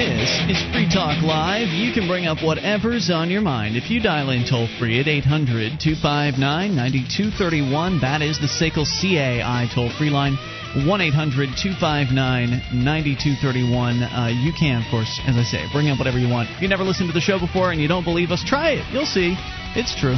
This 0.00 0.40
is 0.48 0.72
Free 0.72 0.88
Talk 0.88 1.20
Live. 1.20 1.68
You 1.68 1.92
can 1.92 2.08
bring 2.08 2.24
up 2.24 2.42
whatever's 2.42 3.10
on 3.10 3.28
your 3.28 3.42
mind. 3.42 3.76
If 3.76 3.90
you 3.90 4.00
dial 4.00 4.30
in 4.30 4.48
toll 4.48 4.66
free 4.78 4.98
at 4.98 5.06
800 5.06 5.76
259 5.76 6.40
9231, 6.40 8.00
that 8.00 8.22
is 8.22 8.40
the 8.40 8.48
SACL 8.48 8.88
CAI 8.88 9.68
toll 9.68 9.92
free 9.98 10.08
line. 10.08 10.38
1 10.88 10.88
800 10.88 11.52
259 11.52 12.16
9231. 12.16 14.00
Uh, 14.00 14.32
you 14.40 14.56
can, 14.56 14.80
of 14.80 14.88
course, 14.88 15.20
as 15.28 15.36
I 15.36 15.44
say, 15.44 15.68
bring 15.70 15.90
up 15.90 15.98
whatever 15.98 16.18
you 16.18 16.32
want. 16.32 16.48
If 16.48 16.62
you 16.62 16.68
never 16.68 16.82
listened 16.82 17.10
to 17.10 17.12
the 17.12 17.20
show 17.20 17.38
before 17.38 17.70
and 17.70 17.78
you 17.78 17.86
don't 17.86 18.04
believe 18.04 18.30
us, 18.30 18.42
try 18.42 18.80
it. 18.80 18.88
You'll 18.88 19.04
see. 19.04 19.36
It's 19.76 19.92
true. 20.00 20.16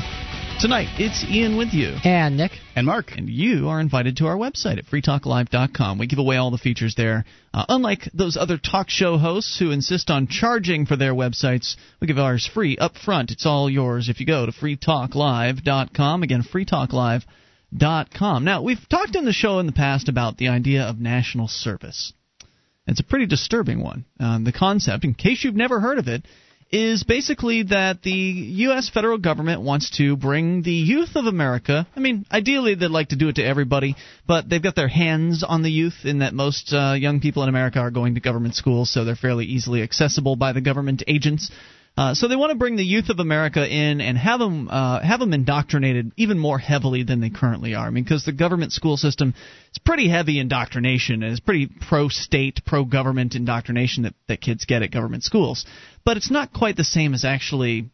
Tonight, 0.63 0.95
it's 0.97 1.25
Ian 1.25 1.57
with 1.57 1.73
you. 1.73 1.97
And 2.05 2.37
Nick. 2.37 2.53
And 2.77 2.87
Mark. 2.87 3.11
And 3.17 3.29
you 3.29 3.69
are 3.69 3.81
invited 3.81 4.19
to 4.19 4.29
our 4.29 4.37
website 4.37 4.79
at 4.79 4.87
freetalklive.com. 4.87 5.99
We 5.99 6.07
give 6.07 6.21
away 6.21 6.37
all 6.37 6.53
the 6.53 6.57
features 6.57 6.95
there. 6.95 7.25
Uh, 7.53 7.65
unlike 7.69 8.09
those 8.15 8.37
other 8.37 8.59
talk 8.59 8.89
show 8.89 9.19
hosts 9.19 9.59
who 9.59 9.73
insist 9.73 10.09
on 10.09 10.29
charging 10.29 10.87
for 10.87 10.95
their 10.95 11.15
websites, 11.15 11.75
we 12.01 12.07
give 12.07 12.17
ours 12.17 12.49
free 12.55 12.79
up 12.79 12.97
front. 12.97 13.33
It's 13.33 13.45
all 13.45 13.69
yours 13.69 14.09
if 14.09 14.21
you 14.21 14.27
go 14.27 14.47
to 14.47 14.53
freetalklive.com. 14.53 16.23
Again, 16.23 16.45
freetalklive.com. 16.45 18.45
Now, 18.45 18.63
we've 18.63 18.89
talked 18.89 19.17
in 19.17 19.25
the 19.25 19.33
show 19.33 19.59
in 19.59 19.67
the 19.67 19.73
past 19.73 20.09
about 20.09 20.37
the 20.37 20.47
idea 20.47 20.85
of 20.85 21.01
national 21.01 21.49
service. 21.49 22.13
It's 22.87 23.01
a 23.01 23.05
pretty 23.05 23.27
disturbing 23.27 23.83
one. 23.83 24.05
Um, 24.21 24.45
the 24.45 24.53
concept, 24.53 25.03
in 25.03 25.15
case 25.15 25.43
you've 25.43 25.57
never 25.57 25.81
heard 25.81 25.99
of 25.99 26.07
it, 26.07 26.25
is 26.73 27.05
basically 27.05 27.65
that 27.65 28.03
the 28.03 28.11
U.S. 28.11 28.89
federal 28.89 29.19
government 29.19 29.61
wants 29.61 29.91
to 29.99 30.17
bring 30.17 30.63
the 30.63 30.73
youth 30.73 31.17
of 31.17 31.27
America. 31.27 31.87
I 31.95 32.01
mean, 32.01 32.25
ideally 32.33 32.75
they'd 32.75 32.89
like 32.89 33.11
to 33.11 33.17
do 33.17 33.29
it 33.29 33.37
to 33.37 33.45
everybody, 33.45 33.95
but 34.27 34.49
they've 34.49 34.63
got 34.63 34.75
their 34.75 34.89
hands 34.89 35.45
on 35.45 35.63
the 35.63 35.71
youth 35.71 36.05
in 36.05 36.21
that 36.21 36.33
most 36.33 36.73
uh, 36.73 36.95
young 36.95 37.21
people 37.21 37.43
in 37.43 37.51
America 37.51 37.79
are 37.79 37.91
going 37.91 38.15
to 38.15 38.21
government 38.21 38.55
schools, 38.55 38.91
so 38.91 39.05
they're 39.05 39.15
fairly 39.17 39.45
easily 39.45 39.83
accessible 39.83 40.35
by 40.35 40.53
the 40.53 40.63
government 40.63 41.03
agents. 41.07 41.51
Uh, 41.95 42.15
so 42.15 42.27
they 42.27 42.37
want 42.37 42.51
to 42.51 42.59
bring 42.59 42.77
the 42.77 42.85
youth 42.85 43.11
of 43.11 43.19
America 43.19 43.67
in 43.69 44.01
and 44.01 44.17
have 44.17 44.41
them 44.41 44.67
uh, 44.71 45.01
have 45.01 45.21
them 45.21 45.35
indoctrinated 45.35 46.11
even 46.17 46.39
more 46.39 46.59
heavily 46.59 47.03
than 47.03 47.21
they 47.21 47.29
currently 47.29 47.75
are. 47.75 47.87
I 47.87 47.91
mean, 47.91 48.03
because 48.03 48.25
the 48.25 48.33
government 48.33 48.73
school 48.73 48.97
system 48.97 49.35
is 49.73 49.79
pretty 49.79 50.09
heavy 50.09 50.41
indoctrination 50.41 51.23
and 51.23 51.33
it's 51.33 51.41
pretty 51.41 51.69
pro-state, 51.89 52.63
pro-government 52.65 53.35
indoctrination 53.35 54.05
that 54.05 54.15
that 54.29 54.41
kids 54.41 54.65
get 54.65 54.83
at 54.83 54.91
government 54.91 55.23
schools. 55.23 55.67
But 56.03 56.17
it's 56.17 56.31
not 56.31 56.55
quite 56.55 56.77
the 56.77 56.85
same 56.85 57.13
as 57.13 57.27
actually, 57.27 57.91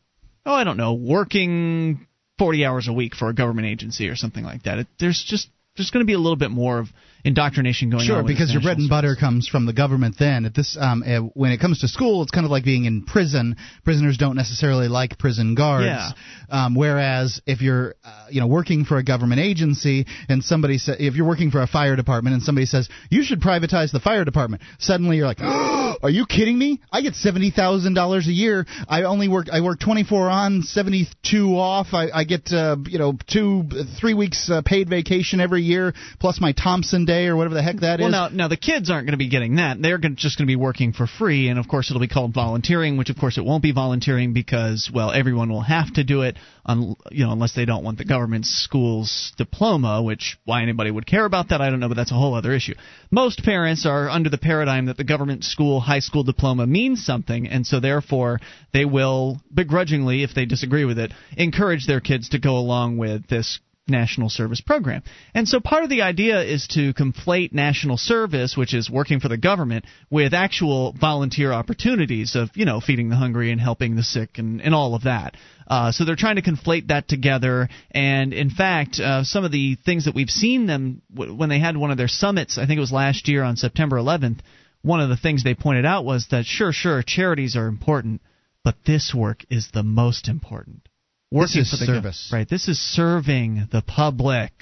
oh, 0.46 0.54
I 0.54 0.62
don't 0.62 0.76
know, 0.76 0.94
working 0.94 2.06
40 2.38 2.64
hours 2.64 2.86
a 2.86 2.92
week 2.92 3.16
for 3.16 3.28
a 3.28 3.34
government 3.34 3.66
agency 3.66 4.08
or 4.08 4.14
something 4.14 4.44
like 4.44 4.62
that. 4.62 4.78
It, 4.78 4.86
there's 5.00 5.24
just 5.26 5.48
there's 5.76 5.90
going 5.90 6.04
to 6.04 6.06
be 6.06 6.14
a 6.14 6.18
little 6.18 6.36
bit 6.36 6.52
more 6.52 6.78
of 6.78 6.88
indoctrination 7.24 7.90
going 7.90 8.04
sure, 8.04 8.16
on. 8.16 8.22
Sure, 8.22 8.28
because 8.28 8.52
your 8.52 8.62
bread 8.62 8.78
and 8.78 8.86
service. 8.86 8.90
butter 8.90 9.16
comes 9.16 9.48
from 9.48 9.66
the 9.66 9.72
government. 9.72 10.16
Then 10.18 10.44
at 10.44 10.54
this, 10.54 10.76
um, 10.80 11.02
uh, 11.06 11.20
when 11.34 11.52
it 11.52 11.60
comes 11.60 11.80
to 11.80 11.88
school, 11.88 12.22
it's 12.22 12.30
kind 12.30 12.44
of 12.44 12.50
like 12.50 12.64
being 12.64 12.84
in 12.84 13.04
prison. 13.04 13.56
Prisoners 13.84 14.16
don't 14.16 14.36
necessarily 14.36 14.88
like 14.88 15.18
prison 15.18 15.54
guards. 15.54 15.86
Yeah. 15.86 16.10
Um, 16.50 16.74
whereas 16.74 17.40
if 17.46 17.60
you're, 17.60 17.94
uh, 18.04 18.26
you 18.30 18.40
know, 18.40 18.46
working 18.46 18.84
for 18.84 18.98
a 18.98 19.04
government 19.04 19.40
agency 19.40 20.06
and 20.28 20.42
somebody 20.42 20.78
says, 20.78 20.96
if 20.98 21.14
you're 21.14 21.26
working 21.26 21.50
for 21.50 21.62
a 21.62 21.66
fire 21.66 21.96
department 21.96 22.34
and 22.34 22.42
somebody 22.42 22.66
says 22.66 22.88
you 23.10 23.22
should 23.22 23.40
privatize 23.40 23.92
the 23.92 24.00
fire 24.00 24.24
department, 24.24 24.62
suddenly 24.78 25.16
you're 25.16 25.26
like, 25.26 25.38
oh, 25.40 25.87
are 26.02 26.10
you 26.10 26.26
kidding 26.26 26.58
me? 26.58 26.80
I 26.92 27.02
get 27.02 27.14
seventy 27.14 27.50
thousand 27.50 27.94
dollars 27.94 28.28
a 28.28 28.32
year. 28.32 28.66
I 28.88 29.02
only 29.02 29.28
work. 29.28 29.48
I 29.52 29.60
work 29.60 29.80
twenty 29.80 30.04
four 30.04 30.28
on, 30.28 30.62
seventy 30.62 31.08
two 31.28 31.56
off. 31.56 31.88
I, 31.92 32.08
I 32.10 32.24
get, 32.24 32.52
uh, 32.52 32.76
you 32.86 32.98
know, 32.98 33.14
two, 33.26 33.64
three 34.00 34.14
weeks 34.14 34.50
uh, 34.50 34.62
paid 34.64 34.88
vacation 34.88 35.40
every 35.40 35.62
year 35.62 35.94
plus 36.20 36.40
my 36.40 36.52
Thompson 36.52 37.04
day 37.04 37.26
or 37.26 37.36
whatever 37.36 37.54
the 37.54 37.62
heck 37.62 37.80
that 37.80 38.00
well, 38.00 38.08
is. 38.08 38.12
now, 38.12 38.28
now 38.28 38.48
the 38.48 38.56
kids 38.56 38.90
aren't 38.90 39.06
going 39.06 39.12
to 39.12 39.18
be 39.18 39.28
getting 39.28 39.56
that. 39.56 39.80
They're 39.80 39.98
gonna, 39.98 40.14
just 40.14 40.38
going 40.38 40.46
to 40.46 40.50
be 40.50 40.56
working 40.56 40.92
for 40.92 41.06
free, 41.06 41.48
and 41.48 41.58
of 41.58 41.68
course 41.68 41.90
it'll 41.90 42.00
be 42.00 42.08
called 42.08 42.34
volunteering, 42.34 42.96
which 42.96 43.10
of 43.10 43.16
course 43.16 43.38
it 43.38 43.44
won't 43.44 43.62
be 43.62 43.72
volunteering 43.72 44.32
because 44.32 44.90
well 44.92 45.10
everyone 45.10 45.50
will 45.50 45.62
have 45.62 45.92
to 45.94 46.04
do 46.04 46.22
it, 46.22 46.36
un, 46.64 46.94
you 47.10 47.24
know, 47.24 47.32
unless 47.32 47.54
they 47.54 47.64
don't 47.64 47.84
want 47.84 47.98
the 47.98 48.04
government 48.04 48.46
school's 48.46 49.32
diploma. 49.36 50.02
Which 50.02 50.38
why 50.44 50.62
anybody 50.62 50.90
would 50.90 51.06
care 51.06 51.24
about 51.24 51.48
that, 51.50 51.60
I 51.60 51.70
don't 51.70 51.80
know, 51.80 51.88
but 51.88 51.96
that's 51.96 52.12
a 52.12 52.14
whole 52.14 52.34
other 52.34 52.52
issue. 52.52 52.74
Most 53.10 53.42
parents 53.42 53.86
are 53.86 54.08
under 54.08 54.30
the 54.30 54.38
paradigm 54.38 54.86
that 54.86 54.96
the 54.96 55.04
government 55.04 55.44
school 55.44 55.80
high 55.88 55.98
school 55.98 56.22
diploma 56.22 56.66
means 56.66 57.04
something, 57.04 57.48
and 57.48 57.66
so 57.66 57.80
therefore 57.80 58.40
they 58.72 58.84
will 58.84 59.40
begrudgingly, 59.52 60.22
if 60.22 60.34
they 60.34 60.46
disagree 60.46 60.84
with 60.84 60.98
it, 60.98 61.12
encourage 61.36 61.86
their 61.86 62.00
kids 62.00 62.28
to 62.30 62.38
go 62.38 62.56
along 62.56 62.98
with 62.98 63.26
this 63.28 63.58
national 63.88 64.28
service 64.28 64.60
program. 64.60 65.02
And 65.34 65.48
so 65.48 65.60
part 65.60 65.84
of 65.84 65.90
the 65.90 66.02
idea 66.02 66.42
is 66.42 66.66
to 66.68 66.92
conflate 66.94 67.52
national 67.52 67.96
service, 67.96 68.56
which 68.56 68.74
is 68.74 68.90
working 68.90 69.20
for 69.20 69.28
the 69.28 69.36
government, 69.36 69.86
with 70.10 70.34
actual 70.34 70.92
volunteer 70.92 71.52
opportunities 71.52 72.36
of, 72.36 72.50
you 72.54 72.64
know, 72.64 72.80
feeding 72.80 73.08
the 73.08 73.16
hungry 73.16 73.50
and 73.50 73.60
helping 73.60 73.96
the 73.96 74.02
sick 74.02 74.38
and, 74.38 74.60
and 74.60 74.74
all 74.74 74.94
of 74.94 75.04
that. 75.04 75.36
Uh, 75.66 75.92
so 75.92 76.04
they're 76.04 76.16
trying 76.16 76.36
to 76.36 76.42
conflate 76.42 76.88
that 76.88 77.08
together. 77.08 77.68
And 77.90 78.32
in 78.32 78.50
fact, 78.50 79.00
uh, 79.00 79.24
some 79.24 79.44
of 79.44 79.52
the 79.52 79.76
things 79.84 80.04
that 80.04 80.14
we've 80.14 80.30
seen 80.30 80.66
them 80.66 81.02
w- 81.12 81.34
when 81.34 81.48
they 81.48 81.58
had 81.58 81.76
one 81.76 81.90
of 81.90 81.98
their 81.98 82.08
summits, 82.08 82.58
I 82.58 82.66
think 82.66 82.78
it 82.78 82.80
was 82.80 82.92
last 82.92 83.28
year 83.28 83.42
on 83.42 83.56
September 83.56 83.96
11th, 83.96 84.38
one 84.88 85.00
of 85.00 85.10
the 85.10 85.16
things 85.16 85.44
they 85.44 85.54
pointed 85.54 85.84
out 85.84 86.04
was 86.04 86.26
that 86.30 86.46
sure, 86.46 86.72
sure, 86.72 87.02
charities 87.02 87.56
are 87.56 87.66
important, 87.66 88.22
but 88.64 88.74
this 88.86 89.14
work 89.14 89.44
is 89.50 89.68
the 89.72 89.82
most 89.82 90.28
important 90.28 90.88
working 91.30 91.60
this 91.60 91.70
for 91.70 91.74
is 91.74 91.80
the 91.80 91.86
service. 91.86 92.30
right. 92.32 92.48
This 92.48 92.68
is 92.68 92.78
serving 92.78 93.68
the 93.70 93.82
public, 93.82 94.52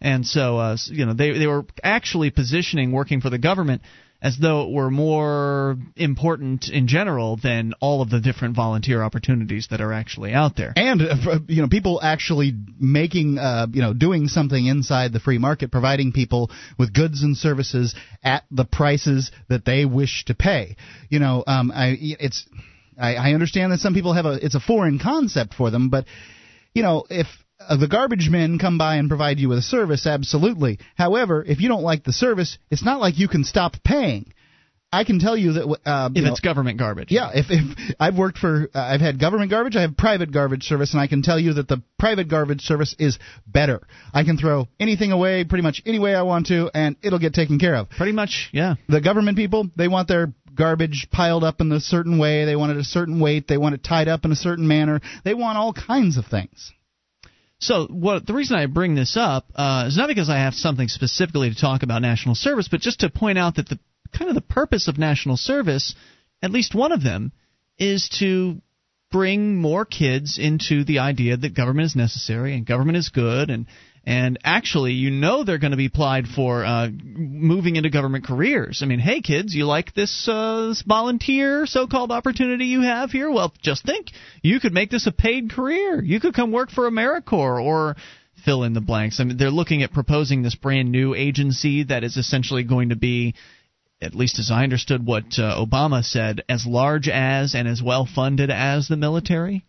and 0.00 0.26
so 0.26 0.58
uh, 0.58 0.76
you 0.86 1.06
know 1.06 1.14
they 1.14 1.38
they 1.38 1.46
were 1.46 1.64
actually 1.82 2.30
positioning 2.30 2.92
working 2.92 3.20
for 3.20 3.30
the 3.30 3.38
government 3.38 3.82
as 4.22 4.38
though 4.38 4.62
it 4.62 4.70
were 4.70 4.90
more 4.90 5.76
important 5.96 6.68
in 6.68 6.86
general 6.86 7.36
than 7.42 7.74
all 7.80 8.02
of 8.02 8.08
the 8.08 8.20
different 8.20 8.54
volunteer 8.54 9.02
opportunities 9.02 9.66
that 9.70 9.80
are 9.80 9.92
actually 9.92 10.32
out 10.32 10.56
there. 10.56 10.72
And 10.76 11.02
uh, 11.02 11.40
you 11.48 11.60
know, 11.60 11.68
people 11.68 12.00
actually 12.00 12.54
making, 12.78 13.38
uh, 13.38 13.66
you 13.72 13.82
know, 13.82 13.92
doing 13.92 14.28
something 14.28 14.64
inside 14.64 15.12
the 15.12 15.18
free 15.18 15.38
market, 15.38 15.72
providing 15.72 16.12
people 16.12 16.52
with 16.78 16.94
goods 16.94 17.24
and 17.24 17.36
services 17.36 17.96
at 18.22 18.44
the 18.52 18.64
prices 18.64 19.32
that 19.48 19.64
they 19.64 19.84
wish 19.84 20.24
to 20.26 20.34
pay. 20.34 20.76
You 21.08 21.18
know, 21.18 21.42
um, 21.44 21.72
I 21.74 21.96
it's 21.98 22.46
I, 22.96 23.16
I 23.16 23.32
understand 23.32 23.72
that 23.72 23.80
some 23.80 23.92
people 23.92 24.12
have 24.12 24.26
a 24.26 24.34
it's 24.34 24.54
a 24.54 24.60
foreign 24.60 25.00
concept 25.00 25.54
for 25.54 25.72
them, 25.72 25.88
but 25.88 26.04
you 26.74 26.84
know 26.84 27.04
if 27.10 27.26
uh, 27.68 27.76
the 27.76 27.88
garbage 27.88 28.28
men 28.30 28.58
come 28.58 28.78
by 28.78 28.96
and 28.96 29.08
provide 29.08 29.38
you 29.38 29.48
with 29.48 29.58
a 29.58 29.62
service, 29.62 30.06
absolutely. 30.06 30.78
However, 30.96 31.44
if 31.46 31.60
you 31.60 31.68
don't 31.68 31.82
like 31.82 32.04
the 32.04 32.12
service, 32.12 32.58
it's 32.70 32.84
not 32.84 33.00
like 33.00 33.18
you 33.18 33.28
can 33.28 33.44
stop 33.44 33.74
paying. 33.84 34.32
I 34.94 35.04
can 35.04 35.18
tell 35.18 35.38
you 35.38 35.54
that 35.54 35.78
uh, 35.86 36.10
if 36.10 36.22
you 36.22 36.30
it's 36.30 36.44
know, 36.44 36.48
government 36.50 36.78
garbage. 36.78 37.10
Yeah, 37.10 37.30
if 37.32 37.46
if 37.48 37.94
I've 37.98 38.16
worked 38.16 38.36
for, 38.36 38.68
uh, 38.74 38.78
I've 38.78 39.00
had 39.00 39.18
government 39.18 39.50
garbage, 39.50 39.74
I 39.74 39.80
have 39.80 39.96
private 39.96 40.30
garbage 40.30 40.64
service, 40.64 40.92
and 40.92 41.00
I 41.00 41.06
can 41.06 41.22
tell 41.22 41.40
you 41.40 41.54
that 41.54 41.66
the 41.66 41.82
private 41.98 42.28
garbage 42.28 42.60
service 42.60 42.94
is 42.98 43.18
better. 43.46 43.80
I 44.12 44.24
can 44.24 44.36
throw 44.36 44.68
anything 44.78 45.10
away 45.10 45.44
pretty 45.44 45.62
much 45.62 45.82
any 45.86 45.98
way 45.98 46.14
I 46.14 46.22
want 46.22 46.48
to, 46.48 46.70
and 46.74 46.96
it'll 47.02 47.18
get 47.18 47.32
taken 47.32 47.58
care 47.58 47.74
of. 47.74 47.88
Pretty 47.88 48.12
much, 48.12 48.50
yeah. 48.52 48.74
The 48.86 49.00
government 49.00 49.38
people, 49.38 49.70
they 49.76 49.88
want 49.88 50.08
their 50.08 50.34
garbage 50.54 51.08
piled 51.10 51.42
up 51.42 51.62
in 51.62 51.72
a 51.72 51.80
certain 51.80 52.18
way, 52.18 52.44
they 52.44 52.56
want 52.56 52.72
it 52.72 52.76
a 52.76 52.84
certain 52.84 53.18
weight, 53.18 53.48
they 53.48 53.56
want 53.56 53.74
it 53.74 53.82
tied 53.82 54.08
up 54.08 54.26
in 54.26 54.32
a 54.32 54.36
certain 54.36 54.68
manner, 54.68 55.00
they 55.24 55.32
want 55.32 55.56
all 55.56 55.72
kinds 55.72 56.18
of 56.18 56.26
things. 56.26 56.70
So, 57.62 57.86
what 57.86 58.26
the 58.26 58.34
reason 58.34 58.56
I 58.56 58.66
bring 58.66 58.96
this 58.96 59.16
up 59.16 59.46
uh, 59.54 59.84
is 59.86 59.96
not 59.96 60.08
because 60.08 60.28
I 60.28 60.38
have 60.38 60.52
something 60.52 60.88
specifically 60.88 61.48
to 61.48 61.54
talk 61.54 61.84
about 61.84 62.02
national 62.02 62.34
service, 62.34 62.66
but 62.68 62.80
just 62.80 63.00
to 63.00 63.08
point 63.08 63.38
out 63.38 63.54
that 63.54 63.68
the 63.68 63.78
kind 64.12 64.28
of 64.28 64.34
the 64.34 64.40
purpose 64.40 64.88
of 64.88 64.98
national 64.98 65.36
service, 65.36 65.94
at 66.42 66.50
least 66.50 66.74
one 66.74 66.90
of 66.90 67.04
them, 67.04 67.30
is 67.78 68.08
to 68.18 68.60
bring 69.12 69.54
more 69.54 69.84
kids 69.84 70.38
into 70.40 70.82
the 70.82 70.98
idea 70.98 71.36
that 71.36 71.54
government 71.54 71.86
is 71.86 71.94
necessary 71.94 72.56
and 72.56 72.66
government 72.66 72.96
is 72.96 73.10
good 73.10 73.48
and 73.48 73.66
and 74.04 74.38
actually 74.42 74.92
you 74.92 75.10
know 75.10 75.44
they're 75.44 75.58
going 75.58 75.70
to 75.70 75.76
be 75.76 75.86
applied 75.86 76.26
for 76.26 76.64
uh, 76.64 76.88
moving 76.90 77.76
into 77.76 77.90
government 77.90 78.26
careers. 78.26 78.80
I 78.82 78.86
mean, 78.86 78.98
hey 78.98 79.20
kids, 79.20 79.54
you 79.54 79.64
like 79.64 79.94
this, 79.94 80.28
uh, 80.28 80.68
this 80.68 80.82
volunteer 80.82 81.66
so-called 81.66 82.10
opportunity 82.10 82.66
you 82.66 82.82
have 82.82 83.10
here? 83.10 83.30
Well, 83.30 83.52
just 83.62 83.84
think, 83.84 84.08
you 84.42 84.60
could 84.60 84.72
make 84.72 84.90
this 84.90 85.06
a 85.06 85.12
paid 85.12 85.50
career. 85.50 86.02
You 86.02 86.20
could 86.20 86.34
come 86.34 86.52
work 86.52 86.70
for 86.70 86.90
AmeriCorps 86.90 87.62
or 87.62 87.96
fill 88.44 88.64
in 88.64 88.74
the 88.74 88.80
blanks. 88.80 89.20
I 89.20 89.24
mean, 89.24 89.36
they're 89.36 89.50
looking 89.50 89.82
at 89.82 89.92
proposing 89.92 90.42
this 90.42 90.54
brand 90.54 90.90
new 90.90 91.14
agency 91.14 91.84
that 91.84 92.02
is 92.02 92.16
essentially 92.16 92.64
going 92.64 92.88
to 92.88 92.96
be 92.96 93.34
at 94.00 94.16
least 94.16 94.40
as 94.40 94.50
I 94.50 94.64
understood 94.64 95.06
what 95.06 95.38
uh, 95.38 95.64
Obama 95.64 96.04
said, 96.04 96.42
as 96.48 96.66
large 96.66 97.08
as 97.08 97.54
and 97.54 97.68
as 97.68 97.80
well 97.80 98.04
funded 98.04 98.50
as 98.50 98.88
the 98.88 98.96
military. 98.96 99.64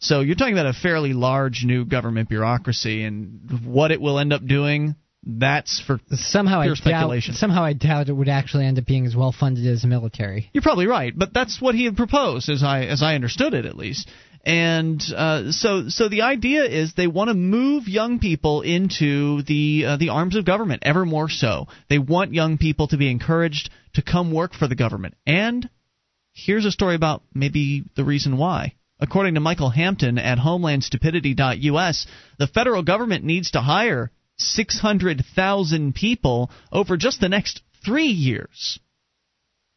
So 0.00 0.20
you're 0.20 0.36
talking 0.36 0.54
about 0.54 0.66
a 0.66 0.72
fairly 0.72 1.12
large 1.12 1.64
new 1.64 1.84
government 1.84 2.28
bureaucracy, 2.28 3.04
and 3.04 3.64
what 3.64 3.90
it 3.90 4.00
will 4.00 4.18
end 4.18 4.32
up 4.32 4.46
doing. 4.46 4.94
That's 5.24 5.80
for 5.80 5.98
somehow 6.10 6.62
pure 6.62 6.74
I 6.74 6.76
speculation. 6.76 7.34
Doubt, 7.34 7.40
somehow 7.40 7.64
I 7.64 7.72
doubt 7.72 8.08
it 8.08 8.12
would 8.12 8.28
actually 8.28 8.64
end 8.66 8.78
up 8.78 8.86
being 8.86 9.04
as 9.04 9.16
well 9.16 9.32
funded 9.32 9.66
as 9.66 9.82
the 9.82 9.88
military. 9.88 10.48
You're 10.54 10.62
probably 10.62 10.86
right, 10.86 11.12
but 11.14 11.34
that's 11.34 11.60
what 11.60 11.74
he 11.74 11.84
had 11.84 11.96
proposed, 11.96 12.48
as 12.48 12.62
I 12.62 12.84
as 12.84 13.02
I 13.02 13.14
understood 13.14 13.52
it, 13.52 13.64
at 13.64 13.76
least. 13.76 14.08
And 14.44 15.02
uh, 15.14 15.50
so, 15.50 15.88
so 15.88 16.08
the 16.08 16.22
idea 16.22 16.64
is 16.64 16.94
they 16.94 17.08
want 17.08 17.28
to 17.28 17.34
move 17.34 17.88
young 17.88 18.20
people 18.20 18.62
into 18.62 19.42
the 19.42 19.84
uh, 19.86 19.96
the 19.96 20.10
arms 20.10 20.36
of 20.36 20.44
government 20.44 20.84
ever 20.86 21.04
more 21.04 21.28
so. 21.28 21.66
They 21.90 21.98
want 21.98 22.32
young 22.32 22.56
people 22.56 22.86
to 22.88 22.96
be 22.96 23.10
encouraged 23.10 23.70
to 23.94 24.02
come 24.02 24.32
work 24.32 24.54
for 24.54 24.68
the 24.68 24.76
government. 24.76 25.16
And 25.26 25.68
Here's 26.38 26.64
a 26.64 26.70
story 26.70 26.94
about 26.94 27.24
maybe 27.34 27.82
the 27.96 28.04
reason 28.04 28.36
why. 28.36 28.74
According 29.00 29.34
to 29.34 29.40
Michael 29.40 29.70
Hampton 29.70 30.18
at 30.18 30.38
HomelandStupidity.us, 30.38 32.06
the 32.38 32.46
federal 32.46 32.82
government 32.82 33.24
needs 33.24 33.52
to 33.52 33.60
hire 33.60 34.10
600,000 34.38 35.94
people 35.94 36.50
over 36.72 36.96
just 36.96 37.20
the 37.20 37.28
next 37.28 37.62
three 37.84 38.08
years. 38.08 38.78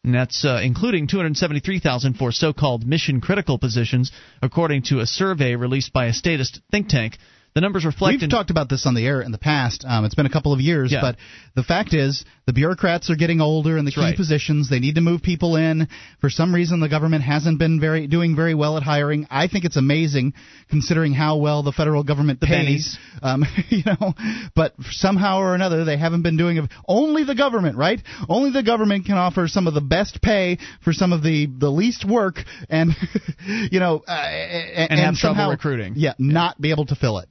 And 0.04 0.16
that's 0.16 0.44
uh, 0.44 0.60
including 0.64 1.06
273,000 1.06 2.16
for 2.16 2.32
so-called 2.32 2.88
mission-critical 2.88 3.60
positions, 3.60 4.12
according 4.42 4.84
to 4.84 5.00
a 5.00 5.06
survey 5.06 5.56
released 5.56 5.94
by 5.94 6.08
a 6.08 6.14
statist 6.14 6.60
think 6.72 6.90
tank. 6.90 7.18
The 7.54 7.60
numbers 7.60 7.84
reflect. 7.84 8.22
We've 8.22 8.30
talked 8.30 8.50
about 8.50 8.70
this 8.70 8.86
on 8.86 8.94
the 8.94 9.06
air 9.06 9.22
in 9.22 9.34
the 9.34 9.38
past. 9.38 9.84
Um, 9.86 10.06
it's 10.06 10.16
been 10.16 10.26
a 10.26 10.30
couple 10.32 10.54
of 10.54 10.62
years, 10.62 10.90
Yeah. 10.90 11.02
but 11.02 11.18
the 11.54 11.64
fact 11.64 11.94
is, 11.94 12.24
the 12.46 12.54
bureaucrats 12.54 13.10
are 13.10 13.18
getting 13.18 13.42
older 13.42 13.78
in 13.78 13.84
the 13.84 13.92
key 13.92 14.00
right. 14.00 14.16
positions. 14.16 14.70
They 14.70 14.80
need 14.80 14.96
to 14.96 15.02
move 15.02 15.22
people 15.22 15.58
in. 15.58 15.90
For 16.22 16.30
some 16.30 16.56
reason, 16.56 16.80
the 16.80 16.88
government 16.88 17.24
hasn't 17.26 17.60
been 17.60 17.78
very 17.82 18.08
doing 18.08 18.38
very 18.38 18.56
well 18.56 18.78
at 18.78 18.84
hiring. 18.84 19.28
I 19.30 19.48
think 19.50 19.66
it's 19.66 19.76
amazing, 19.76 20.34
considering 20.70 21.12
how 21.12 21.38
well 21.40 21.62
the 21.62 21.74
federal 21.74 22.04
government 22.04 22.40
The 22.40 22.48
pays. 22.48 22.98
Um, 23.22 23.44
you 23.70 23.84
know, 23.86 24.14
but 24.56 24.74
somehow 24.92 25.40
or 25.40 25.54
another, 25.54 25.84
they 25.84 25.98
haven't 25.98 26.22
been 26.22 26.38
doing. 26.38 26.70
Only 26.88 27.26
the 27.26 27.36
government, 27.36 27.76
right? 27.78 28.02
Only 28.30 28.52
the 28.52 28.64
government 28.64 29.06
can 29.08 29.16
offer 29.18 29.50
some 29.50 29.68
of 29.68 29.74
the 29.74 29.82
best 29.82 30.22
pay 30.22 30.58
for 30.86 30.94
some 30.94 31.12
of 31.12 31.22
the 31.22 31.48
the 31.48 31.70
least 31.70 32.06
work, 32.08 32.36
and 32.70 32.96
you 33.46 33.82
know, 33.82 34.04
uh, 34.08 34.12
and, 34.12 34.92
And 34.92 35.00
have 35.02 35.16
trouble 35.16 35.36
somehow- 35.36 35.50
recruiting. 35.50 35.96
Yeah, 35.98 36.14
not 36.18 36.62
be 36.62 36.72
able 36.72 36.86
to 36.86 36.96
fill 36.96 37.18
it. 37.18 37.28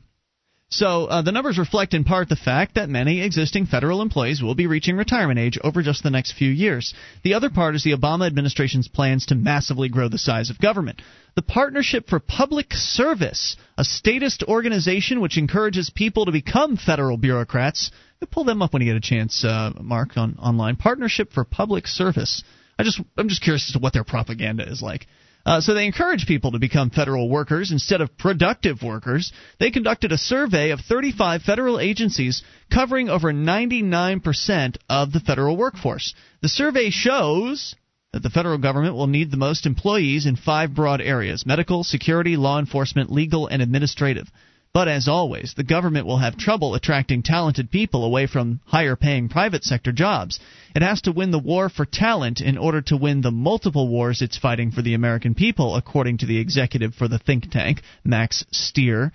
So 0.72 1.06
uh, 1.06 1.22
the 1.22 1.32
numbers 1.32 1.58
reflect 1.58 1.94
in 1.94 2.04
part 2.04 2.28
the 2.28 2.36
fact 2.36 2.76
that 2.76 2.88
many 2.88 3.22
existing 3.22 3.66
federal 3.66 4.02
employees 4.02 4.40
will 4.40 4.54
be 4.54 4.68
reaching 4.68 4.96
retirement 4.96 5.40
age 5.40 5.58
over 5.64 5.82
just 5.82 6.04
the 6.04 6.10
next 6.10 6.32
few 6.32 6.48
years. 6.48 6.94
The 7.24 7.34
other 7.34 7.50
part 7.50 7.74
is 7.74 7.82
the 7.82 7.96
Obama 7.96 8.24
administration's 8.28 8.86
plans 8.86 9.26
to 9.26 9.34
massively 9.34 9.88
grow 9.88 10.08
the 10.08 10.16
size 10.16 10.48
of 10.48 10.60
government. 10.60 11.02
The 11.34 11.42
Partnership 11.42 12.08
for 12.08 12.20
Public 12.20 12.72
Service, 12.72 13.56
a 13.76 13.84
statist 13.84 14.44
organization 14.44 15.20
which 15.20 15.38
encourages 15.38 15.90
people 15.90 16.26
to 16.26 16.32
become 16.32 16.76
federal 16.76 17.16
bureaucrats. 17.16 17.90
Pull 18.30 18.44
them 18.44 18.62
up 18.62 18.72
when 18.72 18.82
you 18.82 18.92
get 18.92 18.96
a 18.96 19.00
chance, 19.00 19.44
uh, 19.44 19.72
Mark, 19.80 20.16
on 20.16 20.36
online. 20.38 20.76
Partnership 20.76 21.32
for 21.32 21.42
Public 21.42 21.88
Service. 21.88 22.44
I 22.78 22.84
just 22.84 23.00
I'm 23.18 23.28
just 23.28 23.42
curious 23.42 23.68
as 23.68 23.72
to 23.72 23.80
what 23.80 23.92
their 23.92 24.04
propaganda 24.04 24.70
is 24.70 24.82
like. 24.82 25.08
Uh, 25.44 25.60
so 25.60 25.74
they 25.74 25.86
encourage 25.86 26.26
people 26.26 26.52
to 26.52 26.58
become 26.58 26.90
federal 26.90 27.28
workers 27.28 27.72
instead 27.72 28.00
of 28.00 28.16
productive 28.18 28.82
workers. 28.82 29.32
They 29.58 29.70
conducted 29.70 30.12
a 30.12 30.18
survey 30.18 30.70
of 30.70 30.80
35 30.80 31.42
federal 31.42 31.80
agencies 31.80 32.42
covering 32.72 33.08
over 33.08 33.32
99% 33.32 34.76
of 34.88 35.12
the 35.12 35.20
federal 35.20 35.56
workforce. 35.56 36.14
The 36.42 36.48
survey 36.48 36.90
shows 36.90 37.74
that 38.12 38.22
the 38.22 38.30
federal 38.30 38.58
government 38.58 38.96
will 38.96 39.06
need 39.06 39.30
the 39.30 39.36
most 39.36 39.66
employees 39.66 40.26
in 40.26 40.36
five 40.36 40.74
broad 40.74 41.00
areas 41.00 41.46
medical, 41.46 41.84
security, 41.84 42.36
law 42.36 42.58
enforcement, 42.58 43.10
legal, 43.10 43.46
and 43.46 43.62
administrative. 43.62 44.28
But 44.72 44.86
as 44.86 45.08
always, 45.08 45.54
the 45.54 45.64
government 45.64 46.06
will 46.06 46.18
have 46.18 46.36
trouble 46.36 46.76
attracting 46.76 47.24
talented 47.24 47.72
people 47.72 48.04
away 48.04 48.28
from 48.28 48.60
higher 48.66 48.94
paying 48.94 49.28
private 49.28 49.64
sector 49.64 49.90
jobs. 49.90 50.38
It 50.76 50.82
has 50.82 51.02
to 51.02 51.12
win 51.12 51.32
the 51.32 51.40
war 51.40 51.68
for 51.68 51.84
talent 51.84 52.40
in 52.40 52.56
order 52.56 52.80
to 52.82 52.96
win 52.96 53.20
the 53.20 53.32
multiple 53.32 53.88
wars 53.88 54.22
it's 54.22 54.38
fighting 54.38 54.70
for 54.70 54.80
the 54.80 54.94
American 54.94 55.34
people, 55.34 55.74
according 55.74 56.18
to 56.18 56.26
the 56.26 56.38
executive 56.38 56.94
for 56.94 57.08
the 57.08 57.18
think 57.18 57.50
tank, 57.50 57.82
Max 58.04 58.44
Stier. 58.52 59.10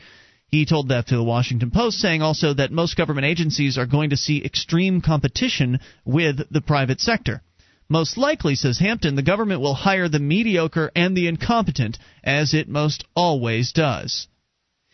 He 0.50 0.66
told 0.66 0.90
that 0.90 1.08
to 1.08 1.16
the 1.16 1.24
Washington 1.24 1.72
Post, 1.72 2.00
saying 2.00 2.22
also 2.22 2.54
that 2.54 2.74
most 2.74 2.98
government 2.98 3.26
agencies 3.26 3.78
are 3.78 3.86
going 3.86 4.10
to 4.10 4.18
see 4.18 4.44
extreme 4.44 5.00
competition 5.00 5.80
with 6.04 6.50
the 6.52 6.62
private 6.62 7.00
sector. 7.00 7.42
Most 7.88 8.18
likely, 8.18 8.56
says 8.56 8.80
Hampton, 8.80 9.16
the 9.16 9.22
government 9.22 9.62
will 9.62 9.74
hire 9.74 10.10
the 10.10 10.20
mediocre 10.20 10.92
and 10.98 11.16
the 11.16 11.28
incompetent, 11.28 11.98
as 12.26 12.54
it 12.54 12.68
most 12.68 13.06
always 13.16 13.72
does. 13.72 14.28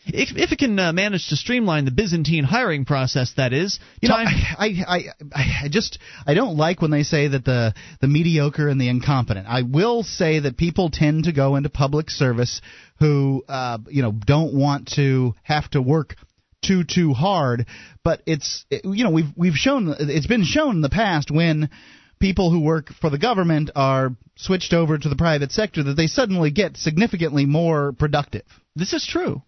If, 0.04 0.36
if 0.36 0.50
it 0.50 0.58
can 0.58 0.78
uh, 0.78 0.92
manage 0.92 1.28
to 1.28 1.36
streamline 1.36 1.84
the 1.84 1.92
Byzantine 1.92 2.42
hiring 2.42 2.84
process, 2.84 3.32
that 3.36 3.52
is, 3.52 3.78
You 4.00 4.08
know. 4.08 4.16
I, 4.16 4.24
I, 4.58 5.04
I, 5.32 5.64
I 5.64 5.68
just 5.68 5.98
I 6.26 6.34
don't 6.34 6.56
like 6.56 6.82
when 6.82 6.90
they 6.90 7.04
say 7.04 7.28
that 7.28 7.44
the 7.44 7.72
the 8.00 8.08
mediocre 8.08 8.68
and 8.68 8.80
the 8.80 8.88
incompetent. 8.88 9.46
I 9.48 9.62
will 9.62 10.02
say 10.02 10.40
that 10.40 10.56
people 10.56 10.90
tend 10.90 11.24
to 11.24 11.32
go 11.32 11.54
into 11.54 11.70
public 11.70 12.10
service 12.10 12.60
who 12.98 13.44
uh, 13.48 13.78
you 13.88 14.02
know 14.02 14.12
don't 14.12 14.54
want 14.54 14.92
to 14.96 15.34
have 15.44 15.70
to 15.70 15.80
work 15.80 16.16
too 16.64 16.82
too 16.82 17.12
hard. 17.12 17.66
But 18.02 18.22
it's 18.26 18.64
you 18.70 19.04
know 19.04 19.10
we've 19.10 19.30
we've 19.36 19.54
shown 19.54 19.94
it's 19.98 20.26
been 20.26 20.44
shown 20.44 20.76
in 20.76 20.82
the 20.82 20.90
past 20.90 21.30
when 21.30 21.70
people 22.18 22.50
who 22.50 22.60
work 22.60 22.90
for 23.00 23.10
the 23.10 23.18
government 23.18 23.70
are 23.76 24.16
switched 24.36 24.72
over 24.72 24.98
to 24.98 25.08
the 25.08 25.16
private 25.16 25.52
sector 25.52 25.82
that 25.84 25.94
they 25.94 26.06
suddenly 26.06 26.50
get 26.50 26.76
significantly 26.76 27.46
more 27.46 27.92
productive. 27.92 28.44
This 28.74 28.92
is 28.92 29.06
true. 29.06 29.42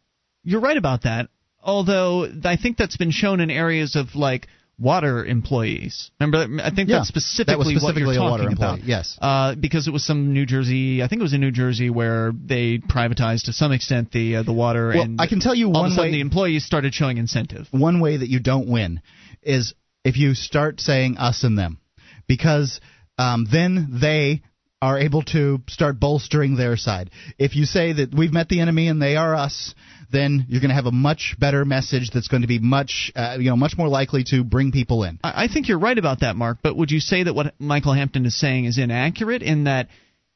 You're 0.45 0.61
right 0.61 0.77
about 0.77 1.03
that. 1.03 1.29
Although 1.63 2.29
I 2.45 2.57
think 2.57 2.77
that's 2.77 2.97
been 2.97 3.11
shown 3.11 3.41
in 3.41 3.51
areas 3.51 3.97
of 3.97 4.15
like 4.15 4.47
water 4.79 5.25
employees. 5.25 6.11
Remember, 6.21 6.63
I 6.63 6.71
think 6.71 6.89
Yeah, 6.89 6.99
that's 6.99 7.09
specifically, 7.09 7.53
that 7.53 7.59
was 7.59 7.69
specifically 7.69 8.05
what 8.07 8.15
you're 8.15 8.23
a 8.23 8.31
water 8.31 8.49
about. 8.49 8.75
employee, 8.79 8.89
yes. 8.89 9.17
uh, 9.21 9.55
because 9.55 9.87
it 9.87 9.93
was 9.93 10.05
some 10.05 10.33
New 10.35 10.47
Jersey. 10.47 11.03
I 11.03 11.09
think 11.09 11.21
it 11.21 11.23
was 11.23 11.33
in 11.33 11.41
New 11.41 11.53
Jersey 11.53 11.91
where 11.91 12.33
they 12.33 12.79
privatized 12.79 13.45
to 13.45 13.53
some 13.53 13.73
extent 13.73 14.11
the 14.13 14.37
uh, 14.37 14.43
the 14.43 14.53
water. 14.53 14.89
Well, 14.89 15.03
and 15.03 15.21
I 15.21 15.27
can 15.27 15.41
tell 15.41 15.55
you 15.55 15.67
all 15.69 15.73
one 15.73 15.87
of 15.87 15.93
a 15.93 15.95
sudden 15.95 16.11
way- 16.11 16.17
the 16.17 16.21
employees 16.21 16.65
started 16.65 16.93
showing 16.93 17.19
incentive. 17.19 17.67
one 17.71 18.01
way 18.01 18.17
that 18.17 18.29
you 18.29 18.41
don't 18.41 18.69
win 18.69 19.01
is 19.43 19.75
if 20.05 20.17
you 20.17 20.35
start 20.35 20.81
saying 20.81 21.17
us 21.19 21.45
and 21.45 21.57
them, 21.57 21.79
because 22.27 22.81
um, 23.17 23.47
then 23.51 23.99
they 24.03 24.43
are 24.83 24.99
able 24.99 25.23
to 25.23 25.63
start 25.69 25.99
bolstering 25.99 26.57
their 26.57 26.77
side. 26.77 27.11
If 27.39 27.57
you 27.57 27.65
say 27.65 27.95
that 27.95 28.15
we've 28.15 28.33
met 28.33 28.49
the 28.51 28.61
enemy 28.61 28.89
and 28.89 29.01
they 29.01 29.17
are 29.17 29.35
us, 29.35 29.75
then 30.11 30.47
you're 30.49 30.61
going 30.61 30.71
to 30.71 30.75
have 30.75 30.87
a 30.87 30.93
much 30.93 31.37
better 31.39 31.65
message 31.65 32.11
that's 32.13 32.29
going 32.29 32.43
to 32.43 32.49
be 32.49 32.59
much, 32.59 33.13
uh, 33.15 33.37
you 33.39 33.51
know, 33.51 33.57
much 33.57 33.77
more 33.77 33.89
likely 33.89 34.25
to 34.25 34.45
bring 34.45 34.73
people 34.73 35.05
in. 35.05 35.19
I 35.23 35.45
I 35.45 35.49
think 35.49 35.69
you're 35.69 35.79
right 35.79 35.99
about 35.99 36.21
that, 36.21 36.37
Mark. 36.37 36.59
But 36.63 36.77
would 36.77 36.91
you 36.91 37.01
say 37.01 37.23
that 37.23 37.35
what 37.35 37.55
Michael 37.59 37.93
Hampton 37.93 38.25
is 38.25 38.39
saying 38.39 38.65
is 38.65 38.79
inaccurate 38.79 39.43
in 39.43 39.65
that 39.65 39.89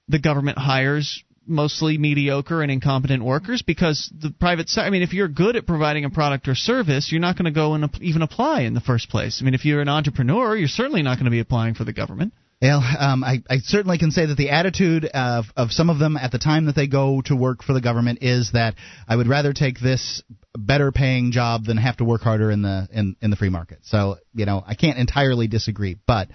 the 0.09 0.19
government 0.19 0.59
hires 0.59 1.25
mostly 1.49 1.97
mediocre 1.97 2.63
and 2.63 2.71
incompetent 2.71 3.25
workers 3.25 3.63
because 3.63 4.13
the 4.21 4.31
private 4.31 4.69
sector. 4.69 4.87
I 4.87 4.91
mean, 4.91 5.03
if 5.03 5.13
you're 5.13 5.29
good 5.29 5.57
at 5.57 5.67
providing 5.67 6.05
a 6.05 6.11
product 6.11 6.47
or 6.47 6.55
service, 6.55 7.11
you're 7.11 7.21
not 7.21 7.37
going 7.37 7.47
to 7.47 7.51
go 7.51 7.75
and 7.75 7.89
even 8.03 8.23
apply 8.23 8.63
in 8.63 8.75
the 8.75 8.81
first 8.81 9.09
place. 9.09 9.39
I 9.41 9.45
mean, 9.45 9.55
if 9.55 9.65
you're 9.65 9.81
an 9.81 9.89
entrepreneur, 9.89 10.57
you're 10.57 10.69
certainly 10.69 11.03
not 11.03 11.17
going 11.17 11.25
to 11.25 11.31
be 11.31 11.41
applying 11.41 11.75
for 11.75 11.85
the 11.85 11.93
government. 11.93 12.35
Well, 12.61 12.83
um, 12.99 13.23
I, 13.23 13.41
I 13.49 13.59
certainly 13.59 13.99
can 13.99 14.11
say 14.11 14.27
that 14.27 14.37
the 14.37 14.51
attitude 14.51 15.05
of, 15.05 15.45
of 15.57 15.71
some 15.71 15.91
of 15.91 16.01
them 16.01 16.17
at 16.17 16.33
the 16.33 16.41
time 16.41 16.67
that 16.67 16.75
they 16.75 16.89
go 16.89 17.23
to 17.27 17.37
work 17.37 17.63
for 17.63 17.73
the 17.73 17.81
government 17.81 18.19
is 18.23 18.51
that 18.53 18.75
I 19.07 19.15
would 19.15 19.29
rather 19.29 19.53
take 19.53 19.79
this 19.79 20.25
better 20.57 20.91
paying 20.91 21.31
job 21.31 21.67
than 21.67 21.77
have 21.77 21.99
to 21.99 22.05
work 22.05 22.23
harder 22.23 22.51
in 22.51 22.63
the 22.63 22.89
in, 22.93 23.15
in 23.23 23.31
the 23.31 23.37
free 23.37 23.49
market. 23.49 23.79
So 23.83 24.17
you 24.35 24.45
know 24.45 24.65
I 24.67 24.75
can't 24.75 24.99
entirely 24.99 25.47
disagree, 25.47 25.99
but 26.05 26.29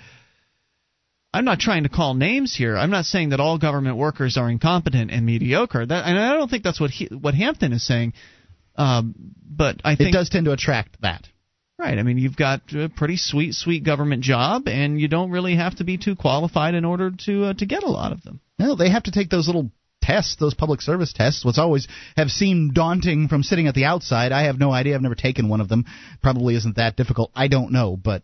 I'm 1.34 1.46
not 1.46 1.60
trying 1.60 1.84
to 1.84 1.90
call 1.90 2.14
names 2.14 2.56
here. 2.56 2.78
I'm 2.78 2.92
not 2.92 3.06
saying 3.06 3.30
that 3.30 3.40
all 3.40 3.58
government 3.58 3.98
workers 3.98 4.38
are 4.38 4.50
incompetent 4.50 5.12
and 5.12 5.26
mediocre. 5.26 5.86
That, 5.86 6.08
and 6.08 6.18
I 6.18 6.34
don't 6.36 6.50
think 6.50 6.64
that's 6.64 6.80
what 6.80 6.92
he, 6.92 7.08
what 7.08 7.34
Hampton 7.34 7.74
is 7.74 7.86
saying. 7.86 8.14
Um, 8.76 9.16
but 9.46 9.82
I 9.84 9.96
think 9.96 10.10
it 10.10 10.14
does 10.14 10.30
tend 10.30 10.46
to 10.46 10.52
attract 10.52 11.02
that. 11.02 11.28
Right. 11.84 12.00
I 12.00 12.04
mean, 12.04 12.18
you've 12.18 12.38
got 12.38 12.62
a 12.74 12.88
pretty 12.88 13.18
sweet, 13.18 13.56
sweet 13.56 13.84
government 13.84 14.24
job, 14.24 14.70
and 14.70 15.02
you 15.02 15.10
don't 15.10 15.32
really 15.32 15.58
have 15.58 15.76
to 15.76 15.84
be 15.84 15.98
too 15.98 16.16
qualified 16.16 16.76
in 16.76 16.86
order 16.86 17.12
to 17.26 17.46
uh, 17.48 17.54
to 17.56 17.66
get 17.66 17.84
a 17.84 17.90
lot 17.90 18.14
of 18.14 18.24
them. 18.24 18.40
No, 18.58 18.76
they 18.76 18.90
have 18.90 19.04
to 19.04 19.12
take 19.12 19.30
those 19.30 19.48
little 19.48 19.70
tests, 20.02 20.38
those 20.40 20.54
public 20.54 20.80
service 20.82 21.12
tests, 21.12 21.44
which 21.44 21.58
always 21.58 21.90
have 22.16 22.30
seemed 22.30 22.74
daunting 22.74 23.28
from 23.28 23.44
sitting 23.44 23.68
at 23.68 23.76
the 23.76 23.84
outside. 23.84 24.32
I 24.32 24.44
have 24.44 24.58
no 24.58 24.72
idea. 24.72 24.96
I've 24.96 25.02
never 25.02 25.14
taken 25.16 25.50
one 25.50 25.60
of 25.60 25.68
them. 25.68 25.84
Probably 26.22 26.56
isn't 26.56 26.78
that 26.78 26.96
difficult. 26.96 27.32
I 27.36 27.50
don't 27.50 27.74
know, 27.74 27.98
but 27.98 28.22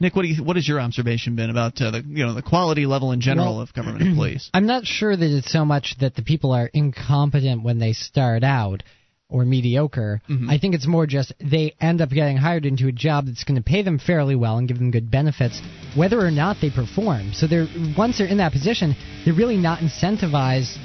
Nick, 0.00 0.16
what 0.16 0.22
do 0.22 0.28
you, 0.28 0.42
what 0.42 0.56
has 0.56 0.66
your 0.66 0.80
observation 0.80 1.36
been 1.36 1.50
about 1.50 1.80
uh, 1.80 1.92
the 1.92 2.02
you 2.04 2.26
know 2.26 2.34
the 2.34 2.42
quality 2.42 2.86
level 2.86 3.12
in 3.12 3.20
general 3.20 3.54
Well- 3.54 3.62
of 3.62 3.72
government 3.72 4.02
employees? 4.02 4.50
I'm 4.54 4.66
not 4.66 4.84
sure 4.84 5.16
that 5.16 5.38
it's 5.38 5.52
so 5.52 5.64
much 5.64 5.94
that 6.00 6.16
the 6.16 6.22
people 6.22 6.50
are 6.50 6.68
incompetent 6.74 7.62
when 7.62 7.78
they 7.78 7.92
start 7.92 8.42
out 8.42 8.82
or 9.28 9.44
mediocre. 9.44 10.20
Mm-hmm. 10.28 10.50
I 10.50 10.58
think 10.58 10.74
it's 10.74 10.86
more 10.86 11.06
just 11.06 11.32
they 11.40 11.74
end 11.80 12.00
up 12.00 12.10
getting 12.10 12.36
hired 12.36 12.66
into 12.66 12.88
a 12.88 12.92
job 12.92 13.26
that's 13.26 13.44
going 13.44 13.56
to 13.56 13.62
pay 13.62 13.82
them 13.82 13.98
fairly 13.98 14.36
well 14.36 14.58
and 14.58 14.68
give 14.68 14.78
them 14.78 14.90
good 14.90 15.10
benefits, 15.10 15.60
whether 15.96 16.18
or 16.18 16.30
not 16.30 16.58
they 16.60 16.70
perform. 16.70 17.32
So 17.32 17.46
they're 17.46 17.66
once 17.96 18.18
they're 18.18 18.26
in 18.26 18.38
that 18.38 18.52
position, 18.52 18.94
they're 19.24 19.34
really 19.34 19.56
not 19.56 19.80
incentivized 19.80 20.76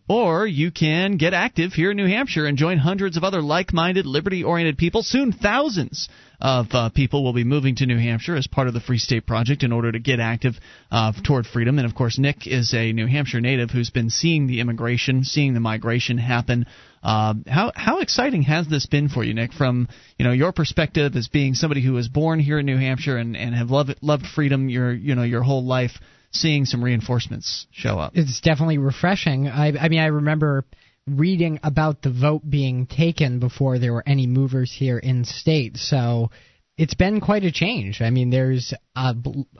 Or 0.09 0.47
you 0.47 0.71
can 0.71 1.17
get 1.17 1.35
active 1.35 1.73
here 1.73 1.91
in 1.91 1.97
New 1.97 2.07
Hampshire 2.07 2.47
and 2.47 2.57
join 2.57 2.79
hundreds 2.79 3.15
of 3.15 3.23
other 3.23 3.43
like 3.43 3.71
minded, 3.71 4.07
liberty 4.07 4.43
oriented 4.43 4.75
people, 4.75 5.03
soon 5.03 5.31
thousands 5.31 6.09
of 6.41 6.65
uh, 6.71 6.89
people 6.89 7.23
will 7.23 7.33
be 7.33 7.43
moving 7.43 7.75
to 7.75 7.85
New 7.85 7.99
Hampshire 7.99 8.35
as 8.35 8.47
part 8.47 8.67
of 8.67 8.73
the 8.73 8.79
Free 8.79 8.97
State 8.97 9.27
Project 9.27 9.61
in 9.61 9.71
order 9.71 9.91
to 9.91 9.99
get 9.99 10.19
active 10.19 10.55
uh, 10.89 11.11
toward 11.23 11.45
freedom. 11.45 11.77
And 11.77 11.87
of 11.87 11.93
course, 11.93 12.17
Nick 12.17 12.47
is 12.47 12.73
a 12.73 12.91
New 12.91 13.05
Hampshire 13.05 13.39
native 13.39 13.69
who's 13.69 13.91
been 13.91 14.09
seeing 14.09 14.47
the 14.47 14.61
immigration, 14.61 15.23
seeing 15.23 15.53
the 15.53 15.59
migration 15.59 16.17
happen. 16.17 16.65
Uh, 17.03 17.35
how 17.45 17.71
how 17.75 17.99
exciting 17.99 18.41
has 18.41 18.67
this 18.67 18.87
been 18.87 19.09
for 19.09 19.23
you, 19.23 19.35
Nick? 19.35 19.53
From 19.53 19.89
you 20.17 20.25
know 20.25 20.31
your 20.31 20.53
perspective 20.53 21.15
as 21.15 21.27
being 21.27 21.53
somebody 21.53 21.85
who 21.85 21.93
was 21.93 22.07
born 22.07 22.39
here 22.39 22.57
in 22.57 22.65
New 22.65 22.77
Hampshire 22.77 23.17
and, 23.17 23.37
and 23.37 23.53
have 23.53 23.69
loved 23.69 23.95
loved 24.01 24.25
freedom 24.25 24.69
your 24.69 24.91
you 24.91 25.13
know 25.13 25.23
your 25.23 25.43
whole 25.43 25.63
life, 25.63 25.91
seeing 26.31 26.65
some 26.65 26.83
reinforcements 26.83 27.67
show 27.71 27.99
up. 27.99 28.13
It's 28.15 28.41
definitely 28.41 28.77
refreshing. 28.77 29.47
I, 29.47 29.73
I 29.77 29.89
mean, 29.89 29.99
I 29.99 30.07
remember 30.07 30.65
reading 31.07 31.59
about 31.63 32.01
the 32.01 32.11
vote 32.11 32.47
being 32.47 32.85
taken 32.85 33.39
before 33.39 33.79
there 33.79 33.93
were 33.93 34.03
any 34.05 34.27
movers 34.27 34.71
here 34.71 34.97
in 34.97 35.25
state. 35.25 35.77
So 35.77 36.29
it's 36.77 36.93
been 36.93 37.19
quite 37.19 37.43
a 37.43 37.51
change. 37.51 38.01
I 38.01 38.09
mean, 38.09 38.29
there's 38.29 38.73
a, 38.95 39.15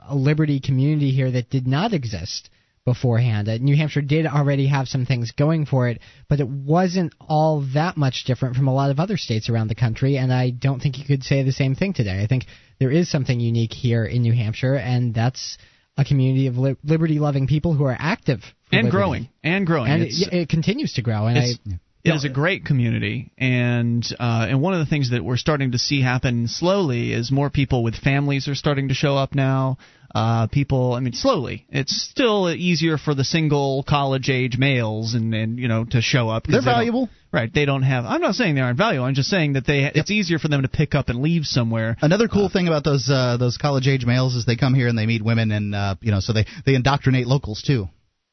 a 0.08 0.14
liberty 0.14 0.60
community 0.60 1.10
here 1.10 1.30
that 1.30 1.50
did 1.50 1.66
not 1.66 1.92
exist 1.92 2.50
beforehand. 2.84 3.48
Uh, 3.48 3.58
New 3.58 3.76
Hampshire 3.76 4.00
did 4.00 4.26
already 4.26 4.66
have 4.68 4.88
some 4.88 5.04
things 5.04 5.32
going 5.32 5.66
for 5.66 5.88
it, 5.88 6.00
but 6.28 6.40
it 6.40 6.48
wasn't 6.48 7.14
all 7.20 7.66
that 7.74 7.96
much 7.96 8.24
different 8.26 8.56
from 8.56 8.68
a 8.68 8.74
lot 8.74 8.90
of 8.90 8.98
other 8.98 9.16
states 9.16 9.50
around 9.50 9.68
the 9.68 9.74
country, 9.74 10.16
and 10.16 10.32
I 10.32 10.50
don't 10.50 10.80
think 10.80 10.98
you 10.98 11.04
could 11.04 11.22
say 11.22 11.42
the 11.42 11.52
same 11.52 11.74
thing 11.74 11.92
today. 11.92 12.22
I 12.22 12.26
think 12.26 12.46
there 12.78 12.90
is 12.90 13.10
something 13.10 13.38
unique 13.38 13.72
here 13.72 14.04
in 14.04 14.22
New 14.22 14.32
Hampshire, 14.32 14.76
and 14.76 15.14
that's 15.14 15.58
a 15.96 16.04
community 16.04 16.46
of 16.46 16.56
li- 16.56 16.76
liberty-loving 16.84 17.46
people 17.46 17.74
who 17.74 17.84
are 17.84 17.96
active 17.98 18.42
and 18.72 18.84
liberty. 18.84 18.90
growing 18.90 19.28
and 19.42 19.66
growing. 19.66 19.90
and 19.90 20.02
it, 20.04 20.32
it, 20.32 20.48
continues 20.48 20.94
to 20.94 21.02
grow. 21.02 21.26
And 21.26 21.38
I, 21.38 21.52
it 22.04 22.14
is 22.14 22.24
a 22.24 22.28
great 22.28 22.64
community, 22.64 23.30
and 23.36 24.04
uh, 24.18 24.46
and 24.48 24.62
one 24.62 24.72
of 24.74 24.80
the 24.80 24.86
things 24.86 25.10
that 25.10 25.24
we're 25.24 25.36
starting 25.36 25.72
to 25.72 25.78
see 25.78 26.00
happen 26.00 26.48
slowly 26.48 27.12
is 27.12 27.30
more 27.30 27.50
people 27.50 27.82
with 27.82 27.94
families 27.94 28.48
are 28.48 28.54
starting 28.54 28.88
to 28.88 28.94
show 28.94 29.16
up 29.16 29.34
now. 29.34 29.78
Uh, 30.12 30.48
people, 30.48 30.94
I 30.94 31.00
mean, 31.00 31.12
slowly. 31.12 31.66
It's 31.68 32.08
still 32.10 32.50
easier 32.50 32.98
for 32.98 33.14
the 33.14 33.22
single 33.22 33.84
college 33.88 34.28
age 34.28 34.58
males 34.58 35.14
and 35.14 35.32
and 35.34 35.58
you 35.58 35.68
know 35.68 35.84
to 35.90 36.00
show 36.00 36.28
up. 36.28 36.46
They're 36.46 36.60
they 36.60 36.64
valuable. 36.64 37.08
right? 37.32 37.52
They 37.52 37.64
don't 37.64 37.82
have. 37.82 38.04
I'm 38.06 38.20
not 38.20 38.34
saying 38.34 38.56
they 38.56 38.60
aren't 38.60 38.78
valuable. 38.78 39.06
I'm 39.06 39.14
just 39.14 39.28
saying 39.28 39.52
that 39.52 39.66
they. 39.66 39.84
It's 39.94 40.10
easier 40.10 40.38
for 40.38 40.48
them 40.48 40.62
to 40.62 40.68
pick 40.68 40.94
up 40.94 41.10
and 41.10 41.20
leave 41.22 41.44
somewhere. 41.44 41.96
Another 42.00 42.26
cool 42.26 42.48
thing 42.48 42.66
about 42.66 42.82
those 42.82 43.08
uh, 43.08 43.36
those 43.38 43.56
college 43.56 43.86
age 43.86 44.04
males 44.04 44.34
is 44.34 44.46
they 44.46 44.56
come 44.56 44.74
here 44.74 44.88
and 44.88 44.98
they 44.98 45.06
meet 45.06 45.22
women 45.22 45.52
and 45.52 45.74
uh, 45.74 45.94
you 46.00 46.10
know 46.10 46.20
so 46.20 46.32
they 46.32 46.46
they 46.66 46.74
indoctrinate 46.74 47.26
locals 47.26 47.62
too. 47.62 47.88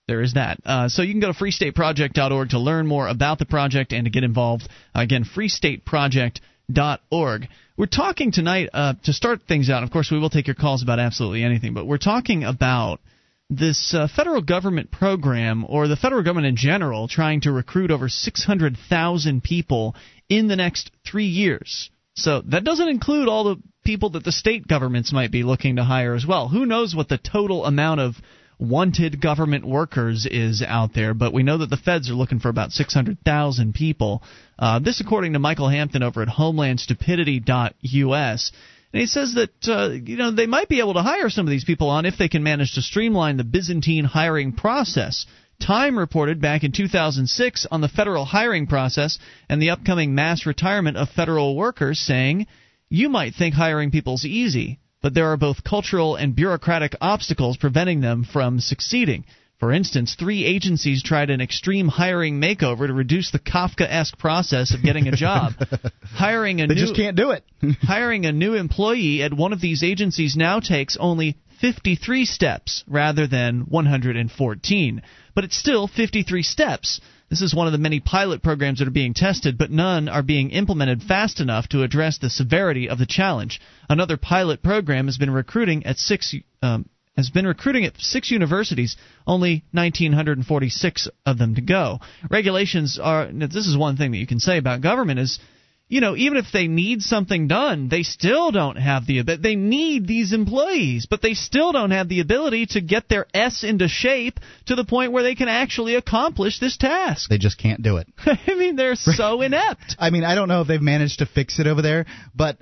There 0.08 0.22
is 0.22 0.36
that. 0.36 0.60
Uh, 0.66 0.88
so 0.88 1.02
you 1.02 1.12
can 1.14 1.20
go 1.20 1.34
to 1.34 1.38
freestateproject.org 1.38 2.50
to 2.50 2.60
learn 2.60 2.88
more 2.88 3.10
about 3.10 3.40
the 3.40 3.46
project 3.46 3.92
and 3.92 4.06
to 4.06 4.10
get 4.10 4.24
involved. 4.24 4.70
Again, 4.96 5.26
freestateproject.org. 5.26 7.48
We're 7.76 7.88
talking 7.88 8.32
tonight 8.32 8.70
uh, 8.74 8.94
to 9.04 9.12
start 9.12 9.42
things 9.48 9.70
out. 9.70 9.84
Of 9.84 9.92
course, 9.92 10.10
we 10.10 10.18
will 10.18 10.30
take 10.30 10.48
your 10.48 10.56
calls 10.56 10.82
about 10.82 11.00
absolutely 11.00 11.44
anything, 11.44 11.74
but 11.74 11.86
we're 11.86 11.98
talking 11.98 12.46
about 12.46 13.02
this 13.50 13.94
uh, 13.94 14.08
federal 14.14 14.42
government 14.42 14.92
program, 14.92 15.66
or 15.68 15.88
the 15.88 15.96
federal 15.96 16.24
government 16.24 16.48
in 16.48 16.56
general, 16.56 17.08
trying 17.08 17.42
to 17.42 17.52
recruit 17.52 17.92
over 17.92 18.10
600,000 18.10 19.44
people 19.44 19.96
in 20.30 20.48
the 20.48 20.56
next 20.56 20.90
three 21.06 21.28
years. 21.28 21.92
So 22.16 22.42
that 22.48 22.64
doesn't 22.64 22.90
include 22.90 23.28
all 23.28 23.44
the 23.44 23.62
people 23.86 24.10
that 24.12 24.24
the 24.24 24.32
state 24.32 24.68
governments 24.68 25.12
might 25.14 25.32
be 25.32 25.44
looking 25.44 25.76
to 25.78 25.84
hire 25.84 26.16
as 26.16 26.26
well. 26.26 26.48
Who 26.50 26.66
knows 26.66 26.96
what 26.96 27.10
the 27.10 27.18
total 27.18 27.66
amount 27.66 28.02
of 28.02 28.16
wanted 28.60 29.22
government 29.22 29.66
workers 29.66 30.28
is 30.30 30.62
out 30.66 30.94
there, 30.94 31.14
but 31.14 31.34
we 31.34 31.44
know 31.44 31.60
that 31.60 31.70
the 31.70 31.78
feds 31.78 32.10
are 32.10 32.16
looking 32.16 32.40
for 32.40 32.50
about 32.50 32.72
600,000 32.72 33.74
people. 33.74 34.22
Uh, 34.58 34.80
this, 34.80 35.00
according 35.00 35.34
to 35.34 35.40
Michael 35.40 35.70
Hampton 35.70 36.02
over 36.04 36.24
at 36.24 36.28
HomelandStupidity.us. 36.28 38.52
And 38.94 39.02
he 39.02 39.08
says 39.08 39.34
that 39.34 39.68
uh, 39.68 39.90
you 39.90 40.16
know 40.18 40.32
they 40.32 40.48
might 40.48 40.70
be 40.70 40.80
able 40.80 40.94
to 40.94 41.02
hire 41.02 41.30
some 41.30 41.46
of 41.46 41.52
these 41.52 41.66
people 41.66 41.90
on 41.90 42.06
if 42.06 42.18
they 42.18 42.30
can 42.30 42.42
manage 42.42 42.76
to 42.76 42.82
streamline 42.82 43.36
the 43.38 43.44
Byzantine 43.44 44.06
hiring 44.06 44.54
process. 44.54 45.26
Time 45.60 46.00
reported 46.00 46.40
back 46.40 46.64
in 46.64 46.72
2006 46.72 47.68
on 47.70 47.82
the 47.82 47.90
federal 47.90 48.24
hiring 48.26 48.68
process 48.68 49.20
and 49.50 49.62
the 49.62 49.72
upcoming 49.72 50.16
mass 50.16 50.46
retirement 50.46 50.96
of 50.98 51.10
federal 51.10 51.54
workers, 51.56 52.00
saying, 52.00 52.48
"You 52.90 53.10
might 53.10 53.36
think 53.36 53.56
hiring 53.56 53.92
people's 53.92 54.24
easy, 54.24 54.80
but 55.02 55.14
there 55.14 55.32
are 55.32 55.38
both 55.38 55.64
cultural 55.64 56.16
and 56.16 56.36
bureaucratic 56.36 56.96
obstacles 57.02 57.58
preventing 57.58 58.02
them 58.02 58.24
from 58.24 58.60
succeeding." 58.60 59.26
For 59.60 59.72
instance, 59.72 60.14
three 60.14 60.46
agencies 60.46 61.02
tried 61.02 61.32
an 61.32 61.42
extreme 61.42 61.88
hiring 61.88 62.40
makeover 62.40 62.86
to 62.86 62.94
reduce 62.94 63.32
the 63.32 63.40
Kafka-esque 63.40 64.18
process 64.20 64.72
of 64.72 64.84
getting 64.84 65.08
a 65.08 65.16
job. 65.16 65.54
hiring 66.04 66.62
a 66.62 66.68
They 66.68 66.76
new 66.76 66.82
just 66.82 66.96
can't 66.96 67.18
do 67.18 67.32
it. 67.32 67.44
hiring 67.82 68.28
a 68.28 68.32
new 68.32 68.54
employee 68.54 69.24
at 69.24 69.34
one 69.34 69.54
of 69.54 69.62
these 69.62 69.84
agencies 69.84 70.36
now 70.36 70.60
takes 70.60 70.96
only 71.00 71.38
53 71.60 72.26
steps 72.26 72.84
rather 72.88 73.26
than 73.26 73.62
114. 73.62 75.02
But 75.34 75.44
it's 75.44 75.58
still 75.58 75.88
53 75.88 76.44
steps. 76.44 77.02
This 77.30 77.42
is 77.42 77.54
one 77.54 77.68
of 77.68 77.74
the 77.74 77.80
many 77.80 78.00
pilot 78.00 78.42
programs 78.42 78.80
that 78.80 78.88
are 78.88 78.92
being 78.92 79.14
tested, 79.14 79.58
but 79.58 79.70
none 79.70 80.08
are 80.08 80.24
being 80.24 80.52
implemented 80.52 81.04
fast 81.04 81.42
enough 81.42 81.68
to 81.70 81.84
address 81.84 82.18
the 82.18 82.30
severity 82.30 82.88
of 82.88 83.00
the 83.00 83.06
challenge. 83.06 83.60
Another 83.90 84.16
pilot 84.16 84.64
program 84.64 85.08
has 85.08 85.18
been 85.18 85.32
recruiting 85.32 85.86
at 85.86 85.98
six 85.98 86.34
um, 86.62 86.88
has 87.18 87.30
been 87.32 87.48
recruiting 87.48 87.84
at 87.84 88.00
six 88.00 88.30
universities, 88.30 88.96
only 89.26 89.66
1,946 89.72 91.10
of 91.26 91.38
them 91.40 91.56
to 91.56 91.62
go. 91.62 92.00
Regulations 92.30 93.00
are. 93.02 93.28
This 93.32 93.68
is 93.68 93.76
one 93.76 93.98
thing 93.98 94.12
that 94.12 94.18
you 94.18 94.28
can 94.28 94.40
say 94.40 94.58
about 94.58 94.82
government 94.82 95.20
is 95.20 95.40
you 95.90 96.02
know, 96.02 96.16
even 96.18 96.38
if 96.38 96.48
they 96.52 96.68
need 96.68 97.02
something 97.02 97.48
done, 97.48 97.88
they 97.88 98.04
still 98.04 98.52
don't 98.52 98.76
have 98.76 99.08
the 99.08 99.20
ability. 99.20 99.42
They 99.42 99.56
need 99.56 100.06
these 100.06 100.34
employees, 100.34 101.08
but 101.10 101.22
they 101.22 101.34
still 101.34 101.72
don't 101.72 101.92
have 101.92 102.10
the 102.10 102.20
ability 102.20 102.66
to 102.72 102.82
get 102.82 103.08
their 103.08 103.26
S 103.34 103.64
into 103.64 103.88
shape 103.88 104.40
to 104.66 104.76
the 104.76 104.84
point 104.84 105.14
where 105.14 105.24
they 105.24 105.36
can 105.36 105.48
actually 105.48 105.96
accomplish 105.96 106.60
this 106.60 106.76
task. 106.76 107.30
They 107.30 107.38
just 107.38 107.58
can't 107.58 107.82
do 107.82 107.98
it. 107.98 108.08
I 108.26 108.56
mean, 108.56 108.76
they're 108.76 108.96
so 108.96 109.42
inept. 109.42 109.96
I 109.98 110.10
mean, 110.10 110.26
I 110.26 110.36
don't 110.36 110.50
know 110.50 110.62
if 110.62 110.68
they've 110.68 110.82
managed 110.82 111.20
to 111.20 111.26
fix 111.26 111.58
it 111.60 111.68
over 111.68 111.82
there, 111.82 112.06
but 112.36 112.58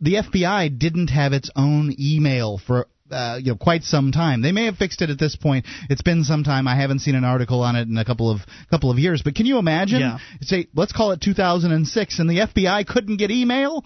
the 0.00 0.14
FBI 0.14 0.78
didn't 0.78 1.08
have 1.08 1.32
its 1.32 1.50
own 1.56 1.94
email 1.98 2.58
for 2.64 2.86
uh, 3.10 3.38
you 3.40 3.52
know 3.52 3.56
quite 3.56 3.84
some 3.84 4.12
time. 4.12 4.42
They 4.42 4.52
may 4.52 4.66
have 4.66 4.76
fixed 4.76 5.02
it 5.02 5.10
at 5.10 5.18
this 5.18 5.36
point. 5.36 5.66
It's 5.90 6.02
been 6.02 6.24
some 6.24 6.44
time. 6.44 6.68
I 6.68 6.76
haven't 6.76 7.00
seen 7.00 7.14
an 7.14 7.24
article 7.24 7.62
on 7.62 7.76
it 7.76 7.88
in 7.88 7.96
a 7.96 8.04
couple 8.04 8.30
of 8.30 8.40
couple 8.70 8.90
of 8.90 8.98
years. 8.98 9.22
But 9.22 9.34
can 9.34 9.46
you 9.46 9.58
imagine? 9.58 10.00
Yeah. 10.00 10.18
Say, 10.40 10.68
let's 10.74 10.92
call 10.92 11.12
it 11.12 11.20
2006, 11.20 12.18
and 12.18 12.30
the 12.30 12.38
FBI 12.38 12.86
couldn't 12.86 13.16
get 13.16 13.30
email. 13.30 13.84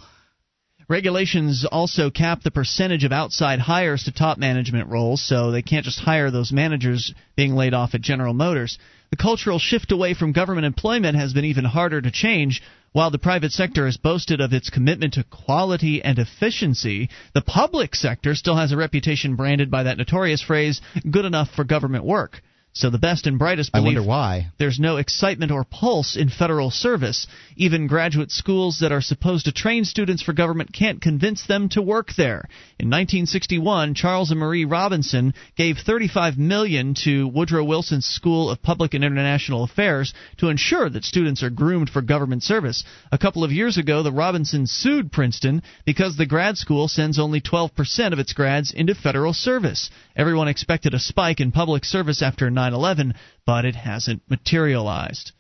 Regulations 0.89 1.65
also 1.65 2.11
cap 2.11 2.43
the 2.43 2.51
percentage 2.51 3.05
of 3.05 3.13
outside 3.13 3.61
hires 3.61 4.05
to 4.05 4.13
top 4.13 4.37
management 4.37 4.91
roles, 4.91 5.27
so 5.27 5.51
they 5.51 5.63
can't 5.63 5.85
just 5.85 6.01
hire 6.01 6.31
those 6.31 6.53
managers 6.53 7.15
being 7.37 7.55
laid 7.55 7.73
off 7.73 7.95
at 7.95 8.01
General 8.01 8.35
Motors. 8.35 8.79
The 9.11 9.17
cultural 9.17 9.59
shift 9.59 9.93
away 9.93 10.15
from 10.15 10.33
government 10.33 10.67
employment 10.67 11.17
has 11.17 11.33
been 11.33 11.45
even 11.45 11.65
harder 11.65 12.01
to 12.01 12.11
change. 12.11 12.63
While 12.93 13.11
the 13.11 13.19
private 13.19 13.53
sector 13.53 13.87
has 13.87 13.97
boasted 13.97 14.43
of 14.43 14.53
its 14.53 14.69
commitment 14.69 15.15
to 15.15 15.25
quality 15.25 16.03
and 16.05 16.19
efficiency, 16.19 17.09
the 17.33 17.41
public 17.41 17.95
sector 17.95 18.35
still 18.35 18.57
has 18.57 18.71
a 18.71 18.77
reputation 18.77 19.35
branded 19.35 19.71
by 19.71 19.85
that 19.85 19.97
notorious 19.97 20.43
phrase, 20.43 20.83
good 21.11 21.25
enough 21.25 21.49
for 21.57 21.65
government 21.65 22.05
work. 22.05 22.43
So 22.75 22.89
the 22.89 22.99
best 22.99 23.27
and 23.27 23.39
brightest 23.39 23.71
I 23.75 23.81
believe 23.81 23.97
wonder 23.97 24.09
why. 24.09 24.51
there's 24.59 24.79
no 24.79 24.97
excitement 24.97 25.53
or 25.53 25.63
pulse 25.63 26.17
in 26.17 26.31
federal 26.31 26.71
service. 26.71 27.27
Even 27.55 27.87
graduate 27.87 28.31
schools 28.31 28.79
that 28.81 28.93
are 28.93 29.03
supposed 29.03 29.45
to 29.45 29.53
train 29.53 29.85
students 29.85 30.23
for 30.23 30.33
government 30.33 30.73
can't 30.73 31.01
convince 31.03 31.47
them 31.47 31.69
to 31.71 31.83
work 31.83 32.15
there. 32.17 32.49
In 32.79 32.89
1961, 32.89 33.93
Charles 33.95 34.31
and 34.31 34.41
Marie 34.41 34.65
Robertson 34.65 35.35
gave 35.55 35.77
35 35.79 36.39
million 36.39 36.95
to 37.05 37.29
Woodrow 37.29 37.63
Wilson's 37.63 38.07
School 38.07 38.51
of 38.51 38.63
Public 38.63 38.95
and 38.95 39.05
International 39.05 39.65
Affairs 39.65 40.15
to 40.39 40.49
ensure 40.49 40.89
that 40.89 41.05
students 41.05 41.43
are 41.43 41.51
groomed 41.51 41.91
for 41.91 42.01
government 42.01 42.43
service. 42.43 42.85
A 43.13 43.19
couple 43.19 43.45
of 43.45 43.53
years 43.53 43.77
ago, 43.77 44.03
the 44.03 44.11
Robertsons 44.13 44.71
sued 44.71 45.13
Princeton 45.13 45.63
because 45.85 46.17
the 46.17 46.27
grad 46.27 46.57
school 46.57 46.89
sends 46.89 47.19
only 47.19 47.43
12% 47.43 48.13
of 48.15 48.19
its 48.19 48.33
grads 48.33 48.73
into 48.73 48.95
federal 48.95 49.35
service. 49.35 49.91
Everyone 50.17 50.49
expected 50.49 50.95
a 50.95 50.99
spike 50.99 51.41
in 51.41 51.53
public 51.53 51.85
service 51.85 52.23
after 52.23 52.47
9/11, 52.71 53.15
but 53.47 53.65
it 53.65 53.75
hasn't 53.75 54.23
materialized. 54.29 55.33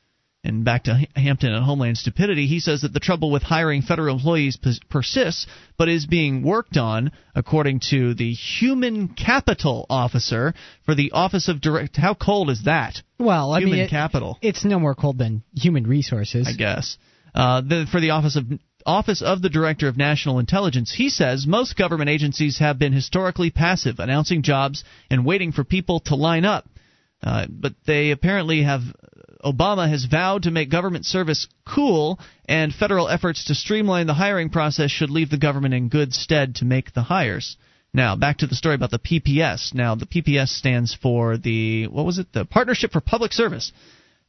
And 0.45 0.64
back 0.64 0.85
to 0.85 1.00
Hampton 1.14 1.52
and 1.52 1.64
Homeland 1.64 1.97
Stupidity, 1.99 2.49
he 2.49 2.59
says 2.59 2.81
that 2.81 2.93
the 2.93 2.99
trouble 2.99 3.31
with 3.31 3.45
hiring 3.45 3.81
federal 3.81 4.17
employees 4.17 4.59
persists, 4.91 5.47
but 5.79 5.88
is 5.88 6.05
being 6.05 6.43
worked 6.43 6.76
on, 6.76 7.12
according 7.37 7.79
to 7.91 8.14
the 8.14 8.33
Human 8.33 9.07
Capital 9.09 9.87
Officer 9.88 10.52
for 10.85 10.97
the 10.97 11.12
Office 11.12 11.47
of 11.47 11.61
Direct. 11.61 11.97
How 11.97 12.14
cold 12.14 12.50
is 12.50 12.64
that? 12.64 13.02
Well, 13.21 13.52
I 13.52 13.61
Human 13.61 13.76
mean, 13.76 13.85
it- 13.85 13.91
capital. 13.91 14.37
It's 14.43 14.64
no 14.64 14.81
more 14.81 14.97
cold 14.97 15.17
than 15.19 15.45
human 15.55 15.87
resources. 15.87 16.49
I 16.49 16.55
guess. 16.55 16.99
Uh, 17.33 17.61
the, 17.61 17.87
for 17.91 18.00
the 18.00 18.11
Office 18.11 18.35
of 18.35 18.45
Office 18.85 19.23
of 19.23 19.43
the 19.43 19.49
Director 19.49 19.87
of 19.87 19.97
National 19.97 20.41
Intelligence, 20.41 20.93
he 20.93 21.09
says 21.09 21.47
most 21.47 21.76
government 21.76 22.11
agencies 22.11 22.59
have 22.59 22.81
been 22.81 22.93
historically 22.93 23.50
passive, 23.50 24.00
announcing 24.00 24.43
jobs 24.43 24.83
and 25.09 25.25
waiting 25.25 25.52
for 25.52 25.62
people 25.62 26.00
to 26.00 26.17
line 26.17 26.45
up. 26.45 26.69
Uh, 27.23 27.47
but 27.49 27.75
they 27.87 28.11
apparently 28.11 28.62
have. 28.62 28.83
Obama 29.45 29.88
has 29.88 30.05
vowed 30.05 30.45
to 30.45 30.52
make 30.52 30.71
government 30.71 31.05
service 31.05 31.49
cool, 31.67 32.21
and 32.49 32.73
federal 32.73 33.09
efforts 33.09 33.47
to 33.47 33.57
streamline 33.57 34.07
the 34.07 34.14
hiring 34.14 34.50
process 34.50 34.91
should 34.91 35.11
leave 35.11 35.31
the 35.31 35.38
government 35.38 35.75
in 35.75 35.88
good 35.88 36.14
stead 36.14 36.55
to 36.55 36.64
make 36.64 36.93
the 36.93 37.02
hires. 37.02 37.57
Now, 37.95 38.17
back 38.17 38.38
to 38.38 38.47
the 38.47 38.55
story 38.55 38.75
about 38.75 38.91
the 38.91 38.99
PPS. 38.99 39.75
Now, 39.75 39.95
the 39.95 40.07
PPS 40.07 40.49
stands 40.49 40.95
for 40.95 41.37
the, 41.37 41.88
what 41.88 42.07
was 42.07 42.19
it? 42.19 42.33
The 42.33 42.45
Partnership 42.45 42.93
for 42.93 43.00
Public 43.00 43.33
Service. 43.33 43.73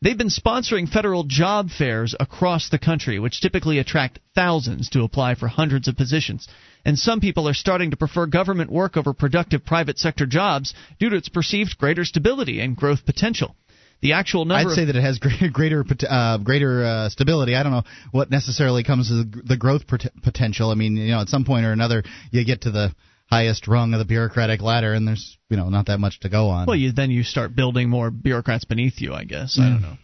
They've 0.04 0.18
been 0.18 0.28
sponsoring 0.28 0.90
federal 0.90 1.24
job 1.24 1.70
fairs 1.70 2.14
across 2.20 2.68
the 2.68 2.78
country, 2.78 3.20
which 3.20 3.40
typically 3.40 3.80
attract 3.80 4.20
thousands 4.36 4.90
to 4.90 5.04
apply 5.04 5.36
for 5.36 5.48
hundreds 5.48 5.88
of 5.88 5.96
positions. 5.96 6.50
And 6.84 7.00
some 7.00 7.22
people 7.22 7.48
are 7.48 7.54
starting 7.54 7.92
to 7.92 7.96
prefer 7.96 8.26
government 8.26 8.70
work 8.70 8.98
over 8.98 9.14
productive 9.14 9.66
private 9.66 9.98
sector 9.98 10.26
jobs 10.26 10.74
due 11.00 11.10
to 11.10 11.16
its 11.16 11.30
perceived 11.30 11.78
greater 11.78 12.04
stability 12.04 12.60
and 12.60 12.76
growth 12.76 13.06
potential. 13.06 13.56
The 14.02 14.12
actual 14.12 14.44
number 14.44 14.72
I'd 14.72 14.76
say 14.76 14.84
that 14.84 14.96
it 14.98 15.02
has 15.02 15.20
greater 15.50 15.50
greater 15.50 15.86
uh, 16.10 16.38
greater 16.40 16.84
uh, 16.84 17.10
stability. 17.10 17.56
I 17.56 17.64
don't 17.64 17.72
know 17.72 17.84
what 18.12 18.30
necessarily 18.30 18.84
comes 18.84 19.10
as 19.10 19.24
the 19.46 19.56
growth 19.56 19.88
pot- 19.88 20.12
potential. 20.22 20.70
I 20.70 20.76
mean, 20.76 20.98
you 20.98 21.12
know, 21.12 21.22
at 21.22 21.30
some 21.30 21.46
point 21.46 21.66
or 21.66 21.72
another, 21.72 22.04
you 22.30 22.44
get 22.44 22.64
to 22.64 22.72
the 22.72 22.94
highest 23.34 23.68
rung 23.68 23.94
of 23.94 24.00
the 24.00 24.06
bureaucratic 24.06 24.62
ladder, 24.62 24.94
and 24.94 25.08
there's 25.08 25.38
you 25.50 25.58
know 25.58 25.70
not 25.70 25.88
that 25.88 26.00
much 26.00 26.20
to 26.20 26.30
go 26.30 26.50
on. 26.50 26.68
Well, 26.68 26.76
you, 26.76 26.92
then 26.92 27.12
you 27.12 27.24
start 27.24 27.56
building 27.56 27.90
more 27.90 28.12
bureaucrats 28.12 28.66
beneath 28.66 29.02
you, 29.02 29.14
I 29.14 29.24
guess. 29.24 29.58
I 29.60 29.70
don't 29.70 29.82
know. 29.82 29.98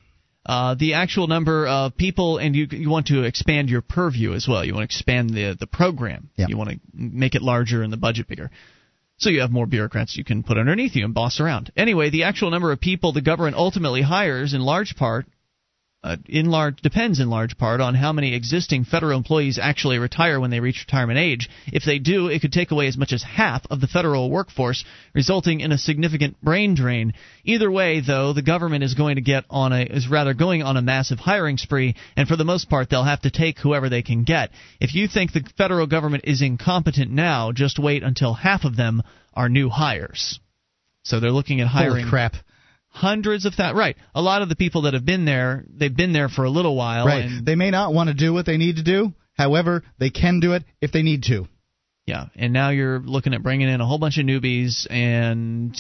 Uh, 0.50 0.74
the 0.74 0.96
actual 0.96 1.28
number 1.28 1.68
of 1.68 1.96
people, 1.96 2.40
and 2.40 2.56
you 2.56 2.66
you 2.72 2.90
want 2.90 3.06
to 3.06 3.22
expand 3.22 3.70
your 3.70 3.82
purview 3.82 4.34
as 4.34 4.48
well. 4.48 4.66
You 4.66 4.74
want 4.74 4.90
to 4.90 4.96
expand 4.96 5.30
the 5.30 5.56
the 5.60 5.68
program. 5.68 6.32
Yeah. 6.38 6.48
You 6.50 6.58
want 6.58 6.72
to 6.72 6.80
make 6.92 7.36
it 7.36 7.44
larger 7.44 7.84
and 7.84 7.94
the 7.94 7.98
budget 7.98 8.28
bigger. 8.28 8.50
So 9.18 9.30
you 9.30 9.42
have 9.42 9.52
more 9.52 9.68
bureaucrats 9.68 10.18
you 10.18 10.24
can 10.24 10.42
put 10.42 10.58
underneath 10.58 10.96
you 10.96 11.06
and 11.06 11.14
boss 11.14 11.40
around. 11.40 11.72
Anyway, 11.78 12.10
the 12.10 12.24
actual 12.24 12.50
number 12.50 12.72
of 12.72 12.82
people 12.82 13.14
the 13.14 13.22
government 13.22 13.58
ultimately 13.58 14.02
hires, 14.02 14.56
in 14.56 14.62
large 14.62 14.96
part, 14.96 15.28
uh, 16.02 16.16
in 16.28 16.46
large 16.46 16.82
depends 16.82 17.20
in 17.20 17.30
large 17.30 17.58
part 17.58 17.82
on 17.82 17.94
how 17.94 18.14
many 18.14 18.34
existing 18.34 18.86
federal 18.86 19.18
employees 19.18 19.60
actually 19.62 19.98
retire 19.98 20.40
when 20.40 20.50
they 20.50 20.62
reach 20.62 20.86
retirement 20.88 21.20
age. 21.20 21.50
If 21.74 21.84
they 21.84 22.00
do, 22.00 22.28
it 22.28 22.42
could 22.42 22.54
take 22.54 22.72
away 22.72 22.88
as 22.88 22.96
much 22.96 23.12
as 23.12 23.22
half 23.22 23.66
of 23.70 23.82
the 23.82 23.88
federal 23.88 24.32
workforce, 24.32 24.86
resulting 25.14 25.60
in 25.60 25.74
a 25.74 25.78
significant 25.78 26.40
brain 26.42 26.74
drain. 26.74 27.14
Either 27.44 27.70
way, 27.70 28.00
though, 28.00 28.32
the 28.32 28.42
government 28.42 28.86
is 28.86 28.94
going 28.94 29.16
to 29.16 29.22
get 29.22 29.44
on 29.50 29.74
a 29.74 29.82
is 29.82 30.08
rather 30.08 30.34
going 30.34 30.64
on 30.64 30.78
a 30.78 30.82
massive 30.82 31.20
hiring 31.20 31.58
spree, 31.58 31.96
and 32.16 32.30
for 32.30 32.38
the 32.38 32.46
most 32.46 32.70
part, 32.70 32.90
they'll 32.90 33.04
have 33.04 33.22
to 33.22 33.32
take 33.32 33.60
whoever 33.60 33.90
they 33.90 34.02
can 34.02 34.24
get. 34.24 34.52
If 34.80 34.96
you 34.96 35.10
think 35.10 35.34
the 35.34 35.44
federal 35.58 35.86
government 35.86 36.24
is 36.28 36.42
incompetent 36.42 37.12
now, 37.12 37.52
just 37.52 37.78
wait 37.78 38.04
until 38.04 38.34
half 38.34 38.64
of 38.64 38.78
them 38.78 39.04
are 39.34 39.50
new 39.50 39.68
hires. 39.70 40.40
So 41.04 41.20
they're 41.20 41.32
looking 41.32 41.60
at 41.60 41.68
hiring 41.68 42.04
Holy 42.04 42.10
crap! 42.10 42.36
Hundreds 42.92 43.46
of 43.46 43.56
that 43.58 43.76
right 43.76 43.96
a 44.16 44.22
lot 44.22 44.42
of 44.42 44.50
the 44.50 44.56
people 44.56 44.82
that 44.84 44.94
have 44.94 45.06
been 45.06 45.24
there 45.26 45.64
they've 45.70 45.96
been 45.96 46.12
there 46.12 46.28
for 46.28 46.44
a 46.44 46.50
little 46.50 46.76
while 46.76 47.06
Right. 47.06 47.26
and 47.26 47.46
They 47.46 47.56
may 47.56 47.70
not 47.72 47.94
want 47.94 48.08
to 48.10 48.14
do 48.14 48.34
what 48.34 48.46
they 48.46 48.58
need 48.58 48.78
to 48.78 48.84
do. 48.84 49.14
However, 49.38 49.84
they 50.00 50.10
can 50.10 50.40
do 50.42 50.52
it 50.54 50.64
if 50.82 50.92
they 50.92 51.02
need 51.02 51.24
to. 51.24 51.48
yeah 52.06 52.26
and 52.36 52.52
now 52.52 52.70
you're 52.72 53.00
looking 53.00 53.34
at 53.34 53.44
bringing 53.44 53.70
in 53.70 53.80
a 53.80 53.86
whole 53.86 54.00
bunch 54.00 54.18
of 54.18 54.26
newbies 54.26 54.86
and 54.90 55.76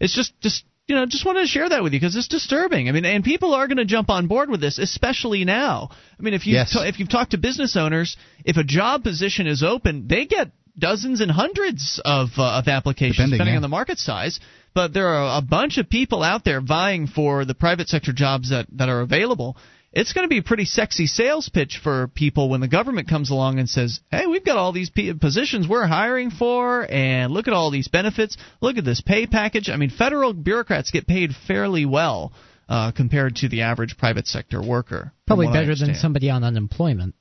it's 0.00 0.14
just 0.14 0.38
just 0.40 0.64
you 0.86 0.94
know 0.96 1.06
just 1.06 1.24
wanted 1.24 1.42
to 1.42 1.46
share 1.46 1.68
that 1.68 1.82
with 1.82 1.92
you 1.92 1.98
because 2.00 2.16
it's 2.16 2.28
disturbing 2.28 2.88
i 2.88 2.92
mean 2.92 3.04
and 3.04 3.22
people 3.24 3.54
are 3.54 3.66
going 3.68 3.76
to 3.78 3.84
jump 3.84 4.10
on 4.10 4.26
board 4.26 4.50
with 4.50 4.60
this 4.60 4.78
especially 4.78 5.44
now 5.44 5.88
i 6.18 6.22
mean 6.22 6.34
if 6.34 6.46
you 6.46 6.54
Yes. 6.54 6.74
if 6.76 6.98
you've 6.98 7.08
talked 7.10 7.30
to 7.32 7.38
business 7.38 7.76
owners 7.76 8.16
if 8.44 8.56
a 8.56 8.64
job 8.64 9.02
position 9.02 9.46
is 9.46 9.62
open 9.62 10.08
they 10.08 10.26
get 10.26 10.50
dozens 10.78 11.20
and 11.20 11.30
hundreds 11.30 12.00
of 12.04 12.28
uh, 12.38 12.58
of 12.58 12.68
applications 12.68 13.16
Depending, 13.16 13.38
depending 13.38 13.54
yeah. 13.54 13.58
on 13.58 13.62
the 13.62 13.68
market 13.68 13.98
size 13.98 14.40
but 14.74 14.92
there 14.92 15.08
are 15.08 15.38
a 15.38 15.42
bunch 15.42 15.78
of 15.78 15.88
people 15.88 16.22
out 16.22 16.44
there 16.44 16.60
vying 16.60 17.06
for 17.06 17.44
the 17.44 17.54
private 17.54 17.88
sector 17.88 18.12
jobs 18.12 18.50
that 18.50 18.66
that 18.72 18.88
are 18.88 19.00
available 19.00 19.56
it's 19.92 20.12
going 20.12 20.24
to 20.24 20.28
be 20.28 20.38
a 20.38 20.42
pretty 20.42 20.66
sexy 20.66 21.06
sales 21.06 21.48
pitch 21.48 21.80
for 21.82 22.08
people 22.08 22.50
when 22.50 22.60
the 22.60 22.68
government 22.68 23.08
comes 23.08 23.30
along 23.30 23.58
and 23.58 23.68
says, 23.68 24.00
"Hey, 24.10 24.26
we've 24.26 24.44
got 24.44 24.58
all 24.58 24.72
these 24.72 24.90
positions 24.90 25.66
we're 25.66 25.86
hiring 25.86 26.30
for, 26.30 26.86
and 26.90 27.32
look 27.32 27.48
at 27.48 27.54
all 27.54 27.70
these 27.70 27.88
benefits. 27.88 28.36
Look 28.60 28.76
at 28.76 28.84
this 28.84 29.00
pay 29.00 29.26
package." 29.26 29.70
I 29.70 29.76
mean, 29.76 29.90
federal 29.90 30.34
bureaucrats 30.34 30.90
get 30.90 31.06
paid 31.06 31.34
fairly 31.34 31.86
well 31.86 32.32
uh, 32.68 32.92
compared 32.92 33.36
to 33.36 33.48
the 33.48 33.62
average 33.62 33.96
private 33.96 34.26
sector 34.26 34.62
worker. 34.62 35.12
Probably 35.26 35.46
better 35.46 35.74
than 35.74 35.94
somebody 35.94 36.28
on 36.28 36.44
unemployment. 36.44 37.14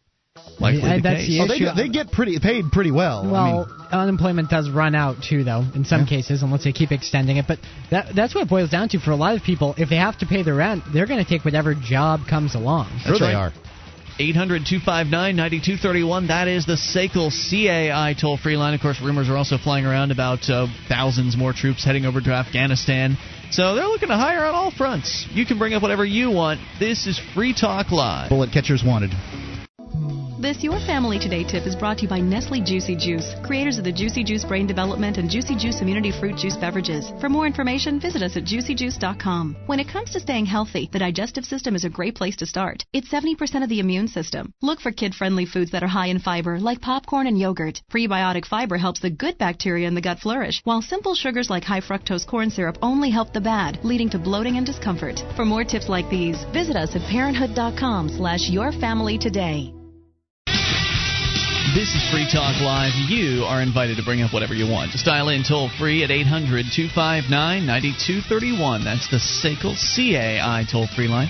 Likely 0.60 0.82
I- 0.84 0.96
the 0.98 1.02
that's 1.04 1.20
case. 1.22 1.28
the 1.30 1.40
Oh, 1.42 1.48
they 1.48 1.56
issue- 1.56 1.66
get, 1.66 1.76
they 1.76 1.88
get 1.90 2.12
pretty 2.12 2.40
paid 2.40 2.72
pretty 2.72 2.92
well. 2.92 3.28
I 3.28 3.32
Well, 3.32 3.66
mean, 3.68 3.76
unemployment 3.92 4.50
does 4.50 4.70
run 4.70 4.96
out 4.96 5.22
too, 5.22 5.44
though, 5.44 5.64
in 5.76 5.86
some 5.86 6.06
cases, 6.08 6.42
unless 6.42 6.64
they 6.64 6.72
keep 6.72 6.92
extending 6.92 7.38
it. 7.38 7.46
But 7.48 7.60
that, 7.92 8.16
that's 8.16 8.34
what 8.34 8.42
it 8.42 8.50
boils 8.50 8.70
down 8.72 8.90
to 8.90 9.00
for 9.00 9.12
a 9.12 9.16
lot 9.16 9.36
of 9.36 9.44
people. 9.44 9.76
If 9.78 9.90
they 9.90 9.98
have 9.98 10.18
to 10.20 10.26
pay 10.26 10.42
the 10.44 10.54
rent, 10.54 10.84
they're 10.92 11.06
going 11.06 11.24
to 11.24 11.30
take 11.30 11.46
whatever 11.46 11.76
job 11.76 12.22
comes 12.28 12.56
along. 12.56 12.88
sure 13.06 13.20
they 13.20 13.26
right. 13.26 13.36
are. 13.36 13.54
800 14.20 14.66
259 14.66 15.36
9231. 15.36 16.28
That 16.30 16.48
is 16.48 16.66
the 16.66 16.74
SACL 16.74 17.30
CAI 17.30 18.16
toll 18.20 18.38
free 18.38 18.58
line. 18.58 18.74
Of 18.74 18.82
course, 18.82 19.00
rumors 19.00 19.30
are 19.30 19.38
also 19.38 19.60
flying 19.60 19.86
around 19.86 20.12
about 20.12 20.50
uh, 20.50 20.66
thousands 20.90 21.38
more 21.38 21.54
troops 21.54 21.86
heading 21.86 22.06
over 22.08 22.20
to 22.20 22.32
Afghanistan. 22.34 23.16
So 23.52 23.76
they're 23.76 23.86
looking 23.86 24.10
to 24.10 24.16
hire 24.18 24.44
on 24.44 24.56
all 24.56 24.72
fronts. 24.72 25.28
You 25.32 25.46
can 25.46 25.60
bring 25.60 25.76
up 25.76 25.84
whatever 25.84 26.04
you 26.04 26.32
want. 26.32 26.60
This 26.80 27.06
is 27.06 27.20
Free 27.36 27.54
Talk 27.54 27.92
Live. 27.92 28.30
Bullet 28.30 28.52
catchers 28.52 28.84
wanted. 28.84 29.12
This 30.40 30.62
Your 30.62 30.80
Family 30.82 31.18
Today 31.18 31.44
tip 31.44 31.66
is 31.66 31.76
brought 31.76 31.98
to 31.98 32.04
you 32.04 32.08
by 32.08 32.20
Nestle 32.20 32.62
Juicy 32.62 32.96
Juice, 32.96 33.34
creators 33.44 33.80
of 33.80 33.84
the 33.84 33.92
Juicy 33.92 34.24
Juice 34.24 34.46
Brain 34.46 34.68
Development 34.68 35.18
and 35.18 35.32
Juicy 35.32 35.56
Juice 35.56 35.82
Immunity 35.82 36.12
Fruit 36.12 36.38
Juice 36.38 36.56
beverages. 36.56 37.12
For 37.20 37.28
more 37.28 37.48
information, 37.48 38.00
visit 38.00 38.22
us 38.22 38.38
at 38.38 38.44
juicyjuice.com. 38.44 39.56
When 39.66 39.80
it 39.80 39.88
comes 39.88 40.12
to 40.12 40.20
staying 40.20 40.46
healthy, 40.46 40.90
the 40.94 41.00
digestive 41.00 41.44
system 41.44 41.74
is 41.74 41.86
a 41.86 41.90
great 41.90 42.14
place 42.14 42.36
to 42.36 42.46
start. 42.46 42.86
It's 42.94 43.12
70% 43.12 43.64
of 43.64 43.70
the 43.70 43.80
immune 43.80 44.08
system. 44.08 44.54
Look 44.62 44.80
for 44.80 44.92
kid 44.92 45.16
friendly 45.16 45.48
foods 45.48 45.72
that 45.72 45.82
are 45.82 45.88
high 45.88 46.08
in 46.10 46.20
fiber, 46.20 46.60
like 46.60 46.82
popcorn 46.82 47.26
and 47.26 47.40
yogurt. 47.40 47.82
Prebiotic 47.92 48.46
fiber 48.46 48.78
helps 48.78 49.00
the 49.00 49.10
good 49.10 49.40
bacteria 49.40 49.88
in 49.88 49.96
the 49.96 50.02
gut 50.02 50.20
flourish, 50.20 50.62
while 50.66 50.84
simple 50.84 51.16
sugars 51.16 51.50
like 51.50 51.64
high 51.64 51.82
fructose 51.82 52.28
corn 52.28 52.52
syrup 52.52 52.78
only 52.84 53.10
help 53.10 53.34
the 53.34 53.42
bad, 53.42 53.84
leading 53.84 54.12
to 54.12 54.20
bloating 54.20 54.58
and 54.58 54.68
discomfort. 54.68 55.20
For 55.36 55.46
more 55.46 55.64
tips 55.64 55.90
like 55.90 56.08
these, 56.12 56.38
visit 56.54 56.76
us 56.76 56.96
at 56.96 57.02
parenthood.com 57.10 58.10
slash 58.10 58.50
your 58.52 58.72
family 58.72 59.18
today. 59.18 59.74
This 61.78 61.94
is 61.94 62.10
Free 62.10 62.26
Talk 62.26 62.60
Live. 62.60 62.94
You 63.08 63.44
are 63.44 63.62
invited 63.62 63.98
to 63.98 64.04
bring 64.04 64.24
up 64.24 64.34
whatever 64.34 64.56
you 64.56 64.66
want. 64.66 64.90
Just 64.90 65.06
dial 65.06 65.30
in 65.30 65.44
toll 65.44 65.70
free 65.78 66.04
at 66.04 66.10
800 66.10 66.66
259 66.74 67.30
9231. 67.30 68.84
That's 68.84 69.06
the 69.14 69.22
SACL 69.22 69.78
CAI 69.78 70.66
toll 70.66 70.88
free 70.88 71.08
line. 71.08 71.30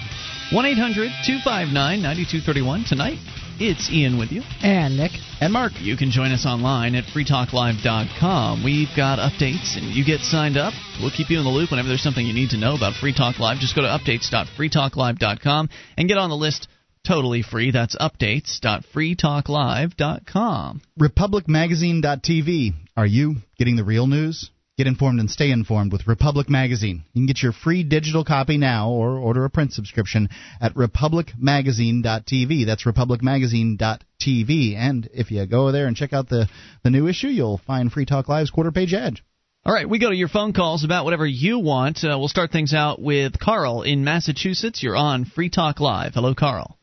1 0.54 0.66
800 0.66 1.12
259 1.28 1.76
9231. 1.76 2.86
Tonight, 2.88 3.20
It's 3.60 3.92
Ian 3.92 4.18
with 4.18 4.32
you. 4.32 4.42
And 4.64 4.96
Nick. 4.96 5.12
And 5.42 5.52
Mark. 5.52 5.74
You 5.82 5.98
can 5.98 6.12
join 6.12 6.32
us 6.32 6.46
online 6.46 6.96
at 6.96 7.04
freetalklive.com. 7.12 8.64
We've 8.64 8.96
got 8.96 9.20
updates, 9.20 9.76
and 9.76 9.92
you 9.92 10.06
get 10.06 10.22
signed 10.22 10.56
up. 10.56 10.72
We'll 11.02 11.12
keep 11.12 11.30
you 11.30 11.40
in 11.40 11.44
the 11.44 11.52
loop 11.52 11.72
whenever 11.72 11.90
there's 11.90 12.02
something 12.02 12.26
you 12.26 12.34
need 12.34 12.52
to 12.52 12.58
know 12.58 12.74
about 12.74 12.96
Free 12.96 13.14
Talk 13.14 13.38
Live. 13.40 13.60
Just 13.60 13.76
go 13.76 13.82
to 13.82 13.90
updates.freetalklive.com 13.90 15.70
and 15.98 16.08
get 16.08 16.18
on 16.18 16.30
the 16.30 16.38
list 16.38 16.70
totally 17.08 17.42
free. 17.42 17.72
That's 17.72 17.96
updates.freetalklive.com. 17.96 20.82
RepublicMagazine.tv. 21.00 22.74
Are 22.96 23.06
you 23.06 23.36
getting 23.58 23.76
the 23.78 23.84
real 23.84 24.08
news? 24.08 24.50
Get 24.78 24.86
informed 24.86 25.20
and 25.20 25.32
stay 25.32 25.50
informed 25.50 25.92
with 25.92 26.08
Republic 26.08 26.52
Magazine. 26.52 27.04
You 27.14 27.22
can 27.22 27.26
get 27.26 27.42
your 27.42 27.52
free 27.52 27.82
digital 27.84 28.24
copy 28.24 28.58
now 28.58 28.92
or 28.92 29.18
order 29.18 29.44
a 29.44 29.50
print 29.50 29.74
subscription 29.74 30.30
at 30.62 30.76
republicmagazine.tv. 30.76 32.68
That's 32.68 32.84
republicmagazine.tv. 32.84 34.76
And 34.76 35.10
if 35.14 35.32
you 35.32 35.48
go 35.48 35.72
there 35.72 35.88
and 35.88 35.96
check 35.96 36.14
out 36.14 36.30
the, 36.30 36.48
the 36.84 36.92
new 36.92 37.08
issue, 37.08 37.30
you'll 37.30 37.60
find 37.66 37.92
Free 37.92 38.06
Talk 38.06 38.30
Live's 38.30 38.52
quarter 38.52 38.72
page 38.72 38.94
ad. 38.94 39.20
All 39.66 39.74
right, 39.74 39.90
we 39.90 39.98
go 39.98 40.12
to 40.12 40.16
your 40.16 40.28
phone 40.28 40.54
calls 40.54 40.84
about 40.84 41.06
whatever 41.06 41.26
you 41.26 41.58
want. 41.58 42.04
Uh, 42.04 42.16
we'll 42.20 42.28
start 42.28 42.52
things 42.52 42.76
out 42.76 43.02
with 43.02 43.40
Carl 43.40 43.82
in 43.82 44.04
Massachusetts. 44.04 44.84
You're 44.84 44.96
on 44.96 45.26
Free 45.26 45.50
Talk 45.50 45.80
Live. 45.80 46.14
Hello, 46.14 46.36
Carl. 46.36 46.77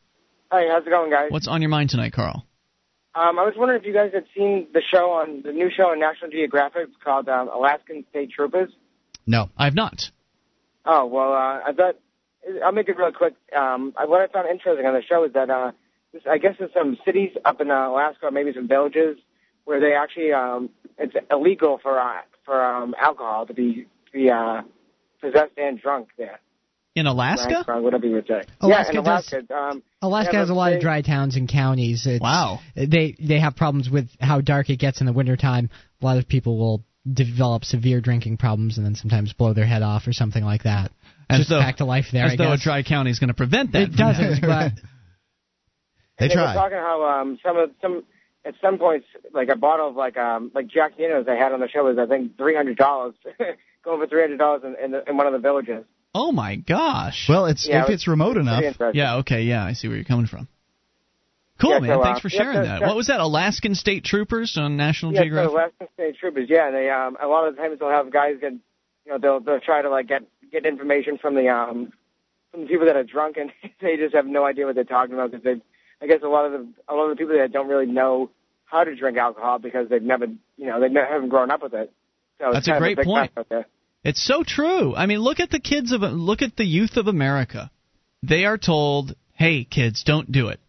Hi, 0.55 0.69
how's 0.71 0.87
it 0.87 0.89
going, 0.89 1.11
guys? 1.11 1.31
What's 1.31 1.49
on 1.49 1.61
your 1.61 1.67
mind 1.67 1.89
tonight, 1.89 2.13
Carl? 2.13 2.45
Um, 3.13 3.37
I 3.37 3.43
was 3.43 3.55
wondering 3.57 3.81
if 3.81 3.85
you 3.85 3.93
guys 3.93 4.11
had 4.13 4.23
seen 4.33 4.67
the 4.71 4.81
show 4.89 5.11
on 5.11 5.41
the 5.43 5.51
new 5.51 5.69
show 5.69 5.87
on 5.87 5.99
National 5.99 6.31
Geographic. 6.31 6.87
Called 7.03 7.27
um, 7.27 7.49
Alaskan 7.49 8.05
State 8.09 8.31
Troopers. 8.31 8.69
No, 9.27 9.49
I've 9.57 9.75
not. 9.75 10.11
Oh 10.85 11.07
well, 11.07 11.33
uh, 11.33 11.59
I 11.59 11.73
thought 11.75 11.95
I'll 12.63 12.71
make 12.71 12.87
it 12.87 12.95
real 12.97 13.11
quick. 13.11 13.33
Um, 13.53 13.93
I, 13.97 14.05
what 14.05 14.21
I 14.21 14.31
found 14.31 14.47
interesting 14.47 14.85
on 14.85 14.93
the 14.93 15.01
show 15.03 15.25
is 15.25 15.33
that 15.33 15.49
uh, 15.49 15.71
this, 16.13 16.21
I 16.25 16.37
guess 16.37 16.53
there's 16.57 16.71
some 16.73 16.95
cities 17.03 17.31
up 17.43 17.59
in 17.59 17.69
uh, 17.69 17.89
Alaska, 17.89 18.29
maybe 18.31 18.53
some 18.55 18.69
villages, 18.69 19.17
where 19.65 19.81
they 19.81 19.91
actually 19.91 20.31
um, 20.31 20.69
it's 20.97 21.15
illegal 21.29 21.79
for 21.83 21.99
uh, 21.99 22.21
for 22.45 22.63
um, 22.63 22.95
alcohol 22.97 23.45
to 23.47 23.53
be 23.53 23.87
to 24.05 24.11
be 24.13 24.29
uh, 24.29 24.61
possessed 25.19 25.57
and 25.57 25.81
drunk 25.81 26.11
there. 26.17 26.39
In 26.95 27.07
Alaska? 27.07 27.65
Right, 27.67 27.81
whatever 27.81 28.07
you 28.07 28.23
say. 28.25 28.43
Alaska 28.61 28.93
yeah, 28.93 28.99
in 28.99 29.05
Alaska. 29.05 29.41
Does, 29.41 29.73
um, 29.73 29.83
Alaska 30.01 30.35
has 30.37 30.49
a 30.49 30.53
lot 30.53 30.69
they, 30.69 30.75
of 30.77 30.81
dry 30.81 31.01
towns 31.01 31.35
and 31.35 31.47
counties. 31.49 32.07
It's, 32.07 32.21
wow. 32.21 32.59
They 32.73 33.17
they 33.19 33.39
have 33.39 33.57
problems 33.57 33.89
with 33.89 34.09
how 34.19 34.39
dark 34.39 34.69
it 34.69 34.77
gets 34.77 35.01
in 35.01 35.05
the 35.05 35.11
wintertime. 35.11 35.69
A 36.01 36.05
lot 36.05 36.17
of 36.17 36.27
people 36.27 36.57
will 36.57 36.85
develop 37.11 37.65
severe 37.65 37.99
drinking 37.99 38.37
problems 38.37 38.77
and 38.77 38.85
then 38.85 38.95
sometimes 38.95 39.33
blow 39.33 39.53
their 39.53 39.65
head 39.65 39.83
off 39.83 40.07
or 40.07 40.13
something 40.13 40.43
like 40.43 40.63
that. 40.63 40.91
As 41.29 41.39
Just 41.39 41.49
though, 41.49 41.59
back 41.59 41.77
to 41.77 41.85
life 41.85 42.05
there. 42.11 42.25
As 42.25 42.33
I 42.33 42.35
though 42.37 42.51
guess. 42.51 42.61
a 42.61 42.63
dry 42.63 42.83
county 42.83 43.11
is 43.11 43.19
going 43.19 43.27
to 43.27 43.33
prevent 43.33 43.73
that. 43.73 43.81
It 43.81 43.91
doesn't, 43.95 44.41
but 44.41 44.71
they, 46.17 46.27
they 46.27 46.33
try. 46.33 46.53
They 46.53 46.59
were 46.59 46.61
talking 46.61 46.77
how 46.77 47.21
um, 47.21 47.39
some 47.43 47.57
of 47.57 47.71
some 47.81 48.03
at 48.45 48.53
some 48.61 48.77
points 48.77 49.07
like 49.33 49.49
a 49.49 49.57
bottle 49.57 49.89
of 49.89 49.95
like 49.95 50.17
um 50.17 50.51
like 50.53 50.67
Jack 50.67 50.97
Daniels 50.97 51.25
they 51.25 51.37
had 51.37 51.51
on 51.51 51.59
the 51.59 51.67
show 51.67 51.83
was 51.83 51.97
I 51.97 52.05
think 52.05 52.37
three 52.37 52.55
hundred 52.55 52.77
dollars, 52.77 53.15
going 53.83 53.99
for 53.99 54.07
three 54.07 54.21
hundred 54.21 54.37
dollars 54.37 54.61
in, 54.63 54.75
in, 54.83 54.91
the, 54.91 55.09
in 55.09 55.17
one 55.17 55.27
of 55.27 55.33
the 55.33 55.39
villages. 55.39 55.83
Oh 56.17 56.31
my 56.31 56.55
gosh. 56.55 57.27
Well, 57.27 57.45
it's 57.45 57.67
Yeah, 57.67 57.83
if 57.83 57.89
it 57.89 57.93
it's 57.93 58.07
remote 58.07 58.37
enough. 58.37 58.63
Yeah. 58.93 59.17
Okay. 59.17 59.43
Yeah, 59.43 59.63
I 59.65 59.73
see 59.73 59.87
where 59.89 59.97
you're 59.97 60.05
coming 60.05 60.27
from. 60.27 60.47
Cool, 61.61 61.71
Yeah, 61.71 61.79
man. 61.79 61.89
so, 61.89 62.01
uh, 62.01 62.03
Thanks 62.03 62.19
for 62.21 62.27
yeah, 62.29 62.37
sharing 62.37 62.57
so- 62.57 62.63
that. 62.63 62.79
so- 62.81 62.87
What 62.87 62.95
was 62.95 63.07
that? 63.07 63.19
Alaskan 63.19 63.75
State 63.75 64.03
Troopers 64.05 64.57
on 64.57 64.75
National 64.77 65.13
Yeah, 65.13 65.21
Geographic. 65.23 65.51
so 65.51 65.55
Western 65.55 65.87
State 65.93 66.17
Troopers. 66.17 66.49
Yeah, 66.49 66.71
they 66.71 66.89
um 66.89 67.17
a 67.21 67.27
lot 67.27 67.47
of 67.47 67.55
the 67.55 67.61
times 67.61 67.79
they'll 67.79 67.89
have 67.89 68.11
guys 68.11 68.35
get 68.41 68.53
you 68.53 68.59
know 69.11 69.17
they'll 69.19 69.39
they'll 69.39 69.59
try 69.59 69.81
to 69.81 69.89
like 69.89 70.07
get 70.07 70.23
get 70.51 70.65
information 70.65 71.17
from 71.17 71.35
the 71.35 71.47
um 71.49 71.91
from 72.51 72.61
the 72.61 72.67
people 72.67 72.85
that 72.87 72.95
are 72.95 73.03
drunk 73.03 73.37
and 73.37 73.51
they 73.81 73.97
just 73.97 74.15
have 74.15 74.25
no 74.25 74.45
idea 74.45 74.65
what 74.65 74.75
they're 74.75 74.83
talking 74.83 75.13
about 75.13 75.31
because 75.31 75.43
they 75.43 75.61
I 76.01 76.07
guess 76.07 76.21
a 76.23 76.27
lot 76.27 76.45
of 76.45 76.51
the 76.53 76.67
a 76.89 76.93
lot 76.95 77.09
of 77.09 77.09
the 77.11 77.15
people 77.21 77.37
that 77.37 77.51
don't 77.53 77.67
really 77.69 77.85
know 77.87 78.31
how 78.65 78.83
to 78.83 78.95
drink 78.95 79.17
alcohol 79.17 79.59
because 79.59 79.87
they've 79.89 80.01
never 80.01 80.25
you 80.57 80.65
know 80.67 80.79
they 80.81 80.89
ne- 80.89 81.07
haven't 81.09 81.29
grown 81.29 81.51
up 81.51 81.61
with 81.63 81.73
it. 81.73 81.91
So 82.39 82.51
That's 82.51 82.67
it's 82.67 82.75
a 82.75 82.79
great 82.79 82.97
big 82.97 83.05
point. 83.05 83.31
mess 83.33 83.41
out 83.43 83.47
there. 83.49 83.65
It's 84.05 84.23
so 84.23 84.43
true. 84.43 84.95
I 84.95 85.07
mean, 85.07 85.17
look 85.19 85.39
at 85.39 85.49
the 85.49 85.59
kids 85.59 85.91
of 85.91 86.01
look 86.01 86.43
at 86.43 86.55
the 86.55 86.63
youth 86.63 86.95
of 86.95 87.07
America. 87.07 87.71
They 88.21 88.45
are 88.45 88.59
told, 88.59 89.15
"Hey, 89.33 89.63
kids, 89.63 90.03
don't 90.03 90.31
do 90.31 90.49
it." 90.49 90.59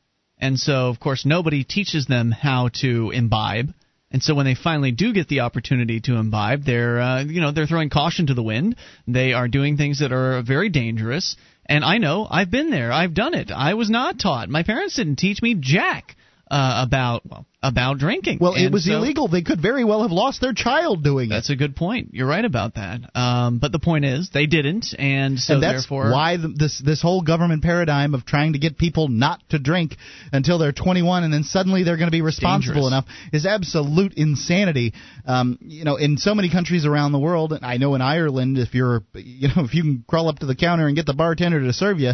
And 0.41 0.59
so, 0.59 0.89
of 0.89 0.99
course, 0.99 1.27
nobody 1.27 1.63
teaches 1.63 2.07
them 2.07 2.31
how 2.31 2.69
to 2.81 3.11
imbibe. 3.11 3.75
And 4.11 4.23
so 4.23 4.35
when 4.35 4.47
they 4.47 4.55
finally 4.55 4.91
do 4.91 5.13
get 5.13 5.29
the 5.29 5.41
opportunity 5.41 6.01
to 6.01 6.17
imbibe, 6.17 6.65
they're 6.65 6.99
uh, 6.99 7.25
you 7.25 7.43
know, 7.43 7.53
they're 7.53 7.67
throwing 7.67 7.91
caution 7.91 8.29
to 8.29 8.35
the 8.35 8.43
wind. 8.43 8.77
They 9.07 9.35
are 9.35 9.49
doing 9.49 9.77
things 9.77 9.99
that 9.99 10.13
are 10.13 10.41
very 10.41 10.71
dangerous. 10.71 11.37
And 11.67 11.85
I 11.85 11.99
know, 11.99 12.27
I've 12.31 12.51
been 12.51 12.71
there. 12.71 12.91
I've 12.91 13.13
done 13.13 13.35
it. 13.35 13.51
I 13.51 13.75
was 13.75 13.91
not 13.91 14.19
taught. 14.19 14.49
My 14.49 14.63
parents 14.63 14.97
didn't 14.97 15.17
teach 15.17 15.43
me 15.43 15.57
jack 15.61 16.16
uh, 16.51 16.85
about 16.87 17.27
well, 17.27 17.47
about 17.63 17.99
drinking. 17.99 18.39
Well, 18.41 18.55
it 18.55 18.71
was 18.71 18.85
so- 18.85 18.93
illegal. 18.93 19.27
They 19.27 19.43
could 19.43 19.61
very 19.61 19.85
well 19.85 20.03
have 20.03 20.13
lost 20.13 20.41
their 20.41 20.53
child 20.53 21.03
doing 21.03 21.27
it. 21.27 21.35
That's 21.35 21.51
a 21.51 21.57
good 21.57 21.75
point. 21.75 22.11
You're 22.13 22.29
right 22.29 22.45
about 22.45 22.75
that. 22.75 23.01
Um, 23.15 23.59
but 23.59 23.73
the 23.73 23.81
point 23.81 24.05
is, 24.05 24.31
they 24.33 24.47
didn't, 24.47 24.95
and 24.99 25.39
so 25.39 25.55
and 25.55 25.63
that's 25.63 25.83
therefore, 25.83 26.13
why 26.13 26.37
the, 26.37 26.49
this 26.49 26.81
this 26.85 27.03
whole 27.03 27.23
government 27.23 27.63
paradigm 27.63 28.15
of 28.15 28.25
trying 28.25 28.53
to 28.53 28.59
get 28.59 28.79
people 28.79 29.09
not 29.09 29.41
to 29.49 29.59
drink 29.59 29.97
until 30.33 30.59
they're 30.59 30.73
21 30.73 31.25
and 31.25 31.33
then 31.33 31.43
suddenly 31.43 31.83
they're 31.83 31.97
going 31.97 32.09
to 32.09 32.13
be 32.13 32.23
responsible 32.23 32.89
Dangerous. 32.89 32.93
enough 32.93 33.05
is 33.33 33.47
absolute 33.47 34.15
insanity. 34.15 34.93
Um, 35.27 35.59
you 35.63 35.85
know, 35.85 35.97
in 35.97 36.19
so 36.19 36.35
many 36.35 36.51
countries 36.51 36.87
around 36.87 37.13
the 37.13 37.19
world, 37.19 37.53
and 37.53 37.65
I 37.65 37.79
know 37.79 37.95
in 37.97 38.03
Ireland, 38.03 38.59
if 38.59 38.75
you're 38.75 39.03
you 39.15 39.49
know 39.49 39.55
if 39.65 39.75
you 39.75 39.83
can 39.83 40.05
crawl 40.07 40.29
up 40.29 40.39
to 40.41 40.47
the 40.47 40.55
counter 40.55 40.87
and 40.87 40.95
get 40.95 41.07
the 41.07 41.15
bartender 41.15 41.61
to 41.61 41.73
serve 41.73 41.99
you, 41.99 42.13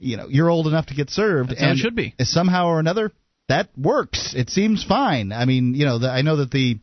you 0.00 0.16
know 0.16 0.26
you're 0.28 0.50
old 0.50 0.66
enough 0.66 0.86
to 0.86 0.94
get 0.94 1.10
served. 1.10 1.50
That's 1.50 1.60
how 1.60 1.70
it 1.70 1.76
should 1.76 1.94
be. 1.94 2.14
Somehow 2.20 2.66
or 2.66 2.80
another, 2.80 3.12
that 3.50 3.68
works. 3.76 4.34
It 4.34 4.48
seems 4.48 4.82
fine. 4.84 5.32
I 5.32 5.44
mean, 5.44 5.74
you 5.74 5.84
know, 5.84 5.98
the, 5.98 6.08
I 6.08 6.22
know 6.22 6.36
that 6.36 6.50
the 6.50 6.78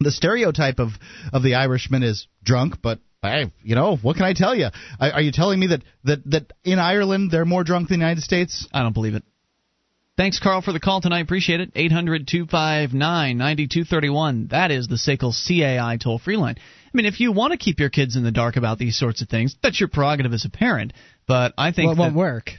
the 0.00 0.10
stereotype 0.10 0.78
of 0.78 0.90
of 1.32 1.42
the 1.42 1.54
Irishman 1.54 2.02
is 2.02 2.26
drunk, 2.42 2.76
but 2.82 2.98
hey, 3.22 3.52
you 3.62 3.74
know, 3.74 3.96
what 3.96 4.16
can 4.16 4.24
I 4.24 4.32
tell 4.32 4.54
you? 4.54 4.68
Are, 5.00 5.12
are 5.12 5.20
you 5.20 5.32
telling 5.32 5.60
me 5.60 5.68
that 5.68 5.82
that 6.04 6.30
that 6.30 6.52
in 6.64 6.78
Ireland 6.78 7.30
they're 7.30 7.44
more 7.44 7.64
drunk 7.64 7.88
than 7.88 7.98
the 8.00 8.04
United 8.04 8.22
States? 8.22 8.66
I 8.72 8.82
don't 8.82 8.92
believe 8.94 9.14
it. 9.14 9.22
Thanks, 10.16 10.40
Carl, 10.40 10.62
for 10.62 10.72
the 10.72 10.80
call 10.80 11.00
tonight. 11.00 11.20
Appreciate 11.20 11.60
it. 11.60 11.70
800 11.76 12.26
259 12.26 13.38
9231. 13.38 14.48
That 14.48 14.72
is 14.72 14.88
the 14.88 14.96
SACL 14.96 15.32
CAI 15.32 15.96
toll 15.96 16.18
free 16.18 16.36
line. 16.36 16.56
I 16.58 16.90
mean, 16.92 17.06
if 17.06 17.20
you 17.20 17.30
want 17.30 17.52
to 17.52 17.58
keep 17.58 17.78
your 17.78 17.90
kids 17.90 18.16
in 18.16 18.24
the 18.24 18.32
dark 18.32 18.56
about 18.56 18.78
these 18.78 18.98
sorts 18.98 19.22
of 19.22 19.28
things, 19.28 19.54
that's 19.62 19.78
your 19.78 19.88
prerogative 19.88 20.32
as 20.32 20.44
a 20.44 20.50
parent. 20.50 20.92
But 21.28 21.54
I 21.56 21.70
think 21.70 21.86
well, 21.86 21.92
it 21.92 21.96
that, 21.96 22.02
won't 22.02 22.16
work. 22.16 22.50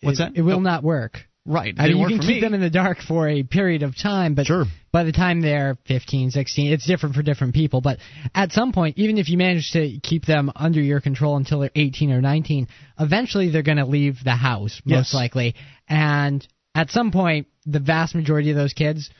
What's 0.00 0.18
it, 0.18 0.22
that? 0.22 0.36
It 0.36 0.42
will 0.42 0.56
Oh. 0.56 0.60
not 0.60 0.82
work. 0.82 1.20
Right. 1.46 1.74
I 1.76 1.88
mean, 1.88 1.98
you 1.98 2.06
can 2.08 2.18
keep 2.20 2.36
me. 2.36 2.40
them 2.40 2.54
in 2.54 2.60
the 2.62 2.70
dark 2.70 2.98
for 3.06 3.28
a 3.28 3.42
period 3.42 3.82
of 3.82 3.96
time, 3.98 4.34
but 4.34 4.46
Sure. 4.46 4.64
by 4.92 5.04
the 5.04 5.12
time 5.12 5.42
they're 5.42 5.76
15, 5.86 6.30
16, 6.30 6.72
it's 6.72 6.86
different 6.86 7.14
for 7.14 7.22
different 7.22 7.52
people. 7.52 7.82
But 7.82 7.98
at 8.34 8.52
some 8.52 8.72
point, 8.72 8.96
even 8.96 9.18
if 9.18 9.28
you 9.28 9.36
manage 9.36 9.72
to 9.72 9.98
keep 10.02 10.24
them 10.24 10.50
under 10.56 10.80
your 10.80 11.00
control 11.00 11.36
until 11.36 11.60
they're 11.60 11.70
18 11.74 12.12
or 12.12 12.22
19, 12.22 12.66
eventually 12.98 13.50
they're 13.50 13.62
going 13.62 13.76
to 13.76 13.84
leave 13.84 14.24
the 14.24 14.30
house, 14.36 14.80
most 14.86 15.12
Yes. 15.12 15.14
likely. 15.14 15.54
And 15.86 16.46
at 16.74 16.90
some 16.90 17.10
point, 17.12 17.46
the 17.66 17.78
vast 17.80 18.14
majority 18.14 18.48
of 18.50 18.56
those 18.56 18.72
kids 18.72 19.10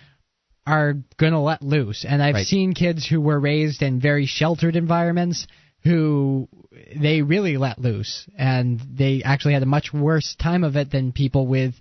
are 0.66 0.94
going 1.18 1.34
to 1.34 1.38
let 1.40 1.62
loose. 1.62 2.06
And 2.06 2.22
I've 2.22 2.36
Right. 2.36 2.46
seen 2.46 2.72
kids 2.72 3.06
who 3.06 3.20
were 3.20 3.38
raised 3.38 3.82
in 3.82 4.00
very 4.00 4.24
sheltered 4.24 4.76
environments 4.76 5.46
who 5.84 6.48
they 6.96 7.22
really 7.22 7.56
let 7.56 7.78
loose 7.78 8.26
and 8.38 8.80
they 8.90 9.22
actually 9.24 9.52
had 9.54 9.62
a 9.62 9.66
much 9.66 9.92
worse 9.92 10.34
time 10.36 10.64
of 10.64 10.76
it 10.76 10.90
than 10.90 11.12
people 11.12 11.46
with 11.46 11.74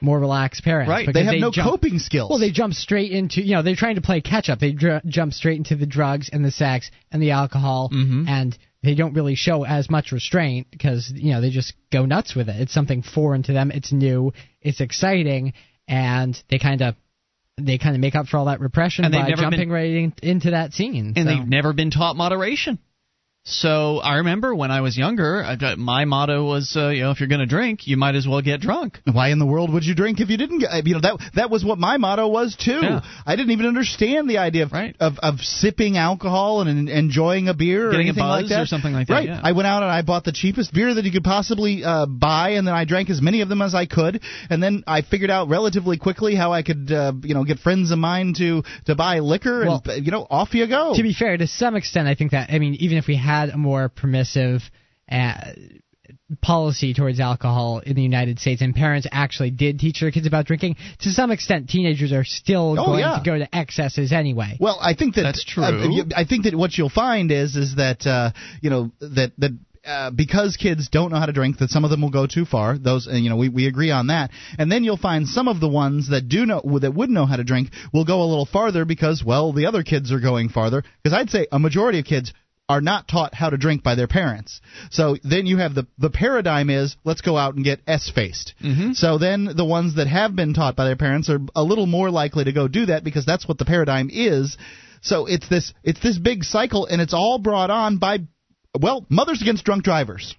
more 0.00 0.18
relaxed 0.18 0.64
parents 0.64 0.88
Right. 0.88 1.08
They 1.12 1.24
have 1.24 1.34
no 1.38 1.50
jump- 1.50 1.68
coping 1.70 1.98
skills. 1.98 2.30
well, 2.30 2.38
they 2.38 2.50
jump 2.50 2.74
straight 2.74 3.12
into 3.12 3.42
you 3.42 3.54
know 3.54 3.62
they're 3.62 3.76
trying 3.76 3.96
to 3.96 4.00
play 4.00 4.20
catch 4.20 4.48
up. 4.48 4.58
They 4.58 4.72
dr- 4.72 5.04
jump 5.06 5.32
straight 5.34 5.58
into 5.58 5.76
the 5.76 5.86
drugs 5.86 6.30
and 6.32 6.44
the 6.44 6.50
sex 6.50 6.90
and 7.12 7.22
the 7.22 7.32
alcohol, 7.32 7.90
Mhm. 7.92 8.26
and 8.28 8.56
they 8.82 8.94
don't 8.94 9.12
really 9.12 9.34
show 9.34 9.64
as 9.64 9.90
much 9.90 10.10
restraint 10.10 10.66
because 10.70 11.12
you 11.14 11.32
know 11.32 11.40
they 11.42 11.50
just 11.50 11.74
go 11.92 12.06
nuts 12.06 12.34
with 12.34 12.48
it. 12.48 12.56
It's 12.60 12.72
something 12.72 13.02
foreign 13.02 13.42
to 13.44 13.52
them. 13.52 13.70
It's 13.70 13.92
new. 13.92 14.32
It's 14.62 14.80
exciting, 14.80 15.52
and 15.86 16.40
they 16.48 16.58
kind 16.58 16.80
of 16.82 16.94
they 17.58 17.76
kind 17.76 17.94
of 17.94 18.00
make 18.00 18.14
up 18.14 18.26
for 18.26 18.38
all 18.38 18.46
that 18.46 18.60
repression 18.60 19.04
And 19.04 19.12
by 19.12 19.30
jumping 19.32 19.60
been- 19.60 19.70
right 19.70 19.90
in, 19.90 20.14
into 20.22 20.52
that 20.52 20.72
scene. 20.72 21.12
and 21.14 21.16
So- 21.16 21.24
they've 21.24 21.46
never 21.46 21.74
been 21.74 21.90
taught 21.90 22.16
moderation. 22.16 22.78
So 23.50 23.98
I 23.98 24.16
remember 24.18 24.54
when 24.54 24.70
I 24.70 24.80
was 24.80 24.96
younger, 24.96 25.44
I- 25.44 25.74
my 25.76 26.04
motto 26.04 26.44
was, 26.44 26.74
uh, 26.76 26.88
you 26.88 27.02
know, 27.02 27.10
if 27.10 27.20
you're 27.20 27.28
going 27.28 27.40
to 27.40 27.46
drink, 27.46 27.86
you 27.86 27.96
might 27.96 28.14
as 28.14 28.26
well 28.26 28.40
get 28.40 28.60
drunk. 28.60 29.00
Why 29.10 29.28
in 29.30 29.38
the 29.38 29.46
world 29.46 29.72
would 29.72 29.84
you 29.84 29.94
drink 29.94 30.20
if 30.20 30.30
you 30.30 30.36
didn't 30.36 30.60
get? 30.60 30.86
You 30.86 30.94
know 30.94 31.00
that 31.00 31.16
that 31.34 31.50
was 31.50 31.64
what 31.64 31.78
my 31.78 31.96
motto 31.96 32.28
was 32.28 32.54
too. 32.56 32.78
Yeah. 32.82 33.00
I 33.26 33.36
didn't 33.36 33.50
even 33.52 33.66
understand 33.66 34.28
the 34.30 34.38
idea 34.38 34.62
of 34.64 34.72
Right. 34.72 34.94
of, 35.00 35.18
of 35.18 35.40
sipping 35.40 35.96
alcohol 35.96 36.60
and 36.60 36.70
en- 36.70 36.88
enjoying 36.88 37.48
a 37.48 37.54
beer 37.54 37.88
or 37.88 37.90
Getting 37.92 38.06
a 38.06 38.10
anything 38.10 38.24
like 38.24 38.48
that 38.48 38.62
or 38.62 38.66
something 38.66 38.92
like 38.92 39.08
that, 39.08 39.14
Right. 39.14 39.28
yeah. 39.28 39.40
I 39.42 39.52
went 39.52 39.66
out 39.66 39.82
and 39.82 39.90
I 39.90 40.02
bought 40.02 40.24
the 40.24 40.32
cheapest 40.32 40.72
beer 40.72 40.94
that 40.94 41.04
you 41.04 41.10
could 41.10 41.24
possibly 41.24 41.82
uh, 41.84 42.06
buy, 42.06 42.50
and 42.50 42.66
then 42.66 42.74
I 42.74 42.84
drank 42.84 43.10
as 43.10 43.20
many 43.20 43.40
of 43.40 43.48
them 43.48 43.62
as 43.62 43.74
I 43.74 43.86
could, 43.86 44.20
and 44.48 44.62
then 44.62 44.84
I 44.86 45.02
figured 45.02 45.30
out 45.30 45.48
relatively 45.48 45.96
quickly 45.98 46.34
how 46.34 46.52
I 46.52 46.62
could, 46.62 46.90
uh, 46.92 47.12
you 47.22 47.34
know, 47.34 47.44
get 47.44 47.58
friends 47.58 47.90
of 47.90 47.98
mine 47.98 48.34
to 48.38 48.62
to 48.86 48.94
buy 48.94 49.18
liquor, 49.20 49.64
Well, 49.66 49.82
and 49.86 50.04
you 50.06 50.12
know, 50.12 50.26
off 50.30 50.54
you 50.54 50.66
go. 50.66 50.94
to 50.94 51.02
be 51.02 51.12
fair, 51.14 51.36
to 51.36 51.46
some 51.46 51.74
extent, 51.74 52.06
I 52.06 52.14
think 52.14 52.30
that 52.32 52.50
I 52.52 52.58
mean, 52.58 52.74
even 52.76 52.96
if 52.98 53.06
we 53.06 53.16
had 53.16 53.39
a 53.48 53.56
more 53.56 53.88
permissive 53.88 54.60
uh, 55.10 55.52
policy 56.42 56.94
towards 56.94 57.18
alcohol 57.18 57.80
in 57.84 57.96
the 57.96 58.02
United 58.02 58.38
States, 58.38 58.62
and 58.62 58.74
parents 58.74 59.06
actually 59.10 59.50
did 59.50 59.78
teach 59.80 60.00
their 60.00 60.10
kids 60.10 60.26
about 60.26 60.46
drinking, 60.46 60.76
to 61.00 61.10
some 61.10 61.30
extent, 61.30 61.68
teenagers 61.68 62.12
are 62.12 62.24
still 62.24 62.76
Oh, 62.78 62.86
going 62.86 63.00
yeah. 63.00 63.18
to 63.18 63.22
go 63.24 63.38
to 63.38 63.52
excesses 63.54 64.12
anyway. 64.12 64.56
Well, 64.60 64.78
I 64.80 64.94
think 64.94 65.14
that 65.16 65.22
That's 65.22 65.44
true. 65.44 65.64
uh, 65.64 66.04
I 66.16 66.24
think 66.24 66.44
that 66.44 66.54
what 66.54 66.76
you'll 66.76 66.88
find 66.90 67.32
is 67.32 67.56
is 67.56 67.76
that 67.76 68.06
uh, 68.06 68.30
you 68.60 68.70
know 68.70 68.90
that 69.00 69.32
that. 69.38 69.50
Uh, 69.82 70.10
because 70.10 70.58
kids 70.58 70.90
don't 70.90 71.10
know 71.10 71.16
how 71.18 71.24
to 71.24 71.32
drink, 71.32 71.56
that 71.56 71.70
some 71.70 71.84
of 71.84 71.90
them 71.90 72.02
will 72.02 72.10
go 72.10 72.26
too 72.26 72.44
far. 72.44 72.76
Those, 72.76 73.06
and, 73.06 73.24
you 73.24 73.30
know, 73.30 73.36
we, 73.36 73.48
we 73.48 73.66
agree 73.66 73.90
on 73.90 74.08
that. 74.08 74.30
And 74.58 74.70
then 74.70 74.84
you'll 74.84 74.98
find 74.98 75.26
some 75.26 75.48
of 75.48 75.58
the 75.58 75.68
ones 75.68 76.10
that 76.10 76.28
do 76.28 76.44
know 76.44 76.60
that 76.82 76.92
would 76.94 77.08
know 77.08 77.24
how 77.24 77.36
to 77.36 77.44
drink 77.44 77.70
will 77.90 78.04
go 78.04 78.20
a 78.20 78.28
little 78.28 78.44
farther 78.44 78.84
because, 78.84 79.24
well, 79.24 79.54
the 79.54 79.64
other 79.64 79.82
kids 79.82 80.12
are 80.12 80.20
going 80.20 80.50
farther. 80.50 80.84
Because 81.02 81.18
I'd 81.18 81.30
say 81.30 81.46
a 81.50 81.58
majority 81.58 81.98
of 81.98 82.04
kids 82.04 82.34
are 82.70 82.80
not 82.80 83.08
taught 83.08 83.34
how 83.34 83.50
to 83.50 83.56
drink 83.56 83.82
by 83.82 83.96
their 83.96 84.06
parents. 84.06 84.60
So 84.92 85.16
then 85.24 85.44
you 85.46 85.56
have 85.56 85.74
the 85.74 85.88
the 85.98 86.08
paradigm 86.08 86.70
is 86.70 86.96
let's 87.02 87.20
go 87.20 87.36
out 87.36 87.56
and 87.56 87.64
get 87.64 87.80
s 87.88 88.08
faced. 88.14 88.54
Mm-hmm. 88.62 88.92
So 88.92 89.18
then 89.18 89.48
the 89.56 89.64
ones 89.64 89.96
that 89.96 90.06
have 90.06 90.36
been 90.36 90.54
taught 90.54 90.76
by 90.76 90.84
their 90.84 90.94
parents 90.94 91.28
are 91.28 91.40
a 91.56 91.64
little 91.64 91.86
more 91.86 92.10
likely 92.10 92.44
to 92.44 92.52
go 92.52 92.68
do 92.68 92.86
that 92.86 93.02
because 93.02 93.26
that's 93.26 93.48
what 93.48 93.58
the 93.58 93.64
paradigm 93.64 94.08
is. 94.12 94.56
So 95.02 95.26
it's 95.26 95.48
this 95.48 95.74
it's 95.82 95.98
this 96.00 96.16
big 96.16 96.44
cycle 96.44 96.86
and 96.86 97.00
it's 97.00 97.12
all 97.12 97.40
brought 97.40 97.70
on 97.70 97.98
by 97.98 98.18
well 98.80 99.04
mothers 99.08 99.42
against 99.42 99.64
drunk 99.64 99.82
drivers. 99.82 100.36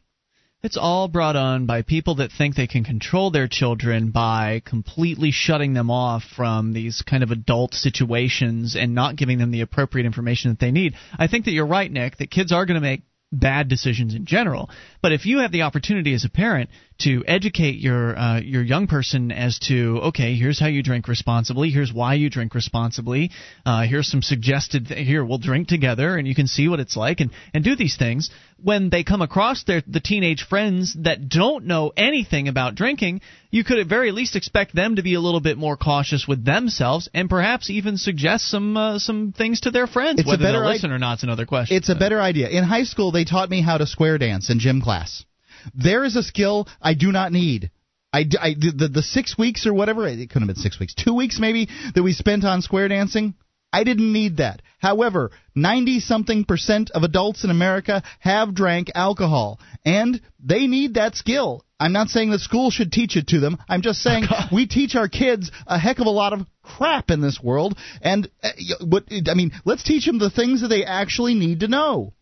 It's 0.64 0.78
all 0.78 1.08
brought 1.08 1.36
on 1.36 1.66
by 1.66 1.82
people 1.82 2.16
that 2.16 2.32
think 2.32 2.56
they 2.56 2.68
can 2.68 2.84
control 2.84 3.32
their 3.32 3.48
children 3.48 4.12
by 4.12 4.62
completely 4.64 5.32
shutting 5.32 5.74
them 5.74 5.90
off 5.90 6.22
from 6.36 6.72
these 6.72 7.02
kind 7.02 7.24
of 7.24 7.32
adult 7.32 7.74
situations 7.74 8.76
and 8.76 8.94
not 8.94 9.16
giving 9.16 9.40
them 9.40 9.50
the 9.50 9.62
appropriate 9.62 10.06
information 10.06 10.52
that 10.52 10.60
they 10.60 10.70
need. 10.70 10.94
I 11.18 11.26
think 11.26 11.46
that 11.46 11.52
you're 11.52 11.66
right, 11.66 11.92
Nick, 11.92 12.18
that 12.18 12.30
kids 12.30 12.52
are 12.52 12.68
going 12.68 12.80
to 12.80 12.88
make 12.88 13.02
bad 13.32 13.70
decisions 13.70 14.14
in 14.14 14.26
general. 14.26 14.70
But 15.02 15.14
if 15.14 15.26
you 15.26 15.40
have 15.40 15.52
the 15.52 15.64
opportunity 15.64 16.14
as 16.14 16.26
a 16.26 16.30
parent 16.30 16.70
to 17.04 17.24
educate 17.28 17.76
your 17.78 18.18
uh, 18.18 18.40
your 18.40 18.64
young 18.64 18.88
person 18.88 19.32
as 19.32 19.60
to 19.68 20.00
okay, 20.10 20.36
here's 20.36 20.60
how 20.60 20.68
you 20.68 20.84
drink 20.84 21.08
responsibly, 21.08 21.70
here's 21.70 21.92
why 21.94 22.14
you 22.16 22.30
drink 22.30 22.54
responsibly, 22.56 23.32
uh, 23.66 23.84
here's 23.84 24.08
some 24.08 24.22
suggested 24.22 24.88
th- 24.88 25.08
here 25.08 25.24
we'll 25.26 25.38
drink 25.38 25.68
together 25.68 26.18
and 26.18 26.28
you 26.28 26.36
can 26.36 26.48
see 26.48 26.68
what 26.68 26.80
it's 26.80 26.96
like 26.96 27.20
and 27.20 27.32
and 27.54 27.64
do 27.64 27.76
these 27.76 27.98
things. 27.98 28.30
When 28.64 28.90
they 28.92 29.04
come 29.04 29.22
across 29.22 29.64
their 29.64 29.82
the 29.88 30.00
teenage 30.00 30.44
friends 30.48 30.96
that 31.00 31.28
don't 31.30 31.66
know 31.66 31.92
anything 31.98 32.48
about 32.48 32.76
drinking, 32.76 33.22
you 33.50 33.64
could 33.64 33.80
at 33.80 33.88
very 33.88 34.12
least 34.12 34.36
expect 34.36 34.76
them 34.76 34.98
to 34.98 35.02
be 35.02 35.16
a 35.16 35.20
little 35.20 35.42
bit 35.42 35.58
more 35.58 35.76
cautious 35.78 36.28
with 36.28 36.46
themselves 36.46 37.10
and 37.14 37.30
perhaps 37.30 37.70
even 37.70 37.98
suggest 37.98 38.48
some 38.50 38.78
uh, 38.78 39.00
some 39.00 39.32
things 39.32 39.62
to 39.62 39.72
their 39.72 39.88
friends. 39.88 40.20
It's 40.20 40.28
a 40.28 40.32
Whether 40.32 40.44
better 40.44 40.60
they'll 40.60 40.68
i- 40.68 40.74
listen 40.74 40.92
or 40.92 41.00
not's 41.00 41.24
another 41.24 41.46
question. 41.48 41.78
It's 41.78 41.90
a 41.90 41.96
better 41.96 42.22
idea. 42.22 42.50
In 42.50 42.64
high 42.64 42.84
school, 42.84 43.12
they 43.12 43.26
taught 43.26 43.50
me 43.50 43.62
how 43.62 43.78
to 43.78 43.88
square 43.88 44.18
dance 44.18 44.50
in 44.52 44.60
gym 44.60 44.82
class. 44.82 45.26
There 45.74 46.04
is 46.04 46.16
a 46.16 46.24
skill 46.24 46.68
I 46.82 46.94
do 46.94 47.12
not 47.12 47.32
need. 47.32 47.72
I 48.14 48.24
the, 48.24 48.90
the 48.92 49.02
six 49.02 49.38
weeks 49.38 49.66
or 49.66 49.74
whatever, 49.74 50.06
it 50.06 50.18
couldn't 50.30 50.48
have 50.48 50.56
been 50.56 50.62
six 50.62 50.80
weeks, 50.80 50.94
two 50.94 51.14
weeks 51.14 51.40
maybe, 51.40 51.70
that 51.96 52.04
we 52.04 52.12
spent 52.12 52.44
on 52.44 52.62
square 52.62 52.90
dancing, 52.90 53.36
I 53.74 53.84
didn't 53.84 54.12
need 54.12 54.38
that. 54.38 54.62
However, 54.80 55.32
90 55.56 56.02
something 56.02 56.44
percent 56.44 56.92
of 56.92 57.04
adults 57.04 57.44
in 57.44 57.50
America 57.50 58.04
have 58.20 58.54
drank 58.54 58.92
alcohol, 58.96 59.60
and 59.86 60.20
they 60.44 60.68
need 60.68 60.96
that 60.96 61.16
skill. 61.16 61.64
I'm 61.80 61.94
not 61.94 62.10
saying 62.10 62.32
that 62.32 62.42
school 62.42 62.70
should 62.70 62.92
teach 62.92 63.16
it 63.16 63.28
to 63.30 63.40
them. 63.40 63.58
I'm 63.70 63.82
just 63.82 64.02
saying 64.02 64.26
we 64.52 64.68
teach 64.68 64.96
our 64.96 65.08
kids 65.08 65.52
a 65.66 65.80
heck 65.80 66.00
of 66.00 66.06
a 66.06 66.12
lot 66.12 66.34
of 66.34 66.46
crap 66.64 67.10
in 67.10 67.22
this 67.22 67.40
world, 67.42 67.78
and 68.02 68.30
uh, 68.44 68.50
what 68.82 69.06
I 69.10 69.34
mean, 69.34 69.52
let's 69.64 69.84
teach 69.84 70.06
them 70.06 70.20
the 70.20 70.30
things 70.30 70.62
that 70.62 70.68
they 70.68 70.84
actually 70.84 71.34
need 71.34 71.62
to 71.62 71.68
know. 71.68 72.14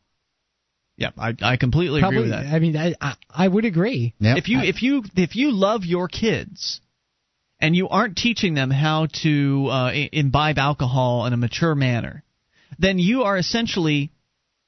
Yeah, 1.00 1.12
I, 1.18 1.34
I 1.42 1.56
completely 1.56 2.02
Probably, 2.02 2.20
agree 2.20 2.30
with 2.30 2.44
that. 2.44 2.54
I 2.54 2.60
mean, 2.60 2.76
I, 2.76 2.94
I, 3.00 3.16
I 3.30 3.48
would 3.48 3.64
agree. 3.64 4.14
Yep. 4.20 4.38
if 4.38 4.50
you 4.50 4.60
if 4.60 4.84
you 4.84 5.04
if 5.16 5.36
you 5.38 5.52
love 5.54 5.86
your 5.86 6.10
kids 6.10 6.82
and 7.62 7.74
you 7.74 7.88
aren't 7.88 8.18
teaching 8.18 8.54
them 8.54 8.70
how 8.70 9.08
to 9.24 9.68
uh, 9.72 9.92
imbibe 10.12 10.58
alcohol 10.58 11.26
in 11.26 11.32
a 11.32 11.38
mature 11.38 11.74
manner, 11.74 12.24
then 12.80 13.00
you 13.00 13.24
are 13.24 13.38
essentially 13.38 14.12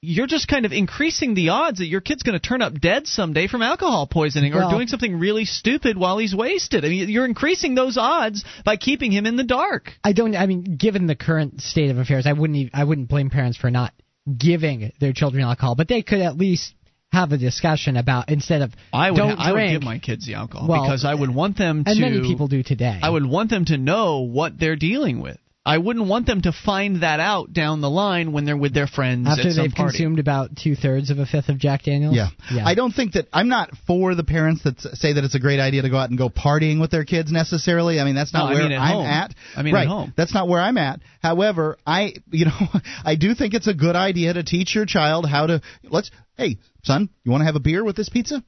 you're 0.01 0.25
just 0.25 0.47
kind 0.47 0.65
of 0.65 0.71
increasing 0.71 1.35
the 1.35 1.49
odds 1.49 1.79
that 1.79 1.85
your 1.85 2.01
kid's 2.01 2.23
going 2.23 2.39
to 2.39 2.47
turn 2.47 2.61
up 2.61 2.79
dead 2.79 3.07
someday 3.07 3.47
from 3.47 3.61
alcohol 3.61 4.07
poisoning 4.07 4.53
or 4.53 4.59
Well- 4.59 4.71
doing 4.71 4.87
something 4.87 5.19
really 5.19 5.43
stupid 5.43 5.97
while 5.97 6.17
he's 6.17 6.33
wasted. 6.33 6.85
I 6.85 6.87
mean, 6.87 7.09
you're 7.09 7.25
increasing 7.25 7.75
those 7.75 7.97
odds 7.97 8.45
by 8.63 8.77
keeping 8.77 9.11
him 9.11 9.25
in 9.25 9.35
the 9.35 9.43
dark. 9.43 9.91
I 10.01 10.13
don't. 10.13 10.33
I 10.33 10.45
mean, 10.45 10.77
given 10.77 11.07
the 11.07 11.15
current 11.15 11.59
state 11.59 11.91
of 11.91 11.97
affairs, 11.97 12.25
I 12.25 12.31
wouldn't. 12.31 12.57
Even, 12.57 12.71
I 12.73 12.85
wouldn't 12.85 13.09
blame 13.09 13.29
parents 13.29 13.57
for 13.57 13.69
not 13.69 13.91
giving 14.37 14.91
their 14.99 15.13
children 15.13 15.43
alcohol, 15.43 15.75
but 15.75 15.87
they 15.87 16.01
could 16.01 16.19
at 16.19 16.37
least 16.37 16.73
have 17.11 17.31
a 17.31 17.37
discussion 17.37 17.97
about 17.97 18.29
instead 18.29 18.61
of 18.61 18.73
I 18.93 19.11
would 19.11 19.17
don't 19.17 19.39
I 19.39 19.51
would 19.51 19.69
give 19.69 19.83
my 19.83 19.99
kids 19.99 20.25
the 20.25 20.35
alcohol 20.35 20.67
Well, 20.67 20.83
because 20.83 21.03
I 21.03 21.13
would 21.13 21.33
want 21.33 21.57
them 21.57 21.83
to 21.83 21.91
and 21.91 21.99
many 21.99 22.21
people 22.21 22.47
do 22.47 22.63
today. 22.63 22.99
I 23.01 23.09
would 23.09 23.25
want 23.25 23.49
them 23.49 23.65
to 23.65 23.77
know 23.77 24.19
what 24.21 24.57
they're 24.57 24.77
dealing 24.77 25.21
with. 25.21 25.37
I 25.63 25.77
wouldn't 25.77 26.07
want 26.07 26.25
them 26.25 26.41
to 26.41 26.51
find 26.51 27.03
that 27.03 27.19
out 27.19 27.53
down 27.53 27.81
the 27.81 27.89
line 27.89 28.31
when 28.31 28.45
they're 28.45 28.57
with 28.57 28.73
their 28.73 28.87
friends 28.87 29.27
after 29.27 29.49
at 29.49 29.53
some 29.53 29.65
they've 29.65 29.71
party. 29.75 29.91
consumed 29.97 30.17
about 30.17 30.55
two 30.55 30.75
thirds 30.75 31.11
of 31.11 31.19
a 31.19 31.25
fifth 31.27 31.49
of 31.49 31.59
Jack 31.59 31.83
Daniels. 31.83 32.15
Yeah. 32.15 32.29
yeah. 32.51 32.65
I 32.65 32.73
don't 32.73 32.91
think 32.91 33.13
that 33.13 33.27
I'm 33.31 33.47
not 33.47 33.69
for 33.85 34.15
the 34.15 34.23
parents 34.23 34.63
that 34.63 34.79
say 34.79 35.13
that 35.13 35.23
it's 35.23 35.35
a 35.35 35.39
great 35.39 35.59
idea 35.59 35.83
to 35.83 35.89
go 35.91 35.97
out 35.97 36.09
and 36.09 36.17
go 36.17 36.29
partying 36.29 36.81
with 36.81 36.89
their 36.89 37.05
kids 37.05 37.31
necessarily. 37.31 37.99
I 37.99 38.05
mean, 38.05 38.15
that's 38.15 38.33
not 38.33 38.45
No, 38.45 38.45
I 38.45 38.53
where 38.55 38.63
mean 38.63 38.71
at 38.71 38.81
I'm 38.81 38.93
home. 38.95 39.05
at. 39.05 39.35
I 39.55 39.61
mean 39.61 39.75
at 39.75 39.77
right. 39.77 39.87
home. 39.87 40.13
That's 40.17 40.33
not 40.33 40.47
where 40.47 40.59
I'm 40.59 40.79
at. 40.79 41.01
However, 41.21 41.77
I 41.85 42.13
you 42.31 42.45
know, 42.45 42.57
I 43.05 43.15
do 43.15 43.35
think 43.35 43.53
it's 43.53 43.67
a 43.67 43.75
good 43.75 43.95
idea 43.95 44.33
to 44.33 44.41
teach 44.43 44.73
your 44.73 44.85
child 44.87 45.27
how 45.27 45.45
to 45.45 45.61
let's 45.83 46.09
hey, 46.37 46.57
son, 46.83 47.09
you 47.23 47.31
want 47.31 47.41
to 47.41 47.45
have 47.45 47.55
a 47.55 47.59
beer 47.59 47.83
with 47.83 47.95
this 47.95 48.09
pizza? 48.09 48.43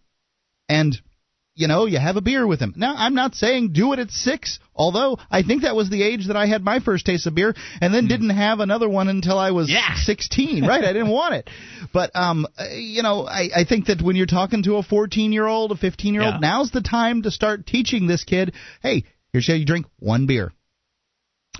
And 0.68 1.00
you 1.56 1.68
know, 1.68 1.86
you 1.86 2.00
have 2.00 2.18
a 2.18 2.22
beer 2.22 2.46
with 2.48 2.60
him. 2.60 2.74
Now, 2.76 2.96
I'm 2.98 3.14
not 3.14 3.36
saying 3.36 3.74
do 3.74 3.94
it 3.94 4.00
at 4.00 4.10
six, 4.12 4.60
although 4.76 5.18
I 5.30 5.44
think 5.44 5.62
that 5.62 5.76
was 5.76 5.90
the 5.90 6.02
age 6.02 6.28
that 6.28 6.36
I 6.36 6.48
had 6.48 6.64
my 6.64 6.80
first 6.80 7.06
taste 7.06 7.28
of 7.28 7.36
beer, 7.36 7.54
and 7.80 7.94
then 7.94 8.08
didn't 8.08 8.32
have 8.32 8.60
another 8.60 8.90
one 8.90 9.08
until 9.08 9.38
I 9.38 9.52
was 9.52 9.70
Yeah. 9.70 9.94
16. 9.96 10.66
Right? 10.66 10.84
I 10.84 10.94
didn't 10.94 11.10
want 11.22 11.36
it. 11.36 11.50
But 11.94 12.12
um, 12.16 12.48
uh, 12.58 12.66
you 12.74 13.04
know, 13.04 13.28
I, 13.28 13.50
I 13.56 13.64
think 13.66 13.86
that 13.86 14.02
when 14.02 14.16
you're 14.16 14.26
talking 14.26 14.64
to 14.64 14.78
a 14.78 14.84
14 14.84 15.32
year 15.32 15.46
old, 15.46 15.72
a 15.72 15.76
15 15.76 16.14
year 16.14 16.24
old, 16.24 16.34
Yeah. 16.36 16.40
now's 16.40 16.72
the 16.72 16.82
time 16.82 17.22
to 17.24 17.32
start 17.32 17.68
teaching 17.68 18.08
this 18.08 18.24
kid. 18.24 18.54
Hey, 18.82 19.04
here's 19.32 19.48
how 19.48 19.54
you 19.54 19.66
drink 19.66 19.86
one 20.00 20.26
beer. 20.26 20.52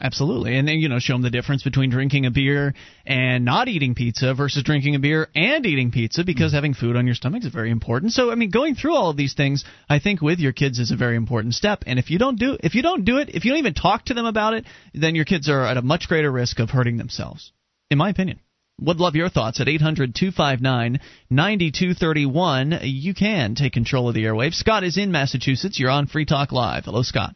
Absolutely, 0.02 0.58
and 0.58 0.68
then 0.68 0.80
you 0.80 0.90
know 0.90 0.98
show 0.98 1.14
them 1.14 1.22
the 1.22 1.30
difference 1.30 1.62
between 1.62 1.92
drinking 1.92 2.26
a 2.26 2.32
beer 2.32 2.74
and 3.06 3.46
not 3.46 3.68
eating 3.68 3.94
pizza 3.94 4.34
versus 4.34 4.64
drinking 4.64 4.96
a 4.96 5.00
beer 5.00 5.28
and 5.36 5.64
eating 5.68 5.92
pizza 5.92 6.24
because 6.24 6.52
mm. 6.52 6.56
having 6.56 6.74
food 6.74 6.96
on 6.96 7.06
your 7.06 7.14
stomach 7.14 7.44
is 7.46 7.54
very 7.54 7.70
important. 7.70 8.12
So 8.12 8.32
I 8.32 8.36
mean, 8.36 8.50
going 8.50 8.74
through 8.74 8.96
all 8.96 9.12
of 9.12 9.18
these 9.18 9.36
things, 9.36 9.64
I 9.88 10.00
think 10.00 10.20
with 10.20 10.40
your 10.40 10.52
kids 10.52 10.80
is 10.80 10.90
a 10.90 10.96
very 10.96 11.16
important 11.16 11.54
step. 11.54 11.84
And 11.86 12.00
if 12.00 12.10
you 12.10 12.18
don't 12.18 12.40
do 12.40 12.58
if 12.62 12.74
you 12.74 12.82
don't 12.82 13.06
do 13.06 13.18
it, 13.18 13.30
if 13.30 13.46
you 13.46 13.52
don't 13.52 13.60
even 13.60 13.76
talk 13.76 14.06
to 14.06 14.16
them 14.16 14.26
about 14.26 14.56
it, 14.56 14.66
then 14.96 15.14
your 15.14 15.26
kids 15.26 15.48
are 15.48 15.64
at 15.64 15.78
a 15.78 15.84
much 15.84 16.08
greater 16.08 16.32
risk 16.32 16.60
of 16.60 16.72
hurting 16.72 16.98
themselves, 16.98 17.52
in 17.92 18.00
my 18.00 18.10
opinion. 18.10 18.40
Would 18.82 18.98
love 18.98 19.16
your 19.16 19.30
thoughts 19.30 19.62
at 19.62 19.70
800 19.70 20.16
259 20.16 21.00
9231. 21.30 22.80
You 22.82 23.14
can 23.14 23.54
take 23.54 23.74
control 23.74 24.10
of 24.10 24.16
the 24.16 24.24
airwaves. 24.24 24.56
Scott 24.56 24.84
is 24.84 24.98
in 24.98 25.12
Massachusetts. 25.12 25.80
You're 25.80 25.92
on 25.92 26.08
Free 26.08 26.26
Talk 26.26 26.52
Live. 26.52 26.86
Hello, 26.86 27.04
Scott. 27.04 27.36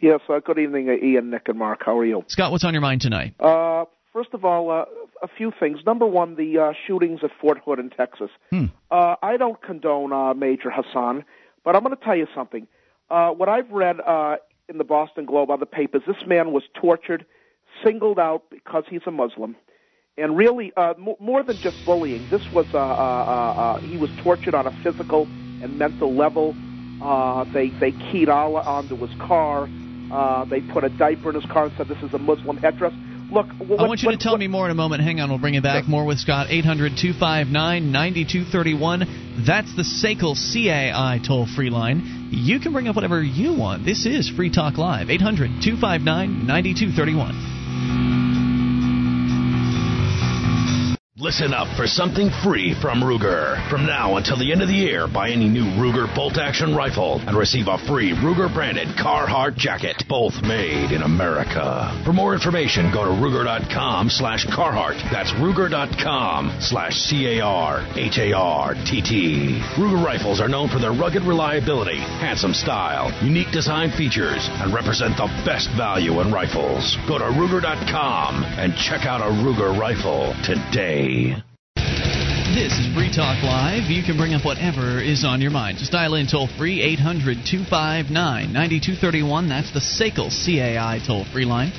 Yes, 0.00 0.20
uh, 0.28 0.38
good 0.38 0.58
evening, 0.58 0.88
uh, 0.88 1.04
Ian, 1.04 1.30
Nick, 1.30 1.48
and 1.48 1.58
Mark. 1.58 1.82
How 1.84 1.98
are 1.98 2.04
you? 2.04 2.24
Scott, 2.28 2.52
what's 2.52 2.64
on 2.64 2.72
your 2.72 2.80
mind 2.80 3.00
tonight? 3.00 3.34
Uh, 3.40 3.84
first 4.12 4.30
of 4.32 4.44
all, 4.44 4.70
uh, 4.70 4.84
a 5.22 5.28
few 5.28 5.52
things. 5.58 5.80
Number 5.84 6.06
one, 6.06 6.36
the 6.36 6.58
uh, 6.58 6.72
shootings 6.86 7.20
at 7.24 7.30
Fort 7.40 7.58
Hood 7.64 7.78
in 7.80 7.90
Texas. 7.90 8.30
Hmm. 8.50 8.66
Uh, 8.90 9.16
I 9.22 9.36
don't 9.36 9.60
condone 9.60 10.12
uh, 10.12 10.34
Major 10.34 10.70
Hassan, 10.70 11.24
but 11.64 11.74
I'm 11.74 11.82
going 11.82 11.96
to 11.96 12.04
tell 12.04 12.16
you 12.16 12.28
something. 12.34 12.68
Uh, 13.10 13.30
what 13.30 13.48
I've 13.48 13.70
read 13.70 14.00
uh, 14.00 14.36
in 14.68 14.78
the 14.78 14.84
Boston 14.84 15.24
Globe, 15.24 15.50
other 15.50 15.66
papers, 15.66 16.02
this 16.06 16.24
man 16.26 16.52
was 16.52 16.62
tortured, 16.74 17.26
singled 17.84 18.18
out 18.20 18.44
because 18.50 18.84
he's 18.88 19.02
a 19.06 19.10
Muslim. 19.10 19.56
And 20.16 20.36
really, 20.36 20.72
uh, 20.76 20.94
m- 20.96 21.14
more 21.20 21.42
than 21.42 21.56
just 21.56 21.84
bullying, 21.84 22.28
this 22.30 22.42
was 22.52 22.66
uh, 22.72 22.78
uh, 22.78 22.80
uh, 22.80 23.60
uh, 23.60 23.80
he 23.80 23.96
was 23.96 24.10
tortured 24.22 24.54
on 24.54 24.66
a 24.66 24.72
physical 24.82 25.26
and 25.62 25.78
mental 25.78 26.14
level. 26.14 26.54
Uh, 27.00 27.44
they 27.52 27.68
they 27.80 27.92
keyed 27.92 28.28
Allah 28.28 28.62
onto 28.62 28.96
his 28.96 29.14
car. 29.20 29.68
Uh, 30.10 30.44
they 30.46 30.60
put 30.60 30.84
a 30.84 30.88
diaper 30.88 31.30
in 31.30 31.34
his 31.34 31.44
car 31.50 31.64
and 31.66 31.74
said 31.76 31.88
this 31.88 32.02
is 32.02 32.12
a 32.14 32.18
Muslim 32.18 32.56
headdress. 32.56 32.92
Look, 33.30 33.46
what, 33.58 33.78
I 33.78 33.86
want 33.86 34.00
you 34.00 34.06
what, 34.06 34.12
to 34.12 34.18
tell 34.18 34.32
what, 34.32 34.40
me 34.40 34.48
more 34.48 34.64
in 34.64 34.70
a 34.70 34.74
moment. 34.74 35.02
Hang 35.02 35.20
on, 35.20 35.28
we'll 35.28 35.38
bring 35.38 35.54
it 35.54 35.62
back. 35.62 35.86
More 35.86 36.06
with 36.06 36.18
Scott. 36.18 36.46
800 36.48 36.96
259 36.96 37.92
9231. 37.92 39.44
That's 39.46 39.74
the 39.76 39.82
SACL 39.82 40.34
CAI 40.34 41.20
toll 41.26 41.46
free 41.46 41.68
line. 41.70 42.30
You 42.30 42.58
can 42.58 42.72
bring 42.72 42.88
up 42.88 42.96
whatever 42.96 43.22
you 43.22 43.54
want. 43.54 43.84
This 43.84 44.06
is 44.06 44.30
Free 44.30 44.50
Talk 44.50 44.78
Live. 44.78 45.10
800 45.10 45.60
259 45.62 46.46
9231. 46.46 48.27
Listen 51.20 51.52
up 51.52 51.66
for 51.76 51.88
something 51.88 52.30
free 52.44 52.74
from 52.80 53.02
Ruger. 53.02 53.58
From 53.68 53.84
now 53.84 54.18
until 54.18 54.38
the 54.38 54.52
end 54.52 54.62
of 54.62 54.68
the 54.68 54.74
year, 54.74 55.08
buy 55.08 55.30
any 55.30 55.48
new 55.48 55.64
Ruger 55.64 56.06
bolt 56.14 56.38
action 56.38 56.76
rifle 56.76 57.20
and 57.26 57.36
receive 57.36 57.66
a 57.66 57.76
free 57.76 58.12
Ruger 58.12 58.46
branded 58.54 58.86
Carhartt 58.96 59.56
jacket, 59.56 60.04
both 60.08 60.40
made 60.42 60.92
in 60.92 61.02
America. 61.02 61.90
For 62.04 62.12
more 62.12 62.34
information, 62.34 62.92
go 62.92 63.04
to 63.04 63.10
Ruger.com 63.10 64.10
slash 64.10 64.46
Carhartt. 64.46 65.02
That's 65.10 65.32
Ruger.com 65.32 66.56
slash 66.60 66.94
C 66.94 67.38
A 67.38 67.44
R 67.44 67.84
H 67.96 68.18
A 68.18 68.32
R 68.34 68.74
T 68.86 69.02
T. 69.02 69.60
Ruger 69.74 70.00
rifles 70.00 70.40
are 70.40 70.48
known 70.48 70.68
for 70.68 70.78
their 70.78 70.92
rugged 70.92 71.24
reliability, 71.24 71.98
handsome 72.22 72.54
style, 72.54 73.10
unique 73.26 73.50
design 73.50 73.90
features, 73.90 74.48
and 74.62 74.72
represent 74.72 75.16
the 75.16 75.26
best 75.44 75.68
value 75.76 76.20
in 76.20 76.30
rifles. 76.30 76.96
Go 77.08 77.18
to 77.18 77.24
Ruger.com 77.24 78.44
and 78.44 78.72
check 78.76 79.04
out 79.04 79.20
a 79.20 79.34
Ruger 79.42 79.76
rifle 79.76 80.32
today. 80.44 81.07
This 81.08 82.76
is 82.76 82.94
Free 82.94 83.08
Talk 83.08 83.42
Live. 83.42 83.88
You 83.88 84.02
can 84.04 84.18
bring 84.18 84.34
up 84.34 84.44
whatever 84.44 85.00
is 85.00 85.24
on 85.24 85.40
your 85.40 85.50
mind. 85.50 85.78
Just 85.78 85.92
dial 85.92 86.14
in 86.14 86.26
toll 86.26 86.48
free 86.58 86.82
800 86.82 87.48
259 87.48 88.12
9231. 88.52 89.48
That's 89.48 89.72
the 89.72 89.80
SACL 89.80 90.28
CAI 90.28 91.00
toll 91.06 91.24
free 91.32 91.46
line. 91.46 91.72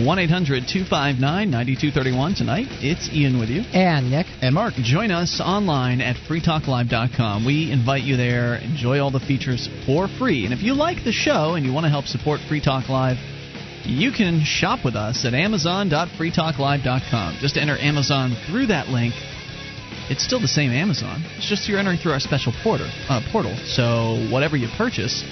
1 0.00 0.18
800 0.18 0.64
259 0.64 1.20
9231. 1.20 2.34
Tonight, 2.34 2.68
it's 2.80 3.12
Ian 3.12 3.38
with 3.38 3.50
you. 3.50 3.68
And 3.74 4.10
Nick. 4.10 4.26
And 4.40 4.54
Mark. 4.54 4.72
Join 4.80 5.10
us 5.10 5.42
online 5.44 6.00
at 6.00 6.16
freetalklive.com. 6.16 7.44
We 7.44 7.70
invite 7.70 8.04
you 8.04 8.16
there. 8.16 8.54
Enjoy 8.56 8.98
all 9.00 9.10
the 9.10 9.20
features 9.20 9.68
for 9.84 10.08
free. 10.08 10.46
And 10.46 10.54
if 10.54 10.62
you 10.62 10.72
like 10.72 11.04
the 11.04 11.12
show 11.12 11.52
and 11.52 11.66
you 11.66 11.72
want 11.74 11.84
to 11.84 11.90
help 11.90 12.06
support 12.06 12.40
Free 12.48 12.62
Talk 12.62 12.88
Live, 12.88 13.18
you 13.84 14.12
can 14.12 14.42
shop 14.44 14.84
with 14.84 14.96
us 14.96 15.24
at 15.24 15.34
amazon.freetalklive.com. 15.34 17.38
Just 17.40 17.56
enter 17.56 17.78
Amazon 17.78 18.36
through 18.46 18.66
that 18.66 18.88
link. 18.88 19.14
It's 20.10 20.24
still 20.24 20.40
the 20.40 20.48
same 20.48 20.72
Amazon. 20.72 21.22
It's 21.36 21.48
just 21.48 21.68
you're 21.68 21.78
entering 21.78 21.98
through 21.98 22.12
our 22.12 22.20
special 22.20 22.52
porter, 22.62 22.88
uh, 23.08 23.20
portal. 23.30 23.56
So 23.64 24.28
whatever 24.30 24.56
you 24.56 24.68
purchase, 24.76 25.24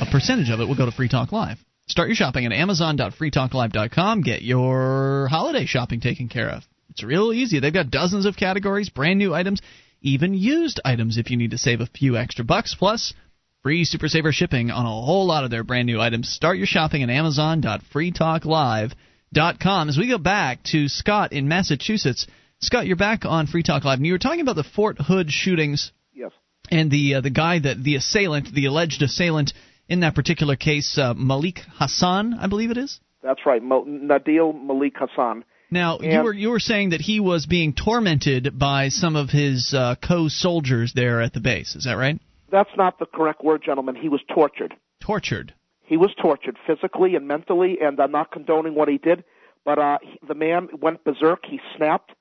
a 0.00 0.06
percentage 0.10 0.50
of 0.50 0.60
it 0.60 0.66
will 0.66 0.76
go 0.76 0.86
to 0.86 0.92
Free 0.92 1.08
Talk 1.08 1.30
Live. 1.30 1.58
Start 1.88 2.08
your 2.08 2.16
shopping 2.16 2.46
at 2.46 2.52
amazon.freetalklive.com. 2.52 4.22
Get 4.22 4.42
your 4.42 5.28
holiday 5.28 5.66
shopping 5.66 6.00
taken 6.00 6.28
care 6.28 6.48
of. 6.48 6.62
It's 6.90 7.02
real 7.02 7.32
easy. 7.32 7.60
They've 7.60 7.72
got 7.72 7.90
dozens 7.90 8.24
of 8.24 8.36
categories, 8.36 8.88
brand 8.88 9.18
new 9.18 9.34
items, 9.34 9.60
even 10.00 10.34
used 10.34 10.80
items 10.84 11.18
if 11.18 11.30
you 11.30 11.36
need 11.36 11.52
to 11.52 11.58
save 11.58 11.80
a 11.80 11.86
few 11.86 12.16
extra 12.16 12.44
bucks. 12.44 12.74
Plus, 12.78 13.14
Free 13.62 13.84
Super 13.84 14.08
Saver 14.08 14.32
shipping 14.32 14.72
on 14.72 14.86
a 14.86 14.88
whole 14.88 15.24
lot 15.24 15.44
of 15.44 15.52
their 15.52 15.62
brand 15.62 15.86
new 15.86 16.00
items. 16.00 16.28
Start 16.28 16.58
your 16.58 16.66
shopping 16.66 17.04
at 17.04 17.10
Amazon.freetalklive.com. 17.10 19.88
As 19.88 19.96
we 19.96 20.08
go 20.08 20.18
back 20.18 20.64
to 20.64 20.88
Scott 20.88 21.32
in 21.32 21.46
Massachusetts, 21.46 22.26
Scott, 22.60 22.86
you're 22.86 22.96
back 22.96 23.24
on 23.24 23.46
Free 23.46 23.62
Talk 23.62 23.84
Live, 23.84 23.98
and 23.98 24.06
you 24.06 24.14
were 24.14 24.18
talking 24.18 24.40
about 24.40 24.56
the 24.56 24.64
Fort 24.64 25.00
Hood 25.00 25.30
shootings. 25.30 25.92
Yes. 26.12 26.32
And 26.72 26.90
the 26.90 27.14
uh, 27.14 27.20
the 27.20 27.30
guy 27.30 27.60
that 27.60 27.80
the 27.80 27.94
assailant, 27.94 28.52
the 28.52 28.66
alleged 28.66 29.00
assailant 29.00 29.52
in 29.88 30.00
that 30.00 30.16
particular 30.16 30.56
case, 30.56 30.98
uh, 30.98 31.14
Malik 31.14 31.60
Hassan, 31.74 32.34
I 32.34 32.48
believe 32.48 32.72
it 32.72 32.78
is. 32.78 32.98
That's 33.22 33.46
right, 33.46 33.62
Mo- 33.62 33.84
Nadil 33.84 34.60
Malik 34.60 34.94
Hassan. 34.96 35.44
Now 35.70 36.00
you 36.00 36.20
were 36.20 36.34
you 36.34 36.50
were 36.50 36.58
saying 36.58 36.90
that 36.90 37.00
he 37.00 37.20
was 37.20 37.46
being 37.46 37.74
tormented 37.74 38.58
by 38.58 38.88
some 38.88 39.14
of 39.14 39.30
his 39.30 39.72
uh, 39.72 39.94
co-soldiers 40.02 40.94
there 40.94 41.22
at 41.22 41.32
the 41.32 41.38
base. 41.38 41.76
Is 41.76 41.84
that 41.84 41.96
right? 41.96 42.18
That's 42.52 42.70
not 42.76 42.98
the 42.98 43.06
correct 43.06 43.42
word, 43.42 43.62
gentlemen. 43.64 43.96
He 43.96 44.08
was 44.10 44.20
tortured. 44.32 44.74
Tortured. 45.00 45.54
He 45.84 45.96
was 45.96 46.10
tortured 46.20 46.56
physically 46.66 47.16
and 47.16 47.26
mentally, 47.26 47.78
and 47.82 47.98
I'm 47.98 48.12
not 48.12 48.30
condoning 48.30 48.74
what 48.74 48.88
he 48.88 48.98
did, 48.98 49.24
but 49.64 49.78
uh, 49.78 49.98
the 50.26 50.34
man 50.34 50.68
went 50.80 51.02
berserk. 51.02 51.40
He 51.50 51.60
snapped, 51.76 52.12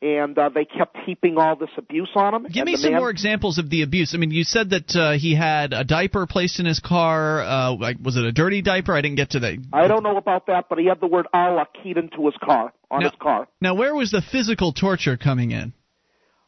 and 0.00 0.38
uh, 0.38 0.48
they 0.48 0.64
kept 0.64 0.96
heaping 1.04 1.36
all 1.38 1.56
this 1.56 1.70
abuse 1.76 2.08
on 2.14 2.34
him. 2.34 2.46
Give 2.50 2.64
me 2.64 2.76
some 2.76 2.92
man, 2.92 3.00
more 3.00 3.10
examples 3.10 3.58
of 3.58 3.68
the 3.68 3.82
abuse. 3.82 4.14
I 4.14 4.18
mean, 4.18 4.30
you 4.30 4.44
said 4.44 4.70
that 4.70 4.96
uh, 4.96 5.12
he 5.18 5.34
had 5.34 5.72
a 5.72 5.84
diaper 5.84 6.26
placed 6.26 6.60
in 6.60 6.66
his 6.66 6.80
car. 6.80 7.42
Uh, 7.42 7.74
like, 7.76 7.96
was 8.02 8.16
it 8.16 8.24
a 8.24 8.32
dirty 8.32 8.62
diaper? 8.62 8.94
I 8.96 9.00
didn't 9.00 9.16
get 9.16 9.30
to 9.30 9.40
that. 9.40 9.58
I 9.72 9.88
don't 9.88 10.04
know 10.04 10.16
about 10.16 10.46
that, 10.46 10.66
but 10.70 10.78
he 10.78 10.86
had 10.86 11.00
the 11.00 11.06
word 11.08 11.26
Allah 11.34 11.66
keyed 11.82 11.98
into 11.98 12.24
his 12.26 12.34
car 12.42 12.72
on 12.90 13.00
Now- 13.00 13.10
his 13.10 13.18
car. 13.20 13.48
Now, 13.60 13.74
where 13.74 13.94
was 13.94 14.12
the 14.12 14.22
physical 14.22 14.72
torture 14.72 15.16
coming 15.16 15.50
in? 15.50 15.72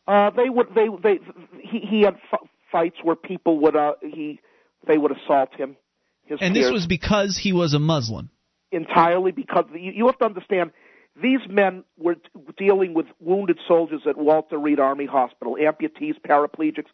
Uh, 0.07 0.31
they 0.31 0.49
would 0.49 0.67
they 0.75 0.89
they 1.01 1.21
he 1.63 1.79
he 1.79 2.01
had 2.01 2.15
f- 2.33 2.41
fights 2.73 2.97
where 3.03 3.17
people 3.17 3.61
would 3.61 3.77
uh 3.77 3.93
he 4.03 4.41
they 4.87 4.99
would 4.99 5.13
assault 5.13 5.55
him. 5.55 5.77
His 6.25 6.39
And 6.41 6.57
this 6.57 6.71
was 6.71 6.87
because 6.87 7.37
he 7.37 7.53
was 7.53 7.75
a 7.75 7.79
Muslim. 7.79 8.31
entirely 8.73 9.33
because 9.33 9.67
you, 9.75 9.93
you 9.95 10.07
have 10.07 10.19
to 10.19 10.25
understand 10.25 10.73
these 11.21 11.41
men 11.49 11.85
were 11.99 12.17
dealing 12.57 12.95
with 12.95 13.07
wounded 13.21 13.59
soldiers 13.69 14.03
at 14.09 14.17
Walter 14.17 14.59
Reed 14.59 14.81
Army 14.81 15.05
Hospital, 15.05 15.57
amputees, 15.61 16.15
paraplegics. 16.27 16.87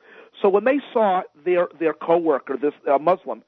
So 0.43 0.49
when 0.49 0.65
they 0.65 0.81
saw 0.93 1.23
their 1.45 1.69
their 1.79 1.95
coworker, 1.95 2.57
this 2.57 2.75
uh, 2.91 2.99
Muslim, 2.99 3.45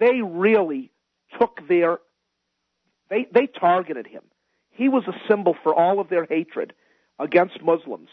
they 0.00 0.22
really 0.22 0.90
took 1.38 1.60
their 1.68 1.98
they 3.08 3.26
they 3.32 3.46
targeted 3.46 4.06
him. 4.06 4.22
He 4.70 4.88
was 4.88 5.04
a 5.06 5.14
symbol 5.28 5.56
for 5.62 5.74
all 5.74 6.00
of 6.00 6.08
their 6.08 6.26
hatred 6.26 6.72
against 7.18 7.62
Muslims, 7.62 8.08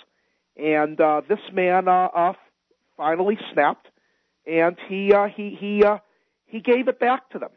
and 0.56 1.02
uh, 1.02 1.22
this 1.28 1.40
man 1.52 1.88
uh, 1.88 2.10
uh, 2.16 2.34
finally 3.04 3.38
snapped, 3.52 3.88
and 4.48 4.78
he 4.88 5.14
uh, 5.14 5.28
he 5.28 5.58
he 5.60 5.84
uh, 5.84 5.98
he 6.46 6.62
gave 6.62 6.88
it 6.88 7.00
back 7.00 7.30
to 7.32 7.40
them. 7.40 7.50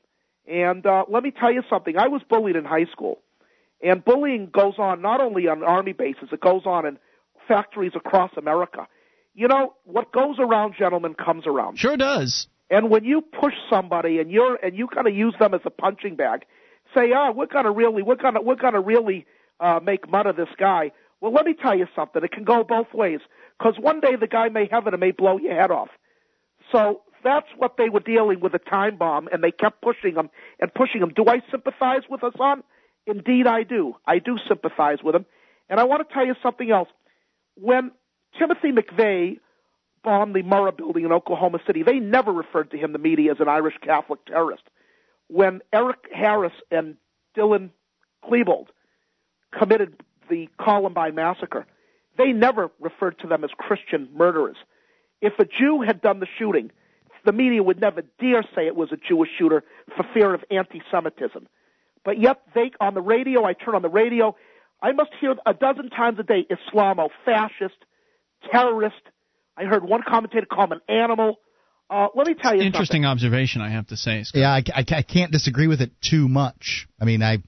And 0.48 0.84
uh, 0.86 1.04
let 1.08 1.22
me 1.22 1.30
tell 1.30 1.52
you 1.52 1.62
something. 1.70 1.96
I 1.96 2.08
was 2.08 2.22
bullied 2.28 2.56
in 2.56 2.64
high 2.64 2.86
school, 2.90 3.20
and 3.80 4.04
bullying 4.04 4.50
goes 4.52 4.74
on 4.78 5.02
not 5.02 5.20
only 5.20 5.46
on 5.46 5.62
army 5.62 5.92
bases; 5.92 6.28
it 6.32 6.40
goes 6.40 6.62
on 6.66 6.84
in 6.84 6.98
factories 7.46 7.92
across 7.94 8.32
America. 8.36 8.88
You 9.34 9.48
know 9.48 9.74
what 9.84 10.12
goes 10.12 10.36
around, 10.40 10.74
gentlemen, 10.78 11.14
comes 11.14 11.46
around. 11.46 11.78
Sure 11.78 11.96
does. 11.96 12.48
And 12.68 12.90
when 12.90 13.04
you 13.04 13.22
push 13.22 13.54
somebody 13.70 14.18
and 14.18 14.30
you're 14.30 14.56
and 14.56 14.76
you 14.76 14.88
kind 14.88 15.06
of 15.06 15.14
use 15.14 15.34
them 15.38 15.54
as 15.54 15.60
a 15.64 15.70
punching 15.70 16.16
bag, 16.16 16.44
say, 16.92 17.12
"Ah, 17.14 17.30
we're 17.30 17.46
gonna 17.46 17.70
really, 17.70 18.02
we're 18.02 18.16
gonna, 18.16 18.42
we're 18.42 18.56
gonna 18.56 18.80
really 18.80 19.26
uh, 19.60 19.78
make 19.80 20.10
mud 20.10 20.26
of 20.26 20.34
this 20.34 20.48
guy." 20.58 20.90
Well, 21.20 21.32
let 21.32 21.46
me 21.46 21.54
tell 21.54 21.76
you 21.76 21.86
something. 21.94 22.22
It 22.22 22.32
can 22.32 22.44
go 22.44 22.62
both 22.64 22.92
ways. 22.92 23.20
Because 23.58 23.74
one 23.78 24.00
day 24.00 24.16
the 24.16 24.26
guy 24.26 24.48
may 24.48 24.68
have 24.70 24.86
it 24.86 24.94
and 24.94 25.00
may 25.00 25.12
blow 25.12 25.38
your 25.38 25.54
head 25.54 25.70
off. 25.70 25.88
So 26.72 27.02
that's 27.24 27.46
what 27.56 27.76
they 27.76 27.88
were 27.88 28.00
dealing 28.00 28.40
with 28.40 28.54
a 28.54 28.58
time 28.58 28.96
bomb, 28.96 29.28
and 29.32 29.42
they 29.42 29.50
kept 29.50 29.82
pushing 29.82 30.14
him 30.14 30.30
and 30.60 30.72
pushing 30.74 31.00
him. 31.00 31.12
Do 31.14 31.24
I 31.26 31.40
sympathize 31.50 32.02
with 32.08 32.20
Hassan? 32.20 32.62
Indeed, 33.06 33.46
I 33.46 33.62
do. 33.62 33.94
I 34.06 34.18
do 34.18 34.36
sympathize 34.46 34.98
with 35.02 35.14
him. 35.14 35.26
And 35.68 35.80
I 35.80 35.84
want 35.84 36.06
to 36.06 36.14
tell 36.14 36.26
you 36.26 36.34
something 36.42 36.70
else. 36.70 36.88
When 37.56 37.92
Timothy 38.38 38.72
McVeigh 38.72 39.38
bombed 40.04 40.34
the 40.34 40.42
Murrah 40.42 40.76
building 40.76 41.04
in 41.04 41.12
Oklahoma 41.12 41.58
City, 41.66 41.82
they 41.82 41.98
never 41.98 42.32
referred 42.32 42.70
to 42.72 42.78
him, 42.78 42.92
the 42.92 42.98
media, 42.98 43.32
as 43.32 43.40
an 43.40 43.48
Irish 43.48 43.74
Catholic 43.82 44.24
terrorist. 44.26 44.62
When 45.28 45.60
Eric 45.72 46.06
Harris 46.12 46.52
and 46.70 46.96
Dylan 47.36 47.70
Klebold 48.24 48.66
committed 49.56 49.96
the 50.28 50.48
Columbine 50.60 51.14
massacre, 51.14 51.66
they 52.18 52.32
never 52.32 52.70
referred 52.80 53.18
to 53.20 53.26
them 53.26 53.44
as 53.44 53.50
Christian 53.56 54.08
murderers. 54.14 54.56
If 55.20 55.34
a 55.38 55.44
Jew 55.44 55.82
had 55.86 56.00
done 56.02 56.20
the 56.20 56.26
shooting, 56.38 56.70
the 57.24 57.32
media 57.32 57.62
would 57.62 57.80
never 57.80 58.02
dare 58.20 58.42
say 58.54 58.66
it 58.66 58.76
was 58.76 58.92
a 58.92 58.96
Jewish 58.96 59.30
shooter 59.38 59.64
for 59.96 60.04
fear 60.14 60.32
of 60.34 60.44
anti-Semitism. 60.50 61.46
But 62.04 62.20
yet, 62.20 62.40
they 62.54 62.70
on 62.80 62.94
the 62.94 63.02
radio, 63.02 63.44
I 63.44 63.52
turn 63.54 63.74
on 63.74 63.82
the 63.82 63.88
radio, 63.88 64.36
I 64.82 64.92
must 64.92 65.10
hear 65.20 65.34
a 65.44 65.54
dozen 65.54 65.90
times 65.90 66.18
a 66.18 66.22
day 66.22 66.46
Islamo, 66.50 67.08
fascist, 67.24 67.76
terrorist. 68.50 68.94
I 69.56 69.64
heard 69.64 69.82
one 69.84 70.02
commentator 70.06 70.46
call 70.46 70.64
him 70.64 70.72
an 70.72 70.80
animal. 70.88 71.38
Uh, 71.88 72.08
let 72.14 72.26
me 72.26 72.34
tell 72.34 72.54
you 72.54 72.62
Interesting 72.62 73.04
observation, 73.04 73.62
I 73.62 73.70
have 73.70 73.86
to 73.88 73.96
say. 73.96 74.22
Scott. 74.24 74.40
Yeah, 74.40 74.50
I, 74.50 74.62
I, 74.74 74.84
I 74.98 75.02
can't 75.02 75.32
disagree 75.32 75.66
with 75.66 75.80
it 75.80 75.92
too 76.00 76.28
much. 76.28 76.86
I 77.00 77.04
mean, 77.04 77.22
I, 77.22 77.38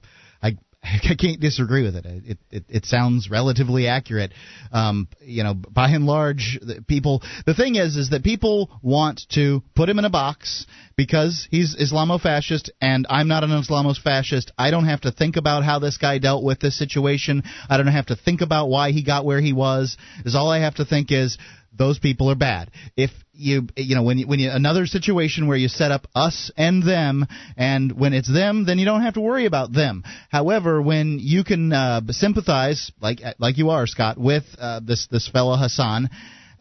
I, 0.81 1.15
can't 1.15 1.39
disagree 1.39 1.83
with 1.83 1.95
it. 1.95 2.05
It, 2.05 2.37
it, 2.49 2.63
it 2.69 2.85
sounds 2.85 3.29
relatively 3.29 3.87
accurate. 3.87 4.31
Um, 4.71 5.07
you 5.21 5.43
know, 5.43 5.53
by 5.53 5.89
and 5.89 6.05
large, 6.05 6.57
the 6.61 6.81
people. 6.87 7.21
The 7.45 7.53
thing 7.53 7.75
is, 7.75 7.97
is 7.97 8.11
that 8.11 8.23
people 8.23 8.69
want 8.81 9.21
to 9.33 9.61
put 9.75 9.89
him 9.89 9.99
in 9.99 10.05
a 10.05 10.09
box 10.09 10.65
because 10.95 11.47
he's 11.51 11.75
Islamofascist, 11.75 12.69
and 12.81 13.05
I'm 13.09 13.27
not 13.27 13.43
an 13.43 13.49
Islamofascist. 13.49 14.51
I 14.57 14.71
don't 14.71 14.85
have 14.85 15.01
to 15.01 15.11
think 15.11 15.35
about 15.35 15.63
how 15.63 15.79
this 15.79 15.97
guy 15.97 16.17
dealt 16.17 16.43
with 16.43 16.59
this 16.59 16.77
situation. 16.77 17.43
I 17.69 17.77
don't 17.77 17.87
have 17.87 18.07
to 18.07 18.15
think 18.15 18.41
about 18.41 18.69
why 18.69 18.91
he 18.91 19.03
got 19.03 19.25
where 19.25 19.41
he 19.41 19.53
was. 19.53 19.97
Is 20.23 20.35
all 20.35 20.49
I 20.49 20.59
have 20.59 20.75
to 20.75 20.85
think 20.85 21.11
is 21.11 21.37
those 21.79 21.97
people 21.97 22.29
are 22.29 22.35
bad. 22.35 22.69
If 22.95 23.09
you 23.33 23.67
you 23.75 23.95
know 23.95 24.03
when 24.03 24.19
you, 24.19 24.27
when 24.27 24.37
you 24.37 24.51
another 24.51 24.85
situation 24.85 25.47
where 25.47 25.57
you 25.57 25.69
set 25.69 25.91
up 25.91 26.05
us 26.13 26.51
and 26.55 26.83
them, 26.83 27.25
and 27.57 27.97
when 27.97 28.13
it's 28.13 28.31
them, 28.31 28.65
then 28.65 28.77
you 28.77 28.85
don't 28.85 29.01
have 29.01 29.15
to 29.15 29.21
worry 29.21 29.45
about 29.45 29.73
them. 29.73 30.03
However, 30.29 30.81
when 30.81 31.17
you 31.19 31.43
can 31.43 31.73
uh, 31.73 32.01
sympathize 32.09 32.91
like 33.01 33.21
like 33.39 33.57
you 33.57 33.71
are, 33.71 33.87
Scott, 33.87 34.19
with 34.19 34.43
uh, 34.59 34.81
this 34.83 35.07
this 35.09 35.27
fellow 35.27 35.55
Hassan, 35.55 36.09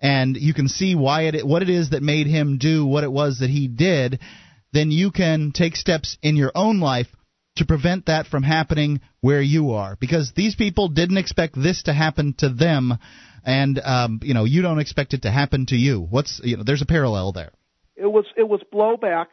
and 0.00 0.36
you 0.36 0.54
can 0.54 0.68
see 0.68 0.94
why 0.94 1.22
it 1.22 1.46
what 1.46 1.62
it 1.62 1.68
is 1.68 1.90
that 1.90 2.02
made 2.02 2.28
him 2.28 2.56
do 2.58 2.86
what 2.86 3.04
it 3.04 3.12
was 3.12 3.40
that 3.40 3.50
he 3.50 3.66
did, 3.66 4.20
then 4.72 4.90
you 4.90 5.10
can 5.10 5.50
take 5.52 5.76
steps 5.76 6.16
in 6.22 6.36
your 6.36 6.52
own 6.54 6.80
life 6.80 7.08
to 7.56 7.64
prevent 7.64 8.06
that 8.06 8.28
from 8.28 8.44
happening 8.44 9.00
where 9.20 9.42
you 9.42 9.72
are 9.72 9.96
because 9.98 10.32
these 10.36 10.54
people 10.54 10.88
didn't 10.88 11.16
expect 11.16 11.60
this 11.60 11.82
to 11.82 11.92
happen 11.92 12.32
to 12.38 12.48
them 12.48 12.96
and 13.44 13.78
um, 13.80 14.20
you 14.22 14.34
know 14.34 14.44
you 14.44 14.62
don't 14.62 14.78
expect 14.78 15.14
it 15.14 15.22
to 15.22 15.30
happen 15.30 15.66
to 15.66 15.76
you. 15.76 16.00
What's 16.00 16.40
you 16.42 16.56
know 16.56 16.62
there's 16.62 16.82
a 16.82 16.86
parallel 16.86 17.32
there. 17.32 17.52
It 17.96 18.06
was 18.06 18.26
it 18.36 18.48
was 18.48 18.60
blowback. 18.72 19.26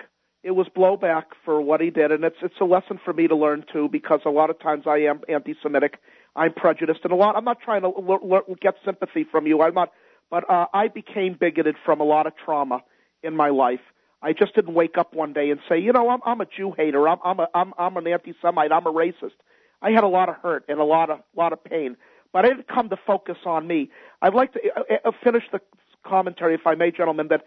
It 0.44 0.52
was 0.52 0.68
blowback 0.76 1.24
for 1.44 1.60
what 1.60 1.82
he 1.82 1.90
did. 1.90 2.12
And 2.12 2.24
it's 2.24 2.38
it's 2.42 2.60
a 2.62 2.66
lesson 2.66 3.00
for 3.04 3.14
me 3.14 3.28
to 3.28 3.36
learn 3.36 3.66
too 3.72 3.90
because 3.92 4.22
a 4.26 4.30
lot 4.30 4.50
of 4.50 4.60
times 4.60 4.84
I 4.88 4.98
am 5.00 5.22
anti-semitic. 5.28 6.00
I'm 6.36 6.54
prejudiced. 6.54 7.00
And 7.04 7.12
a 7.12 7.16
lot 7.16 7.36
I'm 7.36 7.46
not 7.46 7.60
trying 7.62 7.82
to 7.82 7.88
l- 7.88 8.20
l- 8.32 8.56
get 8.62 8.76
sympathy 8.84 9.26
from 9.30 9.48
you. 9.48 9.62
I'm 9.62 9.74
not 9.74 9.92
but 10.30 10.50
uh, 10.50 10.66
I 10.74 10.88
became 10.88 11.38
bigoted 11.40 11.76
from 11.86 12.02
a 12.02 12.04
lot 12.04 12.28
of 12.28 12.34
trauma 12.44 12.84
in 13.24 13.36
my 13.36 13.50
life. 13.50 13.80
I 14.22 14.34
just 14.34 14.56
didn't 14.56 14.74
wake 14.74 14.98
up 14.98 15.14
one 15.14 15.34
day 15.34 15.52
and 15.52 15.60
say, 15.70 15.80
you 15.80 15.94
know, 15.94 16.10
I'm 16.10 16.20
I'm 16.26 16.42
a 16.42 16.46
Jew 16.46 16.74
hater. 16.76 17.08
I'm 17.08 17.20
I'm 17.24 17.40
a, 17.40 17.48
I'm 17.54 17.74
I'm 17.78 17.98
an 17.98 18.08
anti-Semite. 18.08 18.72
I'm 18.72 18.88
a 18.88 18.94
racist. 18.94 19.38
I 19.82 19.92
had 19.92 20.04
a 20.04 20.08
lot 20.08 20.30
of 20.30 20.36
hurt 20.38 20.66
and 20.68 20.80
a 20.80 20.84
lot 20.84 21.10
of 21.10 21.20
lot 21.36 21.54
of 21.54 21.64
pain, 21.64 21.98
but 22.36 22.44
I 22.44 22.50
didn't 22.50 22.68
come 22.68 22.90
to 22.90 22.98
focus 23.08 23.38
on 23.46 23.66
me. 23.66 23.90
I'd 24.22 24.34
like 24.34 24.52
to 24.52 24.60
uh, 24.60 24.96
uh, 25.06 25.12
finish 25.24 25.44
the 25.54 25.62
commentary, 26.06 26.54
if 26.54 26.68
I 26.68 26.76
may, 26.76 26.92
gentlemen, 26.92 27.30
that 27.30 27.46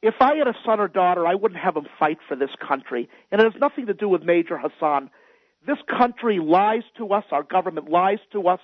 if 0.00 0.14
I 0.20 0.36
had 0.36 0.48
a 0.48 0.54
son 0.64 0.80
or 0.80 0.88
daughter, 0.88 1.26
I 1.26 1.34
wouldn't 1.34 1.60
have 1.60 1.74
them 1.74 1.84
fight 1.98 2.16
for 2.26 2.34
this 2.34 2.48
country, 2.66 3.10
and 3.30 3.42
it 3.42 3.44
has 3.44 3.60
nothing 3.60 3.84
to 3.84 3.92
do 3.92 4.08
with 4.08 4.22
Major 4.22 4.56
Hassan. 4.56 5.10
This 5.66 5.76
country 5.86 6.38
lies 6.38 6.84
to 6.96 7.12
us. 7.12 7.24
Our 7.30 7.42
government 7.42 7.90
lies 7.90 8.20
to 8.32 8.48
us, 8.48 8.60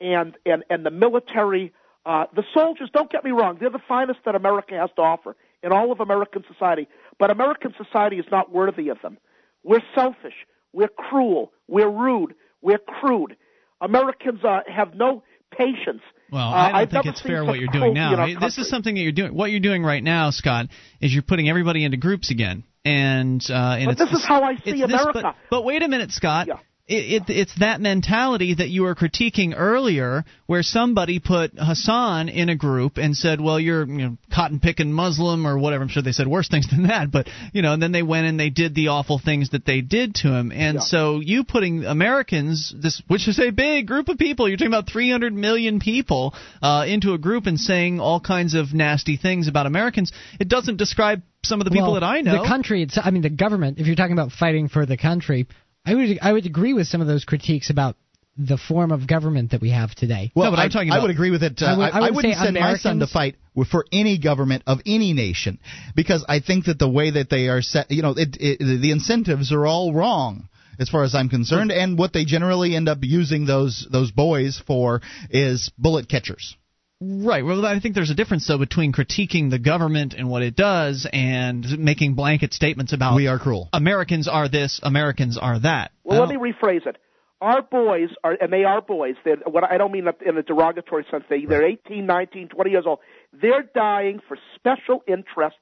and 0.00 0.36
and 0.44 0.64
and 0.68 0.84
the 0.84 0.90
military. 0.90 1.72
Uh, 2.04 2.24
the 2.34 2.42
soldiers, 2.52 2.90
don't 2.92 3.12
get 3.12 3.22
me 3.22 3.30
wrong, 3.30 3.58
they're 3.60 3.70
the 3.70 3.78
finest 3.86 4.18
that 4.24 4.34
America 4.34 4.74
has 4.74 4.90
to 4.96 5.02
offer 5.02 5.36
in 5.62 5.70
all 5.70 5.92
of 5.92 6.00
American 6.00 6.42
society. 6.52 6.88
But 7.20 7.30
American 7.30 7.74
society 7.80 8.16
is 8.16 8.26
not 8.32 8.50
worthy 8.50 8.88
of 8.88 9.00
them. 9.02 9.18
We're 9.62 9.82
selfish. 9.94 10.46
We're 10.72 10.88
cruel. 10.88 11.52
We're 11.68 11.90
rude. 11.90 12.34
We're 12.60 12.78
crude. 12.78 13.36
Americans 13.80 14.40
uh, 14.44 14.60
have 14.66 14.94
no 14.94 15.22
patience. 15.50 16.02
Well, 16.30 16.46
I 16.46 16.84
don't 16.84 16.88
uh, 16.88 17.02
think 17.02 17.06
it's 17.06 17.22
fair 17.22 17.44
what 17.44 17.58
you're 17.58 17.72
doing 17.72 17.94
now. 17.94 18.26
This 18.38 18.58
is 18.58 18.68
something 18.68 18.94
that 18.94 19.00
you're 19.00 19.12
doing. 19.12 19.34
What 19.34 19.50
you're 19.50 19.60
doing 19.60 19.82
right 19.82 20.02
now, 20.02 20.30
Scott, 20.30 20.66
is 21.00 21.12
you're 21.12 21.22
putting 21.22 21.48
everybody 21.48 21.84
into 21.84 21.96
groups 21.96 22.30
again. 22.30 22.64
And, 22.84 23.42
uh, 23.48 23.76
and 23.78 23.86
but 23.86 23.98
this 23.98 24.12
is 24.12 24.24
how 24.24 24.42
I 24.42 24.56
see 24.56 24.82
America. 24.82 25.12
This, 25.14 25.22
but, 25.22 25.34
but, 25.50 25.64
wait 25.64 25.82
a 25.82 25.88
minute, 25.88 26.10
Scott. 26.10 26.46
Yeah 26.48 26.58
it, 26.88 27.22
it, 27.28 27.30
it's 27.30 27.54
that 27.58 27.82
mentality 27.82 28.54
that 28.54 28.70
you 28.70 28.82
were 28.82 28.94
critiquing 28.94 29.52
earlier, 29.54 30.24
where 30.46 30.62
somebody 30.62 31.20
put 31.20 31.52
Hassan 31.54 32.30
in 32.30 32.48
a 32.48 32.56
group 32.56 32.96
and 32.96 33.14
said, 33.14 33.42
"Well, 33.42 33.60
you're 33.60 33.86
you 33.86 33.98
know, 33.98 34.16
cotton 34.34 34.58
picking 34.58 34.92
Muslim 34.92 35.46
or 35.46 35.58
whatever." 35.58 35.82
I'm 35.82 35.90
sure 35.90 36.02
they 36.02 36.12
said 36.12 36.26
worse 36.26 36.48
things 36.50 36.68
than 36.70 36.84
that, 36.84 37.10
but 37.10 37.28
you 37.52 37.60
know, 37.60 37.74
and 37.74 37.82
then 37.82 37.92
they 37.92 38.02
went 38.02 38.26
and 38.26 38.40
they 38.40 38.48
did 38.48 38.74
the 38.74 38.88
awful 38.88 39.20
things 39.22 39.50
that 39.50 39.66
they 39.66 39.82
did 39.82 40.14
to 40.16 40.28
him. 40.28 40.50
And 40.50 40.76
yeah. 40.76 40.80
so 40.80 41.20
you 41.20 41.44
putting 41.44 41.84
Americans, 41.84 42.74
this 42.74 43.02
which 43.06 43.28
is 43.28 43.38
a 43.38 43.50
big 43.50 43.86
group 43.86 44.08
of 44.08 44.16
people, 44.16 44.48
you're 44.48 44.56
talking 44.56 44.68
about 44.68 44.90
300 44.90 45.34
million 45.34 45.80
people, 45.80 46.34
uh, 46.62 46.86
into 46.88 47.12
a 47.12 47.18
group 47.18 47.46
and 47.46 47.60
saying 47.60 48.00
all 48.00 48.18
kinds 48.18 48.54
of 48.54 48.72
nasty 48.72 49.18
things 49.18 49.46
about 49.46 49.66
Americans. 49.66 50.10
It 50.40 50.48
doesn't 50.48 50.78
describe 50.78 51.22
some 51.44 51.60
of 51.60 51.66
the 51.66 51.70
people 51.70 51.92
well, 51.92 52.00
that 52.00 52.06
I 52.06 52.22
know. 52.22 52.42
The 52.42 52.48
country, 52.48 52.82
it's, 52.82 52.98
I 53.02 53.10
mean, 53.10 53.22
the 53.22 53.30
government. 53.30 53.78
If 53.78 53.86
you're 53.86 53.96
talking 53.96 54.12
about 54.12 54.32
fighting 54.32 54.68
for 54.68 54.86
the 54.86 54.96
country, 54.96 55.46
I 55.88 55.94
would 55.94 56.18
I 56.20 56.32
would 56.32 56.46
agree 56.46 56.74
with 56.74 56.86
some 56.86 57.00
of 57.00 57.06
those 57.06 57.24
critiques 57.24 57.70
about 57.70 57.96
the 58.36 58.58
form 58.58 58.92
of 58.92 59.06
government 59.06 59.50
that 59.50 59.60
we 59.60 59.70
have 59.70 59.94
today. 59.94 60.30
Well, 60.34 60.50
no, 60.50 60.56
but 60.56 60.60
I, 60.60 60.64
am 60.64 60.70
talking 60.70 60.90
about, 60.90 61.00
I 61.00 61.02
would 61.02 61.10
agree 61.10 61.30
with 61.30 61.42
it. 61.42 61.60
Uh, 61.60 61.66
I, 61.66 61.76
would, 61.76 61.90
I, 61.90 62.06
I 62.06 62.10
wouldn't 62.10 62.34
send 62.34 62.56
Americans, 62.56 62.84
my 62.84 62.90
son 62.90 62.98
to 63.00 63.06
fight 63.06 63.36
for 63.70 63.84
any 63.90 64.18
government 64.18 64.62
of 64.66 64.80
any 64.86 65.12
nation 65.12 65.58
because 65.96 66.24
I 66.28 66.40
think 66.40 66.66
that 66.66 66.78
the 66.78 66.88
way 66.88 67.10
that 67.10 67.30
they 67.30 67.48
are 67.48 67.62
set, 67.62 67.90
you 67.90 68.02
know, 68.02 68.14
it, 68.16 68.36
it, 68.38 68.58
the 68.58 68.92
incentives 68.92 69.50
are 69.50 69.66
all 69.66 69.92
wrong 69.92 70.48
as 70.78 70.88
far 70.88 71.02
as 71.02 71.14
I'm 71.14 71.28
concerned, 71.28 71.72
and 71.72 71.98
what 71.98 72.12
they 72.12 72.24
generally 72.24 72.76
end 72.76 72.88
up 72.88 72.98
using 73.00 73.46
those 73.46 73.86
those 73.90 74.12
boys 74.12 74.62
for 74.64 75.00
is 75.30 75.72
bullet 75.76 76.08
catchers. 76.08 76.54
Right. 77.00 77.44
Well, 77.44 77.64
I 77.64 77.78
think 77.78 77.94
there's 77.94 78.10
a 78.10 78.14
difference 78.14 78.48
though 78.48 78.58
between 78.58 78.92
critiquing 78.92 79.50
the 79.50 79.58
government 79.58 80.14
and 80.14 80.28
what 80.28 80.42
it 80.42 80.56
does 80.56 81.06
and 81.12 81.78
making 81.78 82.14
blanket 82.14 82.52
statements 82.52 82.92
about 82.92 83.14
we 83.14 83.28
are 83.28 83.38
cruel. 83.38 83.68
Americans 83.72 84.26
are 84.26 84.48
this, 84.48 84.80
Americans 84.82 85.38
are 85.38 85.60
that. 85.60 85.92
Well, 86.02 86.20
let 86.20 86.28
me 86.28 86.36
rephrase 86.36 86.86
it. 86.86 86.96
Our 87.40 87.62
boys 87.62 88.08
are, 88.24 88.36
and 88.40 88.52
they 88.52 88.64
are 88.64 88.82
boys. 88.82 89.14
They're, 89.24 89.36
what 89.46 89.62
I 89.62 89.78
don't 89.78 89.92
mean 89.92 90.08
in 90.26 90.36
a 90.36 90.42
derogatory 90.42 91.06
sense. 91.08 91.22
They, 91.30 91.44
they're 91.44 91.64
18, 91.64 92.04
19, 92.04 92.48
20 92.48 92.70
years 92.70 92.84
old. 92.84 92.98
They're 93.32 93.62
dying 93.62 94.18
for 94.26 94.36
special 94.56 95.04
interests, 95.06 95.60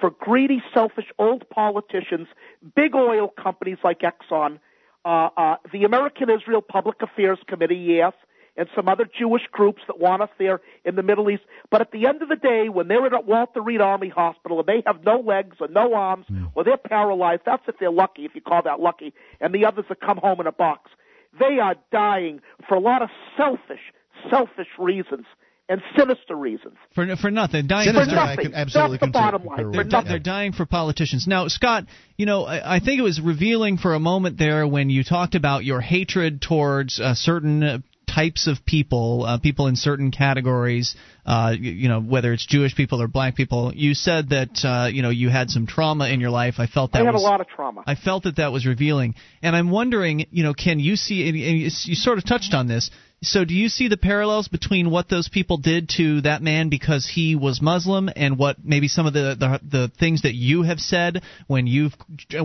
for 0.00 0.10
greedy, 0.10 0.60
selfish 0.74 1.06
old 1.20 1.48
politicians, 1.50 2.26
big 2.74 2.96
oil 2.96 3.28
companies 3.28 3.78
like 3.84 4.00
Exxon, 4.00 4.58
uh, 5.04 5.28
uh, 5.36 5.56
the 5.72 5.84
American 5.84 6.30
Israel 6.30 6.62
Public 6.62 6.96
Affairs 7.00 7.38
Committee, 7.46 7.76
yes 7.76 8.14
and 8.56 8.68
some 8.74 8.88
other 8.88 9.04
Jewish 9.04 9.42
groups 9.50 9.82
that 9.86 9.98
want 9.98 10.22
us 10.22 10.30
there 10.38 10.60
in 10.84 10.94
the 10.96 11.02
Middle 11.02 11.30
East. 11.30 11.42
But 11.70 11.80
at 11.80 11.90
the 11.90 12.06
end 12.06 12.22
of 12.22 12.28
the 12.28 12.36
day, 12.36 12.68
when 12.68 12.88
they're 12.88 13.06
at 13.06 13.26
Walter 13.26 13.60
Reed 13.60 13.80
Army 13.80 14.08
Hospital 14.08 14.60
and 14.60 14.68
they 14.68 14.82
have 14.86 15.04
no 15.04 15.20
legs 15.20 15.56
or 15.60 15.68
no 15.68 15.94
arms 15.94 16.26
mm. 16.30 16.50
or 16.54 16.64
they're 16.64 16.76
paralyzed, 16.76 17.42
that's 17.44 17.62
if 17.68 17.78
they're 17.78 17.90
lucky, 17.90 18.24
if 18.24 18.34
you 18.34 18.40
call 18.40 18.62
that 18.62 18.80
lucky, 18.80 19.12
and 19.40 19.54
the 19.54 19.64
others 19.64 19.84
that 19.88 20.00
come 20.00 20.18
home 20.18 20.40
in 20.40 20.46
a 20.46 20.52
box. 20.52 20.90
They 21.38 21.58
are 21.60 21.74
dying 21.90 22.40
for 22.68 22.76
a 22.76 22.80
lot 22.80 23.02
of 23.02 23.08
selfish, 23.36 23.92
selfish 24.30 24.68
reasons 24.78 25.26
and 25.68 25.80
sinister 25.96 26.36
reasons. 26.36 26.76
For 26.94 27.16
for 27.16 27.30
nothing, 27.30 27.66
dying 27.66 27.86
sinister, 27.86 28.10
for 28.10 28.14
nothing. 28.14 28.38
I 28.38 28.42
can 28.42 28.54
absolutely 28.54 28.98
That's 28.98 29.08
the 29.08 29.12
bottom 29.12 29.44
line. 29.44 29.72
They're, 29.72 29.84
di- 29.84 30.04
they're, 30.04 30.18
dying 30.18 30.52
for 30.52 30.66
politicians. 30.66 31.26
Now, 31.26 31.48
Scott, 31.48 31.86
you 32.16 32.26
know, 32.26 32.44
I, 32.44 32.76
I, 32.76 32.80
think 32.80 32.98
it 32.98 33.02
was 33.02 33.20
revealing 33.20 33.78
for 33.78 33.94
a 33.94 33.98
moment 33.98 34.38
there 34.38 34.66
when 34.68 34.90
you 34.90 35.04
talked 35.04 35.34
about 35.34 35.64
your 35.64 35.80
hatred 35.80 36.42
towards 36.42 37.00
uh, 37.00 37.14
certain 37.14 37.82
types 38.14 38.46
of 38.46 38.64
people, 38.64 39.24
uh, 39.24 39.38
people 39.38 39.66
in 39.66 39.76
certain 39.76 40.10
categories, 40.10 40.94
uh, 41.26 41.54
you, 41.58 41.72
you, 41.72 41.88
know, 41.88 42.00
whether 42.00 42.32
it's 42.32 42.46
Jewish 42.46 42.76
people 42.76 43.00
or 43.02 43.08
black 43.08 43.34
people. 43.34 43.72
You 43.74 43.94
said 43.94 44.30
that 44.30 44.64
uh, 44.64 44.88
you 44.88 45.02
know 45.02 45.10
you 45.10 45.30
had 45.30 45.50
some 45.50 45.66
trauma 45.66 46.08
in 46.08 46.20
your 46.20 46.30
life. 46.30 46.54
I 46.58 46.66
felt 46.66 46.92
that 46.92 47.02
I 47.02 47.04
had 47.04 47.14
was, 47.14 47.22
a 47.22 47.26
lot 47.26 47.40
of 47.40 47.48
trauma. 47.48 47.82
I 47.86 47.94
felt 47.94 48.24
that 48.24 48.36
that 48.36 48.52
was 48.52 48.66
revealing, 48.66 49.14
and 49.42 49.56
I'm 49.56 49.70
wondering, 49.70 50.26
you 50.30 50.44
know, 50.44 50.54
can 50.54 50.78
you 50.78 50.96
see? 50.96 51.28
And 51.28 51.36
you 51.38 51.70
sort 51.70 52.18
of 52.18 52.26
touched 52.26 52.54
on 52.54 52.68
this. 52.68 52.90
So, 53.22 53.44
do 53.44 53.54
you 53.54 53.68
see 53.68 53.88
the 53.88 53.96
parallels 53.96 54.48
between 54.48 54.90
what 54.90 55.08
those 55.08 55.28
people 55.28 55.56
did 55.56 55.88
to 55.96 56.20
that 56.22 56.42
man 56.42 56.68
because 56.68 57.10
he 57.10 57.34
was 57.36 57.62
Muslim, 57.62 58.10
and 58.14 58.38
what 58.38 58.62
maybe 58.62 58.86
some 58.86 59.06
of 59.06 59.14
the 59.14 59.34
the, 59.38 59.60
the 59.78 59.92
things 59.98 60.22
that 60.22 60.34
you 60.34 60.62
have 60.62 60.78
said 60.78 61.22
when 61.46 61.66
you've 61.66 61.94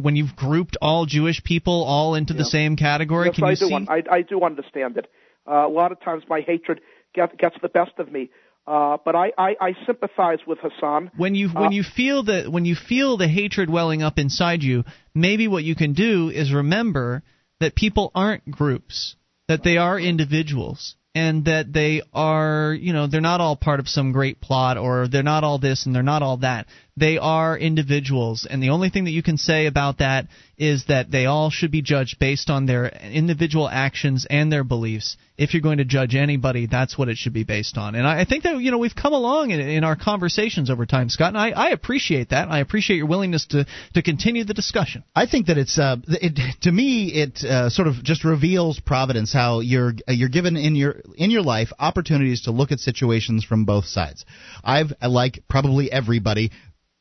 when 0.01 0.15
you've 0.15 0.35
grouped 0.35 0.77
all 0.81 1.05
Jewish 1.05 1.43
people 1.43 1.83
all 1.83 2.15
into 2.15 2.33
yeah. 2.33 2.39
the 2.39 2.45
same 2.45 2.77
category? 2.77 3.27
Yes, 3.27 3.35
Can 3.35 3.43
you 3.43 3.51
I 3.51 3.55
do. 3.55 3.67
See? 3.67 3.87
I, 3.89 4.15
I 4.15 4.21
do 4.21 4.41
understand 4.41 4.97
it. 4.97 5.09
Uh, 5.49 5.67
a 5.67 5.69
lot 5.69 5.91
of 5.91 5.99
times 6.01 6.23
my 6.29 6.41
hatred 6.41 6.81
get, 7.13 7.37
gets 7.37 7.55
the 7.61 7.69
best 7.69 7.93
of 7.97 8.11
me. 8.11 8.29
Uh, 8.67 8.97
but 9.03 9.15
I, 9.15 9.31
I, 9.35 9.55
I 9.59 9.75
sympathize 9.87 10.39
with 10.45 10.59
Hassan. 10.61 11.09
When 11.17 11.33
you 11.33 11.49
uh, 11.49 11.61
when 11.61 11.71
you 11.71 11.81
feel 11.81 12.21
the 12.23 12.43
when 12.43 12.65
you 12.65 12.75
feel 12.75 13.17
the 13.17 13.27
hatred 13.27 13.67
welling 13.67 14.03
up 14.03 14.19
inside 14.19 14.61
you, 14.61 14.83
maybe 15.15 15.47
what 15.47 15.63
you 15.63 15.73
can 15.75 15.93
do 15.93 16.29
is 16.29 16.53
remember 16.53 17.23
that 17.59 17.73
people 17.73 18.11
aren't 18.13 18.49
groups, 18.51 19.15
that 19.47 19.63
they 19.63 19.77
are 19.77 19.99
individuals, 19.99 20.95
and 21.15 21.45
that 21.45 21.73
they 21.73 22.03
are 22.13 22.73
you 22.73 22.93
know 22.93 23.07
they're 23.07 23.21
not 23.21 23.41
all 23.41 23.55
part 23.55 23.79
of 23.79 23.87
some 23.87 24.11
great 24.11 24.39
plot 24.39 24.77
or 24.77 25.07
they're 25.07 25.23
not 25.23 25.43
all 25.43 25.57
this 25.57 25.87
and 25.87 25.95
they're 25.95 26.03
not 26.03 26.21
all 26.21 26.37
that. 26.37 26.67
They 26.99 27.17
are 27.17 27.57
individuals, 27.57 28.45
and 28.49 28.61
the 28.61 28.71
only 28.71 28.89
thing 28.89 29.05
that 29.05 29.11
you 29.11 29.23
can 29.23 29.37
say 29.37 29.67
about 29.67 29.99
that 29.99 30.27
is 30.57 30.83
that 30.89 31.09
they 31.09 31.25
all 31.25 31.49
should 31.49 31.71
be 31.71 31.81
judged 31.81 32.19
based 32.19 32.49
on 32.49 32.65
their 32.65 32.87
individual 32.87 33.69
actions 33.69 34.27
and 34.29 34.51
their 34.51 34.65
beliefs. 34.65 35.15
If 35.37 35.53
you're 35.53 35.61
going 35.61 35.77
to 35.77 35.85
judge 35.85 36.15
anybody, 36.15 36.67
that's 36.67 36.97
what 36.97 37.07
it 37.07 37.15
should 37.15 37.31
be 37.31 37.45
based 37.45 37.77
on. 37.77 37.95
And 37.95 38.05
I, 38.05 38.25
think 38.25 38.43
that 38.43 38.59
you 38.59 38.71
know 38.71 38.77
we've 38.77 38.95
come 38.95 39.13
along 39.13 39.51
in, 39.51 39.61
in 39.61 39.85
our 39.85 39.95
conversations 39.95 40.69
over 40.69 40.85
time, 40.85 41.07
Scott, 41.07 41.29
and 41.29 41.37
I, 41.37 41.51
I 41.51 41.69
appreciate 41.69 42.31
that. 42.31 42.49
I 42.49 42.59
appreciate 42.59 42.97
your 42.97 43.07
willingness 43.07 43.45
to 43.51 43.65
to 43.93 44.01
continue 44.01 44.43
the 44.43 44.53
discussion. 44.53 45.05
I 45.15 45.27
think 45.27 45.47
that 45.47 45.57
it's 45.57 45.79
uh, 45.79 45.95
it, 46.07 46.37
to 46.63 46.71
me 46.71 47.07
it 47.13 47.41
uh, 47.45 47.69
sort 47.69 47.87
of 47.87 48.03
just 48.03 48.25
reveals 48.25 48.81
providence 48.81 49.31
how 49.31 49.61
you're 49.61 49.93
uh, 50.09 50.11
you're 50.11 50.27
given 50.27 50.57
in 50.57 50.75
your 50.75 50.97
in 51.15 51.31
your 51.31 51.43
life 51.43 51.71
opportunities 51.79 52.41
to 52.41 52.51
look 52.51 52.73
at 52.73 52.79
situations 52.79 53.45
from 53.45 53.63
both 53.63 53.85
sides. 53.85 54.25
I've 54.61 54.91
like 55.01 55.43
probably 55.47 55.89
everybody 55.89 56.51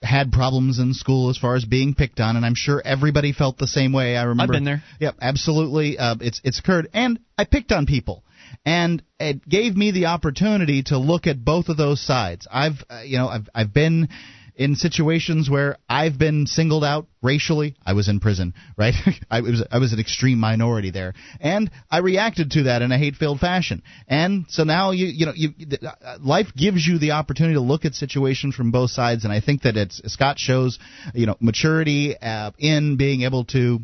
had 0.02 0.30
problems 0.30 0.78
in 0.78 0.94
school 0.94 1.28
as 1.30 1.36
far 1.36 1.56
as 1.56 1.64
being 1.64 1.94
picked 1.94 2.20
on, 2.20 2.36
and 2.36 2.46
I'm 2.46 2.54
sure 2.54 2.80
everybody 2.84 3.32
felt 3.32 3.58
the 3.58 3.66
same 3.66 3.92
way. 3.92 4.16
I 4.16 4.24
remember. 4.24 4.54
I've 4.54 4.56
been 4.56 4.64
there. 4.64 4.82
Yep, 5.00 5.16
absolutely. 5.20 5.98
Uh, 5.98 6.16
it's 6.20 6.40
it's 6.44 6.60
occurred, 6.60 6.88
and 6.94 7.18
I 7.36 7.44
picked 7.44 7.72
on 7.72 7.86
people, 7.86 8.22
and 8.64 9.02
it 9.18 9.46
gave 9.48 9.76
me 9.76 9.90
the 9.90 10.06
opportunity 10.06 10.82
to 10.84 10.98
look 10.98 11.26
at 11.26 11.44
both 11.44 11.68
of 11.68 11.76
those 11.76 12.00
sides. 12.00 12.46
I've 12.50 12.84
uh, 12.88 13.02
you 13.04 13.18
know 13.18 13.28
I've 13.28 13.48
I've 13.54 13.74
been 13.74 14.08
in 14.58 14.74
situations 14.74 15.48
where 15.48 15.76
I've 15.88 16.18
been 16.18 16.46
singled 16.46 16.84
out 16.84 17.06
racially. 17.22 17.76
I 17.86 17.92
was 17.92 18.08
in 18.08 18.18
prison, 18.18 18.54
right? 18.76 18.92
I 19.30 19.40
was 19.40 19.64
I 19.70 19.78
was 19.78 19.92
an 19.92 20.00
extreme 20.00 20.38
minority 20.38 20.90
there, 20.90 21.14
and 21.40 21.70
I 21.90 21.98
reacted 21.98 22.50
to 22.52 22.64
that 22.64 22.82
in 22.82 22.90
a 22.92 22.98
hate-filled 22.98 23.38
fashion. 23.38 23.82
And 24.08 24.46
so 24.48 24.64
now 24.64 24.90
you 24.90 25.06
you 25.06 25.26
know 25.26 25.32
you 25.34 25.50
uh, 25.82 26.18
life 26.20 26.48
gives 26.56 26.84
you 26.86 26.98
the 26.98 27.12
opportunity 27.12 27.54
to 27.54 27.60
look 27.60 27.84
at 27.84 27.94
situations 27.94 28.54
from 28.56 28.72
both 28.72 28.90
sides, 28.90 29.24
and 29.24 29.32
I 29.32 29.40
think 29.40 29.62
that 29.62 29.76
it's 29.76 30.02
Scott 30.12 30.38
shows 30.38 30.78
you 31.14 31.26
know 31.26 31.36
maturity 31.40 32.16
uh, 32.18 32.50
in 32.58 32.96
being 32.96 33.22
able 33.22 33.44
to 33.46 33.78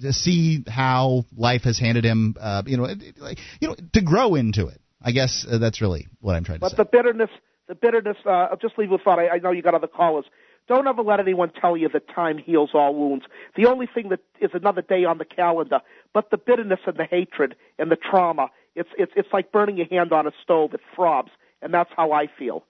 to 0.00 0.12
see 0.12 0.64
how 0.68 1.24
life 1.36 1.62
has 1.64 1.78
handed 1.78 2.04
him, 2.04 2.36
uh, 2.40 2.62
you 2.64 2.76
know, 2.76 2.86
like 3.18 3.38
you 3.60 3.68
know, 3.68 3.76
to 3.92 4.00
grow 4.00 4.36
into 4.36 4.68
it. 4.68 4.78
I 5.04 5.10
guess 5.10 5.44
uh, 5.50 5.58
that's 5.58 5.80
really 5.80 6.06
what 6.20 6.36
I'm 6.36 6.44
trying 6.44 6.58
to 6.58 6.60
But 6.60 6.70
say. 6.70 6.76
the 6.76 6.84
bitterness, 6.84 7.30
the 7.72 7.76
bitterness. 7.76 8.18
Uh, 8.26 8.48
I'll 8.50 8.58
just 8.58 8.76
leave 8.76 8.90
with 8.90 9.00
thought. 9.00 9.18
I, 9.18 9.28
I 9.28 9.38
know 9.38 9.50
you 9.50 9.62
got 9.62 9.74
other 9.74 9.86
callers. 9.86 10.26
Don't 10.68 10.86
ever 10.86 11.02
let 11.02 11.20
anyone 11.20 11.50
tell 11.50 11.74
you 11.74 11.88
that 11.88 12.06
time 12.08 12.36
heals 12.36 12.70
all 12.74 12.94
wounds. 12.94 13.24
The 13.56 13.64
only 13.66 13.86
thing 13.86 14.10
that 14.10 14.20
is 14.40 14.50
another 14.52 14.82
day 14.82 15.04
on 15.04 15.16
the 15.16 15.24
calendar, 15.24 15.80
but 16.12 16.30
the 16.30 16.36
bitterness 16.36 16.80
and 16.86 16.96
the 16.96 17.04
hatred 17.04 17.56
and 17.78 17.90
the 17.90 17.96
trauma. 17.96 18.50
It's 18.74 18.90
it's 18.98 19.12
it's 19.16 19.28
like 19.32 19.52
burning 19.52 19.78
your 19.78 19.86
hand 19.86 20.12
on 20.12 20.26
a 20.26 20.32
stove. 20.42 20.74
It 20.74 20.80
throbs, 20.94 21.30
and 21.62 21.72
that's 21.72 21.90
how 21.96 22.12
I 22.12 22.26
feel. 22.38 22.64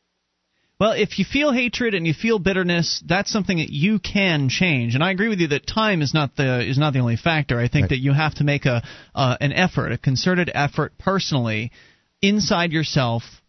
Well, 0.78 0.92
if 0.92 1.18
you 1.18 1.24
feel 1.24 1.53
hatred 1.53 1.94
and 1.94 2.07
you 2.07 2.14
feel 2.14 2.38
bitterness, 2.38 3.03
that's 3.07 3.30
something 3.30 3.59
that 3.59 3.70
you 3.70 3.98
can 3.98 4.48
change. 4.48 4.94
And 4.94 5.03
I 5.05 5.11
agree 5.11 5.28
with 5.28 5.38
you 5.40 5.48
that 5.48 5.66
time 5.66 6.00
is 6.00 6.14
not 6.14 6.36
the 6.36 6.68
is 6.68 6.78
not 6.78 6.92
the 6.92 7.00
only 7.00 7.16
factor. 7.16 7.59
I 7.59 7.68
think 7.68 7.84
Right. 7.84 7.90
that 7.90 7.98
you 7.98 8.12
have 8.12 8.36
to 8.36 8.44
make 8.44 8.66
a 8.66 8.82
uh, 9.14 9.36
an 9.40 9.53
effort, 9.53 9.90
a 9.92 9.98
concerted 9.98 10.50
effort 10.55 10.96
personally 10.96 11.72
inside 12.20 12.72
yourself 12.72 13.41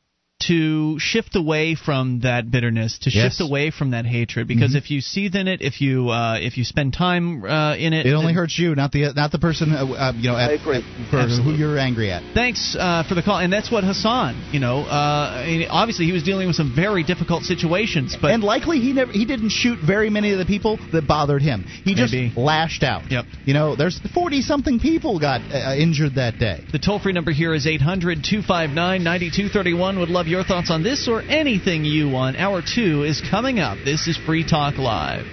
to 0.48 0.98
shift 1.00 1.36
away 1.36 1.76
from 1.76 2.20
that 2.22 2.50
bitterness, 2.52 2.98
to 3.00 3.10
Yes. 3.10 3.36
shift 3.38 3.42
away 3.50 3.72
from 3.72 3.92
that 3.92 4.06
hatred. 4.06 4.48
Because 4.48 4.76
if 4.76 4.90
you 4.92 5.02
seethe 5.02 5.36
in 5.36 5.48
it, 5.48 5.62
if 5.62 5.82
you 5.82 6.10
uh, 6.10 6.38
if 6.40 6.58
you 6.58 6.64
spend 6.64 6.94
time 6.94 7.44
uh, 7.46 7.76
in 7.76 7.94
it, 7.94 8.06
it 8.06 8.14
only 8.14 8.28
then- 8.28 8.36
hurts 8.36 8.58
you, 8.60 8.76
not 8.76 8.92
the 8.92 9.14
not 9.14 9.32
the 9.32 9.40
person 9.40 9.72
uh, 9.74 9.86
uh, 9.86 10.14
you 10.16 10.30
know 10.30 10.38
at, 10.38 10.50
I 10.50 10.54
at- 10.56 11.10
for 11.10 11.22
who 11.42 11.52
you're 11.54 11.78
angry 11.78 12.12
at. 12.12 12.24
Thanks 12.34 12.76
uh, 12.80 13.04
for 13.08 13.16
the 13.16 13.22
call, 13.24 13.40
and 13.40 13.52
that's 13.52 13.72
what 13.72 13.84
Hassan. 13.84 14.50
You 14.52 14.60
know, 14.60 14.80
uh, 14.80 15.44
I 15.44 15.46
mean, 15.48 15.68
obviously 15.70 16.06
he 16.06 16.12
was 16.12 16.24
dealing 16.24 16.48
with 16.48 16.56
some 16.56 16.74
very 16.76 17.04
difficult 17.04 17.44
situations, 17.44 18.16
but 18.22 18.32
and 18.32 18.44
likely 18.44 18.80
he 18.80 18.94
never 18.94 19.12
he 19.12 19.26
didn't 19.26 19.50
shoot 19.50 19.80
very 19.86 20.10
many 20.10 20.32
of 20.32 20.40
the 20.40 20.46
people 20.46 20.80
that 20.92 21.08
bothered 21.08 21.42
him. 21.42 21.64
He 21.84 21.96
just 21.96 22.14
Maybe. 22.14 22.34
lashed 22.36 22.84
out. 22.84 23.12
Yep. 23.12 23.26
You 23.46 23.54
know, 23.54 23.76
there's 23.76 24.00
40 24.14 24.42
something 24.42 24.80
people 24.80 25.20
got 25.20 25.42
uh, 25.42 25.76
injured 25.76 26.16
that 26.16 26.40
day. 26.40 26.64
The 26.72 26.80
toll 26.80 27.00
free 27.00 27.14
number 27.14 27.32
here 27.32 27.54
is 27.54 27.68
800 27.68 28.24
259 28.24 29.04
9231. 29.04 30.00
Would 30.00 30.10
love 30.10 30.28
your 30.34 30.44
thoughts 30.44 30.72
on 30.72 30.82
this 30.82 31.08
or 31.08 31.22
anything 31.22 31.86
you 31.86 32.10
want. 32.10 32.38
Hour 32.38 32.64
two 32.64 33.04
is 33.04 33.22
coming 33.30 33.60
up. 33.60 33.78
This 33.86 34.08
is 34.08 34.18
Free 34.18 34.44
Talk 34.44 34.80
Live. 34.80 35.28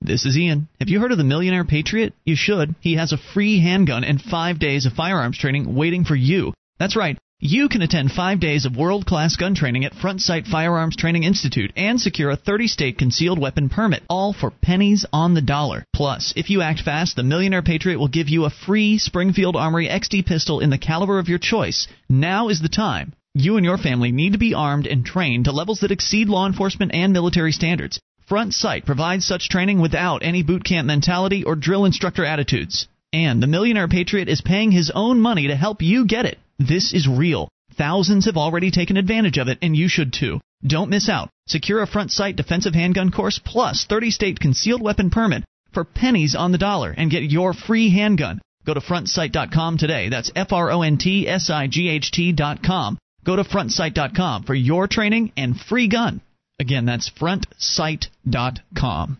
This 0.00 0.24
is 0.24 0.38
Ian. 0.38 0.68
Have 0.78 0.88
you 0.88 1.00
heard 1.00 1.10
of 1.10 1.18
the 1.18 1.24
Millionaire 1.24 1.64
Patriot? 1.64 2.14
You 2.24 2.36
should. 2.36 2.76
He 2.80 2.94
has 2.94 3.12
a 3.12 3.18
free 3.34 3.60
handgun 3.60 4.04
and 4.04 4.22
five 4.22 4.60
days 4.60 4.86
of 4.86 4.92
firearms 4.92 5.36
training 5.36 5.74
waiting 5.74 6.04
for 6.04 6.14
you. 6.14 6.54
That's 6.78 6.94
right. 6.94 7.18
You 7.40 7.68
can 7.68 7.82
attend 7.82 8.12
five 8.12 8.40
days 8.40 8.64
of 8.64 8.78
world 8.78 9.04
class 9.04 9.36
gun 9.36 9.54
training 9.54 9.84
at 9.84 9.94
Front 9.94 10.22
Sight 10.22 10.46
Firearms 10.46 10.96
Training 10.96 11.24
Institute 11.24 11.70
and 11.76 12.00
secure 12.00 12.30
a 12.30 12.36
30 12.36 12.66
state 12.66 12.96
concealed 12.96 13.38
weapon 13.38 13.68
permit, 13.68 14.04
all 14.08 14.32
for 14.32 14.50
pennies 14.50 15.04
on 15.12 15.34
the 15.34 15.42
dollar. 15.42 15.84
Plus, 15.94 16.32
if 16.34 16.48
you 16.48 16.62
act 16.62 16.80
fast, 16.80 17.14
the 17.14 17.22
Millionaire 17.22 17.60
Patriot 17.60 17.98
will 17.98 18.08
give 18.08 18.30
you 18.30 18.46
a 18.46 18.50
free 18.50 18.96
Springfield 18.96 19.54
Armory 19.54 19.86
XD 19.86 20.24
pistol 20.24 20.60
in 20.60 20.70
the 20.70 20.78
caliber 20.78 21.18
of 21.18 21.28
your 21.28 21.38
choice. 21.38 21.86
Now 22.08 22.48
is 22.48 22.62
the 22.62 22.70
time. 22.70 23.12
You 23.34 23.58
and 23.58 23.66
your 23.66 23.76
family 23.76 24.12
need 24.12 24.32
to 24.32 24.38
be 24.38 24.54
armed 24.54 24.86
and 24.86 25.04
trained 25.04 25.44
to 25.44 25.52
levels 25.52 25.80
that 25.80 25.92
exceed 25.92 26.30
law 26.30 26.46
enforcement 26.46 26.94
and 26.94 27.12
military 27.12 27.52
standards. 27.52 28.00
Front 28.26 28.54
Sight 28.54 28.86
provides 28.86 29.26
such 29.26 29.50
training 29.50 29.80
without 29.80 30.22
any 30.22 30.42
boot 30.42 30.64
camp 30.64 30.86
mentality 30.86 31.44
or 31.44 31.54
drill 31.54 31.84
instructor 31.84 32.24
attitudes. 32.24 32.88
And 33.12 33.42
the 33.42 33.46
Millionaire 33.46 33.88
Patriot 33.88 34.28
is 34.28 34.40
paying 34.40 34.72
his 34.72 34.90
own 34.94 35.20
money 35.20 35.48
to 35.48 35.56
help 35.56 35.82
you 35.82 36.06
get 36.06 36.24
it. 36.24 36.38
This 36.58 36.92
is 36.92 37.08
real. 37.08 37.48
Thousands 37.74 38.26
have 38.26 38.36
already 38.36 38.70
taken 38.70 38.96
advantage 38.96 39.38
of 39.38 39.48
it, 39.48 39.58
and 39.62 39.76
you 39.76 39.88
should 39.88 40.12
too. 40.12 40.40
Don't 40.66 40.90
miss 40.90 41.08
out. 41.08 41.30
Secure 41.46 41.82
a 41.82 41.86
front 41.86 42.10
sight 42.10 42.36
defensive 42.36 42.74
handgun 42.74 43.10
course 43.10 43.38
plus 43.38 43.84
30 43.84 44.10
state 44.10 44.40
concealed 44.40 44.82
weapon 44.82 45.10
permit 45.10 45.44
for 45.72 45.84
pennies 45.84 46.34
on 46.34 46.52
the 46.52 46.58
dollar 46.58 46.94
and 46.96 47.10
get 47.10 47.30
your 47.30 47.52
free 47.52 47.90
handgun. 47.90 48.40
Go 48.64 48.74
to 48.74 48.80
frontsight.com 48.80 49.78
today. 49.78 50.08
That's 50.08 50.32
F 50.34 50.52
R 50.52 50.72
O 50.72 50.82
N 50.82 50.98
T 50.98 51.28
S 51.28 51.50
I 51.50 51.68
G 51.68 51.88
H 51.88 52.10
T.com. 52.10 52.98
Go 53.24 53.36
to 53.36 53.44
frontsight.com 53.44 54.42
for 54.44 54.54
your 54.54 54.88
training 54.88 55.32
and 55.36 55.58
free 55.58 55.88
gun. 55.88 56.20
Again, 56.58 56.86
that's 56.86 57.10
frontsight.com. 57.10 59.18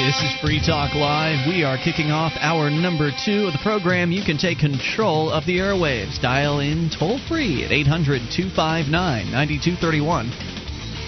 This 0.00 0.22
is 0.22 0.40
Free 0.40 0.60
Talk 0.64 0.94
Live. 0.94 1.46
We 1.46 1.62
are 1.62 1.76
kicking 1.76 2.10
off 2.10 2.32
hour 2.40 2.70
number 2.70 3.10
two 3.10 3.46
of 3.46 3.52
the 3.52 3.60
program. 3.62 4.10
You 4.10 4.24
can 4.24 4.38
take 4.38 4.58
control 4.58 5.30
of 5.30 5.44
the 5.44 5.58
airwaves. 5.58 6.18
Dial 6.22 6.60
in 6.60 6.88
toll 6.88 7.20
free 7.28 7.64
at 7.64 7.70
800 7.70 8.32
259 8.32 8.90
9231. 9.30 10.30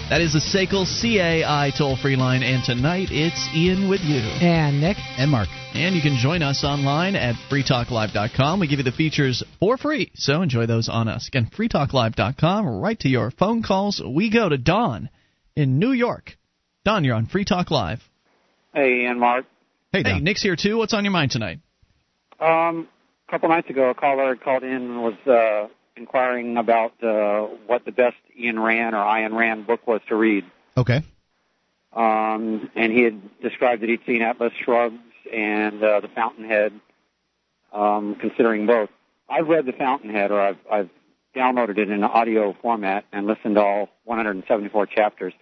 That 0.09 0.21
is 0.21 0.33
the 0.33 0.39
SACL 0.39 0.85
CAI 0.85 1.71
toll 1.75 1.97
free 1.97 2.15
line, 2.15 2.43
and 2.43 2.63
tonight 2.63 3.07
it's 3.09 3.49
Ian 3.55 3.89
with 3.89 4.01
you. 4.01 4.19
And 4.19 4.79
Nick, 4.79 4.97
And 5.17 5.31
Mark. 5.31 5.49
And 5.73 5.95
you 5.95 6.01
can 6.03 6.17
join 6.17 6.43
us 6.43 6.63
online 6.63 7.15
at 7.15 7.33
freetalklive.com. 7.49 8.59
We 8.59 8.67
give 8.67 8.77
you 8.77 8.85
the 8.85 8.91
features 8.91 9.43
for 9.59 9.75
free, 9.75 10.11
so 10.13 10.43
enjoy 10.43 10.67
those 10.67 10.87
on 10.87 11.07
us. 11.07 11.27
Again, 11.27 11.49
freetalklive.com, 11.57 12.67
right 12.67 12.99
to 12.99 13.09
your 13.09 13.31
phone 13.31 13.63
calls. 13.63 13.99
We 14.05 14.29
go 14.29 14.47
to 14.47 14.57
Don 14.59 15.09
in 15.55 15.79
New 15.79 15.93
York. 15.93 16.37
Don, 16.85 17.03
you're 17.03 17.15
on 17.15 17.25
Free 17.25 17.43
Talk 17.43 17.71
Live. 17.71 18.07
Hey, 18.73 19.03
Ian 19.03 19.19
Mark. 19.19 19.45
Hey, 19.91 20.03
Hey, 20.03 20.19
Nick's 20.19 20.41
here 20.41 20.55
too. 20.55 20.77
What's 20.77 20.93
on 20.93 21.03
your 21.03 21.11
mind 21.11 21.31
tonight? 21.31 21.59
Um, 22.39 22.87
a 23.27 23.31
couple 23.31 23.49
nights 23.49 23.69
ago, 23.69 23.89
a 23.89 23.93
caller 23.93 24.35
called 24.35 24.63
in 24.63 24.71
and 24.71 25.03
was 25.03 25.27
uh, 25.27 25.67
inquiring 25.95 26.57
about 26.57 26.93
uh, 27.03 27.41
what 27.67 27.85
the 27.85 27.91
best 27.91 28.15
Ayn 28.39 28.61
Rand 28.61 28.95
or 28.95 29.17
Ian 29.17 29.35
Rand 29.35 29.67
book 29.67 29.85
was 29.85 30.01
to 30.09 30.15
read. 30.15 30.45
Okay. 30.75 31.03
Um, 31.95 32.71
and 32.75 32.91
he 32.91 33.03
had 33.03 33.39
described 33.41 33.83
that 33.83 33.89
he'd 33.89 34.01
seen 34.05 34.23
Atlas 34.23 34.53
Shrugs 34.65 34.97
and 35.31 35.83
uh, 35.83 35.99
The 35.99 36.07
Fountainhead, 36.07 36.73
um, 37.71 38.15
considering 38.19 38.65
both. 38.65 38.89
I've 39.29 39.47
read 39.47 39.67
The 39.67 39.73
Fountainhead, 39.73 40.31
or 40.31 40.41
I've, 40.41 40.57
I've 40.71 40.89
downloaded 41.35 41.77
it 41.77 41.91
in 41.91 42.03
audio 42.03 42.55
format 42.61 43.05
and 43.11 43.27
listened 43.27 43.55
to 43.55 43.61
all 43.61 43.89
174 44.05 44.87
chapters. 44.87 45.33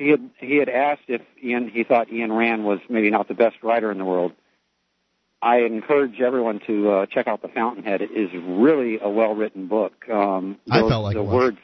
He 0.00 0.08
had 0.08 0.30
he 0.38 0.56
had 0.56 0.70
asked 0.70 1.02
if 1.08 1.20
Ian 1.44 1.68
he 1.68 1.84
thought 1.84 2.08
Ayn 2.08 2.34
Rand 2.34 2.64
was 2.64 2.78
maybe 2.88 3.10
not 3.10 3.28
the 3.28 3.34
best 3.34 3.56
writer 3.62 3.92
in 3.92 3.98
the 3.98 4.04
world. 4.06 4.32
I 5.42 5.58
encourage 5.58 6.22
everyone 6.22 6.60
to 6.66 6.90
uh, 6.90 7.06
check 7.06 7.28
out 7.28 7.42
The 7.42 7.48
Fountainhead. 7.48 8.00
It 8.00 8.10
is 8.10 8.30
really 8.32 8.98
a 8.98 9.10
well 9.10 9.34
written 9.34 9.66
book. 9.66 9.92
Um, 10.10 10.56
I 10.70 10.80
the, 10.80 10.88
felt 10.88 11.04
like 11.04 11.16
the 11.16 11.22
words 11.22 11.58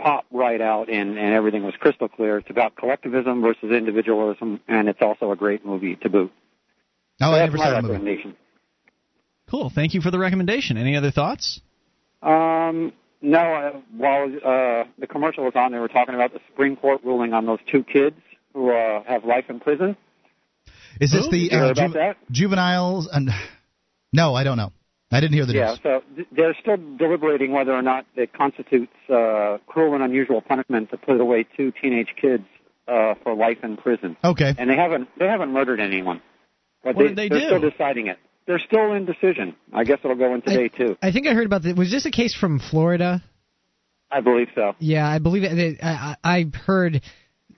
pop 0.00 0.24
right 0.30 0.60
out, 0.60 0.88
and 0.88 1.18
and 1.18 1.34
everything 1.34 1.64
was 1.64 1.74
crystal 1.80 2.08
clear. 2.08 2.38
It's 2.38 2.48
about 2.48 2.76
collectivism 2.76 3.42
versus 3.42 3.72
individualism, 3.72 4.60
and 4.68 4.88
it's 4.88 5.02
also 5.02 5.32
a 5.32 5.36
great 5.36 5.66
movie 5.66 5.96
to 5.96 6.08
boot. 6.08 6.32
No, 7.18 7.32
So 7.32 7.32
I 7.32 7.38
never 7.44 7.58
saw 7.58 7.80
the 7.80 7.98
movie. 7.98 8.36
Cool. 9.50 9.72
Thank 9.74 9.94
you 9.94 10.00
for 10.00 10.12
the 10.12 10.18
recommendation. 10.20 10.76
Any 10.76 10.94
other 10.96 11.10
thoughts? 11.10 11.60
Um, 12.22 12.92
no, 13.22 13.38
uh, 13.38 13.80
while 13.96 14.24
uh, 14.24 14.84
the 14.98 15.06
commercial 15.08 15.44
was 15.44 15.52
on, 15.54 15.72
they 15.72 15.78
were 15.78 15.88
talking 15.88 16.14
about 16.14 16.32
the 16.32 16.40
Supreme 16.48 16.76
Court 16.76 17.00
ruling 17.04 17.32
on 17.32 17.46
those 17.46 17.58
two 17.70 17.82
kids 17.84 18.16
who 18.54 18.70
uh, 18.72 19.02
have 19.04 19.24
life 19.24 19.44
in 19.48 19.60
prison. 19.60 19.96
Is 21.00 21.12
this 21.12 21.26
Who? 21.26 21.30
the 21.30 21.50
uh, 21.52 21.70
about 21.70 21.92
that? 21.94 22.16
juveniles? 22.30 23.08
And 23.12 23.30
no, 24.12 24.34
I 24.34 24.44
don't 24.44 24.56
know. 24.56 24.72
I 25.12 25.20
didn't 25.20 25.34
hear 25.34 25.46
the 25.46 25.54
Yeah, 25.54 25.70
news. 25.70 25.80
so 25.82 26.02
they're 26.30 26.56
still 26.60 26.76
deliberating 26.76 27.50
whether 27.52 27.72
or 27.72 27.82
not 27.82 28.06
it 28.14 28.32
constitutes 28.32 28.92
uh, 29.08 29.58
cruel 29.66 29.94
and 29.94 30.02
unusual 30.04 30.40
punishment 30.40 30.90
to 30.90 30.96
put 30.96 31.20
away 31.20 31.44
two 31.56 31.72
teenage 31.82 32.14
kids 32.20 32.44
uh, 32.86 33.14
for 33.22 33.34
life 33.34 33.58
in 33.64 33.76
prison. 33.76 34.16
Okay. 34.22 34.54
And 34.56 34.70
they 34.70 34.76
haven't 34.76 35.08
they 35.18 35.26
haven't 35.26 35.52
murdered 35.52 35.80
anyone, 35.80 36.20
but 36.84 36.94
What 36.94 37.02
they, 37.02 37.08
did 37.08 37.16
they 37.16 37.28
they're 37.28 37.40
do? 37.40 37.46
still 37.58 37.70
deciding 37.70 38.06
it. 38.06 38.18
They're 38.46 38.58
still 38.58 38.92
in 38.94 39.06
decision. 39.06 39.54
I 39.72 39.84
guess 39.84 39.98
it'll 40.02 40.16
go 40.16 40.34
in 40.34 40.42
today 40.42 40.68
too. 40.68 40.96
I 41.02 41.12
think 41.12 41.26
I 41.26 41.34
heard 41.34 41.46
about 41.46 41.62
this. 41.62 41.76
Was 41.76 41.90
this 41.90 42.06
a 42.06 42.10
case 42.10 42.34
from 42.34 42.58
Florida? 42.58 43.22
I 44.10 44.20
believe 44.20 44.48
so. 44.54 44.74
Yeah, 44.78 45.08
I 45.08 45.18
believe 45.18 45.44
it. 45.44 45.78
I, 45.82 46.16
I 46.22 46.36
I 46.36 46.44
heard 46.66 47.02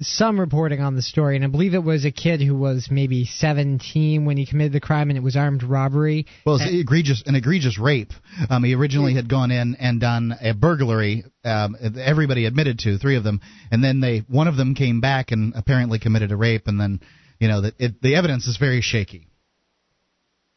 some 0.00 0.38
reporting 0.38 0.80
on 0.80 0.96
the 0.96 1.02
story, 1.02 1.36
and 1.36 1.44
I 1.44 1.48
believe 1.48 1.74
it 1.74 1.82
was 1.82 2.04
a 2.04 2.10
kid 2.10 2.40
who 2.42 2.56
was 2.56 2.88
maybe 2.90 3.24
17 3.24 4.24
when 4.24 4.36
he 4.36 4.46
committed 4.46 4.72
the 4.72 4.80
crime, 4.80 5.10
and 5.10 5.16
it 5.16 5.22
was 5.22 5.36
armed 5.36 5.62
robbery. 5.62 6.26
Well, 6.44 6.56
it's 6.56 6.66
egregious, 6.68 7.22
an 7.26 7.34
egregious 7.34 7.78
rape. 7.78 8.12
Um, 8.50 8.64
he 8.64 8.74
originally 8.74 9.14
had 9.14 9.28
gone 9.28 9.50
in 9.50 9.76
and 9.76 10.00
done 10.00 10.34
a 10.40 10.54
burglary. 10.54 11.24
Um, 11.44 11.76
everybody 11.98 12.46
admitted 12.46 12.80
to 12.80 12.98
three 12.98 13.16
of 13.16 13.24
them, 13.24 13.40
and 13.70 13.82
then 13.82 14.00
they 14.00 14.18
one 14.28 14.48
of 14.48 14.56
them 14.56 14.74
came 14.74 15.00
back 15.00 15.30
and 15.32 15.54
apparently 15.56 15.98
committed 15.98 16.32
a 16.32 16.36
rape. 16.36 16.66
And 16.66 16.80
then, 16.80 17.00
you 17.38 17.48
know, 17.48 17.62
that 17.62 17.74
it, 17.78 18.02
the 18.02 18.16
evidence 18.16 18.46
is 18.46 18.56
very 18.56 18.80
shaky. 18.80 19.28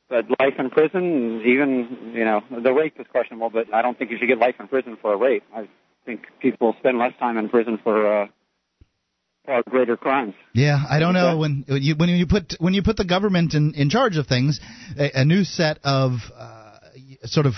But 0.08 0.26
life 0.40 0.54
in 0.60 0.70
prison, 0.70 1.42
even 1.46 2.14
you 2.14 2.26
know, 2.26 2.42
the 2.52 2.72
rape 2.72 3.00
is 3.00 3.08
questionable. 3.12 3.50
But 3.50 3.74
I 3.74 3.82
don't 3.82 3.98
think 3.98 4.12
you 4.12 4.18
should 4.20 4.28
get 4.28 4.38
life 4.38 4.56
in 4.60 4.68
prison 4.68 4.98
for 5.02 5.14
a 5.14 5.18
rape. 5.18 5.44
I 5.54 5.68
think 6.06 6.22
people 6.40 6.76
spend 6.80 7.00
less 7.00 7.14
time 7.20 7.38
in 7.38 7.50
prison 7.50 7.80
for 7.84 8.24
uh, 8.24 8.28
far 9.46 9.64
greater 9.68 9.98
crimes. 9.98 10.36
Yeah, 10.54 10.84
I 10.88 11.00
don't 11.00 11.14
know 11.14 11.38
when 11.38 11.66
you 11.68 11.96
when 11.96 12.10
you 12.10 12.28
put 12.28 12.56
when 12.60 12.74
you 12.74 12.84
put 12.84 12.98
the 12.98 13.06
government 13.06 13.54
in 13.56 13.74
in 13.74 13.90
charge 13.90 14.18
of 14.18 14.28
things, 14.28 14.60
a, 14.98 15.22
a 15.22 15.26
new 15.26 15.44
set 15.44 15.80
of 15.84 16.12
uh, 16.38 16.78
sort 17.24 17.48
of 17.48 17.54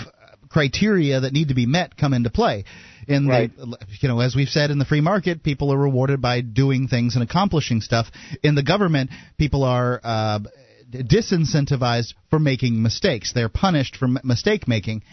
criteria 0.50 1.20
that 1.20 1.34
need 1.34 1.50
to 1.50 1.54
be 1.56 1.66
met 1.66 1.98
come 1.98 2.14
into 2.14 2.30
play. 2.30 2.64
In 3.08 3.28
Right. 3.28 3.56
the, 3.56 3.78
you 4.02 4.10
know, 4.10 4.20
as 4.20 4.36
we've 4.36 4.50
said 4.50 4.72
in 4.72 4.80
the 4.80 4.86
free 4.86 5.02
market, 5.02 5.43
people 5.43 5.74
are 5.74 5.78
rewarded 5.78 6.22
by 6.22 6.41
doing 6.41 6.88
things 6.88 7.16
and 7.16 7.24
accomplishing 7.24 7.82
stuff. 7.82 8.08
In 8.43 8.56
the 8.56 8.64
government, 8.64 9.12
people 9.38 9.64
are 9.64 10.00
uh, 10.04 10.39
disincentivized 10.91 12.13
for 12.29 12.39
making 12.39 12.81
mistakes. 12.81 13.33
They're 13.33 13.49
punished 13.49 13.95
for 13.97 14.05
m- 14.05 14.19
mistake 14.23 14.67
making. 14.67 15.03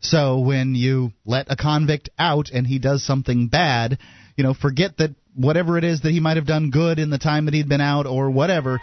So 0.00 0.40
when 0.40 0.74
you 0.74 1.12
let 1.24 1.50
a 1.50 1.56
convict 1.56 2.10
out 2.18 2.50
and 2.52 2.66
he 2.66 2.78
does 2.78 3.04
something 3.04 3.48
bad, 3.48 3.98
you 4.36 4.44
know, 4.44 4.52
forget 4.54 4.96
that 4.98 5.14
whatever 5.34 5.78
it 5.78 5.84
is 5.84 6.02
that 6.02 6.10
he 6.10 6.20
might 6.20 6.36
have 6.36 6.46
done 6.46 6.70
good 6.70 6.98
in 6.98 7.10
the 7.10 7.18
time 7.18 7.46
that 7.46 7.54
he'd 7.54 7.68
been 7.68 7.80
out 7.80 8.06
or 8.06 8.30
whatever, 8.30 8.80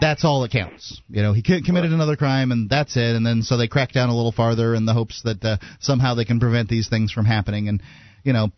that's 0.00 0.24
all 0.24 0.42
that 0.42 0.52
counts. 0.52 1.00
You 1.08 1.22
know, 1.22 1.32
he 1.32 1.42
committed 1.42 1.92
another 1.92 2.16
crime 2.16 2.52
and 2.52 2.68
that's 2.68 2.96
it. 2.96 3.16
And 3.16 3.24
then 3.24 3.42
so 3.42 3.56
they 3.56 3.66
crack 3.66 3.92
down 3.92 4.10
a 4.10 4.14
little 4.14 4.32
farther 4.32 4.74
in 4.74 4.84
the 4.84 4.92
hopes 4.92 5.22
that 5.24 5.42
uh, 5.42 5.56
somehow 5.80 6.14
they 6.14 6.26
can 6.26 6.38
prevent 6.38 6.68
these 6.68 6.88
things 6.88 7.12
from 7.12 7.24
happening. 7.24 7.68
And 7.68 7.82
you 8.22 8.32
know, 8.32 8.50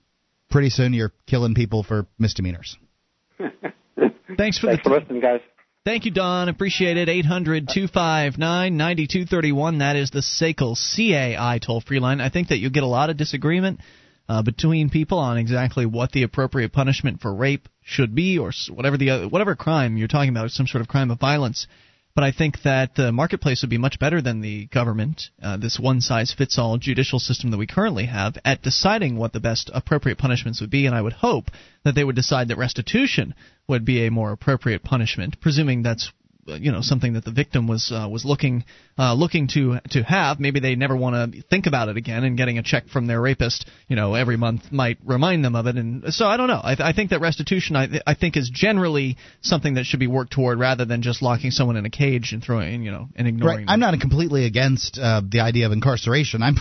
pretty 0.50 0.70
soon 0.70 0.92
you're 0.94 1.12
killing 1.26 1.54
people 1.54 1.82
for 1.82 2.06
misdemeanors. 2.18 2.76
Thanks 3.38 4.58
for 4.58 4.66
Thanks 4.66 4.82
the 4.82 4.90
for 4.90 4.98
listening, 4.98 5.20
guys. 5.20 5.40
Thank 5.88 6.04
you, 6.04 6.10
Don. 6.10 6.50
Appreciate 6.50 6.98
it. 6.98 7.08
800 7.08 7.66
259 7.66 8.76
9231. 8.76 9.78
That 9.78 9.96
is 9.96 10.10
the 10.10 10.18
SACL 10.18 10.76
CAI 10.76 11.60
toll 11.60 11.80
free 11.80 11.98
line. 11.98 12.20
I 12.20 12.28
think 12.28 12.48
that 12.48 12.58
you'll 12.58 12.72
get 12.72 12.82
a 12.82 12.86
lot 12.86 13.08
of 13.08 13.16
disagreement 13.16 13.80
uh, 14.28 14.42
between 14.42 14.90
people 14.90 15.18
on 15.18 15.38
exactly 15.38 15.86
what 15.86 16.12
the 16.12 16.24
appropriate 16.24 16.74
punishment 16.74 17.22
for 17.22 17.34
rape 17.34 17.70
should 17.82 18.14
be, 18.14 18.38
or 18.38 18.52
whatever 18.68 18.98
the 18.98 19.08
other, 19.08 19.28
whatever 19.28 19.56
crime 19.56 19.96
you're 19.96 20.08
talking 20.08 20.28
about, 20.28 20.50
some 20.50 20.66
sort 20.66 20.82
of 20.82 20.88
crime 20.88 21.10
of 21.10 21.18
violence. 21.18 21.66
But 22.14 22.24
I 22.24 22.32
think 22.32 22.62
that 22.62 22.96
the 22.96 23.12
marketplace 23.12 23.62
would 23.62 23.70
be 23.70 23.78
much 23.78 23.98
better 23.98 24.20
than 24.20 24.40
the 24.40 24.66
government, 24.66 25.30
uh, 25.40 25.56
this 25.56 25.78
one 25.78 26.00
size 26.00 26.32
fits 26.32 26.58
all 26.58 26.76
judicial 26.76 27.20
system 27.20 27.50
that 27.50 27.58
we 27.58 27.66
currently 27.66 28.06
have, 28.06 28.36
at 28.44 28.62
deciding 28.62 29.16
what 29.16 29.32
the 29.32 29.40
best 29.40 29.70
appropriate 29.72 30.18
punishments 30.18 30.60
would 30.60 30.70
be. 30.70 30.86
And 30.86 30.94
I 30.94 31.02
would 31.02 31.12
hope 31.12 31.50
that 31.84 31.94
they 31.94 32.04
would 32.04 32.16
decide 32.16 32.48
that 32.48 32.58
restitution 32.58 33.34
would 33.68 33.84
be 33.84 34.04
a 34.04 34.10
more 34.10 34.32
appropriate 34.32 34.82
punishment, 34.82 35.40
presuming 35.40 35.82
that's 35.82 36.12
you 36.56 36.72
know 36.72 36.80
something 36.80 37.14
that 37.14 37.24
the 37.24 37.30
victim 37.30 37.66
was 37.66 37.92
uh, 37.92 38.08
was 38.08 38.24
looking 38.24 38.64
uh, 38.98 39.14
looking 39.14 39.48
to 39.48 39.78
to 39.90 40.02
have. 40.02 40.40
Maybe 40.40 40.60
they 40.60 40.74
never 40.74 40.96
want 40.96 41.34
to 41.34 41.42
think 41.42 41.66
about 41.66 41.88
it 41.88 41.96
again, 41.96 42.24
and 42.24 42.36
getting 42.36 42.58
a 42.58 42.62
check 42.62 42.88
from 42.88 43.06
their 43.06 43.20
rapist, 43.20 43.68
you 43.88 43.96
know, 43.96 44.14
every 44.14 44.36
month 44.36 44.72
might 44.72 44.98
remind 45.04 45.44
them 45.44 45.54
of 45.54 45.66
it. 45.66 45.76
And 45.76 46.12
so 46.12 46.26
I 46.26 46.36
don't 46.36 46.48
know. 46.48 46.60
I, 46.62 46.74
th- 46.74 46.86
I 46.86 46.92
think 46.92 47.10
that 47.10 47.20
restitution, 47.20 47.76
I, 47.76 47.86
th- 47.86 48.02
I 48.06 48.14
think, 48.14 48.36
is 48.36 48.50
generally 48.52 49.16
something 49.42 49.74
that 49.74 49.84
should 49.84 50.00
be 50.00 50.06
worked 50.06 50.32
toward 50.32 50.58
rather 50.58 50.84
than 50.84 51.02
just 51.02 51.22
locking 51.22 51.50
someone 51.50 51.76
in 51.76 51.86
a 51.86 51.90
cage 51.90 52.32
and 52.32 52.42
throwing, 52.42 52.82
you 52.82 52.90
know, 52.90 53.08
and 53.16 53.28
ignoring. 53.28 53.56
Right. 53.56 53.66
them. 53.66 53.72
I'm 53.72 53.80
not 53.80 53.98
completely 54.00 54.46
against 54.46 54.98
uh, 54.98 55.22
the 55.28 55.40
idea 55.40 55.66
of 55.66 55.72
incarceration. 55.72 56.42
I'm 56.42 56.56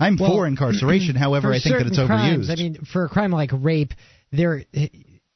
I'm 0.00 0.16
Well, 0.18 0.30
for 0.30 0.46
incarceration. 0.46 1.14
However, 1.16 1.48
for 1.48 1.54
I 1.54 1.60
think 1.60 1.76
that 1.76 1.86
it's 1.86 1.96
certain 1.96 2.08
crimes, 2.08 2.48
overused. 2.48 2.52
I 2.52 2.54
mean, 2.56 2.76
for 2.92 3.04
a 3.04 3.08
crime 3.08 3.30
like 3.30 3.50
rape, 3.52 3.92
there 4.32 4.64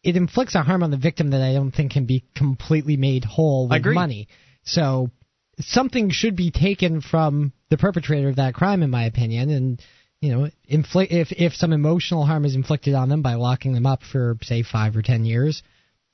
it 0.02 0.16
inflicts 0.16 0.54
a 0.54 0.62
harm 0.62 0.82
on 0.82 0.90
the 0.90 0.96
victim 0.96 1.30
that 1.30 1.42
I 1.42 1.52
don't 1.52 1.72
think 1.72 1.92
can 1.92 2.06
be 2.06 2.24
completely 2.34 2.96
made 2.96 3.24
whole 3.24 3.68
with 3.68 3.84
money. 3.84 4.28
So 4.64 5.10
something 5.58 6.10
should 6.10 6.36
be 6.36 6.50
taken 6.50 7.00
from 7.00 7.52
the 7.68 7.76
perpetrator 7.76 8.28
of 8.28 8.36
that 8.36 8.54
crime, 8.54 8.82
in 8.82 8.90
my 8.90 9.04
opinion, 9.04 9.50
and 9.50 9.82
you 10.20 10.34
know, 10.34 10.50
inflict 10.66 11.12
if 11.12 11.32
if 11.32 11.54
some 11.54 11.72
emotional 11.72 12.26
harm 12.26 12.44
is 12.44 12.54
inflicted 12.54 12.94
on 12.94 13.08
them 13.08 13.22
by 13.22 13.34
locking 13.34 13.72
them 13.72 13.86
up 13.86 14.02
for 14.02 14.36
say 14.42 14.62
five 14.62 14.96
or 14.96 15.02
ten 15.02 15.24
years. 15.24 15.62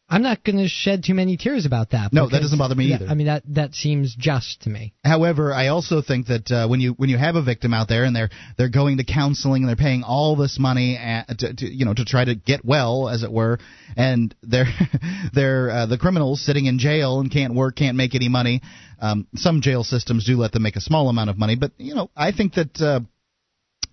I'm 0.09 0.23
not 0.23 0.45
going 0.45 0.59
to 0.59 0.69
shed 0.69 1.03
too 1.03 1.15
many 1.15 1.37
tears 1.37 1.67
about 1.67 1.91
that. 1.91 2.13
No, 2.13 2.29
that 2.29 2.41
doesn't 2.41 2.59
bother 2.59 2.77
me 2.77 2.91
that- 2.91 3.03
either. 3.03 3.11
I 3.11 3.15
mean, 3.15 3.27
that 3.27 3.43
that 3.49 3.75
seems 3.75 4.15
just 4.15 4.63
to 4.63 4.71
me. 4.71 4.95
However, 5.05 5.53
I 5.53 5.69
also 5.69 6.01
think 6.01 6.29
that 6.29 6.51
uh, 6.51 6.69
when 6.69 6.81
you 6.81 6.93
when 6.93 7.11
you 7.11 7.19
have 7.19 7.35
a 7.35 7.43
victim 7.43 7.75
out 7.75 7.89
there 7.89 8.05
and 8.05 8.15
they're 8.15 8.31
they're 8.57 8.69
going 8.69 8.99
to 8.99 9.05
counseling 9.05 9.63
and 9.63 9.69
they're 9.69 9.77
paying 9.77 10.05
all 10.05 10.37
this 10.37 10.59
money 10.61 10.97
at, 10.97 11.39
to, 11.39 11.55
to 11.55 11.67
you 11.67 11.85
know 11.85 11.95
to 11.95 12.05
try 12.05 12.25
to 12.25 12.37
get 12.37 12.65
well, 12.65 13.09
as 13.09 13.25
it 13.25 13.33
were, 13.33 13.59
and 13.97 14.33
they're 14.43 14.67
they're 15.33 15.71
uh, 15.71 15.87
the 15.87 15.99
criminals 15.99 16.41
sitting 16.41 16.67
in 16.67 16.79
jail 16.79 17.19
and 17.19 17.31
can't 17.31 17.55
work, 17.55 17.75
can't 17.75 17.97
make 17.97 18.15
any 18.15 18.29
money. 18.29 18.63
Um, 19.01 19.27
some 19.35 19.61
jail 19.61 19.83
systems 19.83 20.25
do 20.25 20.37
let 20.37 20.53
them 20.53 20.63
make 20.63 20.77
a 20.77 20.81
small 20.81 21.09
amount 21.09 21.31
of 21.31 21.39
money, 21.39 21.57
but 21.57 21.73
you 21.79 21.95
know 21.95 22.11
I 22.17 22.31
think 22.31 22.55
that. 22.55 22.81
Uh, 22.81 23.01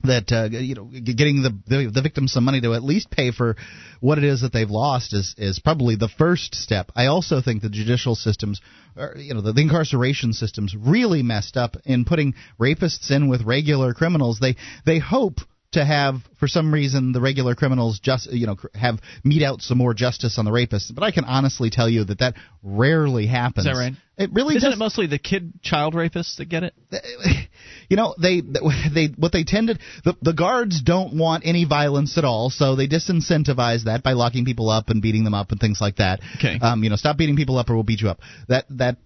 that 0.03 0.31
uh, 0.31 0.49
you 0.51 0.75
know, 0.75 0.85
getting 0.85 1.43
the, 1.43 1.57
the 1.67 1.91
the 1.93 2.01
victim 2.01 2.27
some 2.27 2.43
money 2.43 2.61
to 2.61 2.73
at 2.73 2.83
least 2.83 3.09
pay 3.09 3.31
for 3.31 3.55
what 3.99 4.17
it 4.17 4.23
is 4.23 4.41
that 4.41 4.51
they've 4.53 4.69
lost 4.69 5.13
is 5.13 5.33
is 5.37 5.59
probably 5.59 5.95
the 5.95 6.09
first 6.09 6.55
step. 6.55 6.91
I 6.95 7.07
also 7.07 7.41
think 7.41 7.61
the 7.61 7.69
judicial 7.69 8.15
systems, 8.15 8.61
or, 8.97 9.15
you 9.17 9.33
know, 9.33 9.41
the, 9.41 9.53
the 9.53 9.61
incarceration 9.61 10.33
systems 10.33 10.75
really 10.75 11.23
messed 11.23 11.57
up 11.57 11.77
in 11.85 12.05
putting 12.05 12.35
rapists 12.59 13.11
in 13.11 13.29
with 13.29 13.43
regular 13.43 13.93
criminals. 13.93 14.39
They 14.39 14.57
they 14.85 14.99
hope 14.99 15.39
to 15.73 15.85
have 15.85 16.15
for 16.39 16.47
some 16.47 16.73
reason 16.73 17.11
the 17.11 17.21
regular 17.21 17.55
criminals 17.55 17.99
just 17.99 18.31
you 18.31 18.47
know 18.47 18.57
have 18.73 18.99
mete 19.23 19.43
out 19.43 19.61
some 19.61 19.77
more 19.77 19.93
justice 19.93 20.37
on 20.37 20.45
the 20.45 20.51
rapists. 20.51 20.93
But 20.93 21.03
I 21.03 21.11
can 21.11 21.25
honestly 21.25 21.69
tell 21.69 21.89
you 21.89 22.03
that 22.05 22.19
that 22.19 22.35
rarely 22.63 23.27
happens. 23.27 23.65
Is 23.65 23.71
that 23.73 23.79
right? 23.79 23.93
It 24.15 24.31
really 24.31 24.55
Isn't 24.55 24.69
does 24.69 24.77
it 24.77 24.79
mostly 24.79 25.07
the 25.07 25.17
kid 25.17 25.61
child 25.63 25.95
rapists 25.95 26.37
that 26.37 26.45
get 26.45 26.63
it? 26.63 26.75
you 27.89 27.97
know 27.97 28.15
they 28.21 28.41
they 28.41 29.07
what 29.17 29.31
they 29.31 29.43
tended 29.43 29.79
the 30.05 30.15
the 30.21 30.33
guards 30.33 30.81
don't 30.81 31.17
want 31.17 31.43
any 31.45 31.65
violence 31.65 32.17
at 32.17 32.23
all 32.23 32.49
so 32.49 32.75
they 32.75 32.87
disincentivize 32.87 33.85
that 33.85 34.03
by 34.03 34.13
locking 34.13 34.45
people 34.45 34.69
up 34.69 34.89
and 34.89 35.01
beating 35.01 35.23
them 35.23 35.33
up 35.33 35.51
and 35.51 35.59
things 35.59 35.79
like 35.81 35.97
that 35.97 36.19
Okay. 36.37 36.59
um 36.61 36.83
you 36.83 36.89
know 36.89 36.95
stop 36.95 37.17
beating 37.17 37.35
people 37.35 37.57
up 37.57 37.69
or 37.69 37.73
we'll 37.75 37.83
beat 37.83 38.01
you 38.01 38.09
up 38.09 38.19
that 38.47 38.65
that 38.69 38.97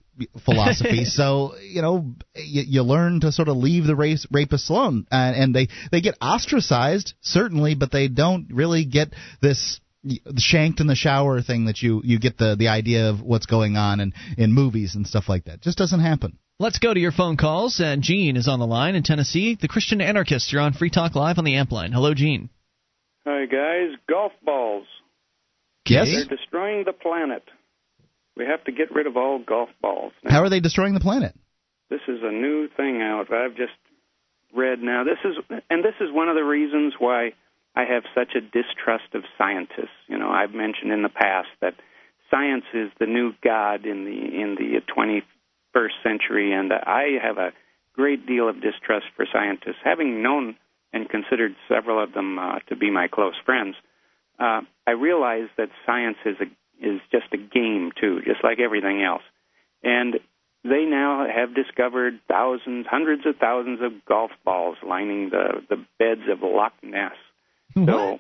philosophy 0.44 1.06
so 1.06 1.56
you 1.62 1.82
know 1.82 2.14
you, 2.36 2.64
you 2.66 2.84
learn 2.84 3.20
to 3.20 3.32
sort 3.32 3.48
of 3.48 3.58
leave 3.58 3.86
the 3.86 3.96
race 3.96 4.26
rapists 4.34 4.70
alone 4.70 5.06
and, 5.12 5.36
and 5.36 5.56
they 5.56 5.68
they 5.92 6.02
get 6.02 6.16
ostracized 6.22 7.14
certainly 7.22 7.76
but 7.76 7.92
they 7.92 8.08
don't 8.08 8.48
really 8.52 8.86
get 8.86 9.14
this 9.42 9.80
shanked 10.38 10.80
in 10.80 10.88
the 10.88 10.96
shower 10.96 11.42
thing 11.42 11.66
that 11.66 11.82
you 11.82 12.02
you 12.04 12.20
get 12.20 12.38
the 12.38 12.56
the 12.58 12.68
idea 12.68 13.10
of 13.10 13.22
what's 13.22 13.46
going 13.46 13.78
on 13.78 14.00
in 14.00 14.14
in 14.38 14.54
movies 14.54 14.96
and 14.96 15.06
stuff 15.08 15.28
like 15.28 15.46
that 15.46 15.62
just 15.62 15.78
doesn't 15.78 16.02
happen 16.02 16.38
Let's 16.60 16.80
go 16.80 16.92
to 16.92 17.00
your 17.00 17.12
phone 17.12 17.38
calls. 17.38 17.80
Uh, 17.80 17.98
Gene 18.00 18.36
is 18.36 18.48
on 18.48 18.58
the 18.58 18.66
line 18.66 18.96
in 18.96 19.04
Tennessee. 19.04 19.56
The 19.62 19.68
Christian 19.68 20.02
Anarchist. 20.02 20.52
You're 20.52 20.64
on 20.64 20.74
Free 20.74 20.90
Talk 20.90 21.14
Live 21.14 21.38
on 21.38 21.44
the 21.44 21.54
Amp 21.54 21.72
line. 21.72 21.92
Hello, 21.92 22.16
Gene. 22.16 22.50
Hi 23.28 23.46
guys, 23.46 23.98
golf 24.10 24.32
balls. 24.42 24.88
yes 25.86 26.08
They're 26.10 26.38
destroying 26.38 26.86
the 26.86 26.94
planet. 26.94 27.44
We 28.38 28.46
have 28.46 28.64
to 28.66 28.72
get 28.72 28.94
rid 28.94 29.08
of 29.08 29.18
all 29.18 29.40
golf 29.40 29.70
balls. 29.82 30.14
Now, 30.24 30.32
how 30.32 30.44
are 30.44 30.50
they 30.50 30.60
destroying 30.60 30.94
the 30.94 31.00
planet 31.00 31.34
this 31.90 32.02
is 32.08 32.20
a 32.22 32.32
new 32.32 32.68
thing 32.76 33.02
out. 33.02 33.32
I've 33.32 33.56
just 33.56 33.78
read 34.54 34.82
now. 34.82 35.04
This 35.04 35.20
is 35.24 35.38
and 35.70 35.84
this 35.84 35.96
is 36.02 36.12
one 36.12 36.30
of 36.30 36.36
the 36.36 36.44
reasons 36.44 36.94
why 37.00 37.32
I 37.76 37.84
have 37.86 38.04
such 38.14 38.36
a 38.36 38.42
distrust 38.42 39.14
of 39.14 39.24
scientists. 39.38 39.96
You 40.08 40.18
know, 40.18 40.30
I've 40.30 40.54
mentioned 40.54 40.92
in 40.92 41.04
the 41.04 41.10
past 41.10 41.50
that 41.62 41.76
science 42.30 42.66
is 42.74 42.90
the 43.00 43.06
new 43.06 43.34
god 43.44 43.86
in 43.86 44.04
the 44.04 44.42
in 44.42 44.56
the 44.56 44.82
21st 44.94 46.04
century, 46.04 46.54
and 46.54 46.74
I 46.74 47.18
have 47.22 47.38
a 47.38 47.54
great 47.94 48.28
deal 48.28 48.50
of 48.50 48.62
distrust 48.62 49.06
for 49.16 49.26
scientists, 49.32 49.82
having 49.84 50.22
known 50.22 50.56
and 50.94 51.10
considered 51.10 51.56
several 51.68 52.02
of 52.02 52.14
them 52.14 52.38
uh, 52.40 52.60
to 52.70 52.76
be 52.76 52.90
my 52.90 53.08
close 53.08 53.36
friends. 53.46 53.76
Uh, 54.40 54.62
I 54.86 54.92
realize 54.92 55.50
that 55.58 55.70
science 55.86 56.18
is 56.26 56.36
a 56.40 56.46
is 56.82 57.00
just 57.12 57.26
a 57.34 57.38
game 57.38 57.92
too, 58.00 58.22
just 58.26 58.44
like 58.44 58.60
everything 58.60 59.02
else, 59.04 59.24
and 59.84 60.16
they 60.64 60.84
now 60.86 61.26
have 61.34 61.56
discovered 61.56 62.20
thousands, 62.28 62.86
hundreds 62.90 63.26
of 63.26 63.36
thousands 63.38 63.80
of 63.82 64.04
golf 64.06 64.32
balls 64.44 64.78
lining 64.86 65.30
the 65.30 65.62
the 65.70 65.78
beds 66.00 66.28
of 66.30 66.40
Loch 66.42 66.74
Ness. 66.84 67.14
So, 67.76 68.20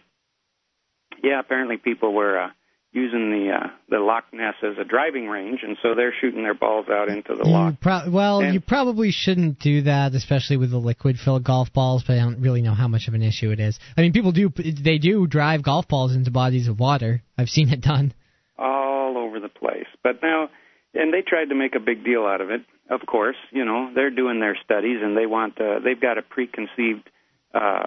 yeah, 1.24 1.39
apparently 1.39 1.78
people 1.78 2.14
were 2.14 2.39
uh, 2.39 2.49
using 2.93 3.32
the 3.32 3.51
uh, 3.51 3.68
the 3.89 3.99
Loch 3.99 4.26
Ness 4.32 4.53
as 4.64 4.78
a 4.80 4.84
driving 4.86 5.28
range, 5.28 5.62
and 5.64 5.78
so 5.82 5.95
they're 5.95 6.14
shooting 6.22 6.43
their 6.43 6.53
balls 6.53 6.86
out 6.89 7.10
into 7.10 7.34
the 7.36 7.43
You 7.45 7.51
loch. 7.51 7.80
pro- 7.82 8.10
well, 8.10 8.39
And- 8.41 8.53
you 8.53 8.62
probably 8.62 9.12
shouldn't 9.12 9.60
do 9.60 9.82
that, 9.84 10.14
especially 10.14 10.58
with 10.58 10.70
the 10.72 10.78
liquid-filled 10.78 11.43
golf 11.43 11.74
balls. 11.74 12.03
But 12.05 12.14
I 12.14 12.20
don't 12.20 12.39
really 12.39 12.62
know 12.62 12.76
how 12.76 12.88
much 12.88 13.08
of 13.08 13.14
an 13.14 13.24
issue 13.24 13.51
it 13.51 13.60
is. 13.60 13.80
I 13.97 14.01
mean, 14.01 14.14
people 14.14 14.32
do 14.32 14.49
they 14.49 14.99
do 14.99 15.26
drive 15.28 15.64
golf 15.64 15.88
balls 15.88 16.16
into 16.16 16.32
bodies 16.32 16.68
of 16.68 16.80
water. 16.80 17.24
I've 17.38 17.49
seen 17.49 17.70
it 17.70 17.82
done. 17.82 18.14
All 18.58 19.18
over 19.18 19.39
the 19.39 19.49
place. 19.49 19.88
But 20.03 20.22
now, 20.22 20.49
and 20.93 21.14
they 21.14 21.22
tried 21.22 21.49
to 21.49 21.55
make 21.55 21.76
a 21.76 21.80
big 21.80 22.03
deal 22.03 22.26
out 22.26 22.41
of 22.41 22.49
it. 22.49 22.62
Of 22.89 23.05
course, 23.05 23.36
you 23.51 23.66
know 23.66 23.91
they're 23.93 24.10
doing 24.10 24.39
their 24.39 24.58
studies, 24.64 24.99
and 25.01 25.16
they 25.18 25.26
want 25.26 25.60
uh, 25.60 25.80
they've 25.84 25.99
got 25.99 26.18
a 26.18 26.22
preconceived 26.22 27.10
uh, 27.53 27.86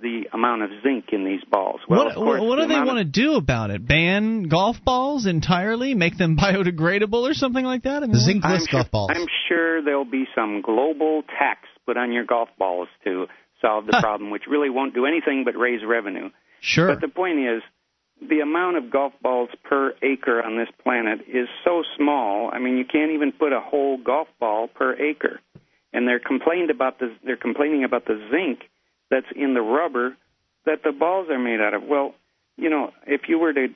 the 0.00 0.24
amount 0.32 0.62
of 0.62 0.70
zinc 0.82 1.06
in 1.12 1.24
these 1.24 1.42
balls. 1.50 1.80
Well, 1.88 2.06
what, 2.06 2.14
course, 2.14 2.40
what 2.40 2.56
the 2.56 2.62
do 2.62 2.68
they 2.68 2.80
want 2.80 2.98
to 2.98 3.04
do 3.04 3.34
about 3.36 3.70
it? 3.70 3.86
Ban 3.86 4.44
golf 4.44 4.76
balls 4.84 5.26
entirely? 5.26 5.94
Make 5.94 6.16
them 6.16 6.36
biodegradable 6.42 7.28
or 7.28 7.34
something 7.34 7.64
like 7.64 7.82
that? 7.82 8.02
I 8.02 8.06
mean, 8.06 8.40
what- 8.40 8.44
I'm 8.44 8.58
sure, 8.60 8.66
golf 8.70 8.90
balls. 8.90 9.10
I'm 9.14 9.26
sure 9.48 9.82
there'll 9.82 10.04
be 10.04 10.26
some 10.34 10.62
global 10.62 11.22
tax 11.38 11.60
put 11.86 11.96
on 11.96 12.12
your 12.12 12.24
golf 12.24 12.48
balls 12.58 12.88
to 13.04 13.26
solve 13.60 13.86
the 13.86 13.98
problem, 14.00 14.30
which 14.30 14.44
really 14.48 14.70
won't 14.70 14.94
do 14.94 15.06
anything 15.06 15.42
but 15.44 15.56
raise 15.56 15.80
revenue. 15.84 16.30
sure. 16.60 16.88
But 16.88 17.00
the 17.00 17.08
point 17.08 17.38
is, 17.40 17.62
the 18.20 18.40
amount 18.40 18.76
of 18.76 18.90
golf 18.90 19.12
balls 19.22 19.48
per 19.64 19.94
acre 20.02 20.42
on 20.42 20.56
this 20.56 20.68
planet 20.82 21.20
is 21.28 21.48
so 21.64 21.82
small. 21.96 22.50
I 22.52 22.58
mean, 22.58 22.76
you 22.76 22.84
can't 22.84 23.12
even 23.12 23.32
put 23.32 23.52
a 23.52 23.60
whole 23.60 23.96
golf 23.96 24.28
ball 24.40 24.68
per 24.68 24.94
acre. 24.94 25.40
And 25.92 26.06
they're 26.06 26.20
complained 26.20 26.70
about 26.70 26.98
the 26.98 27.14
they're 27.24 27.36
complaining 27.36 27.84
about 27.84 28.04
the 28.04 28.20
zinc 28.30 28.68
that's 29.10 29.26
in 29.34 29.54
the 29.54 29.60
rubber 29.60 30.16
that 30.66 30.82
the 30.84 30.92
balls 30.92 31.28
are 31.30 31.38
made 31.38 31.60
out 31.60 31.74
of. 31.74 31.82
Well, 31.82 32.14
you 32.56 32.70
know, 32.70 32.90
if 33.06 33.22
you 33.28 33.38
were 33.38 33.52
to 33.52 33.68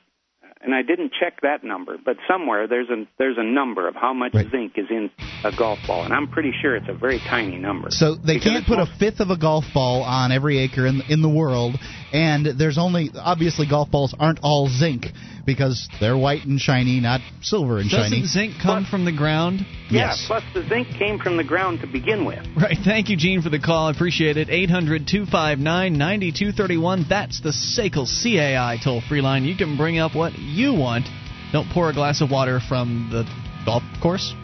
and 0.63 0.75
I 0.75 0.83
didn't 0.83 1.13
check 1.19 1.41
that 1.43 1.65
number, 1.65 1.97
but 2.03 2.17
somewhere 2.29 2.69
there's 2.69 2.89
a 2.89 3.05
there's 3.19 3.37
a 3.39 3.45
number 3.45 3.89
of 3.89 3.95
how 3.95 4.13
much 4.13 4.35
Right. 4.35 4.51
zinc 4.51 4.73
is 4.77 4.87
in 4.91 5.11
a 5.45 5.51
golf 5.55 5.81
ball, 5.87 6.05
and 6.05 6.13
I'm 6.15 6.29
pretty 6.29 6.53
sure 6.63 6.77
it's 6.77 6.89
a 6.89 6.95
very 6.95 7.19
tiny 7.19 7.59
number. 7.59 7.91
So 7.91 8.15
they 8.15 8.39
can't 8.39 8.67
put 8.67 8.79
a 8.79 8.87
fifth 8.87 9.21
of 9.21 9.31
a 9.31 9.37
golf 9.37 9.65
ball 9.75 10.03
on 10.03 10.31
every 10.31 10.59
acre 10.59 10.87
in 10.87 11.03
in 11.09 11.23
the 11.23 11.29
world, 11.29 11.79
and 12.13 12.47
there's 12.59 12.79
only 12.79 13.11
obviously 13.15 13.67
golf 13.69 13.91
balls 13.91 14.15
aren't 14.19 14.41
all 14.43 14.69
zinc 14.69 15.07
because 15.45 15.89
they're 16.01 16.17
white 16.17 16.45
and 16.45 16.61
shiny, 16.61 17.01
not 17.01 17.21
silver 17.41 17.79
and 17.79 17.91
shiny. 17.91 18.03
Doesn't 18.03 18.19
shiny. 18.19 18.27
zinc 18.53 18.63
come 18.63 18.85
from 18.85 19.05
the 19.05 19.13
ground? 19.13 19.67
Yeah, 19.91 20.09
Yes. 20.09 20.25
plus 20.27 20.45
the 20.55 20.63
zinc 20.69 20.89
came 20.97 21.19
from 21.19 21.37
the 21.37 21.43
ground 21.45 21.81
to 21.81 21.87
begin 21.87 22.25
with. 22.25 22.47
Right. 22.57 22.79
Thank 22.85 23.09
you, 23.09 23.17
Gene, 23.17 23.43
for 23.43 23.49
the 23.51 23.59
call. 23.59 23.89
I 23.89 23.91
appreciate 23.91 24.37
it. 24.37 24.49
800 24.51 25.07
259 25.09 25.99
9231. 25.99 27.07
That's 27.09 27.41
the 27.41 27.51
SACL 27.51 28.07
CAI 28.07 28.79
toll 28.83 29.01
free 29.09 29.21
line. 29.21 29.45
You 29.45 29.57
can 29.57 29.77
bring 29.77 29.99
up 29.99 30.15
what 30.15 30.39
you 30.39 30.75
want. 30.75 31.07
Don't 31.53 31.69
pour 31.71 31.91
a 31.91 31.93
glass 31.95 32.21
of 32.21 32.31
water 32.31 32.61
from 32.61 33.09
the 33.11 33.25
golf 33.65 33.83
course. 34.01 34.35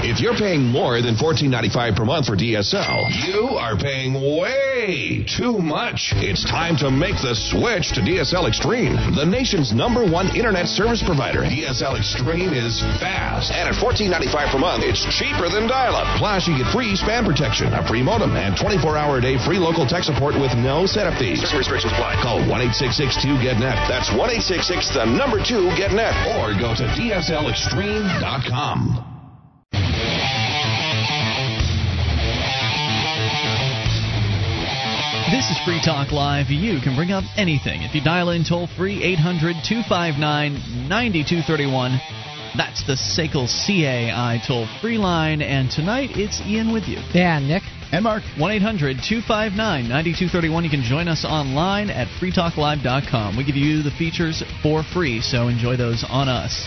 If 0.00 0.20
you're 0.20 0.36
paying 0.38 0.62
more 0.66 1.02
than 1.02 1.16
$14.95 1.16 1.96
per 1.96 2.04
month 2.04 2.26
for 2.26 2.36
DSL, 2.36 3.26
you 3.26 3.40
are 3.58 3.76
paying 3.76 4.14
way 4.14 4.67
too 4.88 5.60
much. 5.60 6.16
It's 6.16 6.48
time 6.48 6.72
to 6.80 6.88
make 6.90 7.20
the 7.20 7.36
switch 7.36 7.92
to 7.92 8.00
DSL 8.00 8.48
Extreme, 8.48 8.96
the 9.12 9.26
nation's 9.26 9.74
number 9.74 10.00
one 10.00 10.34
internet 10.34 10.66
service 10.66 11.02
provider. 11.04 11.44
DSL 11.44 11.98
Extreme 11.98 12.54
is 12.56 12.80
fast, 12.96 13.52
and 13.52 13.68
at 13.68 13.74
$14.95 13.76 14.50
per 14.50 14.58
month, 14.58 14.84
it's 14.84 15.04
cheaper 15.12 15.50
than 15.52 15.68
dial-up. 15.68 16.16
Plus, 16.16 16.48
you 16.48 16.56
get 16.56 16.72
free 16.72 16.96
spam 16.96 17.26
protection, 17.28 17.70
a 17.74 17.86
free 17.86 18.02
modem, 18.02 18.34
and 18.36 18.56
24-hour 18.56 19.18
a 19.18 19.20
day 19.20 19.36
free 19.44 19.58
local 19.58 19.84
tech 19.84 20.04
support 20.04 20.34
with 20.40 20.56
no 20.56 20.86
setup 20.86 21.18
fees. 21.20 21.44
Restrictions 21.52 21.92
apply. 21.92 22.16
Call 22.24 22.40
1-866-2-GET-NET. 22.48 23.88
That's 23.92 24.08
1-866, 24.08 24.94
the 24.96 25.04
number 25.04 25.44
two, 25.44 25.68
GET-NET. 25.76 26.40
Or 26.40 26.56
go 26.56 26.72
to 26.72 26.88
DSLExtreme.com. 26.96 29.07
This 35.30 35.50
is 35.50 35.58
Free 35.66 35.80
Talk 35.84 36.10
Live. 36.10 36.48
You 36.48 36.80
can 36.80 36.96
bring 36.96 37.12
up 37.12 37.22
anything. 37.36 37.82
If 37.82 37.94
you 37.94 38.02
dial 38.02 38.30
in 38.30 38.44
toll 38.44 38.66
free, 38.66 39.02
800 39.02 39.56
259 39.62 40.88
9231. 40.88 42.00
That's 42.56 42.80
the 42.86 42.96
SACL 42.96 43.44
CAI 43.44 44.40
toll 44.46 44.66
free 44.80 44.96
line. 44.96 45.42
And 45.42 45.70
tonight 45.70 46.16
it's 46.16 46.40
Ian 46.40 46.72
with 46.72 46.88
you. 46.88 46.96
Yeah, 47.12 47.40
Nick. 47.40 47.62
and 47.92 48.04
Mark, 48.04 48.22
1 48.38 48.52
800 48.52 49.04
259 49.04 49.52
9231. 49.88 50.64
You 50.64 50.70
can 50.70 50.82
join 50.82 51.08
us 51.08 51.26
online 51.28 51.90
at 51.90 52.08
freetalklive.com. 52.18 53.36
We 53.36 53.44
give 53.44 53.56
you 53.56 53.82
the 53.82 53.92
features 53.92 54.42
for 54.62 54.82
free, 54.82 55.20
so 55.20 55.48
enjoy 55.48 55.76
those 55.76 56.06
on 56.08 56.30
us. 56.30 56.66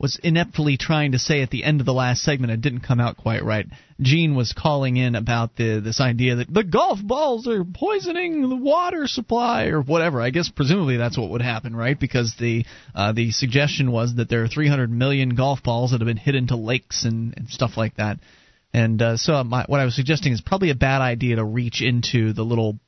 was 0.00 0.18
ineptly 0.22 0.76
trying 0.76 1.12
to 1.12 1.18
say 1.18 1.42
at 1.42 1.50
the 1.50 1.64
end 1.64 1.80
of 1.80 1.86
the 1.86 1.92
last 1.92 2.22
segment, 2.22 2.52
it 2.52 2.60
didn't 2.60 2.80
come 2.80 3.00
out 3.00 3.16
quite 3.16 3.44
right. 3.44 3.66
Gene 4.00 4.36
was 4.36 4.54
calling 4.56 4.96
in 4.96 5.16
about 5.16 5.56
the 5.56 5.80
this 5.80 6.00
idea 6.00 6.36
that 6.36 6.54
the 6.54 6.62
golf 6.62 7.00
balls 7.02 7.48
are 7.48 7.64
poisoning 7.64 8.48
the 8.48 8.56
water 8.56 9.08
supply 9.08 9.66
or 9.66 9.82
whatever. 9.82 10.22
I 10.22 10.30
guess 10.30 10.48
presumably 10.48 10.96
that's 10.96 11.18
what 11.18 11.30
would 11.30 11.42
happen, 11.42 11.74
right? 11.74 11.98
Because 11.98 12.34
the 12.38 12.64
uh, 12.94 13.12
the 13.12 13.32
suggestion 13.32 13.90
was 13.90 14.14
that 14.14 14.28
there 14.28 14.44
are 14.44 14.48
300 14.48 14.90
million 14.90 15.34
golf 15.34 15.64
balls 15.64 15.90
that 15.90 16.00
have 16.00 16.06
been 16.06 16.16
hit 16.16 16.36
into 16.36 16.54
lakes 16.54 17.04
and, 17.04 17.34
and 17.36 17.48
stuff 17.48 17.76
like 17.76 17.96
that. 17.96 18.18
And 18.78 19.02
uh, 19.02 19.16
so 19.16 19.42
my, 19.44 19.64
what 19.66 19.80
I 19.80 19.84
was 19.84 19.94
suggesting 19.96 20.32
is 20.32 20.40
probably 20.40 20.70
a 20.70 20.74
bad 20.74 21.00
idea 21.02 21.36
to 21.36 21.44
reach 21.44 21.82
into 21.82 22.32
the 22.32 22.42
little 22.44 22.78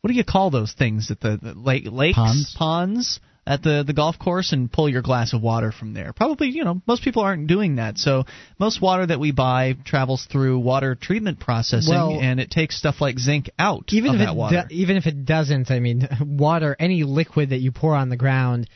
what 0.00 0.08
do 0.08 0.14
you 0.14 0.24
call 0.24 0.50
those 0.50 0.72
things 0.72 1.10
at 1.12 1.20
the, 1.20 1.38
the 1.40 1.54
lake 1.54 1.84
lakes 1.86 2.16
Ponds? 2.16 2.54
ponds 2.58 3.20
at 3.46 3.62
the 3.62 3.84
the 3.86 3.92
golf 3.92 4.18
course 4.18 4.52
and 4.52 4.70
pull 4.70 4.88
your 4.88 5.02
glass 5.02 5.32
of 5.32 5.40
water 5.42 5.70
from 5.72 5.94
there. 5.94 6.12
Probably, 6.12 6.48
you 6.48 6.64
know, 6.64 6.82
most 6.86 7.02
people 7.04 7.22
aren't 7.22 7.46
doing 7.46 7.76
that. 7.76 7.98
So 7.98 8.24
most 8.58 8.80
water 8.82 9.06
that 9.06 9.20
we 9.20 9.30
buy 9.32 9.74
travels 9.84 10.26
through 10.30 10.58
water 10.58 10.94
treatment 10.96 11.38
processing, 11.40 11.94
Well- 11.94 12.18
and 12.20 12.40
it 12.40 12.50
takes 12.50 12.76
stuff 12.76 13.00
like 13.00 13.18
zinc 13.18 13.50
out 13.58 13.84
even 13.92 14.10
of 14.14 14.20
if 14.20 14.26
that 14.26 14.32
it 14.32 14.36
water. 14.36 14.64
do- 14.68 14.74
even 14.74 14.96
if 14.96 15.06
it 15.06 15.24
doesn't, 15.24 15.70
I 15.70 15.78
mean, 15.80 16.08
water, 16.20 16.74
any 16.78 17.04
liquid 17.04 17.50
that 17.50 17.60
you 17.60 17.70
pour 17.72 17.94
on 17.94 18.08
the 18.08 18.16
ground, 18.16 18.68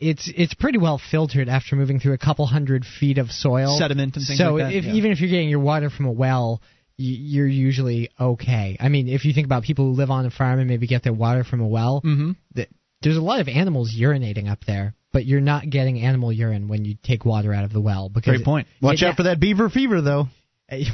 it's 0.00 0.30
it's 0.34 0.54
pretty 0.54 0.78
well 0.78 0.98
filtered 1.10 1.48
after 1.48 1.76
moving 1.76 2.00
through 2.00 2.14
a 2.14 2.18
couple 2.18 2.46
hundred 2.46 2.84
feet 2.84 3.18
of 3.18 3.30
soil, 3.30 3.76
Sediment 3.78 4.16
and 4.16 4.26
things 4.26 4.38
so 4.38 4.54
like 4.54 4.64
that, 4.64 4.72
if 4.74 4.84
yeah. 4.84 4.92
even 4.94 5.12
if 5.12 5.20
you're 5.20 5.30
getting 5.30 5.48
your 5.48 5.60
water 5.60 5.90
from 5.90 6.06
a 6.06 6.12
well, 6.12 6.60
y- 6.98 7.04
you're 7.04 7.46
usually 7.46 8.10
okay. 8.18 8.76
I 8.80 8.88
mean, 8.88 9.08
if 9.08 9.24
you 9.24 9.32
think 9.32 9.44
about 9.46 9.62
people 9.62 9.84
who 9.86 9.92
live 9.92 10.10
on 10.10 10.26
a 10.26 10.30
farm 10.30 10.58
and 10.58 10.68
maybe 10.68 10.86
get 10.86 11.02
their 11.02 11.12
water 11.12 11.44
from 11.44 11.60
a 11.60 11.66
well, 11.68 12.00
Mhm. 12.04 12.36
th- 12.56 12.68
there's 13.02 13.16
a 13.16 13.22
lot 13.22 13.40
of 13.40 13.48
animals 13.48 13.94
urinating 13.98 14.48
up 14.50 14.64
there, 14.66 14.94
but 15.12 15.24
you're 15.26 15.40
not 15.40 15.68
getting 15.70 16.00
animal 16.00 16.32
urine 16.32 16.68
when 16.68 16.84
you 16.84 16.96
take 17.02 17.24
water 17.24 17.52
out 17.54 17.64
of 17.64 17.72
the 17.72 17.80
well. 17.80 18.08
Because 18.08 18.36
Great 18.36 18.44
point. 18.44 18.66
Watch 18.80 19.02
it- 19.02 19.06
out 19.06 19.16
for 19.16 19.24
that 19.24 19.38
beaver 19.40 19.68
fever, 19.70 20.00
though. 20.00 20.28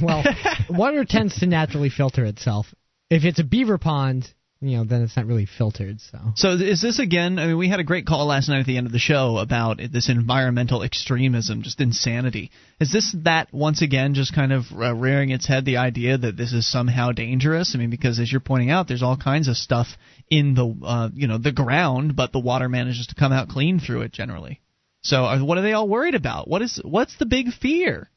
well, 0.03 0.25
water 0.71 1.05
tends 1.05 1.39
to 1.41 1.47
naturally 1.47 1.91
filter 1.91 2.25
itself. 2.25 2.73
If 3.11 3.25
it's 3.25 3.39
a 3.39 3.45
beaver 3.45 3.79
pond, 3.79 4.33
you 4.61 4.79
know, 4.79 4.85
then 4.85 5.03
it's 5.03 5.17
not 5.17 5.27
really 5.27 5.47
filtered. 5.47 6.01
So 6.01 6.19
So 6.35 6.53
is 6.53 6.81
this 6.81 6.99
again? 6.99 7.39
I 7.39 7.47
mean, 7.47 7.59
we 7.59 7.69
had 7.69 7.81
a 7.81 7.85
great 7.85 8.07
call 8.07 8.27
last 8.27 8.49
night 8.49 8.61
at 8.61 8.67
the 8.67 8.79
end 8.79 8.87
of 8.87 8.93
the 8.93 8.99
show 8.99 9.37
about 9.37 9.79
this 9.93 10.09
environmental 10.09 10.83
extremism, 10.83 11.63
just 11.63 11.81
insanity. 11.81 12.51
Is 12.81 12.91
this 12.91 13.15
that 13.25 13.53
once 13.53 13.83
again, 13.83 14.15
just 14.15 14.35
kind 14.35 14.53
of 14.53 14.65
uh, 14.73 14.95
rearing 14.95 15.31
its 15.31 15.47
head, 15.47 15.65
the 15.65 15.77
idea 15.77 16.17
that 16.17 16.37
this 16.37 16.53
is 16.53 16.71
somehow 16.71 17.13
dangerous? 17.13 17.75
I 17.75 17.79
mean, 17.79 17.91
because 17.91 18.19
as 18.19 18.33
you're 18.33 18.41
pointing 18.41 18.71
out, 18.71 18.89
there's 18.89 19.03
all 19.03 19.17
kinds 19.17 19.49
of 19.49 19.57
stuff 19.57 19.89
in 20.31 20.55
the 20.55 20.75
uh, 20.83 21.11
you 21.13 21.29
know 21.29 21.39
the 21.39 21.53
ground, 21.53 22.17
but 22.17 22.33
the 22.33 22.41
water 22.41 22.69
manages 22.69 23.09
to 23.09 23.15
come 23.15 23.33
out 23.33 23.49
clean 23.49 23.79
through 23.79 24.03
it 24.03 24.13
generally. 24.13 24.61
So 25.03 25.25
uh, 25.25 25.45
what 25.45 25.59
are 25.59 25.63
they 25.63 25.75
all 25.75 25.89
worried 25.89 26.15
about? 26.15 26.49
What 26.49 26.63
is 26.63 26.81
what's 26.83 27.17
the 27.19 27.27
big 27.27 27.53
fear? 27.53 28.11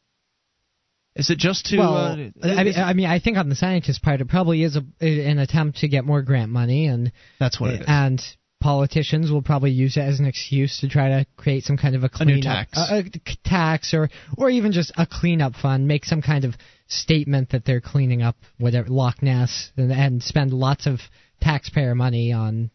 Is 1.19 1.29
it 1.29 1.37
just 1.37 1.65
to? 1.67 1.77
well, 1.77 1.95
uh, 1.95 2.13
I, 2.43 2.63
mean, 2.63 2.73
I 2.75 2.93
mean, 2.93 3.05
I 3.07 3.19
think 3.19 3.37
on 3.37 3.49
the 3.49 3.55
scientist 3.55 4.01
part, 4.01 4.21
it 4.21 4.27
probably 4.29 4.63
is 4.63 4.77
a, 4.77 4.83
an 5.05 5.37
attempt 5.37 5.79
to 5.79 5.87
get 5.87 6.05
more 6.05 6.21
grant 6.21 6.51
money, 6.51 6.87
and 6.87 7.11
that's 7.39 7.59
what 7.59 7.71
it 7.71 7.81
is. 7.81 7.85
and 7.87 8.21
politicians 8.61 9.31
will 9.31 9.41
probably 9.41 9.71
use 9.71 9.95
it 9.97 10.01
as 10.01 10.19
an 10.19 10.25
excuse 10.25 10.79
to 10.81 10.89
try 10.89 11.09
to 11.09 11.25
create 11.37 11.63
some 11.63 11.77
kind 11.77 11.95
of 11.95 12.03
a 12.03 12.09
A 12.19 12.25
new 12.25 12.41
cleanup, 12.41 12.67
tax. 12.71 12.77
a, 12.77 12.97
a 12.99 13.37
tax, 13.43 13.93
or 13.93 14.09
or 14.37 14.49
even 14.49 14.71
just 14.71 14.91
a 14.97 15.05
cleanup 15.05 15.55
fund. 15.55 15.87
Make 15.87 16.05
some 16.05 16.21
kind 16.21 16.45
of 16.45 16.55
statement 16.87 17.49
that 17.51 17.65
they're 17.65 17.81
cleaning 17.81 18.21
up 18.21 18.35
whatever 18.57 18.89
Loch 18.89 19.21
Ness, 19.21 19.71
and, 19.77 19.91
and 19.91 20.23
spend 20.23 20.53
lots 20.53 20.87
of 20.87 20.99
taxpayer 21.41 21.95
money 21.95 22.31
on 22.33 22.71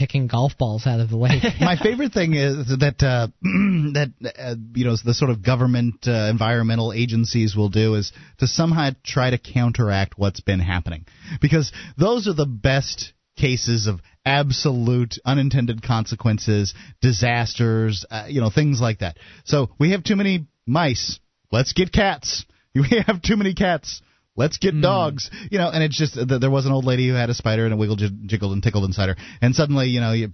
picking 0.00 0.26
golf 0.26 0.56
balls 0.56 0.86
out 0.86 0.98
of 0.98 1.10
the 1.10 1.16
lake. 1.16 1.42
My 1.60 1.76
favorite 1.76 2.14
thing 2.14 2.32
is 2.32 2.68
that 2.68 3.02
uh, 3.02 3.28
that 3.42 4.12
uh, 4.38 4.54
you 4.74 4.86
know 4.86 4.96
the 5.04 5.12
sort 5.12 5.30
of 5.30 5.44
government 5.44 6.06
uh, 6.06 6.30
environmental 6.30 6.94
agencies 6.94 7.54
will 7.54 7.68
do 7.68 7.96
is 7.96 8.10
to 8.38 8.46
somehow 8.46 8.92
try 9.04 9.28
to 9.28 9.36
counteract 9.36 10.14
what's 10.16 10.40
been 10.40 10.58
happening 10.58 11.04
because 11.42 11.70
those 11.98 12.26
are 12.26 12.32
the 12.32 12.46
best 12.46 13.12
cases 13.36 13.86
of 13.86 14.00
absolute 14.24 15.18
unintended 15.26 15.82
consequences, 15.82 16.72
disasters, 17.02 18.06
uh, 18.10 18.24
you 18.26 18.40
know 18.40 18.48
things 18.48 18.80
like 18.80 19.00
that. 19.00 19.18
So 19.44 19.68
we 19.78 19.90
have 19.90 20.02
too 20.02 20.16
many 20.16 20.46
mice. 20.66 21.20
Let's 21.52 21.74
get 21.74 21.92
cats. 21.92 22.46
We 22.72 23.02
have 23.04 23.20
too 23.20 23.36
many 23.36 23.52
cats. 23.52 24.00
Let's 24.36 24.58
get 24.58 24.80
dogs, 24.80 25.28
you 25.50 25.58
know, 25.58 25.70
and 25.70 25.82
it's 25.82 25.98
just 25.98 26.14
th- 26.14 26.40
there 26.40 26.50
was 26.50 26.64
an 26.64 26.72
old 26.72 26.84
lady 26.84 27.08
who 27.08 27.14
had 27.14 27.30
a 27.30 27.34
spider 27.34 27.64
and 27.64 27.74
it 27.74 27.76
wiggled, 27.76 27.98
j- 27.98 28.10
jiggled, 28.26 28.52
and 28.52 28.62
tickled 28.62 28.84
inside 28.84 29.08
her, 29.08 29.16
and 29.42 29.54
suddenly, 29.54 29.88
you 29.88 30.00
know, 30.00 30.12
you, 30.12 30.28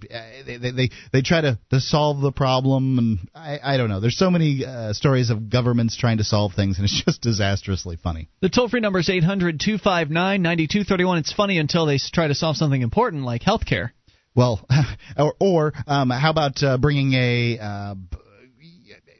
they, 0.45 0.57
they 0.57 0.71
they 0.71 0.89
they 1.11 1.21
try 1.21 1.41
to 1.41 1.59
to 1.71 1.79
solve 1.79 2.21
the 2.21 2.31
problem, 2.31 2.99
and 2.99 3.29
I 3.33 3.59
I 3.61 3.77
don't 3.77 3.89
know. 3.89 3.99
There's 3.99 4.17
so 4.17 4.29
many 4.29 4.63
uh, 4.63 4.93
stories 4.93 5.31
of 5.31 5.49
governments 5.49 5.97
trying 5.97 6.19
to 6.19 6.23
solve 6.23 6.53
things, 6.53 6.77
and 6.77 6.85
it's 6.85 7.03
just 7.05 7.21
disastrously 7.21 7.97
funny. 7.97 8.29
The 8.39 8.49
toll 8.49 8.69
free 8.69 8.81
number 8.81 8.99
is 8.99 9.09
800 9.09 9.59
259 9.59 10.41
9231. 10.41 11.17
It's 11.17 11.33
funny 11.33 11.57
until 11.57 11.87
they 11.87 11.97
try 11.97 12.27
to 12.27 12.35
solve 12.35 12.55
something 12.55 12.81
important 12.81 13.23
like 13.23 13.41
healthcare. 13.41 13.89
Well, 14.35 14.65
or, 15.17 15.33
or 15.39 15.73
um, 15.87 16.11
how 16.11 16.29
about 16.29 16.61
uh, 16.61 16.77
bringing 16.77 17.13
a 17.13 17.57
uh, 17.59 17.95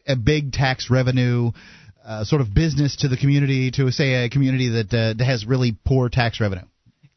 a 0.07 0.15
big 0.15 0.53
tax 0.53 0.89
revenue 0.89 1.51
uh, 2.07 2.23
sort 2.23 2.41
of 2.41 2.53
business 2.53 2.95
to 2.97 3.09
the 3.09 3.17
community, 3.17 3.69
to 3.71 3.91
say 3.91 4.25
a 4.25 4.29
community 4.29 4.69
that 4.69 4.93
uh, 4.93 5.13
that 5.17 5.25
has 5.25 5.45
really 5.45 5.75
poor 5.85 6.07
tax 6.09 6.39
revenue. 6.39 6.63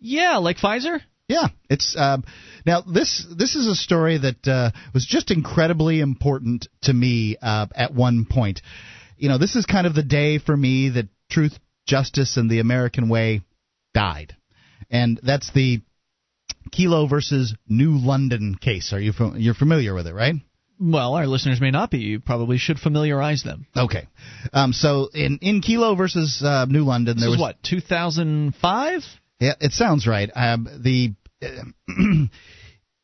Yeah, 0.00 0.38
like 0.38 0.56
Pfizer? 0.56 1.00
Yeah, 1.28 1.48
it's 1.68 1.94
um, 1.96 2.24
now 2.66 2.80
this 2.80 3.24
this 3.38 3.54
is 3.54 3.68
a 3.68 3.76
story 3.76 4.18
that 4.18 4.48
uh, 4.48 4.72
was 4.92 5.06
just 5.06 5.30
incredibly 5.30 6.00
important 6.00 6.66
to 6.82 6.92
me 6.92 7.36
uh, 7.40 7.66
at 7.74 7.94
one 7.94 8.26
point. 8.28 8.62
You 9.16 9.28
know, 9.28 9.38
this 9.38 9.54
is 9.54 9.64
kind 9.64 9.86
of 9.86 9.94
the 9.94 10.02
day 10.02 10.38
for 10.38 10.56
me 10.56 10.88
that 10.90 11.08
truth, 11.30 11.56
justice, 11.86 12.36
and 12.36 12.50
the 12.50 12.58
American 12.58 13.08
way 13.08 13.42
died, 13.94 14.34
and 14.90 15.20
that's 15.22 15.52
the 15.52 15.82
Kelo 16.72 17.08
versus 17.08 17.54
New 17.68 17.96
London 17.96 18.56
case. 18.60 18.92
Are 18.92 19.00
you 19.00 19.12
you're 19.36 19.54
familiar 19.54 19.94
with 19.94 20.08
it, 20.08 20.14
right? 20.14 20.34
Well, 20.80 21.14
our 21.14 21.26
listeners 21.26 21.60
may 21.60 21.70
not 21.70 21.90
be. 21.90 21.98
You 21.98 22.20
probably 22.20 22.56
should 22.56 22.78
familiarize 22.78 23.42
them. 23.42 23.66
Okay, 23.76 24.08
um, 24.52 24.72
so 24.72 25.10
in 25.12 25.38
in 25.42 25.60
Kelo 25.60 25.96
versus 25.96 26.42
uh, 26.42 26.64
New 26.64 26.84
London, 26.84 27.16
This 27.16 27.24
there 27.24 27.28
is 27.28 27.36
was 27.36 27.40
what, 27.40 27.62
2005? 27.62 29.02
Yeah, 29.40 29.52
it 29.60 29.72
sounds 29.72 30.06
right. 30.06 30.30
Um, 30.34 30.66
the 30.82 31.12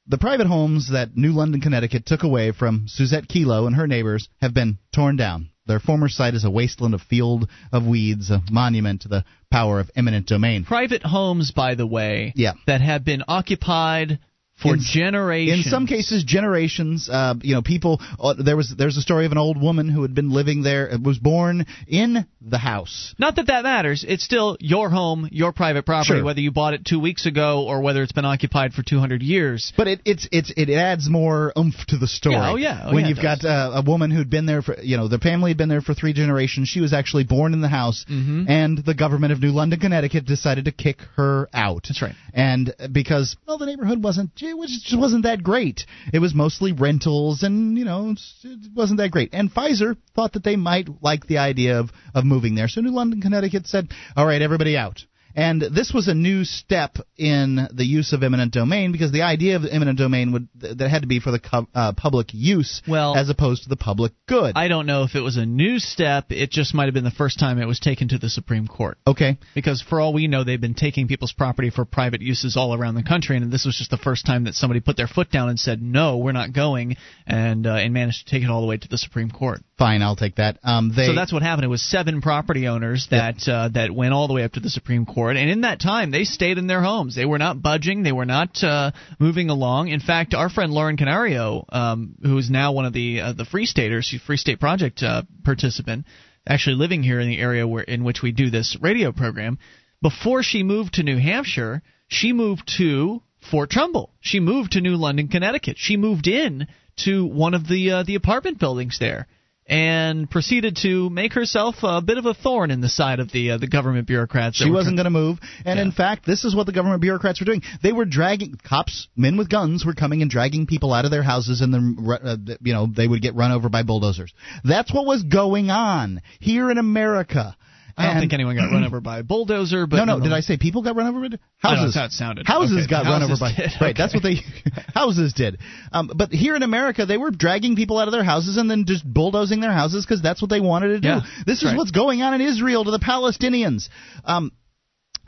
the 0.07 0.18
private 0.18 0.47
homes 0.47 0.91
that 0.93 1.16
New 1.16 1.33
London, 1.33 1.61
Connecticut 1.61 2.07
took 2.07 2.22
away 2.22 2.53
from 2.53 2.87
Susette 2.89 3.29
Kelo 3.29 3.66
and 3.66 3.77
her 3.77 3.87
neighbors 3.87 4.29
have 4.41 4.55
been 4.55 4.79
torn 4.95 5.16
down. 5.16 5.51
Their 5.66 5.81
former 5.81 6.09
site 6.09 6.35
is 6.35 6.45
a 6.45 6.51
wasteland 6.51 6.95
of 6.95 7.03
field 7.03 7.49
of 7.72 7.85
weeds, 7.87 8.31
a 8.31 8.41
monument 8.51 9.03
to 9.03 9.09
the 9.09 9.24
power 9.51 9.81
of 9.81 9.91
eminent 9.97 10.27
domain. 10.27 10.64
Private 10.64 11.03
homes, 11.03 11.51
by 11.51 11.74
the 11.74 11.87
way, 11.87 12.33
Yeah. 12.37 12.53
that 12.68 12.81
have 12.81 13.05
been 13.05 13.24
occupied 13.27 14.20
for 14.57 14.75
In- 14.75 14.81
generations. 14.81 15.67
In 15.67 15.71
some 15.71 15.87
cases, 15.87 16.25
generations. 16.25 17.09
Uh, 17.11 17.35
you 17.43 17.55
know, 17.55 17.63
people. 17.63 18.01
Uh, 18.19 18.35
there 18.39 18.57
was 18.57 18.75
there's 18.77 18.97
a 18.97 19.03
story 19.03 19.27
of 19.27 19.33
an 19.33 19.39
old 19.39 19.61
woman 19.61 19.89
who 19.89 20.03
had 20.03 20.15
been 20.15 20.31
living 20.31 20.63
there, 20.63 20.93
uh, 20.95 20.99
was 21.03 21.19
born 21.19 21.67
in 21.87 22.27
the 22.41 22.59
house. 22.59 23.15
Not 23.19 23.37
that 23.37 23.49
that 23.49 23.65
matters. 23.65 24.05
It's 24.07 24.25
still 24.25 24.57
your 24.61 24.89
home, 24.89 25.29
your 25.31 25.53
private 25.53 25.85
property, 25.85 26.19
Sure. 26.19 26.25
whether 26.25 26.41
you 26.41 26.53
bought 26.53 26.75
it 26.75 26.85
two 26.85 26.99
weeks 27.01 27.27
ago 27.27 27.65
or 27.67 27.81
whether 27.83 28.03
it's 28.03 28.13
been 28.13 28.25
occupied 28.25 28.73
for 28.73 28.83
200 28.83 29.23
years. 29.23 29.73
But 29.77 29.89
it 29.89 30.01
it's 30.05 30.29
it's 30.33 30.53
it 30.57 30.71
adds 30.71 31.09
more 31.09 31.53
oomph 31.59 31.77
to 31.89 31.99
the 31.99 32.07
story. 32.07 32.37
Yeah, 32.37 32.51
oh, 32.53 32.57
yeah, 32.57 32.81
oh, 32.87 32.95
when 32.95 33.05
yeah, 33.05 33.09
you've 33.11 33.23
got 33.23 33.45
uh, 33.45 33.73
a 33.75 33.83
woman 33.83 34.11
who'd 34.11 34.31
been 34.31 34.47
there 34.47 34.63
for 34.63 34.77
you 34.81 34.97
know 34.97 35.09
the 35.09 35.19
family 35.19 35.51
had 35.51 35.59
been 35.59 35.69
there 35.69 35.83
for 35.83 35.93
three 35.95 36.13
generations. 36.15 36.69
She 36.69 36.81
was 36.81 36.93
actually 36.95 37.25
born 37.25 37.53
in 37.53 37.61
the 37.61 37.69
house, 37.69 38.05
Mhm. 38.09 38.49
and 38.49 38.79
the 38.79 38.95
government 38.95 39.33
of 39.33 39.41
New 39.41 39.51
London, 39.51 39.79
Connecticut, 39.81 40.25
decided 40.25 40.65
to 40.67 40.73
kick 40.73 41.01
her 41.17 41.49
out. 41.53 41.85
That's 41.89 42.01
right. 42.01 42.15
And 42.33 42.73
because 42.93 43.37
well, 43.47 43.59
the 43.59 43.67
neighborhood 43.67 44.03
wasn't 44.03 44.35
it 44.47 44.57
was 44.57 44.71
just 44.83 44.99
wasn't 44.99 45.25
that 45.25 45.43
great. 45.43 45.87
It 46.13 46.21
was 46.21 46.35
mostly 46.35 46.73
rentals, 46.73 47.43
and 47.43 47.77
you 47.77 47.85
know 47.85 48.15
it 48.45 48.73
wasn't 48.75 48.99
that 48.99 49.11
great. 49.11 49.31
And 49.33 49.53
Pfizer 49.53 49.97
thought 50.15 50.33
that 50.35 50.45
they 50.45 50.57
might 50.57 50.89
like 51.03 51.27
the 51.27 51.39
idea 51.39 51.79
of 51.81 51.91
of 52.15 52.25
moving 52.25 52.55
there, 52.55 52.69
so 52.69 52.81
New 52.81 52.93
London, 52.93 53.21
Connecticut 53.21 53.67
said, 53.67 53.89
"All 54.17 54.27
right, 54.27 54.43
everybody 54.43 54.77
out." 54.77 55.05
And 55.37 55.61
this 55.61 55.93
was 55.93 56.09
a 56.09 56.14
new 56.14 56.45
step 56.45 56.97
in 57.18 57.68
the 57.72 57.84
use 57.84 58.14
of 58.14 58.22
eminent 58.22 58.53
domain 58.53 58.91
because 58.91 59.12
the 59.12 59.22
idea 59.22 59.57
of 59.57 59.64
eminent 59.70 59.99
domain 59.99 60.32
would 60.32 60.49
that 60.55 60.89
had 60.89 61.03
to 61.03 61.09
be 61.09 61.20
for 61.20 61.30
the 61.30 61.39
co- 61.39 61.68
uh, 61.74 61.93
public 61.93 62.28
use 62.32 62.82
Well- 62.89 63.14
as 63.16 63.28
opposed 63.28 63.64
to 63.64 63.68
the 63.68 63.76
public 63.76 64.12
good. 64.26 64.55
I 64.57 64.68
don't 64.68 64.87
know 64.87 65.03
if 65.03 65.14
it 65.14 65.20
was 65.20 65.37
a 65.37 65.45
new 65.45 65.78
step. 65.78 66.26
It 66.30 66.51
just 66.51 66.74
might 66.74 66.87
have 66.87 66.95
been 66.95 67.05
the 67.05 67.11
first 67.11 67.39
time 67.39 67.61
it 67.61 67.66
was 67.66 67.78
taken 67.78 68.09
to 68.09 68.18
the 68.18 68.30
Supreme 68.30 68.66
Court. 68.66 68.97
okay. 69.07 69.37
Because 69.55 69.82
for 69.82 70.01
all 70.01 70.12
we 70.14 70.26
know, 70.26 70.43
they've 70.43 70.61
been 70.61 70.74
taking 70.74 71.07
people's 71.07 71.32
property 71.32 71.68
for 71.70 71.84
private 71.84 72.22
uses 72.22 72.57
all 72.57 72.74
around 72.74 72.95
the 72.95 73.03
country, 73.03 73.37
and 73.37 73.53
this 73.53 73.66
was 73.66 73.76
just 73.76 73.91
the 73.91 73.97
first 73.99 74.24
time 74.24 74.45
that 74.45 74.55
somebody 74.55 74.80
put 74.80 74.97
their 74.97 75.07
foot 75.07 75.30
down 75.30 75.49
and 75.51 75.59
said, 75.61 75.82
"No, 75.82 76.16
we're 76.16 76.32
not 76.32 76.53
going," 76.53 76.97
and 77.26 77.66
uh, 77.66 77.74
and 77.74 77.93
managed 77.93 78.26
to 78.26 78.30
take 78.30 78.43
it 78.43 78.51
all 78.51 78.62
the 78.62 78.66
way 78.66 78.78
to 78.78 78.89
the 78.89 78.99
Supreme 78.99 79.30
Court. 79.30 79.61
Fine, 79.78 80.01
I'll 80.03 80.16
take 80.16 80.37
that. 80.37 80.59
Um, 80.64 80.93
they 80.97 81.07
so 81.07 81.14
that's 81.14 81.32
what 81.32 81.43
happened. 81.43 81.64
It 81.64 81.68
was 81.68 81.82
seven 81.82 82.22
property 82.22 82.66
owners 82.66 83.07
that 83.11 83.47
uh, 83.47 83.68
that 83.74 83.91
went 83.91 84.14
all 84.14 84.26
the 84.28 84.34
way 84.34 84.43
up 84.45 84.53
to 84.53 84.61
the 84.61 84.70
Supreme 84.70 85.05
Court, 85.05 85.26
and 85.31 85.51
in 85.51 85.62
that 85.62 85.81
time, 85.81 86.11
they 86.11 86.24
stayed 86.24 86.59
in 86.59 86.66
their 86.66 86.83
homes. 86.83 87.14
They 87.14 87.24
were 87.24 87.39
not 87.39 87.62
budging. 87.62 88.03
They 88.03 88.12
were 88.12 88.24
not 88.24 88.62
uh, 88.62 88.93
moving 89.18 89.51
along. 89.51 89.89
In 89.89 90.01
fact, 90.01 90.35
our 90.35 90.49
friend 90.49 90.72
Lauren 90.72 90.97
Canario, 90.97 91.64
um, 91.70 92.14
who 92.22 92.37
is 92.39 92.51
now 92.51 92.72
one 92.72 92.85
of 92.85 92.93
the 92.93 93.20
uh, 93.20 93.33
the 93.33 93.45
Free 93.45 93.66
Staters, 93.66 94.14
Free 94.27 94.37
State 94.37 94.61
Project 94.61 95.03
uh, 95.03 95.22
participant, 95.45 96.07
actually 96.47 96.77
living 96.77 97.03
here 97.03 97.20
in 97.20 97.29
the 97.29 97.41
area 97.41 97.66
where 97.66 97.83
in 97.83 98.05
which 98.05 98.22
we 98.22 98.33
do 98.33 98.51
this 98.51 98.77
radio 98.81 99.12
program. 99.12 99.59
Before 100.03 100.43
she 100.43 100.62
moved 100.62 100.95
to 100.95 101.03
New 101.03 101.18
Hampshire, 101.18 101.83
she 102.09 102.33
moved 102.33 102.70
to 102.77 103.22
Fort 103.51 103.70
Trumbull. 103.70 104.12
She 104.20 104.41
moved 104.41 104.72
to 104.72 104.81
New 104.81 104.97
London, 104.97 105.29
Connecticut. 105.29 105.77
She 105.79 105.97
moved 105.97 106.27
in 106.27 106.66
to 107.05 107.27
one 107.27 107.55
of 107.55 107.66
the 107.66 107.91
uh, 107.91 108.03
the 108.03 108.14
apartment 108.14 108.59
buildings 108.59 108.99
there 108.99 109.27
and 109.69 110.31
proceeded 110.31 110.79
to 110.83 111.11
make 111.11 111.33
herself 111.33 111.77
a 111.83 112.01
bit 112.01 112.19
of 112.19 112.27
a 112.27 112.35
thorn 112.35 112.71
in 112.71 112.81
the 112.81 112.89
side 112.89 113.19
of 113.19 113.33
the 113.33 113.53
uh, 113.53 113.59
the 113.59 113.67
government 113.67 114.07
bureaucrats. 114.07 114.57
She 114.57 114.71
wasn't 114.71 114.97
going 114.97 115.05
to 115.05 115.11
move, 115.11 115.39
and 115.64 115.79
yeah. 115.79 115.85
in 115.85 115.93
fact, 115.93 116.25
this 116.25 116.45
is 116.45 116.55
what 116.55 116.67
the 116.67 116.73
government 116.73 117.01
bureaucrats 117.01 117.41
were 117.41 117.47
doing. 117.47 117.62
They 117.83 117.93
were 117.93 118.05
dragging 118.05 118.59
cops, 118.62 119.09
men 119.17 119.37
with 119.37 119.49
guns, 119.49 119.85
were 119.85 119.95
coming 119.95 120.23
and 120.23 120.31
dragging 120.31 120.67
people 120.67 120.93
out 120.93 121.05
of 121.05 121.11
their 121.11 121.23
houses, 121.23 121.61
and 121.61 121.75
then 121.75 121.97
uh, 122.09 122.37
you 122.61 122.73
know 122.73 122.87
they 122.87 123.07
would 123.07 123.23
get 123.23 123.35
run 123.35 123.53
over 123.53 123.69
by 123.69 123.83
bulldozers. 123.83 124.33
That's 124.64 124.93
what 124.93 125.07
was 125.07 125.25
going 125.25 125.71
on 125.71 126.23
here 126.39 126.71
in 126.71 126.79
America. 126.79 127.57
I 127.99 128.03
don't 128.03 128.13
and, 128.13 128.21
think 128.21 128.35
anyone 128.35 128.57
got 128.57 128.71
run 128.71 128.85
over 128.85 129.01
by 129.01 129.21
a 129.21 129.23
bulldozer. 129.23 129.87
But 129.87 130.05
no, 130.05 130.19
no. 130.19 130.21
Did 130.23 130.33
I 130.33 130.41
say 130.41 130.59
people 130.59 130.83
got 130.83 130.97
run 130.97 131.09
over? 131.09 131.29
By 131.31 131.39
houses. 131.57 131.95
That's 131.95 131.97
how 131.97 132.05
it 132.05 132.13
sounded. 132.13 132.47
Houses 132.47 132.85
okay, 132.85 132.91
got 132.91 133.07
houses 133.07 133.11
run 133.11 133.23
over 133.23 133.41
by. 133.41 133.53
Did. 133.57 133.71
Right. 133.81 133.91
Okay. 133.91 133.93
That's 133.97 134.13
what 134.13 134.23
they. 134.23 134.37
houses 134.95 135.33
did. 135.33 135.59
Um, 135.93 136.11
but 136.15 136.31
here 136.31 136.55
in 136.57 136.63
America, 136.63 137.07
they 137.07 137.17
were 137.17 137.31
dragging 137.31 137.75
people 137.75 137.99
out 137.99 138.07
of 138.07 138.13
their 138.13 138.25
houses 138.25 138.59
and 138.59 138.71
then 138.71 138.85
just 138.87 139.03
bulldozing 139.03 139.61
their 139.61 139.73
houses 139.73 140.05
because 140.05 140.21
that's 140.21 140.43
what 140.43 140.51
they 140.51 140.61
wanted 140.61 140.89
to 140.89 141.01
do. 141.01 141.09
Yeah, 141.09 141.21
this 141.47 141.63
is 141.63 141.65
right. 141.65 141.77
what's 141.77 141.91
going 141.91 142.21
on 142.21 142.35
in 142.35 142.43
Israel 142.43 142.85
to 142.85 142.91
the 142.91 142.99
Palestinians. 142.99 143.89
Um, 144.25 144.53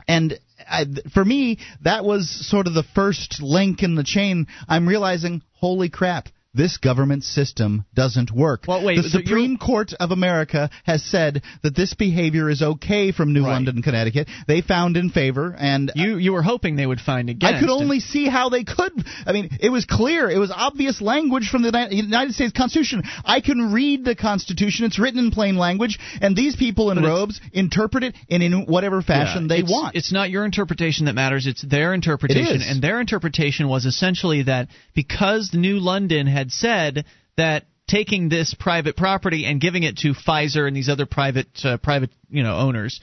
and 0.07 0.39
I, 0.69 0.85
for 1.13 1.25
me, 1.25 1.57
that 1.81 2.05
was 2.05 2.29
sort 2.47 2.67
of 2.67 2.75
the 2.75 2.85
first 2.93 3.41
link 3.41 3.81
in 3.81 3.95
the 3.95 4.03
chain. 4.03 4.45
I'm 4.67 4.87
realizing, 4.87 5.41
holy 5.53 5.89
crap 5.89 6.29
this 6.53 6.77
government 6.77 7.23
system 7.23 7.85
doesn't 7.93 8.31
work. 8.31 8.63
Well, 8.67 8.83
wait, 8.83 8.95
the 8.95 9.09
Supreme 9.09 9.57
Court 9.57 9.93
of 9.99 10.11
America 10.11 10.69
has 10.83 11.03
said 11.03 11.43
that 11.61 11.75
this 11.75 11.93
behavior 11.93 12.49
is 12.49 12.61
okay 12.61 13.11
from 13.11 13.33
New 13.33 13.43
right. 13.43 13.53
London, 13.53 13.83
Connecticut. 13.83 14.27
They 14.47 14.61
found 14.61 14.97
in 14.97 15.11
favor, 15.11 15.55
and 15.57 15.91
you 15.95 16.17
you 16.17 16.33
were 16.33 16.41
hoping 16.41 16.75
they 16.75 16.85
would 16.85 16.99
find 16.99 17.29
against. 17.29 17.55
I 17.55 17.59
could 17.59 17.69
only 17.69 17.99
see 17.99 18.27
how 18.27 18.49
they 18.49 18.63
could. 18.63 18.93
I 19.25 19.31
mean, 19.31 19.49
it 19.61 19.69
was 19.69 19.85
clear. 19.85 20.29
It 20.29 20.39
was 20.39 20.51
obvious 20.53 21.01
language 21.01 21.49
from 21.49 21.61
the 21.61 21.87
United 21.91 22.33
States 22.33 22.53
Constitution. 22.53 23.03
I 23.23 23.41
can 23.41 23.71
read 23.71 24.03
the 24.03 24.15
Constitution. 24.15 24.85
It's 24.85 24.97
written 24.97 25.19
in 25.19 25.31
plain 25.31 25.55
language, 25.55 25.99
and 26.21 26.35
these 26.35 26.55
people 26.55 26.89
in 26.89 27.01
but 27.01 27.07
robes 27.07 27.41
interpret 27.53 28.03
it 28.03 28.15
in, 28.27 28.41
in 28.41 28.65
whatever 28.65 29.01
fashion 29.01 29.43
yeah, 29.43 29.55
they 29.55 29.61
it's, 29.61 29.71
want. 29.71 29.95
It's 29.95 30.11
not 30.11 30.31
your 30.31 30.45
interpretation 30.45 31.05
that 31.05 31.13
matters. 31.13 31.45
It's 31.45 31.61
their 31.61 31.93
interpretation, 31.93 32.61
and 32.63 32.81
their 32.81 32.99
interpretation 32.99 33.67
was 33.67 33.85
essentially 33.85 34.43
that 34.43 34.69
because 34.95 35.51
New 35.53 35.79
London 35.79 36.25
had 36.25 36.38
said 36.47 37.05
that 37.37 37.65
taking 37.87 38.29
this 38.29 38.53
private 38.53 38.95
property 38.95 39.45
and 39.45 39.59
giving 39.59 39.83
it 39.83 39.97
to 39.97 40.13
Pfizer 40.13 40.67
and 40.67 40.75
these 40.75 40.89
other 40.89 41.05
private 41.05 41.47
uh, 41.63 41.77
private 41.77 42.11
you 42.29 42.43
know 42.43 42.55
owners 42.55 43.01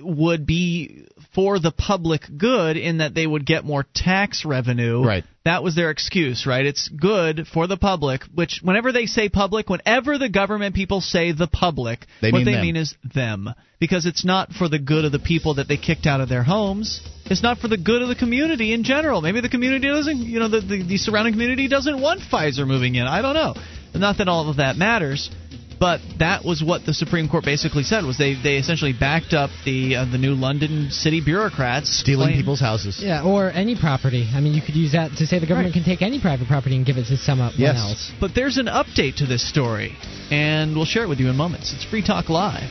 would 0.00 0.46
be 0.46 1.06
for 1.34 1.58
the 1.58 1.70
public 1.70 2.22
good 2.36 2.76
in 2.76 2.98
that 2.98 3.14
they 3.14 3.26
would 3.26 3.46
get 3.46 3.64
more 3.64 3.86
tax 3.94 4.44
revenue. 4.44 5.04
Right. 5.04 5.24
That 5.44 5.62
was 5.62 5.74
their 5.74 5.90
excuse, 5.90 6.44
right? 6.46 6.66
It's 6.66 6.88
good 6.88 7.46
for 7.46 7.66
the 7.66 7.76
public, 7.76 8.22
which 8.34 8.60
whenever 8.62 8.92
they 8.92 9.06
say 9.06 9.28
public, 9.28 9.68
whenever 9.68 10.18
the 10.18 10.28
government 10.28 10.74
people 10.74 11.00
say 11.00 11.32
the 11.32 11.46
public, 11.46 12.06
they 12.20 12.30
what 12.30 12.38
mean 12.38 12.44
they 12.46 12.52
them. 12.52 12.62
mean 12.62 12.76
is 12.76 12.94
them. 13.14 13.50
Because 13.78 14.04
it's 14.04 14.24
not 14.24 14.52
for 14.52 14.68
the 14.68 14.78
good 14.78 15.06
of 15.06 15.12
the 15.12 15.18
people 15.18 15.54
that 15.54 15.66
they 15.66 15.78
kicked 15.78 16.06
out 16.06 16.20
of 16.20 16.28
their 16.28 16.42
homes. 16.42 17.00
It's 17.24 17.42
not 17.42 17.58
for 17.58 17.68
the 17.68 17.78
good 17.78 18.02
of 18.02 18.08
the 18.08 18.14
community 18.14 18.74
in 18.74 18.84
general. 18.84 19.22
Maybe 19.22 19.40
the 19.40 19.48
community 19.48 19.88
doesn't, 19.88 20.18
you 20.18 20.38
know, 20.38 20.48
the, 20.48 20.60
the, 20.60 20.82
the 20.82 20.96
surrounding 20.98 21.32
community 21.32 21.66
doesn't 21.66 21.98
want 21.98 22.20
Pfizer 22.20 22.66
moving 22.66 22.96
in. 22.96 23.06
I 23.06 23.22
don't 23.22 23.34
know. 23.34 23.54
Not 23.94 24.18
that 24.18 24.28
all 24.28 24.50
of 24.50 24.58
that 24.58 24.76
matters. 24.76 25.30
But 25.80 26.02
that 26.18 26.44
was 26.44 26.62
what 26.62 26.84
the 26.84 26.92
Supreme 26.92 27.26
Court 27.26 27.42
basically 27.42 27.84
said 27.84 28.04
was 28.04 28.18
they, 28.18 28.34
they 28.34 28.56
essentially 28.56 28.92
backed 28.92 29.32
up 29.32 29.48
the 29.64 29.96
uh, 29.96 30.04
the 30.04 30.18
new 30.18 30.34
London 30.34 30.90
city 30.90 31.22
bureaucrats 31.24 31.88
stealing 32.00 32.28
claim. 32.28 32.36
people's 32.36 32.60
houses. 32.60 33.00
Yeah, 33.02 33.24
or 33.24 33.50
any 33.50 33.80
property. 33.80 34.28
I 34.30 34.40
mean, 34.40 34.52
you 34.52 34.60
could 34.60 34.76
use 34.76 34.92
that 34.92 35.12
to 35.16 35.26
say 35.26 35.38
the 35.38 35.46
government 35.46 35.74
right. 35.74 35.82
can 35.82 35.90
take 35.90 36.02
any 36.02 36.20
private 36.20 36.48
property 36.48 36.76
and 36.76 36.84
give 36.84 36.98
it 36.98 37.06
to 37.06 37.16
someone 37.16 37.54
yes. 37.56 37.78
else. 37.78 38.12
But 38.20 38.34
there's 38.34 38.58
an 38.58 38.66
update 38.66 39.16
to 39.16 39.26
this 39.26 39.48
story, 39.48 39.96
and 40.30 40.76
we'll 40.76 40.84
share 40.84 41.04
it 41.04 41.08
with 41.08 41.18
you 41.18 41.30
in 41.30 41.36
moments. 41.36 41.72
It's 41.72 41.84
Free 41.84 42.04
Talk 42.04 42.28
Live. 42.28 42.68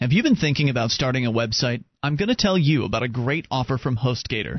Have 0.00 0.12
you 0.12 0.24
been 0.24 0.36
thinking 0.36 0.70
about 0.70 0.90
starting 0.90 1.24
a 1.24 1.30
website? 1.30 1.84
I'm 2.02 2.16
going 2.16 2.30
to 2.30 2.36
tell 2.36 2.58
you 2.58 2.84
about 2.84 3.04
a 3.04 3.08
great 3.08 3.46
offer 3.48 3.78
from 3.78 3.96
HostGator. 3.96 4.58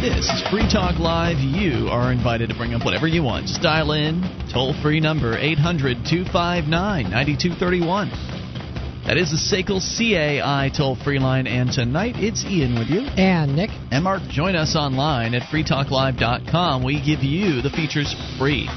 This 0.00 0.30
is 0.30 0.42
Free 0.48 0.66
Talk 0.66 0.98
Live. 0.98 1.36
You 1.40 1.88
are 1.88 2.10
invited 2.10 2.48
to 2.48 2.54
bring 2.54 2.72
up 2.72 2.86
whatever 2.86 3.06
you 3.06 3.22
want. 3.22 3.48
Just 3.48 3.60
dial 3.60 3.92
in, 3.92 4.22
toll 4.50 4.72
free 4.80 4.98
number 4.98 5.36
800 5.36 5.98
259 6.08 7.10
9231. 7.10 8.08
That 9.04 9.18
is 9.18 9.30
the 9.30 9.36
SACL 9.36 9.78
CAI 9.78 10.70
toll 10.74 10.96
free 10.96 11.18
line. 11.18 11.46
And 11.46 11.70
tonight 11.70 12.14
it's 12.16 12.46
Ian 12.46 12.78
with 12.78 12.88
you. 12.88 13.00
And 13.18 13.54
Nick. 13.54 13.68
And 13.90 14.02
Mark. 14.02 14.22
Join 14.30 14.56
us 14.56 14.74
online 14.74 15.34
at 15.34 15.42
freetalklive.com. 15.52 16.82
We 16.82 16.94
give 17.04 17.22
you 17.22 17.60
the 17.60 17.68
features 17.68 18.16
free. 18.38 18.70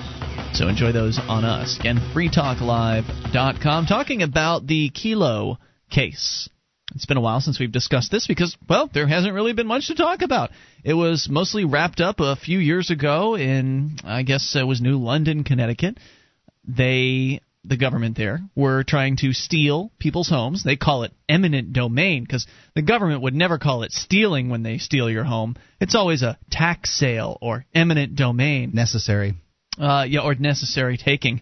So 0.51 0.67
enjoy 0.67 0.91
those 0.91 1.17
on 1.29 1.45
us. 1.45 1.79
Again, 1.79 1.99
freetalklive.com. 2.13 3.85
Talking 3.85 4.23
about 4.23 4.67
the 4.67 4.89
Kelo 4.89 5.55
case. 5.89 6.49
It's 6.95 7.05
been 7.05 7.17
a 7.17 7.21
while 7.21 7.39
since 7.39 7.59
we've 7.59 7.71
discussed 7.71 8.11
this 8.11 8.27
because, 8.27 8.55
well, 8.67 8.89
there 8.93 9.07
hasn't 9.07 9.33
really 9.33 9.53
been 9.53 9.67
much 9.67 9.87
to 9.87 9.95
talk 9.95 10.21
about. 10.21 10.51
It 10.83 10.93
was 10.93 11.29
mostly 11.29 11.63
wrapped 11.63 12.01
up 12.01 12.19
a 12.19 12.35
few 12.35 12.59
years 12.59 12.89
ago 12.89 13.35
in, 13.35 13.97
I 14.03 14.23
guess 14.23 14.55
it 14.55 14.67
was 14.67 14.81
New 14.81 14.97
London, 14.97 15.45
Connecticut. 15.45 15.97
They, 16.67 17.39
the 17.63 17.77
government 17.77 18.17
there, 18.17 18.41
were 18.53 18.83
trying 18.83 19.15
to 19.17 19.31
steal 19.31 19.91
people's 19.97 20.29
homes. 20.29 20.63
They 20.63 20.75
call 20.75 21.03
it 21.03 21.13
eminent 21.29 21.71
domain 21.71 22.23
because 22.23 22.47
the 22.75 22.81
government 22.81 23.21
would 23.21 23.33
never 23.33 23.57
call 23.57 23.83
it 23.83 23.93
stealing 23.93 24.49
when 24.49 24.63
they 24.63 24.77
steal 24.77 25.09
your 25.09 25.23
home. 25.23 25.55
It's 25.79 25.95
always 25.95 26.21
a 26.21 26.37
tax 26.51 26.97
sale 26.97 27.37
or 27.41 27.65
eminent 27.73 28.15
domain. 28.15 28.71
Necessary. 28.73 29.35
Uh, 29.79 30.05
yeah, 30.07 30.19
or 30.19 30.35
necessary 30.35 30.97
taking. 30.97 31.41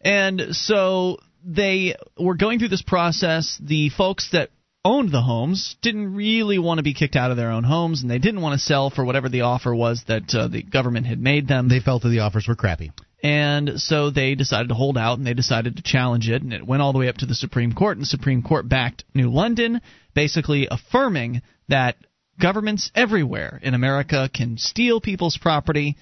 And 0.00 0.48
so 0.52 1.18
they 1.44 1.94
were 2.18 2.36
going 2.36 2.58
through 2.58 2.68
this 2.68 2.82
process. 2.82 3.58
The 3.62 3.90
folks 3.90 4.30
that 4.32 4.50
owned 4.84 5.10
the 5.10 5.22
homes 5.22 5.76
didn't 5.82 6.14
really 6.14 6.58
want 6.58 6.78
to 6.78 6.84
be 6.84 6.94
kicked 6.94 7.16
out 7.16 7.30
of 7.30 7.36
their 7.36 7.50
own 7.50 7.64
homes, 7.64 8.02
and 8.02 8.10
they 8.10 8.18
didn't 8.18 8.40
want 8.40 8.58
to 8.58 8.64
sell 8.64 8.90
for 8.90 9.04
whatever 9.04 9.28
the 9.28 9.42
offer 9.42 9.74
was 9.74 10.04
that 10.08 10.34
uh, 10.34 10.48
the 10.48 10.62
government 10.62 11.06
had 11.06 11.20
made 11.20 11.48
them. 11.48 11.68
They 11.68 11.80
felt 11.80 12.02
that 12.02 12.08
the 12.10 12.20
offers 12.20 12.46
were 12.48 12.56
crappy. 12.56 12.92
And 13.22 13.80
so 13.80 14.10
they 14.10 14.36
decided 14.36 14.68
to 14.68 14.74
hold 14.74 14.96
out 14.96 15.18
and 15.18 15.26
they 15.26 15.34
decided 15.34 15.76
to 15.76 15.82
challenge 15.82 16.28
it, 16.28 16.42
and 16.42 16.52
it 16.52 16.66
went 16.66 16.82
all 16.82 16.92
the 16.92 16.98
way 16.98 17.08
up 17.08 17.16
to 17.16 17.26
the 17.26 17.34
Supreme 17.34 17.72
Court, 17.72 17.96
and 17.96 18.02
the 18.02 18.06
Supreme 18.06 18.42
Court 18.42 18.68
backed 18.68 19.04
New 19.14 19.30
London, 19.30 19.80
basically 20.14 20.68
affirming 20.70 21.42
that 21.68 21.96
governments 22.40 22.90
everywhere 22.94 23.58
in 23.62 23.74
America 23.74 24.30
can 24.32 24.56
steal 24.56 25.00
people's 25.00 25.36
property 25.36 25.96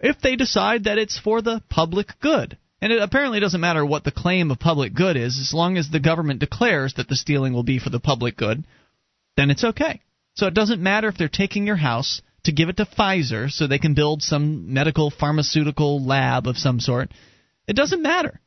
if 0.00 0.20
they 0.20 0.36
decide 0.36 0.84
that 0.84 0.98
it's 0.98 1.18
for 1.18 1.40
the 1.40 1.62
public 1.68 2.08
good. 2.20 2.58
And 2.80 2.92
it 2.92 3.02
apparently 3.02 3.40
doesn't 3.40 3.60
matter 3.60 3.84
what 3.84 4.04
the 4.04 4.12
claim 4.12 4.50
of 4.50 4.58
public 4.58 4.94
good 4.94 5.16
is, 5.16 5.38
as 5.40 5.52
long 5.52 5.76
as 5.76 5.90
the 5.90 6.00
government 6.00 6.40
declares 6.40 6.94
that 6.94 7.08
the 7.08 7.16
stealing 7.16 7.52
will 7.52 7.64
be 7.64 7.78
for 7.78 7.90
the 7.90 8.00
public 8.00 8.36
good, 8.36 8.64
then 9.36 9.50
it's 9.50 9.64
okay. 9.64 10.00
So 10.34 10.46
it 10.46 10.54
doesn't 10.54 10.80
matter 10.80 11.08
if 11.08 11.16
they're 11.16 11.28
taking 11.28 11.66
your 11.66 11.76
house 11.76 12.22
to 12.44 12.52
give 12.52 12.68
it 12.68 12.76
to 12.76 12.86
Pfizer 12.86 13.50
so 13.50 13.66
they 13.66 13.80
can 13.80 13.94
build 13.94 14.22
some 14.22 14.72
medical 14.72 15.10
pharmaceutical 15.10 16.04
lab 16.04 16.46
of 16.46 16.56
some 16.56 16.78
sort. 16.78 17.10
It 17.66 17.74
doesn't 17.74 18.02
matter. 18.02 18.40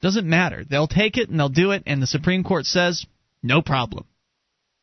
It 0.00 0.02
doesn't 0.02 0.26
matter. 0.26 0.64
They'll 0.64 0.88
take 0.88 1.18
it 1.18 1.28
and 1.28 1.38
they'll 1.38 1.50
do 1.50 1.72
it, 1.72 1.82
and 1.86 2.00
the 2.02 2.06
Supreme 2.06 2.42
Court 2.42 2.64
says, 2.64 3.04
no 3.42 3.60
problem. 3.60 4.06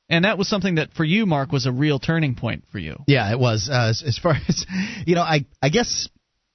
And 0.09 0.23
that 0.25 0.37
was 0.37 0.47
something 0.47 0.75
that 0.75 0.93
for 0.93 1.03
you, 1.03 1.25
Mark, 1.25 1.51
was 1.51 1.65
a 1.65 1.71
real 1.71 1.99
turning 1.99 2.35
point 2.35 2.63
for 2.71 2.79
you. 2.79 3.03
Yeah, 3.07 3.29
it 3.31 3.39
was. 3.39 3.69
Uh, 3.71 3.89
as, 3.89 4.03
as 4.05 4.17
far 4.17 4.35
as 4.47 4.65
you 5.05 5.15
know, 5.15 5.21
I 5.21 5.45
I 5.61 5.69
guess 5.69 6.07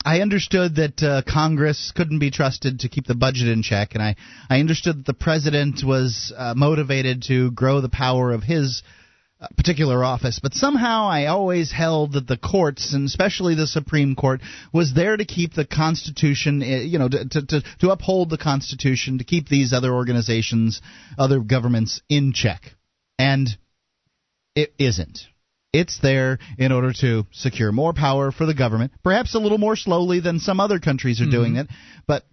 I 0.04 0.20
understood 0.20 0.76
that 0.76 1.02
uh, 1.02 1.22
Congress 1.22 1.92
couldn't 1.94 2.18
be 2.18 2.30
trusted 2.30 2.80
to 2.80 2.88
keep 2.88 3.06
the 3.06 3.14
budget 3.14 3.48
in 3.48 3.62
check, 3.62 3.94
and 3.94 4.02
I 4.02 4.16
I 4.50 4.60
understood 4.60 4.98
that 4.98 5.06
the 5.06 5.14
president 5.14 5.84
was 5.84 6.32
uh, 6.36 6.54
motivated 6.56 7.22
to 7.28 7.50
grow 7.52 7.80
the 7.80 7.88
power 7.88 8.32
of 8.32 8.42
his 8.42 8.82
uh, 9.40 9.46
particular 9.56 10.04
office. 10.04 10.40
But 10.42 10.54
somehow 10.54 11.06
I 11.08 11.26
always 11.26 11.70
held 11.70 12.14
that 12.14 12.26
the 12.26 12.36
courts, 12.36 12.94
and 12.94 13.06
especially 13.06 13.54
the 13.54 13.66
Supreme 13.66 14.16
Court, 14.16 14.40
was 14.72 14.92
there 14.92 15.16
to 15.16 15.24
keep 15.24 15.54
the 15.54 15.66
Constitution, 15.66 16.62
uh, 16.62 16.66
you 16.66 16.98
know, 16.98 17.08
to 17.08 17.28
to, 17.46 17.62
to 17.80 17.90
uphold 17.90 18.30
the 18.30 18.38
Constitution, 18.38 19.18
to 19.18 19.24
keep 19.24 19.48
these 19.48 19.72
other 19.72 19.92
organizations, 19.92 20.80
other 21.16 21.38
governments 21.40 22.02
in 22.08 22.32
check, 22.32 22.74
and 23.18 23.48
it 24.56 24.74
isn't. 24.78 25.26
It's 25.72 25.98
there 26.00 26.38
in 26.58 26.70
order 26.70 26.92
to 27.00 27.26
secure 27.32 27.72
more 27.72 27.94
power 27.94 28.30
for 28.30 28.44
the 28.44 28.52
government, 28.54 28.92
perhaps 29.02 29.34
a 29.34 29.38
little 29.38 29.56
more 29.58 29.74
slowly 29.76 30.20
than 30.20 30.38
some 30.38 30.60
other 30.60 30.78
countries 30.78 31.20
are 31.20 31.26
Mhm. 31.26 31.30
doing 31.30 31.56
it, 31.56 31.68
but 32.06 32.24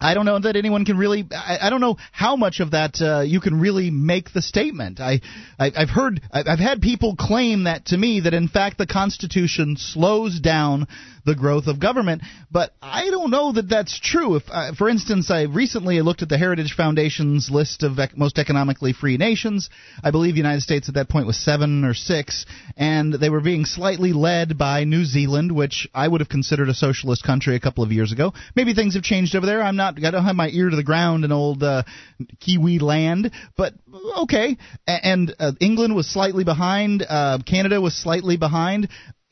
I 0.00 0.14
don't 0.14 0.24
know 0.24 0.38
that 0.38 0.56
anyone 0.56 0.84
can 0.84 0.96
really. 0.96 1.26
I, 1.30 1.58
I 1.62 1.70
don't 1.70 1.80
know 1.80 1.96
how 2.12 2.36
much 2.36 2.60
of 2.60 2.70
that 2.70 3.00
uh, 3.00 3.20
you 3.20 3.40
can 3.40 3.60
really 3.60 3.90
make 3.90 4.32
the 4.32 4.42
statement. 4.42 4.98
I, 5.00 5.20
I 5.58 5.70
I've 5.76 5.90
heard 5.90 6.22
I've 6.32 6.58
had 6.58 6.80
people 6.80 7.16
claim 7.16 7.64
that 7.64 7.86
to 7.86 7.98
me 7.98 8.20
that 8.20 8.34
in 8.34 8.48
fact 8.48 8.78
the 8.78 8.86
Constitution 8.86 9.76
slows 9.76 10.40
down 10.40 10.86
the 11.24 11.34
growth 11.34 11.66
of 11.66 11.80
government, 11.80 12.22
but 12.50 12.72
I 12.80 13.10
don't 13.10 13.30
know 13.30 13.52
that 13.52 13.68
that's 13.68 13.98
true. 14.00 14.36
If, 14.36 14.44
uh, 14.50 14.72
for 14.74 14.88
instance, 14.88 15.30
I 15.30 15.42
recently 15.42 16.00
looked 16.00 16.22
at 16.22 16.28
the 16.28 16.38
Heritage 16.38 16.74
Foundation's 16.74 17.50
list 17.50 17.82
of 17.82 17.98
ec- 17.98 18.16
most 18.16 18.38
economically 18.38 18.92
free 18.92 19.16
nations. 19.16 19.68
I 20.02 20.10
believe 20.10 20.34
the 20.34 20.40
United 20.40 20.62
States 20.62 20.88
at 20.88 20.94
that 20.94 21.08
point 21.08 21.26
was 21.26 21.36
seven 21.36 21.84
or 21.84 21.94
six, 21.94 22.46
and 22.76 23.12
they 23.12 23.30
were 23.30 23.40
being 23.40 23.64
slightly 23.64 24.12
led 24.12 24.56
by 24.56 24.84
New 24.84 25.04
Zealand, 25.04 25.52
which 25.52 25.88
I 25.94 26.08
would 26.08 26.20
have 26.20 26.28
considered 26.28 26.68
a 26.68 26.74
socialist 26.74 27.22
country 27.22 27.54
a 27.54 27.60
couple 27.60 27.84
of 27.84 27.92
years 27.92 28.12
ago. 28.12 28.32
Maybe 28.56 28.74
things 28.74 28.94
have 28.94 29.02
changed 29.02 29.34
over 29.36 29.46
there. 29.46 29.62
I'm 29.62 29.76
not. 29.76 29.89
I 29.98 30.10
don't 30.10 30.24
have 30.24 30.36
my 30.36 30.48
ear 30.48 30.70
to 30.70 30.76
the 30.76 30.84
ground 30.84 31.24
in 31.24 31.32
old 31.32 31.62
uh, 31.62 31.82
Kiwi 32.40 32.78
land, 32.78 33.30
but 33.56 33.74
okay. 34.18 34.56
And 34.86 35.34
uh, 35.38 35.52
England 35.60 35.94
was 35.94 36.08
slightly 36.08 36.44
behind. 36.44 37.04
Uh, 37.08 37.38
Canada 37.44 37.80
was 37.80 37.94
slightly 37.94 38.36
behind 38.36 38.88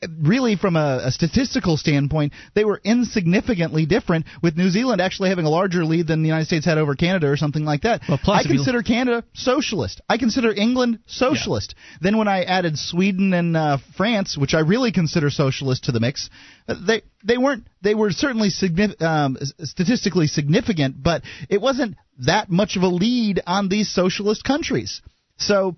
really 0.07 0.55
from 0.55 0.75
a, 0.75 1.01
a, 1.05 1.11
statistical 1.11 1.75
standpoint, 1.75 2.31
they 2.53 2.63
were 2.63 2.79
insignificantly 2.83 3.85
different, 3.85 4.25
with 4.41 4.55
New 4.55 4.69
Zealand 4.69 5.01
actually 5.01 5.29
having 5.29 5.45
a 5.45 5.49
larger 5.49 5.83
lead 5.83 6.07
than 6.07 6.21
the 6.21 6.27
United 6.27 6.45
States 6.45 6.65
had 6.65 6.77
over 6.77 6.95
Canada 6.95 7.27
or 7.27 7.35
something 7.35 7.65
like 7.65 7.81
that. 7.81 8.01
Well, 8.07 8.19
plus 8.23 8.45
I 8.45 8.47
consider 8.47 8.81
Canada 8.81 9.25
socialist. 9.33 10.01
I 10.07 10.17
consider 10.17 10.53
England 10.53 10.99
socialist. 11.05 11.75
Yeah. 11.75 11.97
Then 12.01 12.17
when 12.17 12.27
I 12.27 12.43
added 12.43 12.77
Sweden 12.77 13.33
and 13.33 13.57
uh, 13.57 13.77
France, 13.97 14.37
which 14.37 14.53
I 14.53 14.61
really 14.61 14.91
consider 14.91 15.29
socialist 15.29 15.85
to 15.85 15.91
the 15.91 15.99
mix, 15.99 16.29
uh, 16.67 16.75
they 16.85 17.01
they 17.23 17.37
weren't 17.37 17.67
they 17.81 17.95
were 17.95 18.11
certainly 18.11 18.49
significant, 18.49 19.01
um, 19.01 19.37
statistically 19.63 20.27
significant, 20.27 21.01
but 21.01 21.23
it 21.49 21.59
wasn't 21.59 21.97
that 22.19 22.49
much 22.49 22.77
of 22.77 22.83
a 22.83 22.87
lead 22.87 23.41
on 23.45 23.67
these 23.67 23.93
socialist 23.93 24.43
countries. 24.43 25.01
So 25.37 25.75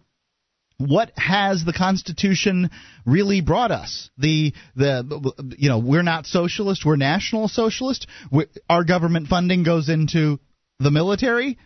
what 0.88 1.12
has 1.18 1.64
the 1.64 1.74
Constitution 1.74 2.70
really 3.06 3.42
brought 3.42 3.72
us? 3.72 4.10
The 4.18 4.54
the 4.76 5.56
you 5.58 5.70
know 5.70 5.80
we're 5.80 6.04
not 6.04 6.26
socialist, 6.26 6.86
we're 6.86 6.96
national 6.96 7.48
socialist. 7.48 8.08
we 8.32 8.46
our 8.70 8.84
government 8.84 9.28
funding 9.28 9.64
goes 9.64 9.90
into 9.90 10.40
the 10.80 10.92
military. 10.92 11.58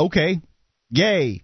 Okay, 0.00 0.40
yay. 0.90 1.42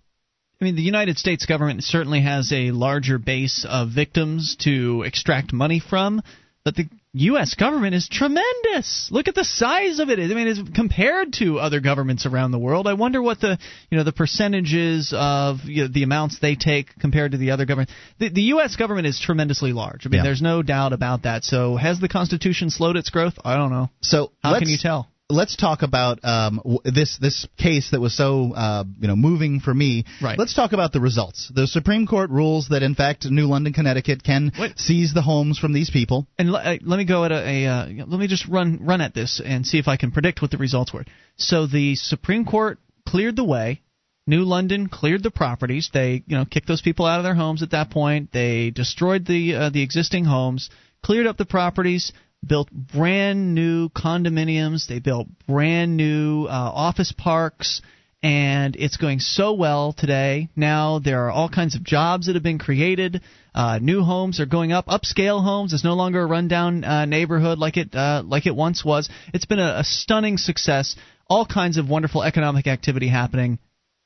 I 0.61 0.65
mean, 0.65 0.77
the 0.77 0.83
United 0.83 1.19
States 1.19 1.45
government 1.47 1.83
certainly 1.83 2.21
has 2.21 2.53
a 2.53 2.71
larger 2.71 3.19
base 3.19 3.67
of 3.69 3.91
victims 3.91 4.57
to 4.61 5.03
extract 5.03 5.53
money 5.53 5.81
from, 5.81 6.23
but 6.65 6.77
the 6.77 6.89
U.S. 7.15 7.55
government 7.55 7.95
is 7.95 8.09
tremendous. 8.09 9.09
Look 9.11 9.29
at 9.29 9.35
the 9.35 9.45
size 9.45 9.99
of 9.99 10.09
it. 10.09 10.19
I 10.19 10.27
mean, 10.29 10.49
it's 10.49 10.61
compared 10.75 11.35
to 11.35 11.59
other 11.59 11.81
governments 11.81 12.25
around 12.25 12.53
the 12.53 12.59
world. 12.59 12.87
I 12.87 12.95
wonder 12.95 13.21
what 13.21 13.39
the 13.39 13.59
you 13.91 13.99
know 13.99 14.05
the 14.05 14.13
percentages 14.13 15.13
of 15.15 15.59
you 15.65 15.83
know, 15.83 15.89
the 15.93 16.05
amounts 16.05 16.39
they 16.39 16.55
take 16.57 16.99
compared 16.99 17.33
to 17.33 17.39
the 17.39 17.51
other 17.51 17.67
government. 17.67 17.91
The, 18.19 18.31
the 18.31 18.43
U.S. 18.55 18.77
government 18.77 19.07
is 19.07 19.21
tremendously 19.21 19.75
large. 19.75 20.07
I 20.07 20.09
mean, 20.09 20.19
Yeah. 20.19 20.25
there's 20.25 20.41
no 20.41 20.63
doubt 20.63 20.95
about 20.95 21.25
that. 21.25 21.45
So, 21.45 21.77
has 21.77 22.01
the 22.01 22.09
Constitution 22.09 22.71
slowed 22.71 22.97
its 22.97 23.11
growth? 23.11 23.35
I 23.45 23.57
don't 23.57 23.71
know. 23.71 23.91
So 24.01 24.33
How 24.43 24.59
can 24.59 24.69
you 24.69 24.79
tell? 24.81 25.12
Let's 25.33 25.57
talk 25.57 25.83
about 25.83 26.25
um, 26.25 26.57
w- 26.63 26.81
this 26.85 27.19
this 27.19 27.47
case 27.57 27.91
that 27.93 28.01
was 28.01 28.17
so 28.17 28.53
uh, 28.55 28.85
you 29.01 29.09
know 29.09 29.17
moving 29.17 29.61
for 29.61 29.73
me. 29.73 30.05
Right. 30.21 30.39
Let's 30.39 30.55
talk 30.55 30.73
about 30.73 30.93
the 30.93 31.01
results. 31.01 31.51
The 31.55 31.67
Supreme 31.67 32.07
Court 32.07 32.31
rules 32.31 32.69
that 32.69 32.83
in 32.83 32.95
fact 32.95 33.25
New 33.25 33.47
London, 33.47 33.73
Connecticut, 33.73 34.23
can 34.23 34.53
seize 34.77 35.15
the 35.15 35.23
homes 35.23 35.59
from 35.59 35.73
these 35.73 35.91
people. 35.91 36.27
And 36.39 36.51
l- 36.51 36.57
uh, 36.57 36.77
let 36.83 36.99
me 36.99 37.05
go 37.05 37.25
at 37.25 37.33
a, 37.33 37.65
a 37.65 37.67
uh, 37.67 37.87
let 38.07 38.21
me 38.21 38.27
just 38.27 38.47
run 38.47 38.81
run 38.83 39.01
at 39.01 39.15
this 39.15 39.41
and 39.45 39.67
see 39.67 39.79
if 39.79 39.89
I 39.89 39.97
can 39.97 40.11
predict 40.13 40.43
what 40.43 40.51
the 40.51 40.59
results 40.59 40.93
were. 40.93 41.05
So 41.37 41.67
the 41.67 41.95
Supreme 41.97 42.45
Court 42.45 42.79
cleared 43.09 43.37
the 43.37 43.45
way. 43.45 43.81
New 44.27 44.45
London 44.45 44.89
cleared 44.89 45.23
the 45.23 45.31
properties. 45.31 45.91
They 45.93 46.23
you 46.27 46.37
know 46.37 46.45
kicked 46.45 46.69
those 46.69 46.83
people 46.83 47.07
out 47.07 47.19
of 47.19 47.25
their 47.25 47.35
homes 47.35 47.63
at 47.63 47.71
that 47.71 47.91
point. 47.91 48.31
They 48.33 48.71
destroyed 48.71 49.27
the 49.27 49.55
uh, 49.55 49.71
the 49.71 49.83
existing 49.83 50.25
homes, 50.27 50.71
cleared 51.03 51.27
up 51.27 51.37
the 51.39 51.45
properties, 51.45 52.13
built 52.47 52.71
brand 52.71 53.55
new 53.55 53.89
condominiums. 53.89 54.87
They 54.87 54.99
built 54.99 55.29
brand 55.47 55.97
new 55.97 56.45
uh, 56.47 56.51
office 56.51 57.13
parks. 57.13 57.83
And 58.25 58.77
it's 58.77 58.99
going 58.99 59.19
so 59.19 59.55
well 59.55 59.93
today. 59.93 60.49
Now 60.55 61.01
there 61.01 61.27
are 61.27 61.31
all 61.31 61.49
kinds 61.49 61.75
of 61.75 61.83
jobs 61.83 62.27
that 62.27 62.35
have 62.35 62.43
been 62.45 62.61
created. 62.61 63.21
Uh, 63.53 63.81
new 63.83 64.05
homes 64.05 64.39
are 64.39 64.47
going 64.47 64.71
up. 64.71 64.87
Upscale 64.87 65.43
homes. 65.43 65.73
It's 65.73 65.83
no 65.83 65.95
longer 65.95 66.23
a 66.23 66.27
rundown 66.27 66.85
uh, 66.85 67.05
neighborhood 67.05 67.59
like 67.59 67.77
it 67.77 67.93
uh, 67.95 68.23
like 68.25 68.47
it 68.47 68.55
once 68.55 68.85
was. 68.85 69.11
It's 69.35 69.45
been 69.45 69.59
a, 69.59 69.81
a 69.81 69.85
stunning 69.85 70.39
success. 70.39 70.95
All 71.29 71.45
kinds 71.45 71.79
of 71.79 71.89
wonderful 71.89 72.23
economic 72.23 72.69
activity 72.69 73.09
happening. 73.09 73.59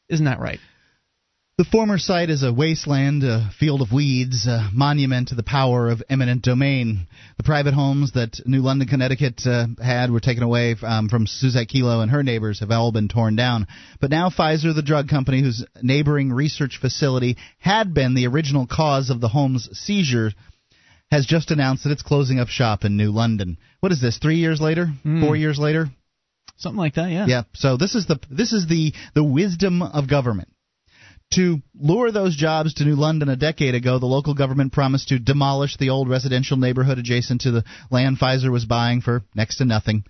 Isn't 0.09 0.25
that 0.25 0.41
right? 0.41 0.61
The 1.59 1.65
former 1.65 1.97
site 1.97 2.29
is 2.29 2.43
a 2.43 2.53
wasteland, 2.53 3.25
a 3.25 3.51
field 3.59 3.81
of 3.81 3.91
weeds, 3.91 4.47
a 4.47 4.69
monument 4.75 5.29
to 5.29 5.35
the 5.35 5.43
power 5.43 5.89
of 5.89 6.03
eminent 6.11 6.43
domain. 6.43 7.07
The 7.39 7.45
private 7.45 7.73
homes 7.73 8.13
that 8.13 8.43
New 8.45 8.61
London, 8.61 8.87
Connecticut 8.89 9.41
uh, 9.47 9.69
had 9.83 10.11
were 10.11 10.21
taken 10.21 10.43
away 10.43 10.77
um, 10.83 11.09
from 11.09 11.25
Susette 11.25 11.71
Kelo 11.71 12.03
and 12.03 12.11
her 12.11 12.23
neighbors 12.23 12.61
have 12.61 12.71
all 12.71 12.93
been 12.93 13.09
torn 13.09 13.37
down. 13.37 13.69
But 14.03 14.11
now 14.11 14.29
Pfizer, 14.29 14.75
the 14.75 14.83
drug 14.83 15.09
company 15.09 15.41
whose 15.41 15.65
neighboring 15.81 16.31
research 16.31 16.77
facility 16.79 17.39
had 17.57 17.95
been 17.95 18.13
the 18.13 18.27
original 18.27 18.67
cause 18.67 19.09
of 19.09 19.23
the 19.23 19.29
home's 19.29 19.71
seizure, 19.73 20.33
has 21.11 21.25
just 21.25 21.51
announced 21.51 21.85
that 21.85 21.93
it's 21.93 22.03
closing 22.03 22.39
up 22.39 22.49
shop 22.49 22.85
in 22.85 22.99
New 22.99 23.13
London. 23.13 23.57
What 23.81 23.93
is 23.93 24.03
this? 24.03 24.19
Three 24.19 24.37
years 24.37 24.61
later? 24.61 24.89
Four 25.23 25.37
years 25.37 25.59
later? 25.59 25.87
Something 26.59 26.79
like 26.79 26.97
that. 26.97 27.11
Yeah. 27.11 27.25
Yeah. 27.27 27.43
So 27.55 27.79
this 27.79 27.95
is 27.95 28.07
the 28.07 28.21
this 28.31 28.53
is 28.53 28.67
the 28.67 28.93
the 29.15 29.25
wisdom 29.25 29.81
of 29.81 30.07
government. 30.07 30.49
To 31.33 31.61
lure 31.79 32.13
those 32.13 32.37
jobs 32.37 32.75
to 32.75 32.85
New 32.85 32.95
London 32.95 33.29
a 33.29 33.37
decade 33.37 33.75
ago, 33.75 33.99
the 33.99 34.07
local 34.07 34.35
government 34.35 34.73
promised 34.73 35.09
to 35.09 35.19
demolish 35.19 35.77
the 35.77 35.91
old 35.91 36.09
residential 36.09 36.57
neighborhood 36.57 36.99
adjacent 36.99 37.43
to 37.43 37.51
the 37.51 37.65
land 37.91 38.19
Pfizer 38.19 38.51
was 38.51 38.65
buying 38.65 39.01
for 39.01 39.25
next 39.35 39.57
to 39.57 39.65
nothing. 39.65 40.05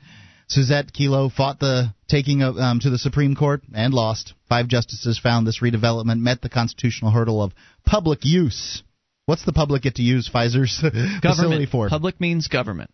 Susette 0.49 0.93
Kelo 0.93 1.33
fought 1.33 1.59
the 1.59 1.93
taking 2.07 2.43
of, 2.43 2.57
um, 2.57 2.79
to 2.81 2.91
the 2.91 2.99
Supreme 2.99 3.35
Court 3.35 3.63
and 3.75 3.93
lost. 3.93 4.35
Five 4.49 4.69
justices 4.69 5.19
found 5.19 5.47
this 5.47 5.61
redevelopment 5.61 6.21
met 6.21 6.41
the 6.41 6.49
constitutional 6.49 7.11
hurdle 7.11 7.43
of 7.43 7.53
public 7.85 8.21
use. 8.25 8.83
What's 9.25 9.45
the 9.45 9.53
public 9.53 9.83
get 9.83 9.97
to 9.97 10.03
use 10.03 10.31
Pfizer's 10.33 10.79
facility 11.23 11.67
for? 11.67 11.89
Public 11.89 12.21
means 12.21 12.47
government. 12.47 12.91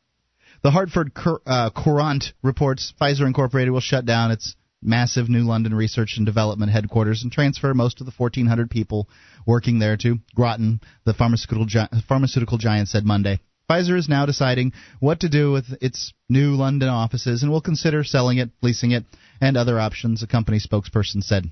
The 0.62 0.70
Hartford 0.70 1.12
Cur- 1.12 1.42
uh, 1.44 1.70
Courant 1.70 2.32
reports 2.42 2.94
Pfizer 2.98 3.26
Incorporated 3.26 3.72
will 3.72 3.80
shut 3.80 4.06
down 4.06 4.30
its 4.30 4.54
massive 4.82 5.28
New 5.28 5.44
London 5.44 5.74
research 5.74 6.14
and 6.16 6.26
development 6.26 6.72
headquarters 6.72 7.22
and 7.22 7.32
transfer 7.32 7.72
most 7.74 8.00
of 8.00 8.06
the 8.06 8.12
1,400 8.16 8.70
people 8.70 9.08
working 9.46 9.78
there 9.78 9.96
to 9.98 10.18
Groton, 10.34 10.80
the 11.04 11.14
pharmaceutical, 11.14 11.66
gi- 11.66 11.88
pharmaceutical 12.08 12.58
giant 12.58 12.88
said 12.88 13.04
Monday. 13.04 13.40
Pfizer 13.70 13.96
is 13.96 14.08
now 14.08 14.26
deciding 14.26 14.72
what 15.00 15.20
to 15.20 15.28
do 15.28 15.52
with 15.52 15.64
its 15.80 16.12
new 16.28 16.54
London 16.54 16.88
offices 16.88 17.42
and 17.42 17.50
will 17.50 17.60
consider 17.60 18.04
selling 18.04 18.38
it, 18.38 18.50
leasing 18.60 18.90
it, 18.90 19.04
and 19.40 19.56
other 19.56 19.78
options, 19.78 20.22
a 20.22 20.26
company 20.26 20.58
spokesperson 20.58 21.22
said. 21.22 21.48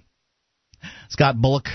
Scott 1.09 1.41
Bullock, 1.41 1.69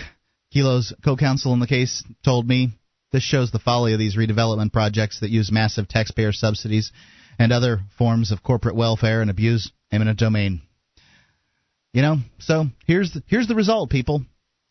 Kelo's 0.53 0.93
co-counsel 1.03 1.53
in 1.53 1.60
the 1.60 1.68
case, 1.68 2.03
told 2.24 2.47
me 2.47 2.72
this 3.12 3.24
shows 3.24 3.51
the 3.51 3.60
folly 3.60 3.93
of 3.93 3.99
these 3.99 4.18
redevelopment 4.18 4.74
projects 4.74 5.22
that 5.22 5.30
use 5.30 5.51
massive 5.51 5.88
taxpayer 5.88 6.32
subsidies 6.32 6.91
and 7.39 7.51
other 7.51 7.82
forms 7.97 8.32
of 8.32 8.43
corporate 8.43 8.76
welfare 8.76 9.22
and 9.22 9.30
abuse 9.30 9.72
eminent 9.91 10.20
domain. 10.20 10.62
You 11.96 12.02
know, 12.02 12.18
so 12.39 12.66
here's 12.86 13.18
here's 13.26 13.48
the 13.48 13.56
result, 13.56 13.89
people. 13.89 14.26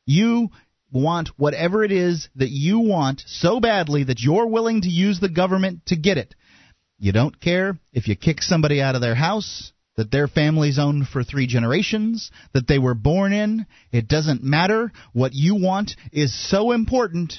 You 0.04 0.50
want 0.92 1.30
whatever 1.38 1.82
it 1.82 1.90
is 1.90 2.28
that 2.36 2.50
you 2.50 2.80
want 2.80 3.22
so 3.26 3.60
badly 3.60 4.04
that 4.04 4.20
you're 4.20 4.46
willing 4.46 4.82
to 4.82 4.90
use 4.90 5.20
the 5.20 5.30
government 5.30 5.86
to 5.86 5.96
get 5.96 6.18
it. 6.18 6.34
You 6.98 7.12
don't 7.12 7.40
care 7.40 7.78
if 7.94 8.08
you 8.08 8.14
kick 8.14 8.42
somebody 8.42 8.82
out 8.82 8.94
of 8.94 9.00
their 9.00 9.14
house, 9.14 9.72
that 9.96 10.10
their 10.10 10.28
family's 10.28 10.78
owned 10.78 11.08
for 11.08 11.24
three 11.24 11.46
generations, 11.46 12.30
that 12.52 12.68
they 12.68 12.78
were 12.78 12.94
born 12.94 13.32
in. 13.32 13.64
It 13.90 14.06
doesn't 14.06 14.42
matter. 14.42 14.92
What 15.14 15.32
you 15.32 15.54
want 15.54 15.92
is 16.12 16.50
so 16.50 16.72
important. 16.72 17.36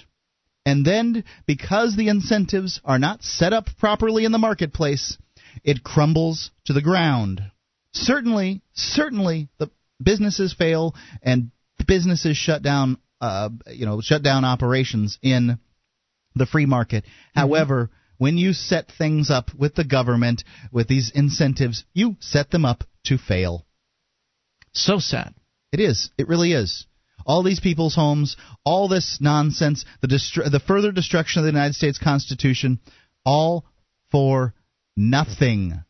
And 0.66 0.84
then, 0.84 1.26
because 1.46 1.96
the 1.96 2.10
incentives 2.10 2.82
are 2.84 2.98
not 2.98 3.22
set 3.22 3.54
up 3.54 3.68
properly 3.78 4.26
in 4.26 4.32
the 4.32 4.40
marketplace, 4.40 5.20
it 5.64 5.84
crumbles 5.84 6.50
to 6.66 6.74
the 6.74 6.82
ground. 6.82 7.52
Certainly, 7.96 8.62
certainly, 8.74 9.50
the 9.58 9.70
businesses 10.02 10.54
fail 10.54 10.96
and 11.24 11.52
businesses 11.88 12.38
shut 12.38 12.62
down. 12.62 12.98
Uh, 13.22 13.50
you 13.68 13.86
know, 13.86 14.02
shut 14.02 14.22
down 14.22 14.44
operations 14.44 15.18
in 15.24 15.58
the 16.36 16.46
free 16.46 16.66
market. 16.66 17.06
However, 17.34 17.90
when 18.18 18.38
you 18.38 18.52
set 18.52 18.92
things 18.98 19.30
up 19.30 19.54
with 19.58 19.74
the 19.74 19.86
government 19.86 20.44
with 20.72 20.88
these 20.88 21.12
incentives, 21.16 21.86
you 21.94 22.18
set 22.20 22.52
them 22.52 22.66
up 22.66 22.84
to 23.06 23.18
fail. 23.18 23.66
So 24.74 25.00
sad. 25.00 25.34
It 25.72 25.80
is. 25.80 26.12
It 26.18 26.28
really 26.28 26.52
is. 26.52 26.86
All 27.26 27.42
these 27.42 27.62
people's 27.62 27.96
homes, 27.96 28.36
all 28.66 28.90
this 28.90 29.18
nonsense, 29.22 29.86
the 30.02 30.08
destru- 30.08 30.52
the 30.52 30.60
further 30.60 30.92
destruction 30.92 31.40
of 31.40 31.46
the 31.46 31.52
United 31.52 31.74
States 31.74 31.98
Constitution, 31.98 32.80
all 33.26 33.66
for 34.12 34.54
nothing. 34.96 35.85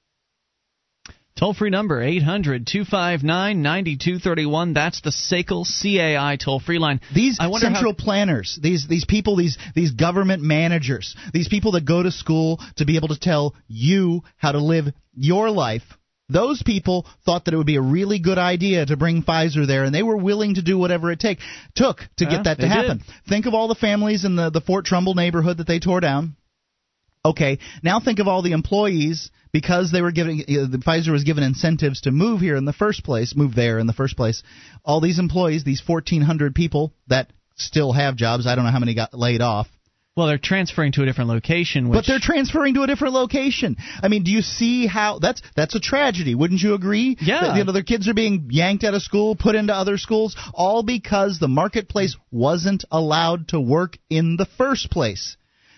Toll 1.37 1.53
free 1.53 1.69
number 1.69 2.01
800 2.01 2.65
259 2.65 3.61
9231. 3.61 4.73
That's 4.73 5.01
the 5.01 5.09
SACL 5.09 5.65
CAI 5.65 6.37
toll 6.37 6.61
free 6.61 6.79
line. 6.79 7.01
These 7.13 7.35
central 7.35 7.91
how, 7.91 8.05
planners, 8.05 8.57
these 8.61 8.87
these 8.87 9.03
people, 9.03 9.35
these 9.35 9.57
these 9.75 9.91
government 9.91 10.43
managers, 10.43 11.13
these 11.33 11.49
people 11.49 11.73
that 11.73 11.83
go 11.83 12.01
to 12.01 12.09
school 12.09 12.61
to 12.77 12.85
be 12.85 12.95
able 12.95 13.09
to 13.09 13.19
tell 13.19 13.53
you 13.67 14.21
how 14.37 14.53
to 14.53 14.59
live 14.59 14.85
your 15.13 15.49
life. 15.49 15.83
Those 16.29 16.63
people 16.63 17.05
thought 17.25 17.45
that 17.45 17.53
it 17.53 17.57
would 17.57 17.67
be 17.67 17.75
a 17.75 17.81
really 17.81 18.19
good 18.19 18.37
idea 18.37 18.85
to 18.85 18.95
bring 18.95 19.21
Pfizer 19.21 19.67
there, 19.67 19.83
and 19.83 19.93
they 19.93 20.03
were 20.03 20.17
willing 20.17 20.55
to 20.55 20.61
do 20.61 20.77
whatever 20.77 21.11
it 21.11 21.19
take 21.19 21.39
took 21.75 21.97
to 22.17 22.23
Yeah, 22.23 22.29
get 22.29 22.43
that 22.45 22.59
to 22.61 22.67
happen. 22.67 22.99
did. 22.99 23.07
Think 23.27 23.45
of 23.45 23.53
all 23.53 23.67
the 23.67 23.75
families 23.75 24.23
in 24.23 24.37
the 24.37 24.51
the 24.51 24.61
Fort 24.61 24.85
Trumbull 24.85 25.15
neighborhood 25.15 25.57
that 25.57 25.67
they 25.67 25.79
tore 25.79 25.99
down. 25.99 26.37
Okay, 27.25 27.59
now 27.81 27.99
think 27.99 28.19
of 28.19 28.27
all 28.27 28.41
the 28.41 28.51
employees 28.51 29.31
because 29.51 29.91
they 29.91 30.01
were 30.01 30.11
giving 30.11 30.41
uh, 30.41 30.67
the 30.69 30.77
Pfizer 30.85 31.11
was 31.11 31.23
given 31.23 31.43
incentives 31.43 32.01
to 32.01 32.11
move 32.11 32.39
here 32.39 32.55
in 32.55 32.65
the 32.65 32.73
first 32.73 33.03
place, 33.03 33.35
move 33.35 33.55
there 33.55 33.79
in 33.79 33.87
the 33.87 33.93
first 33.93 34.15
place. 34.15 34.43
All 34.83 35.01
these 35.01 35.17
employees, 35.17 35.63
these 35.63 35.81
1,400 35.85 36.53
people 36.53 36.93
that 37.07 37.33
still 37.55 37.91
have 37.93 38.15
jobs, 38.15 38.45
I 38.45 38.55
don't 38.55 38.65
know 38.65 38.71
how 38.71 38.79
many 38.79 38.93
got 38.93 39.13
laid 39.13 39.41
off, 39.41 39.67
well, 40.15 40.27
they're 40.27 40.37
transferring 40.37 40.93
to 40.93 41.03
a 41.03 41.05
different 41.05 41.29
location. 41.29 41.89
Which, 41.89 41.97
but 41.97 42.05
they're 42.07 42.19
transferring 42.21 42.75
to 42.75 42.83
a 42.83 42.87
different 42.87 43.13
location. 43.13 43.75
I 44.01 44.07
mean, 44.07 44.23
do 44.23 44.31
you 44.31 44.41
see 44.41 44.87
how 44.87 45.19
that's 45.19 45.41
that's 45.57 45.75
a 45.75 45.79
tragedy? 45.81 46.35
Wouldn't 46.35 46.61
you 46.61 46.73
agree? 46.73 47.17
Yeah. 47.19 47.41
That, 47.41 47.57
you 47.57 47.65
know, 47.65 47.73
their 47.73 47.83
kids 47.83 48.07
are 48.07 48.13
being 48.13 48.47
yanked 48.49 48.85
out 48.85 48.93
of 48.93 49.01
school, 49.01 49.35
put 49.35 49.55
into 49.55 49.73
other 49.73 49.97
schools, 49.97 50.37
all 50.53 50.83
because 50.83 51.37
the 51.39 51.49
marketplace 51.49 52.15
wasn't 52.31 52.85
allowed 52.91 53.49
to 53.49 53.59
work 53.59 53.97
in 54.09 54.37
the 54.37 54.45
first 54.57 54.89
place. 54.89 55.35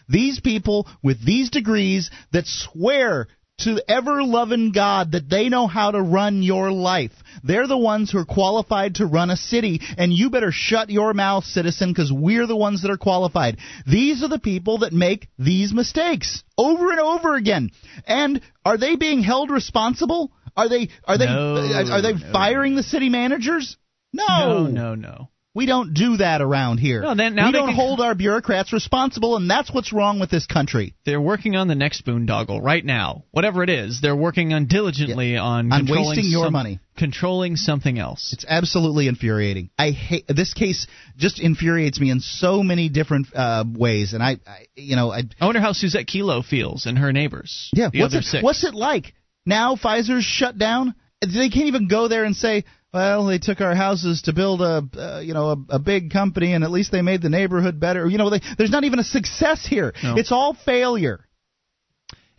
These 0.09 0.39
people 0.39 0.87
with 1.03 1.23
these 1.25 1.49
degrees 1.49 2.09
that 2.31 2.45
swear 2.47 3.27
to 3.59 3.81
ever 3.89 4.21
loving 4.23 4.71
God 4.71 5.13
that 5.13 5.29
they 5.29 5.49
know 5.49 5.65
how 5.65 5.89
to 5.89 5.99
run 6.01 6.43
your 6.43 6.71
life. 6.71 7.11
They're 7.43 7.65
the 7.67 7.77
ones 7.77 8.11
who 8.11 8.19
are 8.19 8.25
qualified 8.25 8.95
to 8.95 9.07
run 9.07 9.31
a 9.31 9.37
city, 9.37 9.81
and 9.97 10.13
you 10.13 10.29
better 10.29 10.51
shut 10.51 10.91
your 10.91 11.13
mouth, 11.15 11.43
citizen, 11.43 11.89
because 11.89 12.11
we're 12.13 12.45
the 12.45 12.55
ones 12.55 12.83
that 12.83 12.91
are 12.91 12.97
qualified. 12.97 13.57
These 13.87 14.23
are 14.23 14.27
the 14.27 14.37
people 14.37 14.79
that 14.79 14.93
make 14.93 15.27
these 15.39 15.73
mistakes 15.73 16.43
over 16.55 16.91
and 16.91 16.99
over 16.99 17.35
again. 17.35 17.71
And 18.05 18.41
are 18.63 18.77
they 18.77 18.95
being 18.95 19.23
held 19.23 19.49
responsible? 19.49 20.31
Are 20.55 20.69
they 20.69 20.89
are 21.05 21.17
they 21.17 21.25
No, 21.25 21.55
are 21.91 22.01
they 22.01 22.13
no. 22.13 22.31
firing 22.31 22.75
the 22.75 22.83
city 22.83 23.09
managers? 23.09 23.75
no, 24.13 24.67
no, 24.67 24.95
no. 24.95 25.29
We 25.57 25.65
don't 25.65 25.93
do 25.95 26.17
that 26.17 26.39
around 26.41 26.77
here. 26.77 27.01
No, 27.01 27.15
then- 27.15 27.33
now 27.35 27.47
we 27.47 27.51
don't 27.51 27.67
can- 27.69 27.75
hold 27.75 27.99
our 27.99 28.13
bureaucrats 28.13 28.71
responsible, 28.71 29.35
and 29.35 29.49
that's 29.49 29.71
what's 29.73 29.91
wrong 29.91 30.19
with 30.19 30.29
this 30.29 30.45
country. 30.45 30.93
They're 31.03 31.19
working 31.19 31.55
on 31.55 31.67
the 31.67 31.73
next 31.75 32.05
boondoggle 32.05 32.61
right 32.61 32.85
now. 32.85 33.23
Whatever 33.31 33.63
it 33.63 33.69
is, 33.69 33.99
they're 33.99 34.15
working 34.15 34.53
on 34.53 34.67
diligently 34.67 35.35
on 35.35 35.71
On 35.73 35.79
controlling 35.85 36.09
wasting 36.09 36.31
your 36.31 36.45
some- 36.45 36.53
money. 36.53 36.79
controlling 36.95 37.55
something 37.55 37.97
else. 37.97 38.33
It's 38.33 38.45
absolutely 38.47 39.07
infuriating. 39.07 39.69
I 39.79 39.89
hate 39.91 40.25
this 40.27 40.53
case. 40.53 40.85
Just 41.17 41.39
infuriates 41.39 41.99
me 41.99 42.11
in 42.11 42.19
so 42.19 42.61
many 42.63 42.87
different 42.89 43.27
uh, 43.35 43.63
ways, 43.67 44.13
and 44.13 44.21
I, 44.21 44.37
I, 44.47 44.67
you 44.75 44.95
know, 44.95 45.11
I. 45.11 45.23
I 45.41 45.45
wonder 45.45 45.59
how 45.61 45.73
Susette 45.73 46.05
Kelo 46.07 46.45
feels 46.45 46.85
and 46.85 46.97
her 46.99 47.11
neighbors. 47.11 47.69
Yeah, 47.73 47.89
what's 47.93 48.33
it, 48.33 48.43
what's 48.43 48.63
it 48.63 48.75
like 48.75 49.13
now? 49.45 49.75
Pfizer's 49.75 50.23
shut 50.23 50.57
down. 50.57 50.93
They 51.21 51.49
can't 51.49 51.65
even 51.67 51.87
go 51.87 52.07
there 52.07 52.25
and 52.25 52.35
say, 52.35 52.63
"Well, 52.93 53.25
they 53.25 53.39
took 53.39 53.61
our 53.61 53.75
houses 53.75 54.23
to 54.23 54.33
build 54.33 54.61
a, 54.61 54.83
uh, 54.97 55.19
you 55.19 55.33
know, 55.33 55.49
a, 55.49 55.75
a 55.75 55.79
big 55.79 56.11
company, 56.11 56.53
and 56.53 56.63
at 56.63 56.71
least 56.71 56.91
they 56.91 57.01
made 57.01 57.21
the 57.21 57.29
neighborhood 57.29 57.79
better." 57.79 58.07
You 58.07 58.17
know, 58.17 58.29
they, 58.29 58.41
there's 58.57 58.71
not 58.71 58.83
even 58.83 58.99
a 58.99 59.03
success 59.03 59.65
here. 59.65 59.93
No. 60.03 60.15
It's 60.17 60.31
all 60.31 60.53
failure. 60.53 61.27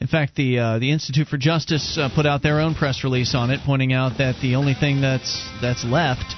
In 0.00 0.06
fact, 0.06 0.36
the 0.36 0.58
uh, 0.58 0.78
the 0.78 0.92
Institute 0.92 1.26
for 1.26 1.38
Justice 1.38 1.98
uh, 1.98 2.08
put 2.14 2.24
out 2.24 2.42
their 2.42 2.60
own 2.60 2.74
press 2.74 3.02
release 3.02 3.34
on 3.34 3.50
it, 3.50 3.60
pointing 3.66 3.92
out 3.92 4.18
that 4.18 4.40
the 4.40 4.54
only 4.54 4.74
thing 4.74 5.00
that's 5.00 5.42
that's 5.60 5.84
left, 5.84 6.34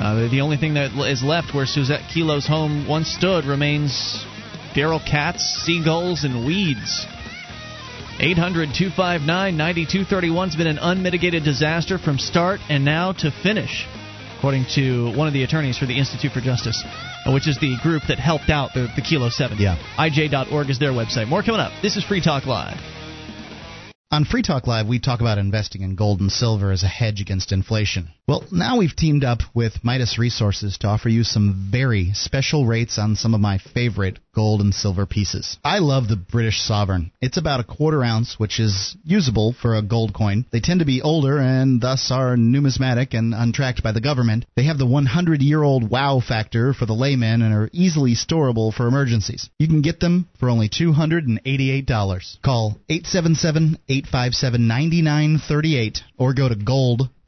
uh, 0.00 0.28
the 0.28 0.40
only 0.40 0.56
thing 0.56 0.74
that 0.74 0.92
is 1.10 1.22
left 1.22 1.54
where 1.54 1.66
Susette 1.66 2.08
Kelo's 2.12 2.46
home 2.46 2.88
once 2.88 3.08
stood 3.08 3.44
remains 3.44 4.24
feral 4.74 5.00
cats, 5.00 5.42
seagulls, 5.64 6.24
and 6.24 6.46
weeds. 6.46 7.06
800 8.18 8.72
259 8.72 9.56
9231 9.56 10.48
has 10.48 10.56
been 10.56 10.66
an 10.66 10.78
unmitigated 10.78 11.44
disaster 11.44 11.98
from 11.98 12.18
start 12.18 12.60
and 12.70 12.82
now 12.82 13.12
to 13.12 13.30
finish, 13.42 13.86
according 14.38 14.64
to 14.74 15.14
one 15.16 15.28
of 15.28 15.34
the 15.34 15.42
attorneys 15.42 15.76
for 15.76 15.84
the 15.84 15.98
Institute 15.98 16.32
for 16.32 16.40
Justice, 16.40 16.82
uh, 17.26 17.32
which 17.32 17.46
is 17.46 17.58
the 17.60 17.76
group 17.82 18.02
that 18.08 18.18
helped 18.18 18.48
out 18.48 18.72
the, 18.72 18.88
the 18.96 19.02
Kelo 19.02 19.30
7. 19.30 19.58
Yeah. 19.58 19.76
IJ.org 19.98 20.70
is 20.70 20.78
their 20.78 20.92
website. 20.92 21.28
More 21.28 21.42
coming 21.42 21.60
up. 21.60 21.72
This 21.82 21.96
is 21.96 22.04
Free 22.04 22.22
Talk 22.22 22.46
Live. 22.46 22.78
On 24.10 24.24
Free 24.24 24.42
Talk 24.42 24.66
Live, 24.66 24.86
we 24.86 24.98
talk 24.98 25.20
about 25.20 25.36
investing 25.36 25.82
in 25.82 25.94
gold 25.94 26.20
and 26.20 26.32
silver 26.32 26.72
as 26.72 26.84
a 26.84 26.88
hedge 26.88 27.20
against 27.20 27.52
inflation. 27.52 28.08
Well, 28.28 28.42
now 28.50 28.78
we've 28.78 28.96
teamed 28.96 29.22
up 29.22 29.38
with 29.54 29.84
Midas 29.84 30.18
Resources 30.18 30.78
to 30.78 30.88
offer 30.88 31.08
you 31.08 31.22
some 31.22 31.68
very 31.70 32.12
special 32.12 32.66
rates 32.66 32.98
on 32.98 33.14
some 33.14 33.34
of 33.34 33.40
my 33.40 33.58
favorite 33.58 34.18
gold 34.34 34.60
and 34.60 34.74
silver 34.74 35.06
pieces. 35.06 35.58
I 35.62 35.78
love 35.78 36.08
the 36.08 36.16
British 36.16 36.60
Sovereign. 36.60 37.12
It's 37.20 37.36
about 37.36 37.60
a 37.60 37.64
quarter 37.64 38.02
ounce, 38.02 38.36
which 38.36 38.58
is 38.58 38.96
usable 39.04 39.52
for 39.52 39.76
a 39.76 39.82
gold 39.82 40.12
coin. 40.12 40.44
They 40.50 40.58
tend 40.58 40.80
to 40.80 40.86
be 40.86 41.02
older 41.02 41.38
and 41.38 41.80
thus 41.80 42.10
are 42.10 42.36
numismatic 42.36 43.14
and 43.14 43.32
untracked 43.32 43.84
by 43.84 43.92
the 43.92 44.00
government. 44.00 44.44
They 44.56 44.64
have 44.64 44.78
the 44.78 44.86
100 44.86 45.40
year 45.40 45.62
old 45.62 45.88
wow 45.88 46.18
factor 46.18 46.74
for 46.74 46.84
the 46.84 46.94
layman 46.94 47.42
and 47.42 47.54
are 47.54 47.70
easily 47.72 48.16
storable 48.16 48.74
for 48.74 48.88
emergencies. 48.88 49.48
You 49.60 49.68
can 49.68 49.82
get 49.82 50.00
them 50.00 50.28
for 50.40 50.50
only 50.50 50.68
$288. 50.68 52.42
Call 52.42 52.76
877 52.88 53.78
857 53.88 54.66
9938 54.66 56.00
or 56.18 56.34
go 56.34 56.48
to 56.48 56.56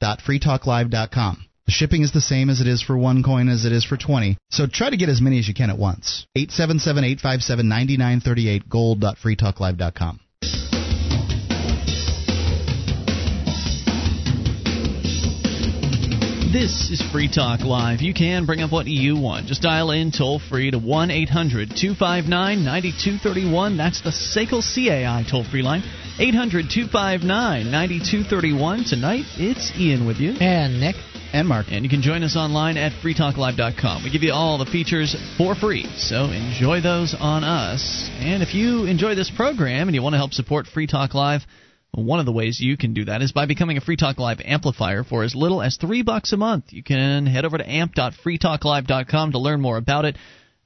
gold.freetalklive.com. 0.01 1.45
The 1.67 1.73
shipping 1.73 2.03
is 2.03 2.13
the 2.13 2.21
same 2.23 2.49
as 2.49 2.63
it 2.63 2.67
is 2.67 2.83
for 2.83 2.97
one 2.97 3.23
coin 3.23 3.49
as 3.49 3.67
it 3.67 3.73
is 3.73 3.85
for 3.85 3.99
20. 3.99 4.39
So 4.51 4.67
try 4.67 4.89
to 4.89 4.97
get 4.97 5.11
as 5.11 5.21
many 5.21 5.39
as 5.39 5.47
you 5.47 5.55
can 5.55 5.69
at 5.69 5.79
once. 5.79 6.27
877 6.35 7.05
857 7.05 7.69
9938 7.69 8.69
gold.freetalklive.com. 8.71 10.21
This 16.51 16.89
is 16.91 17.03
Free 17.13 17.29
Talk 17.31 17.61
Live. 17.61 18.01
You 18.01 18.15
can 18.15 18.47
bring 18.47 18.63
up 18.63 18.73
what 18.73 18.87
you 18.87 19.19
want. 19.21 19.47
Just 19.47 19.61
dial 19.61 19.91
in 19.91 20.11
toll 20.11 20.39
free 20.39 20.71
to 20.71 20.79
1 20.79 21.11
800 21.11 21.77
259 21.77 22.65
9231. 22.65 23.77
That's 23.77 24.01
the 24.01 24.09
SACL 24.09 24.63
CAI 24.63 25.27
toll 25.31 25.45
free 25.45 25.61
line. 25.61 25.83
800 26.21 26.67
259 26.69 27.71
9231. 27.71 28.85
Tonight, 28.85 29.25
it's 29.37 29.71
Ian 29.79 30.05
with 30.05 30.17
you. 30.17 30.33
And 30.41 30.81
Nick. 30.81 30.97
And 31.33 31.47
Mark. 31.47 31.67
And 31.71 31.85
you 31.85 31.89
can 31.89 32.03
join 32.03 32.25
us 32.25 32.35
online 32.35 32.77
at 32.77 32.91
freetalklive.com. 32.91 34.03
We 34.03 34.11
give 34.11 34.25
you 34.25 34.33
all 34.33 34.59
the 34.59 34.67
features 34.67 35.15
for 35.37 35.55
free, 35.55 35.87
so 35.97 36.25
enjoy 36.25 36.81
those 36.81 37.15
on 37.19 37.45
us. 37.45 38.11
And 38.15 38.43
if 38.43 38.53
you 38.53 38.87
enjoy 38.87 39.15
this 39.15 39.31
program 39.31 39.87
and 39.87 39.95
you 39.95 40.03
want 40.03 40.15
to 40.15 40.19
help 40.19 40.33
support 40.33 40.67
Free 40.67 40.89
Talk 40.89 41.15
Live, 41.15 41.43
one 41.93 42.19
of 42.19 42.27
the 42.27 42.33
ways 42.33 42.59
you 42.59 42.77
can 42.77 42.95
do 42.95 43.05
that 43.05 43.23
is 43.23 43.31
by 43.31 43.47
becoming 43.47 43.77
a 43.77 43.81
Free 43.81 43.97
Talk 43.97 44.19
Live 44.19 44.41
amplifier 44.45 45.05
for 45.05 45.23
as 45.23 45.37
little 45.37 45.63
as 45.63 45.77
three 45.77 46.03
bucks 46.03 46.33
a 46.33 46.37
month. 46.37 46.73
You 46.73 46.83
can 46.83 47.27
head 47.27 47.45
over 47.45 47.59
to 47.59 47.71
amp.freetalklive.com 47.71 49.33
to 49.33 49.39
learn 49.39 49.61
more 49.61 49.77
about 49.77 50.05
it. 50.05 50.17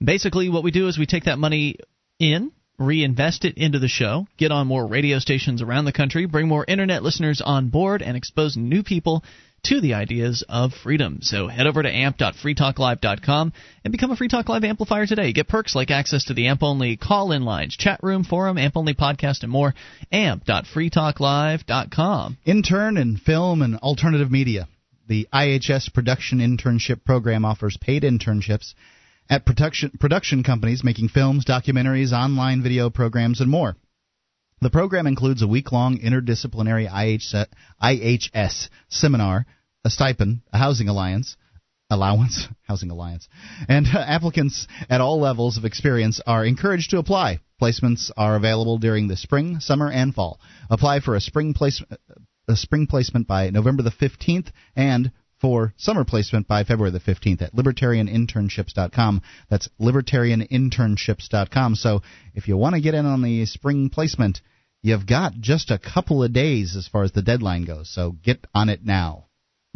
Basically, 0.02 0.48
what 0.48 0.64
we 0.64 0.70
do 0.70 0.88
is 0.88 0.98
we 0.98 1.04
take 1.04 1.24
that 1.24 1.38
money 1.38 1.76
in, 2.18 2.52
reinvest 2.86 3.44
it 3.44 3.56
into 3.56 3.78
the 3.78 3.88
show, 3.88 4.26
get 4.36 4.52
on 4.52 4.66
more 4.66 4.86
radio 4.86 5.18
stations 5.18 5.62
around 5.62 5.84
the 5.84 5.92
country, 5.92 6.26
bring 6.26 6.48
more 6.48 6.64
internet 6.66 7.02
listeners 7.02 7.40
on 7.40 7.68
board, 7.68 8.02
and 8.02 8.16
expose 8.16 8.56
new 8.56 8.82
people 8.82 9.24
to 9.64 9.80
the 9.80 9.94
ideas 9.94 10.44
of 10.48 10.74
freedom. 10.74 11.20
So 11.22 11.46
head 11.46 11.66
over 11.66 11.82
to 11.82 11.88
amp.freetalklive.com 11.88 13.52
and 13.84 13.92
become 13.92 14.10
a 14.10 14.16
Free 14.16 14.28
Talk 14.28 14.48
Live 14.48 14.64
amplifier 14.64 15.06
today. 15.06 15.32
Get 15.32 15.48
perks 15.48 15.76
like 15.76 15.90
access 15.90 16.24
to 16.24 16.34
the 16.34 16.48
AMP 16.48 16.62
only 16.62 16.96
call 16.96 17.32
in 17.32 17.44
lines, 17.44 17.76
chat 17.76 18.00
room, 18.02 18.24
forum, 18.24 18.58
AMP 18.58 18.76
only 18.76 18.94
podcast, 18.94 19.42
and 19.42 19.52
more. 19.52 19.74
amp.freetalklive.com. 20.10 22.38
Intern 22.44 22.96
in 22.96 23.16
film 23.16 23.62
and 23.62 23.76
alternative 23.76 24.30
media. 24.30 24.68
The 25.08 25.28
IHS 25.32 25.92
Production 25.92 26.38
Internship 26.38 27.04
Program 27.04 27.44
offers 27.44 27.76
paid 27.76 28.02
internships 28.02 28.74
at 29.32 29.46
production, 29.46 29.90
production 29.98 30.42
companies 30.42 30.84
making 30.84 31.08
films, 31.08 31.46
documentaries, 31.46 32.12
online 32.12 32.62
video 32.62 32.90
programs, 32.90 33.40
and 33.40 33.50
more. 33.50 33.74
The 34.60 34.68
program 34.68 35.06
includes 35.06 35.40
a 35.40 35.46
week 35.46 35.72
long 35.72 35.98
interdisciplinary 35.98 36.86
IHS, 37.82 38.68
seminar, 38.90 39.46
a 39.86 39.90
stipend, 39.90 40.42
a 40.52 40.58
housing 40.58 40.90
alliance, 40.90 41.38
allowance, 41.88 42.46
housing 42.68 42.90
alliance, 42.90 43.26
and 43.70 43.86
uh, 43.86 44.00
applicants 44.00 44.68
at 44.90 45.00
all 45.00 45.18
levels 45.18 45.56
of 45.56 45.64
experience 45.64 46.20
are 46.26 46.44
encouraged 46.44 46.90
to 46.90 46.98
apply. 46.98 47.40
Placements 47.60 48.10
are 48.18 48.36
available 48.36 48.76
during 48.76 49.08
the 49.08 49.16
spring, 49.16 49.60
summer, 49.60 49.90
and 49.90 50.14
fall. 50.14 50.40
Apply 50.68 51.00
for 51.00 51.14
a 51.14 51.20
spring 51.22 51.54
place, 51.54 51.82
a 52.48 52.56
spring 52.56 52.86
placement 52.86 53.26
by 53.26 53.48
November 53.48 53.82
the 53.82 53.90
15th 53.90 54.48
and 54.76 55.10
for 55.42 55.74
summer 55.76 56.04
placement 56.04 56.48
by 56.48 56.64
February 56.64 56.92
the 56.92 57.00
15th 57.00 57.42
at 57.42 57.54
libertarianinternships.com. 57.54 59.22
That's 59.50 59.68
libertarianinternships.com. 59.80 61.74
So 61.74 62.00
if 62.34 62.48
you 62.48 62.56
want 62.56 62.76
to 62.76 62.80
get 62.80 62.94
in 62.94 63.04
on 63.04 63.20
the 63.22 63.44
spring 63.44 63.90
placement, 63.90 64.40
you've 64.80 65.06
got 65.06 65.34
just 65.40 65.70
a 65.70 65.78
couple 65.78 66.22
of 66.22 66.32
days 66.32 66.76
as 66.76 66.86
far 66.88 67.02
as 67.02 67.12
the 67.12 67.22
deadline 67.22 67.64
goes. 67.64 67.92
So 67.92 68.12
get 68.22 68.46
on 68.54 68.68
it 68.68 68.86
now. 68.86 69.26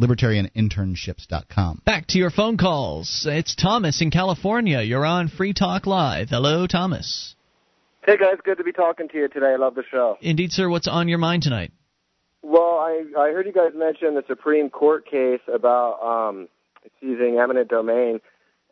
LibertarianInternships.com. 0.01 1.81
Back 1.85 2.07
to 2.07 2.17
your 2.17 2.29
phone 2.29 2.57
calls. 2.57 3.27
It's 3.29 3.55
Thomas 3.55 4.01
in 4.01 4.09
California. 4.11 4.81
You're 4.81 5.05
on 5.05 5.27
Free 5.27 5.53
Talk 5.53 5.85
Live. 5.85 6.29
Hello, 6.29 6.67
Thomas. 6.67 7.35
Hey 8.05 8.15
guys, 8.15 8.37
good 8.45 8.57
to 8.57 8.63
be 8.63 8.71
talking 8.71 9.09
to 9.09 9.17
you 9.17 9.27
today. 9.27 9.47
I 9.47 9.57
love 9.57 9.75
the 9.75 9.83
show. 9.91 10.17
Indeed, 10.21 10.53
sir. 10.53 10.69
What's 10.69 10.87
on 10.87 11.09
your 11.09 11.17
mind 11.17 11.43
tonight? 11.43 11.73
Well, 12.47 12.79
I 12.79 13.03
I 13.17 13.31
heard 13.33 13.45
you 13.45 13.51
guys 13.51 13.73
mention 13.75 14.15
the 14.15 14.23
Supreme 14.25 14.69
Court 14.69 15.05
case 15.05 15.41
about 15.53 15.99
um 16.01 16.47
seizing 17.01 17.37
eminent 17.39 17.67
domain. 17.69 18.21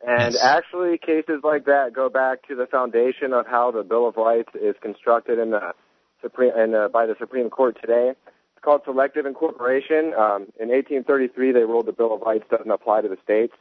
And 0.06 0.32
Yes. 0.32 0.42
actually, 0.42 0.96
cases 0.96 1.40
like 1.44 1.66
that 1.66 1.92
go 1.92 2.08
back 2.08 2.46
to 2.48 2.54
the 2.54 2.66
foundation 2.66 3.34
of 3.34 3.46
how 3.46 3.70
the 3.70 3.82
Bill 3.82 4.08
of 4.08 4.16
Rights 4.16 4.48
is 4.54 4.76
constructed 4.80 5.38
in 5.38 5.50
the 5.50 5.74
Supreme 6.22 6.52
and 6.56 6.74
uh, 6.74 6.88
by 6.88 7.04
the 7.04 7.16
Supreme 7.18 7.50
Court 7.50 7.76
today. 7.78 8.14
It's 8.54 8.64
called 8.64 8.80
selective 8.86 9.26
incorporation. 9.26 10.14
Um, 10.14 10.48
in 10.58 10.68
1833, 10.72 11.52
they 11.52 11.60
ruled 11.60 11.84
the 11.84 11.92
Bill 11.92 12.14
of 12.14 12.22
Rights 12.22 12.44
doesn't 12.50 12.70
apply 12.70 13.02
to 13.02 13.08
the 13.08 13.18
states, 13.22 13.54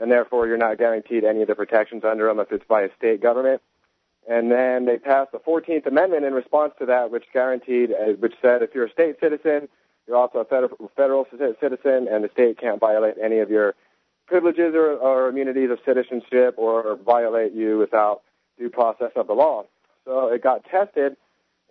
and 0.00 0.10
therefore 0.10 0.48
you're 0.48 0.56
not 0.56 0.76
guaranteed 0.78 1.22
any 1.22 1.42
of 1.42 1.48
the 1.48 1.54
protections 1.54 2.02
under 2.04 2.26
them 2.26 2.40
if 2.40 2.50
it's 2.50 2.66
by 2.66 2.82
a 2.82 2.88
state 2.98 3.20
government. 3.22 3.62
And 4.28 4.50
then 4.50 4.86
they 4.86 4.98
passed 4.98 5.32
the 5.32 5.38
14th 5.38 5.86
Amendment 5.86 6.24
in 6.24 6.34
response 6.34 6.72
to 6.80 6.86
that, 6.86 7.10
which 7.10 7.24
guaranteed, 7.32 7.92
uh, 7.92 8.12
which 8.18 8.34
said 8.42 8.62
if 8.62 8.74
you're 8.74 8.86
a 8.86 8.90
state 8.90 9.16
citizen, 9.20 9.68
you're 10.06 10.16
also 10.16 10.38
a 10.38 10.44
federal, 10.44 10.90
federal 10.96 11.26
citizen, 11.30 12.08
and 12.10 12.24
the 12.24 12.30
state 12.32 12.58
can't 12.58 12.80
violate 12.80 13.14
any 13.22 13.38
of 13.38 13.50
your 13.50 13.74
privileges 14.26 14.74
or, 14.74 14.92
or 14.94 15.28
immunities 15.28 15.70
of 15.70 15.78
citizenship 15.86 16.54
or 16.56 16.96
violate 17.04 17.52
you 17.52 17.78
without 17.78 18.22
due 18.58 18.70
process 18.70 19.12
of 19.14 19.26
the 19.26 19.32
law. 19.32 19.64
So 20.04 20.28
it 20.28 20.42
got 20.42 20.64
tested 20.64 21.16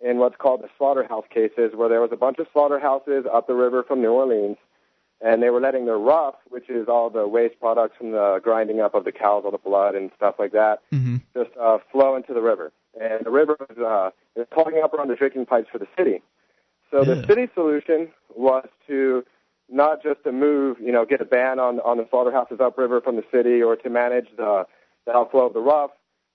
in 0.02 0.18
what's 0.18 0.36
called 0.36 0.62
the 0.62 0.68
slaughterhouse 0.76 1.24
cases, 1.32 1.72
where 1.74 1.88
there 1.88 2.00
was 2.00 2.10
a 2.12 2.16
bunch 2.16 2.38
of 2.38 2.46
slaughterhouses 2.52 3.24
up 3.32 3.46
the 3.46 3.54
river 3.54 3.82
from 3.82 4.02
New 4.02 4.12
Orleans, 4.12 4.56
and 5.20 5.42
they 5.42 5.50
were 5.50 5.60
letting 5.60 5.86
their 5.86 5.98
rough, 5.98 6.34
which 6.48 6.68
is 6.68 6.88
all 6.88 7.08
the 7.10 7.26
waste 7.26 7.58
products 7.60 7.96
from 7.96 8.12
the 8.12 8.40
grinding 8.42 8.80
up 8.80 8.94
of 8.94 9.04
the 9.04 9.12
cows, 9.12 9.42
all 9.44 9.50
the 9.50 9.58
blood 9.58 9.94
and 9.94 10.10
stuff 10.16 10.36
like 10.38 10.52
that, 10.52 10.82
Mm-hmm. 10.92 11.16
just 11.34 11.50
uh, 11.60 11.78
flow 11.90 12.16
into 12.16 12.34
the 12.34 12.42
river. 12.42 12.72
And 13.00 13.24
the 13.24 13.30
river 13.30 13.56
was 13.58 13.78
uh, 13.78 14.10
was 14.34 14.46
clogging 14.52 14.82
up 14.82 14.94
around 14.94 15.08
the 15.08 15.16
drinking 15.16 15.46
pipes 15.46 15.68
for 15.70 15.78
the 15.78 15.88
city. 15.96 16.22
So 16.90 17.04
the 17.04 17.16
Yeah. 17.16 17.26
city 17.26 17.48
solution 17.54 18.08
was 18.34 18.66
to 18.86 19.24
not 19.68 20.02
just 20.02 20.22
to 20.24 20.32
move, 20.32 20.78
you 20.80 20.92
know, 20.92 21.04
get 21.04 21.20
a 21.20 21.24
ban 21.24 21.58
on 21.58 21.80
on 21.80 21.96
the 21.98 22.06
slaughterhouses 22.10 22.60
upriver 22.60 23.00
from 23.00 23.16
the 23.16 23.24
city 23.32 23.62
or 23.62 23.76
to 23.76 23.90
manage 23.90 24.28
the 24.36 24.66
the 25.06 25.12
outflow 25.16 25.46
of 25.46 25.52
the 25.54 25.60
rough. 25.60 25.90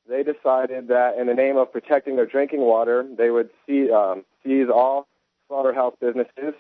They 0.10 0.24
decided 0.24 0.88
that 0.88 1.18
in 1.18 1.28
the 1.28 1.34
name 1.34 1.58
of 1.58 1.72
protecting 1.72 2.16
their 2.16 2.26
drinking 2.26 2.62
water, 2.62 3.06
they 3.18 3.30
would 3.30 3.50
see, 3.68 3.92
um, 3.92 4.26
seize 4.44 4.68
all 4.68 5.08
slaughterhouse 5.48 5.94
businesses. 6.02 6.54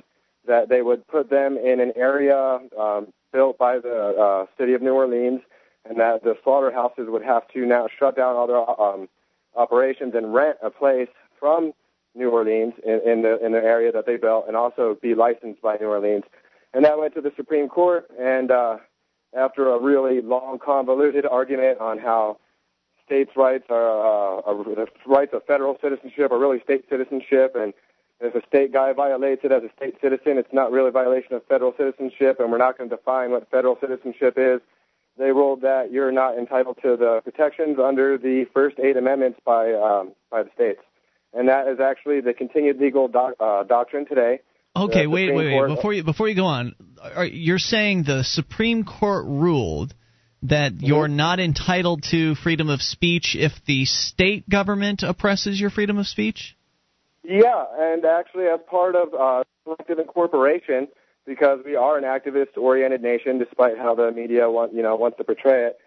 That 0.47 0.69
they 0.69 0.81
would 0.81 1.07
put 1.07 1.29
them 1.29 1.57
in 1.57 1.79
an 1.79 1.93
area 1.95 2.59
um, 2.79 3.13
built 3.31 3.57
by 3.57 3.79
the 3.79 4.15
uh, 4.17 4.45
city 4.57 4.73
of 4.73 4.81
New 4.81 4.93
Orleans, 4.93 5.41
and 5.87 5.99
that 5.99 6.23
the 6.23 6.35
slaughterhouses 6.43 7.07
would 7.09 7.23
have 7.23 7.47
to 7.49 7.65
now 7.65 7.87
shut 7.99 8.15
down 8.15 8.35
all 8.35 8.47
their 8.47 8.81
um, 8.81 9.07
operations 9.55 10.13
and 10.15 10.33
rent 10.33 10.57
a 10.63 10.69
place 10.69 11.09
from 11.39 11.73
New 12.15 12.29
Orleans 12.29 12.73
in, 12.85 13.01
in 13.05 13.21
the 13.21 13.43
in 13.43 13.51
the 13.51 13.63
area 13.63 13.91
that 13.91 14.05
they 14.05 14.17
built, 14.17 14.45
and 14.47 14.57
also 14.57 14.97
be 15.01 15.15
licensed 15.15 15.61
by 15.61 15.77
New 15.77 15.87
Orleans. 15.87 16.23
And 16.73 16.85
that 16.85 16.97
went 16.97 17.13
to 17.15 17.21
the 17.21 17.31
Supreme 17.35 17.67
Court, 17.67 18.09
and 18.19 18.51
uh, 18.51 18.77
after 19.35 19.69
a 19.69 19.79
really 19.79 20.21
long, 20.21 20.59
convoluted 20.59 21.25
argument 21.25 21.79
on 21.79 21.97
how 21.99 22.37
states' 23.05 23.31
rights 23.35 23.65
are, 23.69 24.39
uh, 24.39 24.41
are 24.41 24.63
the 24.63 24.87
rights 25.05 25.33
of 25.33 25.43
federal 25.45 25.77
citizenship 25.81 26.31
are 26.31 26.39
really 26.39 26.61
state 26.61 26.85
citizenship, 26.89 27.55
and 27.55 27.73
if 28.21 28.35
a 28.35 28.45
state 28.47 28.71
guy 28.71 28.93
violates 28.93 29.41
it 29.43 29.51
as 29.51 29.63
a 29.63 29.69
state 29.75 29.95
citizen, 30.01 30.37
it's 30.37 30.53
not 30.53 30.71
really 30.71 30.89
a 30.89 30.91
violation 30.91 31.33
of 31.33 31.45
federal 31.47 31.73
citizenship, 31.77 32.39
and 32.39 32.51
we're 32.51 32.57
not 32.57 32.77
going 32.77 32.89
to 32.89 32.95
define 32.95 33.31
what 33.31 33.49
federal 33.49 33.77
citizenship 33.81 34.35
is. 34.37 34.61
They 35.17 35.31
ruled 35.31 35.61
that 35.61 35.91
you're 35.91 36.11
not 36.11 36.37
entitled 36.37 36.77
to 36.83 36.95
the 36.97 37.21
protections 37.23 37.77
under 37.83 38.17
the 38.17 38.45
first 38.53 38.79
eight 38.79 38.95
amendments 38.97 39.39
by 39.45 39.73
um, 39.73 40.13
by 40.29 40.43
the 40.43 40.49
states, 40.55 40.79
and 41.33 41.49
that 41.49 41.67
is 41.67 41.79
actually 41.79 42.21
the 42.21 42.33
continued 42.33 42.79
legal 42.79 43.07
doc, 43.07 43.33
uh, 43.39 43.63
doctrine 43.63 44.05
today. 44.05 44.39
Okay, 44.75 45.05
wait, 45.07 45.35
wait, 45.35 45.47
wait. 45.47 45.51
Court- 45.51 45.69
Before 45.69 45.93
you 45.93 46.03
before 46.03 46.29
you 46.29 46.35
go 46.35 46.45
on, 46.45 46.75
are, 47.15 47.25
you're 47.25 47.59
saying 47.59 48.03
the 48.03 48.23
Supreme 48.23 48.83
Court 48.85 49.25
ruled 49.27 49.93
that 50.43 50.73
Mm-hmm. 50.73 50.85
you're 50.85 51.07
not 51.07 51.39
entitled 51.39 52.03
to 52.11 52.33
freedom 52.35 52.69
of 52.69 52.81
speech 52.81 53.35
if 53.37 53.51
the 53.67 53.85
state 53.85 54.49
government 54.49 55.03
oppresses 55.03 55.59
your 55.59 55.69
freedom 55.69 55.97
of 55.99 56.07
speech? 56.07 56.55
Yeah, 57.23 57.65
and 57.77 58.03
actually, 58.03 58.45
as 58.45 58.59
part 58.69 58.95
of 58.95 59.13
uh, 59.13 59.43
selective 59.63 59.99
incorporation, 59.99 60.87
because 61.25 61.59
we 61.63 61.75
are 61.75 61.97
an 61.97 62.03
activist-oriented 62.03 63.01
nation, 63.01 63.37
despite 63.37 63.77
how 63.77 63.93
the 63.93 64.11
media 64.11 64.49
want, 64.49 64.73
you 64.73 64.81
know, 64.81 64.95
wants 64.95 65.17
to 65.17 65.23
portray 65.23 65.67
it, 65.67 65.77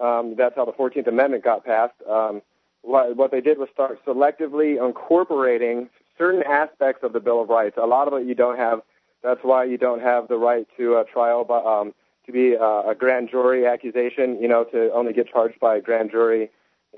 um, 0.00 0.34
that's 0.36 0.54
how 0.54 0.64
the 0.64 0.72
Fourteenth 0.72 1.08
Amendment 1.08 1.42
got 1.42 1.64
passed. 1.64 1.94
Um, 2.08 2.42
what, 2.82 3.16
what 3.16 3.30
they 3.30 3.40
did 3.40 3.58
was 3.58 3.68
start 3.72 3.98
selectively 4.06 4.84
incorporating 4.84 5.88
certain 6.16 6.42
aspects 6.44 7.02
of 7.02 7.12
the 7.12 7.20
Bill 7.20 7.42
of 7.42 7.48
Rights. 7.48 7.76
A 7.76 7.86
lot 7.86 8.06
of 8.06 8.14
it 8.14 8.26
you 8.26 8.34
don't 8.34 8.56
have. 8.56 8.80
That's 9.22 9.40
why 9.42 9.64
you 9.64 9.78
don't 9.78 10.02
have 10.02 10.28
the 10.28 10.36
right 10.36 10.66
to 10.76 10.96
a 10.96 11.04
trial, 11.04 11.44
but 11.44 11.66
um, 11.66 11.92
to 12.26 12.32
be 12.32 12.56
uh, 12.56 12.82
a 12.90 12.94
grand 12.94 13.30
jury 13.30 13.66
accusation. 13.66 14.40
You 14.40 14.48
know, 14.48 14.64
to 14.64 14.92
only 14.92 15.12
get 15.12 15.28
charged 15.28 15.58
by 15.58 15.76
a 15.76 15.80
grand 15.80 16.10
jury 16.10 16.50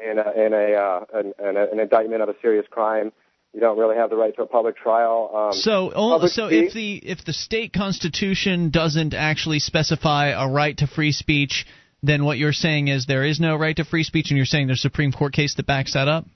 in 0.05 0.18
a, 0.18 0.32
in 0.32 0.52
a, 0.52 0.74
uh, 0.74 1.05
an, 1.14 1.32
an, 1.39 1.56
an 1.56 1.81
indictment 1.81 2.20
of 2.20 2.28
a 2.28 2.35
serious 2.43 2.66
crime. 2.70 3.12
You 3.57 3.62
don't 3.62 3.78
really 3.78 3.97
have 3.97 4.11
the 4.11 4.16
right 4.16 4.37
to 4.37 4.43
a 4.43 4.47
public 4.47 4.77
trial. 4.77 5.31
Um, 5.35 5.53
So, 5.55 5.89
public 5.89 6.31
so 6.31 6.49
speech- 6.49 6.65
if 6.66 6.73
the 6.74 6.97
if 6.97 7.24
the 7.24 7.33
state 7.33 7.73
constitution 7.73 8.69
doesn't 8.69 9.15
actually 9.15 9.61
specify 9.61 10.27
a 10.27 10.47
right 10.47 10.77
to 10.77 10.87
free 10.87 11.12
speech, 11.12 11.66
then 12.03 12.27
what 12.27 12.37
you're 12.37 12.53
saying 12.53 12.89
is 12.89 13.07
there 13.07 13.24
is 13.24 13.41
no 13.41 13.57
right 13.57 13.74
to 13.77 13.85
free 13.87 14.03
speech, 14.03 14.31
and 14.31 14.37
you're 14.37 14.45
saying 14.45 14.66
there's 14.66 14.81
a 14.81 14.89
Supreme 14.91 15.11
Court 15.11 15.33
case 15.33 15.55
that 15.55 15.65
backs 15.65 15.95
that 15.95 16.07
up. 16.07 16.27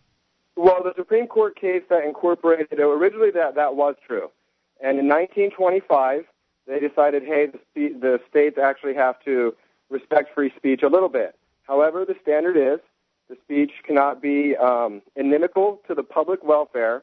Well, 0.57 0.83
the 0.83 0.95
Supreme 0.97 1.27
Court 1.27 1.61
case 1.61 1.83
that 1.91 2.05
incorporated 2.05 2.69
it 2.73 2.81
originally 2.81 3.33
that 3.33 3.55
that 3.57 3.77
was 3.77 3.97
true, 4.07 4.31
and 4.81 4.99
in 4.99 5.07
1925 5.07 6.25
they 6.67 6.81
decided, 6.81 7.23
hey, 7.25 7.49
the, 7.75 7.89
the 8.01 8.21
states 8.31 8.57
actually 8.57 8.95
have 8.95 9.23
to 9.27 9.55
respect 9.91 10.35
free 10.35 10.53
speech 10.57 10.83
a 10.83 10.89
little 10.89 11.11
bit. 11.11 11.35
However, 11.65 12.07
the 12.07 12.15
standard 12.23 12.57
is 12.57 12.81
the 13.29 13.37
speech 13.45 13.73
cannot 13.87 14.23
be 14.23 14.57
um, 14.57 15.03
inimical 15.17 15.81
to 15.87 15.95
the 15.95 16.03
public 16.03 16.43
welfare, 16.43 17.03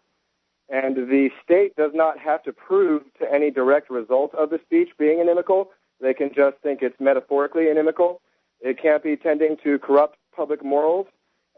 and 0.69 0.95
the 0.95 1.29
state 1.43 1.75
does 1.75 1.91
not 1.93 2.19
have 2.19 2.43
to 2.43 2.53
prove 2.53 3.03
to 3.19 3.31
any 3.31 3.51
direct 3.51 3.89
result 3.89 4.33
of 4.35 4.49
the 4.49 4.59
speech 4.65 4.89
being 4.97 5.19
inimical. 5.19 5.69
They 6.01 6.13
can 6.13 6.29
just 6.33 6.57
think 6.61 6.81
it's 6.81 6.99
metaphorically 6.99 7.69
inimical. 7.69 8.21
It 8.59 8.81
can't 8.81 9.03
be 9.03 9.15
tending 9.15 9.57
to 9.63 9.79
corrupt 9.79 10.17
public 10.35 10.63
morals 10.63 11.07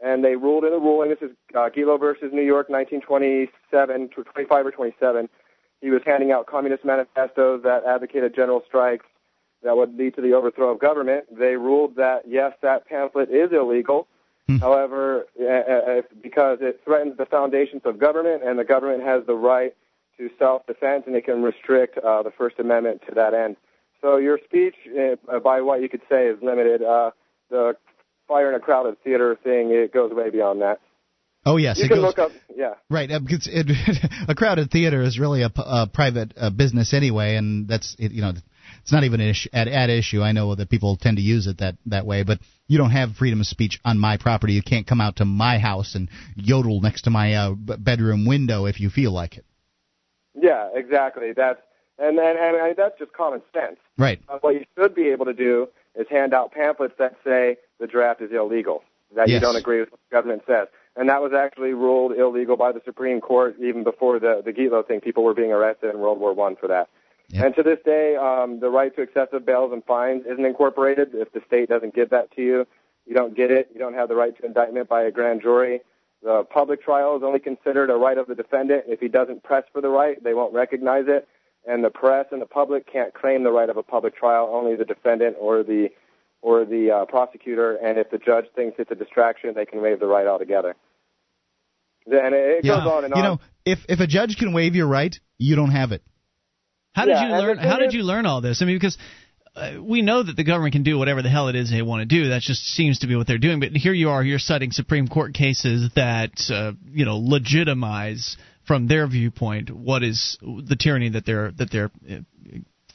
and 0.02 0.24
they 0.24 0.36
ruled 0.36 0.64
in 0.64 0.72
a 0.72 0.78
ruling. 0.78 1.10
This 1.10 1.30
is 1.30 1.36
uh, 1.54 1.68
Gitlow 1.68 2.00
versus 2.00 2.30
New 2.32 2.42
York, 2.42 2.68
1927, 2.68 4.10
to 4.14 4.24
25 4.24 4.66
or 4.66 4.70
27. 4.70 5.28
He 5.80 5.90
was 5.90 6.02
handing 6.04 6.32
out 6.32 6.46
communist 6.46 6.84
manifestos 6.84 7.62
that 7.64 7.84
advocated 7.84 8.34
general 8.34 8.62
strikes 8.66 9.06
that 9.62 9.76
would 9.76 9.96
lead 9.96 10.14
to 10.16 10.22
the 10.22 10.32
overthrow 10.32 10.70
of 10.70 10.80
government. 10.80 11.24
They 11.30 11.56
ruled 11.56 11.96
that 11.96 12.22
yes, 12.26 12.52
that 12.62 12.86
pamphlet 12.86 13.30
is 13.30 13.50
illegal. 13.52 14.08
However, 14.58 15.26
uh, 15.40 15.44
uh, 15.44 16.02
because 16.22 16.58
it 16.60 16.80
threatens 16.84 17.16
the 17.16 17.26
foundations 17.26 17.82
of 17.84 17.98
government, 17.98 18.42
and 18.44 18.58
the 18.58 18.64
government 18.64 19.02
has 19.04 19.24
the 19.26 19.34
right 19.34 19.74
to 20.18 20.28
self-defense, 20.38 21.04
and 21.06 21.14
it 21.14 21.24
can 21.24 21.42
restrict 21.42 21.98
uh, 21.98 22.22
the 22.22 22.30
First 22.30 22.58
Amendment 22.58 23.02
to 23.08 23.14
that 23.14 23.32
end. 23.32 23.56
So 24.00 24.16
your 24.16 24.38
speech, 24.44 24.74
uh, 24.98 25.38
by 25.40 25.60
what 25.60 25.82
you 25.82 25.88
could 25.88 26.02
say, 26.10 26.26
is 26.26 26.38
limited. 26.42 26.82
Uh, 26.82 27.10
the 27.50 27.76
fire 28.26 28.48
in 28.48 28.54
a 28.54 28.60
crowded 28.60 29.02
theater 29.02 29.36
thing, 29.42 29.70
it 29.70 29.92
goes 29.92 30.12
way 30.12 30.30
beyond 30.30 30.62
that. 30.62 30.80
Oh 31.46 31.56
yes, 31.56 31.78
you 31.78 31.84
it 31.84 31.88
can 31.88 31.98
goes 31.98 32.04
look 32.04 32.18
up, 32.18 32.32
yeah. 32.54 32.74
right. 32.90 33.10
uh, 33.10 33.18
because 33.18 33.48
it, 33.50 33.66
a 34.28 34.34
crowded 34.34 34.70
theater 34.70 35.00
is 35.02 35.18
really 35.18 35.42
a, 35.42 35.50
a 35.56 35.86
private 35.86 36.34
uh, 36.36 36.50
business 36.50 36.92
anyway, 36.92 37.36
and 37.36 37.66
that's 37.66 37.96
it, 37.98 38.12
you 38.12 38.20
know 38.20 38.32
it's 38.82 38.92
not 38.92 39.04
even 39.04 39.20
an 39.20 39.28
issue, 39.30 39.48
at, 39.52 39.68
at 39.68 39.90
issue. 39.90 40.22
I 40.22 40.32
know 40.32 40.54
that 40.54 40.68
people 40.68 40.96
tend 40.96 41.16
to 41.16 41.22
use 41.22 41.46
it 41.46 41.58
that 41.58 41.76
that 41.86 42.06
way, 42.06 42.22
but 42.22 42.38
you 42.66 42.78
don't 42.78 42.90
have 42.90 43.16
freedom 43.16 43.40
of 43.40 43.46
speech 43.46 43.80
on 43.84 43.98
my 43.98 44.16
property. 44.16 44.52
You 44.52 44.62
can't 44.62 44.86
come 44.86 45.00
out 45.00 45.16
to 45.16 45.24
my 45.24 45.58
house 45.58 45.94
and 45.94 46.08
yodel 46.36 46.80
next 46.80 47.02
to 47.02 47.10
my 47.10 47.34
uh, 47.34 47.54
bedroom 47.54 48.26
window 48.26 48.66
if 48.66 48.80
you 48.80 48.90
feel 48.90 49.12
like 49.12 49.36
it. 49.36 49.44
Yeah, 50.34 50.68
exactly. 50.74 51.32
That's 51.32 51.60
and 51.98 52.18
and, 52.18 52.38
and, 52.38 52.56
and 52.56 52.76
that's 52.76 52.98
just 52.98 53.12
common 53.12 53.42
sense. 53.52 53.78
Right. 53.98 54.20
Uh, 54.28 54.38
what 54.40 54.54
you 54.54 54.64
should 54.76 54.94
be 54.94 55.08
able 55.08 55.26
to 55.26 55.34
do 55.34 55.68
is 55.94 56.06
hand 56.08 56.32
out 56.32 56.52
pamphlets 56.52 56.94
that 56.98 57.16
say 57.24 57.56
the 57.78 57.86
draft 57.86 58.20
is 58.20 58.30
illegal, 58.32 58.82
that 59.16 59.28
you 59.28 59.40
don't 59.40 59.56
agree 59.56 59.80
with 59.80 59.90
what 59.90 60.00
the 60.08 60.14
government 60.14 60.42
says. 60.46 60.68
And 60.96 61.08
that 61.08 61.22
was 61.22 61.32
actually 61.32 61.72
ruled 61.72 62.12
illegal 62.12 62.56
by 62.56 62.72
the 62.72 62.80
Supreme 62.84 63.20
Court 63.20 63.56
even 63.60 63.84
before 63.84 64.18
the 64.18 64.42
the 64.44 64.52
Gitlow 64.52 64.86
thing. 64.86 65.00
People 65.00 65.24
were 65.24 65.34
being 65.34 65.52
arrested 65.52 65.90
in 65.90 66.00
World 66.00 66.18
War 66.18 66.32
One 66.32 66.56
for 66.56 66.68
that. 66.68 66.88
And 67.34 67.54
to 67.54 67.62
this 67.62 67.78
day, 67.84 68.16
um, 68.16 68.60
the 68.60 68.70
right 68.70 68.94
to 68.96 69.02
excessive 69.02 69.46
bails 69.46 69.72
and 69.72 69.84
fines 69.84 70.24
isn't 70.26 70.44
incorporated. 70.44 71.10
If 71.14 71.32
the 71.32 71.40
state 71.46 71.68
doesn't 71.68 71.94
give 71.94 72.10
that 72.10 72.30
to 72.36 72.42
you, 72.42 72.66
you 73.06 73.14
don't 73.14 73.36
get 73.36 73.50
it. 73.50 73.70
You 73.72 73.78
don't 73.78 73.94
have 73.94 74.08
the 74.08 74.14
right 74.14 74.36
to 74.36 74.46
indictment 74.46 74.88
by 74.88 75.02
a 75.02 75.10
grand 75.10 75.42
jury. 75.42 75.80
The 76.22 76.44
public 76.50 76.82
trial 76.82 77.16
is 77.16 77.22
only 77.22 77.38
considered 77.38 77.90
a 77.90 77.94
right 77.94 78.18
of 78.18 78.26
the 78.26 78.34
defendant. 78.34 78.84
If 78.86 79.00
he 79.00 79.08
doesn't 79.08 79.42
press 79.42 79.64
for 79.72 79.80
the 79.80 79.88
right, 79.88 80.22
they 80.22 80.34
won't 80.34 80.52
recognize 80.52 81.04
it. 81.06 81.26
And 81.66 81.84
the 81.84 81.90
press 81.90 82.26
and 82.30 82.40
the 82.40 82.46
public 82.46 82.90
can't 82.90 83.14
claim 83.14 83.42
the 83.42 83.52
right 83.52 83.68
of 83.68 83.76
a 83.76 83.82
public 83.82 84.16
trial. 84.16 84.50
Only 84.52 84.76
the 84.76 84.84
defendant 84.84 85.36
or 85.38 85.62
the 85.62 85.88
or 86.42 86.64
the 86.64 86.90
uh, 86.90 87.04
prosecutor. 87.06 87.76
And 87.76 87.98
if 87.98 88.10
the 88.10 88.18
judge 88.18 88.46
thinks 88.54 88.76
it's 88.78 88.90
a 88.90 88.94
distraction, 88.94 89.54
they 89.54 89.66
can 89.66 89.82
waive 89.82 90.00
the 90.00 90.06
right 90.06 90.26
altogether. 90.26 90.74
And 92.06 92.34
it, 92.34 92.58
it 92.58 92.64
yeah. 92.64 92.78
goes 92.78 92.86
on 92.86 93.04
and 93.04 93.14
on. 93.14 93.18
you 93.18 93.22
know, 93.22 93.40
if 93.64 93.84
if 93.88 94.00
a 94.00 94.06
judge 94.06 94.36
can 94.36 94.52
waive 94.52 94.74
your 94.74 94.86
right, 94.86 95.18
you 95.38 95.56
don't 95.56 95.70
have 95.70 95.92
it. 95.92 96.02
How 96.92 97.04
did 97.04 97.12
Yeah, 97.12 97.28
you 97.28 97.42
learn? 97.42 97.58
How 97.58 97.78
did 97.78 97.92
you 97.92 98.02
learn 98.02 98.26
all 98.26 98.40
this? 98.40 98.62
I 98.62 98.64
mean, 98.64 98.76
because 98.76 98.98
uh, 99.54 99.74
we 99.80 100.02
know 100.02 100.22
that 100.22 100.36
the 100.36 100.44
government 100.44 100.72
can 100.72 100.82
do 100.82 100.98
whatever 100.98 101.22
the 101.22 101.28
hell 101.28 101.48
it 101.48 101.56
is 101.56 101.70
they 101.70 101.82
want 101.82 102.00
to 102.00 102.06
do. 102.06 102.30
That 102.30 102.42
just 102.42 102.62
seems 102.62 103.00
to 103.00 103.06
be 103.06 103.16
what 103.16 103.26
they're 103.26 103.38
doing. 103.38 103.60
But 103.60 103.70
here 103.70 103.92
you 103.92 104.10
are, 104.10 104.22
you're 104.22 104.38
citing 104.38 104.70
Supreme 104.70 105.08
Court 105.08 105.34
cases 105.34 105.90
that 105.96 106.32
uh, 106.50 106.72
you 106.92 107.04
know 107.04 107.18
legitimize 107.18 108.36
from 108.66 108.86
their 108.86 109.06
viewpoint 109.06 109.70
what 109.70 110.02
is 110.02 110.38
the 110.40 110.76
tyranny 110.76 111.10
that 111.10 111.26
they're 111.26 111.52
that 111.52 111.70
they're 111.70 111.90
uh, 112.08 112.18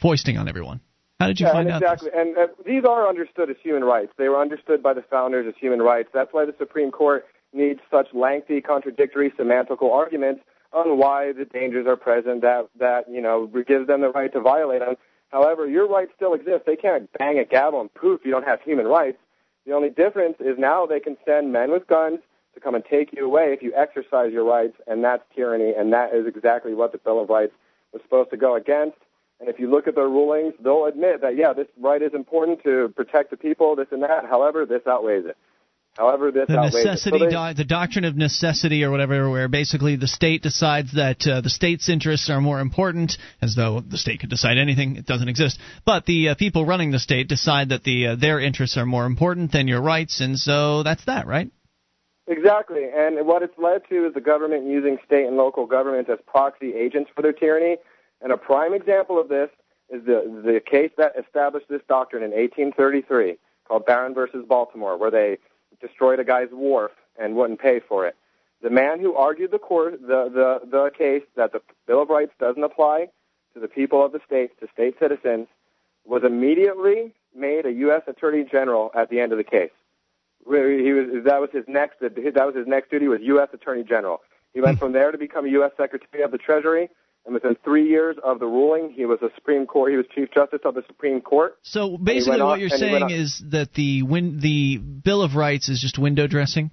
foisting 0.01 0.37
on 0.37 0.47
everyone. 0.47 0.81
How 1.19 1.27
did 1.27 1.39
you 1.39 1.47
yeah, 1.47 1.53
find 1.53 1.67
and 1.69 1.75
out? 1.75 1.93
exactly. 1.93 2.09
And 2.13 2.37
uh, 2.37 2.47
these 2.65 2.83
are 2.83 3.07
understood 3.07 3.49
as 3.49 3.55
human 3.63 3.83
rights. 3.83 4.11
They 4.17 4.27
were 4.27 4.39
understood 4.39 4.83
by 4.83 4.93
the 4.93 5.01
founders 5.01 5.45
as 5.47 5.53
human 5.59 5.81
rights. 5.81 6.09
That's 6.13 6.33
why 6.33 6.45
the 6.45 6.55
Supreme 6.57 6.91
Court 6.91 7.25
needs 7.53 7.79
such 7.89 8.07
lengthy, 8.13 8.59
contradictory, 8.59 9.31
semantical 9.39 9.91
arguments 9.93 10.41
on 10.75 10.97
why 10.97 11.31
the 11.31 11.45
dangers 11.45 11.87
are 11.87 11.95
present 11.95 12.41
that 12.41 12.67
that 12.79 13.09
you 13.09 13.21
know 13.21 13.47
gives 13.47 13.87
them 13.87 14.01
the 14.01 14.09
right 14.09 14.31
to 14.33 14.41
violate 14.41 14.81
them. 14.81 14.95
However, 15.29 15.67
your 15.67 15.87
rights 15.87 16.11
still 16.15 16.33
exist. 16.33 16.65
They 16.65 16.75
can't 16.75 17.09
bang 17.17 17.39
a 17.39 17.45
gavel 17.45 17.81
and 17.81 17.93
poof, 17.93 18.21
you 18.23 18.31
don't 18.31 18.45
have 18.45 18.61
human 18.61 18.85
rights. 18.85 19.17
The 19.65 19.73
only 19.73 19.89
difference 19.89 20.37
is 20.39 20.59
now 20.59 20.85
they 20.85 20.99
can 20.99 21.17
send 21.25 21.51
men 21.51 21.71
with 21.71 21.87
guns 21.87 22.19
to 22.53 22.59
come 22.59 22.75
and 22.75 22.83
take 22.85 23.13
you 23.13 23.25
away 23.25 23.53
if 23.53 23.63
you 23.63 23.73
exercise 23.75 24.31
your 24.31 24.43
rights, 24.43 24.77
and 24.87 25.03
that's 25.03 25.23
tyranny, 25.35 25.73
and 25.75 25.91
that 25.93 26.13
is 26.13 26.27
exactly 26.27 26.73
what 26.73 26.91
the 26.91 26.97
Bill 26.99 27.21
of 27.21 27.29
Rights 27.29 27.53
was 27.91 28.01
supposed 28.03 28.29
to 28.29 28.37
go 28.37 28.55
against. 28.55 28.97
And 29.39 29.49
if 29.49 29.59
you 29.59 29.69
look 29.69 29.87
at 29.87 29.95
their 29.95 30.07
rulings, 30.07 30.53
they'll 30.61 30.85
admit 30.85 31.21
that, 31.21 31.35
yeah, 31.35 31.51
this 31.51 31.67
right 31.81 32.01
is 32.01 32.13
important 32.13 32.63
to 32.63 32.93
protect 32.95 33.31
the 33.31 33.37
people, 33.37 33.75
this 33.75 33.87
and 33.91 34.03
that. 34.03 34.25
However, 34.25 34.65
this 34.65 34.87
outweighs 34.87 35.25
it. 35.25 35.37
However, 35.97 36.29
the 36.29 36.45
necessity. 36.45 37.19
So 37.19 37.25
they- 37.25 37.31
di- 37.31 37.53
the 37.53 37.63
doctrine 37.63 38.03
of 38.03 38.17
necessity, 38.17 38.83
or 38.83 38.91
whatever, 38.91 39.29
where 39.29 39.47
basically 39.47 39.95
the 39.95 40.07
state 40.07 40.41
decides 40.41 40.93
that 40.93 41.25
uh, 41.25 41.41
the 41.41 41.49
state's 41.49 41.87
interests 41.87 42.29
are 42.29 42.41
more 42.41 42.59
important, 42.59 43.17
as 43.41 43.55
though 43.55 43.79
the 43.79 43.97
state 43.97 44.19
could 44.19 44.29
decide 44.29 44.57
anything. 44.57 44.97
It 44.97 45.05
doesn't 45.05 45.29
exist. 45.29 45.57
But 45.85 46.05
the 46.05 46.29
uh, 46.29 46.35
people 46.35 46.65
running 46.65 46.91
the 46.91 46.99
state 46.99 47.29
decide 47.29 47.69
that 47.69 47.83
the 47.83 48.07
uh, 48.07 48.15
their 48.15 48.39
interests 48.41 48.77
are 48.77 48.85
more 48.85 49.05
important 49.05 49.53
than 49.53 49.67
your 49.67 49.81
rights, 49.81 50.19
and 50.19 50.37
so 50.37 50.83
that's 50.83 51.05
that, 51.05 51.27
right? 51.27 51.49
Exactly. 52.27 52.83
And 52.93 53.25
what 53.25 53.43
it's 53.43 53.57
led 53.57 53.81
to 53.89 54.07
is 54.07 54.13
the 54.13 54.21
government 54.21 54.65
using 54.65 54.97
state 55.05 55.25
and 55.27 55.37
local 55.37 55.65
governments 55.65 56.09
as 56.11 56.17
proxy 56.25 56.73
agents 56.73 57.09
for 57.15 57.21
their 57.21 57.33
tyranny. 57.33 57.77
And 58.21 58.31
a 58.31 58.37
prime 58.37 58.73
example 58.73 59.19
of 59.19 59.29
this 59.29 59.49
is 59.89 60.03
the, 60.05 60.41
the 60.43 60.59
case 60.59 60.91
that 60.97 61.13
established 61.17 61.67
this 61.69 61.81
doctrine 61.87 62.23
in 62.23 62.31
1833 62.31 63.37
called 63.67 63.85
Barron 63.85 64.13
versus 64.15 64.43
Baltimore, 64.47 64.97
where 64.97 65.11
they 65.11 65.37
destroyed 65.79 66.19
a 66.19 66.23
guy's 66.23 66.49
wharf 66.51 66.91
and 67.19 67.35
wouldn't 67.35 67.59
pay 67.59 67.79
for 67.79 68.05
it. 68.05 68.15
The 68.61 68.69
man 68.69 68.99
who 68.99 69.15
argued 69.15 69.51
the 69.51 69.59
court, 69.59 70.01
the, 70.01 70.29
the, 70.33 70.67
the 70.69 70.91
case 70.97 71.23
that 71.35 71.51
the 71.51 71.61
Bill 71.87 72.01
of 72.01 72.09
Rights 72.09 72.31
doesn't 72.39 72.63
apply 72.63 73.09
to 73.53 73.59
the 73.59 73.67
people 73.67 74.03
of 74.03 74.11
the 74.11 74.19
state, 74.25 74.59
to 74.59 74.67
state 74.73 74.95
citizens, 74.99 75.47
was 76.05 76.23
immediately 76.23 77.13
made 77.35 77.65
a 77.65 77.71
U.S. 77.71 78.03
Attorney 78.07 78.43
General 78.49 78.91
at 78.95 79.09
the 79.09 79.19
end 79.19 79.31
of 79.31 79.37
the 79.37 79.43
case. 79.43 79.71
He 80.45 80.93
was 80.93 81.23
that 81.25 81.41
was 81.41 81.49
his 81.51 81.65
next 81.67 81.99
that 82.01 82.15
was 82.15 82.55
his 82.55 82.67
next 82.67 82.91
duty 82.91 83.07
was 83.07 83.19
U.S. 83.23 83.49
Attorney 83.51 83.83
General. 83.83 84.21
He 84.53 84.61
went 84.61 84.77
hmm. 84.77 84.85
from 84.85 84.91
there 84.93 85.11
to 85.11 85.17
become 85.17 85.47
U.S. 85.47 85.71
Secretary 85.75 86.23
of 86.23 86.31
the 86.31 86.37
Treasury, 86.37 86.89
and 87.25 87.33
within 87.33 87.55
three 87.63 87.89
years 87.89 88.17
of 88.23 88.39
the 88.39 88.45
ruling, 88.45 88.91
he 88.91 89.05
was 89.05 89.19
a 89.21 89.29
Supreme 89.35 89.65
Court. 89.65 89.91
He 89.91 89.97
was 89.97 90.05
Chief 90.13 90.29
Justice 90.31 90.59
of 90.63 90.75
the 90.75 90.83
Supreme 90.87 91.21
Court. 91.21 91.57
So 91.63 91.97
basically, 91.97 92.39
what 92.41 92.53
on- 92.53 92.59
you're 92.59 92.69
and 92.71 92.83
he 92.83 92.91
went 92.91 93.09
saying 93.09 93.19
is 93.19 93.43
that 93.49 93.73
the 93.73 94.03
win- 94.03 94.39
the 94.39 94.77
Bill 94.77 95.21
of 95.23 95.35
Rights 95.35 95.67
is 95.69 95.81
just 95.81 95.97
window 95.97 96.27
dressing. 96.27 96.71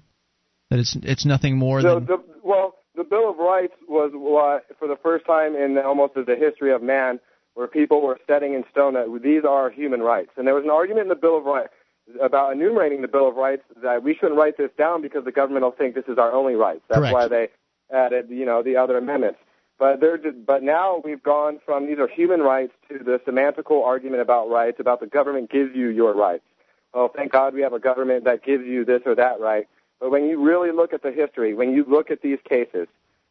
That 0.69 0.79
it's 0.79 0.95
it's 1.01 1.25
nothing 1.25 1.57
more 1.57 1.81
the, 1.81 1.95
than 1.95 2.05
the, 2.05 2.23
well, 2.43 2.75
the 2.95 3.03
Bill 3.03 3.29
of 3.29 3.37
Rights 3.37 3.73
was 3.87 4.11
what, 4.13 4.65
for 4.77 4.87
the 4.87 4.97
first 5.01 5.25
time 5.25 5.55
in 5.55 5.77
almost 5.77 6.13
the 6.13 6.35
history 6.35 6.71
of 6.71 6.83
man, 6.83 7.19
where 7.55 7.67
people 7.67 8.01
were 8.01 8.19
setting 8.27 8.53
in 8.53 8.63
stone 8.71 8.93
that 8.93 9.07
these 9.23 9.43
are 9.47 9.69
human 9.69 10.01
rights. 10.01 10.31
And 10.37 10.47
there 10.47 10.55
was 10.55 10.63
an 10.63 10.69
argument 10.69 11.03
in 11.03 11.09
the 11.09 11.15
Bill 11.15 11.37
of 11.37 11.45
Rights 11.45 11.73
about 12.21 12.53
enumerating 12.53 13.01
the 13.01 13.07
Bill 13.07 13.27
of 13.27 13.35
Rights 13.35 13.63
that 13.81 14.03
we 14.03 14.13
shouldn't 14.13 14.37
write 14.37 14.57
this 14.57 14.71
down 14.77 15.01
because 15.01 15.25
the 15.25 15.31
government 15.31 15.63
will 15.63 15.71
think 15.71 15.95
this 15.95 16.07
is 16.07 16.17
our 16.17 16.31
only 16.31 16.55
rights. 16.55 16.81
That's 16.89 16.99
Correct. 16.99 17.13
why 17.13 17.27
they 17.27 17.47
added, 17.91 18.27
you 18.29 18.45
know, 18.45 18.61
the 18.61 18.77
other 18.77 18.97
amendments. 18.97 19.39
But 19.83 19.99
they're, 19.99 20.17
but 20.17 20.63
now 20.63 21.01
we've 21.03 21.21
gone 21.21 21.59
from 21.65 21.87
these 21.87 21.99
are 21.99 22.07
human 22.07 22.39
rights 22.39 22.71
to 22.87 22.99
the 22.99 23.19
semantical 23.27 23.83
argument 23.83 24.21
about 24.21 24.49
rights, 24.49 24.79
about 24.79 25.01
the 25.01 25.07
government 25.07 25.51
gives 25.51 25.75
you 25.75 25.89
your 25.89 26.13
rights. 26.13 26.45
Well, 26.93 27.11
thank 27.13 27.33
God 27.33 27.53
we 27.53 27.63
have 27.63 27.73
a 27.73 27.79
government 27.79 28.23
that 28.23 28.45
gives 28.45 28.65
you 28.65 28.85
this 28.85 29.01
or 29.05 29.13
that 29.15 29.41
right. 29.41 29.67
But 29.99 30.09
when 30.09 30.23
you 30.23 30.41
really 30.41 30.71
look 30.71 30.93
at 30.93 31.03
the 31.03 31.11
history, 31.11 31.53
when 31.53 31.73
you 31.73 31.83
look 31.85 32.11
at 32.11 32.21
these 32.21 32.37
cases, 32.47 32.87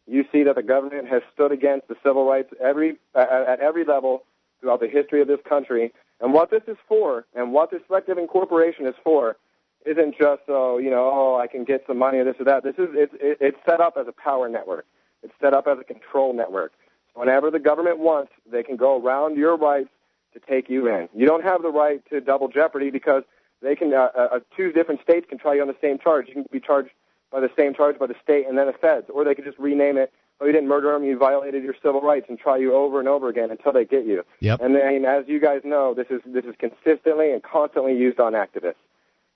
you 0.06 0.26
see 0.30 0.42
that 0.42 0.56
the 0.56 0.62
government 0.62 1.08
has 1.08 1.22
stood 1.32 1.52
against 1.52 1.88
the 1.88 1.96
civil 2.04 2.26
rights 2.26 2.52
every 2.60 2.98
at, 3.14 3.58
every 3.60 3.86
level 3.86 4.24
throughout 4.60 4.80
the 4.80 4.88
history 4.88 5.22
of 5.22 5.28
this 5.28 5.40
country. 5.48 5.90
And 6.20 6.34
what 6.34 6.50
this 6.50 6.64
is 6.68 6.76
for, 6.86 7.24
and 7.34 7.54
what 7.54 7.70
this 7.70 7.80
selective 7.86 8.18
incorporation 8.18 8.86
is 8.86 8.94
for, 9.02 9.38
isn't 9.86 10.18
just 10.18 10.42
so 10.46 10.76
you 10.76 10.90
know, 10.90 11.10
oh, 11.10 11.40
I 11.40 11.46
can 11.46 11.64
get 11.64 11.84
some 11.86 11.96
money 11.96 12.18
or 12.18 12.24
this 12.24 12.36
or 12.38 12.44
that. 12.44 12.62
This 12.62 12.74
is 12.76 12.90
it's 12.92 13.14
it, 13.14 13.38
it's 13.40 13.58
set 13.66 13.80
up 13.80 13.94
as 13.96 14.06
a 14.06 14.12
power 14.12 14.50
network. 14.50 14.84
It's 15.22 15.32
set 15.40 15.54
up 15.54 15.66
as 15.66 15.78
a 15.78 15.84
control 15.84 16.32
network. 16.32 16.72
Whenever 17.14 17.50
the 17.50 17.58
government 17.58 17.98
wants, 17.98 18.32
they 18.50 18.62
can 18.62 18.76
go 18.76 19.00
around 19.00 19.36
your 19.36 19.56
rights 19.56 19.90
to 20.32 20.40
take 20.40 20.70
you 20.70 20.88
in. 20.88 21.08
You 21.14 21.26
don't 21.26 21.44
have 21.44 21.62
the 21.62 21.70
right 21.70 22.02
to 22.10 22.20
double 22.20 22.48
jeopardy 22.48 22.90
because 22.90 23.22
they 23.60 23.76
can 23.76 23.92
uh, 23.92 24.08
uh, 24.16 24.40
two 24.56 24.72
different 24.72 25.02
states 25.02 25.26
can 25.28 25.38
try 25.38 25.54
you 25.54 25.62
on 25.62 25.68
the 25.68 25.76
same 25.80 25.98
charge. 25.98 26.28
You 26.28 26.34
can 26.34 26.46
be 26.50 26.60
charged 26.60 26.90
by 27.30 27.40
the 27.40 27.50
same 27.56 27.74
charge 27.74 27.98
by 27.98 28.06
the 28.06 28.16
state 28.22 28.46
and 28.46 28.56
then 28.58 28.66
the 28.66 28.72
feds, 28.72 29.06
or 29.12 29.24
they 29.24 29.34
could 29.34 29.44
just 29.44 29.58
rename 29.58 29.96
it. 29.96 30.12
Oh, 30.40 30.46
you 30.46 30.52
didn't 30.52 30.68
murder 30.68 30.92
him, 30.92 31.04
you 31.04 31.16
violated 31.16 31.62
your 31.62 31.74
civil 31.80 32.00
rights, 32.00 32.26
and 32.28 32.38
try 32.38 32.56
you 32.56 32.74
over 32.74 32.98
and 32.98 33.08
over 33.08 33.28
again 33.28 33.50
until 33.50 33.72
they 33.72 33.84
get 33.84 34.04
you. 34.04 34.24
Yep. 34.40 34.60
And 34.60 34.74
mean, 34.74 35.04
as 35.04 35.24
you 35.28 35.38
guys 35.38 35.60
know, 35.64 35.94
this 35.94 36.08
is 36.10 36.20
this 36.26 36.44
is 36.44 36.54
consistently 36.58 37.30
and 37.30 37.42
constantly 37.42 37.96
used 37.96 38.18
on 38.18 38.32
activists. 38.32 38.74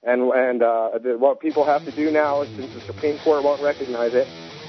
And 0.02 0.22
and 0.32 0.62
uh, 0.62 0.98
the, 1.02 1.16
what 1.16 1.40
people 1.40 1.64
have 1.64 1.84
to 1.84 1.92
do 1.92 2.10
now, 2.10 2.42
is, 2.42 2.48
since 2.56 2.72
the 2.74 2.80
Supreme 2.80 3.18
Court 3.18 3.44
won't 3.44 3.62
recognize 3.62 4.14
it, 4.14 4.26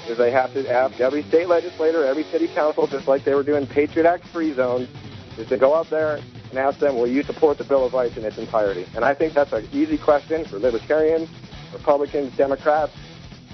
is 0.08 0.18
they 0.18 0.30
have 0.30 0.52
to 0.54 0.70
ask 0.70 1.00
every 1.00 1.22
state 1.24 1.48
legislator, 1.48 2.04
every 2.04 2.24
city 2.24 2.48
council, 2.54 2.86
just 2.86 3.06
like 3.08 3.24
they 3.24 3.34
were 3.34 3.42
doing 3.42 3.66
Patriot 3.66 4.06
Act 4.06 4.26
free 4.28 4.54
zones, 4.54 4.88
is 5.36 5.48
to 5.48 5.58
go 5.58 5.72
up 5.72 5.88
there 5.88 6.16
and 6.50 6.58
ask 6.58 6.78
them, 6.78 6.96
will 6.96 7.06
you 7.06 7.22
support 7.22 7.58
the 7.58 7.64
Bill 7.64 7.84
of 7.84 7.92
Rights 7.92 8.16
in 8.16 8.24
its 8.24 8.38
entirety? 8.38 8.86
And 8.94 9.04
I 9.04 9.14
think 9.14 9.34
that's 9.34 9.52
an 9.52 9.68
easy 9.72 9.98
question 9.98 10.44
for 10.44 10.58
libertarians, 10.58 11.28
Republicans, 11.72 12.36
Democrats. 12.36 12.92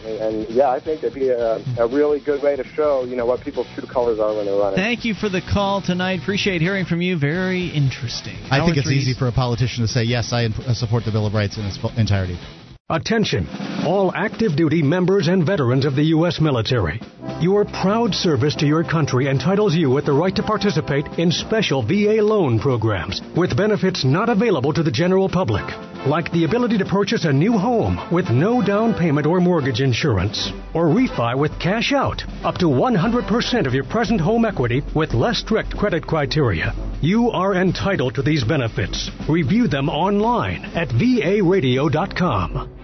And, 0.04 0.20
and 0.20 0.50
yeah, 0.50 0.70
I 0.70 0.80
think 0.80 1.02
it'd 1.02 1.14
be 1.14 1.28
a, 1.28 1.56
a 1.78 1.88
really 1.88 2.20
good 2.20 2.42
way 2.42 2.56
to 2.56 2.64
show, 2.64 3.04
you 3.04 3.16
know, 3.16 3.26
what 3.26 3.40
people's 3.40 3.66
true 3.74 3.88
colors 3.88 4.18
are 4.20 4.34
when 4.36 4.46
they're 4.46 4.56
running. 4.56 4.76
Thank 4.76 5.04
you 5.04 5.14
for 5.14 5.28
the 5.28 5.40
call 5.40 5.82
tonight. 5.82 6.20
Appreciate 6.20 6.60
hearing 6.60 6.84
from 6.84 7.00
you. 7.00 7.18
Very 7.18 7.68
interesting. 7.68 8.36
I 8.50 8.64
think 8.64 8.76
it's 8.76 8.86
Reese. 8.86 9.08
easy 9.08 9.18
for 9.18 9.28
a 9.28 9.32
politician 9.32 9.82
to 9.82 9.88
say 9.88 10.04
yes, 10.04 10.32
I 10.32 10.48
support 10.74 11.04
the 11.04 11.12
Bill 11.12 11.26
of 11.26 11.34
Rights 11.34 11.58
in 11.58 11.64
its 11.64 11.78
entirety. 11.96 12.38
Attention, 12.90 13.48
all 13.86 14.12
active 14.14 14.56
duty 14.56 14.82
members 14.82 15.28
and 15.28 15.46
veterans 15.46 15.86
of 15.86 15.96
the 15.96 16.12
U.S. 16.16 16.38
military. 16.38 17.00
Your 17.40 17.64
proud 17.64 18.14
service 18.14 18.54
to 18.56 18.66
your 18.66 18.84
country 18.84 19.26
entitles 19.26 19.74
you 19.74 19.88
with 19.88 20.04
the 20.04 20.12
right 20.12 20.36
to 20.36 20.42
participate 20.42 21.06
in 21.18 21.32
special 21.32 21.80
VA 21.80 22.20
loan 22.20 22.60
programs 22.60 23.22
with 23.34 23.56
benefits 23.56 24.04
not 24.04 24.28
available 24.28 24.74
to 24.74 24.82
the 24.82 24.90
general 24.90 25.30
public, 25.30 25.64
like 26.06 26.30
the 26.32 26.44
ability 26.44 26.78
to 26.78 26.84
purchase 26.84 27.24
a 27.24 27.32
new 27.32 27.52
home 27.52 27.98
with 28.12 28.28
no 28.30 28.60
down 28.62 28.94
payment 28.94 29.26
or 29.26 29.40
mortgage 29.40 29.80
insurance, 29.80 30.50
or 30.74 30.86
refi 30.86 31.36
with 31.36 31.58
cash 31.58 31.92
out 31.92 32.22
up 32.44 32.56
to 32.58 32.66
100% 32.66 33.66
of 33.66 33.74
your 33.74 33.84
present 33.84 34.20
home 34.20 34.44
equity 34.44 34.82
with 34.94 35.14
less 35.14 35.38
strict 35.38 35.76
credit 35.76 36.06
criteria. 36.06 36.74
You 37.00 37.30
are 37.30 37.54
entitled 37.54 38.14
to 38.16 38.22
these 38.22 38.44
benefits. 38.44 39.10
Review 39.28 39.66
them 39.68 39.88
online 39.88 40.64
at 40.76 40.88
varadio.com. 40.88 42.83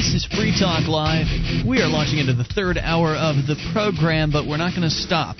This 0.00 0.14
is 0.14 0.24
Free 0.24 0.56
Talk 0.58 0.88
Live. 0.88 1.26
We 1.66 1.82
are 1.82 1.88
launching 1.88 2.18
into 2.18 2.32
the 2.32 2.44
third 2.44 2.78
hour 2.78 3.14
of 3.14 3.36
the 3.46 3.56
program, 3.72 4.30
but 4.30 4.46
we're 4.46 4.56
not 4.56 4.70
going 4.70 4.88
to 4.88 4.90
stop 4.90 5.36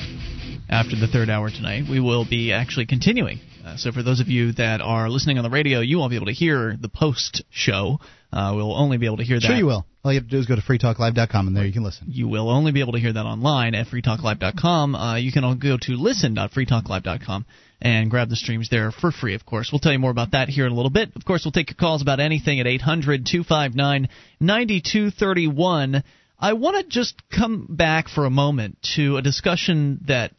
after 0.69 0.97
the 0.97 1.07
third 1.07 1.31
hour 1.31 1.51
tonight. 1.51 1.85
We 1.91 1.99
will 1.99 2.27
be 2.29 2.53
actually 2.53 2.87
continuing. 2.87 3.41
Uh, 3.65 3.77
so, 3.77 3.91
for 3.91 4.03
those 4.03 4.21
of 4.21 4.29
you 4.29 4.53
that 4.53 4.81
are 4.81 5.09
listening 5.09 5.39
on 5.39 5.45
the 5.45 5.51
radio, 5.51 5.81
you 5.81 5.99
won't 5.99 6.11
be 6.11 6.17
able 6.17 6.27
to 6.27 6.33
hear 6.33 6.77
the 6.81 6.89
post 6.89 7.43
show. 7.51 8.01
Uh, 8.33 8.53
we'll 8.55 8.77
only 8.77 8.99
be 8.99 9.07
able 9.07 9.17
to 9.17 9.25
hear 9.25 9.39
that. 9.41 9.47
Sure, 9.47 9.57
you 9.57 9.67
will. 9.67 9.87
All 10.05 10.13
you 10.13 10.21
have 10.21 10.29
to 10.29 10.31
do 10.31 10.39
is 10.39 10.47
go 10.47 10.57
to 10.57 10.63
freetalklive.com, 10.63 11.47
and 11.47 11.57
there 11.57 11.65
you 11.65 11.73
can 11.73 11.83
listen. 11.83 12.07
You 12.09 12.29
will 12.29 12.51
only 12.51 12.73
be 12.73 12.81
able 12.81 12.93
to 12.93 13.01
hear 13.01 13.13
that 13.13 13.25
online 13.25 13.75
at 13.75 13.87
freetalklive.com. 13.87 14.95
Uh, 14.95 15.17
you 15.17 15.33
can 15.33 15.59
go 15.59 15.79
to 15.81 15.93
listen.freetalklive.com 15.93 17.47
and 17.81 18.11
grab 18.11 18.29
the 18.29 18.37
streams 18.37 18.69
there 18.69 18.91
for 18.91 19.11
free, 19.11 19.35
of 19.35 19.47
course. 19.47 19.71
We'll 19.73 19.79
tell 19.81 19.93
you 19.93 19.99
more 19.99 20.11
about 20.11 20.33
that 20.33 20.49
here 20.49 20.67
in 20.67 20.73
a 20.73 20.75
little 20.75 20.91
bit. 20.91 21.11
Of 21.17 21.25
course, 21.25 21.45
we'll 21.45 21.53
take 21.53 21.71
your 21.71 21.77
calls 21.77 22.03
about 22.03 22.21
anything 22.21 22.61
at 22.61 22.67
800 22.67 23.27
259 23.27 24.09
9231. 24.41 26.03
I 26.39 26.53
want 26.55 26.77
to 26.77 26.85
just 26.85 27.23
come 27.31 27.67
back 27.69 28.09
for 28.09 28.25
a 28.25 28.31
moment 28.31 28.79
to 28.97 29.17
a 29.17 29.23
discussion 29.23 30.01
that 30.07 30.33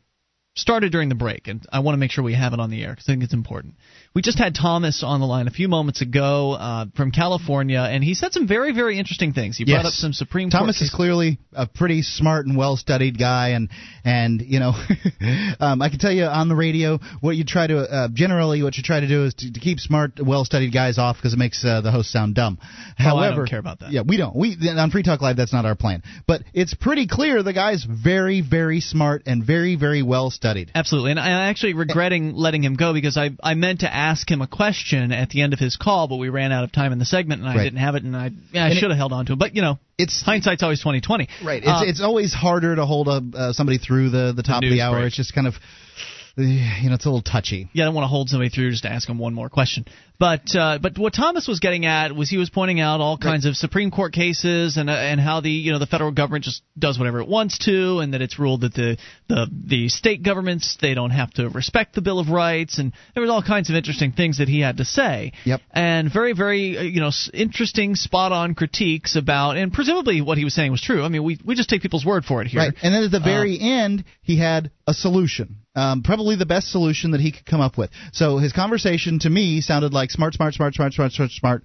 started 0.55 0.91
during 0.91 1.09
the 1.09 1.15
break, 1.15 1.47
and 1.47 1.65
I 1.71 1.79
want 1.79 1.93
to 1.93 1.99
make 1.99 2.11
sure 2.11 2.23
we 2.23 2.33
have 2.33 2.53
it 2.53 2.59
on 2.59 2.69
the 2.69 2.83
air 2.83 2.91
because 2.91 3.05
I 3.07 3.13
think 3.13 3.23
it's 3.23 3.33
important. 3.33 3.75
We 4.13 4.21
just 4.21 4.37
had 4.37 4.55
Thomas 4.55 5.03
on 5.03 5.21
the 5.21 5.25
line 5.25 5.47
a 5.47 5.51
few 5.51 5.69
moments 5.69 6.01
ago 6.01 6.51
uh, 6.51 6.85
from 6.97 7.11
California, 7.11 7.79
and 7.79 8.03
he 8.03 8.13
said 8.13 8.33
some 8.33 8.45
very, 8.45 8.73
very 8.73 8.99
interesting 8.99 9.31
things. 9.31 9.55
He 9.55 9.63
brought 9.63 9.85
up 9.85 9.93
some 9.93 10.11
Supreme 10.11 10.49
Thomas 10.49 10.79
Court 10.79 10.85
is 10.85 10.93
clearly 10.93 11.39
a 11.53 11.65
pretty 11.65 12.01
smart 12.01 12.45
and 12.45 12.57
well-studied 12.57 13.17
guy, 13.17 13.49
and 13.49 13.69
and 14.03 14.41
you 14.41 14.59
know, 14.59 14.71
um, 15.61 15.81
I 15.81 15.87
can 15.87 15.97
tell 15.97 16.11
you 16.11 16.25
on 16.25 16.49
the 16.49 16.57
radio 16.57 16.99
what 17.21 17.37
you 17.37 17.45
try 17.45 17.67
to 17.67 17.79
uh, 17.79 18.07
generally 18.11 18.61
what 18.61 18.75
you 18.75 18.83
try 18.83 18.99
to 18.99 19.07
do 19.07 19.23
is 19.23 19.33
to, 19.35 19.53
to 19.53 19.59
keep 19.61 19.79
smart, 19.79 20.19
well-studied 20.21 20.73
guys 20.73 20.97
off 20.97 21.15
because 21.15 21.33
it 21.33 21.39
makes 21.39 21.63
uh, 21.63 21.79
the 21.79 21.91
host 21.91 22.11
sound 22.11 22.35
dumb. 22.35 22.57
Oh, 22.61 22.65
I 22.65 23.03
However, 23.03 23.35
don't 23.37 23.49
care 23.49 23.59
about 23.59 23.79
that. 23.79 23.93
Yeah, 23.93 24.01
we 24.05 24.17
don't. 24.17 24.35
We 24.35 24.57
on 24.77 24.91
Free 24.91 25.03
Talk 25.03 25.21
Live 25.21 25.37
that's 25.37 25.53
not 25.53 25.65
our 25.65 25.75
plan, 25.75 26.03
but 26.27 26.41
it's 26.53 26.73
pretty 26.73 27.07
clear 27.07 27.43
the 27.43 27.53
guy's 27.53 27.85
very, 27.85 28.41
very 28.41 28.81
smart 28.81 29.23
and 29.25 29.41
very, 29.41 29.77
very 29.77 30.03
well-studied. 30.03 30.71
Absolutely, 30.75 31.11
and 31.11 31.19
I'm 31.21 31.49
actually 31.49 31.75
regretting 31.75 32.33
letting 32.33 32.61
him 32.61 32.75
go 32.75 32.91
because 32.91 33.15
I 33.15 33.29
I 33.41 33.53
meant 33.53 33.79
to 33.79 33.93
ask 33.93 34.00
him 34.29 34.41
a 34.41 34.47
question 34.47 35.11
at 35.11 35.29
the 35.29 35.41
end 35.41 35.53
of 35.53 35.59
his 35.59 35.75
call, 35.77 36.07
but 36.07 36.17
we 36.17 36.29
ran 36.29 36.51
out 36.51 36.63
of 36.63 36.71
time 36.71 36.91
in 36.91 36.99
the 36.99 37.05
segment, 37.05 37.41
and 37.41 37.49
I 37.49 37.55
Right. 37.55 37.63
didn't 37.63 37.79
have 37.79 37.95
it, 37.95 38.03
and 38.03 38.15
I 38.15 38.31
yeah, 38.51 38.65
I 38.65 38.69
And 38.69 38.77
should 38.77 38.89
have 38.91 38.97
held 38.97 39.13
on 39.13 39.25
to 39.27 39.33
it. 39.33 39.39
But 39.39 39.55
you 39.55 39.61
know, 39.61 39.79
it's 39.97 40.21
hindsight's 40.21 40.63
always 40.63 40.81
twenty 40.81 41.01
twenty. 41.01 41.27
Right. 41.43 41.61
It's 41.63 41.71
Uh, 41.71 41.83
it's 41.85 42.01
always 42.01 42.33
harder 42.33 42.75
to 42.75 42.85
hold 42.85 43.07
a, 43.07 43.21
uh, 43.37 43.53
somebody 43.53 43.77
through 43.77 44.09
the 44.09 44.33
the 44.35 44.43
top 44.43 44.63
of 44.63 44.69
the 44.69 44.81
hour. 44.81 44.95
break. 44.97 45.07
It's 45.07 45.15
just 45.17 45.33
kind 45.33 45.47
of 45.47 45.55
you 46.37 46.45
know 46.89 46.95
it's 46.95 47.05
a 47.05 47.09
little 47.09 47.21
touchy. 47.21 47.69
yeah, 47.73 47.83
I 47.83 47.85
don't 47.87 47.95
want 47.95 48.03
to 48.05 48.09
hold 48.09 48.29
somebody 48.29 48.49
through 48.49 48.71
just 48.71 48.83
to 48.83 48.89
ask 48.91 49.07
them 49.07 49.17
one 49.19 49.33
more 49.33 49.49
question. 49.49 49.85
But 50.21 50.55
uh, 50.55 50.77
but 50.79 50.99
what 50.99 51.15
Thomas 51.15 51.47
was 51.47 51.59
getting 51.59 51.87
at 51.87 52.15
was 52.15 52.29
he 52.29 52.37
was 52.37 52.51
pointing 52.51 52.79
out 52.79 53.01
all 53.01 53.17
kinds 53.17 53.47
of 53.47 53.55
Supreme 53.55 53.89
Court 53.89 54.13
cases 54.13 54.77
and 54.77 54.87
uh, 54.87 54.93
and 54.93 55.19
how 55.19 55.41
the 55.41 55.49
you 55.49 55.71
know 55.71 55.79
the 55.79 55.87
federal 55.87 56.11
government 56.11 56.43
just 56.45 56.61
does 56.77 56.99
whatever 56.99 57.21
it 57.21 57.27
wants 57.27 57.57
to, 57.65 57.97
and 58.01 58.13
that 58.13 58.21
it's 58.21 58.37
ruled 58.37 58.61
that 58.61 58.75
the 58.75 58.99
the 59.29 59.47
the 59.65 59.89
state 59.89 60.21
governments 60.21 60.77
they 60.79 60.93
don't 60.93 61.09
have 61.09 61.31
to 61.31 61.49
respect 61.49 61.95
the 61.95 62.03
Bill 62.03 62.19
of 62.19 62.29
Rights, 62.29 62.77
and 62.77 62.93
there 63.15 63.21
was 63.21 63.31
all 63.31 63.41
kinds 63.41 63.71
of 63.71 63.75
interesting 63.75 64.11
things 64.11 64.37
that 64.37 64.47
he 64.47 64.59
had 64.59 64.77
to 64.77 64.85
say. 64.85 65.33
Yep. 65.43 65.59
And 65.71 66.13
very 66.13 66.33
very 66.33 66.77
uh, 66.77 66.83
you 66.83 67.01
know 67.01 67.09
interesting 67.33 67.95
spot 67.95 68.31
on 68.31 68.53
critiques 68.53 69.15
about 69.15 69.57
and 69.57 69.73
presumably 69.73 70.21
what 70.21 70.37
he 70.37 70.43
was 70.43 70.53
saying 70.53 70.69
was 70.69 70.83
true. 70.83 71.01
I 71.01 71.09
mean 71.09 71.23
we 71.23 71.39
we 71.43 71.55
just 71.55 71.67
take 71.67 71.81
people's 71.81 72.05
word 72.05 72.25
for 72.25 72.43
it 72.43 72.47
here. 72.47 72.59
Right. 72.59 72.73
And 72.83 72.93
then 72.93 73.03
at 73.03 73.09
the 73.09 73.21
Uh, 73.21 73.23
very 73.23 73.59
end, 73.59 74.03
he 74.21 74.37
had 74.37 74.69
a 74.91 74.93
solution. 74.93 75.55
Um, 75.73 76.03
probably 76.03 76.35
the 76.35 76.45
best 76.45 76.69
solution 76.71 77.11
that 77.11 77.21
he 77.21 77.31
could 77.31 77.45
come 77.45 77.61
up 77.61 77.77
with. 77.77 77.89
So 78.11 78.37
his 78.37 78.53
conversation 78.53 79.19
to 79.19 79.29
me 79.29 79.61
sounded 79.61 79.93
like 79.93 80.11
smart, 80.11 80.33
smart, 80.35 80.53
smart, 80.53 80.75
smart, 80.75 80.93
smart, 80.93 81.13
smart, 81.13 81.31
smart, 81.31 81.63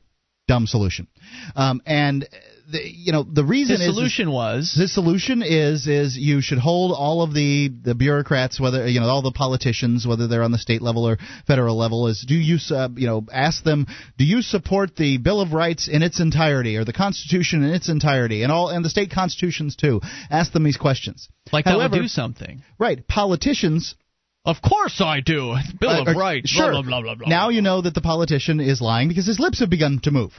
dumb 0.48 0.66
solution. 0.66 1.08
Um, 1.56 1.82
and 1.84 2.26
the, 2.70 2.80
you 2.82 3.12
know 3.12 3.22
the 3.22 3.44
reason 3.44 3.80
His 3.80 3.88
is 3.88 3.94
solution 3.94 4.30
was 4.30 4.74
his 4.74 4.92
solution 4.92 5.42
is 5.42 5.86
is 5.86 6.16
you 6.16 6.40
should 6.40 6.58
hold 6.58 6.92
all 6.92 7.22
of 7.22 7.32
the 7.32 7.70
the 7.82 7.94
bureaucrats 7.94 8.58
whether 8.58 8.86
you 8.88 9.00
know 9.00 9.06
all 9.06 9.22
the 9.22 9.30
politicians 9.32 10.06
whether 10.06 10.26
they're 10.26 10.42
on 10.42 10.52
the 10.52 10.58
state 10.58 10.82
level 10.82 11.08
or 11.08 11.18
federal 11.46 11.76
level 11.76 12.08
is 12.08 12.24
do 12.26 12.34
you 12.34 12.58
uh, 12.74 12.88
you 12.96 13.06
know 13.06 13.24
ask 13.32 13.62
them 13.62 13.86
do 14.18 14.24
you 14.24 14.42
support 14.42 14.96
the 14.96 15.18
bill 15.18 15.40
of 15.40 15.52
rights 15.52 15.88
in 15.88 16.02
its 16.02 16.20
entirety 16.20 16.76
or 16.76 16.84
the 16.84 16.92
constitution 16.92 17.62
in 17.62 17.72
its 17.72 17.88
entirety 17.88 18.42
and 18.42 18.50
all 18.50 18.68
and 18.68 18.84
the 18.84 18.90
state 18.90 19.10
constitutions 19.10 19.76
too 19.76 20.00
ask 20.30 20.52
them 20.52 20.64
these 20.64 20.76
questions 20.76 21.28
like 21.52 21.64
that 21.64 21.72
However, 21.72 21.96
would 21.96 22.02
do 22.02 22.08
something. 22.08 22.62
right 22.78 23.06
politicians 23.06 23.94
Of 24.46 24.62
course 24.62 25.00
I 25.00 25.20
do. 25.20 25.56
Bill 25.80 25.90
uh, 25.90 26.04
of 26.04 26.16
Rights. 26.16 26.50
Sure. 26.50 26.70
Blah, 26.70 26.82
blah, 26.82 27.14
blah, 27.16 27.26
now 27.28 27.48
you 27.48 27.62
know 27.62 27.82
that 27.82 27.94
the 27.94 28.00
politician 28.00 28.60
is 28.60 28.80
lying 28.80 29.08
because 29.08 29.26
his 29.26 29.40
lips 29.40 29.58
have 29.60 29.68
begun 29.70 29.98
to 30.04 30.10
move. 30.12 30.32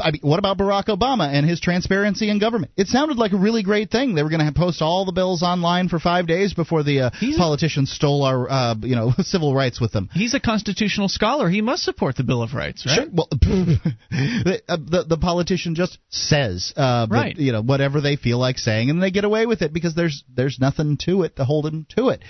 I 0.00 0.10
mean, 0.10 0.22
what 0.22 0.38
about 0.38 0.58
Barack 0.58 0.86
Obama 0.86 1.32
and 1.32 1.48
his 1.48 1.60
transparency 1.60 2.28
in 2.30 2.40
government? 2.40 2.72
It 2.76 2.88
sounded 2.88 3.16
like 3.18 3.32
a 3.32 3.36
really 3.36 3.62
great 3.62 3.90
thing. 3.90 4.14
They 4.14 4.22
were 4.22 4.30
going 4.30 4.44
to 4.44 4.52
post 4.52 4.82
all 4.82 5.04
the 5.04 5.12
bills 5.12 5.42
online 5.42 5.88
for 5.88 5.98
five 6.00 6.26
days 6.26 6.54
before 6.54 6.82
the 6.82 7.00
uh, 7.00 7.10
politicians 7.36 7.92
stole 7.92 8.24
our, 8.24 8.50
uh, 8.50 8.74
you 8.80 8.96
know, 8.96 9.12
civil 9.18 9.54
rights 9.54 9.80
with 9.80 9.92
them. 9.92 10.08
He's 10.12 10.34
a 10.34 10.40
constitutional 10.40 11.08
scholar. 11.08 11.48
He 11.48 11.60
must 11.60 11.84
support 11.84 12.16
the 12.16 12.24
Bill 12.24 12.42
of 12.42 12.54
Rights, 12.54 12.86
right? 12.86 12.94
Sure. 12.96 13.06
Well, 13.12 13.28
the, 13.30 14.62
uh, 14.68 14.76
the 14.78 15.04
the 15.08 15.18
politician 15.18 15.74
just 15.74 15.98
says, 16.08 16.72
uh, 16.76 17.06
but, 17.06 17.14
Right. 17.14 17.36
you 17.36 17.52
know, 17.52 17.62
whatever 17.62 18.00
they 18.00 18.16
feel 18.16 18.38
like 18.38 18.58
saying, 18.58 18.90
and 18.90 19.02
they 19.02 19.10
get 19.10 19.24
away 19.24 19.46
with 19.46 19.62
it 19.62 19.72
because 19.72 19.94
there's 19.94 20.24
there's 20.34 20.58
nothing 20.58 20.96
to 21.04 21.22
it 21.22 21.36
to 21.36 21.44
hold 21.44 21.66
them 21.66 21.86
to 21.96 22.08
it. 22.08 22.22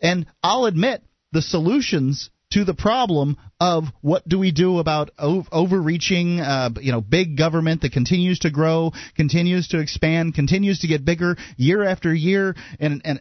And 0.00 0.26
I'll 0.42 0.64
admit 0.64 1.02
the 1.32 1.42
solutions 1.42 2.30
to 2.52 2.64
the 2.64 2.74
problem 2.74 3.36
of 3.60 3.84
what 4.00 4.28
do 4.28 4.38
we 4.38 4.50
do 4.50 4.78
about 4.78 5.10
overreaching, 5.18 6.40
uh, 6.40 6.70
you 6.80 6.90
know, 6.90 7.00
big 7.00 7.36
government 7.36 7.82
that 7.82 7.92
continues 7.92 8.40
to 8.40 8.50
grow, 8.50 8.92
continues 9.16 9.68
to 9.68 9.78
expand, 9.78 10.34
continues 10.34 10.80
to 10.80 10.88
get 10.88 11.04
bigger 11.04 11.36
year 11.56 11.84
after 11.84 12.12
year 12.12 12.56
in 12.80 13.02
an 13.04 13.20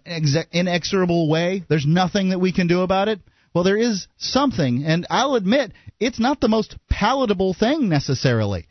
inexorable 0.51 1.29
way. 1.29 1.63
There's 1.69 1.85
nothing 1.85 2.29
that 2.29 2.39
we 2.39 2.51
can 2.51 2.67
do 2.67 2.81
about 2.81 3.07
it. 3.07 3.19
Well, 3.53 3.63
there 3.63 3.77
is 3.77 4.07
something, 4.17 4.83
and 4.85 5.05
I'll 5.09 5.35
admit 5.35 5.73
it's 5.99 6.19
not 6.19 6.39
the 6.39 6.47
most 6.47 6.77
palatable 6.89 7.53
thing 7.53 7.89
necessarily. 7.89 8.67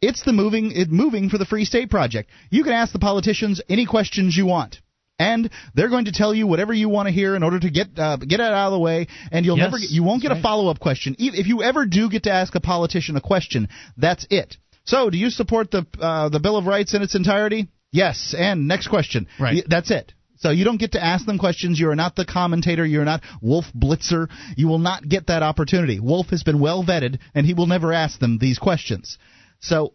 It's 0.00 0.22
the 0.22 0.32
moving 0.32 0.72
it 0.72 0.90
moving 0.90 1.28
for 1.28 1.38
the 1.38 1.46
Free 1.46 1.64
State 1.64 1.90
Project. 1.90 2.30
You 2.50 2.62
can 2.62 2.72
ask 2.72 2.92
the 2.92 2.98
politicians 2.98 3.60
any 3.68 3.86
questions 3.86 4.36
you 4.36 4.46
want. 4.46 4.80
And 5.18 5.50
they're 5.74 5.88
going 5.88 6.04
to 6.04 6.12
tell 6.12 6.32
you 6.32 6.46
whatever 6.46 6.72
you 6.72 6.88
want 6.88 7.08
to 7.08 7.12
hear 7.12 7.34
in 7.34 7.42
order 7.42 7.58
to 7.58 7.70
get 7.70 7.88
uh, 7.98 8.16
get 8.16 8.40
it 8.40 8.42
out 8.42 8.68
of 8.68 8.72
the 8.72 8.78
way, 8.78 9.08
and 9.32 9.44
you'll 9.44 9.58
yes, 9.58 9.64
never 9.66 9.78
you 9.78 10.04
won't 10.04 10.22
get 10.22 10.30
a 10.30 10.34
right. 10.34 10.42
follow 10.42 10.70
up 10.70 10.78
question. 10.78 11.16
If 11.18 11.48
you 11.48 11.62
ever 11.62 11.86
do 11.86 12.08
get 12.08 12.24
to 12.24 12.30
ask 12.30 12.54
a 12.54 12.60
politician 12.60 13.16
a 13.16 13.20
question, 13.20 13.68
that's 13.96 14.26
it. 14.30 14.56
So, 14.84 15.10
do 15.10 15.18
you 15.18 15.30
support 15.30 15.70
the 15.70 15.86
uh, 16.00 16.28
the 16.28 16.40
Bill 16.40 16.56
of 16.56 16.66
Rights 16.66 16.94
in 16.94 17.02
its 17.02 17.14
entirety? 17.14 17.68
Yes. 17.90 18.34
And 18.36 18.68
next 18.68 18.88
question. 18.88 19.26
Right. 19.38 19.64
That's 19.66 19.90
it. 19.90 20.12
So 20.38 20.50
you 20.50 20.64
don't 20.64 20.78
get 20.78 20.92
to 20.92 21.04
ask 21.04 21.26
them 21.26 21.38
questions. 21.38 21.80
You 21.80 21.90
are 21.90 21.96
not 21.96 22.14
the 22.14 22.24
commentator. 22.24 22.86
You're 22.86 23.04
not 23.04 23.22
Wolf 23.42 23.64
Blitzer. 23.76 24.28
You 24.56 24.68
will 24.68 24.78
not 24.78 25.08
get 25.08 25.26
that 25.26 25.42
opportunity. 25.42 25.98
Wolf 25.98 26.28
has 26.28 26.44
been 26.44 26.60
well 26.60 26.84
vetted, 26.84 27.18
and 27.34 27.44
he 27.44 27.54
will 27.54 27.66
never 27.66 27.92
ask 27.92 28.20
them 28.20 28.38
these 28.38 28.58
questions. 28.58 29.18
So, 29.60 29.94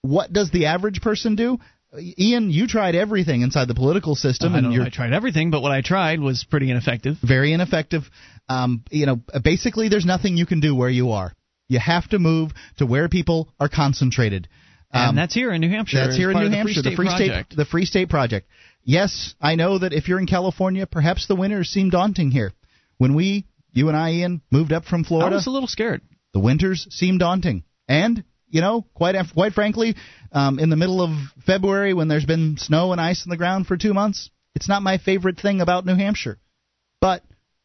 what 0.00 0.32
does 0.32 0.50
the 0.50 0.66
average 0.66 1.02
person 1.02 1.36
do? 1.36 1.58
Ian, 1.98 2.50
you 2.50 2.66
tried 2.66 2.94
everything 2.94 3.42
inside 3.42 3.68
the 3.68 3.74
political 3.74 4.14
system, 4.14 4.54
I 4.54 4.58
and 4.58 4.64
don't 4.64 4.72
you're 4.72 4.82
if 4.82 4.92
I 4.92 4.96
tried 4.96 5.12
everything, 5.12 5.50
but 5.50 5.60
what 5.60 5.72
I 5.72 5.82
tried 5.82 6.20
was 6.20 6.44
pretty 6.44 6.70
ineffective. 6.70 7.16
very 7.22 7.52
ineffective. 7.52 8.02
Um, 8.48 8.82
you 8.90 9.06
know, 9.06 9.20
basically, 9.42 9.88
there's 9.88 10.06
nothing 10.06 10.36
you 10.36 10.46
can 10.46 10.60
do 10.60 10.74
where 10.74 10.88
you 10.90 11.10
are. 11.10 11.32
You 11.68 11.78
have 11.78 12.08
to 12.10 12.18
move 12.18 12.52
to 12.78 12.86
where 12.86 13.08
people 13.08 13.52
are 13.60 13.68
concentrated. 13.68 14.48
And 14.92 15.10
Um, 15.10 15.16
that's 15.16 15.34
here 15.34 15.52
in 15.52 15.60
New 15.60 15.70
Hampshire. 15.70 15.98
that's 16.04 16.16
here 16.16 16.30
in 16.30 16.38
New 16.38 16.44
of 16.46 16.50
the 16.50 16.56
Hampshire, 16.56 16.82
Free 16.82 16.90
the 16.90 16.96
Free 16.96 17.06
State 17.08 17.16
State, 17.16 17.28
Project. 17.30 17.56
the 17.56 17.64
Free 17.64 17.84
State 17.84 18.08
Project. 18.08 18.48
Yes, 18.84 19.34
I 19.40 19.54
know 19.54 19.78
that 19.78 19.92
if 19.92 20.08
you're 20.08 20.18
in 20.18 20.26
California, 20.26 20.86
perhaps 20.86 21.26
the 21.26 21.36
winters 21.36 21.68
seem 21.70 21.88
daunting 21.90 22.30
here. 22.30 22.52
When 22.98 23.14
we, 23.14 23.46
you 23.72 23.88
and 23.88 23.96
I, 23.96 24.12
Ian, 24.12 24.42
moved 24.50 24.72
up 24.72 24.84
from 24.84 25.04
Florida, 25.04 25.32
I 25.34 25.36
was 25.36 25.46
a 25.46 25.50
little 25.50 25.68
scared. 25.68 26.02
the 26.34 26.40
winters 26.40 26.86
seem 26.90 27.18
daunting. 27.18 27.64
And 27.88 28.24
you 28.52 28.60
know, 28.60 28.86
quite 28.94 29.16
quite 29.34 29.54
frankly, 29.54 29.96
um, 30.30 30.58
in 30.58 30.70
the 30.70 30.76
middle 30.76 31.00
of 31.00 31.10
February 31.44 31.94
when 31.94 32.08
there's 32.08 32.26
been 32.26 32.56
snow 32.58 32.92
and 32.92 33.00
ice 33.00 33.24
on 33.26 33.30
the 33.30 33.36
ground 33.36 33.66
for 33.66 33.76
two 33.76 33.94
months, 33.94 34.30
it's 34.54 34.68
not 34.68 34.82
my 34.82 34.98
favorite 34.98 35.40
thing 35.40 35.60
about 35.60 35.86
New 35.86 35.96
Hampshire. 35.96 36.38
But 37.00 37.24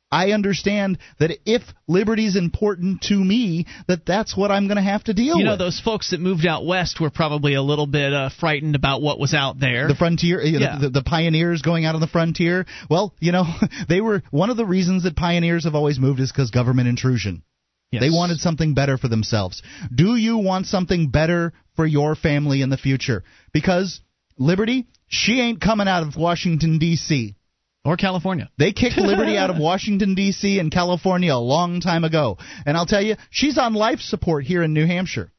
I 0.09 0.31
understand 0.31 0.99
that 1.19 1.31
if 1.45 1.61
liberty's 1.87 2.37
important 2.37 3.01
to 3.09 3.15
me, 3.15 3.65
that 3.89 4.05
that's 4.05 4.37
what 4.37 4.51
I'm 4.51 4.67
going 4.67 4.77
to 4.77 4.81
have 4.81 5.03
to 5.05 5.13
deal 5.13 5.35
with. 5.35 5.39
You 5.39 5.43
know, 5.43 5.51
with. 5.51 5.59
those 5.59 5.81
folks 5.81 6.11
that 6.11 6.21
moved 6.21 6.45
out 6.45 6.65
west 6.65 7.01
were 7.01 7.09
probably 7.09 7.55
a 7.55 7.61
little 7.61 7.87
bit 7.87 8.13
uh, 8.13 8.29
frightened 8.39 8.75
about 8.75 9.01
what 9.01 9.19
was 9.19 9.33
out 9.33 9.59
there. 9.59 9.89
the 9.89 9.95
frontier, 9.95 10.41
Yeah. 10.41 10.79
the, 10.79 10.89
the 10.89 11.03
pioneers 11.03 11.61
going 11.61 11.83
out 11.83 11.95
on 11.95 12.01
the 12.01 12.07
frontier. 12.07 12.65
Well, 12.89 13.13
you 13.19 13.33
know, 13.33 13.43
they 13.89 13.99
were 13.99 14.23
one 14.31 14.49
of 14.49 14.55
the 14.55 14.65
reasons 14.65 15.03
that 15.03 15.17
pioneers 15.17 15.65
have 15.65 15.75
always 15.75 15.99
moved 15.99 16.21
is 16.21 16.31
because 16.31 16.51
government 16.51 16.87
intrusion. 16.87 17.43
Yes. 17.91 18.01
They 18.01 18.09
wanted 18.09 18.39
something 18.39 18.73
better 18.73 18.97
for 18.97 19.07
themselves. 19.07 19.61
Do 19.93 20.15
you 20.15 20.37
want 20.37 20.65
something 20.65 21.09
better 21.09 21.53
for 21.75 21.85
your 21.85 22.15
family 22.15 22.61
in 22.61 22.69
the 22.69 22.77
future? 22.77 23.23
Because 23.53 24.01
Liberty, 24.37 24.87
she 25.07 25.39
ain't 25.39 25.61
coming 25.61 25.87
out 25.87 26.03
of 26.03 26.17
Washington 26.17 26.79
D.C. 26.79 27.35
or 27.85 27.95
California. 27.95 28.49
They 28.57 28.73
kicked 28.73 28.97
Liberty 28.97 29.37
out 29.37 29.49
of 29.49 29.57
Washington 29.57 30.15
D.C. 30.15 30.59
and 30.59 30.71
California 30.71 31.33
a 31.33 31.39
long 31.39 31.79
time 31.79 32.03
ago, 32.03 32.37
and 32.65 32.75
I'll 32.75 32.85
tell 32.85 33.01
you, 33.01 33.15
she's 33.29 33.57
on 33.57 33.73
life 33.73 33.99
support 33.99 34.43
here 34.43 34.63
in 34.63 34.73
New 34.73 34.85
Hampshire. 34.85 35.31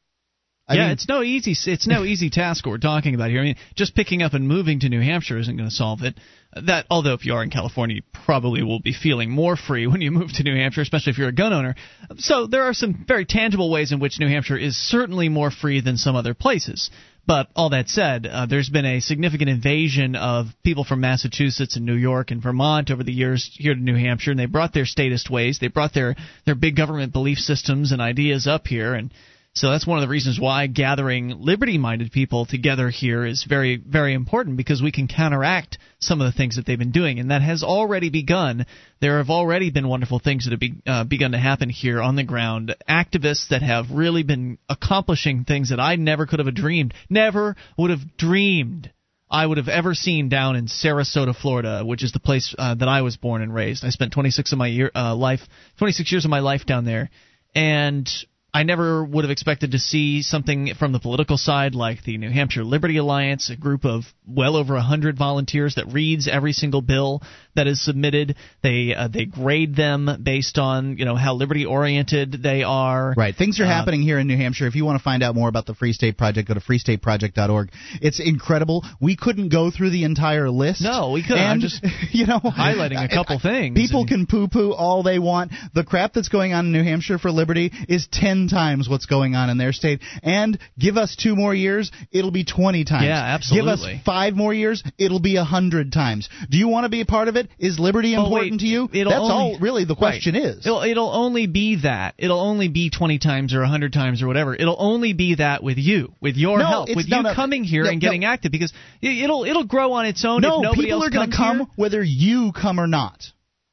I 0.69 0.75
yeah, 0.75 0.83
mean, 0.83 0.91
it's 0.91 1.07
no 1.07 1.23
easy 1.23 1.55
it's 1.71 1.87
no 1.87 2.03
easy 2.05 2.29
task 2.29 2.65
what 2.65 2.71
we're 2.71 2.77
talking 2.77 3.15
about 3.15 3.31
here. 3.31 3.41
I 3.41 3.43
mean, 3.43 3.55
just 3.75 3.95
picking 3.95 4.21
up 4.21 4.33
and 4.33 4.47
moving 4.47 4.81
to 4.81 4.89
New 4.89 5.01
Hampshire 5.01 5.39
isn't 5.39 5.57
going 5.57 5.67
to 5.67 5.75
solve 5.75 6.03
it. 6.03 6.13
That 6.53 6.85
although 6.91 7.13
if 7.13 7.25
you 7.25 7.33
are 7.33 7.43
in 7.43 7.49
California, 7.49 7.97
you 7.97 8.01
probably 8.13 8.61
will 8.61 8.79
be 8.79 8.93
feeling 8.93 9.31
more 9.31 9.55
free 9.55 9.87
when 9.87 10.01
you 10.01 10.11
move 10.11 10.31
to 10.33 10.43
New 10.43 10.55
Hampshire, 10.55 10.81
especially 10.81 11.11
if 11.11 11.17
you're 11.17 11.29
a 11.29 11.33
gun 11.33 11.53
owner. 11.53 11.75
So 12.17 12.45
there 12.45 12.63
are 12.63 12.73
some 12.73 13.03
very 13.07 13.25
tangible 13.25 13.71
ways 13.71 13.91
in 13.91 13.99
which 13.99 14.19
New 14.19 14.27
Hampshire 14.27 14.57
is 14.57 14.77
certainly 14.77 15.27
more 15.27 15.49
free 15.49 15.81
than 15.81 15.97
some 15.97 16.15
other 16.15 16.35
places. 16.35 16.91
But 17.25 17.47
all 17.55 17.69
that 17.71 17.89
said, 17.89 18.25
uh, 18.25 18.45
there's 18.45 18.69
been 18.69 18.85
a 18.85 19.01
significant 19.01 19.49
invasion 19.49 20.15
of 20.15 20.47
people 20.63 20.83
from 20.83 21.01
Massachusetts 21.01 21.75
and 21.75 21.85
New 21.85 21.95
York 21.95 22.31
and 22.31 22.41
Vermont 22.41 22.89
over 22.89 23.03
the 23.03 23.11
years 23.11 23.49
here 23.53 23.75
to 23.75 23.79
New 23.79 23.95
Hampshire, 23.95 24.31
and 24.31 24.39
they 24.39 24.47
brought 24.47 24.73
their 24.73 24.85
statist 24.85 25.29
ways, 25.29 25.59
they 25.59 25.67
brought 25.67 25.93
their 25.93 26.15
their 26.45 26.55
big 26.55 26.75
government 26.75 27.13
belief 27.13 27.37
systems 27.37 27.91
and 27.91 28.01
ideas 28.01 28.47
up 28.47 28.65
here, 28.65 28.95
and 28.95 29.11
so 29.53 29.71
that's 29.71 29.87
one 29.87 29.97
of 29.97 30.03
the 30.03 30.11
reasons 30.11 30.39
why 30.39 30.67
gathering 30.67 31.41
liberty 31.41 31.77
minded 31.77 32.11
people 32.11 32.45
together 32.45 32.89
here 32.89 33.25
is 33.25 33.43
very, 33.43 33.77
very 33.77 34.13
important 34.13 34.57
because 34.57 34.81
we 34.81 34.91
can 34.91 35.07
counteract 35.07 35.79
some 35.99 36.21
of 36.21 36.31
the 36.31 36.37
things 36.37 36.55
that 36.55 36.65
they've 36.65 36.77
been 36.77 36.91
doing. 36.91 37.19
And 37.19 37.31
that 37.31 37.41
has 37.41 37.63
already 37.63 38.09
begun. 38.09 38.67
There 39.01 39.17
have 39.17 39.29
already 39.29 39.71
been 39.71 39.87
wonderful 39.87 40.19
things 40.19 40.45
that 40.45 40.51
have 40.51 40.59
be, 40.59 40.75
uh, 40.85 41.03
begun 41.03 41.31
to 41.31 41.39
happen 41.39 41.69
here 41.69 41.99
on 41.99 42.15
the 42.15 42.23
ground. 42.23 42.75
Activists 42.87 43.49
that 43.49 43.63
have 43.63 43.91
really 43.91 44.23
been 44.23 44.59
accomplishing 44.69 45.45
things 45.45 45.71
that 45.71 45.79
I 45.79 45.95
never 45.95 46.25
could 46.27 46.39
have 46.39 46.53
dreamed, 46.53 46.93
never 47.09 47.55
would 47.77 47.89
have 47.89 48.17
dreamed. 48.17 48.91
I 49.31 49.45
would 49.45 49.57
have 49.57 49.67
ever 49.67 49.93
seen 49.93 50.29
down 50.29 50.55
in 50.55 50.67
Sarasota, 50.67 51.35
Florida, 51.35 51.83
which 51.85 52.03
is 52.03 52.11
the 52.11 52.19
place 52.19 52.55
uh, 52.57 52.75
that 52.75 52.87
I 52.87 53.01
was 53.01 53.17
born 53.17 53.41
and 53.41 53.53
raised. 53.53 53.83
I 53.83 53.89
spent 53.89 54.13
26 54.13 54.53
of 54.53 54.57
my 54.57 54.67
year 54.67 54.91
uh, 54.95 55.15
life, 55.15 55.41
26 55.77 56.11
years 56.11 56.25
of 56.25 56.31
my 56.31 56.39
life 56.39 56.65
down 56.65 56.85
there, 56.85 57.09
and 57.53 58.09
I 58.53 58.63
never 58.63 59.03
would 59.03 59.23
have 59.25 59.31
expected 59.31 59.71
to 59.71 59.79
see 59.79 60.23
something 60.23 60.73
from 60.73 60.91
the 60.91 60.99
political 60.99 61.37
side 61.37 61.75
like 61.75 62.03
the 62.03 62.17
New 62.17 62.31
Hampshire 62.31 62.63
Liberty 62.63 62.97
Alliance, 62.97 63.49
a 63.51 63.55
group 63.55 63.85
of 63.85 64.11
well 64.25 64.55
over 64.55 64.75
a 64.75 64.81
hundred 64.81 65.17
volunteers 65.17 65.75
that 65.75 65.93
reads 65.93 66.27
every 66.27 66.53
single 66.53 66.81
bill 66.81 67.21
that 67.59 67.67
is 67.67 67.83
submitted. 67.83 68.37
They 68.63 68.95
uh, 68.95 69.09
they 69.09 69.25
grade 69.25 69.75
them 69.75 70.09
based 70.23 70.57
on 70.57 70.97
you 70.97 71.03
know 71.03 71.15
how 71.15 71.33
liberty 71.33 71.65
oriented 71.65 72.41
they 72.41 72.63
are. 72.63 73.13
Right, 73.17 73.35
things 73.35 73.59
are 73.59 73.65
Uh, 73.65 73.67
happening 73.67 74.01
here 74.01 74.17
in 74.17 74.27
New 74.27 74.37
Hampshire. 74.37 74.65
If 74.65 74.75
you 74.75 74.85
want 74.85 74.97
to 74.97 75.03
find 75.03 75.21
out 75.23 75.35
more 75.35 75.49
about 75.49 75.65
the 75.65 75.73
Free 75.75 75.91
State 75.91 76.17
Project, 76.17 76.47
go 76.47 76.53
to 76.53 76.61
freestateproject.org. 76.61 77.69
It's 78.01 78.21
incredible. 78.21 78.85
We 79.01 79.17
couldn't 79.17 79.49
go 79.49 79.71
through 79.71 79.89
the 79.89 80.05
entire 80.05 80.49
list. 80.49 80.81
No, 80.81 81.11
we 81.11 81.21
couldn't. 81.21 81.43
I'm 81.43 81.59
just 81.59 81.83
you 82.11 82.25
know 82.27 82.39
highlighting 82.39 83.03
a 83.03 83.09
couple 83.09 83.39
things. 83.39 83.75
People 83.75 84.05
can 84.05 84.25
poo-poo 84.25 84.71
all 84.71 85.03
they 85.03 85.19
want. 85.19 85.51
The 85.73 85.83
crap 85.83 86.13
that's 86.13 86.29
going 86.29 86.53
on 86.53 86.67
in 86.67 86.71
New 86.71 86.83
Hampshire 86.83 87.17
for 87.17 87.29
liberty 87.29 87.71
is 87.89 88.07
ten 88.09 88.47
times 88.47 88.87
what's 88.87 89.05
going 89.05 89.35
on 89.35 89.49
in 89.49 89.57
their 89.57 89.73
state. 89.73 89.99
And 90.23 90.57
give 90.77 90.95
us 90.95 91.17
two 91.17 91.35
more 91.35 91.53
years, 91.53 91.91
it'll 92.11 92.31
be 92.31 92.45
twenty 92.45 92.85
times. 92.85 93.03
Yeah, 93.05 93.19
absolutely. 93.21 93.71
Give 93.71 93.97
us 93.97 94.05
five 94.05 94.33
more 94.35 94.53
years, 94.53 94.81
it'll 94.97 95.19
be 95.19 95.35
a 95.35 95.43
hundred 95.43 95.91
times. 95.91 96.29
Do 96.49 96.57
you 96.57 96.69
want 96.69 96.85
to 96.85 96.89
be 96.89 97.01
a 97.01 97.05
part 97.05 97.27
of 97.27 97.35
it? 97.35 97.48
Is 97.57 97.79
liberty 97.79 98.15
Oh, 98.15 98.23
important 98.23 98.51
wait, 98.53 98.59
to 98.61 98.67
you? 98.67 98.89
it'll 98.93 99.09
That's 99.11 99.21
only- 99.21 99.33
all 99.53 99.59
really 99.59 99.83
the 99.83 99.95
question 99.95 100.35
Right. 100.35 100.43
is. 100.45 100.65
It'll, 100.65 100.81
it'll 100.81 101.09
only 101.13 101.47
be 101.47 101.77
that. 101.83 102.13
It'll 102.17 102.39
only 102.39 102.67
be 102.67 102.89
20 102.89 103.17
times 103.19 103.53
or 103.53 103.61
100 103.61 103.91
times 103.91 104.21
or 104.21 104.27
whatever. 104.27 104.55
It'll 104.55 104.77
only 104.79 105.13
be 105.13 105.35
that 105.35 105.63
with 105.63 105.77
you, 105.77 106.13
with 106.21 106.37
your 106.37 106.59
No, 106.59 106.65
help, 106.65 106.89
with 106.95 107.07
you 107.09 107.21
no, 107.23 107.33
coming 107.33 107.63
here 107.63 107.83
no, 107.83 107.89
and 107.89 107.99
getting 108.01 108.23
active 108.25 108.51
because 108.51 108.71
it- 109.01 109.23
it'll 109.23 109.43
it'll 109.45 109.65
grow 109.65 109.93
on 109.93 110.05
its 110.05 110.23
own 110.23 110.41
No, 110.41 110.57
if 110.57 110.63
nobody 110.63 110.83
people 110.83 110.99
else 111.03 111.07
are 111.07 111.11
going 111.11 111.31
to 111.31 111.35
come 111.35 111.57
here. 111.57 111.67
whether 111.75 112.03
you 112.03 112.51
come 112.53 112.79
or 112.79 112.87
not. 112.87 113.31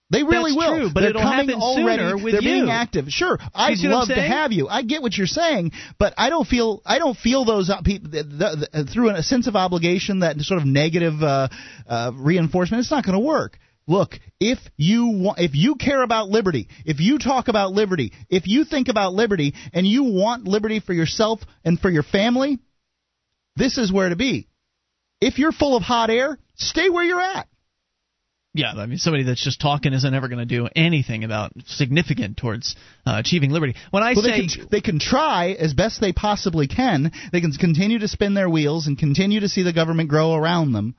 They 0.08 0.22
really 0.22 0.52
That's 0.52 0.56
will. 0.70 0.76
true, 0.78 0.90
but 0.94 1.00
They're 1.00 1.10
it'll 1.10 1.22
coming 1.22 1.48
happen 1.48 1.60
already. 1.60 2.00
sooner 2.00 2.16
with 2.16 2.32
They're 2.34 2.40
being 2.40 2.70
active. 2.70 3.06
Sure, 3.08 3.40
I'd 3.52 3.76
see 3.76 3.88
what 3.88 3.92
I'm 3.94 3.98
love 3.98 4.08
to 4.10 4.22
have 4.22 4.52
you. 4.52 4.68
I 4.68 4.82
get 4.82 5.02
what 5.02 5.16
you're 5.18 5.26
saying, 5.26 5.72
but 5.98 6.14
I 6.16 6.30
don't 6.30 6.46
feel 6.46 6.80
I 6.86 7.00
don't 7.00 7.16
feel 7.16 7.44
those 7.44 7.68
uh, 7.70 7.80
people 7.82 8.10
the, 8.12 8.88
through 8.92 9.10
a 9.10 9.22
sense 9.24 9.48
of 9.48 9.56
obligation 9.56 10.20
that 10.20 10.40
sort 10.42 10.60
of 10.60 10.66
negative 10.66 11.20
uh, 11.24 11.48
uh, 11.88 12.12
reinforcement. 12.14 12.82
It's 12.82 12.90
not 12.92 13.04
going 13.04 13.14
to 13.14 13.24
work. 13.26 13.58
Look, 13.88 14.18
if 14.40 14.58
you 14.76 15.06
want, 15.06 15.38
if 15.38 15.54
you 15.54 15.76
care 15.76 16.02
about 16.02 16.28
liberty, 16.28 16.68
if 16.84 16.98
you 16.98 17.18
talk 17.18 17.48
about 17.48 17.72
liberty, 17.72 18.12
if 18.28 18.46
you 18.46 18.64
think 18.64 18.88
about 18.88 19.14
liberty, 19.14 19.54
and 19.72 19.86
you 19.86 20.04
want 20.04 20.44
liberty 20.48 20.80
for 20.80 20.92
yourself 20.92 21.40
and 21.64 21.78
for 21.78 21.88
your 21.88 22.02
family, 22.02 22.58
this 23.54 23.78
is 23.78 23.92
where 23.92 24.08
to 24.08 24.16
be. 24.16 24.48
If 25.20 25.38
you're 25.38 25.52
full 25.52 25.76
of 25.76 25.82
hot 25.82 26.10
air, 26.10 26.38
stay 26.56 26.90
where 26.90 27.04
you're 27.04 27.20
at. 27.20 27.48
Yeah, 28.56 28.72
I 28.74 28.86
mean, 28.86 28.96
somebody 28.96 29.24
that's 29.24 29.44
just 29.44 29.60
talking 29.60 29.92
isn't 29.92 30.14
ever 30.14 30.28
going 30.28 30.38
to 30.38 30.46
do 30.46 30.66
anything 30.74 31.24
about 31.24 31.52
significant 31.66 32.38
towards 32.38 32.74
uh, 33.04 33.16
achieving 33.18 33.50
liberty. 33.50 33.74
When 33.90 34.02
I 34.02 34.14
well, 34.14 34.22
say 34.22 34.30
they 34.30 34.46
can, 34.46 34.68
they 34.70 34.80
can 34.80 34.98
try 34.98 35.50
as 35.50 35.74
best 35.74 36.00
they 36.00 36.12
possibly 36.12 36.66
can. 36.66 37.12
They 37.32 37.42
can 37.42 37.52
continue 37.52 37.98
to 37.98 38.08
spin 38.08 38.32
their 38.32 38.48
wheels 38.48 38.86
and 38.86 38.98
continue 38.98 39.40
to 39.40 39.48
see 39.48 39.62
the 39.62 39.74
government 39.74 40.08
grow 40.08 40.34
around 40.34 40.72
them, 40.72 40.94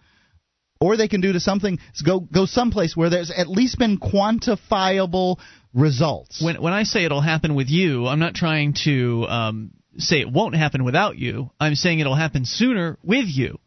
or 0.79 0.97
they 0.97 1.07
can 1.07 1.21
do 1.21 1.33
to 1.33 1.39
something 1.39 1.79
go 2.05 2.19
go 2.19 2.45
someplace 2.45 2.95
where 2.95 3.09
there's 3.09 3.31
at 3.31 3.47
least 3.47 3.77
been 3.77 3.97
quantifiable 3.97 5.37
results. 5.73 6.41
when 6.41 6.61
when 6.61 6.73
I 6.73 6.83
say 6.83 7.05
it'll 7.05 7.21
happen 7.21 7.55
with 7.55 7.69
you, 7.69 8.07
I'm 8.07 8.19
not 8.19 8.33
trying 8.33 8.73
to 8.85 9.25
um, 9.27 9.71
say 9.97 10.21
it 10.21 10.31
won't 10.31 10.55
happen 10.55 10.83
without 10.83 11.17
you. 11.17 11.51
I'm 11.59 11.75
saying 11.75 11.99
it'll 11.99 12.15
happen 12.15 12.45
sooner 12.45 12.97
with 13.03 13.25
you. 13.27 13.59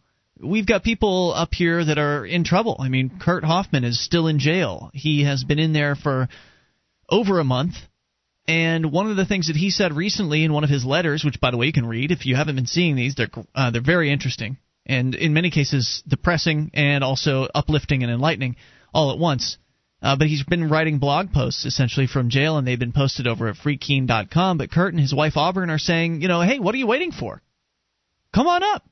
We've 0.42 0.66
got 0.66 0.82
people 0.82 1.34
up 1.34 1.52
here 1.52 1.84
that 1.84 1.98
are 1.98 2.24
in 2.24 2.44
trouble. 2.44 2.76
I 2.78 2.88
mean, 2.88 3.18
Kurt 3.20 3.44
Hoffman 3.44 3.84
is 3.84 4.02
still 4.02 4.26
in 4.26 4.38
jail. 4.38 4.90
He 4.94 5.24
has 5.24 5.44
been 5.44 5.58
in 5.58 5.74
there 5.74 5.94
for 5.94 6.28
over 7.10 7.40
a 7.40 7.44
month. 7.44 7.74
And 8.48 8.90
one 8.90 9.08
of 9.08 9.16
the 9.16 9.26
things 9.26 9.48
that 9.48 9.56
he 9.56 9.70
said 9.70 9.92
recently 9.92 10.42
in 10.42 10.52
one 10.52 10.64
of 10.64 10.70
his 10.70 10.84
letters, 10.84 11.24
which 11.24 11.40
by 11.40 11.50
the 11.50 11.56
way 11.58 11.66
you 11.66 11.72
can 11.72 11.86
read 11.86 12.10
if 12.10 12.24
you 12.24 12.36
haven't 12.36 12.56
been 12.56 12.66
seeing 12.66 12.96
these, 12.96 13.14
they're 13.14 13.30
uh, 13.54 13.70
they're 13.70 13.82
very 13.82 14.10
interesting 14.10 14.56
and 14.86 15.14
in 15.14 15.34
many 15.34 15.50
cases 15.50 16.02
depressing 16.06 16.70
and 16.74 17.04
also 17.04 17.46
uplifting 17.54 18.02
and 18.02 18.12
enlightening 18.12 18.56
all 18.92 19.12
at 19.12 19.18
once. 19.18 19.58
Uh, 20.02 20.16
but 20.16 20.28
he's 20.28 20.42
been 20.44 20.70
writing 20.70 20.98
blog 20.98 21.32
posts 21.32 21.66
essentially 21.66 22.06
from 22.06 22.30
jail, 22.30 22.56
and 22.56 22.66
they've 22.66 22.78
been 22.78 22.92
posted 22.92 23.26
over 23.26 23.48
at 23.48 23.56
freekeene.com. 23.56 24.56
But 24.56 24.70
Kurt 24.70 24.94
and 24.94 25.00
his 25.00 25.14
wife 25.14 25.36
Auburn 25.36 25.68
are 25.68 25.78
saying, 25.78 26.22
you 26.22 26.28
know, 26.28 26.40
hey, 26.40 26.58
what 26.58 26.74
are 26.74 26.78
you 26.78 26.86
waiting 26.86 27.12
for? 27.12 27.42
Come 28.34 28.46
on 28.46 28.62
up. 28.62 28.82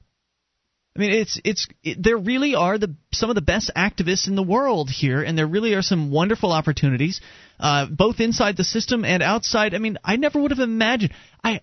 I 0.94 1.01
mean, 1.01 1.12
it's 1.12 1.40
it's 1.44 1.69
it, 1.82 2.02
there 2.02 2.19
really 2.19 2.56
are 2.56 2.77
the 2.77 2.94
some 3.12 3.31
of 3.31 3.36
the 3.36 3.40
best 3.40 3.70
activists 3.77 4.27
in 4.27 4.35
the 4.35 4.43
world 4.43 4.90
here, 4.90 5.23
and 5.23 5.39
there 5.39 5.47
really 5.47 5.74
are 5.74 5.82
some 5.82 6.10
wonderful 6.10 6.51
opportunities, 6.51 7.20
uh, 7.60 7.86
both 7.86 8.19
inside 8.19 8.56
the 8.56 8.65
system 8.65 9.05
and 9.05 9.23
outside. 9.23 9.74
I 9.74 9.78
mean, 9.78 9.98
I 10.05 10.16
never 10.16 10.40
would 10.43 10.51
have 10.51 10.59
imagined. 10.59 11.12
I 11.43 11.60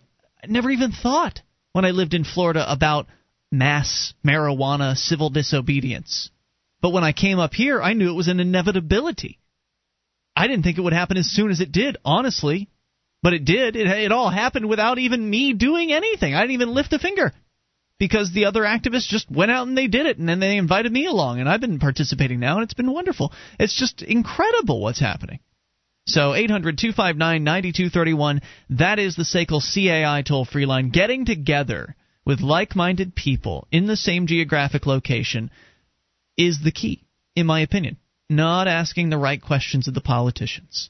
never 0.48 0.72
even 0.72 0.94
thought 0.94 1.42
when 1.74 1.84
I 1.84 1.92
lived 1.92 2.14
in 2.14 2.24
Florida 2.24 2.66
about 2.72 3.08
mass 3.58 4.14
marijuana 4.26 4.96
civil 4.96 5.30
disobedience. 5.30 6.30
But 6.82 6.92
when 6.92 7.04
I 7.04 7.14
came 7.14 7.40
up 7.40 7.54
here, 7.54 7.82
I 7.82 7.94
knew 7.94 8.10
it 8.10 8.16
was 8.16 8.28
an 8.28 8.40
inevitability. 8.40 9.40
I 10.36 10.48
didn't 10.48 10.64
think 10.64 10.78
it 10.78 10.82
would 10.82 10.94
happen 10.94 11.18
as 11.18 11.28
soon 11.28 11.50
as 11.50 11.62
it 11.62 11.72
did, 11.72 11.98
honestly. 12.04 12.70
But 13.24 13.34
it 13.34 13.46
did. 13.46 13.76
It, 13.76 13.88
it 13.88 14.12
all 14.12 14.30
happened 14.30 14.70
without 14.70 15.00
even 15.00 15.28
me 15.28 15.54
doing 15.54 15.92
anything. 15.92 16.36
I 16.36 16.42
didn't 16.42 16.54
even 16.54 16.74
lift 16.74 16.94
a 16.94 17.00
finger 17.00 17.34
because 17.98 18.32
the 18.32 18.46
other 18.46 18.62
activists 18.62 19.08
just 19.08 19.32
went 19.32 19.52
out 19.52 19.68
and 19.68 19.78
they 19.78 19.88
did 19.88 20.06
it, 20.06 20.18
and 20.18 20.28
then 20.28 20.40
they 20.40 20.58
invited 20.58 20.92
me 20.92 21.06
along, 21.06 21.40
and 21.40 21.50
I've 21.50 21.62
been 21.62 21.80
participating 21.80 22.40
now, 22.40 22.56
and 22.56 22.64
it's 22.64 22.74
been 22.74 22.92
wonderful. 22.92 23.32
It's 23.60 23.78
just 23.78 24.02
incredible 24.02 24.82
what's 24.82 25.00
happening. 25.00 25.40
So 26.08 26.36
800 26.36 26.78
259 26.78 27.44
9231, 27.44 28.42
that 28.72 29.00
is 29.00 29.16
the 29.16 29.24
SACL 29.24 29.62
CAI 29.62 30.22
toll 30.22 30.46
free 30.46 30.68
line. 30.68 30.90
Getting 30.90 31.26
together 31.26 31.96
with 32.26 32.42
like 32.42 32.76
minded 32.76 33.16
people 33.16 33.68
in 33.72 33.88
the 33.88 33.98
same 33.98 34.28
geographic 34.28 34.86
location 34.86 35.52
is 36.38 36.60
the 36.64 36.72
key, 36.72 37.04
in 37.36 37.46
my 37.46 37.62
opinion. 37.62 37.98
Not 38.30 38.68
asking 38.68 39.10
the 39.10 39.18
right 39.18 39.42
questions 39.42 39.88
of 39.88 39.94
the 39.94 40.02
politicians. 40.02 40.90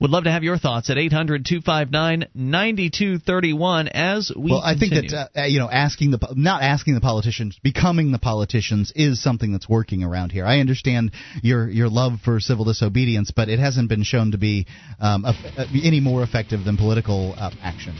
Would 0.00 0.10
love 0.10 0.24
to 0.24 0.30
have 0.30 0.42
your 0.42 0.56
thoughts 0.56 0.88
at 0.88 0.96
800 0.96 1.44
259 1.44 2.26
9231 2.34 3.88
as 3.88 4.32
we 4.34 4.50
well, 4.50 4.62
I 4.64 4.74
think 4.74 4.94
that 4.94 5.30
uh, 5.36 5.42
you 5.42 5.58
know, 5.58 5.68
asking 5.70 6.12
the 6.12 6.18
not 6.34 6.62
asking 6.62 6.94
the 6.94 7.02
politicians, 7.02 7.60
becoming 7.62 8.10
the 8.10 8.18
politicians 8.18 8.94
is 8.96 9.22
something 9.22 9.52
that's 9.52 9.68
working 9.68 10.02
around 10.02 10.32
here. 10.32 10.46
I 10.46 10.60
understand 10.60 11.12
your 11.42 11.68
your 11.68 11.90
love 11.90 12.20
for 12.24 12.40
civil 12.40 12.64
disobedience, 12.64 13.30
but 13.30 13.50
it 13.50 13.58
hasn't 13.58 13.90
been 13.90 14.02
shown 14.02 14.30
to 14.30 14.38
be 14.38 14.66
um, 15.00 15.26
eff- 15.26 15.58
uh, 15.58 15.66
any 15.82 16.00
more 16.00 16.22
effective 16.22 16.64
than 16.64 16.78
political 16.78 17.34
uh, 17.36 17.50
action. 17.62 17.94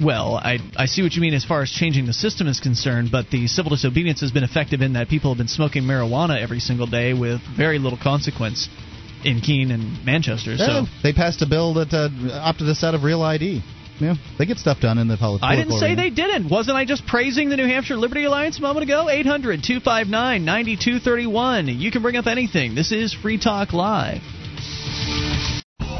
Well, 0.00 0.36
I 0.36 0.58
I 0.76 0.86
see 0.86 1.02
what 1.02 1.12
you 1.14 1.20
mean 1.20 1.34
as 1.34 1.44
far 1.44 1.62
as 1.62 1.70
changing 1.70 2.06
the 2.06 2.12
system 2.12 2.46
is 2.46 2.60
concerned, 2.60 3.10
but 3.10 3.30
the 3.30 3.46
civil 3.46 3.70
disobedience 3.70 4.20
has 4.20 4.30
been 4.30 4.44
effective 4.44 4.80
in 4.80 4.94
that 4.94 5.08
people 5.08 5.30
have 5.32 5.38
been 5.38 5.48
smoking 5.48 5.82
marijuana 5.82 6.40
every 6.40 6.60
single 6.60 6.86
day 6.86 7.12
with 7.12 7.40
very 7.56 7.78
little 7.78 7.98
consequence 8.02 8.68
in 9.24 9.40
Keene 9.40 9.70
and 9.70 10.04
Manchester. 10.04 10.56
So 10.56 10.86
they 11.02 11.12
passed 11.12 11.42
a 11.42 11.46
bill 11.46 11.74
that 11.74 11.92
uh, 11.92 12.08
opted 12.40 12.68
us 12.68 12.82
out 12.82 12.94
of 12.94 13.02
real 13.02 13.22
ID. 13.22 13.62
Yeah, 14.00 14.14
they 14.38 14.46
get 14.46 14.58
stuff 14.58 14.80
done 14.80 14.98
in 14.98 15.06
the 15.06 15.16
poli- 15.16 15.38
political. 15.38 15.46
I 15.48 15.56
didn't 15.56 15.78
say 15.78 15.86
arena. 15.88 16.02
they 16.02 16.10
didn't. 16.10 16.50
Wasn't 16.50 16.76
I 16.76 16.84
just 16.84 17.06
praising 17.06 17.50
the 17.50 17.56
New 17.56 17.66
Hampshire 17.66 17.96
Liberty 17.96 18.24
Alliance 18.24 18.58
a 18.58 18.62
moment 18.62 18.84
ago? 18.84 19.08
800 19.08 19.62
259 19.62 20.44
9231. 20.44 21.68
You 21.68 21.90
can 21.92 22.02
bring 22.02 22.16
up 22.16 22.26
anything. 22.26 22.74
This 22.74 22.90
is 22.90 23.14
Free 23.14 23.38
Talk 23.38 23.72
Live. 23.72 24.22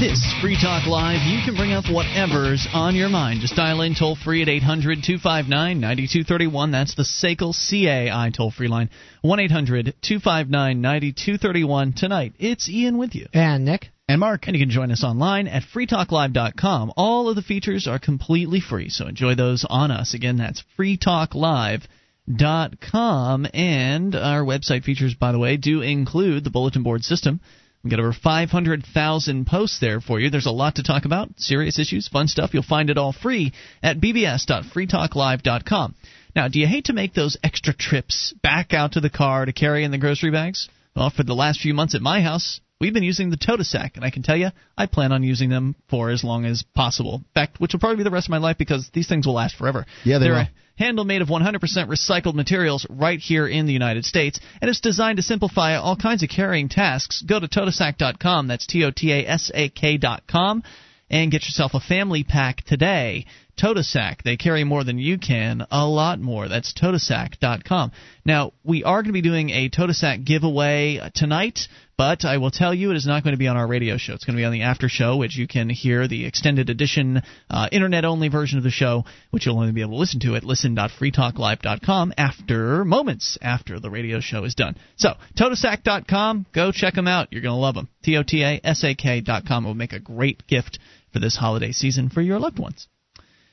This 0.00 0.18
is 0.18 0.34
Free 0.42 0.58
Talk 0.60 0.88
Live. 0.88 1.20
You 1.24 1.38
can 1.44 1.54
bring 1.54 1.72
up 1.72 1.84
whatever's 1.88 2.66
on 2.74 2.96
your 2.96 3.08
mind. 3.08 3.40
Just 3.40 3.54
dial 3.54 3.80
in 3.80 3.94
toll 3.94 4.16
free 4.16 4.42
at 4.42 4.48
800 4.48 5.04
259 5.04 5.80
9231. 5.80 6.72
That's 6.72 6.96
the 6.96 7.04
SACL 7.04 7.54
CAI 7.54 8.32
toll 8.36 8.50
free 8.50 8.66
line. 8.66 8.90
1 9.22 9.38
800 9.38 9.94
259 10.02 10.80
9231. 10.80 11.92
Tonight, 11.92 12.32
it's 12.40 12.68
Ian 12.68 12.98
with 12.98 13.14
you. 13.14 13.28
And 13.32 13.64
Nick. 13.64 13.90
And 14.08 14.18
Mark. 14.18 14.48
And 14.48 14.56
you 14.56 14.62
can 14.62 14.70
join 14.70 14.90
us 14.90 15.04
online 15.04 15.46
at 15.46 15.62
freetalklive.com. 15.62 16.94
All 16.96 17.28
of 17.28 17.36
the 17.36 17.42
features 17.42 17.86
are 17.86 18.00
completely 18.00 18.58
free, 18.58 18.88
so 18.88 19.06
enjoy 19.06 19.36
those 19.36 19.64
on 19.70 19.92
us. 19.92 20.12
Again, 20.12 20.38
that's 20.38 20.64
freetalklive.com. 20.76 23.46
And 23.54 24.16
our 24.16 24.42
website 24.42 24.82
features, 24.82 25.14
by 25.14 25.30
the 25.30 25.38
way, 25.38 25.56
do 25.56 25.82
include 25.82 26.42
the 26.42 26.50
bulletin 26.50 26.82
board 26.82 27.04
system. 27.04 27.40
We've 27.84 27.90
got 27.90 28.00
over 28.00 28.14
500,000 28.14 29.46
posts 29.46 29.78
there 29.78 30.00
for 30.00 30.18
you. 30.18 30.30
There's 30.30 30.46
a 30.46 30.50
lot 30.50 30.76
to 30.76 30.82
talk 30.82 31.04
about, 31.04 31.28
serious 31.36 31.78
issues, 31.78 32.08
fun 32.08 32.28
stuff. 32.28 32.54
You'll 32.54 32.62
find 32.62 32.88
it 32.88 32.96
all 32.96 33.12
free 33.12 33.52
at 33.82 34.00
bbs.freetalklive.com. 34.00 35.94
Now, 36.34 36.48
do 36.48 36.58
you 36.58 36.66
hate 36.66 36.86
to 36.86 36.94
make 36.94 37.12
those 37.12 37.36
extra 37.44 37.74
trips 37.74 38.32
back 38.42 38.72
out 38.72 38.92
to 38.92 39.00
the 39.00 39.10
car 39.10 39.44
to 39.44 39.52
carry 39.52 39.84
in 39.84 39.90
the 39.90 39.98
grocery 39.98 40.30
bags? 40.30 40.70
Well, 40.96 41.10
for 41.10 41.24
the 41.24 41.34
last 41.34 41.60
few 41.60 41.74
months 41.74 41.94
at 41.94 42.00
my 42.00 42.22
house, 42.22 42.60
we've 42.80 42.94
been 42.94 43.02
using 43.02 43.28
the 43.28 43.36
Totasak, 43.36 43.96
and 43.96 44.04
I 44.04 44.10
can 44.10 44.22
tell 44.22 44.36
you, 44.36 44.48
I 44.78 44.86
plan 44.86 45.12
on 45.12 45.22
using 45.22 45.50
them 45.50 45.76
for 45.90 46.08
as 46.10 46.24
long 46.24 46.46
as 46.46 46.64
possible. 46.74 47.16
In 47.16 47.24
fact, 47.34 47.60
which 47.60 47.74
will 47.74 47.80
probably 47.80 47.98
be 47.98 48.04
the 48.04 48.10
rest 48.10 48.28
of 48.28 48.30
my 48.30 48.38
life 48.38 48.56
because 48.56 48.88
these 48.94 49.08
things 49.08 49.26
will 49.26 49.34
last 49.34 49.56
forever. 49.56 49.84
Yeah, 50.04 50.18
they 50.18 50.24
They're 50.24 50.34
will. 50.34 50.40
a 50.40 50.50
handle 50.76 51.04
made 51.04 51.22
of 51.22 51.28
100% 51.28 51.60
recycled 51.88 52.34
materials 52.34 52.86
right 52.90 53.18
here 53.18 53.46
in 53.46 53.66
the 53.66 53.72
United 53.72 54.04
States, 54.04 54.40
and 54.60 54.68
it's 54.68 54.80
designed 54.80 55.16
to 55.16 55.22
simplify 55.22 55.76
all 55.76 55.96
kinds 55.96 56.22
of 56.22 56.28
carrying 56.28 56.68
tasks. 56.68 57.22
Go 57.22 57.38
to 57.40 57.48
Totasak.com, 57.48 58.48
that's 58.48 58.66
T 58.66 58.84
O 58.84 58.90
T 58.90 59.12
A 59.12 59.26
S 59.26 59.50
A 59.54 59.68
K.com, 59.68 60.62
and 61.10 61.30
get 61.30 61.44
yourself 61.44 61.74
a 61.74 61.80
family 61.80 62.24
pack 62.24 62.64
today. 62.64 63.26
Totasak, 63.56 64.22
they 64.24 64.36
carry 64.36 64.64
more 64.64 64.82
than 64.82 64.98
you 64.98 65.16
can, 65.16 65.64
a 65.70 65.86
lot 65.86 66.18
more. 66.18 66.48
That's 66.48 66.72
Totasak.com. 66.74 67.92
Now, 68.24 68.52
we 68.64 68.82
are 68.82 69.02
going 69.02 69.10
to 69.10 69.12
be 69.12 69.22
doing 69.22 69.50
a 69.50 69.70
Totasak 69.70 70.24
giveaway 70.24 71.00
tonight, 71.14 71.68
but 71.96 72.24
I 72.24 72.38
will 72.38 72.50
tell 72.50 72.74
you 72.74 72.90
it 72.90 72.96
is 72.96 73.06
not 73.06 73.22
going 73.22 73.34
to 73.34 73.38
be 73.38 73.48
on 73.48 73.56
our 73.56 73.66
radio 73.66 73.96
show. 73.96 74.14
It's 74.14 74.24
going 74.24 74.36
to 74.36 74.40
be 74.40 74.44
on 74.44 74.52
the 74.52 74.62
after 74.62 74.88
show, 74.88 75.16
which 75.16 75.36
you 75.36 75.46
can 75.46 75.68
hear 75.68 76.08
the 76.08 76.26
extended 76.26 76.70
edition, 76.70 77.22
uh, 77.48 77.68
internet 77.70 78.04
only 78.04 78.28
version 78.28 78.58
of 78.58 78.64
the 78.64 78.70
show, 78.70 79.04
which 79.30 79.46
you'll 79.46 79.58
only 79.58 79.72
be 79.72 79.80
able 79.80 79.92
to 79.92 79.98
listen 79.98 80.20
to 80.20 80.34
at 80.36 80.44
listen.freetalklive.com 80.44 82.14
after 82.16 82.84
moments 82.84 83.38
after 83.40 83.78
the 83.78 83.90
radio 83.90 84.20
show 84.20 84.44
is 84.44 84.54
done. 84.54 84.76
So, 84.96 85.14
Totasak.com, 85.38 86.46
go 86.52 86.72
check 86.72 86.94
them 86.94 87.08
out. 87.08 87.28
You're 87.30 87.42
going 87.42 87.54
to 87.54 87.60
love 87.60 87.74
them. 87.74 87.88
T 88.02 88.16
O 88.16 88.22
T 88.22 88.42
A 88.42 88.60
S 88.64 88.82
A 88.84 88.94
K.com 88.94 89.64
will 89.64 89.74
make 89.74 89.92
a 89.92 90.00
great 90.00 90.46
gift 90.46 90.78
for 91.12 91.20
this 91.20 91.36
holiday 91.36 91.72
season 91.72 92.10
for 92.10 92.20
your 92.20 92.38
loved 92.38 92.58
ones. 92.58 92.88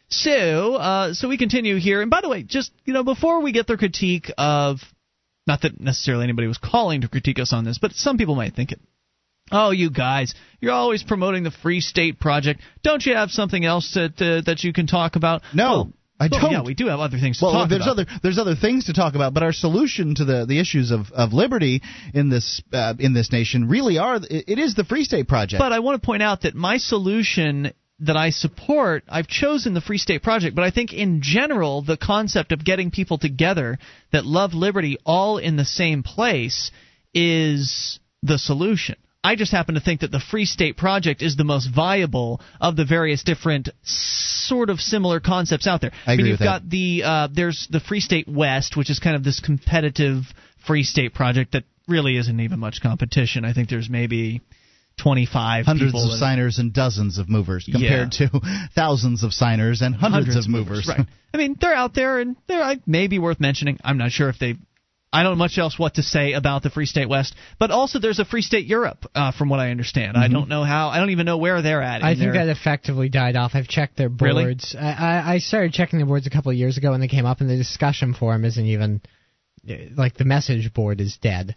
So, 0.10 0.76
uh, 0.76 1.14
so 1.14 1.30
we 1.30 1.38
continue 1.38 1.78
here. 1.78 2.02
And 2.02 2.12
by 2.12 2.20
the 2.22 2.28
way, 2.28 2.44
just 2.44 2.72
you 2.84 2.94
know, 2.94 3.04
before 3.04 3.42
we 3.42 3.54
get 3.54 3.68
their 3.68 3.78
critique 3.78 4.30
of, 4.38 4.80
not 5.48 5.62
that 5.62 5.80
necessarily 5.80 6.24
anybody 6.24 6.48
was 6.48 6.58
calling 6.58 7.02
to 7.02 7.08
critique 7.08 7.40
us 7.40 7.54
on 7.54 7.64
this, 7.64 7.78
but 7.80 7.94
some 7.94 8.18
people 8.18 8.36
might 8.36 8.56
think 8.56 8.72
it. 8.72 8.80
Oh, 9.52 9.72
you 9.72 9.90
guys, 9.90 10.34
you're 10.62 10.72
always 10.72 11.04
promoting 11.04 11.44
the 11.44 11.52
Free 11.52 11.82
State 11.82 12.20
Project. 12.20 12.62
Don't 12.84 13.06
you 13.06 13.16
have 13.16 13.32
something 13.32 13.66
else 13.66 13.94
that 13.96 14.22
uh, 14.22 14.42
that 14.46 14.64
you 14.64 14.72
can 14.72 14.88
talk 14.88 15.16
about? 15.16 15.42
No. 15.54 15.72
Well, 15.72 15.94
I 16.22 16.28
don't. 16.28 16.52
Yeah, 16.52 16.62
we 16.62 16.76
do 16.76 16.86
have 16.88 17.00
other 17.00 17.18
things 17.18 17.40
to 17.40 17.46
well, 17.46 17.54
talk 17.54 17.70
there's 17.70 17.82
about. 17.82 18.00
other 18.00 18.06
there's 18.22 18.38
other 18.38 18.56
things 18.56 18.86
to 18.86 18.94
talk 18.94 19.16
about, 19.16 19.34
but 19.34 19.42
our 19.42 19.52
solution 19.52 20.14
to 20.16 20.24
the, 20.24 20.46
the 20.46 20.60
issues 20.60 20.92
of, 20.92 21.12
of 21.12 21.34
liberty 21.34 21.82
in 22.14 22.30
this 22.30 22.62
uh, 22.72 22.94
in 23.00 23.14
this 23.14 23.32
nation 23.32 23.68
really 23.68 23.98
are 23.98 24.20
it 24.22 24.60
is 24.60 24.76
the 24.76 24.84
Free 24.84 25.04
State 25.04 25.28
Project. 25.28 25.60
But 25.60 25.74
I 25.74 25.80
want 25.80 26.00
to 26.00 26.06
point 26.06 26.22
out 26.22 26.42
that 26.42 26.54
my 26.54 26.78
solution 26.78 27.74
that 28.02 28.18
I 28.18 28.32
support, 28.32 29.04
I've 29.08 29.28
chosen 29.28 29.74
the 29.74 29.82
Free 29.82 29.98
State 29.98 30.24
Project, 30.24 30.56
but 30.56 30.64
I 30.64 30.72
think 30.72 30.94
in 30.94 31.22
general, 31.22 31.82
the 31.82 31.98
concept 31.98 32.52
of 32.52 32.66
getting 32.66 32.92
people 32.92 33.18
together 33.18 33.78
that 34.12 34.26
love 34.26 34.54
liberty 34.54 34.98
all 35.06 35.38
in 35.38 35.56
the 35.56 35.66
same 35.66 36.04
place 36.04 36.72
is 37.14 38.00
the 38.24 38.38
solution. 38.38 38.96
I 39.24 39.36
just 39.36 39.52
happen 39.52 39.76
to 39.76 39.82
think 39.82 40.02
that 40.02 40.12
the 40.12 40.20
Free 40.20 40.46
State 40.46 40.78
Project 40.78 41.22
is 41.22 41.36
the 41.36 41.44
most 41.44 41.68
viable 41.68 42.42
of 42.60 42.76
the 42.76 42.86
various 42.86 43.24
different 43.24 43.70
sort 43.84 44.72
of 44.72 44.80
similar 44.80 45.20
concepts 45.20 45.68
out 45.68 45.82
there. 45.82 45.92
I 46.08 46.14
agree 46.14 46.24
mean, 46.24 46.30
you've 46.32 46.40
with 46.40 46.40
that. 46.40 46.62
got 46.64 46.70
the 46.70 47.04
uh, 47.06 47.28
there's 47.32 47.68
the 47.70 47.80
Free 47.80 48.00
State 48.00 48.28
West, 48.28 48.76
which 48.76 48.90
is 48.90 48.98
kind 48.98 49.16
of 49.16 49.24
this 49.24 49.40
competitive 49.40 50.24
Free 50.66 50.84
State 50.84 51.14
Project 51.14 51.52
that 51.52 51.66
really 51.88 52.18
isn't 52.18 52.40
even 52.40 52.60
much 52.60 52.82
competition. 52.82 53.46
I 53.46 53.54
think 53.54 53.70
there's 53.70 53.90
maybe 53.90 54.42
25 54.98 55.66
hundreds 55.66 55.92
people 55.92 56.06
of 56.06 56.12
that- 56.12 56.18
signers 56.18 56.60
and 56.60 56.74
dozens 56.74 57.18
of 57.18 57.30
movers 57.30 57.68
compared 57.72 58.12
to 58.14 58.30
thousands 58.76 59.24
of 59.24 59.34
signers 59.34 59.82
and 59.82 59.96
hundreds, 59.96 60.36
of 60.36 60.48
movers. 60.48 60.88
Right. 60.88 61.08
I 61.34 61.38
mean, 61.38 61.56
they're 61.60 61.74
out 61.74 61.94
there 61.96 62.20
and 62.20 62.36
they're 62.48 62.76
maybe 62.86 63.18
worth 63.20 63.40
mentioning. 63.40 63.80
I'm 63.84 63.98
not 63.98 64.12
sure 64.12 64.30
if 64.30 64.38
they. 64.40 64.56
I 65.14 65.24
don't 65.24 65.34
know 65.34 65.38
much 65.40 65.58
else 65.58 65.78
what 65.78 65.96
to 65.96 66.04
say 66.04 66.32
about 66.34 66.64
the 66.64 66.70
Free 66.70 66.86
State 66.86 67.10
West, 67.10 67.36
but 67.60 67.70
also 67.70 68.00
there's 68.00 68.20
a 68.20 68.24
Free 68.26 68.42
State 68.42 68.66
Europe, 68.66 69.06
uh, 69.14 69.34
from 69.34 69.50
what 69.50 69.60
I 69.60 69.72
understand. 69.72 70.16
I 70.16 70.30
Mhm. 70.30 70.32
don't 70.32 70.48
know 70.50 70.64
how. 70.64 70.88
I 70.88 71.00
don't 71.00 71.10
even 71.10 71.26
know 71.26 71.36
where 71.38 71.62
they're 71.62 71.82
at. 71.82 72.02
I 72.02 72.12
think 72.16 72.32
their- 72.32 72.46
that 72.46 72.48
effectively 72.48 73.10
died 73.10 73.36
off. 73.36 73.52
I've 73.54 73.68
checked 73.68 73.98
their 73.98 74.08
boards. 74.08 74.74
I, 74.80 74.92
I, 74.92 75.34
I 75.34 75.38
started 75.40 75.74
checking 75.74 76.00
the 76.00 76.06
boards 76.06 76.28
a 76.28 76.30
couple 76.30 76.50
of 76.52 76.58
years 76.58 76.78
ago 76.78 76.92
when 76.92 77.02
they 77.02 77.10
came 77.10 77.26
up, 77.26 77.42
and 77.42 77.50
the 77.50 77.58
discussion 77.58 78.14
forum 78.14 78.46
isn't 78.46 78.66
even 78.66 79.02
like 79.96 80.16
the 80.16 80.26
message 80.26 80.74
board 80.74 81.02
is 81.02 81.18
dead. 81.22 81.56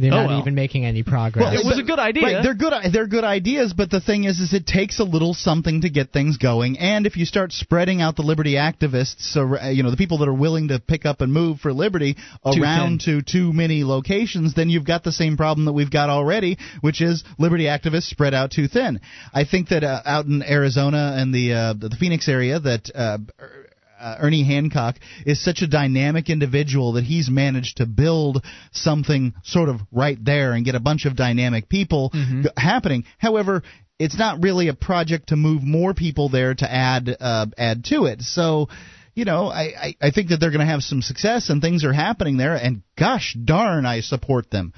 They're 0.00 0.12
Oh, 0.12 0.16
not 0.22 0.26
well. 0.28 0.38
even 0.38 0.54
making 0.54 0.84
any 0.84 1.02
progress. 1.02 1.42
Well, 1.42 1.52
it 1.52 1.64
was 1.66 1.74
but- 1.74 1.86
Right, 2.22 2.42
they're 2.42 2.54
good. 2.54 2.72
They're 2.92 3.08
good 3.08 3.24
ideas, 3.24 3.72
but 3.72 3.90
the 3.90 4.00
thing 4.00 4.24
is, 4.24 4.38
is 4.38 4.52
it 4.52 4.64
takes 4.64 5.00
a 5.00 5.04
little 5.04 5.34
something 5.34 5.80
to 5.80 5.90
get 5.90 6.12
things 6.12 6.36
going. 6.36 6.78
And 6.78 7.04
if 7.04 7.16
you 7.16 7.24
start 7.24 7.50
spreading 7.52 8.00
out 8.00 8.14
the 8.14 8.22
liberty 8.22 8.54
activists, 8.54 9.36
ar- 9.36 9.72
you 9.72 9.82
know, 9.82 9.90
the 9.90 9.96
people 9.96 10.18
that 10.18 10.28
are 10.28 10.34
willing 10.34 10.68
to 10.68 10.78
pick 10.78 11.04
up 11.04 11.20
and 11.20 11.32
move 11.32 11.58
for 11.58 11.72
liberty 11.72 12.14
Too 12.14 12.62
around 12.62 13.00
to 13.06 13.22
too 13.22 13.52
many 13.52 13.82
locations, 13.82 14.54
then 14.54 14.70
you've 14.70 14.86
got 14.86 15.02
the 15.02 15.10
same 15.10 15.36
problem 15.36 15.64
that 15.64 15.72
we've 15.72 15.90
got 15.90 16.10
already, 16.10 16.58
which 16.80 17.00
is 17.00 17.24
liberty 17.36 17.64
activists 17.64 18.04
spread 18.08 18.34
out 18.34 18.52
too 18.52 18.68
thin. 18.68 19.00
I 19.34 19.44
think 19.44 19.70
that 19.70 19.82
uh, 19.82 20.00
out 20.04 20.26
in 20.26 20.44
Arizona 20.44 21.14
and 21.16 21.34
the 21.34 21.52
uh, 21.54 21.72
the 21.72 21.90
Phoenix 21.98 22.28
area, 22.28 22.60
that 22.60 22.88
uh, 22.94 23.18
uh, 23.98 24.16
Ernie 24.20 24.44
Hancock 24.44 24.96
is 25.26 25.42
such 25.42 25.62
a 25.62 25.66
dynamic 25.66 26.30
individual 26.30 26.92
that 26.92 27.04
he's 27.04 27.28
managed 27.30 27.78
to 27.78 27.86
build 27.86 28.44
something 28.72 29.34
sort 29.44 29.68
of 29.68 29.80
right 29.92 30.22
there 30.22 30.52
and 30.52 30.64
get 30.64 30.74
a 30.74 30.80
bunch 30.80 31.04
of 31.06 31.16
dynamic 31.16 31.68
people 31.68 32.10
Mm-hmm. 32.14 32.42
g- 32.42 32.48
happening. 32.56 33.04
However, 33.18 33.62
it's 33.98 34.18
not 34.18 34.42
really 34.42 34.68
a 34.68 34.74
project 34.74 35.28
to 35.30 35.36
move 35.36 35.62
more 35.62 35.92
people 35.94 36.28
there 36.28 36.54
to 36.54 36.70
add 36.72 37.16
uh, 37.20 37.46
add 37.56 37.84
to 37.86 38.04
it. 38.06 38.22
So. 38.22 38.68
You 39.14 39.24
know, 39.24 39.48
I, 39.48 39.62
I, 39.62 39.94
I 40.00 40.10
think 40.12 40.28
that 40.28 40.36
they're 40.38 40.52
going 40.52 40.60
to 40.64 40.72
have 40.72 40.82
some 40.84 41.02
success 41.02 41.50
and 41.50 41.60
things 41.60 41.84
are 41.84 41.92
happening 41.92 42.36
there, 42.36 42.54
and 42.54 42.82
gosh 42.96 43.34
darn, 43.34 43.84
I 43.84 43.98
support 44.00 44.48
them. 44.48 44.72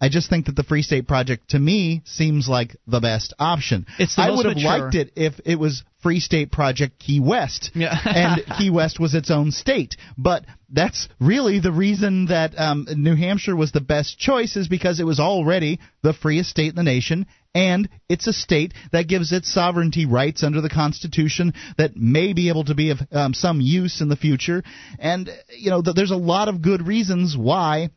I 0.00 0.08
just 0.08 0.30
think 0.30 0.46
that 0.46 0.56
the 0.56 0.62
Free 0.62 0.80
State 0.80 1.06
Project, 1.06 1.50
to 1.50 1.58
me, 1.58 2.00
seems 2.06 2.48
like 2.48 2.74
the 2.86 3.00
best 3.00 3.34
option. 3.38 3.84
It's 3.98 4.16
the 4.16 4.22
I 4.22 4.30
would 4.30 4.46
have 4.46 4.54
mature. 4.54 4.78
liked 4.78 4.94
it 4.94 5.12
if 5.14 5.34
it 5.44 5.56
was 5.58 5.84
Free 6.02 6.20
State 6.20 6.50
Project 6.50 6.98
Key 6.98 7.20
West, 7.20 7.70
Yeah. 7.74 7.96
and 8.04 8.42
Key 8.58 8.70
West 8.70 8.98
was 8.98 9.14
its 9.14 9.30
own 9.30 9.50
state. 9.52 9.96
But 10.18 10.44
that's 10.70 11.08
really 11.20 11.60
the 11.60 11.72
reason 11.72 12.26
that 12.26 12.58
um, 12.58 12.86
New 12.96 13.14
Hampshire 13.14 13.54
was 13.54 13.72
the 13.72 13.80
best 13.80 14.18
choice 14.18 14.56
is 14.56 14.68
because 14.68 15.00
it 15.00 15.04
was 15.06 15.20
already 15.20 15.78
the 16.02 16.12
freest 16.12 16.50
state 16.50 16.70
in 16.70 16.76
the 16.76 16.82
nation, 16.82 17.26
and 17.54 17.88
it's 18.08 18.26
a 18.26 18.32
state 18.32 18.72
that 18.92 19.06
gives 19.08 19.32
its 19.32 19.52
sovereignty 19.52 20.06
rights 20.06 20.42
under 20.42 20.60
the 20.60 20.70
Constitution 20.70 21.52
that 21.76 21.96
may 21.96 22.32
be 22.32 22.48
able 22.48 22.64
to 22.64 22.74
be 22.74 22.90
of 22.90 22.98
um, 23.12 23.34
some 23.34 23.60
use 23.60 24.00
in 24.00 24.08
the 24.08 24.16
future. 24.16 24.62
And 24.98 25.28
you 25.56 25.70
know, 25.70 25.82
th- 25.82 25.94
there's 25.94 26.10
a 26.10 26.16
lot 26.16 26.48
of 26.48 26.62
good 26.62 26.86
reasons 26.86 27.36
why 27.36 27.90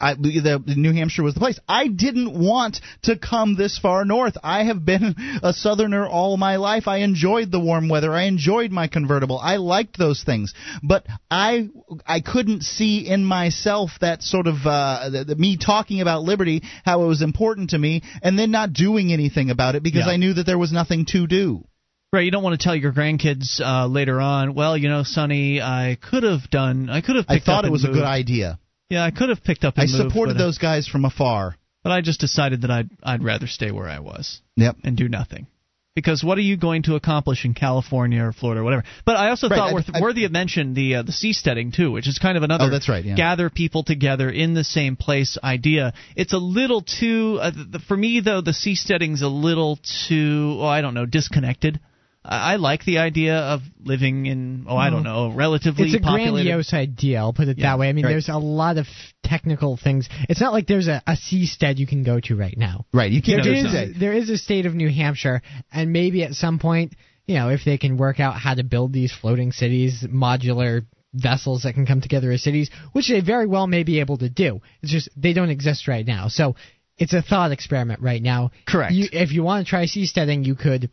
I, 0.00 0.14
the, 0.14 0.62
New 0.76 0.92
Hampshire 0.92 1.22
was 1.22 1.34
the 1.34 1.40
place. 1.40 1.58
I 1.68 1.88
didn't 1.88 2.38
want 2.38 2.80
to 3.02 3.18
come 3.18 3.56
this 3.56 3.78
far 3.78 4.04
north. 4.04 4.36
I 4.42 4.64
have 4.64 4.84
been 4.84 5.14
a 5.42 5.52
southerner 5.52 6.06
all 6.06 6.36
my 6.36 6.56
life. 6.56 6.88
I 6.88 6.98
enjoyed 6.98 7.50
the 7.50 7.60
warm 7.60 7.88
weather. 7.88 8.12
I 8.12 8.24
enjoyed 8.24 8.70
my 8.70 8.88
convertible. 8.88 9.38
I 9.38 9.56
liked 9.56 9.98
those 9.98 10.22
things, 10.22 10.54
but 10.82 11.06
I 11.30 11.68
I 12.06 12.20
couldn't 12.20 12.62
see 12.62 13.08
in 13.08 13.24
myself 13.24 13.90
that 14.00 14.22
sort 14.22 14.46
of 14.46 14.56
uh, 14.64 15.10
the, 15.10 15.24
the, 15.24 15.36
me 15.36 15.56
talking 15.56 16.00
about 16.00 16.22
liberty, 16.22 16.62
how 16.84 17.02
it 17.02 17.06
was 17.06 17.22
important 17.22 17.70
to 17.70 17.78
me, 17.78 18.02
and 18.22 18.38
then 18.38 18.50
not 18.50 18.72
doing 18.72 19.12
anything 19.12 19.50
about 19.50 19.74
it 19.74 19.82
because 19.82 20.06
Yeah. 20.06 20.12
I 20.12 20.16
knew 20.16 20.34
that 20.34 20.46
there 20.46 20.58
was 20.58 20.72
nothing 20.72 21.06
to 21.06 21.26
do. 21.26 21.64
Right, 22.10 22.24
you 22.24 22.30
don't 22.30 22.42
want 22.42 22.58
to 22.58 22.64
tell 22.64 22.74
your 22.74 22.90
grandkids 22.90 23.60
uh, 23.60 23.86
later 23.86 24.18
on. 24.18 24.54
Well, 24.54 24.78
you 24.78 24.88
know, 24.88 25.02
Sonny, 25.02 25.60
I 25.60 25.98
could 26.00 26.22
have 26.22 26.48
done. 26.48 26.88
I 26.88 27.02
could 27.02 27.16
have. 27.16 27.26
I 27.28 27.38
thought 27.38 27.64
up 27.64 27.68
it 27.68 27.72
was 27.72 27.84
a 27.84 27.88
good 27.88 28.02
idea. 28.02 28.58
Yeah, 28.90 29.04
I 29.04 29.10
could 29.10 29.28
have 29.28 29.42
picked 29.44 29.64
up. 29.64 29.74
And 29.76 29.88
I 29.88 29.92
moved, 29.98 30.10
supported 30.12 30.38
those 30.38 30.58
guys 30.58 30.86
from 30.88 31.04
afar. 31.04 31.56
but 31.82 31.92
I 31.92 32.00
just 32.00 32.20
decided 32.20 32.62
that 32.62 32.70
I'd 32.70 32.90
I'd 33.02 33.22
rather 33.22 33.46
stay 33.46 33.70
where 33.70 33.88
I 33.88 33.98
was. 34.00 34.40
Yep. 34.56 34.76
And 34.84 34.96
do 34.96 35.08
nothing. 35.08 35.46
Because 35.94 36.22
what 36.22 36.38
are 36.38 36.42
you 36.42 36.56
going 36.56 36.84
to 36.84 36.94
accomplish 36.94 37.44
in 37.44 37.54
California 37.54 38.22
or 38.22 38.32
Florida 38.32 38.60
or 38.60 38.64
whatever? 38.64 38.84
But 39.04 39.16
I 39.16 39.30
also 39.30 39.48
Right, 39.48 39.56
thought 39.56 39.70
I- 39.70 39.72
worth, 39.74 39.90
I- 39.92 40.00
worthy 40.00 40.24
of 40.26 40.30
mention 40.32 40.72
the 40.74 40.96
uh, 40.96 41.02
the 41.02 41.10
seasteading 41.12 41.74
too, 41.74 41.90
which 41.90 42.06
is 42.06 42.18
kind 42.20 42.36
of 42.36 42.44
another 42.44 42.66
Oh, 42.66 42.70
that's 42.70 42.88
right, 42.88 43.04
yeah. 43.04 43.16
gather 43.16 43.50
people 43.50 43.82
together 43.82 44.30
in 44.30 44.54
the 44.54 44.62
same 44.64 44.94
place 44.94 45.36
idea. 45.42 45.92
It's 46.14 46.32
a 46.32 46.38
little 46.38 46.82
too 46.82 47.38
uh, 47.42 47.50
the, 47.50 47.80
for 47.80 47.96
me 47.96 48.20
though. 48.20 48.40
The 48.40 48.52
seasteading's 48.52 49.22
a 49.22 49.28
little 49.28 49.78
too 50.08 50.58
oh 50.60 50.66
I 50.66 50.80
don't 50.82 50.94
know 50.94 51.04
disconnected. 51.04 51.80
I, 52.24 52.56
like 52.56 52.84
the 52.84 52.98
idea 52.98 53.36
of 53.36 53.60
living 53.82 54.26
in 54.26 54.66
oh 54.68 54.76
I 54.76 54.90
don't 54.90 55.04
mm-hmm. 55.04 55.30
know 55.30 55.32
relatively 55.32 55.86
It's 55.86 55.94
a 55.94 56.00
populated. 56.00 56.44
grandiose 56.44 56.72
idea. 56.74 57.18
I'll 57.18 57.32
put 57.32 57.48
it 57.48 57.58
Yeah, 57.58 57.70
that 57.70 57.78
way. 57.78 57.88
I 57.88 57.92
mean, 57.92 58.04
right. 58.04 58.10
there's 58.10 58.28
a 58.28 58.36
lot 58.36 58.76
of 58.76 58.86
technical 59.22 59.76
things. 59.76 60.08
It's 60.28 60.40
not 60.40 60.52
like 60.52 60.66
there's 60.66 60.88
a, 60.88 61.02
a 61.06 61.12
seastead 61.12 61.78
you 61.78 61.86
can 61.86 62.02
go 62.02 62.20
to 62.20 62.36
right 62.36 62.56
now. 62.56 62.86
Right, 62.92 63.10
you 63.10 63.22
can't 63.22 63.42
There, 63.44 63.92
there 63.98 64.12
is 64.12 64.30
a 64.30 64.36
state 64.36 64.66
of 64.66 64.74
New 64.74 64.90
Hampshire, 64.90 65.42
and 65.72 65.92
maybe 65.92 66.22
at 66.24 66.34
some 66.34 66.58
point, 66.58 66.94
you 67.26 67.36
know, 67.36 67.50
if 67.50 67.60
they 67.64 67.78
can 67.78 67.96
work 67.96 68.20
out 68.20 68.34
how 68.36 68.54
to 68.54 68.64
build 68.64 68.92
these 68.92 69.12
floating 69.12 69.52
cities, 69.52 70.04
modular 70.08 70.84
vessels 71.14 71.62
that 71.62 71.74
can 71.74 71.86
come 71.86 72.00
together 72.00 72.30
as 72.30 72.42
cities, 72.42 72.70
which 72.92 73.08
they 73.08 73.20
very 73.20 73.46
well 73.46 73.66
may 73.66 73.82
be 73.82 74.00
able 74.00 74.18
to 74.18 74.28
do. 74.28 74.60
It's 74.82 74.92
just 74.92 75.08
they 75.16 75.32
don't 75.32 75.50
exist 75.50 75.88
right 75.88 76.06
now. 76.06 76.28
So 76.28 76.56
it's 76.98 77.12
a 77.12 77.22
thought 77.22 77.52
experiment 77.52 78.00
right 78.00 78.22
now. 78.22 78.50
Correct. 78.66 78.92
You, 78.92 79.08
if 79.12 79.32
you 79.32 79.42
want 79.42 79.66
to 79.66 79.70
try 79.70 79.84
seasteading, 79.84 80.44
you 80.44 80.54
could 80.54 80.90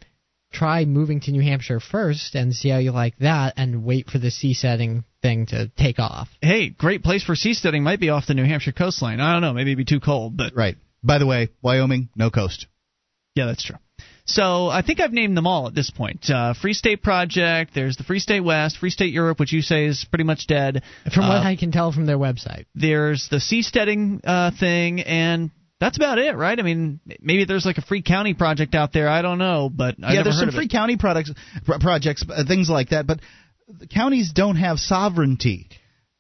try 0.56 0.86
moving 0.86 1.20
to 1.22 1.32
New 1.32 1.42
Hampshire 1.42 1.80
first 1.80 2.36
and 2.36 2.54
see 2.56 2.70
how 2.70 2.78
you 2.80 2.92
like 2.92 3.18
that, 3.20 3.54
and 3.58 3.84
wait 3.84 4.10
for 4.10 4.18
the 4.20 4.30
seasteading 4.32 5.04
thing 5.22 5.46
to 5.48 5.68
take 5.78 6.00
off. 6.00 6.30
Hey, 6.42 6.70
great 6.70 7.04
place 7.04 7.24
for 7.24 7.36
seasteading 7.36 7.82
might 7.82 8.00
be 8.00 8.10
off 8.10 8.28
the 8.28 8.34
New 8.34 8.46
Hampshire 8.46 8.72
coastline. 8.72 9.20
I 9.20 9.34
don't 9.34 9.42
know, 9.42 9.54
maybe 9.54 9.72
it'd 9.72 9.86
be 9.86 9.96
too 9.96 10.00
cold, 10.00 10.38
but 10.38 10.56
Right. 10.56 10.78
By 11.04 11.20
the 11.20 11.26
way, 11.28 11.50
Wyoming, 11.62 12.10
no 12.16 12.30
coast. 12.32 12.66
Yeah, 13.36 13.46
that's 13.46 13.64
true. 13.64 13.76
So 14.28 14.68
I 14.70 14.82
think 14.82 15.00
I've 15.00 15.14
named 15.14 15.38
them 15.38 15.46
all 15.46 15.68
at 15.68 15.76
this 15.76 15.92
point. 15.92 16.28
Uh, 16.32 16.56
Free 16.56 16.74
State 16.74 17.04
Project. 17.04 17.76
There's 17.76 17.96
the 17.96 18.04
Free 18.04 18.18
State 18.20 18.40
West, 18.40 18.78
Free 18.80 18.90
State 18.90 19.14
Europe, 19.14 19.40
which 19.40 19.54
you 19.54 19.62
say 19.62 19.86
is 19.86 20.04
pretty 20.10 20.24
much 20.24 20.48
dead. 20.48 20.82
From 21.14 21.28
what 21.28 21.46
Uh, 21.46 21.50
I 21.50 21.56
can 21.58 21.72
tell 21.72 21.92
from 21.92 22.08
their 22.08 22.18
website. 22.18 22.66
there's 22.74 23.28
the 23.30 23.38
seasteading 23.38 24.22
uh, 24.24 24.50
thing, 24.60 25.02
and 25.02 25.52
that's 25.80 25.98
about 25.98 26.18
it, 26.18 26.36
right? 26.36 26.58
I 26.58 26.64
mean, 26.64 27.00
maybe 27.20 27.46
there's 27.46 27.66
like 27.66 27.78
a 27.78 27.82
free 27.82 28.02
county 28.02 28.34
project 28.34 28.76
out 28.76 28.94
there. 28.94 29.10
I 29.10 29.22
don't 29.22 29.38
know, 29.38 29.70
but 29.74 29.96
I 30.02 30.14
yeah, 30.14 30.24
there's 30.24 30.40
some 30.40 30.52
free 30.52 30.66
it. 30.66 30.72
county 30.72 30.98
products, 30.98 31.32
pro- 31.66 31.80
projects, 31.80 32.24
uh, 32.30 32.44
things 32.48 32.70
like 32.70 32.90
that. 32.90 33.06
But 33.06 33.20
the 33.68 33.88
counties 33.88 34.32
don't 34.34 34.56
have 34.56 34.78
sovereignty. 34.78 35.70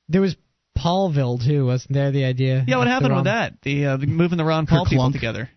There 0.09 0.21
was 0.21 0.35
Paulville 0.77 1.39
too, 1.45 1.65
wasn't 1.65 1.93
there? 1.93 2.11
The 2.11 2.25
idea. 2.25 2.65
Yeah, 2.67 2.77
what 2.77 2.85
That's 2.85 3.01
the 3.01 3.07
happened 3.07 3.15
with 3.15 3.25
that? 3.25 3.53
The 3.63 3.85
uh, 3.85 3.97
moving 3.97 4.37
the 4.37 4.45
Ron 4.45 4.67
Paul 4.67 4.85
people 4.85 5.11
together. 5.11 5.49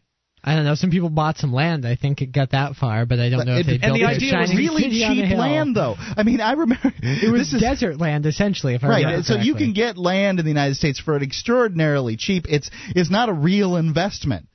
I 0.48 0.54
don't 0.54 0.64
know. 0.64 0.74
Some 0.74 0.90
people 0.90 1.10
bought 1.10 1.36
some 1.36 1.52
land. 1.52 1.86
I 1.86 1.96
think 1.96 2.22
it 2.22 2.32
got 2.32 2.50
that 2.52 2.74
far, 2.76 3.04
but 3.06 3.18
I 3.20 3.28
don't 3.28 3.46
know 3.46 3.56
if 3.58 3.66
they 3.66 3.74
It- 3.74 3.80
built 3.82 3.98
the 3.98 4.04
a 4.04 4.08
idea 4.08 4.38
was 4.38 4.48
shining 4.48 4.56
really 4.56 4.82
city 4.82 5.04
on 5.04 5.18
a 5.18 5.28
cheap 5.28 5.36
land, 5.38 5.76
though. 5.76 5.96
I 5.98 6.22
mean, 6.22 6.40
I 6.40 6.52
remember 6.52 6.92
It 7.02 7.30
was 7.30 7.42
this 7.42 7.54
is, 7.54 7.60
desert 7.60 7.98
land 7.98 8.24
essentially, 8.26 8.74
if 8.74 8.82
I 8.84 8.88
right. 8.88 9.04
remember 9.04 9.22
So 9.24 9.36
you 9.36 9.54
can 9.54 9.72
get 9.74 9.98
land 9.98 10.38
in 10.38 10.44
the 10.44 10.50
United 10.50 10.76
States 10.76 10.98
for 10.98 11.16
an 11.16 11.22
extraordinarily 11.22 12.16
cheap. 12.16 12.46
It's 12.48 12.70
it's 12.96 13.10
not 13.10 13.28
a 13.28 13.32
real 13.32 13.76
investment. 13.76 14.48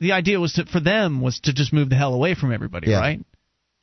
the 0.00 0.12
idea 0.12 0.38
was 0.40 0.54
to, 0.54 0.66
for 0.66 0.80
them 0.80 1.20
was 1.20 1.40
to 1.40 1.52
just 1.52 1.72
move 1.72 1.88
the 1.90 1.96
hell 1.96 2.14
away 2.14 2.34
from 2.34 2.52
everybody, 2.52 2.90
Yeah. 2.90 3.00
right? 3.00 3.20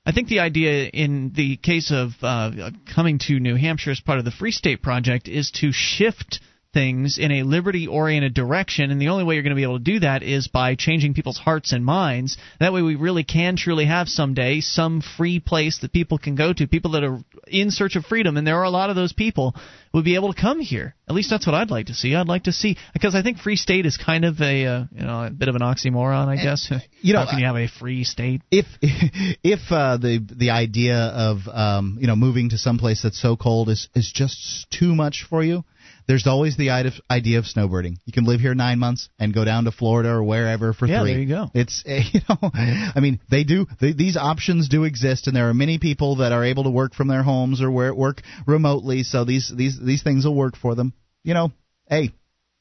I 0.05 0.11
think 0.11 0.27
the 0.27 0.39
idea 0.41 0.85
in 0.88 1.31
the 1.34 1.55
case 1.57 1.89
of 1.91 2.11
uh, 2.21 2.71
coming 2.93 3.19
to 3.27 3.39
New 3.39 3.55
Hampshire 3.55 3.91
as 3.91 3.99
part 4.01 4.19
of 4.19 4.25
the 4.25 4.31
Free 4.31 4.51
State 4.51 4.81
Project 4.81 5.27
is 5.27 5.49
to 5.61 5.71
shift 5.71 6.39
things 6.74 7.18
in 7.18 7.32
a 7.32 7.44
liberty 7.44 7.88
oriented 7.88 8.34
direction 8.34 8.91
and 8.91 9.02
the 9.02 9.10
only 9.10 9.24
way 9.24 9.36
you're 9.36 9.44
going 9.44 9.56
to 9.56 9.56
be 9.56 9.64
able 9.64 9.78
to 9.78 9.84
do 9.84 10.00
that 10.00 10.24
is 10.24 10.48
by 10.48 10.76
changing 10.76 11.14
people's 11.14 11.38
hearts 11.38 11.72
and 11.72 11.86
minds. 11.86 12.38
That 12.60 12.74
way 12.74 12.82
we 12.82 12.95
really 12.95 13.24
can 13.24 13.56
truly 13.56 13.86
have 13.86 14.08
someday 14.08 14.62
some 14.62 15.02
free 15.02 15.40
place 15.40 15.80
that 15.80 15.94
people 15.94 16.18
can 16.18 16.36
go 16.36 16.54
to 16.54 16.68
people 16.68 16.91
that 16.91 17.04
are 17.04 17.20
in 17.48 17.72
search 17.72 17.95
of 17.95 18.06
freedom 18.06 18.38
and 18.38 18.45
there 18.45 18.58
are 18.58 18.64
a 18.64 18.70
lot 18.70 18.90
of 18.90 18.95
those 18.95 19.14
people 19.14 19.56
would 19.94 20.04
be 20.04 20.16
able 20.16 20.34
to 20.34 20.41
come 20.41 20.60
here. 20.60 20.95
At 21.08 21.16
least 21.16 21.30
that's 21.30 21.45
what 21.45 21.54
I'd 21.54 21.70
like 21.70 21.88
to 21.88 21.94
see. 21.94 22.16
I'd 22.16 22.28
like 22.28 22.44
to 22.44 22.52
see 22.52 22.78
because 22.94 23.14
I 23.14 23.22
think 23.22 23.38
free 23.38 23.56
state 23.56 23.86
is 23.86 23.98
kind 23.98 24.26
of 24.26 24.41
a 24.41 24.66
uh, 24.66 24.84
you 24.91 25.06
know 25.06 25.26
a 25.26 25.30
bit 25.30 25.50
of 25.50 25.56
an 25.56 25.62
oxymoron 25.62 26.28
I 26.28 26.36
guess. 26.38 26.72
you 27.02 27.14
know, 27.14 27.20
how 27.20 27.30
can 27.30 27.40
you 27.40 27.45
have 27.45 27.56
a 27.56 27.68
free 27.68 28.04
state? 28.04 28.41
If 28.50 28.66
if 28.82 29.60
uh, 29.72 29.98
the 29.98 30.26
the 30.36 30.50
idea 30.50 30.98
of 30.98 31.48
um, 31.48 31.98
you 32.02 32.08
know 32.08 32.16
moving 32.16 32.50
to 32.50 32.58
some 32.58 32.80
place 32.80 33.04
that's 33.04 33.22
so 33.22 33.36
cold 33.36 33.70
is 33.70 33.88
is 33.94 34.12
just 34.12 34.68
too 34.72 34.95
much 34.95 35.26
for 35.30 35.44
you, 35.44 35.64
there's 36.07 36.27
always 36.27 36.57
the 36.57 36.69
idea 37.09 37.39
of 37.39 37.45
snowbirding. 37.45 37.97
You 38.05 38.13
can 38.13 38.25
live 38.25 38.39
here 38.39 38.53
nine 38.53 38.80
months 38.80 39.09
and 39.19 39.34
go 39.34 39.45
down 39.45 39.65
to 39.65 39.71
Florida 39.71 40.09
or 40.09 40.23
wherever 40.23 40.73
for 40.73 40.85
Yeah, 40.85 41.01
three. 41.01 41.11
there 41.11 41.21
you 41.21 41.27
go. 41.27 41.51
It's 41.53 41.84
you 41.85 42.21
know, 42.30 42.38
I 42.53 42.99
mean 42.99 43.19
they 43.30 43.43
do 43.43 43.67
they, 43.80 43.93
these 43.93 44.17
options 44.17 44.69
do 44.69 44.84
exist, 44.84 45.27
and 45.27 45.35
there 45.35 45.49
are 45.49 45.53
many 45.53 45.80
people 45.80 46.17
that 46.17 46.31
are 46.31 46.43
able 46.43 46.63
to 46.63 46.69
work 46.69 46.93
from 46.93 47.07
their 47.07 47.23
homes 47.23 47.61
or 47.61 47.71
where 47.71 47.93
work 47.93 48.21
remotely. 48.45 49.03
So 49.03 49.25
these 49.25 49.51
these 49.55 49.80
these 49.80 50.03
things 50.03 50.25
will 50.25 50.35
work 50.35 50.55
for 50.55 50.75
them. 50.75 50.93
You 51.23 51.34
know, 51.34 51.51
hey, 51.89 52.11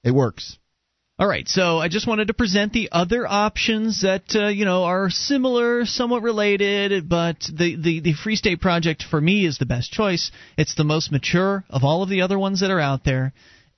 it 0.04 0.12
works. 0.12 0.58
All 1.18 1.28
right, 1.28 1.46
so 1.46 1.78
I 1.78 1.88
just 1.88 2.06
wanted 2.06 2.28
to 2.28 2.34
present 2.34 2.72
the 2.72 2.88
other 2.90 3.26
options 3.26 4.00
that 4.00 4.34
uh, 4.34 4.48
you 4.48 4.64
know 4.64 4.84
are 4.84 5.10
similar, 5.10 5.84
somewhat 5.84 6.22
related, 6.22 7.06
but 7.06 7.36
the, 7.52 7.76
the 7.76 8.00
the 8.00 8.12
Free 8.14 8.34
State 8.34 8.62
Project 8.62 9.02
for 9.02 9.20
me 9.20 9.44
is 9.44 9.58
the 9.58 9.66
best 9.66 9.92
choice. 9.92 10.32
It's 10.56 10.74
the 10.74 10.84
most 10.84 11.12
mature 11.12 11.64
of 11.68 11.84
all 11.84 12.02
of 12.02 12.08
the 12.08 12.22
other 12.22 12.38
ones 12.38 12.60
that 12.60 12.70
are 12.70 12.80
out 12.80 13.04
there. 13.04 13.34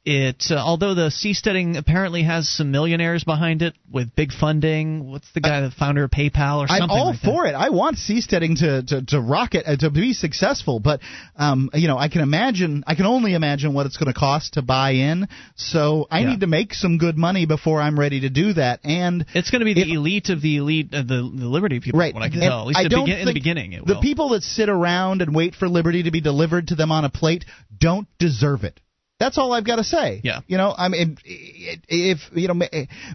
It 0.07 0.45
uh, 0.51 0.57
although 0.57 0.95
the 0.95 1.09
seasteading 1.09 1.79
apparently 1.79 2.25
has 2.25 2.47
some 2.47 2.71
millionaires 2.71 3.25
behind 3.25 3.63
it 3.63 3.73
with 3.91 4.15
big 4.15 4.33
funding. 4.33 5.11
What's 5.11 5.33
the 5.33 5.41
guy, 5.41 5.63
the 5.63 5.71
founder 5.71 6.05
of 6.05 6.11
PayPal 6.11 6.59
or 6.59 6.69
something? 6.69 6.83
I'm 6.83 6.91
all 6.91 7.07
like 7.13 7.23
that? 7.23 7.25
for 7.25 7.47
it. 7.47 7.55
I 7.55 7.71
want 7.71 7.97
seasteading 7.97 8.59
to 8.59 8.83
to 8.83 9.07
to 9.07 9.21
rocket 9.21 9.65
uh, 9.67 9.77
to 9.77 9.89
be 9.91 10.13
successful, 10.13 10.79
but 10.79 11.01
um, 11.37 11.71
you 11.73 11.89
know, 11.89 11.97
I 11.97 12.09
can 12.09 12.21
imagine, 12.21 12.85
I 12.87 12.97
can 12.97 13.07
only 13.07 13.33
imagine 13.33 13.73
what 13.73 13.87
it's 13.87 13.97
going 13.97 14.13
to 14.13 14.19
cost 14.19 14.55
to 14.55 14.63
buy 14.63 14.91
in. 14.91 15.27
So 15.57 16.07
I 16.11 16.21
Yeah. 16.21 16.31
need 16.31 16.41
to 16.41 16.49
make 16.49 16.75
some 16.75 16.99
good 16.99 17.17
money 17.17 17.47
before 17.47 17.81
I'm 17.81 17.99
ready 17.99 18.21
to 18.21 18.29
do 18.29 18.53
that. 18.55 18.81
And 18.85 19.25
It's 19.33 19.51
going 19.51 19.61
to 19.61 19.65
be 19.65 19.73
the 19.73 19.91
elite 19.91 20.29
of 20.29 20.43
the 20.43 20.59
elite 20.59 20.93
of 20.93 21.09
the, 21.09 21.15
the 21.15 21.49
Liberty 21.49 21.81
people. 21.81 21.99
Right. 22.01 22.13
What 22.13 22.23
I 22.23 22.29
can 22.29 22.43
And 22.43 22.51
tell, 22.51 22.61
at 22.61 22.67
least 22.67 22.79
I 22.79 22.89
don't 22.89 23.07
begin, 23.07 23.21
in 23.21 23.27
the 23.27 23.33
beginning, 23.33 23.73
it 23.73 23.87
the 23.87 24.01
people 24.01 24.31
that 24.31 24.43
sit 24.43 24.69
around 24.69 25.23
and 25.23 25.35
wait 25.35 25.55
for 25.55 25.67
liberty 25.67 26.03
to 26.03 26.11
be 26.11 26.21
delivered 26.21 26.69
to 26.69 26.75
them 26.75 26.93
on 26.93 27.07
a 27.07 27.11
plate 27.11 27.47
don't 27.79 28.07
deserve 28.19 28.65
it. 28.65 28.81
That's 29.21 29.39
all 29.39 29.53
I've 29.53 29.65
got 29.65 29.77
to 29.77 29.85
say. 29.85 30.21
Yeah. 30.25 30.41
You 30.47 30.57
know, 30.57 30.75
I 30.77 30.89
mean, 30.89 31.19
if 31.25 32.19
you 32.33 32.49
know, 32.49 32.61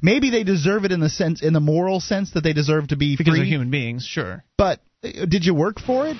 maybe 0.01 0.29
they 0.29 0.43
deserve 0.43 0.85
it 0.85 0.91
in 0.91 0.99
the 0.99 1.09
sense, 1.09 1.41
in 1.41 1.53
the 1.53 1.59
moral 1.59 1.99
sense 1.99 2.31
that 2.31 2.41
they 2.41 2.53
deserve 2.53 2.89
to 2.89 2.95
be 2.95 3.15
because 3.17 3.31
free. 3.31 3.39
they're 3.39 3.47
human 3.47 3.69
beings, 3.69 4.05
sure. 4.05 4.43
But 4.57 4.79
uh, 5.03 5.25
did 5.25 5.45
you 5.45 5.53
work 5.53 5.79
for 5.79 6.07
it? 6.07 6.17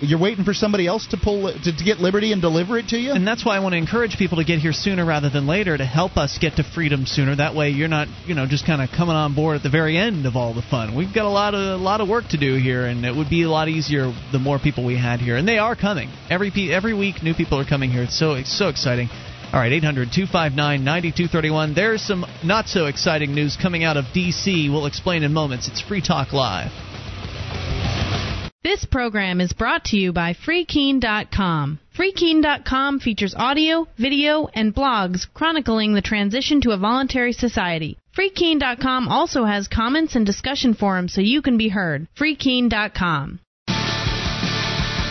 You're 0.00 0.20
waiting 0.20 0.44
for 0.44 0.54
somebody 0.54 0.86
else 0.86 1.08
to 1.08 1.16
pull 1.16 1.52
to, 1.52 1.76
to 1.76 1.84
get 1.84 1.98
liberty 1.98 2.32
and 2.32 2.40
deliver 2.40 2.78
it 2.78 2.88
to 2.88 2.98
you. 2.98 3.12
And 3.12 3.26
that's 3.26 3.44
why 3.44 3.56
I 3.56 3.60
want 3.60 3.72
to 3.72 3.78
encourage 3.78 4.16
people 4.16 4.38
to 4.38 4.44
get 4.44 4.60
here 4.60 4.72
sooner 4.72 5.04
rather 5.04 5.28
than 5.28 5.46
later 5.46 5.76
to 5.76 5.84
help 5.84 6.16
us 6.16 6.38
get 6.40 6.56
to 6.56 6.62
freedom 6.62 7.04
sooner. 7.04 7.34
That 7.34 7.54
way, 7.54 7.70
you're 7.70 7.88
not, 7.88 8.06
you 8.26 8.34
know, 8.34 8.46
just 8.46 8.64
kind 8.64 8.80
of 8.80 8.90
coming 8.90 9.16
on 9.16 9.34
board 9.34 9.56
at 9.56 9.62
the 9.64 9.70
very 9.70 9.98
end 9.98 10.24
of 10.26 10.36
all 10.36 10.54
the 10.54 10.62
fun. 10.62 10.94
We've 10.94 11.12
got 11.12 11.24
a 11.24 11.30
lot 11.30 11.54
of 11.54 11.80
a 11.80 11.82
lot 11.82 12.00
of 12.00 12.08
work 12.08 12.28
to 12.28 12.38
do 12.38 12.54
here, 12.56 12.86
and 12.86 13.04
it 13.04 13.14
would 13.14 13.28
be 13.28 13.42
a 13.42 13.50
lot 13.50 13.68
easier 13.68 14.12
the 14.30 14.38
more 14.38 14.58
people 14.58 14.84
we 14.86 14.96
had 14.96 15.20
here. 15.20 15.36
And 15.36 15.48
they 15.48 15.58
are 15.58 15.74
coming 15.74 16.10
every 16.30 16.52
every 16.72 16.94
week. 16.94 17.22
New 17.22 17.34
people 17.34 17.58
are 17.58 17.66
coming 17.66 17.90
here. 17.90 18.04
It's 18.04 18.18
so 18.18 18.34
it's 18.34 18.56
so 18.56 18.68
exciting. 18.68 19.08
All 19.52 19.58
right, 19.58 19.72
800 19.72 20.12
259 20.12 20.84
9231. 20.84 21.74
There's 21.74 22.02
some 22.02 22.26
not 22.44 22.68
so 22.68 22.84
exciting 22.86 23.34
news 23.34 23.56
coming 23.56 23.82
out 23.82 23.96
of 23.96 24.04
D.C. 24.12 24.68
We'll 24.68 24.86
explain 24.86 25.22
in 25.22 25.32
moments. 25.32 25.68
It's 25.68 25.80
Free 25.80 26.02
Talk 26.02 26.32
Live. 26.34 26.70
This 28.64 28.84
program 28.84 29.40
is 29.40 29.52
brought 29.52 29.84
to 29.86 29.96
you 29.96 30.12
by 30.12 30.32
FreeKeene.com. 30.32 31.78
FreeKeene.com 31.96 32.98
features 32.98 33.34
audio, 33.36 33.86
video, 33.96 34.48
and 34.52 34.74
blogs 34.74 35.32
chronicling 35.32 35.94
the 35.94 36.02
transition 36.02 36.60
to 36.62 36.72
a 36.72 36.76
voluntary 36.76 37.32
society. 37.32 37.98
FreeKeene.com 38.18 39.06
also 39.06 39.44
has 39.44 39.68
comments 39.68 40.16
and 40.16 40.26
discussion 40.26 40.74
forums 40.74 41.14
so 41.14 41.20
you 41.20 41.40
can 41.40 41.56
be 41.56 41.68
heard. 41.68 42.08
FreeKeene.com. 42.18 43.38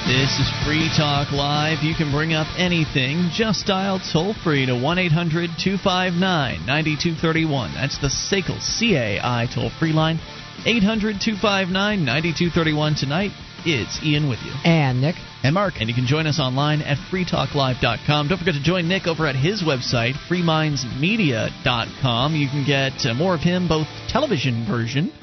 This 0.08 0.40
is 0.40 0.50
Free 0.66 0.90
Talk 0.98 1.32
Live. 1.32 1.84
You 1.84 1.96
can 1.96 2.12
bring 2.12 2.34
up 2.34 2.48
anything. 2.58 3.30
Just 3.32 3.66
dial 3.66 4.02
toll 4.12 4.34
free 4.44 4.66
to 4.66 4.78
1 4.78 4.98
800 5.00 5.50
259 5.58 6.20
9231. 6.66 7.74
That's 7.74 7.98
the 7.98 8.08
SACL 8.08 8.60
CAI 8.60 9.48
toll 9.54 9.70
free 9.80 9.94
line. 9.94 10.20
800 10.68 11.24
259 11.24 12.04
9231. 12.04 12.96
Tonight, 12.96 13.32
it's 13.64 14.04
Ian 14.04 14.28
with 14.28 14.40
you. 14.44 14.52
And 14.66 15.00
Nick. 15.00 15.16
And 15.42 15.54
Mark. 15.54 15.76
And 15.80 15.88
you 15.88 15.96
can 15.96 16.06
join 16.06 16.28
us 16.28 16.42
online 16.42 16.82
at 16.82 16.98
freetalklive.com. 17.10 18.28
Don't 18.28 18.38
forget 18.38 18.56
to 18.56 18.62
join 18.62 18.90
Nick 18.90 19.08
over 19.08 19.26
at 19.26 19.38
his 19.38 19.64
website, 19.64 20.16
freemindsmedia.com. 20.30 22.36
You 22.36 22.50
can 22.50 22.66
get 22.68 23.06
uh, 23.06 23.14
more 23.14 23.36
of 23.36 23.42
him, 23.42 23.70
both 23.70 23.88
television 24.10 24.66
version 24.68 25.14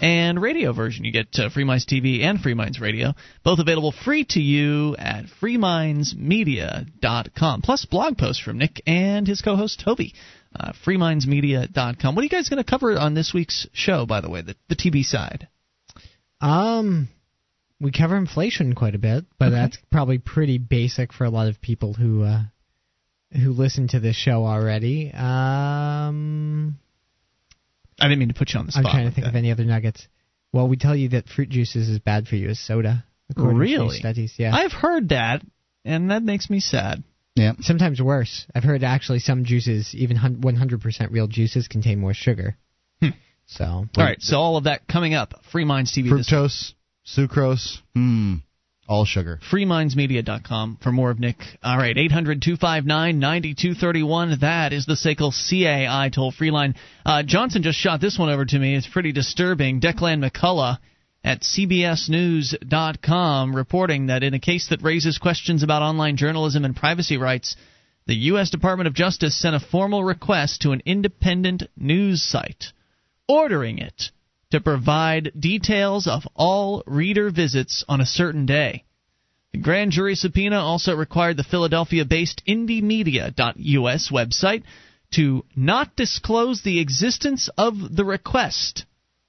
and 0.00 0.40
radio 0.40 0.72
version. 0.72 1.04
You 1.04 1.12
get 1.12 1.38
uh, 1.38 1.50
Free 1.50 1.64
Minds 1.64 1.84
TV 1.84 2.22
and 2.22 2.40
Free 2.40 2.54
Minds 2.54 2.80
Radio, 2.80 3.12
both 3.44 3.58
available 3.58 3.92
free 3.92 4.24
to 4.30 4.40
you 4.40 4.96
at 4.96 5.26
freemindsmedia.com. 5.42 7.60
Plus 7.60 7.84
blog 7.84 8.16
posts 8.16 8.42
from 8.42 8.56
Nick 8.56 8.80
and 8.86 9.26
his 9.26 9.42
co-host 9.42 9.82
Toby. 9.84 10.14
Uh, 10.58 10.72
freemindsmedia.com. 10.86 12.14
What 12.14 12.20
are 12.20 12.24
you 12.24 12.28
guys 12.30 12.48
going 12.48 12.62
to 12.62 12.68
cover 12.70 12.96
on 12.98 13.14
this 13.14 13.32
week's 13.34 13.66
show, 13.72 14.06
by 14.06 14.20
the 14.20 14.30
way, 14.30 14.42
the, 14.42 14.54
the 14.68 14.76
TV 14.76 15.02
side? 15.02 15.48
Um, 16.40 17.08
we 17.80 17.90
cover 17.90 18.16
inflation 18.16 18.74
quite 18.74 18.94
a 18.94 18.98
bit, 18.98 19.24
but 19.38 19.46
Okay. 19.46 19.54
that's 19.56 19.78
probably 19.90 20.18
pretty 20.18 20.58
basic 20.58 21.12
for 21.12 21.24
a 21.24 21.30
lot 21.30 21.48
of 21.48 21.60
people 21.60 21.92
who 21.94 22.22
uh, 22.22 22.42
who 23.32 23.50
listen 23.52 23.88
to 23.88 23.98
this 24.00 24.14
show 24.14 24.44
already. 24.46 25.10
Um, 25.12 26.78
I 28.00 28.04
didn't 28.08 28.20
mean 28.20 28.28
to 28.28 28.34
put 28.34 28.52
you 28.54 28.60
on 28.60 28.66
the 28.66 28.72
I'm 28.76 28.84
trying 28.84 28.98
to 28.98 29.04
like 29.06 29.14
think 29.14 29.24
that. 29.24 29.30
of 29.30 29.36
any 29.36 29.50
other 29.50 29.64
nuggets. 29.64 30.06
Well, 30.52 30.68
we 30.68 30.76
tell 30.76 30.94
you 30.94 31.08
that 31.10 31.28
fruit 31.28 31.48
juice 31.48 31.74
is 31.74 31.88
as 31.90 31.98
bad 31.98 32.28
for 32.28 32.36
you 32.36 32.48
as 32.50 32.60
soda. 32.60 33.04
according 33.30 33.56
to 33.56 33.60
Really? 33.60 33.98
Studies, 33.98 34.34
yeah. 34.38 34.54
I've 34.54 34.72
heard 34.72 35.08
that, 35.08 35.42
and 35.84 36.10
that 36.12 36.22
makes 36.22 36.48
me 36.48 36.60
sad. 36.60 37.02
Yeah. 37.36 37.52
Sometimes 37.60 38.00
worse. 38.00 38.46
I've 38.54 38.64
heard 38.64 38.84
actually 38.84 39.18
some 39.18 39.44
juices, 39.44 39.94
even 39.94 40.16
100% 40.16 41.10
real 41.10 41.26
juices, 41.26 41.66
contain 41.68 41.98
more 41.98 42.14
sugar. 42.14 42.56
So. 43.46 43.64
All 43.64 43.88
right, 43.96 44.20
so 44.20 44.38
all 44.38 44.56
of 44.56 44.64
that 44.64 44.88
coming 44.88 45.14
up. 45.14 45.34
Free 45.52 45.64
Minds 45.64 45.92
TV. 45.92 46.08
Fructose, 46.08 46.72
sucrose, 47.06 47.78
hmm, 47.94 48.36
all 48.88 49.04
sugar. 49.04 49.38
freemindsmedia.com 49.50 50.78
for 50.82 50.92
more 50.92 51.10
of 51.10 51.18
Nick. 51.18 51.36
All 51.62 51.76
right, 51.76 51.96
800 51.96 52.42
259 52.42 53.18
9231. 53.18 54.38
That 54.40 54.72
is 54.72 54.86
the 54.86 54.94
SACL 54.94 55.32
CAI 55.32 56.08
toll 56.08 56.32
free 56.32 56.50
line. 56.50 56.74
Uh, 57.04 57.22
Johnson 57.22 57.62
just 57.62 57.78
shot 57.78 58.00
this 58.00 58.18
one 58.18 58.30
over 58.30 58.44
to 58.44 58.58
me. 58.58 58.74
It's 58.74 58.86
pretty 58.88 59.12
disturbing. 59.12 59.80
Declan 59.80 60.26
McCullagh 60.26 60.78
at 61.24 61.40
CBSNews.com 61.40 63.56
reporting 63.56 64.06
that 64.06 64.22
in 64.22 64.34
a 64.34 64.38
case 64.38 64.68
that 64.68 64.82
raises 64.82 65.18
questions 65.18 65.62
about 65.62 65.82
online 65.82 66.18
journalism 66.18 66.66
and 66.66 66.76
privacy 66.76 67.16
rights, 67.16 67.56
the 68.06 68.14
U.S. 68.14 68.50
Department 68.50 68.86
of 68.86 68.92
Justice 68.94 69.40
sent 69.40 69.56
a 69.56 69.60
formal 69.60 70.04
request 70.04 70.60
to 70.62 70.72
an 70.72 70.82
independent 70.84 71.62
news 71.76 72.22
site 72.22 72.66
ordering 73.26 73.78
it 73.78 74.10
to 74.50 74.60
provide 74.60 75.32
details 75.38 76.06
of 76.06 76.28
all 76.34 76.82
reader 76.86 77.30
visits 77.30 77.82
on 77.88 78.02
a 78.02 78.06
certain 78.06 78.44
day. 78.44 78.84
The 79.52 79.58
grand 79.58 79.92
jury 79.92 80.16
subpoena 80.16 80.58
also 80.58 80.94
required 80.94 81.38
the 81.38 81.44
Philadelphia 81.44 82.04
based 82.04 82.42
indymedia.us 82.46 84.10
website 84.12 84.64
to 85.14 85.46
not 85.56 85.96
disclose 85.96 86.60
the 86.62 86.80
existence 86.80 87.48
of 87.56 87.96
the 87.96 88.04
request 88.04 88.84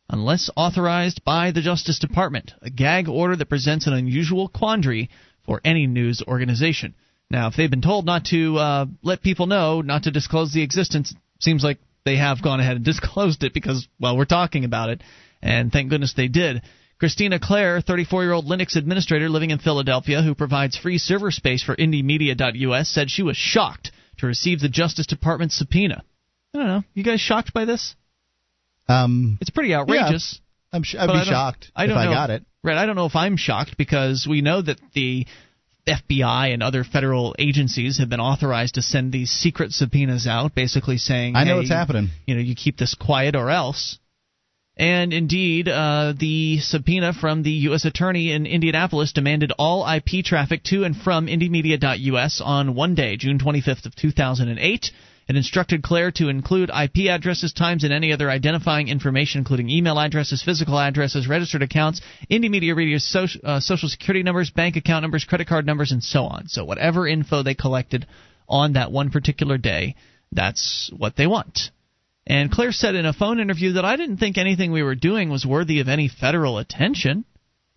unless 0.10 0.50
authorized 0.56 1.24
by 1.24 1.52
the 1.52 1.62
Justice 1.62 2.00
Department, 2.00 2.54
a 2.62 2.70
gag 2.70 3.08
order 3.08 3.36
that 3.36 3.50
presents 3.50 3.88
an 3.88 3.94
unusual 3.94 4.48
quandary 4.48 5.10
for 5.46 5.62
any 5.64 5.88
news 5.88 6.22
organization. 6.28 6.96
Now, 7.30 7.48
if 7.48 7.56
they've 7.56 7.70
been 7.70 7.82
told 7.82 8.06
not 8.06 8.26
to 8.26 8.58
uh, 8.58 8.86
let 9.02 9.22
people 9.22 9.48
know, 9.48 9.82
not 9.82 10.04
to 10.04 10.12
disclose 10.12 10.54
the 10.54 10.64
existence, 10.64 11.14
seems 11.40 11.64
like 11.64 11.80
they 12.04 12.18
have 12.18 12.42
gone 12.42 12.60
ahead 12.60 12.76
and 12.76 12.86
disclosed 12.86 13.44
it 13.44 13.54
because, 13.54 13.88
well, 14.00 14.18
we're 14.18 14.26
talking 14.26 14.64
about 14.64 14.90
it, 14.90 15.02
and 15.42 15.72
thank 15.72 15.90
goodness 15.90 16.14
they 16.14 16.28
did. 16.28 16.62
Kristina 17.02 17.42
Clair, 17.42 17.82
34 17.82 18.24
year 18.24 18.32
old 18.32 18.46
Linux 18.46 18.76
administrator 18.76 19.28
living 19.28 19.50
in 19.50 19.60
Philadelphia 19.60 20.22
who 20.22 20.34
provides 20.34 20.78
free 20.78 20.98
server 20.98 21.32
space 21.32 21.62
for 21.62 21.76
indymedia.us, 21.76 22.90
said 22.90 23.12
she 23.12 23.24
was 23.24 23.36
shocked 23.36 23.92
to 24.18 24.28
receive 24.28 24.60
the 24.62 24.70
Justice 24.70 25.06
Department's 25.06 25.58
subpoena. 25.58 26.04
I 26.54 26.58
don't 26.58 26.68
know. 26.68 26.84
You 26.94 27.04
guys 27.04 27.20
shocked 27.20 27.54
by 27.54 27.66
this? 27.66 27.96
Um, 28.88 29.38
It's 29.42 29.50
pretty 29.50 29.74
outrageous. 29.74 30.40
I'm 30.72 30.84
sh- 30.84 30.96
I'd 31.00 31.08
be 31.08 31.14
I 31.14 31.16
don't- 31.18 31.26
shocked 31.26 31.72
I 31.76 31.84
if 31.86 31.90
don't 31.90 31.98
I 31.98 32.06
got 32.06 32.30
it. 32.30 32.44
Right. 32.64 32.78
I 32.78 32.86
don't 32.86 32.96
know 32.96 33.06
if 33.06 33.16
I'm 33.16 33.38
shocked 33.38 33.78
because 33.78 34.26
we 34.28 34.42
know 34.42 34.62
that 34.62 34.80
the 34.94 35.26
FBI 35.88 36.48
and 36.52 36.64
other 36.64 36.84
federal 36.84 37.36
agencies 37.38 38.00
have 38.00 38.10
been 38.10 38.20
authorized 38.20 38.74
to 38.76 38.82
send 38.82 39.12
these 39.12 39.30
secret 39.30 39.72
subpoenas 39.72 40.26
out, 40.26 40.56
basically 40.56 40.98
saying, 40.98 41.36
I 41.36 41.44
know 41.44 41.52
hey, 41.54 41.58
what's 41.60 41.70
happening. 41.70 42.10
You 42.26 42.36
know, 42.36 42.42
you 42.42 42.56
keep 42.56 42.78
this 42.78 42.96
quiet 42.96 43.36
or 43.36 43.52
else. 43.52 44.00
And 44.78 45.14
indeed, 45.14 45.70
uh, 45.70 46.14
the 46.20 46.58
subpoena 46.60 47.14
from 47.14 47.44
the 47.44 47.52
U.S. 47.70 47.86
Attorney 47.86 48.32
in 48.34 48.46
Indianapolis 48.46 49.14
demanded 49.14 49.54
all 49.58 49.88
IP 49.88 50.26
traffic 50.26 50.64
to 50.64 50.84
and 50.84 50.98
from 50.98 51.28
indymedia.us 51.28 52.42
on 52.44 52.76
one 52.76 52.94
day, 52.96 53.16
June 53.16 53.38
25th 53.40 53.86
of 53.86 53.96
2008. 53.96 54.92
It 55.28 55.36
instructed 55.36 55.82
Clair 55.82 56.12
to 56.12 56.30
include 56.30 56.70
IP 56.70 57.10
addresses, 57.10 57.52
times, 57.52 57.84
and 57.84 57.92
any 57.92 58.14
other 58.14 58.30
identifying 58.30 58.90
information, 58.90 59.40
including 59.40 59.70
email 59.70 60.00
addresses, 60.00 60.44
physical 60.44 60.80
addresses, 60.80 61.28
registered 61.28 61.64
accounts, 61.64 62.02
Indie 62.30 62.50
Media 62.50 62.76
Radio's 62.76 63.16
uh, 63.44 63.60
social 63.60 63.90
security 63.90 64.22
numbers, 64.22 64.52
bank 64.52 64.76
account 64.76 65.02
numbers, 65.02 65.26
credit 65.26 65.48
card 65.48 65.66
numbers, 65.66 65.92
and 65.92 66.04
so 66.04 66.26
on. 66.26 66.48
So 66.48 66.64
whatever 66.64 67.08
info 67.08 67.42
they 67.42 67.56
collected 67.56 68.06
on 68.48 68.74
that 68.74 68.92
one 68.92 69.10
particular 69.10 69.58
day, 69.58 69.96
that's 70.32 70.92
what 70.96 71.16
they 71.16 71.26
want. 71.26 71.72
And 72.28 72.52
Clair 72.52 72.72
said 72.72 72.96
in 72.96 73.06
a 73.06 73.14
phone 73.14 73.40
interview 73.40 73.74
that 73.74 73.86
I 73.86 73.96
didn't 73.96 74.18
think 74.18 74.38
anything 74.38 74.72
we 74.72 74.84
were 74.84 74.96
doing 74.96 75.30
was 75.30 75.46
worthy 75.46 75.80
of 75.80 75.88
any 75.88 76.08
federal 76.08 76.60
attention. 76.60 77.26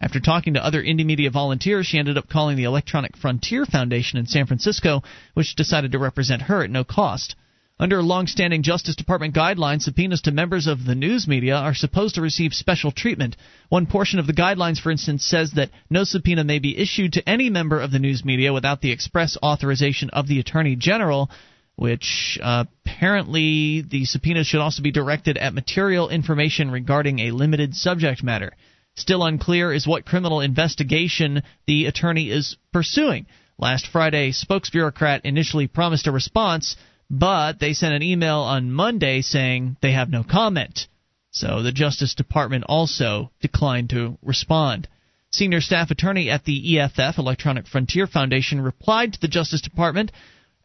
After 0.00 0.20
talking 0.20 0.54
to 0.54 0.64
other 0.64 0.82
Indymedia 0.82 1.30
volunteers, 1.30 1.86
she 1.86 1.98
ended 1.98 2.16
up 2.16 2.28
calling 2.28 2.56
the 2.56 2.64
Electronic 2.64 3.16
Frontier 3.16 3.66
Foundation 3.66 4.18
in 4.18 4.26
San 4.26 4.46
Francisco, 4.46 5.02
which 5.34 5.56
decided 5.56 5.92
to 5.92 5.98
represent 5.98 6.42
her 6.42 6.62
at 6.62 6.70
no 6.70 6.84
cost. 6.84 7.34
Under 7.80 8.02
long-standing 8.02 8.62
Justice 8.62 8.96
Department 8.96 9.34
guidelines, 9.34 9.82
subpoenas 9.82 10.22
to 10.22 10.32
members 10.32 10.66
of 10.66 10.84
the 10.84 10.94
news 10.94 11.28
media 11.28 11.56
are 11.56 11.74
supposed 11.74 12.16
to 12.16 12.20
receive 12.20 12.52
special 12.52 12.90
treatment. 12.90 13.36
One 13.68 13.86
portion 13.86 14.18
of 14.18 14.26
the 14.26 14.32
guidelines, 14.32 14.80
for 14.80 14.90
instance, 14.90 15.24
says 15.24 15.52
that 15.52 15.70
no 15.88 16.04
subpoena 16.04 16.42
may 16.42 16.58
be 16.58 16.76
issued 16.76 17.12
to 17.14 17.28
any 17.28 17.50
member 17.50 17.80
of 17.80 17.92
the 17.92 18.00
news 18.00 18.24
media 18.24 18.52
without 18.52 18.80
the 18.80 18.90
express 18.90 19.36
authorization 19.42 20.10
of 20.10 20.26
the 20.26 20.40
Attorney 20.40 20.74
General, 20.74 21.30
which 21.76 22.38
uh, 22.42 22.64
apparently 22.84 23.82
the 23.82 24.04
subpoena 24.04 24.42
should 24.42 24.60
also 24.60 24.82
be 24.82 24.90
directed 24.90 25.38
at 25.38 25.54
material 25.54 26.08
information 26.08 26.72
regarding 26.72 27.20
a 27.20 27.30
limited 27.30 27.76
subject 27.76 28.24
matter. 28.24 28.52
Still 28.98 29.22
unclear 29.24 29.72
is 29.72 29.86
what 29.86 30.04
criminal 30.04 30.40
investigation 30.40 31.44
the 31.68 31.86
attorney 31.86 32.30
is 32.30 32.56
pursuing. 32.72 33.26
Last 33.56 33.86
Friday, 33.86 34.32
spokesbureaucrat 34.32 35.20
initially 35.22 35.68
promised 35.68 36.08
a 36.08 36.12
response, 36.12 36.74
but 37.08 37.60
they 37.60 37.74
sent 37.74 37.94
an 37.94 38.02
email 38.02 38.38
on 38.40 38.72
Monday 38.72 39.20
saying 39.20 39.76
they 39.80 39.92
have 39.92 40.10
no 40.10 40.24
comment. 40.24 40.88
So 41.30 41.62
the 41.62 41.70
Justice 41.70 42.16
Department 42.16 42.64
also 42.68 43.30
declined 43.40 43.90
to 43.90 44.18
respond. 44.20 44.88
Senior 45.30 45.60
staff 45.60 45.92
attorney 45.92 46.28
at 46.28 46.44
the 46.44 46.80
EFF, 46.80 47.18
Electronic 47.18 47.68
Frontier 47.68 48.08
Foundation, 48.08 48.60
replied 48.60 49.12
to 49.12 49.20
the 49.20 49.28
Justice 49.28 49.60
Department 49.60 50.10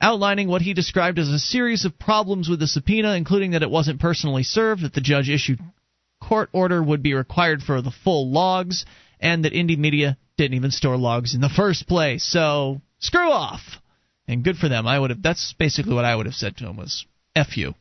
outlining 0.01 0.47
what 0.47 0.63
he 0.63 0.73
described 0.73 1.19
as 1.19 1.29
a 1.29 1.37
series 1.37 1.85
of 1.85 1.99
problems 1.99 2.49
with 2.49 2.59
the 2.59 2.67
subpoena, 2.67 3.13
including 3.13 3.51
that 3.51 3.61
it 3.61 3.69
wasn't 3.69 4.01
personally 4.01 4.43
served, 4.43 4.81
that 4.81 4.93
the 4.95 5.01
judge 5.01 5.29
issued 5.29 5.59
court 6.27 6.49
order 6.53 6.81
would 6.81 7.03
be 7.03 7.13
required 7.13 7.61
for 7.61 7.81
the 7.81 7.91
full 7.91 8.31
logs, 8.31 8.85
and 9.19 9.45
that 9.45 9.53
Indymedia 9.53 10.17
didn't 10.37 10.55
even 10.55 10.71
store 10.71 10.97
logs 10.97 11.35
in 11.35 11.41
the 11.41 11.49
first 11.49 11.87
place. 11.87 12.23
So 12.23 12.81
screw 12.99 13.31
off. 13.31 13.61
And 14.27 14.43
good 14.43 14.57
for 14.57 14.69
them. 14.69 14.87
I 14.87 14.97
would 14.97 15.09
have. 15.09 15.21
That's 15.21 15.53
basically 15.59 15.93
what 15.93 16.05
I 16.05 16.15
would 16.15 16.25
have 16.25 16.35
said 16.35 16.55
to 16.57 16.67
him 16.67 16.77
was, 16.77 17.05
"F 17.35 17.57
you. 17.57 17.75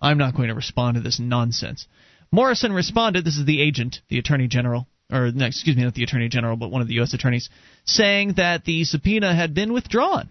I'm 0.00 0.18
not 0.18 0.34
going 0.34 0.48
to 0.48 0.54
respond 0.54 0.94
to 0.94 1.02
this 1.02 1.20
nonsense." 1.20 1.86
Morrison 2.32 2.72
responded. 2.72 3.24
This 3.24 3.36
is 3.36 3.44
the 3.44 3.60
agent, 3.60 4.00
the 4.08 4.18
attorney 4.18 4.48
general, 4.48 4.88
or 5.12 5.26
excuse 5.26 5.76
me, 5.76 5.84
not 5.84 5.94
the 5.94 6.02
attorney 6.02 6.28
general, 6.28 6.56
but 6.56 6.70
one 6.70 6.82
of 6.82 6.88
the 6.88 6.94
U.S. 6.94 7.12
attorneys, 7.12 7.50
saying 7.84 8.34
that 8.38 8.64
the 8.64 8.84
subpoena 8.84 9.34
had 9.34 9.52
been 9.52 9.74
withdrawn. 9.74 10.30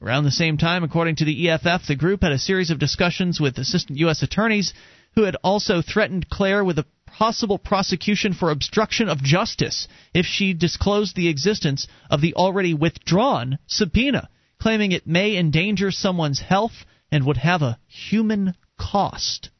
Around 0.00 0.24
the 0.24 0.30
same 0.30 0.56
time, 0.56 0.82
according 0.82 1.16
to 1.16 1.24
the 1.24 1.50
EFF, 1.50 1.86
the 1.86 1.94
group 1.94 2.22
had 2.22 2.32
a 2.32 2.38
series 2.38 2.70
of 2.70 2.78
discussions 2.78 3.40
with 3.40 3.58
assistant 3.58 3.98
U.S. 3.98 4.22
attorneys 4.22 4.72
who 5.14 5.24
had 5.24 5.36
also 5.44 5.82
threatened 5.82 6.28
Clair 6.28 6.64
with 6.64 6.78
a 6.78 6.86
possible 7.06 7.58
prosecution 7.58 8.32
for 8.32 8.50
obstruction 8.50 9.08
of 9.08 9.22
justice 9.22 9.86
if 10.14 10.24
she 10.24 10.54
disclosed 10.54 11.14
the 11.14 11.28
existence 11.28 11.86
of 12.10 12.20
the 12.20 12.34
already 12.34 12.74
withdrawn 12.74 13.58
subpoena, 13.66 14.28
claiming 14.58 14.92
it 14.92 15.06
may 15.06 15.36
endanger 15.36 15.90
someone's 15.90 16.40
health 16.40 16.84
and 17.10 17.26
would 17.26 17.36
have 17.36 17.62
a 17.62 17.78
human 17.86 18.54
cost. 18.78 19.50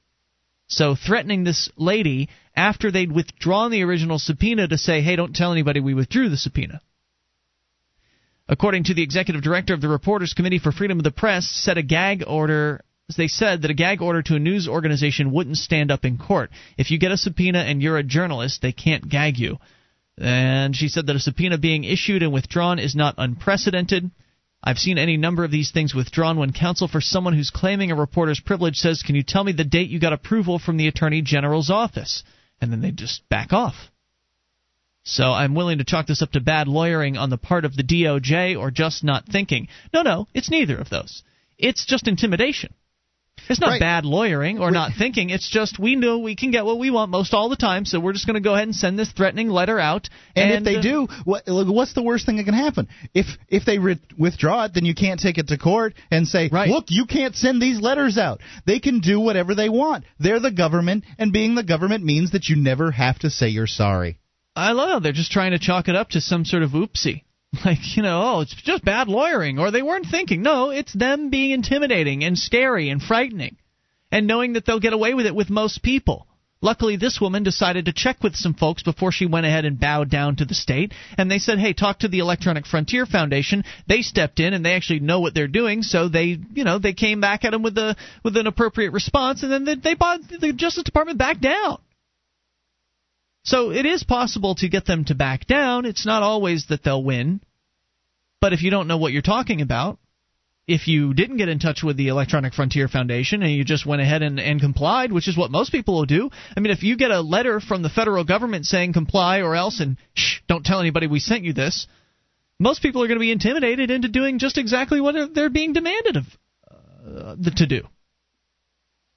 So, 0.69 0.95
threatening 0.95 1.45
this 1.45 1.69
lady 1.77 2.31
after 2.57 2.91
they'd 2.91 3.13
withdrawn 3.13 3.71
the 3.71 3.83
original 3.83 4.19
subpoena 4.19 4.67
to 4.69 4.79
say, 4.79 5.03
hey, 5.03 5.17
don't 5.17 5.37
tell 5.37 5.53
anybody 5.53 5.81
we 5.81 5.93
withdrew 5.93 6.31
the 6.31 6.39
subpoena. 6.39 6.81
According 8.49 8.85
to 8.85 8.95
the 8.95 9.03
executive 9.03 9.43
director 9.43 9.75
of 9.75 9.81
the 9.81 9.89
Reporters 9.89 10.35
Committee 10.35 10.59
for 10.59 10.73
Freedom 10.73 10.99
of 10.99 11.05
the 11.05 11.11
Press, 11.11 11.47
said 11.47 11.79
a 11.79 11.83
gag 11.83 12.25
order 12.27 12.83
they 13.17 13.29
said 13.29 13.63
that 13.63 13.71
a 13.71 13.75
gag 13.75 14.01
order 14.01 14.23
to 14.23 14.37
a 14.37 14.39
news 14.39 14.69
organization 14.69 15.33
wouldn't 15.33 15.59
stand 15.59 15.91
up 15.91 16.05
in 16.05 16.19
court. 16.19 16.51
If 16.79 16.91
you 16.91 16.99
get 16.99 17.13
a 17.13 17.17
subpoena 17.17 17.59
and 17.59 17.83
you're 17.83 17.99
a 17.99 18.03
journalist, 18.03 18.63
they 18.63 18.73
can't 18.73 19.09
gag 19.09 19.39
you. 19.39 19.59
And 20.19 20.77
she 20.77 20.89
said 20.89 21.07
that 21.07 21.17
a 21.17 21.21
subpoena 21.21 21.59
being 21.59 21.85
issued 21.85 22.23
and 22.23 22.33
withdrawn 22.33 22.79
is 22.79 22.95
not 22.95 23.17
unprecedented. 23.19 24.11
I've 24.63 24.79
seen 24.79 24.99
any 24.99 25.17
number 25.17 25.43
of 25.45 25.51
these 25.51 25.73
things 25.73 25.95
withdrawn 25.95 26.39
when 26.39 26.53
counsel 26.53 26.87
for 26.87 27.01
someone 27.01 27.35
who's 27.35 27.51
claiming 27.51 27.91
a 27.91 27.97
reporter's 27.97 28.41
privilege 28.41 28.77
says, 28.77 29.03
Can 29.03 29.17
you 29.17 29.25
tell 29.25 29.43
me 29.43 29.53
the 29.53 29.65
date 29.65 29.91
you 29.91 29.99
got 29.99 30.13
approval 30.13 30.59
from 30.59 30.77
the 30.77 30.87
Attorney 30.87 31.23
General's 31.23 31.71
office? 31.71 32.23
And 32.61 32.71
then 32.73 32.81
they 32.81 32.93
just 32.93 33.29
back 33.29 33.53
off. 33.53 33.75
So 35.05 35.25
I'm 35.25 35.55
willing 35.55 35.79
to 35.79 35.85
chalk 35.85 36.07
this 36.07 36.23
up 36.23 36.33
to 36.33 36.41
bad 36.41 36.69
lawyering 36.69 37.17
on 37.17 37.31
the 37.31 37.39
part 37.39 37.65
of 37.65 37.77
the 37.77 37.83
DOJ 37.83 38.59
or 38.59 38.71
just 38.71 39.03
not 39.03 39.27
thinking. 39.27 39.69
No, 39.93 40.03
no, 40.03 40.29
it's 40.33 40.51
neither 40.51 40.77
of 40.77 40.91
those. 40.91 41.23
It's 41.59 41.85
just 41.85 42.07
intimidation. 42.07 42.75
It's 43.49 43.59
not 43.61 43.71
Right. 43.71 43.81
bad 43.81 44.05
lawyering 44.05 44.61
or 44.61 44.71
not 44.71 44.93
thinking. 44.97 45.31
It's 45.31 45.49
just 45.49 45.77
we 45.79 45.97
know 45.97 46.19
we 46.19 46.37
can 46.37 46.53
get 46.53 46.65
what 46.65 46.79
we 46.79 46.91
want 46.91 47.11
most 47.11 47.35
all 47.35 47.49
the 47.49 47.57
time, 47.57 47.85
so 47.85 47.99
we're 47.99 48.13
just 48.13 48.27
going 48.27 48.35
to 48.35 48.41
go 48.41 48.55
ahead 48.55 48.69
and 48.69 48.75
send 48.75 48.97
this 48.97 49.11
threatening 49.11 49.49
letter 49.49 49.81
out. 49.81 50.09
And, 50.37 50.53
And, 50.53 50.59
if 50.59 50.65
they 50.65 50.79
uh, 50.79 50.83
do, 50.83 51.09
what, 51.25 51.43
what's 51.49 51.93
the 51.95 52.05
worst 52.05 52.25
thing 52.25 52.37
that 52.37 52.45
can 52.45 52.55
happen? 52.55 52.87
If 53.15 53.27
if 53.49 53.65
they 53.65 53.79
re- 53.79 53.99
withdraw 54.17 54.67
it, 54.67 54.75
then 54.75 54.85
you 54.85 54.95
can't 54.95 55.19
take 55.19 55.39
it 55.39 55.49
to 55.49 55.59
court 55.59 55.95
and 56.11 56.29
say, 56.29 56.51
right. 56.53 56.69
"Look, 56.71 56.87
you 56.91 57.05
can't 57.07 57.35
send 57.35 57.61
these 57.61 57.81
letters 57.81 58.17
out." 58.17 58.41
They 58.65 58.79
can 58.79 59.01
do 59.01 59.19
whatever 59.19 59.57
they 59.57 59.69
want. 59.69 60.05
They're 60.21 60.41
the 60.41 60.53
government, 60.53 61.05
and 61.19 61.33
being 61.33 61.57
the 61.57 61.65
government 61.65 62.05
means 62.05 62.31
that 62.33 62.49
you 62.49 62.55
never 62.55 62.93
have 62.93 63.19
to 63.21 63.31
say 63.31 63.49
you're 63.49 63.67
sorry. 63.67 64.19
I 64.55 64.73
love 64.73 64.89
how 64.91 64.99
they're 64.99 65.13
just 65.13 65.33
trying 65.33 65.53
to 65.53 65.59
chalk 65.59 65.89
it 65.89 65.97
up 65.97 66.11
to 66.11 66.21
some 66.21 66.45
sort 66.45 66.63
of 66.63 66.71
oopsie. 66.71 67.23
Like, 67.67 67.97
you 67.97 68.03
know, 68.03 68.23
oh, 68.23 68.41
it's 68.41 68.55
just 68.55 68.83
bad 68.83 69.09
lawyering, 69.09 69.59
or 69.59 69.71
they 69.71 69.83
weren't 69.83 70.07
thinking. 70.07 70.41
No, 70.41 70.71
it's 70.71 70.95
them 70.95 71.29
being 71.29 71.51
intimidating 71.51 72.25
and 72.25 72.39
scary 72.39 72.89
and 72.89 73.03
frightening, 73.03 73.59
and 74.11 74.27
knowing 74.27 74.55
that 74.55 74.65
they'll 74.65 74.81
get 74.81 74.95
away 74.95 75.13
with 75.13 75.27
it 75.27 75.35
with 75.35 75.51
most 75.51 75.83
people. 75.83 76.27
Luckily, 76.63 76.97
this 76.97 77.21
woman 77.21 77.43
decided 77.43 77.85
to 77.85 77.93
check 77.93 78.23
with 78.23 78.37
some 78.37 78.55
folks 78.55 78.83
before 78.83 79.13
she 79.13 79.27
went 79.27 79.45
ahead 79.45 79.67
and 79.67 79.79
bowed 79.79 80.09
down 80.09 80.37
to 80.37 80.47
the 80.47 80.55
state, 80.55 80.95
and 81.19 81.31
they 81.31 81.41
said, 81.41 81.59
hey, 81.59 81.75
talk 81.75 81.99
to 81.99 82.09
the 82.09 82.21
Electronic 82.21 82.67
Frontier 82.67 83.05
Foundation. 83.05 83.65
They 83.87 84.01
stepped 84.01 84.41
in, 84.41 84.55
and 84.55 84.65
they 84.65 84.73
actually 84.73 85.01
know 85.01 85.21
what 85.21 85.35
they're 85.35 85.49
doing, 85.49 85.83
so 85.83 86.09
they, 86.09 86.39
you 86.55 86.65
know, 86.65 86.79
they 86.79 86.95
came 86.95 87.21
back 87.21 87.45
at 87.45 87.51
them 87.51 87.63
with 87.63 87.77
a 87.77 87.97
with 88.25 88.37
an 88.39 88.47
appropriate 88.47 88.93
response, 88.93 89.43
and 89.43 89.53
then 89.53 89.65
they, 89.65 89.75
they 89.75 89.95
bought 89.95 90.21
the 90.41 90.55
Justice 90.55 90.85
Department 90.85 91.19
back 91.19 91.41
down. 91.41 91.79
So 93.45 93.73
it 93.73 93.87
is 93.87 94.05
possible 94.05 94.55
to 94.57 94.69
get 94.69 94.87
them 94.87 95.05
to 95.07 95.15
back 95.15 95.47
down. 95.47 95.85
It's 95.85 96.07
not 96.07 96.23
always 96.23 96.67
that 96.67 96.85
they'll 96.85 97.03
win. 97.03 97.41
But 98.41 98.53
if 98.53 98.63
you 98.63 98.71
don't 98.71 98.89
know 98.89 98.97
what 98.97 99.13
you're 99.13 99.23
talking 99.23 99.61
about, 99.61 99.99
if 100.67 100.87
you 100.87 101.13
didn't 101.13 101.39
get 101.39 101.49
in 101.49 101.59
touch 101.59 101.83
with 101.83 101.97
the 101.97 102.09
Electronic 102.09 102.55
Frontier 102.55 102.87
Foundation 102.87 103.43
and 103.43 103.53
you 103.53 103.65
just 103.65 103.85
went 103.85 104.01
ahead 104.01 104.23
and, 104.23 104.39
and 104.39 104.61
complied, 104.61 105.13
which 105.13 105.27
is 105.27 105.37
what 105.37 105.51
most 105.51 105.73
people 105.73 105.95
will 105.95 106.07
do. 106.07 106.31
I 106.57 106.61
mean, 106.61 106.71
if 106.71 106.85
you 106.85 106.97
get 106.97 107.11
a 107.11 107.21
letter 107.21 107.59
from 107.61 107.83
the 107.83 107.89
federal 107.89 108.25
government 108.25 108.67
saying 108.67 108.93
comply 108.93 109.41
or 109.41 109.57
else 109.57 109.81
and 109.81 109.97
shh, 110.15 110.41
don't 110.49 110.65
tell 110.65 110.81
anybody 110.81 111.09
we 111.09 111.19
sent 111.19 111.43
you 111.43 111.53
this, 111.53 111.89
most 112.61 112.81
people 112.81 113.03
are 113.03 113.09
going 113.09 113.19
to 113.19 113.23
be 113.23 113.33
intimidated 113.33 113.91
into 113.91 114.09
doing 114.09 114.39
just 114.39 114.57
exactly 114.57 115.01
what 115.01 115.35
they're 115.35 115.51
being 115.51 115.73
demanded 115.73 116.17
of 116.17 116.25
uh, 117.05 117.35
to 117.57 117.67
do. 117.67 117.83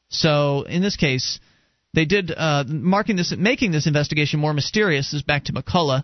So 0.09 0.63
in 0.63 0.81
this 0.81 0.95
case, 0.95 1.39
they 1.95 2.05
did 2.05 2.31
uh, 2.31 2.65
marking 2.67 3.15
this, 3.15 3.33
making 3.35 3.71
this 3.71 3.87
investigation 3.87 4.39
more 4.39 4.53
mysterious. 4.53 5.13
Is 5.13 5.23
back 5.23 5.45
to 5.45 5.53
McCullagh 5.53 6.03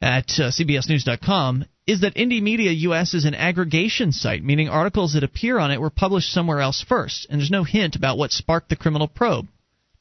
at 0.00 0.30
uh, 0.38 0.50
CBSNews.com. 0.50 1.66
Is 1.86 2.00
that 2.00 2.14
Indymedia 2.14 2.74
US 2.88 3.12
is 3.12 3.26
an 3.26 3.34
aggregation 3.34 4.12
site, 4.12 4.42
meaning 4.42 4.68
articles 4.68 5.12
that 5.12 5.24
appear 5.24 5.58
on 5.58 5.70
it 5.70 5.80
were 5.80 5.90
published 5.90 6.32
somewhere 6.32 6.60
else 6.60 6.80
first, 6.80 7.26
and 7.28 7.40
there's 7.40 7.50
no 7.50 7.64
hint 7.64 7.96
about 7.96 8.16
what 8.16 8.32
sparked 8.32 8.70
the 8.70 8.76
criminal 8.76 9.08
probe. 9.08 9.48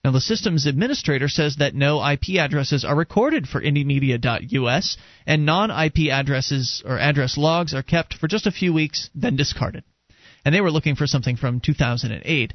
Now, 0.04 0.12
the 0.12 0.22
system's 0.22 0.66
administrator 0.66 1.30
says 1.30 1.58
that 1.58 1.76
no 1.76 2.06
IP 2.06 2.38
addresses 2.38 2.84
are 2.84 2.96
recorded 2.96 3.48
for 3.48 3.62
indymedia.us, 3.62 4.98
and 5.26 5.46
non 5.46 5.72
IP 5.72 6.12
addresses 6.12 6.84
or 6.86 7.00
address 7.00 7.38
logs 7.38 7.74
are 7.74 7.84
kept 7.84 8.14
for 8.14 8.28
just 8.28 8.46
a 8.46 8.52
few 8.52 8.74
weeks, 8.74 9.10
then 9.16 9.38
discarded. 9.38 9.84
And 10.46 10.54
they 10.54 10.62
were 10.62 10.72
looking 10.72 10.96
for 10.96 11.08
something 11.08 11.38
from 11.38 11.62
2008. 11.62 12.54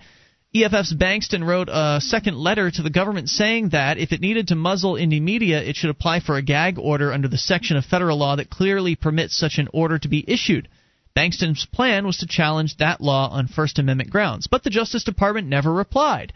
EFF's 0.57 0.95
Bankston 0.95 1.47
wrote 1.47 1.69
a 1.71 2.01
second 2.01 2.39
letter 2.39 2.71
to 2.71 2.83
the 2.83 2.89
government 2.89 3.29
saying 3.29 3.69
that 3.71 3.99
if 3.99 4.13
it 4.13 4.23
needed 4.23 4.49
to 4.49 4.55
muzzle 4.55 4.95
Indymedia, 4.95 5.61
it 5.61 5.77
should 5.77 5.91
apply 5.91 6.21
for 6.21 6.37
a 6.37 6.43
gag 6.43 6.79
order 6.79 7.13
under 7.13 7.29
the 7.29 7.37
section 7.37 7.77
of 7.77 7.85
federal 7.85 8.17
law 8.17 8.35
that 8.35 8.49
clearly 8.49 8.97
permits 8.97 9.37
such 9.37 9.59
an 9.59 9.69
order 9.75 9.99
to 9.99 10.09
be 10.09 10.25
issued. 10.27 10.67
Bankston's 11.15 11.67
plan 11.67 12.07
was 12.07 12.17
to 12.19 12.27
challenge 12.27 12.79
that 12.79 13.03
law 13.03 13.29
on 13.29 13.47
First 13.47 13.79
Amendment 13.79 14.09
grounds, 14.09 14.47
but 14.47 14.65
the 14.65 14.71
Justice 14.71 15.05
Department 15.05 15.49
never 15.49 15.71
replied. 15.71 16.33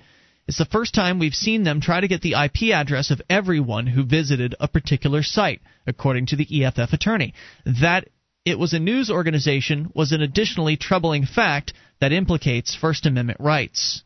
It's 0.46 0.58
the 0.58 0.66
first 0.66 0.92
time 0.92 1.18
we've 1.18 1.34
seen 1.34 1.62
them 1.62 1.80
try 1.80 2.00
to 2.00 2.08
get 2.08 2.20
the 2.20 2.34
IP 2.34 2.74
address 2.74 3.10
of 3.10 3.22
everyone 3.30 3.86
who 3.86 4.04
visited 4.04 4.54
a 4.60 4.68
particular 4.68 5.22
site, 5.22 5.62
according 5.86 6.26
to 6.26 6.36
the 6.36 6.64
EFF 6.64 6.92
attorney. 6.92 7.32
That 7.64 8.08
it 8.44 8.58
was 8.58 8.72
a 8.72 8.78
news 8.78 9.10
organization 9.10 9.90
was 9.94 10.12
an 10.12 10.20
additionally 10.20 10.76
troubling 10.76 11.26
fact 11.26 11.72
that 12.00 12.12
implicates 12.12 12.74
First 12.74 13.06
Amendment 13.06 13.38
rights. 13.40 14.02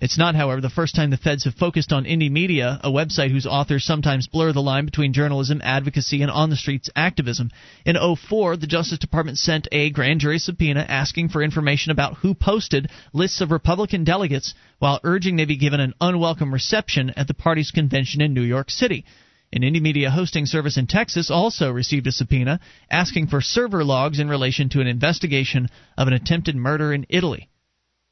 It's 0.00 0.18
not, 0.18 0.34
however, 0.34 0.60
the 0.60 0.68
first 0.68 0.96
time 0.96 1.10
the 1.10 1.16
feds 1.16 1.44
have 1.44 1.54
focused 1.54 1.92
on 1.92 2.06
Indymedia, 2.06 2.80
a 2.82 2.90
website 2.90 3.30
whose 3.30 3.46
authors 3.46 3.84
sometimes 3.84 4.26
blur 4.26 4.52
the 4.52 4.60
line 4.60 4.84
between 4.84 5.12
journalism, 5.12 5.60
advocacy, 5.62 6.22
and 6.22 6.30
on 6.30 6.50
the 6.50 6.56
streets 6.56 6.90
activism. 6.96 7.50
In 7.84 7.96
04, 7.96 8.56
the 8.56 8.66
Justice 8.66 8.98
Department 8.98 9.38
sent 9.38 9.68
a 9.70 9.90
grand 9.90 10.18
jury 10.18 10.38
subpoena 10.38 10.84
asking 10.88 11.28
for 11.28 11.40
information 11.40 11.92
about 11.92 12.16
who 12.16 12.34
posted 12.34 12.90
lists 13.12 13.40
of 13.40 13.52
Republican 13.52 14.02
delegates 14.02 14.54
while 14.80 15.00
urging 15.04 15.36
they 15.36 15.44
be 15.44 15.56
given 15.56 15.78
an 15.78 15.94
unwelcome 16.00 16.52
reception 16.52 17.10
at 17.10 17.28
the 17.28 17.34
party's 17.34 17.70
convention 17.70 18.20
in 18.20 18.34
New 18.34 18.42
York 18.42 18.70
City. 18.70 19.04
An 19.54 19.62
Indymedia 19.62 20.10
hosting 20.10 20.46
service 20.46 20.78
in 20.78 20.86
Texas 20.86 21.30
also 21.30 21.70
received 21.70 22.06
a 22.06 22.12
subpoena 22.12 22.58
asking 22.90 23.26
for 23.26 23.42
server 23.42 23.84
logs 23.84 24.18
in 24.18 24.28
relation 24.28 24.70
to 24.70 24.80
an 24.80 24.86
investigation 24.86 25.68
of 25.98 26.08
an 26.08 26.14
attempted 26.14 26.56
murder 26.56 26.92
in 26.92 27.04
Italy. 27.10 27.50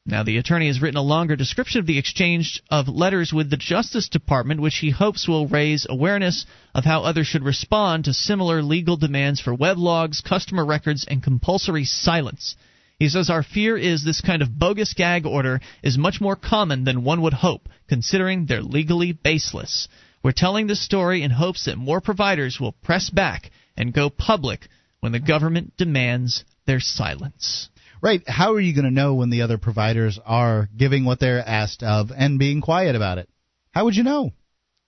Now, 0.05 0.23
the 0.23 0.37
attorney 0.37 0.67
has 0.67 0.83
written 0.83 0.99
a 0.99 1.03
longer 1.03 1.37
description 1.37 1.81
of 1.81 1.87
the 1.87 1.97
exchange 1.97 2.62
of 2.71 2.89
letters 2.89 3.33
with 3.33 3.49
the 3.49 3.57
Justice 3.57 4.09
Department, 4.09 4.61
which 4.61 4.79
he 4.79 4.91
hopes 4.91 5.27
will 5.27 5.47
raise 5.47 5.87
awareness 5.89 6.45
of 6.75 6.85
how 6.85 7.05
others 7.05 7.27
should 7.27 7.45
respond 7.45 8.05
to 8.05 8.12
similar 8.12 8.62
legal 8.62 8.97
demands 8.99 9.41
for 9.41 9.55
web 9.55 9.79
logs, 9.79 10.21
customer 10.21 10.65
records, 10.67 11.07
and 11.09 11.23
compulsory 11.23 11.85
silence. 11.85 12.57
He 12.99 13.09
says, 13.09 13.31
Our 13.31 13.43
fear 13.43 13.79
is 13.79 14.05
this 14.05 14.21
kind 14.21 14.43
of 14.43 14.59
bogus 14.59 14.93
gag 14.93 15.25
order 15.25 15.61
is 15.83 15.97
much 15.97 16.21
more 16.21 16.37
common 16.37 16.85
than 16.85 17.05
one 17.05 17.23
would 17.23 17.33
hope, 17.33 17.69
considering 17.89 18.45
they're 18.45 18.62
legally 18.62 19.12
baseless. 19.12 19.89
We're 20.23 20.33
telling 20.33 20.67
this 20.67 20.85
story 20.85 21.23
in 21.23 21.31
hopes 21.31 21.65
that 21.65 21.79
more 21.79 22.01
providers 22.01 22.59
will 22.61 22.73
press 22.73 23.09
back 23.09 23.51
and 23.77 23.93
go 23.93 24.11
public 24.11 24.69
when 25.01 25.13
the 25.13 25.21
government 25.21 25.77
demands 25.77 26.45
their 26.67 26.81
silence. 26.81 27.71
Right. 28.03 28.23
How 28.27 28.55
are 28.55 28.61
you 28.61 28.75
going 28.75 28.85
to 28.85 28.91
know 28.91 29.15
when 29.15 29.31
the 29.31 29.43
other 29.43 29.59
providers 29.59 30.19
are 30.25 30.69
giving 30.77 31.05
what 31.05 31.21
they're 31.21 31.47
asked 31.47 31.83
of 31.83 32.11
and 32.15 32.39
being 32.39 32.61
quiet 32.61 32.97
about 32.97 33.19
it? 33.19 33.29
How 33.73 33.85
would 33.85 33.97
you 33.97 34.03
know? 34.03 34.33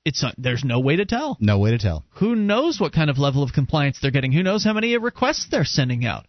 It's 0.05 0.25
there's 0.37 0.65
no 0.65 0.81
way 0.81 0.97
to 0.97 1.05
tell. 1.05 1.37
No 1.41 1.59
way 1.59 1.71
to 1.71 1.79
tell. 1.79 2.05
Who 2.17 2.35
knows 2.35 2.81
what 2.81 2.93
kind 2.93 3.09
of 3.09 3.19
level 3.19 3.43
of 3.43 3.53
compliance 3.53 3.99
they're 4.01 4.11
getting? 4.11 4.33
Who 4.33 4.43
knows 4.43 4.65
how 4.65 4.73
many 4.73 4.97
requests 4.97 5.47
they're 5.51 5.65
sending 5.65 6.05
out? 6.05 6.27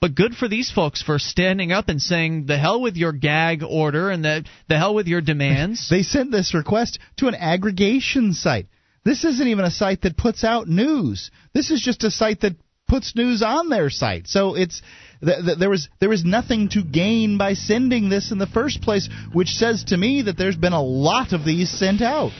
But 0.00 0.14
good 0.14 0.36
for 0.36 0.46
these 0.46 0.70
folks 0.70 1.02
for 1.02 1.18
standing 1.18 1.72
up 1.72 1.88
and 1.88 2.00
saying 2.00 2.46
the 2.46 2.56
hell 2.56 2.80
with 2.80 2.96
your 2.96 3.12
gag 3.12 3.64
order 3.64 4.10
and 4.10 4.24
the 4.24 4.44
the 4.68 4.78
hell 4.78 4.94
with 4.94 5.08
your 5.08 5.20
demands. 5.20 5.88
they 5.90 6.02
sent 6.02 6.30
this 6.30 6.54
request 6.54 7.00
to 7.16 7.26
an 7.26 7.34
aggregation 7.34 8.32
site. 8.32 8.68
This 9.04 9.24
isn't 9.24 9.48
even 9.48 9.64
a 9.64 9.70
site 9.70 10.02
that 10.02 10.16
puts 10.16 10.44
out 10.44 10.68
news. 10.68 11.30
This 11.52 11.70
is 11.70 11.80
just 11.80 12.04
a 12.04 12.10
site 12.10 12.42
that 12.42 12.56
puts 12.86 13.16
news 13.16 13.42
on 13.42 13.68
their 13.70 13.90
site. 13.90 14.28
So 14.28 14.54
it's 14.54 14.82
th- 15.24 15.44
th- 15.44 15.58
there 15.58 15.70
was 15.70 15.88
there 15.98 16.08
was 16.08 16.24
nothing 16.24 16.68
to 16.70 16.84
gain 16.84 17.36
by 17.36 17.54
sending 17.54 18.08
this 18.08 18.30
in 18.30 18.38
the 18.38 18.46
first 18.46 18.80
place, 18.82 19.08
which 19.32 19.48
says 19.48 19.84
to 19.84 19.96
me 19.96 20.22
that 20.22 20.38
there's 20.38 20.56
been 20.56 20.72
a 20.72 20.82
lot 20.82 21.32
of 21.32 21.44
these 21.44 21.70
sent 21.70 22.02
out. 22.02 22.30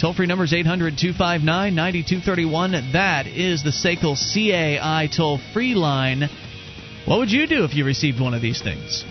Toll 0.00 0.14
free 0.14 0.26
number 0.26 0.44
is 0.44 0.52
800 0.52 0.98
259 0.98 1.74
9231. 1.76 2.92
That 2.92 3.28
is 3.28 3.62
the 3.62 3.70
SACL 3.70 4.16
CAI 4.16 5.08
toll 5.14 5.38
free 5.52 5.74
line. 5.74 6.28
What 7.06 7.18
would 7.18 7.30
you 7.30 7.46
do 7.46 7.64
if 7.64 7.74
you 7.74 7.84
received 7.84 8.20
one 8.20 8.32
of 8.32 8.42
these 8.42 8.62
things? 8.62 9.04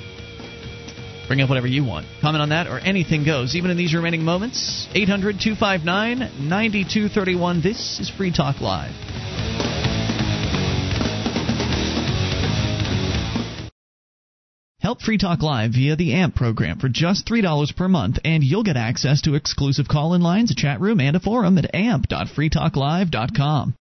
Bring 1.27 1.41
up 1.41 1.49
whatever 1.49 1.67
you 1.67 1.83
want. 1.83 2.05
Comment 2.21 2.41
on 2.41 2.49
that 2.49 2.67
or 2.67 2.79
anything 2.79 3.25
goes, 3.25 3.55
even 3.55 3.71
in 3.71 3.77
these 3.77 3.93
remaining 3.93 4.23
moments. 4.23 4.87
800 4.93 5.39
259 5.39 6.49
9231. 6.49 7.61
This 7.61 7.99
is 7.99 8.09
Free 8.09 8.33
Talk 8.33 8.61
Live. 8.61 8.91
Help 14.79 15.01
Free 15.01 15.17
Talk 15.17 15.41
Live 15.41 15.73
via 15.73 15.95
the 15.95 16.13
AMP 16.13 16.35
program 16.35 16.79
for 16.79 16.89
just 16.89 17.27
$3 17.27 17.75
per 17.75 17.87
month, 17.87 18.19
and 18.25 18.43
you'll 18.43 18.63
get 18.63 18.77
access 18.77 19.21
to 19.21 19.35
exclusive 19.35 19.87
call 19.87 20.15
in 20.15 20.21
lines, 20.21 20.51
a 20.51 20.55
chat 20.55 20.81
room, 20.81 20.99
and 20.99 21.15
a 21.15 21.19
forum 21.19 21.57
at 21.57 21.73
amp.freetalklive.com. 21.75 23.75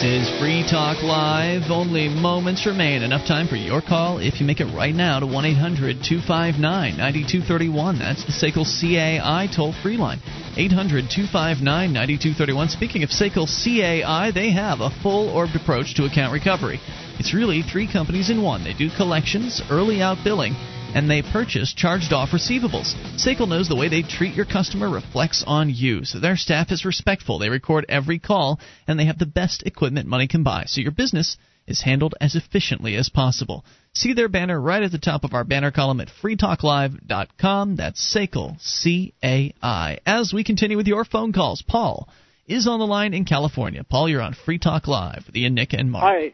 This 0.00 0.28
is 0.28 0.38
Free 0.40 0.64
Talk 0.66 1.02
Live. 1.02 1.70
Only 1.70 2.08
moments 2.08 2.64
remain. 2.64 3.02
Enough 3.02 3.26
time 3.26 3.46
for 3.48 3.56
your 3.56 3.82
call 3.82 4.16
if 4.16 4.40
you 4.40 4.46
make 4.46 4.60
it 4.60 4.74
right 4.74 4.94
now 4.94 5.20
to 5.20 5.26
1 5.26 5.44
800 5.44 6.00
259 6.02 6.96
9231. 6.96 7.98
That's 7.98 8.24
the 8.24 8.32
SACL 8.32 8.64
CAI 8.64 9.46
toll 9.54 9.74
free 9.82 9.98
line. 9.98 10.20
800 10.56 11.10
259 11.10 11.92
9231. 11.92 12.68
Speaking 12.70 13.02
of 13.02 13.10
SACL 13.10 13.44
CAI, 13.44 14.30
they 14.30 14.50
have 14.52 14.80
a 14.80 14.88
full 15.02 15.28
orbed 15.28 15.54
approach 15.54 15.94
to 15.96 16.06
account 16.06 16.32
recovery. 16.32 16.80
It's 17.18 17.34
really 17.34 17.60
three 17.60 17.86
companies 17.86 18.30
in 18.30 18.40
one. 18.40 18.64
They 18.64 18.72
do 18.72 18.88
collections, 18.96 19.60
early 19.70 20.00
out 20.00 20.24
billing, 20.24 20.56
and 20.94 21.10
they 21.10 21.22
purchase 21.22 21.72
charged 21.74 22.12
off 22.12 22.30
receivables. 22.30 22.94
SACL 23.16 23.48
knows 23.48 23.68
the 23.68 23.76
way 23.76 23.88
they 23.88 24.02
treat 24.02 24.34
your 24.34 24.46
customer 24.46 24.88
reflects 24.88 25.44
on 25.46 25.70
you, 25.70 26.04
so 26.04 26.18
their 26.18 26.36
staff 26.36 26.72
is 26.72 26.84
respectful. 26.84 27.38
They 27.38 27.48
record 27.48 27.86
every 27.88 28.18
call, 28.18 28.60
and 28.86 28.98
they 28.98 29.06
have 29.06 29.18
the 29.18 29.26
best 29.26 29.62
equipment 29.64 30.08
money 30.08 30.26
can 30.26 30.42
buy, 30.42 30.64
so 30.66 30.80
your 30.80 30.92
business 30.92 31.36
is 31.66 31.82
handled 31.82 32.14
as 32.20 32.34
efficiently 32.34 32.96
as 32.96 33.08
possible. 33.08 33.64
See 33.94 34.12
their 34.12 34.28
banner 34.28 34.60
right 34.60 34.82
at 34.82 34.92
the 34.92 34.98
top 34.98 35.24
of 35.24 35.34
our 35.34 35.44
banner 35.44 35.70
column 35.70 36.00
at 36.00 36.08
freetalklive.com. 36.22 37.76
That's 37.76 38.14
SACL, 38.14 38.60
C-A-I. 38.60 39.98
As 40.04 40.32
we 40.32 40.44
continue 40.44 40.76
with 40.76 40.86
your 40.86 41.04
phone 41.04 41.32
calls, 41.32 41.62
Paul 41.62 42.08
is 42.46 42.66
on 42.66 42.80
the 42.80 42.86
line 42.86 43.14
in 43.14 43.24
California. 43.24 43.84
Paul, 43.84 44.08
you're 44.08 44.22
on 44.22 44.34
Free 44.34 44.58
Talk 44.58 44.88
Live 44.88 45.24
with 45.26 45.36
Ian, 45.36 45.54
Nick, 45.54 45.72
and 45.72 45.90
Mark. 45.90 46.04
Hi. 46.04 46.32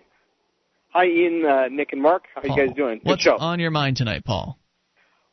Hi, 0.96 1.04
Ian, 1.08 1.44
uh, 1.44 1.68
Nick, 1.68 1.92
and 1.92 2.00
Mark. 2.00 2.24
How 2.34 2.40
Paul, 2.40 2.56
you 2.56 2.66
guys 2.66 2.74
doing? 2.74 3.00
Good 3.00 3.06
What's 3.10 3.22
show. 3.22 3.36
on 3.36 3.60
your 3.60 3.70
mind 3.70 3.98
tonight, 3.98 4.24
Paul? 4.24 4.58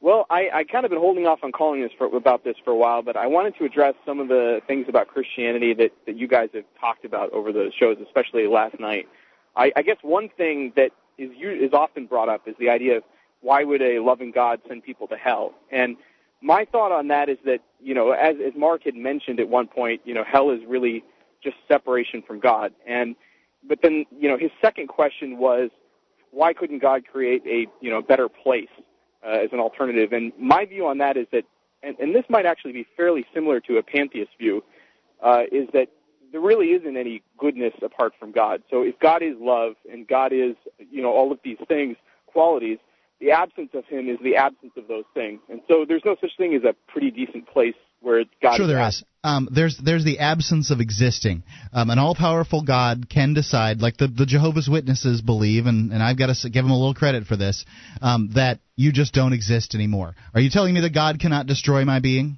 Well, 0.01 0.25
I, 0.29 0.49
I 0.53 0.63
kind 0.65 0.83
of 0.83 0.89
been 0.91 0.99
holding 0.99 1.25
off 1.25 1.39
on 1.41 1.53
calling 1.53 1.81
this 1.81 1.91
for, 1.97 2.13
about 2.13 2.43
this 2.43 2.57
for 2.65 2.71
a 2.71 2.75
while, 2.75 3.01
but 3.01 3.15
I 3.15 3.27
wanted 3.27 3.55
to 3.59 3.63
address 3.63 3.93
some 4.05 4.19
of 4.19 4.27
the 4.27 4.59
things 4.67 4.87
about 4.89 5.07
Christianity 5.07 5.73
that, 5.75 5.91
that 6.05 6.17
you 6.17 6.27
guys 6.27 6.49
have 6.53 6.65
talked 6.81 7.05
about 7.05 7.31
over 7.31 7.53
the 7.53 7.71
shows, 7.79 7.95
especially 8.05 8.45
last 8.45 8.77
night. 8.77 9.07
I, 9.55 9.71
I 9.77 9.83
guess 9.83 9.95
one 10.01 10.27
thing 10.35 10.73
that 10.75 10.91
is 11.17 11.29
is 11.41 11.71
often 11.71 12.07
brought 12.07 12.27
up 12.27 12.45
is 12.45 12.55
the 12.59 12.67
idea 12.67 12.97
of 12.97 13.03
why 13.39 13.63
would 13.63 13.81
a 13.81 13.99
loving 13.99 14.31
God 14.31 14.59
send 14.67 14.83
people 14.83 15.07
to 15.07 15.15
hell? 15.15 15.53
And 15.71 15.95
my 16.41 16.65
thought 16.65 16.91
on 16.91 17.07
that 17.07 17.29
is 17.29 17.37
that 17.45 17.59
you 17.81 17.93
know, 17.93 18.11
as 18.11 18.35
as 18.45 18.51
Mark 18.57 18.83
had 18.83 18.95
mentioned 18.95 19.39
at 19.39 19.47
one 19.47 19.67
point, 19.67 20.01
you 20.03 20.13
know, 20.13 20.25
hell 20.29 20.51
is 20.51 20.59
really 20.67 21.05
just 21.41 21.55
separation 21.69 22.21
from 22.21 22.41
God. 22.41 22.73
And 22.85 23.15
but 23.67 23.79
then 23.81 24.05
you 24.17 24.29
know, 24.29 24.37
his 24.37 24.51
second 24.61 24.87
question 24.87 25.37
was, 25.37 25.69
why 26.31 26.53
couldn't 26.53 26.79
God 26.79 27.03
create 27.09 27.43
a 27.45 27.67
you 27.81 27.89
know 27.89 28.01
better 28.01 28.29
place 28.29 28.69
uh, 29.25 29.37
as 29.43 29.49
an 29.51 29.59
alternative? 29.59 30.11
And 30.13 30.31
my 30.39 30.65
view 30.65 30.87
on 30.87 30.97
that 30.99 31.17
is 31.17 31.27
that, 31.31 31.43
and, 31.81 31.97
and 31.99 32.15
this 32.15 32.25
might 32.29 32.45
actually 32.45 32.73
be 32.73 32.85
fairly 32.97 33.25
similar 33.33 33.59
to 33.61 33.77
a 33.77 33.83
pantheist 33.83 34.31
view, 34.39 34.63
uh, 35.23 35.43
is 35.51 35.67
that 35.73 35.87
there 36.31 36.41
really 36.41 36.69
isn't 36.69 36.97
any 36.97 37.21
goodness 37.37 37.73
apart 37.83 38.13
from 38.19 38.31
God. 38.31 38.63
So 38.71 38.81
if 38.81 38.97
God 38.99 39.21
is 39.21 39.35
love 39.39 39.73
and 39.91 40.07
God 40.07 40.33
is, 40.33 40.55
you 40.91 41.01
know, 41.01 41.11
all 41.11 41.31
of 41.31 41.39
these 41.43 41.59
things, 41.67 41.95
qualities, 42.25 42.79
the 43.21 43.31
absence 43.31 43.69
of 43.75 43.85
Him 43.85 44.09
is 44.09 44.17
the 44.23 44.35
absence 44.35 44.73
of 44.75 44.87
those 44.87 45.05
things. 45.13 45.39
And 45.49 45.61
so 45.67 45.85
there's 45.87 46.01
no 46.03 46.15
such 46.19 46.31
thing 46.37 46.55
as 46.55 46.63
a 46.63 46.73
pretty 46.91 47.11
decent 47.11 47.47
place 47.47 47.75
where 48.03 48.23
God. 48.41 48.57
Sure, 48.57 48.67
there 48.67 48.85
is. 48.87 49.03
Um, 49.23 49.47
there's 49.51 49.77
there's 49.77 50.03
the 50.03 50.19
absence 50.19 50.69
of 50.69 50.81
existing. 50.81 51.43
Um, 51.71 51.89
an 51.89 51.97
all-powerful 51.97 52.63
God 52.63 53.09
can 53.09 53.33
decide, 53.33 53.81
like 53.81 53.95
the, 53.95 54.07
the 54.07 54.25
Jehovah's 54.25 54.67
Witnesses 54.69 55.21
believe, 55.21 55.65
and, 55.65 55.93
and 55.93 56.03
I've 56.03 56.17
got 56.17 56.35
to 56.35 56.49
give 56.49 56.65
them 56.65 56.71
a 56.71 56.77
little 56.77 56.93
credit 56.93 57.25
for 57.25 57.37
this, 57.37 57.65
um, 58.01 58.31
that 58.35 58.59
you 58.75 58.91
just 58.91 59.13
don't 59.13 59.31
exist 59.31 59.75
anymore. 59.75 60.15
Are 60.33 60.41
you 60.41 60.49
telling 60.49 60.73
me 60.73 60.81
that 60.81 60.93
God 60.93 61.19
cannot 61.19 61.47
destroy 61.47 61.85
my 61.85 61.99
being? 61.99 62.37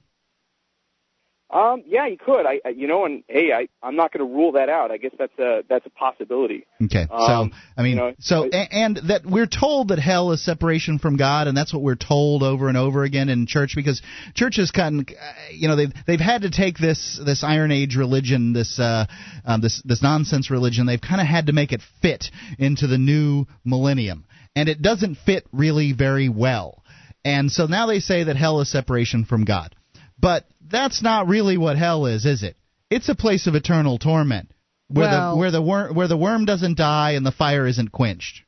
Um, 1.51 1.83
yeah, 1.85 2.09
he 2.09 2.17
could. 2.17 2.45
I, 2.45 2.59
I 2.65 2.69
you 2.69 2.87
know, 2.87 3.05
and 3.05 3.23
hey, 3.27 3.51
I, 3.53 3.67
I'm 3.85 3.95
not 3.95 4.11
going 4.11 4.27
to 4.27 4.33
rule 4.35 4.53
that 4.53 4.67
out. 4.67 4.89
I 4.89 4.97
guess 4.97 5.11
that's 5.17 5.37
a 5.37 5.61
that's 5.69 5.85
a 5.85 5.91
possibility. 5.91 6.65
Okay, 6.83 7.05
Um, 7.09 7.51
so 7.51 7.57
I 7.77 7.83
mean, 7.83 7.91
you 7.91 7.95
know, 7.97 8.13
so 8.19 8.49
a- 8.51 8.73
and 8.73 8.97
that 9.07 9.25
we're 9.25 9.45
told 9.45 9.89
that 9.89 9.99
hell 9.99 10.31
is 10.31 10.43
separation 10.43 10.97
from 10.97 11.17
God, 11.17 11.47
and 11.47 11.55
that's 11.55 11.71
what 11.71 11.83
we're 11.83 11.95
told 11.95 12.41
over 12.41 12.67
and 12.67 12.75
over 12.77 13.03
again 13.03 13.29
in 13.29 13.45
church 13.45 13.73
because 13.75 14.01
churches 14.33 14.71
kind, 14.71 15.01
of, 15.01 15.15
you 15.51 15.67
know, 15.67 15.75
they've 15.75 15.93
they've 16.07 16.19
had 16.19 16.41
to 16.41 16.49
take 16.49 16.79
this 16.79 17.21
this 17.23 17.43
Iron 17.43 17.71
Age 17.71 17.95
religion, 17.95 18.53
this 18.53 18.79
uh, 18.79 19.05
um, 19.45 19.61
this 19.61 19.81
this 19.85 20.01
nonsense 20.01 20.49
religion, 20.49 20.87
they've 20.87 20.99
kind 20.99 21.21
of 21.21 21.27
had 21.27 21.45
to 21.45 21.53
make 21.53 21.71
it 21.71 21.81
fit 22.01 22.25
into 22.57 22.87
the 22.87 22.97
new 22.97 23.45
millennium, 23.63 24.25
and 24.55 24.67
it 24.67 24.81
doesn't 24.81 25.15
fit 25.25 25.45
really 25.53 25.93
very 25.93 26.27
well, 26.27 26.83
and 27.23 27.51
so 27.51 27.67
now 27.67 27.85
they 27.85 27.99
say 27.99 28.23
that 28.23 28.35
hell 28.35 28.61
is 28.61 28.71
separation 28.71 29.25
from 29.25 29.45
God, 29.45 29.75
but 30.19 30.45
that's 30.67 31.01
not 31.01 31.27
really 31.27 31.57
what 31.57 31.77
hell 31.77 32.05
is, 32.05 32.25
is 32.25 32.43
it? 32.43 32.55
It's 32.89 33.09
a 33.09 33.15
place 33.15 33.47
of 33.47 33.55
eternal 33.55 33.97
torment 33.97 34.51
where 34.87 35.07
Well- 35.07 35.31
the 35.35 35.39
where 35.39 35.51
the 35.51 35.61
worm 35.61 35.95
where 35.95 36.07
the 36.07 36.17
worm 36.17 36.45
doesn't 36.45 36.77
die 36.77 37.11
and 37.11 37.25
the 37.25 37.31
fire 37.31 37.65
isn't 37.67 37.91
quenched. 37.91 38.43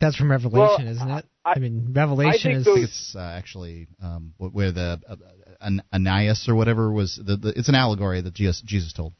That's 0.00 0.16
from 0.16 0.30
Revelation, 0.30 0.84
Well, 0.84 0.94
isn't 0.94 1.08
it? 1.08 1.12
I- 1.44 1.52
I, 1.54 1.58
mean, 1.60 1.92
Revelation 1.92 2.50
think 2.52 2.58
is. 2.58 2.64
those- 2.64 2.84
It's 2.84 3.14
uh, 3.16 3.20
actually 3.20 3.86
um, 4.02 4.34
where 4.36 4.72
the 4.72 5.00
uh, 5.08 5.16
an, 5.60 5.80
Ananias 5.92 6.48
or 6.48 6.56
whatever 6.56 6.90
was. 6.90 7.16
The, 7.24 7.36
the, 7.36 7.48
it's 7.56 7.68
an 7.68 7.76
allegory 7.76 8.20
that 8.20 8.34
Jesus, 8.34 8.60
Jesus 8.62 8.92
told. 8.92 9.12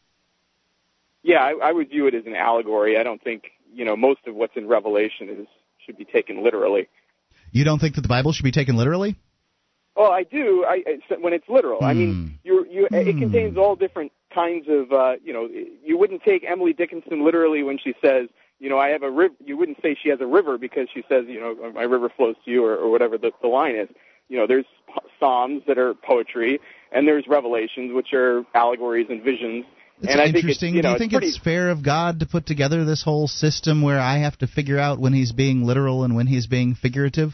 Yeah, 1.22 1.38
I, 1.38 1.68
I 1.68 1.72
would 1.72 1.88
view 1.88 2.08
it 2.08 2.14
as 2.14 2.26
an 2.26 2.34
allegory. 2.34 2.98
I 2.98 3.04
don't 3.04 3.22
think 3.22 3.44
you 3.72 3.84
know 3.84 3.96
most 3.96 4.26
of 4.26 4.34
what's 4.34 4.56
in 4.56 4.66
Revelation 4.66 5.28
is 5.28 5.46
should 5.84 5.96
be 5.96 6.04
taken 6.04 6.42
literally. 6.42 6.88
You 7.52 7.64
don't 7.64 7.78
think 7.78 7.94
that 7.94 8.00
the 8.00 8.08
Bible 8.08 8.32
should 8.32 8.44
be 8.44 8.50
taken 8.50 8.76
literally? 8.76 9.16
Well, 9.96 10.12
I 10.12 10.24
do. 10.24 10.64
I 10.68 10.82
I- 10.86 11.14
when 11.20 11.32
it's 11.32 11.48
literal. 11.48 11.84
I 11.84 11.92
Hmm. 11.92 11.98
mean, 11.98 12.38
you 12.44 12.66
you 12.70 12.88
it 12.92 13.18
contains 13.18 13.56
all 13.56 13.76
different 13.76 14.12
kinds 14.34 14.66
of 14.68 14.92
uh, 14.92 15.14
you 15.24 15.32
know. 15.32 15.48
You 15.84 15.96
wouldn't 15.98 16.22
take 16.22 16.44
Emily 16.48 16.72
Dickinson 16.72 17.24
literally 17.24 17.62
when 17.62 17.78
she 17.78 17.94
says, 18.02 18.28
you 18.58 18.68
know, 18.68 18.78
I 18.78 18.88
have 18.88 19.02
a 19.02 19.10
river. 19.10 19.34
You 19.44 19.56
wouldn't 19.56 19.78
say 19.82 19.96
she 20.00 20.08
has 20.10 20.20
a 20.20 20.26
river 20.26 20.58
because 20.58 20.88
she 20.92 21.02
says, 21.08 21.24
you 21.28 21.40
know, 21.40 21.72
my 21.72 21.82
river 21.82 22.10
flows 22.14 22.36
to 22.44 22.50
you 22.50 22.64
or, 22.64 22.76
or 22.76 22.90
whatever 22.90 23.18
the, 23.18 23.32
the 23.42 23.48
line 23.48 23.76
is. 23.76 23.88
You 24.28 24.38
know, 24.38 24.46
there's 24.46 24.66
psalms 25.20 25.62
that 25.68 25.78
are 25.78 25.94
poetry, 25.94 26.58
and 26.92 27.06
there's 27.06 27.24
revelations 27.28 27.92
which 27.94 28.12
are 28.12 28.44
allegories 28.54 29.06
and 29.08 29.22
visions. 29.22 29.64
It's 29.98 30.08
and 30.12 30.20
I 30.20 30.24
think 30.24 30.36
it's, 30.36 30.42
interesting. 30.44 30.74
you 30.74 30.82
know, 30.82 30.90
Do 30.90 30.92
you 30.94 30.98
think 30.98 31.12
pretty, 31.12 31.28
it's 31.28 31.38
fair 31.38 31.70
of 31.70 31.82
God 31.82 32.20
to 32.20 32.26
put 32.26 32.44
together 32.44 32.84
this 32.84 33.02
whole 33.02 33.28
system 33.28 33.80
where 33.82 33.98
I 33.98 34.18
have 34.18 34.36
to 34.38 34.46
figure 34.46 34.78
out 34.78 34.98
when 34.98 35.14
He's 35.14 35.32
being 35.32 35.64
literal 35.64 36.04
and 36.04 36.14
when 36.14 36.26
He's 36.26 36.46
being 36.46 36.74
figurative? 36.74 37.32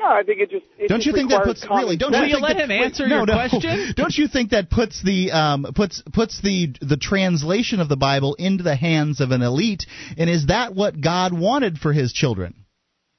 No, 0.00 0.06
I 0.06 0.22
think 0.22 0.40
it 0.40 0.50
just. 0.50 0.64
It 0.78 0.88
don't 0.88 0.98
just 0.98 1.08
you 1.08 1.12
think 1.12 1.30
that 1.30 1.44
puts 1.44 1.62
common 1.62 1.84
really? 1.84 1.96
Don't 1.98 2.12
sense. 2.14 2.32
you 2.32 2.40
think 2.40 2.56
that, 2.56 2.68
wait, 2.70 3.08
no, 3.08 3.24
no. 3.26 3.92
Don't 3.96 4.16
you 4.16 4.28
think 4.28 4.50
that 4.50 4.70
puts 4.70 5.02
the 5.02 5.30
um, 5.30 5.66
puts 5.74 6.02
puts 6.10 6.40
the 6.40 6.74
the 6.80 6.96
translation 6.96 7.80
of 7.80 7.90
the 7.90 7.98
Bible 7.98 8.34
into 8.34 8.64
the 8.64 8.76
hands 8.76 9.20
of 9.20 9.30
an 9.30 9.42
elite? 9.42 9.84
And 10.16 10.30
is 10.30 10.46
that 10.46 10.74
what 10.74 10.98
God 10.98 11.38
wanted 11.38 11.78
for 11.78 11.92
His 11.92 12.14
children? 12.14 12.64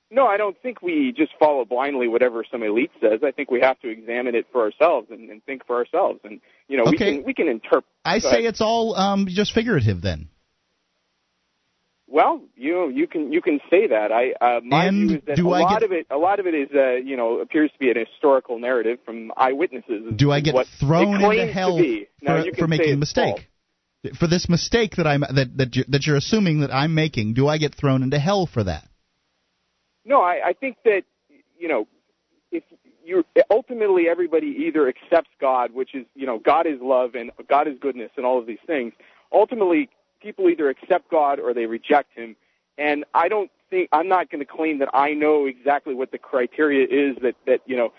No, 0.10 0.26
I 0.26 0.38
don't 0.38 0.58
think 0.62 0.82
we 0.82 1.14
just 1.16 1.32
follow 1.40 1.64
blindly 1.66 2.08
whatever 2.08 2.44
some 2.52 2.64
elite 2.64 2.92
says. 3.00 3.22
I 3.24 3.32
think 3.32 3.52
we 3.52 3.62
have 3.62 3.80
to 3.80 3.88
examine 3.88 4.36
it 4.36 4.48
for 4.52 4.62
ourselves 4.62 5.08
and, 5.12 5.30
and 5.30 5.42
think 5.46 5.66
for 5.68 5.78
ourselves. 5.78 6.20
And 6.24 6.42
you 6.68 6.78
know, 6.78 6.86
we 6.90 6.98
can 6.98 7.24
we 7.24 7.36
can 7.36 7.48
interpret. 7.48 7.86
I 8.04 8.18
say 8.20 8.44
it's 8.46 8.60
all 8.60 8.96
um, 8.96 9.28
just 9.30 9.54
figurative 9.54 10.02
then. 10.02 10.30
Well, 12.12 12.42
you 12.58 12.90
you 12.90 13.08
can 13.08 13.32
you 13.32 13.42
can 13.42 13.60
say 13.70 13.88
that. 13.88 14.12
I 14.12 14.34
uh, 14.46 14.60
my 14.62 14.86
And 14.86 15.08
view 15.10 15.18
is 15.18 15.24
that 15.28 15.40
a 15.40 15.42
I 15.50 15.60
lot 15.62 15.80
get- 15.80 15.84
of 15.84 15.92
it 15.94 16.08
a 16.12 16.18
lot 16.18 16.40
of 16.42 16.46
it 16.46 16.54
is 16.54 16.70
uh, 16.76 16.96
you 16.96 17.16
know 17.16 17.40
appears 17.40 17.72
to 17.72 17.80
be 17.80 17.90
an 17.90 17.96
historical 17.98 18.60
narrative 18.60 19.00
from 19.06 19.32
eyewitnesses. 19.38 20.14
Do 20.16 20.30
I 20.32 20.42
get 20.42 20.68
thrown 20.80 21.22
into 21.24 21.46
hell 21.48 21.78
for, 22.26 22.44
for 22.58 22.68
making 22.68 22.94
a 22.94 22.98
mistake? 22.98 23.48
false. 24.04 24.18
For 24.18 24.28
this 24.28 24.50
mistake 24.50 24.96
that 24.98 25.08
I'm 25.08 25.22
that 25.22 25.56
that 25.56 25.76
you, 25.76 25.86
that 25.88 26.06
you're 26.06 26.18
assuming 26.18 26.62
that 26.62 26.74
I'm 26.74 26.94
making, 26.96 27.34
do 27.34 27.48
I 27.48 27.58
get 27.58 27.76
thrown 27.76 28.04
into 28.04 28.20
hell 28.20 28.46
for 28.46 28.64
that? 28.64 28.84
No, 30.04 30.22
I, 30.22 30.42
I 30.48 30.54
think 30.54 30.78
that 30.84 31.04
you 31.58 31.68
know 31.70 31.88
if 32.52 32.64
you 33.06 33.24
ultimately 33.50 34.10
everybody 34.10 34.48
either 34.68 34.90
accepts 34.90 35.30
God, 35.40 35.72
which 35.72 35.96
is 35.96 36.06
you 36.16 36.26
know 36.26 36.40
God 36.40 36.68
is 36.68 36.82
love 36.82 37.16
and 37.16 37.32
God 37.48 37.68
is 37.70 37.76
goodness 37.80 38.10
and 38.18 38.26
all 38.26 38.38
of 38.40 38.48
these 38.48 38.60
things. 38.68 38.92
Ultimately, 39.32 39.88
people 40.22 40.50
either 40.50 40.70
accept 40.70 41.10
God 41.10 41.40
or 41.40 41.54
they 41.54 41.66
reject 41.66 42.10
Him. 42.16 42.36
And 42.78 43.06
I 43.14 43.28
don't 43.28 43.52
think 43.70 43.90
I'm 43.92 44.08
not 44.08 44.30
going 44.30 44.40
to 44.40 44.46
claim 44.46 44.80
that 44.80 44.90
I 44.94 45.14
know 45.14 45.46
exactly 45.46 45.94
what 45.94 46.12
the 46.12 46.18
criteria 46.18 46.86
is 46.86 47.18
that 47.22 47.36
that 47.48 47.62
you 47.66 47.76
know 47.76 47.94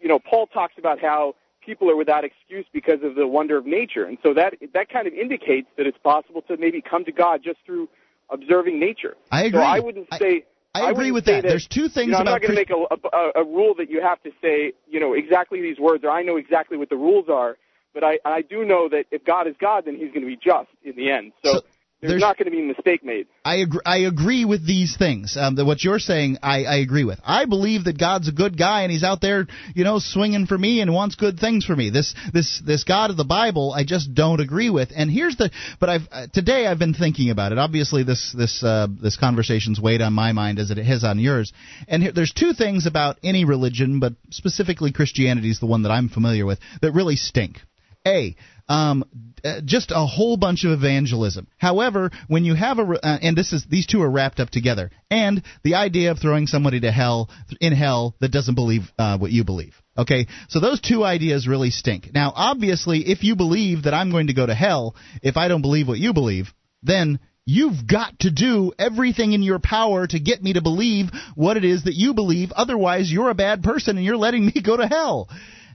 you 0.00 0.08
know 0.08 0.18
Paul 0.18 0.46
talks 0.46 0.74
about 0.78 1.00
how 1.00 1.34
people 1.64 1.90
are 1.90 1.96
without 1.96 2.24
excuse 2.24 2.66
because 2.72 3.00
of 3.02 3.14
the 3.14 3.26
wonder 3.26 3.56
of 3.56 3.66
nature, 3.66 4.04
and 4.04 4.18
so 4.22 4.34
that 4.34 4.54
that 4.74 4.88
kind 4.88 5.06
of 5.06 5.12
indicates 5.12 5.68
that 5.76 5.86
it's 5.86 5.98
possible 5.98 6.42
to 6.42 6.56
maybe 6.56 6.80
come 6.80 7.04
to 7.04 7.12
God 7.12 7.42
just 7.44 7.58
through 7.66 7.88
observing 8.30 8.78
nature. 8.80 9.16
I 9.30 9.44
agree. 9.44 9.60
So 9.60 9.64
I 9.66 9.80
wouldn't 9.80 10.08
say. 10.18 10.44
I 10.72 10.90
agree 10.90 11.10
wouldn't 11.10 11.14
with 11.14 11.24
say 11.24 11.40
that. 11.40 11.48
There's 11.48 11.66
two 11.66 11.88
things 11.88 12.06
you 12.06 12.12
know, 12.12 12.18
I'm 12.18 12.22
about 12.22 12.42
not 12.42 12.42
going 12.42 12.56
to 12.56 12.64
Christ- 12.64 12.90
make 12.92 13.10
a, 13.12 13.40
a, 13.40 13.42
a 13.42 13.44
rule 13.44 13.74
that 13.78 13.90
you 13.90 14.00
have 14.02 14.22
to 14.22 14.30
say, 14.40 14.72
you 14.88 15.00
know, 15.00 15.14
exactly 15.14 15.60
these 15.60 15.80
words, 15.80 16.04
or 16.04 16.10
I 16.10 16.22
know 16.22 16.36
exactly 16.36 16.76
what 16.76 16.90
the 16.90 16.96
rules 16.96 17.28
are. 17.28 17.56
But 17.92 18.04
I, 18.04 18.18
I 18.24 18.42
do 18.42 18.64
know 18.64 18.88
that 18.88 19.06
if 19.10 19.24
God 19.24 19.46
is 19.46 19.54
God, 19.60 19.84
then 19.86 19.96
He's 19.96 20.08
going 20.12 20.22
to 20.22 20.26
be 20.26 20.36
just 20.36 20.68
in 20.84 20.96
the 20.96 21.10
end. 21.10 21.32
So, 21.44 21.60
there's, 22.00 22.12
There's- 22.12 22.20
not 22.22 22.38
going 22.38 22.46
to 22.46 22.50
be 22.50 22.62
a 22.62 22.64
mistake 22.64 23.04
made. 23.04 23.26
I 23.44 23.56
agree, 23.56 23.80
I 23.84 23.98
agree 23.98 24.46
with 24.46 24.66
these 24.66 24.96
things. 24.96 25.36
Um, 25.36 25.56
that 25.56 25.66
what 25.66 25.84
you're 25.84 25.98
saying, 25.98 26.38
I, 26.42 26.64
I 26.64 26.76
agree 26.76 27.04
with. 27.04 27.18
I 27.22 27.44
believe 27.44 27.84
that 27.84 27.98
God's 27.98 28.26
a 28.26 28.32
good 28.32 28.56
guy 28.56 28.82
and 28.82 28.90
He's 28.92 29.02
out 29.02 29.20
there, 29.20 29.46
you 29.74 29.84
know, 29.84 29.98
swinging 29.98 30.46
for 30.46 30.56
me 30.56 30.80
and 30.80 30.94
wants 30.94 31.16
good 31.16 31.38
things 31.38 31.66
for 31.66 31.76
me. 31.76 31.90
This 31.90 32.14
this 32.32 32.62
this 32.64 32.84
God 32.84 33.10
of 33.10 33.18
the 33.18 33.24
Bible, 33.24 33.74
I 33.76 33.84
just 33.84 34.14
don't 34.14 34.40
agree 34.40 34.70
with. 34.70 34.92
And 34.96 35.10
here's 35.10 35.36
the, 35.36 35.50
but 35.78 35.90
I've 35.90 36.08
uh, 36.10 36.26
today 36.32 36.66
I've 36.66 36.78
been 36.78 36.94
thinking 36.94 37.28
about 37.28 37.52
it. 37.52 37.58
Obviously, 37.58 38.02
this 38.02 38.34
this 38.36 38.62
uh, 38.62 38.86
this 39.02 39.18
conversation's 39.18 39.78
weighed 39.78 40.00
on 40.00 40.14
my 40.14 40.32
mind 40.32 40.58
as 40.58 40.70
it 40.70 40.78
has 40.78 41.04
on 41.04 41.18
yours. 41.18 41.52
And 41.86 42.02
here, 42.02 42.12
there's 42.12 42.32
two 42.32 42.54
things 42.54 42.86
about 42.86 43.18
any 43.22 43.44
religion, 43.44 44.00
but 44.00 44.14
specifically 44.30 44.90
Christianity 44.90 45.50
is 45.50 45.60
the 45.60 45.66
one 45.66 45.82
that 45.82 45.90
I'm 45.90 46.08
familiar 46.08 46.46
with 46.46 46.60
that 46.80 46.92
really 46.92 47.16
stink. 47.16 47.58
A, 48.06 48.34
um, 48.68 49.04
uh, 49.44 49.60
just 49.64 49.90
a 49.90 50.06
whole 50.06 50.36
bunch 50.36 50.64
of 50.64 50.70
evangelism. 50.70 51.48
However, 51.58 52.10
when 52.28 52.44
you 52.44 52.54
have 52.54 52.78
a, 52.78 52.82
uh, 52.82 53.18
and 53.20 53.36
this 53.36 53.52
is 53.52 53.66
these 53.68 53.86
two 53.86 54.00
are 54.02 54.10
wrapped 54.10 54.40
up 54.40 54.50
together, 54.50 54.90
and 55.10 55.42
the 55.64 55.74
idea 55.74 56.10
of 56.10 56.18
throwing 56.18 56.46
somebody 56.46 56.80
to 56.80 56.90
hell 56.90 57.30
in 57.60 57.72
hell 57.72 58.14
that 58.20 58.30
doesn't 58.30 58.54
believe 58.54 58.82
uh, 58.98 59.18
what 59.18 59.32
you 59.32 59.44
believe. 59.44 59.74
Okay, 59.98 60.28
so 60.48 60.60
those 60.60 60.80
two 60.80 61.04
ideas 61.04 61.48
really 61.48 61.70
stink. 61.70 62.10
Now, 62.14 62.32
obviously, 62.34 63.08
if 63.08 63.22
you 63.22 63.36
believe 63.36 63.82
that 63.82 63.94
I'm 63.94 64.10
going 64.10 64.28
to 64.28 64.34
go 64.34 64.46
to 64.46 64.54
hell 64.54 64.94
if 65.22 65.36
I 65.36 65.48
don't 65.48 65.62
believe 65.62 65.88
what 65.88 65.98
you 65.98 66.12
believe, 66.12 66.52
then 66.82 67.18
You've 67.46 67.84
got 67.84 68.16
to 68.20 68.30
do 68.30 68.72
everything 68.78 69.32
in 69.32 69.42
your 69.42 69.58
power 69.58 70.06
to 70.06 70.20
get 70.20 70.40
me 70.40 70.52
to 70.52 70.62
believe 70.62 71.10
what 71.34 71.56
it 71.56 71.64
is 71.64 71.82
that 71.82 71.94
you 71.94 72.14
believe. 72.14 72.52
Otherwise, 72.52 73.10
you're 73.10 73.30
a 73.30 73.34
bad 73.34 73.64
person 73.64 73.96
and 73.96 74.06
you're 74.06 74.16
letting 74.16 74.46
me 74.46 74.52
go 74.64 74.76
to 74.76 74.86
hell. 74.86 75.28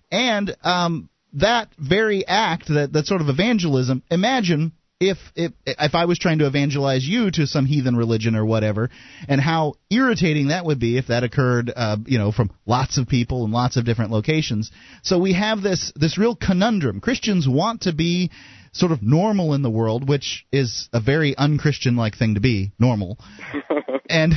And 0.09 0.55
um, 0.63 1.09
that 1.35 1.69
very 1.77 2.25
act, 2.25 2.67
that, 2.67 2.93
that 2.93 3.05
sort 3.05 3.21
of 3.21 3.29
evangelism, 3.29 4.03
imagine 4.09 4.71
if, 4.99 5.17
if 5.35 5.51
if 5.65 5.93
I 5.93 6.05
was 6.05 6.17
trying 6.17 6.39
to 6.39 6.47
evangelize 6.47 7.05
you 7.05 7.29
to 7.31 7.47
some 7.47 7.65
heathen 7.65 7.97
religion 7.97 8.35
or 8.35 8.45
whatever, 8.45 8.89
and 9.27 9.41
how 9.41 9.73
irritating 9.89 10.47
that 10.47 10.65
would 10.65 10.79
be 10.79 10.97
if 10.97 11.07
that 11.07 11.23
occurred, 11.23 11.71
uh, 11.75 11.97
you 12.05 12.17
know, 12.17 12.31
from 12.31 12.51
lots 12.65 12.97
of 12.97 13.07
people 13.07 13.43
in 13.43 13.51
lots 13.51 13.75
of 13.75 13.83
different 13.85 14.11
locations. 14.11 14.71
So 15.03 15.19
we 15.19 15.33
have 15.33 15.61
this 15.61 15.91
this 15.95 16.17
real 16.17 16.35
conundrum. 16.35 17.01
Christians 17.01 17.45
want 17.47 17.81
to 17.81 17.93
be 17.93 18.31
sort 18.75 18.91
of 18.91 19.01
normal 19.01 19.53
in 19.53 19.61
the 19.61 19.69
world, 19.69 20.07
which 20.07 20.45
is 20.51 20.89
a 20.93 20.99
very 20.99 21.35
unchristian 21.37 21.95
like 21.95 22.17
thing 22.17 22.35
to 22.35 22.41
be, 22.41 22.71
normal. 22.77 23.17
and 24.09 24.33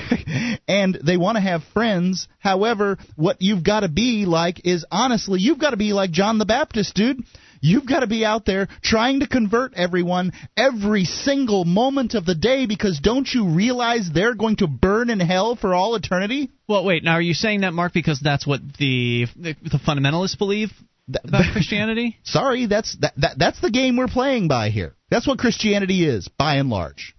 and 0.68 0.98
they 1.04 1.16
want 1.16 1.36
to 1.36 1.40
have 1.40 1.62
friends. 1.74 2.28
However, 2.38 2.98
what 3.16 3.38
you've 3.40 3.64
got 3.64 3.80
to 3.80 3.88
be 3.88 4.24
like 4.26 4.64
is 4.64 4.84
honestly, 4.90 5.40
you've 5.40 5.58
got 5.58 5.70
to 5.70 5.76
be 5.76 5.92
like 5.92 6.10
John 6.10 6.38
the 6.38 6.46
Baptist, 6.46 6.94
dude. 6.94 7.22
You've 7.60 7.86
got 7.86 8.00
to 8.00 8.06
be 8.06 8.24
out 8.24 8.44
there 8.44 8.68
trying 8.82 9.20
to 9.20 9.26
convert 9.26 9.74
everyone 9.74 10.32
every 10.56 11.04
single 11.04 11.64
moment 11.64 12.14
of 12.14 12.24
the 12.24 12.36
day 12.36 12.66
because 12.66 13.00
don't 13.00 13.28
you 13.28 13.48
realize 13.48 14.08
they're 14.08 14.36
going 14.36 14.56
to 14.56 14.68
burn 14.68 15.10
in 15.10 15.18
hell 15.18 15.56
for 15.56 15.74
all 15.74 15.96
eternity? 15.96 16.50
Well, 16.68 16.84
wait. 16.84 17.02
Now, 17.02 17.14
are 17.14 17.20
you 17.20 17.34
saying 17.34 17.62
that, 17.62 17.72
Mark, 17.72 17.92
because 17.92 18.20
that's 18.20 18.46
what 18.46 18.60
the 18.78 19.26
the, 19.36 19.56
the 19.62 19.80
fundamentalists 19.84 20.38
believe 20.38 20.70
about 21.24 21.52
Christianity? 21.52 22.18
Sorry, 22.22 22.66
that's 22.66 22.96
that, 23.00 23.14
that 23.18 23.38
that's 23.38 23.60
the 23.60 23.70
game 23.70 23.96
we're 23.96 24.08
playing 24.08 24.48
by 24.48 24.70
here. 24.70 24.94
That's 25.10 25.26
what 25.26 25.38
Christianity 25.38 26.06
is, 26.06 26.28
by 26.28 26.56
and 26.56 26.68
large. 26.68 27.14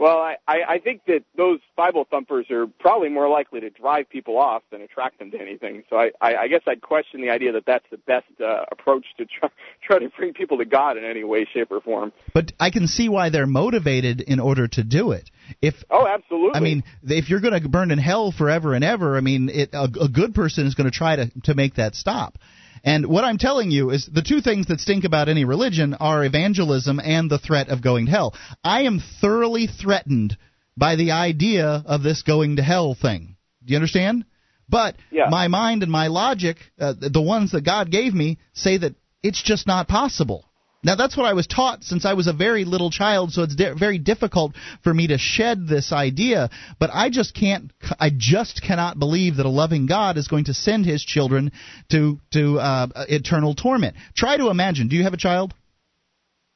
Well, 0.00 0.16
I, 0.16 0.36
I, 0.48 0.56
I 0.66 0.78
think 0.78 1.02
that 1.08 1.24
those 1.36 1.58
Bible 1.76 2.06
thumpers 2.10 2.46
are 2.50 2.66
probably 2.66 3.10
more 3.10 3.28
likely 3.28 3.60
to 3.60 3.68
drive 3.68 4.08
people 4.08 4.38
off 4.38 4.62
than 4.72 4.80
attract 4.80 5.18
them 5.18 5.30
to 5.30 5.38
anything. 5.38 5.82
So 5.90 5.96
I, 5.96 6.10
I, 6.22 6.36
I 6.36 6.48
guess 6.48 6.62
I'd 6.66 6.80
question 6.80 7.20
the 7.20 7.28
idea 7.28 7.52
that 7.52 7.66
that's 7.66 7.84
the 7.90 7.98
best 7.98 8.24
uh, 8.42 8.64
approach 8.72 9.04
to 9.18 9.26
try, 9.26 9.50
try 9.86 9.98
to 9.98 10.08
bring 10.08 10.32
people 10.32 10.56
to 10.56 10.64
God 10.64 10.96
in 10.96 11.04
any 11.04 11.22
way, 11.22 11.46
shape, 11.52 11.70
or 11.70 11.82
form. 11.82 12.14
But 12.32 12.52
I 12.58 12.70
can 12.70 12.88
see 12.88 13.10
why 13.10 13.28
they're 13.28 13.46
motivated 13.46 14.22
in 14.22 14.40
order 14.40 14.66
to 14.68 14.82
do 14.82 15.12
it. 15.12 15.30
If 15.60 15.74
oh, 15.90 16.06
absolutely. 16.06 16.54
I 16.54 16.60
mean, 16.60 16.82
if 17.02 17.28
you're 17.28 17.40
going 17.40 17.62
to 17.62 17.68
burn 17.68 17.90
in 17.90 17.98
hell 17.98 18.32
forever 18.32 18.72
and 18.72 18.82
ever, 18.82 19.18
I 19.18 19.20
mean, 19.20 19.50
it, 19.50 19.74
a, 19.74 19.82
a 19.82 20.08
good 20.08 20.34
person 20.34 20.66
is 20.66 20.74
going 20.74 20.90
to 20.90 20.96
try 20.96 21.16
to 21.16 21.30
to 21.42 21.54
make 21.54 21.74
that 21.74 21.94
stop. 21.94 22.38
And 22.82 23.06
what 23.06 23.24
I'm 23.24 23.38
telling 23.38 23.70
you 23.70 23.90
is 23.90 24.06
the 24.06 24.22
two 24.22 24.40
things 24.40 24.66
that 24.66 24.80
stink 24.80 25.04
about 25.04 25.28
any 25.28 25.44
religion 25.44 25.94
are 25.94 26.24
evangelism 26.24 27.00
and 27.02 27.30
the 27.30 27.38
threat 27.38 27.68
of 27.68 27.82
going 27.82 28.06
to 28.06 28.12
hell. 28.12 28.34
I 28.64 28.82
am 28.82 29.02
thoroughly 29.20 29.66
threatened 29.66 30.36
by 30.76 30.96
the 30.96 31.10
idea 31.10 31.82
of 31.84 32.02
this 32.02 32.22
going 32.22 32.56
to 32.56 32.62
hell 32.62 32.94
thing. 32.94 33.36
Do 33.64 33.72
you 33.72 33.76
understand? 33.76 34.24
But 34.68 34.96
Yeah. 35.10 35.28
my 35.28 35.48
mind 35.48 35.82
and 35.82 35.92
my 35.92 36.06
logic, 36.06 36.56
uh, 36.80 36.94
the 36.98 37.20
ones 37.20 37.52
that 37.52 37.62
God 37.62 37.90
gave 37.90 38.14
me, 38.14 38.38
say 38.54 38.78
that 38.78 38.94
it's 39.22 39.42
just 39.42 39.66
not 39.66 39.88
possible. 39.88 40.49
Now 40.82 40.94
that's 40.94 41.16
what 41.16 41.26
I 41.26 41.34
was 41.34 41.46
taught 41.46 41.84
since 41.84 42.06
I 42.06 42.14
was 42.14 42.26
a 42.26 42.32
very 42.32 42.64
little 42.64 42.90
child, 42.90 43.32
so 43.32 43.42
it's 43.42 43.54
di- 43.54 43.74
very 43.74 43.98
difficult 43.98 44.54
for 44.82 44.94
me 44.94 45.08
to 45.08 45.18
shed 45.18 45.66
this 45.66 45.92
idea. 45.92 46.48
But 46.78 46.90
I 46.92 47.10
just 47.10 47.34
can't, 47.34 47.70
I 47.98 48.10
just 48.16 48.62
cannot 48.62 48.98
believe 48.98 49.36
that 49.36 49.46
a 49.46 49.50
loving 49.50 49.86
God 49.86 50.16
is 50.16 50.28
going 50.28 50.44
to 50.44 50.54
send 50.54 50.86
His 50.86 51.04
children 51.04 51.52
to 51.90 52.18
to 52.32 52.58
uh, 52.58 52.86
eternal 53.08 53.54
torment. 53.54 53.96
Try 54.16 54.38
to 54.38 54.48
imagine. 54.48 54.88
Do 54.88 54.96
you 54.96 55.02
have 55.02 55.14
a 55.14 55.18
child? 55.18 55.52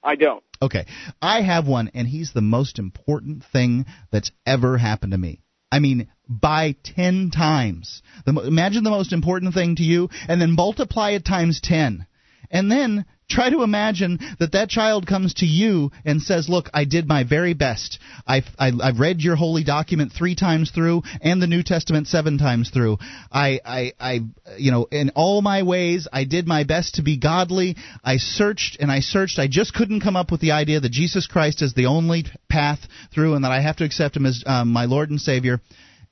I 0.03 0.17
don't. 0.17 0.43
Okay, 0.63 0.87
I 1.21 1.43
have 1.43 1.67
one, 1.67 1.91
and 1.95 2.09
he's 2.09 2.33
the 2.33 2.41
most 2.41 2.79
important 2.79 3.45
thing 3.53 3.85
that's 4.11 4.31
ever 4.47 4.79
happened 4.79 5.13
to 5.13 5.19
me. 5.19 5.43
I 5.71 5.81
mean, 5.81 6.09
by 6.29 6.77
ten 6.83 7.31
times. 7.31 8.01
The, 8.25 8.33
imagine 8.41 8.85
the 8.85 8.91
most 8.91 9.13
important 9.13 9.53
thing 9.53 9.77
to 9.77 9.83
you, 9.83 10.09
and 10.29 10.41
then 10.41 10.53
multiply 10.53 11.11
it 11.11 11.25
times 11.25 11.61
ten, 11.61 12.07
and 12.55 12.71
then 12.71 13.05
try 13.29 13.51
to 13.51 13.63
imagine 13.63 14.19
that 14.39 14.53
that 14.53 14.69
child 14.69 15.07
comes 15.07 15.35
to 15.35 15.47
you 15.47 15.91
and 16.05 16.23
says, 16.23 16.49
"Look, 16.49 16.71
I 16.73 16.85
did 16.85 17.09
my 17.09 17.25
very 17.25 17.53
best. 17.53 17.99
I've 18.27 18.47
I, 18.59 18.71
I've 18.81 19.01
read 19.01 19.21
your 19.21 19.35
holy 19.35 19.65
document 19.65 20.13
three 20.13 20.37
times 20.37 20.71
through, 20.71 21.03
and 21.21 21.43
the 21.43 21.49
New 21.49 21.65
Testament 21.65 22.07
seven 22.07 22.39
times 22.39 22.71
through. 22.71 22.99
I 23.33 23.61
I 23.65 23.93
I 23.99 24.21
you 24.57 24.71
know 24.71 24.85
in 24.85 25.11
all 25.11 25.43
my 25.43 25.65
ways 25.65 26.07
I 26.13 26.25
did 26.25 26.47
my 26.47 26.63
best 26.65 26.95
to 26.95 27.03
be 27.03 27.17
godly. 27.19 27.77
I 28.05 28.19
searched 28.19 28.77
and 28.79 28.91
I 28.91 29.01
searched. 29.01 29.39
I 29.39 29.49
just 29.49 29.75
couldn't 29.75 30.01
come 30.01 30.17
up 30.17 30.31
with 30.31 30.41
the 30.41 30.53
idea 30.53 30.79
that 30.79 30.93
Jesus 30.93 31.27
Christ 31.27 31.61
is 31.61 31.75
the 31.75 31.87
only 31.87 32.25
path 32.49 32.87
through, 33.13 33.35
and 33.35 33.45
that 33.45 33.53
I 33.53 33.61
have 33.61 33.77
to 33.77 33.85
accept 33.85 34.17
Him 34.17 34.27
as 34.27 34.45
um, 34.47 34.73
my 34.73 34.85
Lord 34.85 35.11
and 35.11 35.21
Savior. 35.21 35.61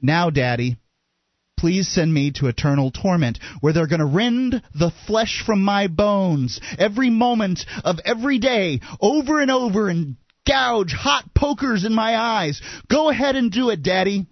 Now, 0.00 0.30
Daddy." 0.30 0.76
Please 1.62 1.86
send 1.86 2.12
me 2.12 2.32
to 2.32 2.48
eternal 2.48 2.90
torment, 2.90 3.38
where 3.60 3.72
they're 3.72 3.86
going 3.86 4.00
to 4.00 4.04
rend 4.04 4.60
the 4.74 4.90
flesh 5.06 5.44
from 5.46 5.62
my 5.62 5.86
bones 5.86 6.60
every 6.76 7.08
moment 7.08 7.60
of 7.84 8.00
every 8.04 8.40
day, 8.40 8.80
over 9.00 9.40
and 9.40 9.48
over, 9.48 9.88
and 9.88 10.16
gouge 10.44 10.92
hot 10.92 11.32
pokers 11.36 11.84
in 11.84 11.94
my 11.94 12.16
eyes. 12.16 12.60
Go 12.90 13.10
ahead 13.10 13.36
and 13.36 13.52
do 13.52 13.70
it, 13.70 13.80
Daddy. 13.80 14.26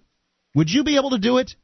Would 0.55 0.69
you 0.69 0.83
be 0.83 0.97
able 0.97 1.11
to 1.11 1.19
do 1.19 1.37
it? 1.37 1.55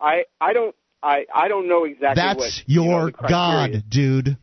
I 0.00 0.24
I 0.40 0.54
don't 0.54 0.74
I 1.02 1.26
I 1.34 1.48
don't 1.48 1.68
know 1.68 1.84
exactly 1.84 2.22
That's 2.22 2.38
what 2.38 2.52
you 2.64 2.84
know, 2.84 3.00
your 3.00 3.10
God, 3.10 3.84
dude. 3.90 4.38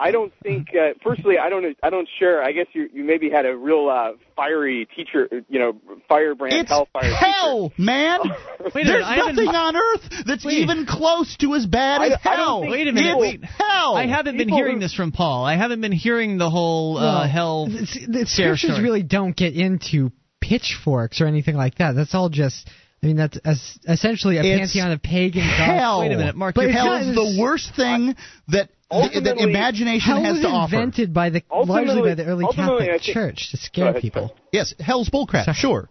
I 0.00 0.12
don't 0.12 0.32
think. 0.42 0.68
Uh, 0.74 0.90
firstly, 1.02 1.38
I 1.38 1.48
don't. 1.48 1.76
I 1.82 1.90
don't 1.90 2.08
share. 2.18 2.42
I 2.42 2.52
guess 2.52 2.66
you 2.72 2.88
you 2.92 3.02
maybe 3.04 3.30
had 3.30 3.46
a 3.46 3.56
real 3.56 3.88
uh, 3.88 4.12
fiery 4.36 4.86
teacher. 4.94 5.28
You 5.48 5.58
know, 5.58 5.72
firebrand 6.08 6.54
It's 6.54 6.68
hellfire. 6.70 7.12
hell, 7.12 7.72
man. 7.76 8.20
Wait 8.74 8.86
There's 8.86 9.04
minute, 9.04 9.34
nothing 9.34 9.48
on 9.48 9.76
earth 9.76 10.24
that's 10.26 10.44
Wait. 10.44 10.58
even 10.58 10.86
close 10.86 11.36
to 11.38 11.54
as 11.54 11.66
bad 11.66 12.00
I- 12.02 12.06
as 12.06 12.12
I 12.24 12.34
hell. 12.36 12.60
think- 12.60 12.72
Wait 12.72 12.86
a 12.88 12.92
minute. 12.92 13.10
It's 13.12 13.20
Wait. 13.20 13.44
hell. 13.44 13.96
I 13.96 14.06
haven't 14.06 14.36
been 14.38 14.48
hearing 14.48 14.74
who- 14.74 14.80
this 14.80 14.94
from 14.94 15.10
Paul. 15.10 15.44
I 15.44 15.56
haven't 15.56 15.80
been 15.80 15.92
hearing 15.92 16.38
the 16.38 16.48
whole 16.50 16.96
uh, 16.96 17.00
Well, 17.02 17.28
hell. 17.28 17.66
it's- 17.68 17.94
The 18.06 18.26
scare 18.26 18.56
scriptures 18.56 18.70
story. 18.76 18.82
really 18.82 19.02
don't 19.02 19.34
get 19.36 19.54
into 19.54 20.12
pitchforks 20.40 21.20
or 21.20 21.26
anything 21.26 21.56
like 21.56 21.76
that. 21.76 21.92
That's 21.96 22.14
all 22.14 22.28
just. 22.28 22.68
I 23.02 23.06
mean, 23.06 23.16
that's 23.16 23.38
es- 23.44 23.78
essentially 23.86 24.38
a 24.38 24.42
It's 24.42 24.58
pantheon 24.72 24.90
of 24.92 25.02
pagan 25.02 25.42
gods. 25.46 25.56
hell. 25.56 26.00
Wait 26.00 26.12
a 26.12 26.16
minute, 26.16 26.34
Mark, 26.36 26.54
But 26.56 26.70
hell 26.70 26.94
is 26.94 27.14
the 27.14 27.36
worst 27.40 27.74
thing 27.76 28.16
that 28.48 28.70
that 28.90 29.36
imagination 29.38 30.00
Hell 30.16 30.24
has 30.24 30.40
to 30.40 30.48
offer. 30.48 30.74
invented 30.76 31.14
by 31.14 31.30
the 31.30 31.42
largely 31.50 31.74
Ultimately- 31.90 32.10
by 32.10 32.14
the 32.14 32.24
early 32.24 32.46
Catholic 32.52 32.88
think- 32.90 33.02
Church 33.02 33.50
to 33.52 33.56
scare 33.56 33.90
ahead, 33.90 34.02
people. 34.02 34.34
Yes, 34.52 34.74
hell's 34.80 35.10
bullcrap, 35.10 35.44
Sorry. 35.44 35.54
sure. 35.56 35.88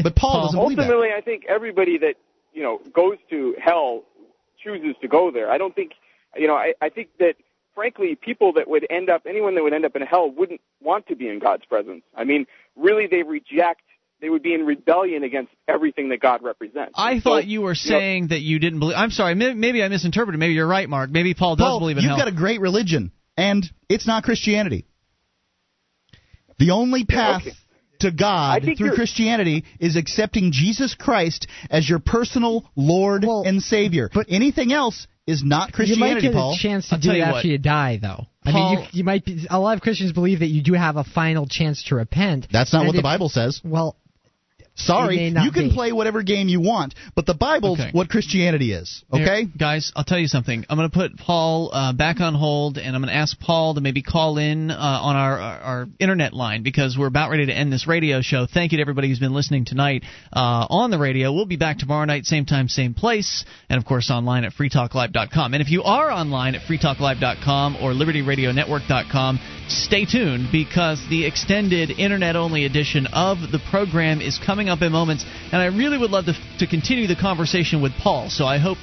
But 0.00 0.14
Paul, 0.14 0.30
Paul. 0.32 0.42
doesn't 0.42 0.60
believe 0.60 0.76
that. 0.76 0.82
Ultimately, 0.84 1.08
I 1.16 1.20
think 1.22 1.44
everybody 1.48 1.98
that 1.98 2.14
you 2.52 2.62
know 2.62 2.80
goes 2.92 3.16
to 3.30 3.56
hell 3.60 4.04
chooses 4.62 4.94
to 5.00 5.08
go 5.08 5.30
there. 5.32 5.50
I 5.50 5.58
don't 5.58 5.74
think 5.74 5.92
you 6.36 6.46
know. 6.46 6.54
I, 6.54 6.74
I 6.80 6.88
think 6.90 7.08
that 7.18 7.34
frankly, 7.74 8.14
people 8.16 8.52
that 8.54 8.68
would 8.68 8.84
end 8.90 9.08
up, 9.08 9.22
anyone 9.26 9.54
that 9.54 9.62
would 9.62 9.72
end 9.72 9.84
up 9.84 9.94
in 9.96 10.02
hell, 10.02 10.28
wouldn't 10.30 10.60
want 10.82 11.06
to 11.06 11.14
be 11.16 11.28
in 11.28 11.38
God's 11.38 11.64
presence. 11.64 12.02
I 12.16 12.24
mean, 12.24 12.46
really, 12.76 13.06
they 13.06 13.22
reject. 13.22 13.82
They 14.20 14.28
would 14.28 14.42
be 14.42 14.52
in 14.52 14.66
rebellion 14.66 15.22
against 15.22 15.52
everything 15.68 16.08
that 16.08 16.20
God 16.20 16.42
represents. 16.42 16.92
I 16.96 17.18
So, 17.18 17.20
thought 17.30 17.46
you 17.46 17.60
were 17.60 17.70
know, 17.70 17.74
saying 17.74 18.28
that 18.28 18.40
you 18.40 18.58
didn't 18.58 18.80
believe. 18.80 18.96
I'm 18.96 19.10
sorry. 19.12 19.34
Maybe, 19.36 19.54
maybe 19.54 19.82
I 19.82 19.88
misinterpreted. 19.88 20.38
Maybe 20.40 20.54
you're 20.54 20.66
right, 20.66 20.88
Mark. 20.88 21.10
Maybe 21.10 21.34
Paul 21.34 21.54
does 21.56 21.64
Paul, 21.64 21.78
believe 21.78 21.98
in 21.98 22.02
you've 22.02 22.10
hell. 22.10 22.18
got 22.18 22.28
a 22.28 22.32
great 22.32 22.60
religion, 22.60 23.12
and 23.36 23.64
it's 23.88 24.06
not 24.08 24.24
Christianity. 24.24 24.86
The 26.58 26.70
only 26.72 27.04
path 27.04 27.42
okay. 27.42 27.52
to 28.00 28.10
God 28.10 28.64
through 28.76 28.94
Christianity 28.94 29.64
is 29.78 29.96
accepting 29.96 30.50
Jesus 30.52 30.94
Christ 30.94 31.46
as 31.70 31.88
your 31.88 32.00
personal 32.00 32.68
Lord 32.74 33.24
Well, 33.24 33.44
and 33.46 33.62
Savior. 33.62 34.10
but- 34.12 34.26
anything 34.28 34.72
else 34.72 35.06
is 35.26 35.44
not 35.44 35.72
Christianity. 35.72 36.08
You 36.08 36.14
might 36.14 36.22
get 36.22 36.32
Paul. 36.32 36.54
a 36.54 36.58
chance 36.58 36.88
to 36.88 36.94
I'll 36.94 37.00
do 37.00 37.08
tell 37.08 37.14
it 37.14 37.18
you 37.18 37.22
after 37.24 37.36
what. 37.36 37.44
you 37.44 37.58
die, 37.58 37.98
though. 38.02 38.26
I 38.44 38.50
Paul- 38.52 38.74
mean, 38.76 38.82
you, 38.84 38.88
you 38.98 39.04
might 39.04 39.24
be. 39.24 39.46
A 39.50 39.60
lot 39.60 39.76
of 39.76 39.82
Christians 39.82 40.12
believe 40.12 40.40
that 40.40 40.48
you 40.48 40.62
do 40.62 40.72
have 40.72 40.96
a 40.96 41.04
final 41.04 41.46
chance 41.46 41.84
to 41.84 41.96
repent. 41.96 42.48
That's 42.50 42.72
not 42.72 42.80
and 42.80 42.88
what 42.88 42.96
the 42.96 43.02
Bible 43.02 43.28
says. 43.28 43.60
Well, 43.62 43.96
Sorry, 44.78 45.16
It 45.16 45.18
may 45.18 45.30
not 45.30 45.44
you 45.44 45.50
can 45.50 45.68
be. 45.68 45.74
play 45.74 45.92
whatever 45.92 46.22
game 46.22 46.48
you 46.48 46.60
want, 46.60 46.94
but 47.14 47.26
the 47.26 47.34
Bible's 47.34 47.78
Okay. 47.80 47.90
what 47.92 48.08
Christianity 48.08 48.72
is. 48.72 49.02
Okay? 49.12 49.24
Here, 49.42 49.46
guys, 49.58 49.92
I'll 49.96 50.04
tell 50.04 50.18
you 50.18 50.28
something. 50.28 50.64
I'm 50.70 50.78
going 50.78 50.88
to 50.88 50.94
put 50.96 51.16
Paul 51.18 51.70
uh, 51.72 51.92
back 51.92 52.20
on 52.20 52.34
hold, 52.34 52.78
and 52.78 52.94
I'm 52.94 53.02
going 53.02 53.12
to 53.12 53.16
ask 53.18 53.38
Paul 53.40 53.74
to 53.74 53.80
maybe 53.80 54.02
call 54.02 54.38
in 54.38 54.70
uh, 54.70 54.74
on 54.76 55.16
our, 55.16 55.38
our 55.38 55.58
our 55.58 55.86
internet 55.98 56.32
line 56.32 56.62
because 56.62 56.96
we're 56.98 57.06
about 57.08 57.30
ready 57.30 57.46
to 57.46 57.52
end 57.52 57.72
this 57.72 57.86
radio 57.86 58.22
show. 58.22 58.46
Thank 58.46 58.72
you 58.72 58.78
to 58.78 58.82
everybody 58.82 59.08
who's 59.08 59.18
been 59.18 59.34
listening 59.34 59.64
tonight 59.64 60.04
uh, 60.32 60.66
on 60.70 60.90
the 60.90 60.98
radio. 60.98 61.32
We'll 61.32 61.44
be 61.46 61.56
back 61.56 61.78
tomorrow 61.78 62.04
night, 62.04 62.24
same 62.24 62.46
time, 62.46 62.68
same 62.68 62.94
place, 62.94 63.44
and 63.68 63.78
of 63.78 63.84
course 63.84 64.10
online 64.10 64.44
at 64.44 64.52
freetalklive.com. 64.52 65.54
And 65.54 65.60
if 65.60 65.70
you 65.70 65.82
are 65.82 66.10
online 66.10 66.54
at 66.54 66.62
freetalklive.com 66.62 67.76
or 67.82 67.92
libertyradionetwork.com, 67.92 69.38
stay 69.68 70.04
tuned 70.04 70.48
because 70.52 71.04
the 71.10 71.26
extended 71.26 71.90
internet-only 71.90 72.64
edition 72.64 73.06
of 73.12 73.38
the 73.52 73.58
program 73.70 74.20
is 74.20 74.38
coming 74.44 74.67
up 74.68 74.82
in 74.82 74.92
moments, 74.92 75.24
and 75.52 75.60
I 75.60 75.66
really 75.66 75.98
would 75.98 76.10
love 76.10 76.26
to, 76.26 76.34
to 76.58 76.66
continue 76.66 77.06
the 77.06 77.16
conversation 77.16 77.82
with 77.82 77.92
Paul. 77.92 78.30
So 78.30 78.46
I 78.46 78.58
hope. 78.58 78.78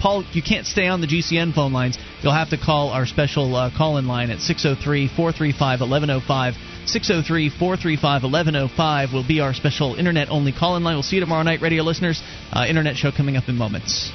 Paul, 0.00 0.22
you 0.32 0.42
can't 0.42 0.64
stay 0.64 0.86
on 0.86 1.00
the 1.00 1.08
GCN 1.08 1.54
phone 1.54 1.72
lines. 1.72 1.98
You'll 2.22 2.32
have 2.32 2.50
to 2.50 2.56
call 2.56 2.90
our 2.90 3.04
special 3.04 3.56
uh, 3.56 3.76
call 3.76 3.98
in 3.98 4.06
line 4.06 4.30
at 4.30 4.40
603 4.40 5.08
435 5.08 5.80
1105. 5.80 6.54
603 6.88 7.50
435 7.50 8.22
1105 8.22 9.12
will 9.12 9.26
be 9.26 9.40
our 9.40 9.52
special 9.54 9.96
internet 9.96 10.28
only 10.30 10.52
call 10.52 10.76
in 10.76 10.84
line. 10.84 10.94
We'll 10.94 11.02
see 11.02 11.16
you 11.16 11.20
tomorrow 11.20 11.42
night, 11.42 11.60
radio 11.60 11.82
listeners. 11.82 12.22
Uh, 12.52 12.64
internet 12.68 12.94
show 12.96 13.10
coming 13.10 13.36
up 13.36 13.48
in 13.48 13.56
moments. 13.56 14.12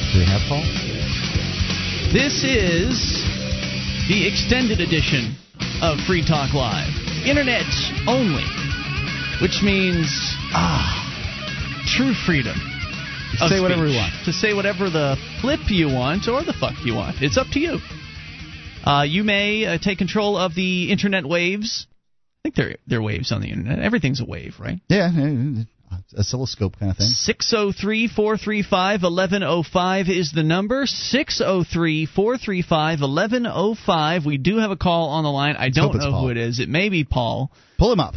Do 0.09 0.19
we 0.21 0.25
have 0.25 0.41
Paul? 0.49 0.65
This 2.15 2.45
is 2.45 3.25
the 4.09 4.27
extended 4.27 4.81
edition 4.81 5.37
of 5.83 6.01
Free 6.07 6.25
Talk 6.25 6.55
Live. 6.55 6.89
Internet 7.27 7.67
only, 8.09 8.47
which 9.41 9.63
means 9.63 10.09
ah, 10.53 11.87
true 11.87 12.15
freedom. 12.15 12.57
of 13.41 13.51
Say 13.51 13.61
whatever 13.61 13.85
we 13.85 13.95
want. 13.95 14.13
To 14.27 14.33
say 14.33 14.53
whatever 14.53 14.91
the 14.91 15.17
flip 15.41 15.61
you 15.69 15.87
want 15.87 16.29
or 16.29 16.45
the 16.45 16.53
fuck 16.53 16.75
you 16.85 16.95
want. 16.95 17.23
It's 17.23 17.39
up 17.39 17.47
to 17.53 17.61
you. 17.61 17.79
Uh, 18.85 19.05
you 19.07 19.25
may 19.25 19.67
uh, 19.67 19.79
take 19.79 19.99
control 19.99 20.37
of 20.37 20.55
the 20.55 20.91
internet 20.91 21.27
waves. 21.27 21.87
I 21.91 22.41
think 22.43 22.55
they're 22.55 22.77
they're 22.87 23.03
waves 23.03 23.33
on 23.33 23.41
the 23.43 23.49
internet. 23.49 23.79
Everything's 23.79 24.21
a 24.21 24.25
wave, 24.25 24.55
right? 24.59 24.81
Yeah, 24.89 25.11
oscilloscope 26.17 26.79
kind 26.79 26.91
of 26.91 26.99
thing. 26.99 27.09
603 27.09 28.09
435 28.09 29.03
1105 29.03 30.09
is 30.09 30.33
the 30.33 30.43
number. 30.43 30.87
603 30.87 32.07
435 32.07 33.01
1105. 33.01 34.27
We 34.27 34.39
do 34.39 34.59
have 34.59 34.71
a 34.71 34.77
call 34.77 35.11
on 35.11 35.25
the 35.25 35.31
line. 35.31 35.57
I 35.57 35.67
hope 35.67 35.75
don't 35.75 35.97
know 35.97 36.11
Paul. 36.11 36.23
who 36.23 36.29
it 36.31 36.37
is. 36.37 36.61
It 36.61 36.69
may 36.69 36.89
be 36.89 37.05
Paul. 37.05 37.51
Pull 37.79 37.93
him 37.93 38.01
up. 38.01 38.15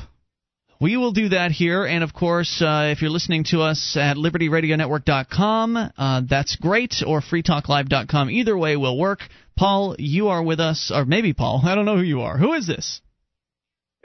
We 0.82 0.98
will 0.98 1.12
do 1.14 1.30
that 1.30 1.52
here. 1.52 1.86
And 1.86 2.04
of 2.04 2.14
course, 2.14 2.62
uh, 2.62 2.90
if 2.92 3.02
you're 3.02 3.12
listening 3.12 3.46
to 3.52 3.62
us 3.62 3.96
at 4.00 4.18
libertyradionetwork.com, 4.18 5.78
uh, 5.98 6.22
that's 6.30 6.56
great, 6.58 6.96
or 7.06 7.22
freetalklive.com. 7.22 8.30
Either 8.30 8.58
way 8.58 8.76
will 8.76 8.98
work. 8.98 9.20
Paul, 9.56 9.96
you 10.00 10.30
are 10.30 10.44
with 10.44 10.60
us, 10.60 10.92
or 10.94 11.06
maybe 11.06 11.34
Paul. 11.34 11.62
I 11.64 11.76
don't 11.76 11.86
know 11.86 11.96
who 11.98 12.04
you 12.04 12.22
are. 12.22 12.38
Who 12.38 12.54
is 12.54 12.68
this? 12.68 13.02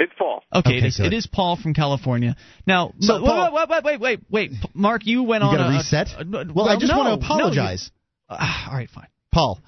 It's 0.00 0.12
Paul. 0.16 0.42
Okay, 0.54 0.68
Okay, 0.70 0.78
it, 0.78 0.84
is, 0.84 1.00
it 1.00 1.12
is 1.12 1.26
Paul 1.26 1.56
from 1.56 1.74
California. 1.74 2.36
Now, 2.66 2.92
So, 3.00 3.20
but- 3.20 3.26
Paul- 3.26 3.52
wait, 3.52 3.68
wait, 3.68 3.82
wait, 3.84 3.84
wait, 3.84 4.00
wait, 4.00 4.20
wait. 4.30 4.52
Mark, 4.74 5.06
you 5.06 5.24
went 5.24 5.42
You 5.42 5.48
on 5.50 5.56
gotta 5.56 5.70
a 5.70 5.76
reset? 5.78 6.08
uh, 6.16 6.44
Well, 6.54 6.68
I 6.68 6.76
just 6.78 6.92
no, 6.92 6.98
want 6.98 7.20
to 7.22 7.26
no, 7.28 7.34
you- 7.34 7.40
apologize. 7.40 7.90
Ah, 8.30 8.70
all 8.70 8.76
right, 8.76 8.90
fine. 8.90 9.08
Paul, 9.32 9.58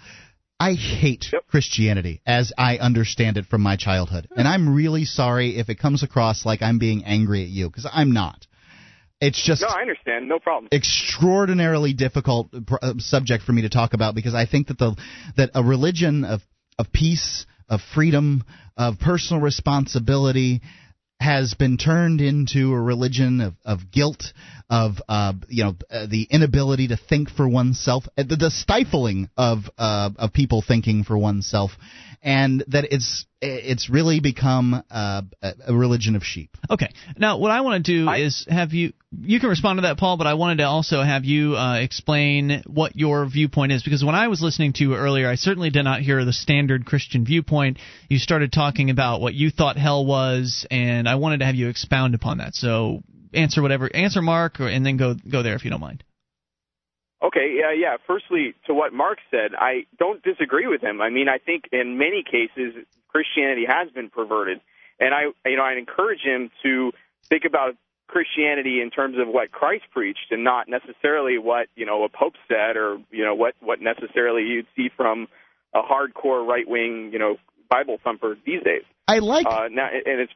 I 0.61 0.75
hate 0.75 1.25
Christianity 1.49 2.21
as 2.27 2.53
I 2.57 2.77
understand 2.77 3.39
it 3.39 3.47
from 3.47 3.63
my 3.63 3.77
childhood. 3.77 4.29
And 4.37 4.47
I'm 4.47 4.75
really 4.75 5.07
sorry 5.07 5.57
if 5.59 5.71
it 5.71 5.79
comes 5.79 6.03
across 6.03 6.45
like 6.45 6.61
I'm 6.61 6.79
being 6.79 7.05
angry 7.07 7.43
at 7.43 7.49
you, 7.49 7.69
because 7.71 7.89
I'm 7.91 8.13
not. 8.13 8.47
It's 9.23 9.43
just 9.43 9.63
No, 9.63 9.69
I 9.69 9.81
understand. 9.81 10.29
No 10.29 10.39
problem. 10.39 10.69
extraordinarily 10.73 11.95
difficult 11.95 12.51
pr- 12.67 12.77
uh, 12.81 12.95
subject 12.99 13.45
for 13.45 13.53
me 13.53 13.63
to 13.63 13.71
talk 13.71 13.95
about 13.95 14.15
because 14.15 14.35
I 14.35 14.47
think 14.47 14.69
that 14.69 14.79
the 14.79 14.97
that 15.37 15.51
a 15.55 15.63
religion 15.63 16.25
of 16.25 16.43
of 16.79 16.93
peace, 16.93 17.47
of 17.69 17.81
freedom, 17.95 18.45
of 18.77 18.99
personal 18.99 19.43
responsibility 19.43 20.63
has 21.21 21.53
been 21.55 21.77
turned 21.77 22.23
into 22.23 22.73
a 22.73 22.81
religion 22.81 23.41
of, 23.43 23.55
of 23.65 23.91
guilt, 23.91 24.33
of 24.71 24.95
uh, 25.09 25.35
you 25.49 25.65
know 25.65 25.77
uh, 25.91 26.07
the 26.07 26.27
inability 26.31 26.89
to 26.89 26.97
think 26.97 27.29
for 27.29 27.47
oneself, 27.47 28.05
uh, 28.17 28.23
the, 28.23 28.37
the 28.37 28.51
stifling 28.51 29.29
of 29.37 29.59
uh, 29.77 30.11
of 30.17 30.33
people 30.33 30.65
thinking 30.67 31.05
for 31.05 31.19
oneself, 31.19 31.73
and 32.23 32.65
that 32.69 32.93
it's 32.93 33.27
it's 33.41 33.89
really 33.89 34.21
become 34.21 34.83
uh, 34.91 35.23
a 35.43 35.53
a 35.69 35.75
religion 35.75 36.17
of 36.17 36.23
sheep. 36.23 36.57
Okay. 36.69 36.91
Now, 37.17 37.39
what 37.39 37.51
I 37.51 37.63
want 37.63 37.85
to 37.85 37.93
do 37.93 38.11
is 38.11 38.47
have 38.49 38.73
you. 38.73 38.93
You 39.21 39.41
can 39.41 39.49
respond 39.49 39.79
to 39.79 39.83
that, 39.83 39.99
Paul, 39.99 40.19
but 40.19 40.27
I 40.27 40.35
wanted 40.35 40.59
to 40.59 40.65
also 40.65 41.03
have 41.03 41.25
you 41.25 41.57
uh, 41.57 41.79
explain 41.81 42.63
what 42.67 42.95
your 42.95 43.27
viewpoint 43.29 43.73
is 43.73 43.83
because 43.83 44.05
when 44.05 44.15
I 44.15 44.29
was 44.29 44.41
listening 44.41 44.73
to 44.75 44.85
you 44.85 44.95
earlier, 44.95 45.29
I 45.29 45.35
certainly 45.35 45.71
did 45.71 45.83
not 45.83 46.01
hear 46.01 46.25
the 46.25 46.33
standard 46.33 46.87
Christian 46.87 47.25
viewpoint. 47.25 47.79
You 48.09 48.19
started 48.19 48.53
talking 48.53 48.91
about 48.91 49.21
what 49.21 49.35
you 49.35 49.51
thought 49.51 49.77
hell 49.77 50.05
was, 50.07 50.67
and 50.71 51.09
I 51.09 51.17
wanted 51.17 51.41
to 51.41 51.47
have 51.47 51.57
you 51.57 51.69
expound 51.69 52.15
upon 52.15 52.39
that. 52.39 52.55
So 52.55 53.03
answer 53.33 53.63
whatever, 53.63 53.91
answer 53.93 54.23
Mark, 54.23 54.61
or, 54.61 54.69
and 54.69 54.85
then 54.85 54.97
go 54.97 55.15
go 55.15 55.43
there 55.43 55.55
if 55.55 55.65
you 55.65 55.71
don't 55.71 55.81
mind. 55.81 56.05
Okay, 57.23 57.57
yeah, 57.59 57.73
yeah. 57.73 57.97
Firstly, 58.07 58.55
to 58.67 58.75
what 58.75 58.93
Mark 58.93 59.19
said, 59.31 59.51
I 59.57 59.85
don't 59.99 60.23
disagree 60.23 60.67
with 60.67 60.83
him. 60.83 61.01
I 61.01 61.11
mean, 61.11 61.29
I 61.29 61.39
think 61.39 61.65
in 61.71 61.99
many 61.99 62.23
cases 62.25 62.75
Christianity 63.09 63.67
has 63.69 63.91
been 63.91 64.09
perverted, 64.09 64.61
and 64.99 65.13
I, 65.15 65.25
you 65.49 65.57
know, 65.57 65.63
I 65.63 65.75
encourage 65.75 66.21
him 66.23 66.51
to 66.63 66.93
think 67.29 67.45
about 67.45 67.77
Christianity 68.09 68.81
in 68.81 68.91
terms 68.91 69.17
of 69.19 69.29
what 69.29 69.53
Christ 69.53 69.85
preached, 69.93 70.31
and 70.31 70.45
not 70.45 70.67
necessarily 70.69 71.37
what 71.37 71.69
you 71.77 71.85
know 71.85 72.05
a 72.05 72.09
pope 72.09 72.35
said, 72.49 72.77
or 72.77 72.99
you 73.11 73.25
know 73.25 73.35
what 73.35 73.55
what 73.61 73.81
necessarily 73.83 74.43
you'd 74.43 74.67
see 74.75 74.89
from 74.97 75.29
a 75.75 75.83
hardcore 75.83 76.47
right 76.47 76.67
wing, 76.67 77.11
you 77.13 77.19
know, 77.19 77.37
Bible 77.69 77.99
thumper 78.03 78.37
these 78.47 78.63
days. 78.63 78.83
I 79.07 79.19
like 79.19 79.47
Uh, 79.47 79.69
now, 79.71 79.89
and 79.93 80.21
it's 80.21 80.33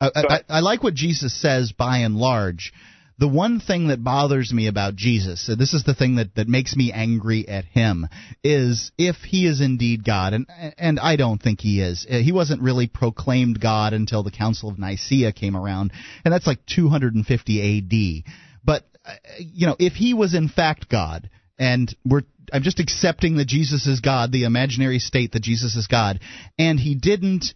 I, 0.00 0.10
I, 0.14 0.40
I 0.48 0.60
like 0.60 0.82
what 0.82 0.94
Jesus 0.94 1.34
says 1.34 1.72
by 1.72 1.98
and 1.98 2.16
large. 2.16 2.72
The 3.18 3.28
one 3.28 3.58
thing 3.58 3.88
that 3.88 4.04
bothers 4.04 4.52
me 4.52 4.68
about 4.68 4.94
Jesus, 4.94 5.50
this 5.58 5.74
is 5.74 5.82
the 5.82 5.94
thing 5.94 6.16
that, 6.16 6.36
that 6.36 6.46
makes 6.46 6.76
me 6.76 6.92
angry 6.92 7.48
at 7.48 7.64
him, 7.64 8.06
is 8.44 8.92
if 8.96 9.16
he 9.16 9.46
is 9.46 9.60
indeed 9.60 10.04
God, 10.04 10.34
and 10.34 10.46
and 10.78 11.00
I 11.00 11.16
don't 11.16 11.42
think 11.42 11.60
he 11.60 11.80
is. 11.80 12.06
He 12.08 12.30
wasn't 12.30 12.62
really 12.62 12.86
proclaimed 12.86 13.60
God 13.60 13.92
until 13.92 14.22
the 14.22 14.30
Council 14.30 14.68
of 14.68 14.78
Nicaea 14.78 15.32
came 15.32 15.56
around, 15.56 15.92
and 16.24 16.32
that's 16.32 16.46
like 16.46 16.64
250 16.66 17.60
A.D. 17.60 18.24
But 18.64 18.84
uh, 19.04 19.14
you 19.38 19.66
know, 19.66 19.76
if 19.80 19.94
he 19.94 20.14
was 20.14 20.34
in 20.34 20.48
fact 20.48 20.88
God, 20.88 21.28
and 21.58 21.92
we're 22.04 22.22
I'm 22.52 22.62
just 22.62 22.80
accepting 22.80 23.36
that 23.36 23.48
Jesus 23.48 23.86
is 23.86 24.00
God, 24.00 24.30
the 24.30 24.44
imaginary 24.44 25.00
state 25.00 25.32
that 25.32 25.42
Jesus 25.42 25.74
is 25.74 25.86
God, 25.86 26.20
and 26.58 26.78
he 26.78 26.94
didn't 26.94 27.52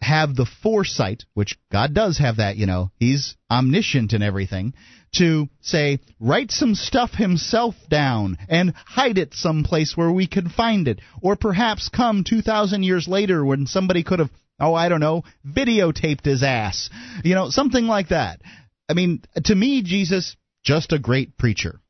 have 0.00 0.34
the 0.34 0.46
foresight, 0.62 1.24
which 1.34 1.58
God 1.72 1.94
does 1.94 2.18
have 2.18 2.36
that, 2.36 2.56
you 2.56 2.66
know, 2.66 2.90
he's 2.96 3.36
omniscient 3.50 4.12
and 4.12 4.22
everything, 4.22 4.74
to 5.16 5.48
say, 5.60 6.00
write 6.20 6.50
some 6.50 6.74
stuff 6.74 7.12
himself 7.12 7.74
down 7.88 8.36
and 8.48 8.74
hide 8.86 9.18
it 9.18 9.34
someplace 9.34 9.96
where 9.96 10.10
we 10.10 10.26
can 10.26 10.48
find 10.48 10.88
it. 10.88 11.00
Or 11.22 11.36
perhaps 11.36 11.88
come 11.88 12.24
2,000 12.24 12.82
years 12.82 13.08
later 13.08 13.44
when 13.44 13.66
somebody 13.66 14.02
could 14.02 14.18
have, 14.18 14.30
oh, 14.60 14.74
I 14.74 14.88
don't 14.88 15.00
know, 15.00 15.24
videotaped 15.46 16.24
his 16.24 16.42
ass. 16.42 16.90
You 17.24 17.34
know, 17.34 17.50
something 17.50 17.86
like 17.86 18.08
that. 18.08 18.40
I 18.88 18.94
mean, 18.94 19.22
to 19.44 19.54
me, 19.54 19.82
Jesus, 19.82 20.36
just 20.64 20.92
a 20.92 20.98
great 20.98 21.36
preacher. 21.38 21.80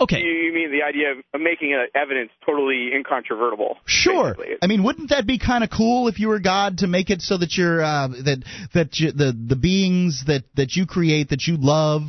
Okay. 0.00 0.20
You, 0.20 0.30
you 0.30 0.52
mean 0.52 0.72
the 0.72 0.82
idea 0.82 1.12
of- 1.12 1.40
making 1.40 1.72
evidence 1.94 2.30
totally 2.44 2.90
incontrovertible? 2.94 3.78
Sure. 3.86 4.34
basically. 4.34 4.56
I 4.60 4.66
mean, 4.66 4.82
wouldn't 4.82 5.10
that 5.10 5.26
be 5.26 5.38
kind 5.38 5.62
of 5.62 5.70
cool 5.70 6.08
if 6.08 6.18
you 6.18 6.28
were 6.28 6.40
God 6.40 6.78
to 6.78 6.86
make 6.86 7.10
it 7.10 7.22
so 7.22 7.38
that 7.38 7.56
you're 7.56 7.82
uh, 7.82 8.08
that 8.08 8.44
that 8.74 8.98
you, 8.98 9.12
the 9.12 9.32
the 9.32 9.56
beings 9.56 10.24
that 10.26 10.44
that 10.54 10.74
you 10.74 10.86
create 10.86 11.30
that 11.30 11.46
you 11.46 11.56
love 11.56 12.02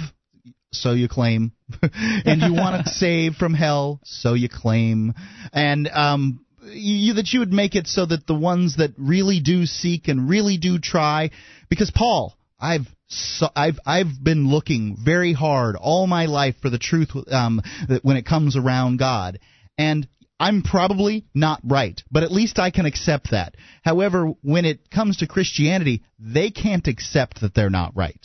so 0.76 0.92
you 0.92 1.08
claim. 1.08 1.52
and 1.82 2.42
you 2.42 2.54
want 2.54 2.86
to 2.86 2.92
save 2.94 3.36
from 3.36 3.54
hell, 3.54 4.00
so 4.04 4.34
you 4.34 4.50
claim. 4.50 5.14
And 5.54 5.88
um, 5.88 6.46
you, 6.64 7.14
that 7.16 7.32
you 7.34 7.40
would 7.40 7.54
make 7.54 7.76
it 7.76 7.88
so 7.88 8.06
that 8.06 8.28
the 8.28 8.36
ones 8.36 8.78
that 8.78 8.92
really 8.98 9.40
do 9.40 9.66
seek 9.66 10.08
and 10.08 10.30
really 10.30 10.58
do 10.58 10.80
try, 10.80 11.32
because 11.70 11.92
Paul, 11.92 12.35
I've 12.60 12.88
so 13.08 13.48
I've 13.56 13.80
I've 13.86 14.24
been 14.24 14.50
looking 14.50 14.98
very 15.04 15.34
hard 15.34 15.76
all 15.76 16.08
my 16.08 16.26
life 16.26 16.56
for 16.62 16.70
the 16.70 16.80
truth 16.80 17.10
um, 17.32 17.62
when 18.02 18.18
it 18.18 18.26
comes 18.26 18.56
around 18.56 18.98
God, 18.98 19.40
and 19.78 20.08
I'm 20.40 20.64
probably 20.64 21.26
not 21.34 21.62
right, 21.64 22.02
but 22.12 22.24
at 22.24 22.32
least 22.32 22.60
I 22.60 22.72
can 22.72 22.86
accept 22.86 23.32
that. 23.32 23.56
However, 23.84 24.34
when 24.42 24.66
it 24.66 24.90
comes 24.90 25.18
to 25.18 25.28
Christianity, 25.28 26.04
they 26.20 26.52
can't 26.52 26.88
accept 26.88 27.42
that 27.42 27.54
they're 27.54 27.70
not 27.70 27.96
right. 27.96 28.20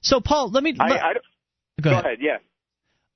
So, 0.00 0.20
Paul, 0.20 0.50
let 0.50 0.62
me. 0.62 0.74
I, 0.78 0.88
let, 0.88 1.02
I 1.02 1.12
go, 1.14 1.20
go 1.82 1.90
ahead. 1.90 2.04
ahead. 2.04 2.18
Yeah. 2.20 2.38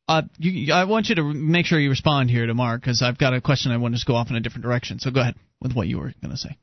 Uh, 0.09 0.23
you, 0.39 0.73
I 0.73 0.85
want 0.85 1.09
you 1.09 1.15
to 1.17 1.23
make 1.23 1.67
sure 1.67 1.79
you 1.79 1.91
respond 1.91 2.31
here 2.31 2.47
to 2.47 2.55
Mark 2.55 2.81
because 2.81 3.01
I've 3.01 3.19
got 3.19 3.33
a 3.33 3.41
question 3.41 3.71
I 3.71 3.77
want 3.77 3.97
to 3.97 4.05
go 4.05 4.15
off 4.15 4.29
in 4.31 4.37
a 4.37 4.41
different 4.41 4.65
direction. 4.65 4.99
So 4.99 5.11
go 5.11 5.21
ahead 5.21 5.37
with 5.61 5.73
what 5.73 5.87
you 5.87 5.99
were 5.99 6.13
going 6.21 6.33
to 6.33 6.37
say. 6.37 6.57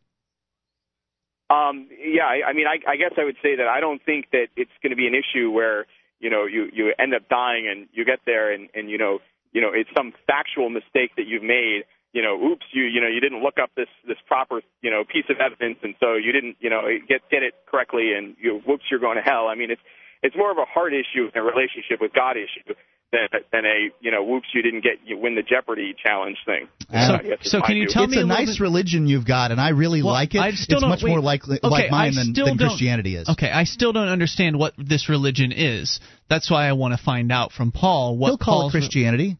Um, 1.49 1.87
yeah, 1.97 2.25
I, 2.25 2.49
I 2.49 2.53
mean, 2.53 2.67
I, 2.67 2.79
I 2.89 2.97
guess 2.97 3.13
I 3.17 3.23
would 3.23 3.37
say 3.41 3.55
that 3.55 3.67
I 3.67 3.79
don't 3.79 4.03
think 4.03 4.31
that 4.31 4.47
it's 4.55 4.71
going 4.83 4.91
to 4.91 4.97
be 4.97 5.07
an 5.07 5.15
issue 5.15 5.49
where 5.49 5.85
you 6.19 6.29
know 6.29 6.45
you 6.45 6.69
you 6.73 6.93
end 6.99 7.13
up 7.13 7.29
dying 7.29 7.67
and 7.69 7.87
you 7.93 8.03
get 8.03 8.19
there 8.25 8.51
and 8.51 8.69
and 8.73 8.89
you 8.89 8.97
know 8.97 9.19
you 9.53 9.61
know 9.61 9.69
it's 9.73 9.89
some 9.95 10.13
factual 10.25 10.69
mistake 10.69 11.11
that 11.15 11.25
you've 11.27 11.43
made. 11.43 11.83
You 12.13 12.23
know, 12.23 12.35
oops, 12.41 12.65
you 12.71 12.83
you 12.83 12.99
know 12.99 13.07
you 13.07 13.21
didn't 13.21 13.43
look 13.43 13.59
up 13.61 13.69
this 13.77 13.87
this 14.07 14.17
proper 14.27 14.61
you 14.81 14.91
know 14.91 15.03
piece 15.05 15.25
of 15.29 15.37
evidence 15.39 15.77
and 15.83 15.95
so 15.99 16.15
you 16.15 16.31
didn't 16.31 16.57
you 16.59 16.69
know 16.69 16.81
get 17.07 17.21
get 17.29 17.43
it 17.43 17.53
correctly 17.69 18.13
and 18.13 18.35
you 18.41 18.61
whoops 18.65 18.83
you're 18.89 18.99
going 18.99 19.15
to 19.15 19.23
hell. 19.23 19.47
I 19.47 19.55
mean, 19.55 19.71
it's 19.71 19.81
it's 20.23 20.35
more 20.35 20.51
of 20.51 20.57
a 20.57 20.65
heart 20.65 20.93
issue 20.93 21.29
and 21.33 21.35
a 21.35 21.41
relationship 21.45 21.99
with 22.01 22.13
God 22.13 22.35
issue 22.37 22.73
than 23.11 23.27
than 23.51 23.65
a 23.65 23.89
you 24.01 24.11
know 24.11 24.23
whoops 24.23 24.47
you 24.53 24.61
didn't 24.61 24.81
get 24.81 24.93
you 25.05 25.17
win 25.17 25.35
the 25.35 25.41
Jeopardy 25.43 25.95
challenge 26.03 26.37
thing. 26.45 26.67
Uh, 26.93 27.19
so 27.41 27.61
can 27.61 27.77
you 27.77 27.83
view. 27.83 27.89
tell 27.93 28.03
it's 28.03 28.11
me 28.13 28.19
a, 28.21 28.23
a 28.23 28.27
nice 28.27 28.55
bit- 28.55 28.59
religion 28.59 29.07
you've 29.07 29.25
got, 29.25 29.51
and 29.51 29.59
I 29.61 29.69
really 29.69 30.01
Well, 30.03 30.13
like 30.13 30.35
it. 30.35 30.39
I 30.39 30.51
still 30.51 30.75
it's 30.77 30.81
don't- 30.81 30.89
much 30.89 31.03
wait. 31.03 31.11
more 31.11 31.21
like 31.21 31.43
Okay, 31.47 31.59
like 31.63 31.91
mine 31.91 32.15
than, 32.15 32.33
than 32.33 32.57
Christianity 32.57 33.15
is. 33.15 33.29
Okay, 33.29 33.49
I 33.49 33.63
still 33.63 33.93
don't 33.93 34.09
understand 34.09 34.57
what 34.59 34.73
this 34.77 35.07
religion 35.09 35.51
is. 35.53 35.99
That's 36.29 36.49
why 36.51 36.67
I 36.67 36.73
want 36.73 36.97
to 36.97 37.03
find 37.03 37.31
out 37.31 37.51
from 37.53 37.71
Paul 37.71 38.17
what 38.17 38.27
He'll 38.29 38.37
call 38.37 38.61
Paul's 38.63 38.71
Christianity. 38.73 39.37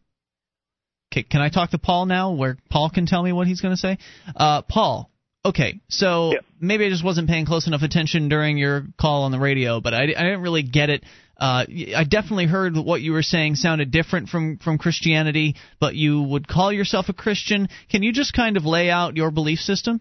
Okay, 1.12 1.22
can 1.22 1.40
I 1.40 1.48
talk 1.48 1.70
to 1.70 1.78
Paul 1.78 2.06
now, 2.06 2.32
where 2.32 2.58
Paul 2.70 2.90
can 2.90 3.06
tell 3.06 3.22
me 3.22 3.32
what 3.32 3.46
he's 3.46 3.60
going 3.62 3.72
to 3.74 3.78
say? 3.80 3.98
Uh, 4.36 4.62
Paul. 4.62 5.10
Okay, 5.44 5.80
so 5.88 6.34
maybe 6.60 6.84
I 6.84 6.88
just 6.88 7.04
wasn't 7.04 7.28
paying 7.28 7.46
close 7.46 7.66
enough 7.66 7.82
attention 7.82 8.28
during 8.28 8.58
your 8.58 8.86
call 9.00 9.22
on 9.22 9.32
the 9.32 9.38
radio, 9.38 9.80
but 9.80 9.94
I, 9.94 10.02
I 10.02 10.06
didn't 10.06 10.42
really 10.42 10.62
get 10.62 10.90
it. 10.90 11.04
Uh, 11.38 11.64
I 11.96 12.04
definitely 12.04 12.46
heard 12.46 12.76
what 12.76 13.00
you 13.00 13.12
were 13.12 13.22
saying 13.22 13.54
sounded 13.54 13.92
different 13.92 14.28
from 14.28 14.58
from 14.58 14.76
Christianity, 14.76 15.54
but 15.78 15.94
you 15.94 16.20
would 16.20 16.48
call 16.48 16.72
yourself 16.72 17.08
a 17.08 17.12
Christian. 17.12 17.68
Can 17.88 18.02
you 18.02 18.12
just 18.12 18.32
kind 18.32 18.56
of 18.56 18.64
lay 18.64 18.90
out 18.90 19.16
your 19.16 19.30
belief 19.30 19.60
system? 19.60 20.00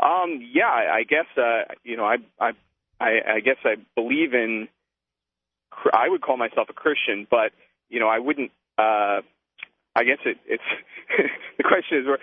Um, 0.00 0.40
yeah, 0.52 0.68
I 0.68 0.98
I 0.98 1.02
guess 1.02 1.26
uh, 1.36 1.74
you 1.82 1.96
know, 1.96 2.04
I 2.04 2.16
I 2.40 2.52
I 3.00 3.10
I 3.34 3.40
guess 3.40 3.56
I 3.64 3.74
believe 3.96 4.34
in. 4.34 4.68
I 5.92 6.08
would 6.08 6.22
call 6.22 6.36
myself 6.36 6.68
a 6.70 6.72
Christian, 6.72 7.26
but 7.28 7.50
you 7.88 7.98
know, 7.98 8.08
I 8.08 8.20
wouldn't. 8.20 8.52
Uh, 8.78 9.22
I 9.96 10.04
guess 10.04 10.18
it, 10.24 10.38
it's 10.46 10.62
the 11.56 11.64
question 11.64 11.98
is 11.98 12.06
where. 12.06 12.18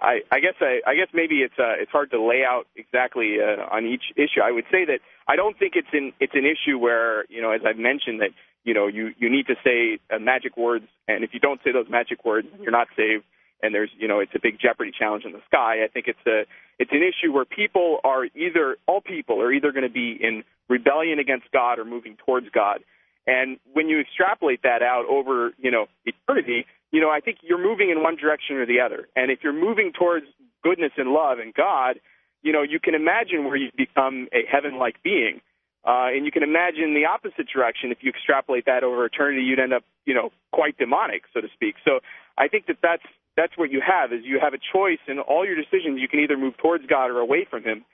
I, 0.00 0.20
I 0.30 0.40
guess 0.40 0.54
I, 0.60 0.80
I 0.86 0.94
guess 0.94 1.08
maybe 1.12 1.36
it's 1.36 1.58
uh, 1.58 1.74
it's 1.78 1.90
hard 1.90 2.10
to 2.10 2.22
lay 2.22 2.44
out 2.44 2.66
exactly 2.76 3.36
uh, 3.40 3.62
on 3.74 3.86
each 3.86 4.12
issue. 4.16 4.40
I 4.42 4.50
would 4.50 4.64
say 4.70 4.84
that 4.84 5.00
I 5.28 5.36
don't 5.36 5.58
think 5.58 5.74
it's 5.76 5.92
an 5.92 6.12
it's 6.20 6.34
an 6.34 6.44
issue 6.44 6.78
where 6.78 7.24
you 7.28 7.40
know 7.42 7.52
as 7.52 7.62
I've 7.66 7.78
mentioned 7.78 8.20
that 8.20 8.30
you 8.64 8.74
know 8.74 8.86
you 8.86 9.12
you 9.18 9.30
need 9.30 9.46
to 9.46 9.54
say 9.64 9.98
uh, 10.14 10.18
magic 10.18 10.56
words 10.56 10.86
and 11.08 11.24
if 11.24 11.30
you 11.32 11.40
don't 11.40 11.60
say 11.64 11.72
those 11.72 11.88
magic 11.88 12.24
words 12.24 12.48
you're 12.60 12.72
not 12.72 12.88
saved 12.96 13.24
and 13.62 13.74
there's 13.74 13.90
you 13.98 14.08
know 14.08 14.20
it's 14.20 14.32
a 14.34 14.40
big 14.42 14.58
jeopardy 14.60 14.92
challenge 14.96 15.24
in 15.24 15.32
the 15.32 15.42
sky. 15.46 15.84
I 15.84 15.88
think 15.88 16.06
it's 16.08 16.26
a 16.26 16.44
it's 16.78 16.92
an 16.92 17.02
issue 17.02 17.32
where 17.32 17.44
people 17.44 18.00
are 18.04 18.24
either 18.34 18.76
all 18.86 19.00
people 19.00 19.40
are 19.42 19.52
either 19.52 19.72
going 19.72 19.86
to 19.86 19.92
be 19.92 20.16
in 20.20 20.44
rebellion 20.68 21.18
against 21.18 21.50
God 21.52 21.78
or 21.78 21.84
moving 21.84 22.16
towards 22.24 22.48
God. 22.50 22.80
And 23.26 23.58
when 23.72 23.88
you 23.88 24.00
extrapolate 24.00 24.62
that 24.62 24.82
out 24.82 25.04
over 25.08 25.52
you 25.58 25.70
know 25.70 25.86
eternity, 26.04 26.66
you 26.90 27.00
know 27.00 27.10
I 27.10 27.20
think 27.20 27.38
you're 27.42 27.62
moving 27.62 27.90
in 27.90 28.02
one 28.02 28.16
direction 28.16 28.56
or 28.56 28.66
the 28.66 28.80
other. 28.80 29.08
And 29.16 29.30
if 29.30 29.40
you're 29.42 29.52
moving 29.52 29.92
towards 29.92 30.26
goodness 30.62 30.92
and 30.96 31.10
love 31.10 31.38
and 31.38 31.54
God, 31.54 32.00
you 32.42 32.52
know 32.52 32.62
you 32.62 32.80
can 32.80 32.94
imagine 32.94 33.44
where 33.44 33.56
you 33.56 33.70
become 33.76 34.28
a 34.32 34.44
heaven-like 34.50 35.02
being. 35.02 35.40
Uh, 35.82 36.12
and 36.12 36.26
you 36.26 36.32
can 36.32 36.42
imagine 36.42 36.92
the 36.92 37.06
opposite 37.06 37.48
direction 37.48 37.90
if 37.90 37.98
you 38.02 38.10
extrapolate 38.10 38.66
that 38.66 38.84
over 38.84 39.06
eternity, 39.06 39.40
you'd 39.40 39.58
end 39.58 39.72
up, 39.72 39.82
you 40.04 40.12
know, 40.12 40.28
quite 40.52 40.76
demonic, 40.76 41.22
so 41.32 41.40
to 41.40 41.48
speak. 41.54 41.74
So 41.86 42.00
I 42.36 42.48
think 42.48 42.66
that 42.66 42.76
that's 42.82 43.02
that's 43.36 43.56
what 43.56 43.70
you 43.70 43.80
have 43.80 44.12
is 44.12 44.20
you 44.24 44.38
have 44.40 44.52
a 44.52 44.58
choice 44.58 44.98
in 45.08 45.18
all 45.18 45.46
your 45.46 45.56
decisions. 45.56 45.98
You 46.00 46.08
can 46.08 46.20
either 46.20 46.36
move 46.36 46.56
towards 46.58 46.84
God 46.86 47.06
or 47.06 47.18
away 47.18 47.46
from 47.48 47.62
Him, 47.64 47.84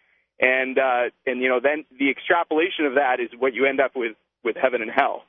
and 0.40 0.78
uh, 0.78 1.10
and 1.27 1.40
you 1.40 1.48
know 1.48 1.60
then 1.62 1.85
the 1.98 2.10
extrapolation 2.10 2.86
of 2.86 2.94
that 2.94 3.20
is 3.20 3.31
what 3.39 3.55
you 3.55 3.66
end 3.66 3.81
up 3.81 3.93
with 3.94 4.16
with 4.43 4.56
heaven 4.56 4.82
and 4.82 4.90
hell. 4.90 5.24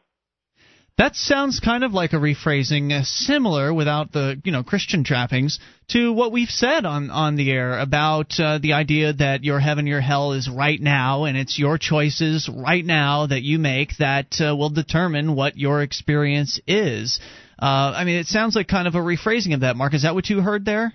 That 0.97 1.15
sounds 1.15 1.59
kind 1.59 1.83
of 1.83 1.93
like 1.93 2.13
a 2.13 2.15
rephrasing, 2.15 2.91
uh, 2.91 3.03
similar 3.03 3.71
without 3.71 4.11
the 4.11 4.41
you 4.43 4.51
know 4.51 4.63
Christian 4.63 5.03
trappings, 5.03 5.59
to 5.89 6.11
what 6.11 6.31
we've 6.31 6.49
said 6.49 6.85
on 6.85 7.11
on 7.11 7.35
the 7.35 7.51
air 7.51 7.77
about 7.77 8.39
uh, 8.39 8.57
the 8.57 8.73
idea 8.73 9.13
that 9.13 9.43
your 9.43 9.59
heaven, 9.59 9.85
your 9.85 10.01
hell 10.01 10.33
is 10.33 10.49
right 10.49 10.81
now, 10.81 11.25
and 11.25 11.37
it's 11.37 11.59
your 11.59 11.77
choices 11.77 12.49
right 12.49 12.83
now 12.83 13.27
that 13.27 13.43
you 13.43 13.59
make 13.59 13.97
that 13.99 14.41
uh, 14.41 14.55
will 14.55 14.71
determine 14.71 15.35
what 15.35 15.55
your 15.55 15.83
experience 15.83 16.59
is. 16.65 17.19
Uh, 17.61 17.93
I 17.95 18.03
mean, 18.03 18.15
it 18.15 18.25
sounds 18.25 18.55
like 18.55 18.67
kind 18.67 18.87
of 18.87 18.95
a 18.95 18.99
rephrasing 18.99 19.53
of 19.53 19.59
that. 19.59 19.75
Mark, 19.75 19.93
is 19.93 20.01
that 20.01 20.15
what 20.15 20.29
you 20.31 20.41
heard 20.41 20.65
there? 20.65 20.93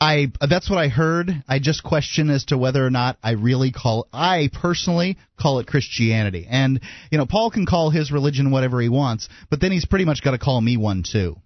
I 0.00 0.32
that's 0.48 0.70
what 0.70 0.78
I 0.78 0.88
heard. 0.88 1.30
I 1.46 1.58
just 1.58 1.82
question 1.82 2.30
as 2.30 2.46
to 2.46 2.56
whether 2.56 2.84
or 2.84 2.90
not 2.90 3.18
I 3.22 3.32
really 3.32 3.70
call 3.70 4.08
I 4.12 4.48
personally 4.52 5.18
call 5.38 5.58
it 5.58 5.66
Christianity. 5.66 6.46
And 6.48 6.80
you 7.10 7.18
know, 7.18 7.26
Paul 7.26 7.50
can 7.50 7.66
call 7.66 7.90
his 7.90 8.10
religion 8.10 8.50
whatever 8.50 8.80
he 8.80 8.88
wants, 8.88 9.28
but 9.50 9.60
then 9.60 9.72
he's 9.72 9.84
pretty 9.84 10.06
much 10.06 10.22
got 10.24 10.30
to 10.30 10.38
call 10.38 10.60
me 10.60 10.76
one 10.78 11.02
too. 11.02 11.36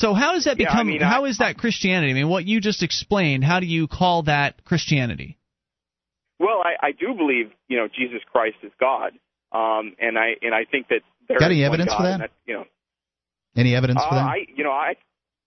So 0.00 0.14
how 0.14 0.32
does 0.32 0.44
that 0.44 0.58
Yeah, 0.58 0.70
I 0.70 0.72
become? 0.72 0.86
mean, 0.88 1.00
how 1.02 1.24
I- 1.26 1.28
is 1.28 1.38
that 1.38 1.58
Christianity? 1.58 2.10
I 2.10 2.14
mean, 2.14 2.28
what 2.28 2.44
you 2.46 2.60
just 2.60 2.82
explained. 2.82 3.44
How 3.44 3.60
do 3.60 3.66
you 3.66 3.86
call 3.86 4.22
that 4.24 4.64
Christianity? 4.64 5.38
Well, 6.40 6.60
I, 6.64 6.88
I 6.88 6.92
do 6.92 7.14
believe 7.14 7.52
you 7.68 7.76
know 7.76 7.86
Jesus 7.86 8.20
Christ 8.32 8.56
is 8.62 8.72
God, 8.80 9.12
um, 9.52 9.94
and 10.00 10.18
I 10.18 10.32
and 10.42 10.54
I 10.54 10.64
think 10.64 10.88
that 10.88 11.02
there 11.28 11.38
Got 11.38 11.50
any 11.52 11.62
evidence 11.64 11.90
God, 11.90 11.98
for 11.98 12.06
and 12.06 12.22
that? 12.22 12.30
you 12.46 12.54
know, 12.54 12.64
Any 13.54 13.76
evidence 13.76 14.00
uh, 14.02 14.08
for 14.08 14.14
that? 14.16 14.24
I 14.24 14.36
you 14.56 14.64
know 14.64 14.72
I 14.72 14.94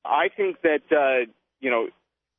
I 0.06 0.30
think 0.36 0.61
that 0.61 0.84
uh, 0.91 1.30
you 1.60 1.72
know 1.72 1.88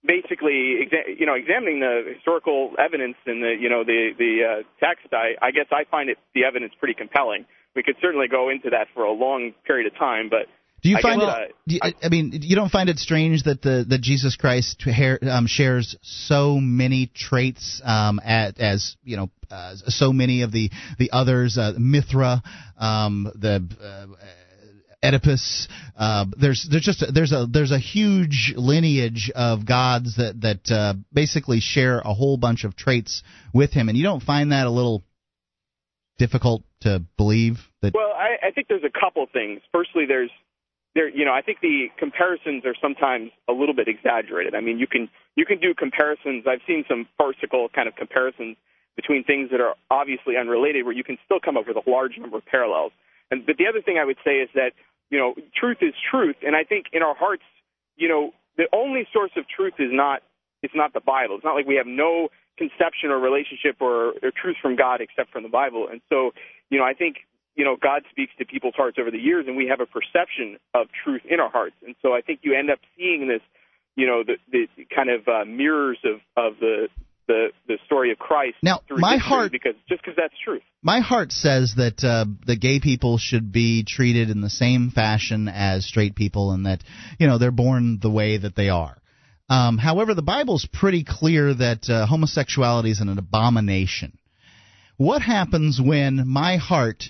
basically 0.05 0.87
exa- 0.87 1.19
you 1.19 1.27
know 1.27 1.35
examining 1.35 1.81
the 1.81 2.13
historical 2.15 2.73
evidence 2.79 3.17
and 3.27 3.43
the 3.43 3.55
you 3.59 3.69
know 3.69 3.85
the 3.85 4.11
the 4.19 4.63
uh, 4.63 4.85
text 4.85 5.13
I 5.13 5.35
I 5.41 5.51
guess 5.51 5.67
I 5.73 5.85
find 5.91 6.09
it 6.09 6.19
the 6.35 6.45
evidence 6.45 6.73
pretty 6.79 6.95
compelling. 6.95 7.45
We 7.75 7.83
could 7.83 7.97
certainly 8.01 8.29
go 8.29 8.49
into 8.49 8.71
that 8.71 8.87
for 8.95 9.05
a 9.05 9.13
long 9.13 9.53
period 9.67 9.87
of 9.93 9.99
time, 9.99 10.31
but 10.31 10.47
Do 10.83 10.89
you 10.89 10.97
I 10.97 11.03
find 11.03 11.21
guess, 11.21 11.29
it? 11.29 11.55
uh, 11.83 11.89
you, 11.91 11.95
I, 12.03 12.09
mean, 12.09 12.31
you 12.33 12.57
don't 12.57 12.71
find 12.71 12.89
it 12.89 12.99
strange 12.99 13.43
that 13.43 13.61
the 13.61 13.85
that 13.89 14.01
Jesus 14.01 14.35
Christ 14.37 14.83
hair, 14.83 15.19
um, 15.31 15.47
shares 15.47 15.95
so 16.03 16.59
many 16.59 17.11
traits 17.15 17.83
um, 17.85 18.19
at, 18.25 18.59
as 18.59 18.97
you 19.05 19.19
know, 19.19 19.31
uh, 19.51 19.75
so 19.89 20.13
many 20.13 20.41
of 20.43 20.53
the 20.53 20.71
the 20.99 21.11
others, 21.13 21.59
uh, 21.59 21.73
Mithra, 21.77 22.43
um, 22.79 23.31
the. 23.35 24.17
Oedipus. 25.07 25.69
Uh, 25.97 26.27
there's 26.39 26.67
there's 26.71 26.83
just 26.83 27.03
a, 27.03 27.13
there's 27.13 27.33
a 27.33 27.47
there's 27.51 27.73
a 27.73 27.79
huge 27.79 28.55
lineage 28.57 29.31
of 29.35 29.67
gods 29.67 30.17
that 30.17 30.41
that 30.41 30.71
uh, 30.71 30.95
basically 31.13 31.61
share 31.61 32.01
a 32.01 32.15
whole 32.15 32.37
bunch 32.37 32.65
of 32.65 32.77
traits 32.77 33.23
with 33.55 33.73
him, 33.73 33.89
and 33.89 33.97
you 33.97 34.05
don't 34.05 34.23
find 34.23 34.53
that 34.53 34.67
a 34.67 34.71
little 34.71 35.05
difficult 36.19 36.63
to 36.81 37.03
believe 37.17 37.59
that 37.83 37.95
Well, 37.95 38.13
I, 38.17 38.49
I 38.49 38.51
think 38.51 38.69
there's 38.69 38.85
a 38.85 39.01
couple 39.01 39.27
things. 39.33 39.61
Firstly, 39.73 40.05
there's 40.07 40.31
there, 40.95 41.09
you 41.11 41.27
know, 41.27 41.33
I 41.33 41.43
think 41.43 41.61
the 41.61 41.89
comparisons 41.99 42.65
are 42.65 42.75
sometimes 42.81 43.31
a 43.49 43.53
little 43.53 43.75
bit 43.75 43.87
exaggerated. 43.87 44.55
I 44.55 44.61
mean, 44.61 44.79
you 44.79 44.87
can 44.87 45.09
you 45.37 45.45
can 45.45 45.61
do 45.61 45.75
comparisons. 45.75 46.45
I've 46.49 46.65
seen 46.67 46.85
some 46.89 47.07
farcical 47.19 47.69
kind 47.69 47.87
of 47.87 47.95
comparisons 47.97 48.57
between 48.97 49.23
things 49.25 49.51
that 49.51 49.61
are 49.61 49.75
obviously 49.91 50.37
unrelated, 50.41 50.85
where 50.85 50.95
you 50.95 51.05
can 51.05 51.19
still 51.27 51.39
come 51.39 51.59
up 51.59 51.69
with 51.69 51.77
a 51.77 51.89
large 51.89 52.17
number 52.19 52.39
of 52.39 52.47
parallels. 52.47 52.93
And 53.31 53.45
but 53.47 53.57
the 53.57 53.67
other 53.67 53.83
thing 53.83 53.99
I 53.99 54.05
would 54.05 54.19
say 54.25 54.39
is 54.39 54.49
that 54.55 54.73
you 55.11 55.19
know, 55.19 55.35
truth 55.55 55.79
is 55.81 55.95
truth, 56.11 56.37
and 56.43 56.57
I 56.57 56.65
think 56.65 56.87
in 56.93 57.03
our 57.03 57.15
hearts, 57.15 57.45
you 57.97 58.09
know, 58.09 58.33
the 58.57 58.67
only 58.73 59.07
source 59.13 59.31
of 59.37 59.45
truth 59.49 59.75
is 59.79 59.91
not 59.93 60.23
it's 60.63 60.75
not 60.75 60.93
the 60.93 61.01
Bible. 61.01 61.37
It's 61.37 61.45
not 61.45 61.55
like 61.55 61.67
we 61.67 61.77
have 61.77 61.87
no 61.87 62.29
conception 62.59 63.11
or 63.11 63.19
relationship 63.19 63.77
or, 63.81 64.15
or 64.23 64.33
truth 64.35 64.57
from 64.61 64.75
God 64.75 65.01
except 65.01 65.31
from 65.31 65.43
the 65.43 65.49
Bible. 65.49 65.87
And 65.91 66.01
so, 66.09 66.33
you 66.71 66.79
know, 66.79 66.85
I 66.85 66.95
think 66.95 67.19
you 67.55 67.65
know 67.65 67.77
God 67.81 68.03
speaks 68.11 68.33
to 68.39 68.45
people's 68.45 68.75
hearts 68.75 68.99
over 69.01 69.11
the 69.11 69.19
years, 69.19 69.47
and 69.47 69.57
we 69.57 69.67
have 69.69 69.81
a 69.81 69.87
perception 69.87 70.59
of 70.75 70.89
truth 71.05 71.23
in 71.29 71.41
our 71.41 71.51
hearts. 71.51 71.77
And 71.85 71.95
so, 72.03 72.15
I 72.15 72.21
think 72.21 72.41
you 72.43 72.55
end 72.55 72.71
up 72.71 72.79
seeing 72.97 73.29
this, 73.29 73.43
you 73.95 74.07
know, 74.07 74.25
the, 74.25 74.37
the 74.51 74.67
kind 74.95 75.11
of 75.11 75.29
uh, 75.29 75.45
mirrors 75.45 75.99
of 76.05 76.21
of 76.37 76.59
the 76.59 76.89
the 77.27 77.49
the 77.67 77.79
story 77.87 78.13
of 78.13 78.19
Christ 78.19 78.57
Now, 78.63 78.81
through 78.87 78.99
my 78.99 79.17
heart- 79.17 79.53
because 79.53 79.75
just 79.89 80.03
because 80.03 80.17
that's 80.17 80.35
truth. 80.45 80.63
My 80.83 81.01
heart 81.01 81.33
says 81.33 81.75
that 81.77 82.05
uh, 82.05 82.27
the 82.47 82.57
gay 82.57 82.81
people 82.81 83.19
should 83.19 83.51
be 83.53 83.85
treated 83.85 84.31
in 84.31 84.41
the 84.41 84.51
same 84.51 84.91
fashion 84.91 85.49
as 85.49 85.85
straight 85.85 86.15
people, 86.15 86.53
and 86.53 86.67
that 86.67 86.83
you 87.19 87.27
know 87.27 87.39
they're 87.39 87.51
born 87.51 87.99
the 88.01 88.11
way 88.11 88.37
that 88.37 88.55
they 88.55 88.69
are. 88.69 88.97
Um, 89.49 89.79
however, 89.79 90.15
the 90.15 90.23
Bible's 90.23 90.67
pretty 90.73 91.05
clear 91.05 91.55
that 91.55 91.89
uh, 91.89 92.07
homosexuality 92.07 92.91
is 92.91 93.01
an 93.01 93.17
abomination. 93.17 94.19
What 94.97 95.23
happens 95.23 95.81
when 95.81 96.27
my 96.27 96.57
heart, 96.57 97.05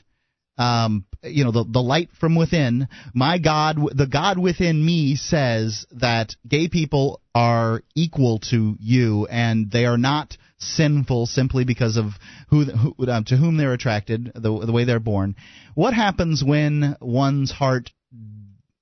um, 0.58 1.04
you 1.26 1.44
know, 1.44 1.50
the 1.52 1.64
the 1.64 1.82
light 1.82 2.10
from 2.18 2.36
within, 2.36 2.88
my 3.14 3.38
God, 3.38 3.76
the 3.94 4.06
God 4.06 4.38
within 4.38 4.84
me 4.84 5.16
says 5.16 5.86
that 5.92 6.34
gay 6.46 6.68
people 6.68 7.20
are 7.34 7.82
equal 7.94 8.38
to 8.50 8.76
you, 8.80 9.26
and 9.26 9.70
they 9.70 9.84
are 9.86 9.98
not 9.98 10.36
sinful 10.58 11.26
simply 11.26 11.64
because 11.64 11.96
of 11.96 12.12
who, 12.48 12.64
who 12.64 13.06
uh, 13.06 13.22
to 13.26 13.36
whom 13.36 13.56
they're 13.56 13.72
attracted, 13.72 14.32
the 14.34 14.66
the 14.66 14.72
way 14.72 14.84
they're 14.84 15.00
born. 15.00 15.36
What 15.74 15.94
happens 15.94 16.42
when 16.44 16.96
one's 17.00 17.50
heart, 17.50 17.90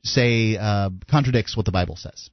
say, 0.05 0.57
uh, 0.57 0.91
contradicts 1.11 1.57
what 1.57 1.67
the 1.67 1.73
Bible 1.73 1.97
says? 1.97 2.31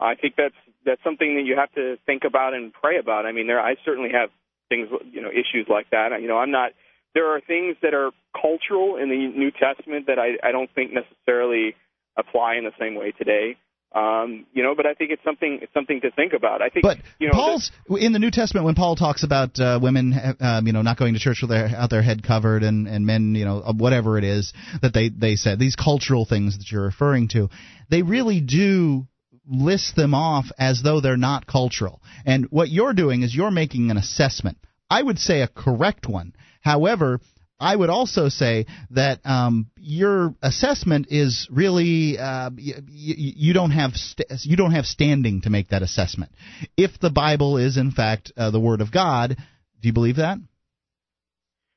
I 0.00 0.14
think 0.14 0.34
that's 0.36 0.54
that's 0.84 1.02
something 1.02 1.36
that 1.36 1.42
you 1.42 1.56
have 1.56 1.72
to 1.72 1.96
think 2.06 2.22
about 2.24 2.54
and 2.54 2.72
pray 2.72 2.98
about. 2.98 3.26
I 3.26 3.32
mean, 3.32 3.46
there 3.46 3.60
I 3.60 3.76
certainly 3.84 4.10
have 4.12 4.30
things, 4.68 4.88
you 5.12 5.20
know, 5.20 5.30
issues 5.30 5.66
like 5.68 5.90
that. 5.90 6.20
You 6.20 6.28
know, 6.28 6.38
I'm 6.38 6.50
not. 6.50 6.72
There 7.16 7.34
are 7.34 7.40
things 7.40 7.76
that 7.80 7.94
are 7.94 8.10
cultural 8.38 8.96
in 8.96 9.08
the 9.08 9.16
New 9.16 9.50
Testament 9.50 10.06
that 10.06 10.18
I 10.18 10.36
I 10.46 10.52
don't 10.52 10.70
think 10.74 10.92
necessarily 10.92 11.74
apply 12.16 12.56
in 12.56 12.64
the 12.64 12.76
same 12.78 12.94
way 12.94 13.12
today. 13.12 13.56
Um, 13.94 14.44
you 14.52 14.62
know, 14.62 14.74
but 14.74 14.84
I 14.84 14.92
think 14.92 15.10
it's 15.10 15.24
something 15.24 15.60
it's 15.62 15.72
something 15.72 16.02
to 16.02 16.10
think 16.10 16.34
about. 16.34 16.60
I 16.60 16.68
think 16.68 16.82
But 16.82 16.98
you 17.18 17.28
know 17.28 17.32
Paul's 17.32 17.72
in 17.88 18.12
the 18.12 18.18
New 18.18 18.30
Testament 18.30 18.66
when 18.66 18.74
Paul 18.74 18.94
talks 18.94 19.22
about 19.22 19.58
uh, 19.58 19.78
women, 19.80 20.12
um, 20.40 20.66
you 20.66 20.74
know, 20.74 20.82
not 20.82 20.98
going 20.98 21.14
to 21.14 21.20
church 21.20 21.38
with 21.40 21.48
their 21.48 21.68
out 21.68 21.88
their 21.88 22.02
head 22.02 22.22
covered, 22.22 22.62
and 22.62 22.86
and 22.86 23.06
men, 23.06 23.34
you 23.34 23.46
know, 23.46 23.62
whatever 23.74 24.18
it 24.18 24.24
is 24.24 24.52
that 24.82 24.92
they 24.92 25.08
they 25.08 25.36
said 25.36 25.58
these 25.58 25.76
cultural 25.76 26.26
things 26.26 26.58
that 26.58 26.70
you're 26.70 26.84
referring 26.84 27.28
to, 27.28 27.48
they 27.88 28.02
really 28.02 28.42
do 28.42 29.06
list 29.48 29.96
them 29.96 30.12
off 30.12 30.46
as 30.58 30.82
though 30.82 31.00
they're 31.00 31.16
not 31.16 31.46
cultural. 31.46 32.02
And 32.26 32.46
what 32.50 32.68
you're 32.68 32.92
doing 32.92 33.22
is 33.22 33.34
you're 33.34 33.50
making 33.50 33.90
an 33.90 33.96
assessment. 33.96 34.58
I 34.90 35.02
would 35.02 35.18
say 35.18 35.40
a 35.40 35.48
correct 35.48 36.06
one. 36.06 36.34
However, 36.66 37.20
I 37.60 37.74
would 37.74 37.90
also 37.90 38.28
say 38.28 38.66
that 38.90 39.20
um, 39.24 39.70
your 39.78 40.34
assessment 40.42 41.06
is 41.10 41.48
really 41.48 42.18
uh, 42.18 42.50
y- 42.50 42.74
y- 42.76 42.82
you 42.88 43.52
don't 43.54 43.70
have 43.70 43.92
st- 43.94 44.28
you 44.42 44.56
don't 44.56 44.72
have 44.72 44.84
standing 44.84 45.42
to 45.42 45.50
make 45.50 45.68
that 45.68 45.82
assessment. 45.82 46.32
If 46.76 46.98
the 47.00 47.10
Bible 47.10 47.56
is 47.56 47.76
in 47.76 47.92
fact 47.92 48.32
uh, 48.36 48.50
the 48.50 48.58
Word 48.58 48.80
of 48.80 48.90
God, 48.90 49.36
do 49.80 49.88
you 49.88 49.92
believe 49.92 50.16
that? 50.16 50.38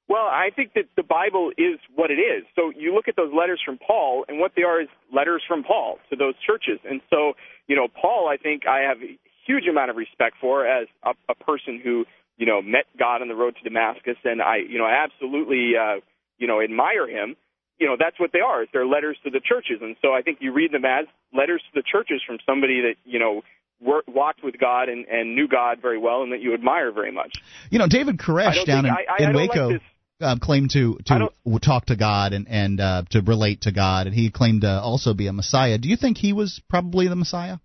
Well, 0.10 0.26
I 0.26 0.50
think 0.56 0.74
that 0.74 0.86
the 0.98 1.04
Bible 1.04 1.52
is 1.56 1.78
what 1.94 2.10
it 2.10 2.16
is. 2.18 2.44
So 2.56 2.72
you 2.76 2.96
look 2.96 3.08
at 3.08 3.16
those 3.16 3.32
letters 3.32 3.62
from 3.64 3.78
Paul, 3.78 4.26
and 4.28 4.40
what 4.40 4.54
they 4.56 4.64
are 4.64 4.82
is 4.82 4.88
letters 5.14 5.44
from 5.48 5.64
Paul 5.64 6.00
to 6.10 6.16
those 6.16 6.34
churches. 6.46 6.80
And 6.84 7.00
so, 7.12 7.34
you 7.68 7.76
know, 7.76 7.88
Paul, 7.88 8.28
I 8.28 8.38
think 8.38 8.66
I 8.66 8.80
have 8.90 8.98
a 9.04 9.20
huge 9.46 9.68
amount 9.70 9.92
of 9.92 9.98
respect 9.98 10.36
for 10.42 10.66
as 10.66 10.88
a, 11.04 11.14
a 11.30 11.36
person 11.36 11.80
who, 11.84 12.06
you 12.40 12.46
know, 12.46 12.62
met 12.62 12.86
God 12.98 13.22
on 13.22 13.28
the 13.28 13.36
road 13.36 13.56
to 13.58 13.64
Damascus, 13.64 14.16
and 14.24 14.42
I, 14.42 14.58
you 14.68 14.80
know, 14.80 14.86
I 14.86 15.04
absolutely, 15.04 15.74
uh, 15.76 16.00
you 16.38 16.48
know, 16.48 16.62
admire 16.62 17.08
him. 17.08 17.36
You 17.78 17.88
know, 17.88 17.96
that's 18.00 18.20
what 18.20 18.32
they 18.34 18.40
are. 18.40 18.66
They're 18.74 18.86
letters 18.88 19.18
to 19.26 19.30
the 19.30 19.42
churches, 19.44 19.80
and 19.82 19.96
so 20.02 20.14
I 20.14 20.22
think 20.22 20.40
you 20.42 20.54
read 20.54 20.72
them 20.72 20.86
as 20.86 21.06
letters 21.34 21.62
to 21.62 21.80
the 21.80 21.84
churches 21.84 22.22
from 22.26 22.38
somebody 22.46 22.82
that 22.82 22.96
you 23.06 23.20
know 23.20 23.42
walked 23.82 24.44
with 24.44 24.58
God 24.58 24.90
and, 24.90 25.06
and 25.06 25.36
knew 25.36 25.48
God 25.48 25.80
very 25.82 25.98
well, 25.98 26.24
and 26.24 26.32
that 26.32 26.42
you 26.42 26.54
admire 26.54 26.92
very 26.92 27.12
much. 27.12 27.34
You 27.70 27.80
know, 27.80 27.88
David 27.88 28.20
I 28.20 28.24
Koresh 28.24 28.66
down 28.66 28.86
in, 28.86 28.92
I- 28.92 29.06
I 29.10 29.24
in 29.24 29.34
like 29.34 29.50
Waco 29.50 29.80
uh, 30.22 30.36
claimed 30.42 30.72
to 30.72 30.98
to 31.06 31.30
talk 31.62 31.88
to 31.88 31.96
God 31.98 32.34
and 32.34 32.48
and 32.48 32.80
uh, 32.80 33.04
to 33.12 33.22
relate 33.22 33.62
to 33.62 33.72
God, 33.72 34.08
and 34.08 34.16
he 34.16 34.32
claimed 34.32 34.62
to 34.62 34.80
also 34.80 35.14
be 35.14 35.28
a 35.28 35.34
Messiah. 35.34 35.78
Do 35.78 35.90
you 35.90 35.98
think 35.98 36.18
he 36.18 36.32
was 36.32 36.62
probably 36.70 37.08
the 37.10 37.16
Messiah? 37.16 37.58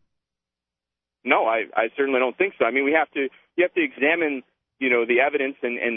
No, 1.24 1.46
I, 1.46 1.64
I 1.74 1.88
certainly 1.96 2.20
don't 2.20 2.36
think 2.36 2.54
so. 2.58 2.66
I 2.66 2.70
mean, 2.70 2.84
we 2.84 2.92
have 2.92 3.10
to 3.12 3.28
you 3.56 3.64
have 3.64 3.72
to 3.74 3.82
examine 3.82 4.42
you 4.84 4.90
know 4.92 5.02
the 5.12 5.18
evidence 5.28 5.56
and, 5.66 5.76
and 5.86 5.96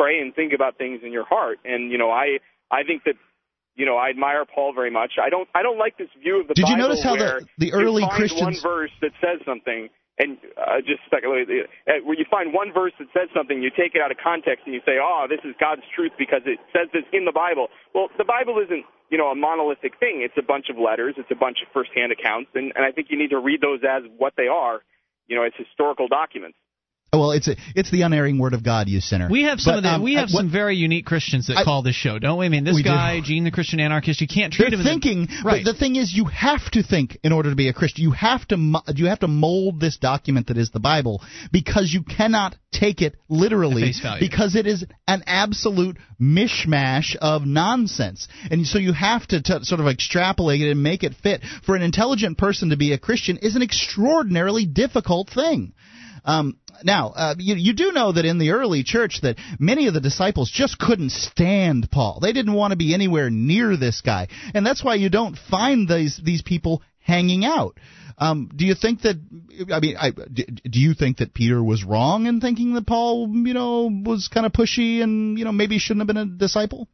pray 0.00 0.14
and 0.22 0.34
think 0.34 0.52
about 0.58 0.72
things 0.82 1.00
in 1.06 1.12
your 1.12 1.26
heart. 1.34 1.58
And 1.64 1.90
you 1.92 1.98
know, 1.98 2.10
I 2.10 2.26
I 2.70 2.80
think 2.88 3.04
that 3.04 3.16
you 3.76 3.86
know 3.88 3.96
I 3.96 4.08
admire 4.14 4.44
Paul 4.52 4.72
very 4.74 4.90
much. 4.90 5.12
I 5.22 5.28
don't 5.34 5.48
I 5.54 5.62
don't 5.66 5.78
like 5.84 5.94
this 6.02 6.08
view 6.22 6.40
of 6.40 6.48
the 6.48 6.54
Bible. 6.54 6.60
Did 6.60 6.62
Bible 6.64 6.76
you 6.76 6.88
notice 6.88 7.02
how 7.08 7.16
the- 7.16 7.46
the 7.64 7.70
early 7.72 8.02
you 8.02 8.08
find 8.08 8.18
Christians- 8.20 8.62
one 8.64 8.72
verse 8.72 8.94
that 9.02 9.12
says 9.24 9.38
something. 9.44 9.88
And 10.18 10.38
uh, 10.56 10.80
just 10.80 11.04
a 11.04 11.08
second, 11.12 11.28
uh, 11.28 11.92
where 12.08 12.16
you 12.16 12.24
find 12.30 12.54
one 12.54 12.72
verse 12.72 12.94
that 12.98 13.08
says 13.12 13.28
something, 13.36 13.60
you 13.60 13.68
take 13.68 13.92
it 13.94 14.00
out 14.00 14.10
of 14.10 14.16
context 14.16 14.64
and 14.64 14.72
you 14.72 14.80
say, 14.88 14.96
"Oh, 14.96 15.26
this 15.28 15.44
is 15.44 15.52
God's 15.60 15.82
truth 15.94 16.12
because 16.16 16.40
it 16.46 16.56
says 16.72 16.88
this 16.96 17.04
in 17.12 17.26
the 17.28 17.36
Bible." 17.36 17.68
Well, 17.92 18.08
the 18.16 18.24
Bible 18.24 18.56
isn't, 18.64 18.86
you 19.12 19.18
know, 19.20 19.28
a 19.28 19.34
monolithic 19.36 20.00
thing. 20.00 20.22
It's 20.24 20.38
a 20.38 20.42
bunch 20.42 20.70
of 20.72 20.78
letters. 20.80 21.16
It's 21.18 21.30
a 21.30 21.34
bunch 21.36 21.58
of 21.60 21.68
first-hand 21.70 22.12
accounts, 22.16 22.48
and, 22.54 22.72
and 22.74 22.82
I 22.82 22.92
think 22.92 23.08
you 23.12 23.18
need 23.18 23.28
to 23.36 23.38
read 23.38 23.60
those 23.60 23.80
as 23.84 24.04
what 24.16 24.32
they 24.40 24.48
are. 24.48 24.80
You 25.28 25.36
know, 25.36 25.42
it's 25.42 25.56
historical 25.58 26.08
documents. 26.08 26.56
Well, 27.18 27.30
it's 27.32 27.48
a, 27.48 27.56
it's 27.74 27.90
the 27.90 28.02
unerring 28.02 28.38
word 28.38 28.54
of 28.54 28.62
God, 28.62 28.88
you 28.88 29.00
sinner. 29.00 29.28
We 29.30 29.42
have 29.44 29.60
some 29.60 29.72
But, 29.72 29.76
of 29.78 29.82
the, 29.84 29.90
um, 29.94 30.02
we 30.02 30.14
have 30.14 30.28
I- 30.30 30.32
what- 30.32 30.40
some 30.42 30.50
very 30.50 30.76
unique 30.76 31.06
Christians 31.06 31.46
that 31.48 31.56
I- 31.58 31.64
call 31.64 31.82
this 31.82 31.96
show, 31.96 32.18
don't 32.18 32.38
we? 32.38 32.46
I 32.46 32.48
mean, 32.48 32.64
this 32.64 32.74
We 32.74 32.82
do. 32.82 32.88
guy, 32.90 33.20
Gene 33.20 33.44
the 33.44 33.50
Christian 33.50 33.80
Anarchist, 33.80 34.20
you 34.20 34.26
can't 34.26 34.52
treat 34.52 34.70
They're 34.70 34.74
him 34.78 34.80
in 34.80 34.84
the- 34.84 34.90
thinking, 34.90 35.28
right. 35.44 35.64
but 35.64 35.72
the 35.72 35.78
thing 35.78 35.96
is, 35.96 36.12
you 36.12 36.26
have 36.26 36.70
to 36.72 36.82
think 36.82 37.18
in 37.24 37.32
order 37.32 37.50
to 37.50 37.56
be 37.56 37.68
a 37.68 37.72
Christian. 37.72 38.02
You 38.04 38.12
have 38.12 38.46
to 38.48 38.56
you 38.94 39.06
have 39.06 39.20
to 39.20 39.28
mold 39.28 39.80
this 39.80 39.96
document 39.96 40.46
that 40.48 40.58
is 40.58 40.70
the 40.70 40.80
Bible 40.80 41.22
because 41.52 41.92
you 41.92 42.02
cannot 42.02 42.54
take 42.72 43.00
it 43.02 43.14
literally 43.28 43.92
because 44.20 44.54
it 44.54 44.66
is 44.66 44.84
an 45.08 45.22
absolute 45.26 45.96
mishmash 46.20 47.16
of 47.16 47.46
nonsense. 47.46 48.28
And 48.50 48.66
so 48.66 48.78
you 48.78 48.92
have 48.92 49.26
to 49.28 49.40
t- 49.40 49.58
sort 49.62 49.80
of 49.80 49.86
extrapolate 49.88 50.60
it 50.60 50.70
and 50.70 50.82
make 50.82 51.02
it 51.02 51.14
fit. 51.14 51.42
For 51.64 51.74
an 51.76 51.82
intelligent 51.82 52.38
person 52.38 52.70
to 52.70 52.76
be 52.76 52.92
a 52.92 52.98
Christian 52.98 53.38
is 53.38 53.56
an 53.56 53.62
extraordinarily 53.62 54.66
difficult 54.66 55.30
thing. 55.30 55.72
Um, 56.26 56.58
now, 56.82 57.08
uh, 57.10 57.34
you, 57.38 57.54
you 57.54 57.72
do 57.72 57.92
know 57.92 58.12
that 58.12 58.24
in 58.24 58.38
the 58.38 58.50
early 58.50 58.82
church 58.82 59.20
that 59.22 59.38
many 59.58 59.86
of 59.86 59.94
the 59.94 60.00
disciples 60.00 60.50
just 60.52 60.78
couldn't 60.78 61.12
stand 61.12 61.90
Paul. 61.90 62.18
They 62.20 62.32
didn't 62.32 62.52
want 62.52 62.72
to 62.72 62.76
be 62.76 62.92
anywhere 62.92 63.30
near 63.30 63.76
this 63.76 64.02
guy, 64.02 64.28
and 64.52 64.66
that's 64.66 64.84
why 64.84 64.96
you 64.96 65.08
don't 65.08 65.38
find 65.38 65.88
these 65.88 66.20
these 66.22 66.42
people 66.42 66.82
hanging 66.98 67.44
out. 67.44 67.78
Um, 68.18 68.50
do 68.54 68.66
you 68.66 68.74
think 68.74 69.02
that? 69.02 69.16
I 69.72 69.80
mean, 69.80 69.96
I, 69.96 70.10
do 70.10 70.80
you 70.80 70.94
think 70.94 71.18
that 71.18 71.34
Peter 71.34 71.62
was 71.62 71.84
wrong 71.84 72.26
in 72.26 72.40
thinking 72.40 72.74
that 72.74 72.86
Paul, 72.86 73.28
you 73.28 73.54
know, 73.54 73.90
was 73.90 74.28
kind 74.28 74.46
of 74.46 74.52
pushy 74.52 75.02
and 75.02 75.38
you 75.38 75.44
know 75.44 75.52
maybe 75.52 75.78
shouldn't 75.78 76.00
have 76.00 76.14
been 76.14 76.16
a 76.16 76.26
disciple? 76.26 76.88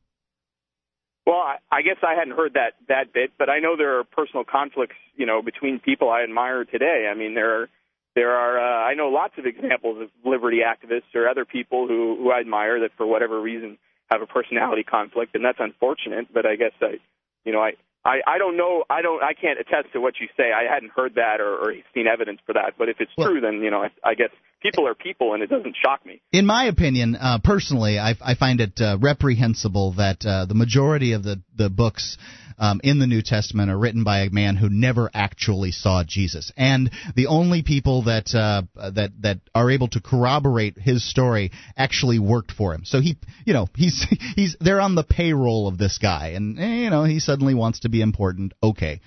Well, 1.25 1.37
I, 1.37 1.59
I 1.71 1.83
guess 1.83 1.99
I 2.03 2.15
hadn't 2.19 2.37
heard 2.37 2.55
that 2.55 2.73
that 2.89 3.13
bit, 3.13 3.31
but 3.39 3.49
I 3.49 3.61
know 3.61 3.77
there 3.77 3.99
are 3.99 4.05
personal 4.05 4.45
conflicts, 4.45 4.97
you 5.17 5.25
know, 5.25 5.43
between 5.43 5.79
people 5.79 6.11
I 6.11 6.23
admire 6.25 6.65
today. 6.65 7.09
I 7.11 7.15
mean, 7.15 7.35
there 7.35 7.63
are 7.63 7.69
there 8.15 8.33
are 8.33 8.59
uh, 8.59 8.91
I 8.91 8.95
know 8.95 9.09
lots 9.09 9.35
of 9.39 9.47
examples 9.47 10.03
of 10.03 10.09
liberty 10.25 10.61
activists 10.65 11.15
or 11.15 11.29
other 11.29 11.45
people 11.45 11.87
who 11.89 12.17
who 12.17 12.31
I 12.31 12.41
admire 12.41 12.81
that 12.81 12.91
for 12.97 13.07
whatever 13.07 13.41
reason 13.41 13.79
have 14.11 14.23
a 14.23 14.27
personality 14.27 14.83
conflict, 14.83 15.35
and 15.35 15.45
that's 15.45 15.59
unfortunate. 15.61 16.27
But 16.33 16.47
I 16.47 16.57
guess 16.57 16.73
I, 16.81 16.99
you 17.45 17.53
know, 17.53 17.61
I. 17.61 17.73
I, 18.05 18.19
I 18.27 18.39
don't 18.39 18.57
know. 18.57 18.83
I 18.91 19.01
don't. 19.01 19.23
I 19.23 19.33
can't 19.33 19.61
attest 19.61 19.93
to 19.93 20.01
what 20.01 20.15
you 20.21 20.27
say. 20.37 20.51
I 20.51 20.65
hadn't 20.69 20.91
heard 20.91 21.15
that 21.15 21.41
or, 21.41 21.55
or 21.55 21.73
seen 21.95 22.09
evidence 22.09 22.41
for 22.45 22.53
that. 22.55 22.73
But 22.77 22.89
if 22.89 22.97
it's 22.99 23.13
true, 23.15 23.41
then 23.41 23.63
you 23.63 23.71
know, 23.71 23.85
I, 23.85 23.91
I 24.05 24.15
guess 24.15 24.31
people 24.61 24.89
are 24.89 24.95
people, 24.97 25.35
and 25.35 25.43
it 25.43 25.49
doesn't 25.49 25.77
shock 25.81 26.05
me. 26.05 26.21
In 26.33 26.45
my 26.45 26.65
opinion, 26.65 27.15
uh, 27.15 27.39
personally, 27.45 28.01
I, 28.01 28.17
I 28.21 28.35
find 28.35 28.61
it 28.61 28.81
uh, 28.81 28.99
reprehensible 29.01 29.93
that 29.99 30.27
uh, 30.27 30.47
the 30.47 30.55
majority 30.55 31.13
of 31.13 31.23
the 31.23 31.43
the 31.57 31.71
books 31.71 32.19
um, 32.59 32.81
in 32.83 32.99
the 32.99 33.07
New 33.07 33.23
Testament 33.23 33.71
are 33.71 33.79
written 33.79 34.05
by 34.05 34.21
a 34.21 34.31
man 34.31 34.57
who 34.57 34.69
never 34.69 35.11
actually 35.15 35.73
saw 35.73 36.03
Jesus, 36.05 36.53
and 36.57 36.91
the 37.15 37.27
only 37.27 37.63
people 37.63 38.03
that 38.05 38.35
uh, 38.35 38.63
that 38.77 39.13
that 39.21 39.41
are 39.55 39.71
able 39.71 39.89
to 39.89 40.01
corroborate 40.01 40.79
his 40.79 41.09
story 41.09 41.53
actually 41.77 42.19
worked 42.19 42.53
for 42.53 42.75
him. 42.75 42.85
So 42.85 43.01
he, 43.01 43.17
you 43.45 43.53
know, 43.53 43.69
he's 43.75 44.07
he's 44.37 44.57
they're 44.61 44.81
on 44.81 44.95
the 44.95 45.05
payroll 45.05 45.69
of 45.69 45.79
this 45.79 45.99
guy, 45.99 46.29
and 46.29 46.59
eh, 46.59 46.83
you 46.85 46.91
know 46.91 47.05
he 47.05 47.21
suddenly 47.21 47.55
wants 47.55 47.81
to 47.81 47.89
be 47.89 48.01
important. 48.01 48.53
Okay. 48.63 49.01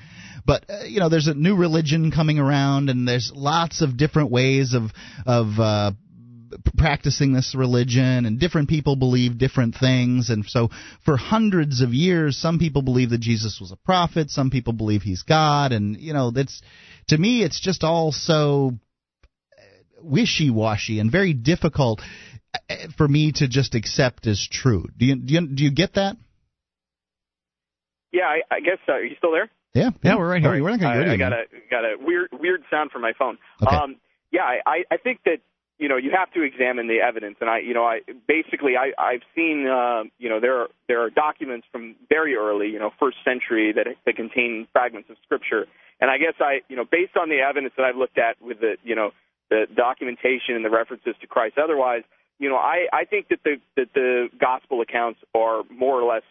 But 0.46 0.66
uh, 0.70 0.84
you 0.84 1.00
know, 1.00 1.10
there's 1.10 1.28
a 1.28 1.34
new 1.34 1.56
religion 1.56 2.12
coming 2.12 2.38
around, 2.38 2.90
and 2.90 3.08
there's 3.08 3.32
lots 3.34 3.82
of 3.82 3.98
different 3.98 4.30
ways 4.30 4.74
of 4.76 4.92
of 5.26 5.60
uh, 5.60 5.92
practicing 6.77 7.34
this 7.34 7.56
religion 7.56 8.25
and 8.25 8.40
different 8.40 8.69
people 8.69 8.95
believe 8.95 9.38
different 9.38 9.75
things 9.75 10.30
and 10.30 10.45
so 10.45 10.69
for 11.03 11.17
hundreds 11.17 11.82
of 11.82 11.93
years 11.93 12.38
some 12.38 12.59
people 12.59 12.82
believe 12.82 13.09
that 13.09 13.22
Jesus 13.22 13.59
was 13.59 13.72
a 13.72 13.75
prophet 13.77 14.30
some 14.30 14.50
people 14.50 14.74
believe 14.74 15.01
he's 15.01 15.24
God 15.24 15.72
and 15.72 15.98
you 15.98 16.14
know 16.14 16.32
that's 16.32 16.61
to 17.08 17.17
me 17.17 17.43
it's 17.43 17.59
just 17.59 17.84
all 17.84 18.11
so 18.11 18.74
wishy-washy 20.01 21.00
and 21.00 21.11
very 21.11 21.34
difficult 21.34 22.01
uh, 22.69 22.75
for 22.98 23.08
me 23.08 23.32
to 23.32 23.48
just 23.48 23.75
accept 23.75 24.27
as 24.27 24.48
true 24.50 24.85
do 24.98 25.06
you 25.06 25.16
do 25.16 25.34
you, 25.34 25.48
do 25.48 25.64
you 25.64 25.72
get 25.72 25.95
that 25.95 26.16
Yeah, 28.11 28.24
I, 28.24 28.42
I 28.50 28.59
guess. 28.59 28.77
Uh, 28.88 28.93
are 28.93 29.03
you 29.03 29.16
still 29.17 29.32
there? 29.32 29.50
yeah 29.74 29.90
Yeah, 30.03 30.16
we're 30.17 30.30
right 30.30 30.42
here. 30.42 30.64
We're 30.64 30.69
not 30.69 30.80
gonna 30.80 31.03
go 31.03 31.09
I, 31.11 31.14
I 31.14 31.17
got 31.17 31.34
a 31.34 31.43
got 31.69 31.84
a 31.84 31.95
weird 32.00 32.30
weird 32.32 32.61
sound 32.72 32.92
from 32.92 33.01
my 33.01 33.14
phone. 33.17 33.38
Okay. 33.61 33.75
Um, 33.75 33.98
yeah, 34.32 34.43
I, 34.43 34.59
I 34.66 34.84
I 34.92 34.98
think 34.98 35.19
that 35.25 35.40
you 35.78 35.90
know 35.90 35.98
you 35.98 36.12
have 36.12 36.32
to 36.34 36.42
examine 36.42 36.88
the 36.88 37.00
evidence. 37.00 37.38
And 37.42 37.50
i 37.50 37.60
you 37.60 37.74
know 37.74 37.86
i 37.86 38.02
basically 38.28 38.78
i 38.78 38.92
i've 38.98 39.24
seen 39.36 39.68
uh, 39.68 40.04
you 40.18 40.30
know 40.30 40.40
there 40.40 40.62
are 40.62 40.68
there 40.88 41.02
are 41.02 41.10
documents 41.10 41.68
from 41.72 41.95
very 42.10 42.36
early 42.36 42.68
you 42.68 42.80
know 42.80 42.92
first 43.00 43.18
century 43.24 43.74
that 43.74 43.88
that 44.06 44.16
contain 44.16 44.68
fragments 44.72 45.10
of 45.10 45.18
scripture. 45.24 45.66
And 46.00 46.10
i 46.12 46.18
guess 46.18 46.36
i 46.40 46.62
you 46.70 46.76
know 46.76 46.86
based 46.86 47.18
on 47.18 47.30
the 47.30 47.40
evidence 47.40 47.74
that 47.78 47.84
i've 47.86 47.98
looked 47.98 48.18
at 48.18 48.42
with 48.42 48.60
the 48.60 48.78
you 48.84 48.95
know 48.95 49.12
the 49.50 49.68
documentation 49.76 50.56
and 50.56 50.66
the 50.66 50.70
references 50.70 51.16
to 51.22 51.28
christ 51.28 51.58
otherwise 51.58 52.02
you 52.40 52.50
know 52.50 52.58
i 52.58 52.88
i 52.92 53.06
think 53.06 53.28
that 53.30 53.40
the 53.45 53.56
that 53.78 53.94
the 53.94 54.28
gospel 54.40 54.82
accounts 54.82 55.20
are 55.36 55.64
more 55.70 56.02
or 56.02 56.12
less 56.12 56.24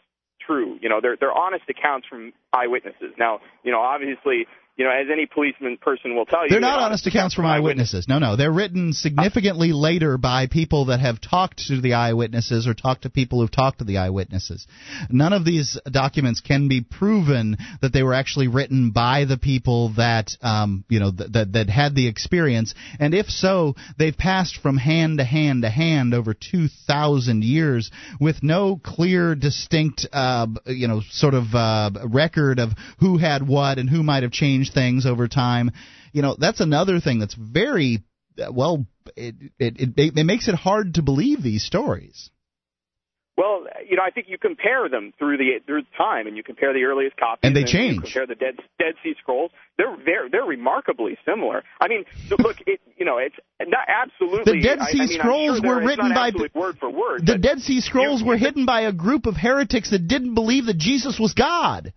true. 0.46 0.78
You 0.80 0.88
know 0.88 1.00
they're 1.00 1.16
they're 1.18 1.32
honest 1.32 1.64
accounts 1.68 2.06
from 2.06 2.32
eyewitnesses. 2.52 3.12
Now 3.18 3.40
you 3.62 3.72
know 3.72 3.80
obviously 3.80 4.46
you 4.76 4.84
know, 4.84 4.90
as 4.90 5.06
any 5.12 5.26
policeman 5.26 5.76
person 5.76 6.16
will 6.16 6.26
tell 6.26 6.42
you, 6.42 6.50
they're 6.50 6.60
not 6.60 6.80
honest 6.80 7.06
accounts 7.06 7.32
from 7.34 7.46
eyewitnesses. 7.46 8.08
No, 8.08 8.18
no, 8.18 8.34
they're 8.34 8.50
written 8.50 8.92
significantly 8.92 9.72
later 9.72 10.18
by 10.18 10.48
people 10.48 10.86
that 10.86 10.98
have 10.98 11.20
talked 11.20 11.58
to 11.68 11.80
the 11.80 11.94
eyewitnesses 11.94 12.66
or 12.66 12.74
talked 12.74 13.02
to 13.02 13.10
people 13.10 13.40
who've 13.40 13.50
talked 13.50 13.78
to 13.78 13.84
the 13.84 13.98
eyewitnesses. 13.98 14.66
None 15.10 15.32
of 15.32 15.44
these 15.44 15.78
documents 15.88 16.40
can 16.40 16.66
be 16.66 16.80
proven 16.80 17.56
that 17.82 17.92
they 17.92 18.02
were 18.02 18.14
actually 18.14 18.48
written 18.48 18.90
by 18.90 19.26
the 19.26 19.38
people 19.38 19.94
that, 19.96 20.32
um, 20.42 20.84
you 20.88 20.98
know, 20.98 21.12
th- 21.12 21.30
that 21.30 21.52
that 21.52 21.70
had 21.70 21.94
the 21.94 22.08
experience. 22.08 22.74
And 22.98 23.14
if 23.14 23.26
so, 23.26 23.76
they've 23.96 24.16
passed 24.16 24.56
from 24.60 24.76
hand 24.76 25.18
to 25.18 25.24
hand 25.24 25.62
to 25.62 25.70
hand 25.70 26.14
over 26.14 26.34
two 26.34 26.66
thousand 26.88 27.44
years 27.44 27.92
with 28.20 28.42
no 28.42 28.80
clear, 28.82 29.36
distinct, 29.36 30.04
uh, 30.12 30.48
you 30.66 30.88
know, 30.88 31.00
sort 31.10 31.34
of 31.34 31.54
uh, 31.54 31.90
record 32.12 32.58
of 32.58 32.70
who 32.98 33.18
had 33.18 33.46
what 33.46 33.78
and 33.78 33.88
who 33.88 34.02
might 34.02 34.24
have 34.24 34.32
changed 34.32 34.63
change 34.64 34.74
things 34.74 35.06
over 35.06 35.28
time. 35.28 35.70
You 36.12 36.22
know, 36.22 36.36
that's 36.38 36.60
another 36.60 37.00
thing 37.00 37.18
that's 37.18 37.34
very 37.34 38.02
well. 38.50 38.86
It 39.16 39.34
it 39.58 39.76
it, 39.96 40.18
it 40.18 40.24
makes 40.24 40.48
it 40.48 40.54
hard 40.54 40.94
to 40.94 41.02
believe 41.02 41.42
these 41.42 41.64
stories. 41.64 42.30
Well, 43.36 43.64
you 43.88 43.96
know, 43.96 44.02
I 44.06 44.10
think 44.10 44.28
you 44.28 44.38
compare 44.38 44.88
them 44.88 45.12
through 45.18 45.38
the 45.38 45.58
through 45.66 45.82
time, 45.98 46.28
and 46.28 46.36
you 46.36 46.44
compare 46.44 46.72
the 46.72 46.84
earliest 46.84 47.16
copies, 47.16 47.40
and 47.42 47.56
they 47.56 47.62
and 47.62 47.68
change. 47.68 47.96
You 47.96 48.02
compare 48.02 48.26
the 48.26 48.36
Dead 48.36 48.54
Dead 48.78 48.94
Sea 49.02 49.14
Scrolls; 49.20 49.50
they're 49.76 49.96
they're 50.06 50.28
they're 50.30 50.44
remarkably 50.44 51.18
similar. 51.26 51.64
I 51.80 51.88
mean, 51.88 52.04
look, 52.38 52.58
it 52.64 52.80
you 52.96 53.04
know, 53.04 53.18
it's 53.18 53.34
not 53.60 53.88
absolutely. 53.88 54.60
The 54.60 54.60
Dead 54.60 54.78
Sea 54.82 55.00
I, 55.00 55.02
I 55.02 55.06
mean, 55.06 55.18
Scrolls 55.18 55.58
sure 55.58 55.68
were 55.68 55.84
written 55.84 56.14
by 56.14 56.30
word 56.54 56.78
for 56.78 56.90
word. 56.90 57.26
The 57.26 57.38
Dead 57.38 57.58
Sea 57.58 57.80
Scrolls 57.80 58.20
you, 58.20 58.28
were 58.28 58.36
hidden 58.36 58.66
by 58.66 58.82
a 58.82 58.92
group 58.92 59.26
of 59.26 59.34
heretics 59.34 59.90
that 59.90 60.06
didn't 60.06 60.34
believe 60.34 60.66
that 60.66 60.78
Jesus 60.78 61.18
was 61.18 61.34
God. 61.34 61.92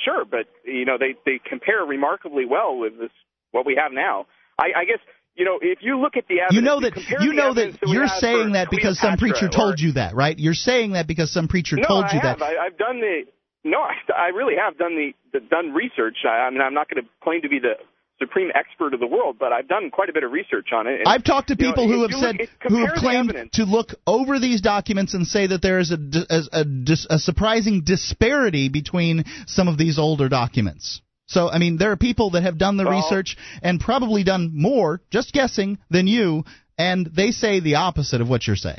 Sure, 0.00 0.24
but 0.24 0.46
you 0.64 0.84
know 0.84 0.96
they 0.98 1.14
they 1.24 1.40
compare 1.44 1.84
remarkably 1.84 2.44
well 2.44 2.78
with 2.78 2.98
this 2.98 3.10
what 3.50 3.66
we 3.66 3.78
have 3.80 3.92
now. 3.92 4.26
I, 4.58 4.66
I 4.76 4.84
guess 4.84 5.00
you 5.34 5.44
know 5.44 5.58
if 5.60 5.78
you 5.82 5.98
look 5.98 6.16
at 6.16 6.28
the 6.28 6.40
evidence, 6.40 6.54
you 6.54 6.62
know 6.62 6.80
that 6.80 6.96
you, 6.96 7.16
you 7.20 7.32
know 7.32 7.54
that, 7.54 7.80
that 7.80 7.88
you're 7.88 8.06
saying 8.06 8.52
that 8.52 8.70
because 8.70 8.98
some 8.98 9.16
preacher 9.16 9.48
told 9.48 9.80
you 9.80 9.92
that, 9.92 10.14
right? 10.14 10.38
You're 10.38 10.54
saying 10.54 10.92
that 10.92 11.06
because 11.06 11.32
some 11.32 11.48
preacher 11.48 11.76
no, 11.76 11.86
told 11.86 12.04
I 12.04 12.14
you 12.14 12.20
have. 12.20 12.38
that. 12.38 12.44
I, 12.44 12.66
I've 12.66 12.78
done 12.78 13.00
the 13.00 13.22
no, 13.64 13.78
I, 13.78 13.94
I 14.16 14.28
really 14.28 14.54
have 14.56 14.78
done 14.78 14.96
the, 14.96 15.12
the 15.32 15.44
done 15.44 15.72
research. 15.72 16.18
I, 16.24 16.46
I 16.46 16.50
mean, 16.50 16.60
I'm 16.60 16.74
not 16.74 16.88
going 16.88 17.02
to 17.02 17.08
claim 17.22 17.42
to 17.42 17.48
be 17.48 17.58
the 17.58 17.74
supreme 18.18 18.50
expert 18.54 18.94
of 18.94 19.00
the 19.00 19.06
world, 19.06 19.36
but 19.38 19.52
I've 19.52 19.68
done 19.68 19.90
quite 19.90 20.08
a 20.08 20.12
bit 20.12 20.24
of 20.24 20.32
research 20.32 20.68
on 20.72 20.86
it. 20.86 21.00
And, 21.00 21.08
I've 21.08 21.24
talked 21.24 21.48
to 21.48 21.56
people 21.56 21.86
know, 21.86 21.94
who 21.94 22.02
have 22.02 22.12
said 22.12 22.48
who 22.68 22.84
have 22.84 22.94
claimed 22.94 23.50
to 23.52 23.64
look 23.64 23.94
over 24.06 24.38
these 24.38 24.60
documents 24.60 25.14
and 25.14 25.26
say 25.26 25.46
that 25.48 25.62
there 25.62 25.78
is 25.78 25.92
a, 25.92 25.98
a, 26.28 26.62
a, 26.62 27.14
a 27.14 27.18
surprising 27.18 27.82
disparity 27.84 28.68
between 28.68 29.24
some 29.46 29.68
of 29.68 29.78
these 29.78 29.98
older 29.98 30.28
documents. 30.28 31.00
So, 31.26 31.50
I 31.50 31.58
mean, 31.58 31.76
there 31.76 31.92
are 31.92 31.96
people 31.96 32.30
that 32.30 32.42
have 32.42 32.58
done 32.58 32.76
the 32.76 32.84
Well- 32.84 32.96
research 32.96 33.36
and 33.62 33.80
probably 33.80 34.24
done 34.24 34.50
more, 34.54 35.00
just 35.10 35.32
guessing, 35.32 35.78
than 35.90 36.06
you, 36.06 36.44
and 36.78 37.06
they 37.06 37.32
say 37.32 37.60
the 37.60 37.76
opposite 37.76 38.20
of 38.20 38.28
what 38.28 38.46
you're 38.46 38.56
saying. 38.56 38.78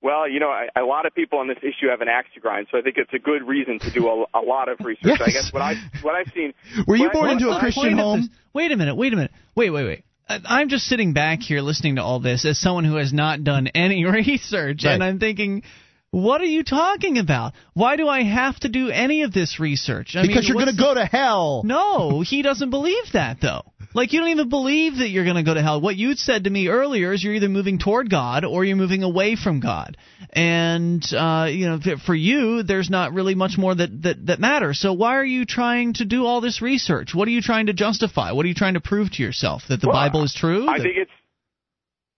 Well, 0.00 0.28
you 0.28 0.38
know, 0.38 0.48
I, 0.48 0.68
a 0.76 0.84
lot 0.84 1.06
of 1.06 1.14
people 1.14 1.40
on 1.40 1.48
this 1.48 1.58
issue 1.58 1.88
have 1.90 2.00
an 2.00 2.08
axe 2.08 2.28
to 2.34 2.40
grind, 2.40 2.68
so 2.70 2.78
I 2.78 2.82
think 2.82 2.96
it's 2.98 3.12
a 3.12 3.18
good 3.18 3.42
reason 3.46 3.80
to 3.80 3.90
do 3.90 4.06
a, 4.08 4.38
a 4.38 4.42
lot 4.42 4.68
of 4.68 4.78
research. 4.80 5.20
I 5.20 5.30
guess 5.30 5.52
what 5.52 5.62
I 5.62 5.74
what 6.02 6.14
I've 6.14 6.32
seen. 6.34 6.54
Were 6.86 6.96
you 6.96 7.08
what 7.08 7.16
I- 7.16 7.18
born 7.18 7.30
into 7.30 7.50
a 7.50 7.58
Christian 7.58 7.98
home? 7.98 8.30
Wait 8.52 8.70
a 8.70 8.76
minute. 8.76 8.94
Wait 8.94 9.12
a 9.12 9.16
minute. 9.16 9.32
Wait, 9.54 9.70
wait, 9.70 9.84
wait. 9.84 10.04
I'm 10.28 10.68
just 10.68 10.84
sitting 10.84 11.14
back 11.14 11.40
here 11.40 11.62
listening 11.62 11.96
to 11.96 12.02
all 12.02 12.20
this 12.20 12.44
as 12.44 12.58
someone 12.60 12.84
who 12.84 12.96
has 12.96 13.14
not 13.14 13.44
done 13.44 13.68
any 13.68 14.04
research, 14.10 14.84
and 14.84 15.02
I'm 15.02 15.18
thinking, 15.18 15.62
what 16.10 16.40
are 16.40 16.46
you 16.46 16.64
talking 16.64 17.18
about? 17.18 17.52
Why 17.74 17.96
do 17.96 18.08
I 18.08 18.22
have 18.22 18.58
to 18.60 18.68
do 18.68 18.88
any 18.88 19.22
of 19.22 19.32
this 19.32 19.60
research? 19.60 20.16
I 20.16 20.22
because 20.22 20.44
mean, 20.44 20.48
you're 20.48 20.64
going 20.64 20.74
to 20.76 20.82
go 20.82 20.94
to 20.94 21.04
hell. 21.04 21.62
No, 21.64 22.22
he 22.22 22.42
doesn't 22.42 22.70
believe 22.70 23.12
that 23.12 23.38
though. 23.42 23.62
Like 23.94 24.12
you 24.12 24.20
don't 24.20 24.28
even 24.30 24.48
believe 24.48 24.98
that 24.98 25.08
you're 25.08 25.24
going 25.24 25.36
to 25.36 25.42
go 25.42 25.54
to 25.54 25.62
hell. 25.62 25.80
What 25.80 25.96
you 25.96 26.14
said 26.14 26.44
to 26.44 26.50
me 26.50 26.68
earlier 26.68 27.12
is 27.12 27.22
you're 27.24 27.34
either 27.34 27.48
moving 27.48 27.78
toward 27.78 28.10
God 28.10 28.44
or 28.44 28.64
you're 28.64 28.76
moving 28.76 29.02
away 29.02 29.34
from 29.36 29.60
God. 29.60 29.96
And 30.32 31.02
uh, 31.12 31.48
you 31.50 31.68
know, 31.68 31.78
for 32.04 32.14
you, 32.14 32.62
there's 32.62 32.90
not 32.90 33.12
really 33.12 33.34
much 33.34 33.58
more 33.58 33.74
that, 33.74 34.02
that 34.02 34.26
that 34.26 34.40
matters. 34.40 34.78
So 34.80 34.92
why 34.92 35.16
are 35.16 35.24
you 35.24 35.44
trying 35.44 35.94
to 35.94 36.04
do 36.04 36.24
all 36.26 36.40
this 36.40 36.62
research? 36.62 37.14
What 37.14 37.28
are 37.28 37.32
you 37.32 37.42
trying 37.42 37.66
to 37.66 37.72
justify? 37.74 38.32
What 38.32 38.44
are 38.44 38.48
you 38.48 38.54
trying 38.54 38.74
to 38.74 38.80
prove 38.80 39.10
to 39.12 39.22
yourself 39.22 39.62
that 39.68 39.80
the 39.80 39.88
Well, 39.88 39.96
Bible 39.96 40.24
is 40.24 40.34
true? 40.34 40.68
I 40.68 40.78
that, 40.78 40.82
think 40.82 40.96
it's 40.96 41.10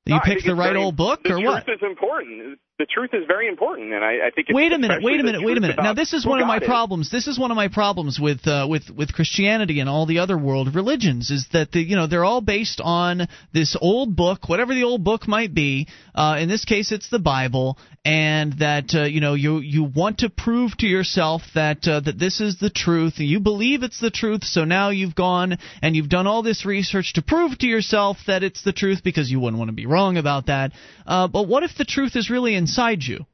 that 0.07 0.10
you 0.12 0.17
no, 0.17 0.20
picked 0.25 0.47
the 0.47 0.55
right 0.55 0.73
very- 0.73 0.85
old 0.85 0.97
book 0.97 1.23
the 1.23 1.35
or 1.35 1.36
what? 1.36 1.65
truth 1.65 1.65
what? 1.67 1.75
is 1.75 1.91
important. 1.91 2.59
The 2.81 2.86
truth 2.86 3.10
is 3.12 3.26
very 3.26 3.47
important, 3.47 3.92
and 3.92 4.02
I, 4.02 4.28
I 4.28 4.31
think. 4.34 4.49
It's 4.49 4.57
Wait 4.57 4.73
a 4.73 4.78
minute, 4.78 5.02
wait 5.02 5.20
a 5.20 5.23
minute, 5.23 5.42
wait 5.44 5.59
a 5.59 5.60
minute. 5.60 5.76
Now 5.76 5.92
this 5.92 6.15
is 6.15 6.25
one 6.25 6.41
of 6.41 6.47
my 6.47 6.60
problems. 6.60 7.10
This 7.10 7.26
is 7.26 7.39
one 7.39 7.50
of 7.50 7.55
my 7.55 7.68
problems 7.68 8.18
with 8.18 8.47
uh, 8.47 8.67
with 8.70 8.89
with 8.89 9.12
Christianity 9.12 9.81
and 9.81 9.89
all 9.91 10.07
the 10.07 10.20
other 10.20 10.39
world 10.39 10.75
religions 10.75 11.31
is 11.31 11.47
that 11.52 11.73
the, 11.73 11.81
you 11.83 11.94
know 11.94 12.07
they're 12.07 12.25
all 12.25 12.41
based 12.41 12.81
on 12.83 13.28
this 13.52 13.76
old 13.78 14.17
book, 14.17 14.49
whatever 14.49 14.73
the 14.75 14.84
old 14.84 15.05
book 15.05 15.28
might 15.28 15.52
be. 15.52 15.89
Uh, 16.15 16.39
in 16.41 16.49
this 16.49 16.65
case, 16.65 16.91
it's 16.91 17.10
the 17.10 17.18
Bible, 17.18 17.76
and 18.02 18.59
that 18.60 18.94
uh, 18.94 19.02
you 19.02 19.20
know 19.20 19.34
you 19.34 19.59
you 19.59 19.84
want 19.84 20.20
to 20.20 20.31
prove 20.31 20.75
to 20.78 20.86
yourself 20.86 21.42
that 21.55 21.86
uh, 21.86 22.00
that 22.00 22.18
this 22.18 22.41
is 22.41 22.59
the 22.60 22.70
truth. 22.70 23.18
and 23.18 23.28
You 23.28 23.41
believe 23.41 23.83
it's 23.83 24.00
the 24.00 24.10
truth, 24.10 24.44
so 24.44 24.65
now 24.65 24.89
you've 24.89 25.15
gone 25.15 25.59
and 25.83 25.94
you've 25.94 26.09
done 26.09 26.26
all 26.26 26.42
this 26.42 26.65
research 26.65 27.12
to 27.15 27.23
prove 27.23 27.59
to 27.59 27.67
yourself 27.67 28.17
that 28.26 28.42
it's 28.42 28.65
the 28.65 28.73
truth 28.73 29.02
because 29.05 29.31
you 29.31 29.39
wouldn't 29.39 29.59
want 29.59 29.68
to 29.68 29.75
be 29.75 29.84
wrong 29.84 30.17
about 30.17 30.47
that. 30.47 30.73
Uh, 31.07 31.28
but 31.28 31.47
what 31.47 31.62
if 31.62 31.73
the 31.76 31.84
truth 31.84 32.17
is 32.17 32.31
really 32.31 32.55
inside 32.70 33.02
you? 33.02 33.26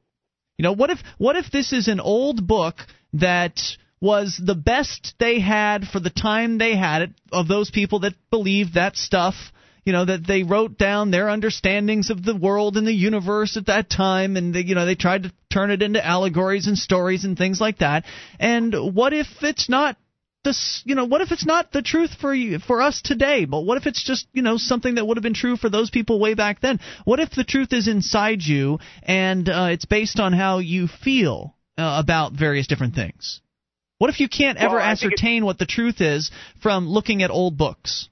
You 0.59 0.63
know, 0.63 0.73
what 0.73 0.91
if 0.91 0.99
what 1.19 1.37
if 1.37 1.51
this 1.51 1.73
is 1.73 1.89
an 1.89 2.01
old 2.01 2.47
book 2.47 2.77
that 3.13 3.61
was 4.01 4.41
the 4.43 4.55
best 4.55 5.15
they 5.19 5.41
had 5.41 5.85
for 5.85 6.01
the 6.01 6.11
time 6.11 6.59
they 6.59 6.77
had 6.77 7.03
it 7.03 7.11
of 7.33 7.49
those 7.49 7.71
people 7.71 8.01
that 8.01 8.15
believed 8.31 8.75
that 8.75 8.97
stuff, 8.97 9.35
you 9.85 9.93
know, 9.93 10.05
that 10.05 10.27
they 10.27 10.43
wrote 10.43 10.79
down 10.79 11.11
their 11.11 11.29
understandings 11.29 12.11
of 12.11 12.25
the 12.25 12.37
world 12.37 12.77
and 12.77 12.87
the 12.87 12.93
universe 12.93 13.57
at 13.57 13.67
that 13.67 13.91
time 13.91 14.37
and 14.37 14.55
they, 14.55 14.61
you 14.61 14.75
know, 14.75 14.87
they 14.87 14.95
tried 14.95 15.25
to 15.25 15.33
turn 15.53 15.71
it 15.71 15.83
into 15.83 16.05
allegories 16.05 16.67
and 16.67 16.79
stories 16.79 17.25
and 17.25 17.37
things 17.37 17.61
like 17.61 17.79
that. 17.79 18.05
And 18.39 18.75
what 18.95 19.13
if 19.13 19.29
it's 19.43 19.69
not 19.69 19.97
this, 20.47 20.83
you 20.85 20.95
know, 20.95 21.05
what 21.05 21.21
if 21.21 21.33
it's 21.33 21.45
not 21.45 21.73
the 21.73 21.83
truth 21.83 22.11
for 22.21 22.33
you, 22.33 22.59
for 22.59 22.81
us 22.81 23.03
today, 23.03 23.45
but 23.45 23.63
what 23.63 23.77
if 23.77 23.87
it's 23.87 24.03
just, 24.03 24.27
you 24.33 24.43
know, 24.43 24.57
something 24.57 24.95
that 24.95 25.05
would 25.05 25.17
have 25.17 25.23
been 25.23 25.35
true 25.35 25.57
for 25.57 25.69
those 25.69 25.91
people 25.91 26.21
way 26.21 26.35
back 26.35 26.61
then? 26.61 26.79
What 27.05 27.21
if 27.21 27.31
the 27.33 27.45
truth 27.45 27.73
is 27.73 27.89
inside 27.89 28.43
you 28.43 28.79
and 29.03 29.49
uh, 29.49 29.69
it's 29.73 29.85
based 29.85 30.21
on 30.21 30.33
how 30.33 30.59
you 30.59 30.87
feel 30.89 31.57
uh, 31.77 32.01
about 32.03 32.33
various 32.33 32.67
different 32.67 32.95
things? 32.95 33.41
What 33.99 34.11
if 34.11 34.21
you 34.21 34.29
can't 34.29 34.59
ever 34.59 34.77
Well, 34.77 34.85
ascertain 34.85 35.45
what 35.45 35.59
the 35.59 35.67
truth 35.67 36.01
is 36.01 36.31
from 36.63 36.89
looking 36.89 37.23
at 37.23 37.31
old 37.31 37.59
books? 37.59 38.09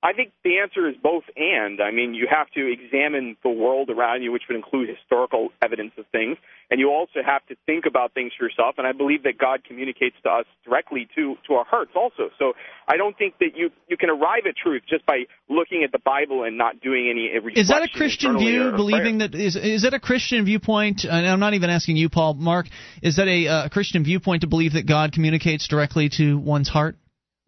I 0.00 0.12
think 0.12 0.32
the 0.44 0.58
answer 0.58 0.88
is 0.88 0.94
both 1.02 1.24
and. 1.36 1.80
I 1.80 1.90
mean, 1.90 2.14
you 2.14 2.28
have 2.30 2.48
to 2.50 2.70
examine 2.70 3.36
the 3.42 3.50
world 3.50 3.90
around 3.90 4.22
you, 4.22 4.30
which 4.30 4.44
would 4.48 4.54
include 4.54 4.88
historical 4.88 5.48
evidence 5.60 5.90
of 5.98 6.06
things, 6.12 6.36
and 6.70 6.78
you 6.78 6.90
also 6.90 7.18
have 7.26 7.44
to 7.46 7.56
think 7.66 7.84
about 7.84 8.14
things 8.14 8.30
for 8.38 8.44
yourself. 8.44 8.76
And 8.78 8.86
I 8.86 8.92
believe 8.92 9.24
that 9.24 9.38
God 9.38 9.64
communicates 9.64 10.14
to 10.22 10.30
us 10.30 10.46
directly 10.64 11.08
to 11.16 11.34
to 11.48 11.54
our 11.54 11.64
hearts 11.64 11.92
also. 11.96 12.30
So 12.38 12.52
I 12.86 12.96
don't 12.96 13.18
think 13.18 13.38
that 13.40 13.56
you 13.56 13.70
you 13.88 13.96
can 13.96 14.08
arrive 14.08 14.46
at 14.48 14.54
truth 14.56 14.82
just 14.88 15.04
by 15.04 15.24
looking 15.48 15.82
at 15.82 15.90
the 15.90 15.98
Bible 15.98 16.44
and 16.44 16.56
not 16.56 16.80
doing 16.80 17.08
any 17.10 17.26
Is 17.58 17.68
that 17.68 17.82
a 17.82 17.88
Christian 17.88 18.38
view? 18.38 18.70
Believing 18.70 19.18
prayer. 19.18 19.28
that 19.30 19.34
is 19.34 19.56
is 19.56 19.82
that 19.82 19.94
a 19.94 20.00
Christian 20.00 20.44
viewpoint? 20.44 21.04
And 21.04 21.26
I'm 21.26 21.40
not 21.40 21.54
even 21.54 21.70
asking 21.70 21.96
you, 21.96 22.08
Paul. 22.08 22.34
Mark, 22.34 22.66
is 23.02 23.16
that 23.16 23.26
a 23.26 23.48
uh, 23.48 23.68
Christian 23.70 24.04
viewpoint 24.04 24.42
to 24.42 24.46
believe 24.46 24.74
that 24.74 24.86
God 24.86 25.10
communicates 25.10 25.66
directly 25.66 26.08
to 26.18 26.38
one's 26.38 26.68
heart? 26.68 26.94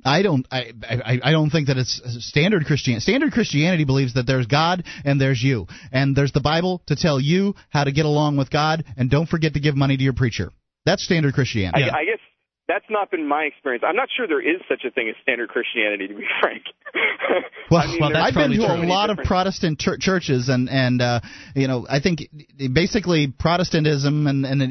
I 0.05 0.23
don't. 0.23 0.47
I, 0.51 0.73
I. 0.83 1.20
I 1.23 1.33
don't 1.33 1.51
think 1.51 1.69
that 1.69 1.77
it's 1.77 2.01
standard 2.20 2.67
Christianity. 2.67 3.01
Standard 3.01 3.33
Christianity 3.33 3.85
believes 3.85 4.15
that 4.15 4.27
there's 4.27 4.47
God 4.47 4.85
and 5.05 5.20
there's 5.20 5.43
you, 5.43 5.67
and 5.93 6.17
there's 6.17 6.33
the 6.33 6.41
Bible 6.41 6.83
to 6.87 6.97
tell 6.97 7.20
you 7.20 7.55
how 7.69 7.85
to 7.85 7.93
get 7.93 8.05
along 8.05 8.37
with 8.37 8.51
God, 8.51 8.85
and 8.97 9.11
don't 9.11 9.29
forget 9.29 9.55
to 9.55 9.61
give 9.61 9.77
money 9.77 9.97
to 9.97 10.03
your 10.03 10.12
preacher. 10.12 10.51
That's 10.87 11.05
standard 11.05 11.35
Christianity. 11.35 11.85
I, 11.85 12.01
I 12.01 12.05
guess 12.05 12.19
that's 12.70 12.84
not 12.89 13.10
been 13.10 13.26
my 13.26 13.42
experience. 13.42 13.82
I'm 13.86 13.97
not 13.97 14.08
sure 14.16 14.28
there 14.28 14.40
is 14.40 14.60
such 14.68 14.84
a 14.86 14.92
thing 14.92 15.08
as 15.08 15.16
standard 15.23 15.49
Christianity, 15.49 16.07
to 16.07 16.15
be 16.15 16.24
frank. 16.40 16.62
Well, 17.70 17.82
I 17.82 17.86
mean, 17.86 18.00
there's 18.00 18.16
I've 18.16 18.34
been 18.34 18.52
to 18.52 18.66
a 18.66 18.86
lot 18.86 19.10
of 19.10 19.18
Protestant 19.18 19.81
chur- 19.81 19.97
churches, 19.99 20.49
and 20.49 20.68
and 20.70 21.02
uh, 21.02 21.20
you 21.57 21.66
know, 21.66 21.86
I 21.89 22.00
think 22.00 22.28
basically 22.73 23.26
Protestantism 23.26 24.26
and, 24.26 24.47
and 24.47 24.62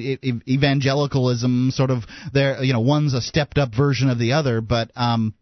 evangelicalism 0.47 1.71
sort 1.71 1.91
of 1.91 2.03
there. 2.33 2.63
You 2.63 2.73
know, 2.73 2.79
one's 2.79 3.13
a 3.13 3.21
stepped 3.21 3.57
up 3.57 3.75
version 3.75 4.09
of 4.09 4.17
the 4.17 4.33
other, 4.33 4.61
but 4.61 4.91
um, 4.95 5.33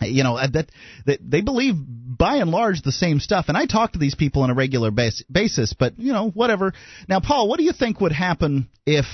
you 0.00 0.22
know 0.22 0.36
that, 0.36 0.70
that 1.06 1.18
they 1.22 1.40
believe 1.40 1.74
by 1.76 2.36
and 2.36 2.50
large 2.50 2.82
the 2.82 2.92
same 2.92 3.18
stuff 3.18 3.46
and 3.48 3.56
i 3.56 3.66
talk 3.66 3.92
to 3.92 3.98
these 3.98 4.14
people 4.14 4.42
on 4.42 4.50
a 4.50 4.54
regular 4.54 4.92
base, 4.92 5.24
basis 5.30 5.74
but 5.76 5.98
you 5.98 6.12
know 6.12 6.30
whatever 6.30 6.72
now 7.08 7.18
paul 7.18 7.48
what 7.48 7.58
do 7.58 7.64
you 7.64 7.72
think 7.72 8.00
would 8.00 8.12
happen 8.12 8.68
if 8.86 9.06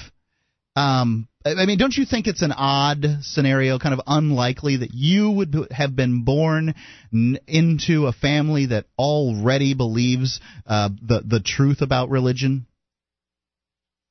um 0.77 1.29
i 1.45 1.67
mean 1.67 1.79
don't 1.79 1.97
you 1.97 2.05
think 2.05 2.27
it's 2.27 2.43
an 2.43 2.53
odd 2.53 3.05
scenario 3.23 3.79
kind 3.79 3.95
of 3.95 4.01
unlikely 4.07 4.79
that 4.79 4.93
you 4.93 5.31
would 5.31 5.69
have 5.71 5.95
been 5.95 6.25
born 6.25 6.75
n- 7.13 7.39
into 7.47 8.07
a 8.07 8.13
family 8.13 8.67
that 8.67 8.87
already 8.99 9.75
believes 9.75 10.41
uh, 10.67 10.89
the 11.03 11.21
the 11.21 11.41
truth 11.41 11.81
about 11.81 12.11
religion 12.11 12.67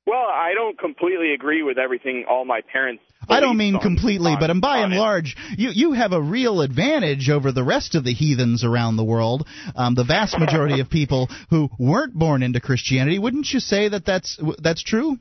well, 0.06 0.26
I 0.26 0.52
don't 0.54 0.78
completely 0.78 1.34
agree 1.34 1.64
with 1.64 1.78
everything 1.78 2.26
all 2.30 2.44
my 2.44 2.60
parents. 2.62 3.02
I 3.30 3.40
don't 3.40 3.56
mean 3.56 3.76
on, 3.76 3.82
completely, 3.82 4.34
on, 4.34 4.40
but 4.40 4.62
by 4.62 4.80
and 4.80 4.94
it. 4.94 4.98
large, 4.98 5.38
you 5.58 5.70
you 5.70 5.94
have 5.94 6.12
a 6.12 6.22
real 6.22 6.60
advantage 6.60 7.30
over 7.30 7.54
the 7.54 7.64
rest 7.64 7.96
of 7.96 8.04
the 8.04 8.14
heathens 8.14 8.66
around 8.66 8.98
the 8.98 9.04
world. 9.06 9.48
Um, 9.76 9.96
the 9.96 10.04
vast 10.04 10.38
majority 10.38 10.82
of 10.82 10.90
people 10.90 11.30
who 11.50 11.70
weren't 11.80 12.14
born 12.14 12.44
into 12.44 12.60
Christianity, 12.60 13.18
wouldn't 13.18 13.48
you 13.54 13.62
say 13.62 13.88
that 13.88 14.06
that's 14.06 14.38
that's 14.62 14.84
true? 14.84 15.18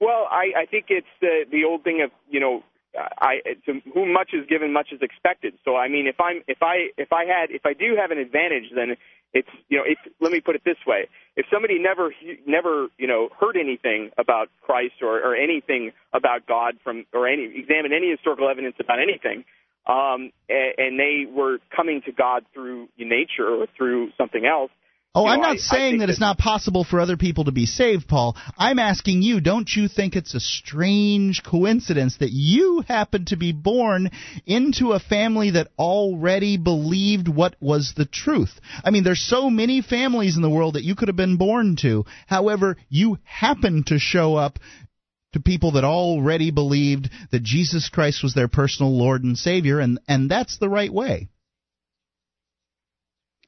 Well, 0.00 0.28
I, 0.30 0.52
I 0.56 0.66
think 0.66 0.86
it's 0.90 1.06
the 1.20 1.44
the 1.50 1.64
old 1.64 1.84
thing 1.84 2.02
of 2.02 2.10
you 2.30 2.40
know, 2.40 2.62
I 2.96 3.40
to 3.66 3.80
whom 3.94 4.12
much 4.12 4.30
is 4.32 4.46
given, 4.48 4.72
much 4.72 4.88
is 4.92 5.00
expected. 5.02 5.54
So 5.64 5.76
I 5.76 5.88
mean, 5.88 6.06
if 6.06 6.20
I'm 6.20 6.42
if 6.48 6.58
I 6.62 6.90
if 6.98 7.12
I 7.12 7.24
had 7.24 7.50
if 7.50 7.66
I 7.66 7.74
do 7.74 7.96
have 8.00 8.10
an 8.10 8.18
advantage, 8.18 8.70
then 8.74 8.96
it's 9.32 9.48
you 9.68 9.78
know 9.78 9.84
if 9.86 9.98
let 10.20 10.32
me 10.32 10.40
put 10.40 10.54
it 10.56 10.62
this 10.64 10.78
way 10.86 11.08
if 11.36 11.46
somebody 11.52 11.78
never 11.78 12.14
never 12.46 12.88
you 12.98 13.06
know 13.06 13.28
heard 13.38 13.56
anything 13.56 14.10
about 14.18 14.48
Christ 14.62 14.94
or, 15.02 15.18
or 15.18 15.34
anything 15.36 15.92
about 16.12 16.46
God 16.46 16.76
from 16.82 17.04
or 17.12 17.28
any 17.28 17.44
examine 17.56 17.92
any 17.92 18.10
historical 18.10 18.48
evidence 18.48 18.76
about 18.80 18.98
anything 19.00 19.44
um 19.86 20.32
and, 20.48 20.74
and 20.78 21.00
they 21.00 21.26
were 21.30 21.58
coming 21.74 22.02
to 22.06 22.12
God 22.12 22.44
through 22.54 22.88
nature 22.98 23.48
or 23.48 23.66
through 23.76 24.10
something 24.16 24.46
else 24.46 24.70
Oh, 25.18 25.24
you 25.24 25.32
I'm 25.32 25.40
know, 25.40 25.48
not 25.48 25.56
I, 25.56 25.58
saying 25.58 25.96
I 25.96 25.98
that 25.98 26.10
it's 26.10 26.20
not 26.20 26.38
possible 26.38 26.84
for 26.84 27.00
other 27.00 27.16
people 27.16 27.46
to 27.46 27.52
be 27.52 27.66
saved, 27.66 28.06
Paul. 28.06 28.36
I'm 28.56 28.78
asking 28.78 29.22
you, 29.22 29.40
don't 29.40 29.68
you 29.68 29.88
think 29.88 30.14
it's 30.14 30.34
a 30.34 30.40
strange 30.40 31.42
coincidence 31.42 32.18
that 32.18 32.30
you 32.30 32.84
happen 32.86 33.24
to 33.26 33.36
be 33.36 33.50
born 33.50 34.10
into 34.46 34.92
a 34.92 35.00
family 35.00 35.50
that 35.50 35.72
already 35.76 36.56
believed 36.56 37.26
what 37.26 37.56
was 37.58 37.94
the 37.96 38.04
truth? 38.04 38.60
I 38.84 38.90
mean, 38.90 39.02
there's 39.02 39.20
so 39.20 39.50
many 39.50 39.82
families 39.82 40.36
in 40.36 40.42
the 40.42 40.50
world 40.50 40.74
that 40.74 40.84
you 40.84 40.94
could 40.94 41.08
have 41.08 41.16
been 41.16 41.36
born 41.36 41.74
to. 41.82 42.04
However, 42.28 42.76
you 42.88 43.18
happen 43.24 43.82
to 43.88 43.98
show 43.98 44.36
up 44.36 44.60
to 45.32 45.40
people 45.40 45.72
that 45.72 45.84
already 45.84 46.52
believed 46.52 47.10
that 47.32 47.42
Jesus 47.42 47.88
Christ 47.88 48.22
was 48.22 48.34
their 48.34 48.48
personal 48.48 48.96
Lord 48.96 49.24
and 49.24 49.36
Savior, 49.36 49.80
and, 49.80 49.98
and 50.06 50.30
that's 50.30 50.58
the 50.58 50.68
right 50.68 50.92
way. 50.92 51.28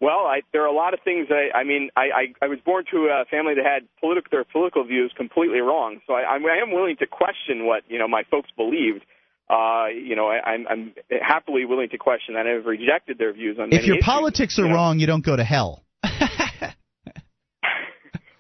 Well, 0.00 0.20
I, 0.26 0.40
there 0.52 0.62
are 0.62 0.66
a 0.66 0.72
lot 0.72 0.94
of 0.94 1.00
things. 1.04 1.28
I, 1.30 1.50
I 1.56 1.64
mean, 1.64 1.90
I, 1.94 2.00
I, 2.00 2.32
I 2.46 2.48
was 2.48 2.58
born 2.64 2.84
to 2.90 3.08
a 3.12 3.26
family 3.30 3.54
that 3.54 3.64
had 3.64 3.86
political 4.00 4.30
their 4.30 4.44
political 4.44 4.84
views 4.84 5.12
completely 5.14 5.60
wrong. 5.60 6.00
So 6.06 6.14
I, 6.14 6.22
I, 6.22 6.36
I 6.36 6.62
am 6.62 6.72
willing 6.72 6.96
to 7.00 7.06
question 7.06 7.66
what 7.66 7.82
you 7.88 7.98
know 7.98 8.08
my 8.08 8.22
folks 8.30 8.48
believed. 8.56 9.04
Uh, 9.48 9.86
you 9.88 10.14
know, 10.16 10.28
I, 10.28 10.40
I'm, 10.52 10.66
I'm 10.68 10.94
happily 11.20 11.64
willing 11.64 11.88
to 11.90 11.98
question 11.98 12.34
that. 12.34 12.46
I've 12.46 12.64
rejected 12.64 13.18
their 13.18 13.32
views 13.32 13.58
on. 13.60 13.72
If 13.72 13.84
your 13.84 13.96
issues, 13.96 14.04
politics 14.04 14.58
are 14.58 14.62
you 14.62 14.68
know? 14.68 14.74
wrong, 14.74 15.00
you 15.00 15.06
don't 15.06 15.24
go 15.24 15.36
to 15.36 15.44
hell. 15.44 15.84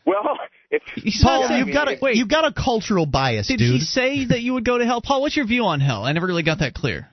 well, 0.06 0.38
it's 0.70 0.84
Paul, 1.22 1.48
yeah, 1.50 1.58
you've 1.58 1.66
mean, 1.66 1.74
got 1.74 1.88
a 1.88 1.92
it- 1.92 2.16
you've 2.16 2.28
got 2.28 2.44
a 2.44 2.52
cultural 2.52 3.06
bias, 3.06 3.48
Did 3.48 3.58
dude. 3.58 3.72
he 3.74 3.80
say 3.80 4.24
that 4.26 4.40
you 4.40 4.54
would 4.54 4.64
go 4.64 4.78
to 4.78 4.84
hell? 4.86 5.02
Paul, 5.02 5.20
what's 5.22 5.36
your 5.36 5.46
view 5.46 5.64
on 5.64 5.80
hell? 5.80 6.04
I 6.04 6.12
never 6.12 6.26
really 6.26 6.42
got 6.44 6.60
that 6.60 6.74
clear. 6.74 7.08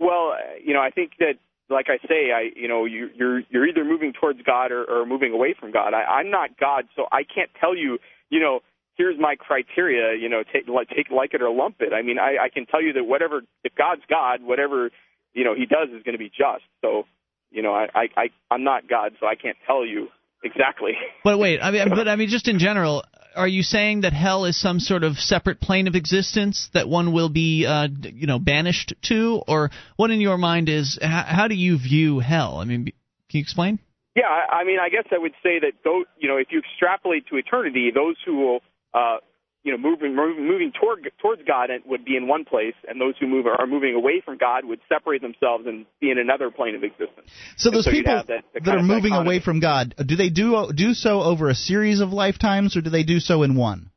Well, 0.00 0.32
uh, 0.32 0.54
you 0.64 0.74
know, 0.74 0.80
I 0.80 0.90
think 0.90 1.12
that, 1.18 1.34
like 1.70 1.86
I 1.88 1.98
say, 2.06 2.32
I, 2.32 2.50
you 2.56 2.68
know, 2.68 2.84
you, 2.84 3.10
you're 3.14 3.40
you're 3.50 3.66
either 3.66 3.84
moving 3.84 4.12
towards 4.12 4.40
God 4.42 4.72
or, 4.72 4.84
or 4.84 5.06
moving 5.06 5.32
away 5.32 5.54
from 5.58 5.72
God. 5.72 5.94
I, 5.94 6.02
I'm 6.04 6.30
not 6.30 6.58
God, 6.58 6.84
so 6.96 7.06
I 7.12 7.22
can't 7.22 7.50
tell 7.60 7.76
you, 7.76 7.98
you 8.30 8.40
know, 8.40 8.60
here's 8.96 9.18
my 9.18 9.36
criteria. 9.36 10.18
You 10.18 10.28
know, 10.28 10.42
take 10.42 10.68
like 10.68 10.88
take 10.88 11.10
like 11.10 11.34
it 11.34 11.42
or 11.42 11.50
lump 11.50 11.76
it. 11.80 11.92
I 11.92 12.02
mean, 12.02 12.18
I, 12.18 12.44
I 12.44 12.48
can 12.48 12.66
tell 12.66 12.82
you 12.82 12.92
that 12.94 13.04
whatever, 13.04 13.42
if 13.64 13.74
God's 13.74 14.02
God, 14.08 14.42
whatever, 14.42 14.90
you 15.34 15.44
know, 15.44 15.54
He 15.54 15.66
does 15.66 15.88
is 15.94 16.02
going 16.02 16.14
to 16.14 16.18
be 16.18 16.28
just. 16.28 16.64
So, 16.80 17.04
you 17.50 17.62
know, 17.62 17.72
I, 17.72 17.88
I, 17.94 18.08
I 18.16 18.24
I'm 18.50 18.64
not 18.64 18.88
God, 18.88 19.12
so 19.20 19.26
I 19.26 19.34
can't 19.34 19.56
tell 19.66 19.84
you 19.84 20.08
exactly. 20.42 20.92
But 21.24 21.38
wait, 21.38 21.60
I 21.62 21.70
mean, 21.70 21.88
but 21.90 22.08
I 22.08 22.16
mean, 22.16 22.28
just 22.28 22.48
in 22.48 22.58
general, 22.58 23.04
are 23.38 23.48
you 23.48 23.62
saying 23.62 24.00
that 24.00 24.12
hell 24.12 24.44
is 24.44 24.60
some 24.60 24.80
sort 24.80 25.04
of 25.04 25.16
separate 25.16 25.60
plane 25.60 25.86
of 25.86 25.94
existence 25.94 26.68
that 26.74 26.88
one 26.88 27.12
will 27.12 27.28
be, 27.28 27.64
uh, 27.64 27.88
you 28.02 28.26
know, 28.26 28.38
banished 28.38 28.94
to, 29.02 29.40
or 29.46 29.70
what 29.96 30.10
in 30.10 30.20
your 30.20 30.36
mind 30.36 30.68
is? 30.68 30.98
How, 31.00 31.24
how 31.26 31.48
do 31.48 31.54
you 31.54 31.78
view 31.78 32.18
hell? 32.18 32.58
I 32.58 32.64
mean, 32.64 32.84
can 32.84 32.92
you 33.30 33.40
explain? 33.40 33.78
Yeah, 34.16 34.24
I 34.24 34.64
mean, 34.64 34.78
I 34.80 34.88
guess 34.88 35.04
I 35.12 35.18
would 35.18 35.34
say 35.42 35.60
that 35.60 35.72
those, 35.84 36.04
you 36.18 36.28
know, 36.28 36.36
if 36.38 36.48
you 36.50 36.58
extrapolate 36.58 37.28
to 37.28 37.36
eternity, 37.36 37.92
those 37.94 38.16
who 38.26 38.36
will, 38.38 38.60
uh, 38.92 39.18
you 39.64 39.72
know, 39.72 39.78
moving 39.78 40.14
moving, 40.14 40.46
moving 40.46 40.72
toward 40.72 41.10
towards 41.20 41.42
God 41.46 41.70
would 41.84 42.04
be 42.04 42.16
in 42.16 42.26
one 42.26 42.44
place, 42.44 42.74
and 42.88 43.00
those 43.00 43.14
who 43.18 43.26
move 43.26 43.46
are 43.46 43.66
moving 43.66 43.94
away 43.94 44.22
from 44.24 44.38
God 44.38 44.64
would 44.64 44.80
separate 44.88 45.20
themselves 45.20 45.66
and 45.66 45.86
be 46.00 46.10
in 46.10 46.18
another 46.18 46.50
plane 46.50 46.74
of 46.74 46.84
existence. 46.84 47.28
So 47.56 47.70
those 47.70 47.86
you'd 47.86 48.04
people 48.04 48.14
that, 48.14 48.26
that 48.26 48.64
that 48.64 48.76
are 48.76 48.82
moving 48.82 49.10
dichotomy. 49.10 49.36
away 49.36 49.40
from 49.40 49.60
God, 49.60 49.94
do 50.06 50.16
they 50.16 50.30
do 50.30 50.70
do 50.74 50.94
so 50.94 51.22
over 51.22 51.48
a 51.48 51.54
series 51.54 52.00
of 52.00 52.12
lifetimes, 52.12 52.76
or 52.76 52.80
do 52.80 52.90
they 52.90 53.02
do 53.02 53.20
so 53.20 53.42
in 53.42 53.56
one? 53.56 53.90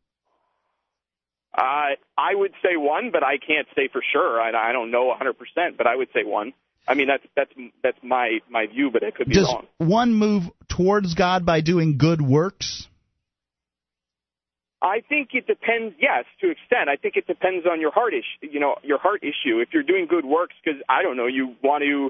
Uh, 1.54 1.96
I 2.18 2.34
would 2.34 2.54
say 2.64 2.78
one, 2.78 3.12
but 3.12 3.24
I 3.24 3.38
can't 3.38 3.68
say 3.76 3.90
for 3.92 4.02
sure. 4.14 4.40
I, 4.40 4.70
I 4.70 4.72
don't 4.72 4.90
know 4.90 5.14
100%, 5.14 5.78
but 5.78 5.86
I 5.86 5.96
would 5.96 6.08
say 6.14 6.24
one. 6.24 6.54
I 6.88 6.96
mean, 6.96 7.08
that's 7.08 7.24
that's 7.36 7.52
that's 7.84 7.98
my 8.02 8.40
my 8.50 8.66
view, 8.66 8.90
but 8.92 9.04
it 9.04 9.16
could 9.16 9.28
be 9.28 9.36
Does 9.36 9.46
wrong. 9.46 9.68
one 9.78 10.14
move 10.14 10.44
towards 10.68 11.14
God 11.14 11.46
by 11.46 11.62
doing 11.62 11.98
good 11.98 12.22
works? 12.22 12.88
I 14.82 15.02
think 15.08 15.30
it 15.34 15.46
depends. 15.46 15.96
Yes, 16.00 16.26
to 16.42 16.50
extent. 16.50 16.90
I 16.90 16.96
think 16.96 17.16
it 17.16 17.28
depends 17.28 17.66
on 17.70 17.80
your 17.80 17.92
heart 17.92 18.14
issue. 18.14 18.52
You 18.52 18.60
know, 18.60 18.76
your 18.84 18.98
heart 18.98 19.24
issue. 19.24 19.60
If 19.60 19.70
you're 19.74 19.84
doing 19.84 20.08
good 20.10 20.26
works, 20.26 20.56
because 20.64 20.82
I 20.90 21.04
don't 21.04 21.18
know, 21.18 21.28
you 21.28 21.56
want 21.64 21.84
to 21.84 22.10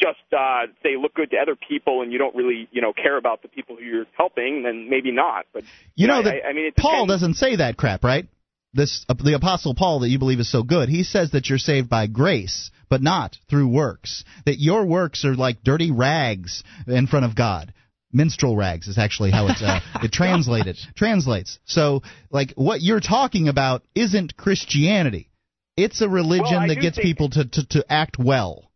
just 0.00 0.18
uh, 0.32 0.66
say 0.82 0.96
look 1.00 1.14
good 1.14 1.30
to 1.30 1.36
other 1.36 1.56
people, 1.56 2.02
and 2.02 2.12
you 2.12 2.18
don't 2.18 2.34
really, 2.34 2.68
you 2.70 2.82
know, 2.82 2.92
care 2.92 3.16
about 3.16 3.42
the 3.42 3.48
people 3.48 3.76
who 3.76 3.84
you're 3.84 4.06
helping, 4.16 4.62
then 4.64 4.88
maybe 4.90 5.12
not. 5.12 5.46
But 5.52 5.64
You 5.94 6.08
know 6.08 6.20
I, 6.20 6.22
that 6.22 6.34
I, 6.44 6.48
I 6.50 6.52
mean, 6.52 6.66
it 6.66 6.76
Paul 6.76 7.06
doesn't 7.06 7.34
say 7.34 7.56
that 7.56 7.76
crap, 7.76 8.04
right? 8.04 8.26
This 8.74 9.04
uh, 9.08 9.14
the 9.14 9.34
apostle 9.34 9.74
Paul 9.74 10.00
that 10.00 10.08
you 10.08 10.18
believe 10.18 10.40
is 10.40 10.50
so 10.50 10.62
good. 10.62 10.88
He 10.88 11.02
says 11.04 11.30
that 11.32 11.48
you're 11.48 11.58
saved 11.58 11.88
by 11.88 12.06
grace, 12.06 12.70
but 12.88 13.02
not 13.02 13.36
through 13.48 13.68
works. 13.68 14.24
That 14.44 14.58
your 14.58 14.84
works 14.84 15.24
are 15.24 15.34
like 15.34 15.62
dirty 15.62 15.90
rags 15.90 16.62
in 16.86 17.06
front 17.06 17.24
of 17.24 17.34
God. 17.34 17.72
Menstrual 18.12 18.56
rags 18.56 18.88
is 18.88 18.96
actually 18.98 19.30
how 19.30 19.48
it's 19.48 19.62
uh, 19.62 19.80
it 20.02 20.10
translated 20.12 20.78
translates. 20.96 21.58
So 21.66 22.02
like 22.30 22.52
what 22.54 22.80
you're 22.80 23.00
talking 23.00 23.48
about 23.48 23.82
isn't 23.94 24.36
Christianity. 24.36 25.28
It's 25.76 26.00
a 26.00 26.08
religion 26.08 26.56
Well, 26.56 26.68
that 26.68 26.80
gets 26.80 26.98
people 26.98 27.28
to, 27.30 27.44
to, 27.44 27.66
to 27.68 27.84
act 27.92 28.18
well. 28.18 28.70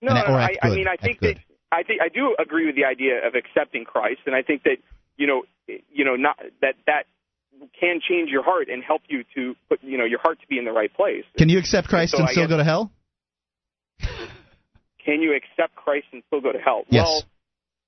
No, 0.00 0.16
and- 0.16 0.28
no, 0.28 0.34
I, 0.34 0.42
act 0.44 0.58
I 0.62 0.68
good, 0.70 0.76
mean, 0.76 0.88
I 0.88 0.96
think 0.96 1.20
good. 1.20 1.36
that 1.36 1.42
I 1.70 1.82
think 1.84 2.00
I 2.02 2.08
do 2.08 2.34
agree 2.38 2.66
with 2.66 2.74
the 2.74 2.84
idea 2.86 3.26
of 3.26 3.34
accepting 3.34 3.84
Christ, 3.84 4.20
and 4.26 4.34
I 4.34 4.42
think 4.42 4.62
that 4.64 4.78
you 5.16 5.26
know, 5.26 5.42
you 5.66 6.04
know, 6.04 6.16
not 6.16 6.38
that 6.60 6.74
that 6.86 7.04
can 7.78 8.00
change 8.06 8.30
your 8.30 8.42
heart 8.42 8.68
and 8.68 8.82
help 8.82 9.02
you 9.08 9.24
to 9.36 9.54
put 9.68 9.82
you 9.82 9.96
know 9.98 10.04
your 10.04 10.18
heart 10.20 10.40
to 10.40 10.46
be 10.48 10.58
in 10.58 10.64
the 10.64 10.72
right 10.72 10.92
place. 10.92 11.24
Can 11.38 11.48
you 11.48 11.58
accept 11.58 11.88
Christ 11.88 12.12
So 12.12 12.18
and 12.18 12.28
still 12.30 12.44
guess- 12.44 12.50
go 12.50 12.56
to 12.56 12.64
hell? 12.64 12.90
Can 15.04 15.20
you 15.20 15.34
accept 15.34 15.74
Christ 15.74 16.06
and 16.12 16.22
still 16.28 16.40
go 16.40 16.52
to 16.52 16.58
hell? 16.58 16.84
Yes. 16.88 17.04
Well, 17.06 17.22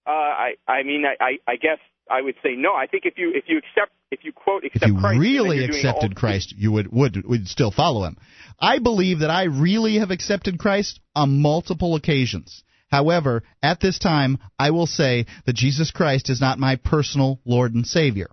uh, 0.06 0.10
I 0.10 0.54
I 0.68 0.82
mean, 0.82 1.04
I, 1.06 1.22
I 1.22 1.52
I 1.52 1.56
guess 1.56 1.78
I 2.10 2.20
would 2.20 2.34
say 2.42 2.54
no. 2.56 2.74
I 2.74 2.86
think 2.86 3.04
if 3.06 3.14
you 3.16 3.32
if 3.34 3.44
you 3.48 3.58
accept 3.58 3.92
if 4.10 4.20
you 4.24 4.32
quote 4.32 4.64
accept 4.64 4.84
if 4.84 4.90
you 4.90 4.98
Christ, 5.00 5.18
really 5.20 5.64
accepted 5.64 6.10
all- 6.12 6.14
Christ, 6.20 6.54
you 6.56 6.72
would 6.72 6.92
would 6.92 7.24
would 7.26 7.48
still 7.48 7.70
follow 7.70 8.04
him. 8.04 8.16
I 8.60 8.78
believe 8.78 9.20
that 9.20 9.30
I 9.30 9.44
really 9.44 9.98
have 9.98 10.10
accepted 10.10 10.58
Christ 10.58 11.00
on 11.14 11.40
multiple 11.40 11.94
occasions. 11.96 12.62
However, 12.90 13.42
at 13.62 13.80
this 13.80 13.98
time, 13.98 14.38
I 14.58 14.70
will 14.70 14.86
say 14.86 15.26
that 15.46 15.56
Jesus 15.56 15.90
Christ 15.90 16.30
is 16.30 16.40
not 16.40 16.58
my 16.58 16.76
personal 16.76 17.40
Lord 17.44 17.74
and 17.74 17.86
Savior. 17.86 18.28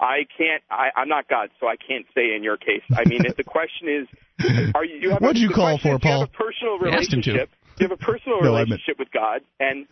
I 0.00 0.26
can't. 0.36 0.62
I, 0.68 0.88
I'm 0.96 1.08
not 1.08 1.28
God, 1.28 1.50
so 1.60 1.68
I 1.68 1.76
can't 1.76 2.04
say 2.14 2.34
in 2.34 2.42
your 2.42 2.56
case. 2.56 2.82
I 2.90 3.08
mean, 3.08 3.24
if 3.24 3.36
the 3.36 3.44
question 3.44 3.88
is, 3.88 4.08
are 4.74 4.84
you? 4.84 4.96
you 5.00 5.10
have 5.10 5.20
What'd 5.22 5.40
you 5.40 5.50
call 5.50 5.78
for, 5.78 5.94
is, 5.94 6.00
do 6.00 6.08
you 6.08 6.12
Paul? 6.12 6.20
have 6.20 6.28
a 6.28 6.32
personal 6.32 6.78
You 6.80 6.88
asked 6.90 7.12
him 7.12 7.22
to. 7.22 7.30
relationship. 7.32 7.50
You 7.78 7.88
have 7.88 7.92
a 7.92 7.96
personal 7.96 8.40
No, 8.42 8.52
relationship 8.52 8.98
with 8.98 9.10
God? 9.12 9.42
And 9.60 9.86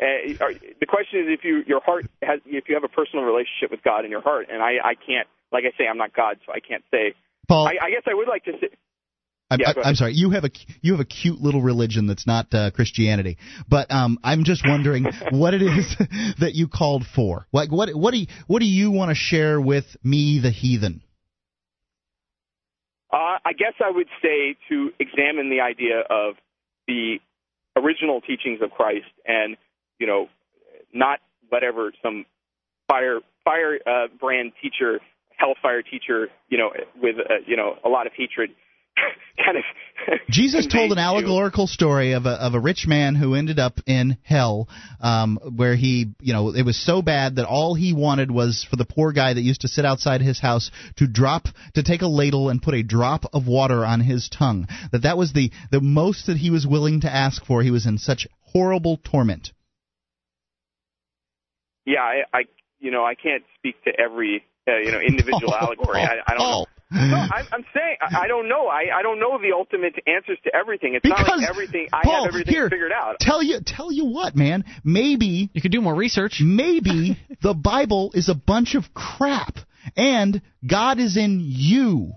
uh, 0.00 0.44
are, 0.44 0.52
the 0.80 0.86
question 0.86 1.20
is, 1.20 1.26
if 1.28 1.44
you 1.44 1.62
your 1.66 1.80
heart 1.80 2.06
has, 2.22 2.40
if 2.46 2.64
you 2.68 2.74
have 2.74 2.84
a 2.84 2.88
personal 2.88 3.24
relationship 3.24 3.70
with 3.70 3.82
God 3.82 4.04
in 4.04 4.10
your 4.10 4.22
heart, 4.22 4.46
and 4.50 4.62
I, 4.62 4.76
I 4.82 4.94
can't. 4.94 5.28
Like 5.52 5.64
I 5.64 5.76
say, 5.78 5.86
I'm 5.88 5.98
not 5.98 6.14
God, 6.14 6.38
so 6.44 6.52
I 6.52 6.58
can't 6.58 6.82
say. 6.90 7.14
Paul, 7.46 7.68
I, 7.68 7.86
I 7.86 7.90
guess 7.90 8.02
I 8.08 8.14
would 8.14 8.26
like 8.26 8.44
to 8.44 8.52
say. 8.60 8.68
I'm, 9.50 9.60
Yeah, 9.60 9.68
I- 9.68 9.72
go 9.74 9.80
ahead. 9.80 9.90
I'm 9.90 9.94
sorry. 9.94 10.14
You 10.14 10.30
have 10.30 10.44
a 10.44 10.50
you 10.80 10.92
have 10.92 11.00
a 11.00 11.04
cute 11.04 11.40
little 11.40 11.62
religion 11.62 12.06
that's 12.06 12.26
not 12.26 12.52
uh, 12.52 12.70
Christianity, 12.72 13.38
but 13.68 13.90
um, 13.92 14.18
I'm 14.24 14.44
just 14.44 14.66
wondering 14.66 15.04
what 15.30 15.54
it 15.54 15.62
is 15.62 15.96
that 16.40 16.54
you 16.54 16.66
called 16.66 17.04
for. 17.14 17.46
Like 17.52 17.70
what 17.70 17.90
what 17.94 18.12
do 18.12 18.18
you, 18.18 18.26
what 18.46 18.60
do 18.60 18.66
you 18.66 18.90
want 18.90 19.10
to 19.10 19.14
share 19.14 19.60
with 19.60 19.84
me, 20.02 20.40
the 20.40 20.50
heathen? 20.50 21.02
Uh, 23.12 23.38
I 23.44 23.52
guess 23.52 23.74
I 23.84 23.90
would 23.92 24.08
say 24.20 24.56
to 24.70 24.90
examine 24.98 25.50
the 25.50 25.60
idea 25.60 26.00
of 26.00 26.34
the 26.86 27.18
original 27.76 28.20
teachings 28.20 28.60
of 28.62 28.70
Christ 28.70 29.06
and, 29.26 29.56
you 29.98 30.06
know, 30.06 30.28
not 30.92 31.20
whatever 31.48 31.92
some 32.02 32.24
fire 32.88 33.20
fire 33.44 33.78
uh, 33.86 34.08
brand 34.18 34.52
teacher, 34.62 35.00
hellfire 35.36 35.82
teacher, 35.82 36.28
you 36.48 36.58
know, 36.58 36.70
with 37.00 37.16
uh, 37.18 37.34
you 37.46 37.56
know 37.56 37.76
a 37.84 37.88
lot 37.88 38.06
of 38.06 38.12
hatred 38.16 38.50
kind 39.44 39.58
of. 39.58 39.64
Jesus 40.28 40.66
told 40.66 40.92
an 40.92 40.98
allegorical 40.98 41.66
story 41.66 42.12
of 42.12 42.26
a 42.26 42.32
of 42.32 42.54
a 42.54 42.60
rich 42.60 42.86
man 42.86 43.14
who 43.14 43.34
ended 43.34 43.58
up 43.58 43.78
in 43.86 44.18
hell, 44.22 44.68
um, 45.00 45.38
where 45.56 45.76
he, 45.76 46.08
you 46.20 46.32
know, 46.32 46.54
it 46.54 46.62
was 46.62 46.76
so 46.76 47.00
bad 47.00 47.36
that 47.36 47.46
all 47.46 47.74
he 47.74 47.94
wanted 47.94 48.30
was 48.30 48.66
for 48.68 48.76
the 48.76 48.84
poor 48.84 49.12
guy 49.12 49.32
that 49.32 49.40
used 49.40 49.62
to 49.62 49.68
sit 49.68 49.84
outside 49.84 50.20
his 50.20 50.40
house 50.40 50.70
to 50.96 51.06
drop 51.06 51.46
to 51.74 51.82
take 51.82 52.02
a 52.02 52.06
ladle 52.06 52.50
and 52.50 52.62
put 52.62 52.74
a 52.74 52.82
drop 52.82 53.24
of 53.32 53.46
water 53.46 53.84
on 53.84 54.00
his 54.00 54.28
tongue. 54.28 54.68
That 54.92 55.02
that 55.02 55.16
was 55.16 55.32
the 55.32 55.50
the 55.70 55.80
most 55.80 56.26
that 56.26 56.36
he 56.36 56.50
was 56.50 56.66
willing 56.66 57.00
to 57.02 57.12
ask 57.12 57.44
for. 57.44 57.62
He 57.62 57.70
was 57.70 57.86
in 57.86 57.98
such 57.98 58.26
horrible 58.40 58.98
torment. 58.98 59.52
Yeah, 61.86 62.00
I, 62.00 62.22
I 62.32 62.42
you 62.80 62.90
know 62.90 63.04
I 63.04 63.14
can't 63.14 63.44
speak 63.58 63.82
to 63.84 63.92
every 63.98 64.44
uh, 64.68 64.78
you 64.78 64.92
know 64.92 65.00
individual 65.00 65.54
allegory. 65.60 66.00
I, 66.00 66.18
I 66.26 66.34
don't 66.34 66.38
know. 66.38 66.66
No, 66.94 67.16
I'm, 67.16 67.46
I'm 67.52 67.64
saying 67.74 67.96
I, 68.00 68.22
I 68.22 68.28
don't 68.28 68.48
know. 68.48 68.68
I, 68.68 68.86
I 68.98 69.02
don't 69.02 69.18
know 69.18 69.38
the 69.38 69.52
ultimate 69.54 69.94
answers 70.06 70.38
to 70.44 70.54
everything. 70.54 70.94
It's 70.94 71.02
Because, 71.02 71.26
not 71.26 71.38
like 71.38 71.48
everything. 71.48 71.88
I 71.92 72.02
Paul, 72.04 72.24
have 72.24 72.28
everything 72.28 72.54
here, 72.54 72.70
figured 72.70 72.92
out. 72.92 73.16
Tell 73.20 73.42
you, 73.42 73.58
tell 73.64 73.90
you 73.90 74.06
what, 74.06 74.36
man. 74.36 74.64
Maybe 74.84 75.50
you 75.52 75.60
could 75.60 75.72
do 75.72 75.80
more 75.80 75.94
research. 75.94 76.40
Maybe 76.40 77.18
the 77.42 77.54
Bible 77.54 78.12
is 78.14 78.28
a 78.28 78.34
bunch 78.34 78.74
of 78.74 78.94
crap, 78.94 79.58
and 79.96 80.40
God 80.66 80.98
is 80.98 81.16
in 81.16 81.40
you. 81.42 82.12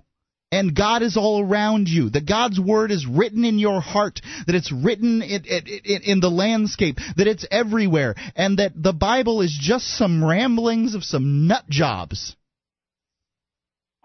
And 0.50 0.74
God 0.74 1.02
is 1.02 1.18
all 1.18 1.44
around 1.44 1.88
you. 1.88 2.08
That 2.08 2.26
God's 2.26 2.58
word 2.58 2.90
is 2.90 3.06
written 3.06 3.44
in 3.44 3.58
your 3.58 3.82
heart. 3.82 4.22
That 4.46 4.54
it's 4.54 4.72
written 4.72 5.20
in, 5.20 5.44
in, 5.44 6.02
in 6.04 6.20
the 6.20 6.30
landscape. 6.30 6.96
That 7.18 7.26
it's 7.26 7.46
everywhere. 7.50 8.14
And 8.34 8.58
that 8.58 8.72
the 8.74 8.94
Bible 8.94 9.42
is 9.42 9.54
just 9.60 9.86
some 9.86 10.24
ramblings 10.24 10.94
of 10.94 11.04
some 11.04 11.46
nut 11.46 11.64
jobs. 11.68 12.34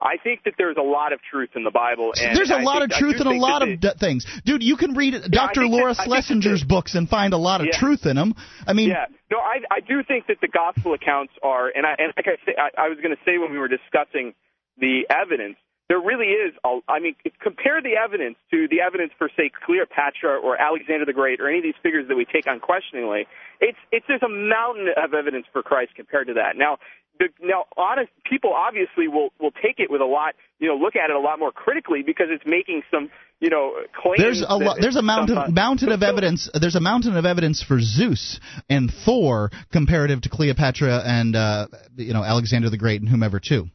I 0.04 0.18
think 0.22 0.44
that 0.44 0.56
there's 0.58 0.76
a 0.78 0.82
lot 0.84 1.14
of 1.14 1.22
truth 1.22 1.52
in 1.56 1.64
the 1.64 1.72
Bible. 1.72 2.14
And 2.22 2.36
There's 2.36 2.52
a 2.52 2.58
lot 2.58 2.82
think- 2.82 2.92
of 2.92 2.98
truth 3.00 3.22
in 3.22 3.28
a 3.28 3.32
lot 3.32 3.62
of 3.64 3.80
d- 3.80 3.90
things. 4.00 4.26
Dude, 4.44 4.62
you 4.62 4.76
can 4.76 4.94
read 4.96 5.16
Dr. 5.32 5.66
Laura 5.66 5.94
that- 5.94 6.04
think 6.04 6.10
that 6.14 6.24
Schlesinger's 6.26 6.64
books 6.64 6.94
and 6.96 7.10
find 7.10 7.34
a 7.34 7.38
lot 7.38 7.62
of 7.62 7.68
Yeah. 7.68 7.78
truth 7.80 8.06
in 8.06 8.18
them. 8.18 8.34
I 8.68 8.74
mean, 8.74 8.90
yeah, 8.90 9.06
no, 9.32 9.38
I 9.40 9.62
I 9.72 9.80
do 9.80 10.04
think 10.04 10.28
that 10.28 10.42
the 10.42 10.50
gospel 10.50 10.94
accounts 10.94 11.32
are, 11.42 11.72
and 11.74 11.86
I 11.86 11.96
and 11.98 12.14
like 12.18 12.28
I 12.28 12.36
say, 12.46 12.54
I, 12.58 12.86
I 12.86 12.90
was 12.90 12.98
going 13.00 13.16
to 13.16 13.24
say 13.24 13.38
when 13.38 13.52
we 13.52 13.58
were 13.58 13.70
discussing 13.70 14.34
the 14.78 15.08
evidence, 15.10 15.56
there 15.88 16.00
really 16.00 16.28
is. 16.34 16.54
A, 16.66 16.80
I 16.90 17.00
mean, 17.00 17.16
if- 17.24 17.38
compare 17.40 17.82
the 17.82 17.96
evidence 17.96 18.36
to 18.52 18.68
the 18.68 18.82
evidence 18.82 19.14
for 19.18 19.30
say 19.38 19.50
Cleopatra 19.66 20.36
or 20.38 20.60
Alexander 20.60 21.06
the 21.06 21.14
Great 21.14 21.40
or 21.40 21.48
any 21.48 21.60
of 21.60 21.64
these 21.64 21.80
figures 21.82 22.08
that 22.10 22.18
we 22.18 22.26
take 22.26 22.46
unquestioningly. 22.48 23.26
It's 23.62 23.78
it's 23.94 24.06
there's 24.08 24.24
a 24.24 24.28
mountain 24.30 24.90
of 24.98 25.14
evidence 25.14 25.46
for 25.54 25.64
Christ 25.64 25.96
compared 25.96 26.28
to 26.28 26.34
that. 26.34 26.58
Now. 26.58 26.78
The, 27.20 27.30
now, 27.42 27.66
honest 27.78 28.10
people 28.30 28.54
obviously 28.54 29.08
will 29.08 29.30
will 29.40 29.52
take 29.52 29.80
it 29.80 29.92
with 29.92 30.02
a 30.02 30.06
lot, 30.06 30.34
you 30.60 30.68
know, 30.68 30.76
look 30.76 30.96
at 30.96 31.10
it 31.10 31.16
a 31.16 31.20
lot 31.20 31.38
more 31.38 31.52
critically 31.52 32.02
because 32.04 32.28
it's 32.30 32.44
making 32.46 32.82
some, 32.90 33.12
you 33.40 33.50
know, 33.50 33.74
claims. 33.94 34.18
There's 34.18 34.42
a 34.42 34.56
lo- 34.56 34.76
there's 34.80 34.96
a 34.96 35.02
mountain 35.02 35.36
some, 35.36 35.44
uh, 35.44 35.52
mountain 35.52 35.92
of 35.92 36.02
evidence. 36.12 36.50
There's 36.60 36.76
a 36.76 36.82
mountain 36.82 37.16
of 37.16 37.26
evidence 37.26 37.62
for 37.62 37.80
Zeus 37.80 38.40
and 38.70 38.92
Thor 39.06 39.52
comparative 39.72 40.22
to 40.22 40.30
Cleopatra 40.30 41.04
and 41.06 41.36
uh, 41.36 41.68
you 41.96 42.14
know 42.14 42.24
Alexander 42.24 42.70
the 42.70 42.78
Great 42.78 43.02
and 43.02 43.10
whomever 43.10 43.40
too. 43.40 43.70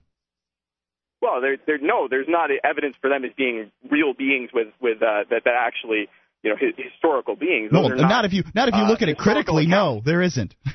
Well, 1.21 1.41
there, 1.41 1.57
there, 1.67 1.79
no, 1.79 2.07
there's 2.09 2.29
not 2.29 2.51
evidence 2.63 2.95
for 3.01 3.11
them 3.11 3.25
as 3.25 3.33
being 3.37 3.73
real 3.91 4.15
beings 4.15 4.51
with, 4.55 4.69
with 4.81 5.03
uh, 5.03 5.25
that, 5.31 5.43
that 5.45 5.55
actually, 5.59 6.09
you 6.43 6.51
know, 6.51 6.57
hi- 6.61 6.73
historical 6.77 7.37
beings. 7.37 7.71
No, 7.73 7.83
Those 7.83 7.93
are 7.93 7.97
not, 8.09 8.25
if 8.25 8.33
you 8.33 8.45
not 8.55 8.69
if 8.69 8.75
you 8.75 8.83
uh, 8.83 8.89
look 8.89 9.03
at 9.03 9.09
it 9.09 9.19
critically. 9.19 9.65
accounts. 9.65 10.07
No, 10.07 10.11
there 10.11 10.23
isn't. 10.23 10.55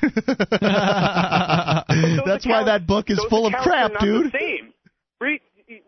That's 2.26 2.46
why 2.46 2.64
that 2.64 2.86
book 2.86 3.10
is 3.10 3.24
full 3.30 3.46
of 3.46 3.52
crap, 3.54 3.98
dude. 4.00 4.32
The 4.32 4.38
same. 4.38 4.72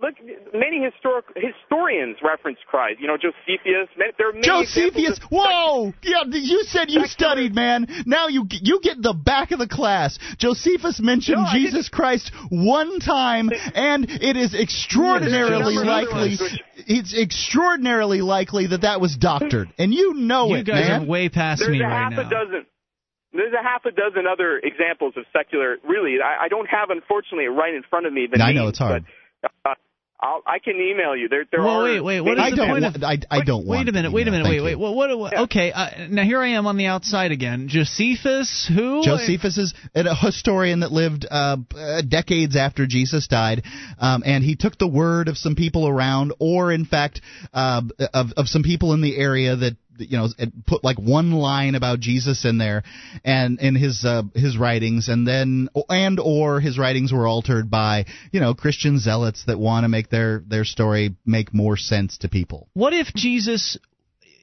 Look, 0.02 0.14
many 0.55 0.82
historic 0.82 1.26
historians 1.36 2.16
reference 2.22 2.58
Christ. 2.66 3.00
You 3.00 3.08
know, 3.08 3.16
Josephus. 3.16 3.88
ma- 3.98 4.05
There 4.16 4.28
are 4.30 4.32
many 4.32 4.42
Josephus, 4.46 5.18
of- 5.18 5.24
whoa! 5.30 5.92
Yeah, 6.02 6.22
you 6.30 6.64
said 6.64 6.90
you 6.90 7.06
studied, 7.06 7.55
man. 7.55 7.86
Now 8.06 8.28
you 8.28 8.46
you 8.50 8.80
get 8.82 9.00
the 9.02 9.12
back 9.12 9.50
of 9.50 9.58
the 9.58 9.68
class. 9.68 10.18
Josephus 10.38 11.00
mentioned 11.00 11.42
No, 11.42 11.48
Jesus 11.52 11.88
Christ 11.88 12.30
one 12.50 13.00
time, 13.00 13.50
and 13.74 14.06
it 14.10 14.36
is 14.36 14.55
extraordinarily 14.55 15.74
There's 15.76 15.82
a 15.82 15.84
number 15.84 16.08
of 16.10 16.14
other 16.14 16.28
likely. 16.30 16.60
It's 16.88 17.14
extraordinarily 17.18 18.20
likely 18.22 18.68
that 18.68 18.82
that 18.82 19.00
was 19.00 19.16
doctored, 19.16 19.68
and 19.78 19.92
you 19.92 20.14
know 20.14 20.48
You 20.48 20.56
it, 20.56 20.66
guys 20.66 20.88
man. 20.88 21.02
are 21.02 21.06
way 21.06 21.28
past 21.28 21.60
There's 21.60 21.72
me 21.72 21.80
a 21.80 21.84
right 21.84 21.92
half 21.92 22.12
now. 22.12 22.20
a 22.26 22.30
dozen. 22.30 22.66
There's 23.32 23.52
a 23.52 23.62
half 23.62 23.84
a 23.84 23.90
dozen 23.90 24.24
other 24.26 24.58
examples 24.62 25.12
of 25.18 25.24
secular. 25.36 25.76
Really, 25.86 26.16
I, 26.24 26.44
I 26.44 26.48
don't 26.48 26.66
have, 26.70 26.88
unfortunately, 26.88 27.46
right 27.48 27.74
in 27.74 27.82
front 27.90 28.06
of 28.06 28.12
me. 28.12 28.26
The 28.32 28.42
I 28.42 28.52
know 28.52 28.68
it's 28.68 28.78
hard. 28.78 29.05
But, 29.05 29.12
uh, 29.44 29.74
I'll, 30.18 30.42
I 30.47 30.58
can 30.58 30.76
email 30.76 31.15
you. 31.15 31.28
There, 31.28 31.44
there 31.50 31.60
well, 31.62 31.81
are. 31.81 31.84
wait, 31.84 32.00
wait. 32.00 32.20
What 32.23 32.39
many 32.39 32.48
is 32.48 32.50
the 32.52 32.56
don't 32.56 32.68
point 32.68 32.84
of? 32.84 33.02
I- 33.02 33.18
I 33.31 33.44
don't 33.44 33.66
Wait 33.66 33.76
want 33.76 33.89
a 33.90 33.92
minute. 33.92 34.12
Wait 34.12 34.26
a 34.26 34.31
minute. 34.31 34.48
Wait, 34.48 34.60
wait. 34.62 34.70
you. 34.73 34.78
Well, 34.78 34.94
what? 34.94 35.18
what 35.18 35.36
Okay. 35.36 35.73
Uh, 35.73 36.08
now 36.08 36.23
here 36.23 36.40
I 36.40 36.48
am 36.48 36.66
on 36.66 36.76
the 36.78 36.86
outside 36.86 37.32
again. 37.32 37.68
Josephus, 37.68 38.70
who? 38.73 39.02
Josephus 39.05 39.58
is 39.58 39.74
a 39.94 40.15
historian 40.15 40.81
that 40.81 40.90
lived 40.90 41.26
uh, 41.31 41.58
uh, 41.76 42.02
decades 42.02 42.56
after 42.56 42.86
Jesus 42.86 43.28
died, 43.28 43.65
um, 43.98 44.23
and 44.24 44.42
he 44.42 44.56
took 44.56 44.78
the 44.78 44.89
word 44.89 45.28
of 45.28 45.36
some 45.36 45.55
people 45.55 45.86
around, 45.86 46.32
or 46.39 46.73
in 46.73 46.86
fact, 46.86 47.20
uh, 47.52 47.82
of 48.15 48.32
of 48.39 48.48
some 48.48 48.62
people 48.62 48.94
in 48.94 49.02
the 49.02 49.16
area 49.18 49.55
that 49.55 49.76
you 49.99 50.16
know 50.16 50.28
put 50.66 50.84
like 50.84 50.99
one 50.99 51.33
line 51.33 51.75
about 51.75 52.00
Jesus 52.00 52.44
in 52.44 52.58
there, 52.58 52.83
and 53.25 53.60
in 53.60 53.75
his 53.75 54.05
uh, 54.05 54.23
his 54.34 54.57
writings, 54.57 55.08
and 55.08 55.26
then 55.26 55.68
and 55.89 56.20
or 56.20 56.60
his 56.60 56.78
writings 56.78 57.12
were 57.12 57.26
altered 57.26 57.70
by 57.70 58.07
you 58.33 58.41
know 58.41 58.55
Christian 58.55 58.99
zealots 58.99 59.44
that 59.47 59.58
want 59.58 59.84
to 59.84 59.89
make 59.89 60.08
their 60.10 60.42
their 60.47 60.65
story 60.65 61.15
make 61.25 61.52
more 61.52 61.76
sense 61.76 62.18
to 62.18 62.28
people. 62.28 62.68
What 62.75 62.92
if 62.92 63.12
Jesus 63.15 63.78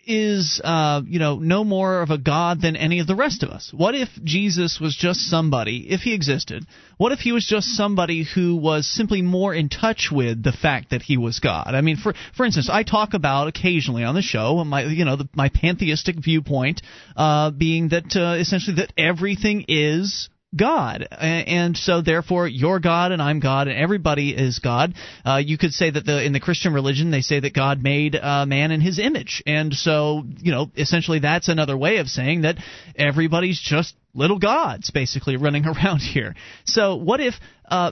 is, 0.05 0.59
uh, 0.63 1.01
you 1.05 1.19
know, 1.19 1.37
no 1.39 1.63
more 1.63 2.01
of 2.01 2.09
a 2.09 2.17
god 2.17 2.61
than 2.61 2.75
any 2.75 2.99
of 2.99 3.07
the 3.07 3.15
rest 3.15 3.43
of 3.43 3.49
us? 3.49 3.71
What 3.73 3.95
if 3.95 4.09
Jesus 4.23 4.79
was 4.79 4.95
just 4.95 5.21
somebody, 5.21 5.87
if 5.89 6.01
he 6.01 6.13
existed? 6.13 6.65
What 6.97 7.11
if 7.11 7.19
he 7.19 7.31
was 7.31 7.45
just 7.45 7.75
somebody 7.75 8.23
who 8.23 8.55
was 8.55 8.87
simply 8.87 9.21
more 9.21 9.53
in 9.53 9.69
touch 9.69 10.09
with 10.11 10.43
the 10.43 10.51
fact 10.51 10.89
that 10.91 11.01
he 11.01 11.17
was 11.17 11.39
God? 11.39 11.75
I 11.75 11.81
mean, 11.81 11.97
for 11.97 12.13
for 12.35 12.45
instance, 12.45 12.69
I 12.71 12.83
talk 12.83 13.13
about 13.13 13.47
occasionally 13.47 14.03
on 14.03 14.15
the 14.15 14.21
show 14.21 14.63
my, 14.63 14.83
you 14.85 15.05
know, 15.05 15.15
the, 15.15 15.29
my 15.33 15.49
pantheistic 15.49 16.15
viewpoint 16.17 16.81
uh, 17.15 17.51
being 17.51 17.89
that 17.89 18.15
uh, 18.15 18.39
essentially 18.39 18.77
that 18.77 18.93
everything 18.97 19.65
is 19.67 20.29
God, 20.55 21.07
and 21.11 21.75
so 21.75 22.01
therefore 22.01 22.47
you're 22.47 22.79
God 22.79 23.11
and 23.11 23.21
I'm 23.21 23.39
God 23.39 23.67
and 23.67 23.77
everybody 23.77 24.31
is 24.31 24.59
God. 24.59 24.93
Uh, 25.25 25.41
you 25.43 25.57
could 25.57 25.71
say 25.71 25.89
that 25.89 26.05
the 26.05 26.23
in 26.23 26.33
the 26.33 26.39
Christian 26.39 26.73
religion 26.73 27.11
they 27.11 27.21
say 27.21 27.39
that 27.39 27.53
God 27.53 27.81
made 27.81 28.15
uh, 28.15 28.45
man 28.45 28.71
in 28.71 28.81
His 28.81 28.99
image, 28.99 29.41
and 29.45 29.73
so 29.73 30.23
you 30.39 30.51
know 30.51 30.71
essentially 30.75 31.19
that's 31.19 31.47
another 31.47 31.77
way 31.77 31.97
of 31.97 32.07
saying 32.07 32.41
that 32.41 32.57
everybody's 32.95 33.59
just 33.59 33.95
little 34.13 34.39
gods 34.39 34.91
basically 34.91 35.37
running 35.37 35.65
around 35.67 35.99
here. 35.99 36.35
So 36.65 36.95
what 36.95 37.19
if 37.19 37.33
uh, 37.67 37.91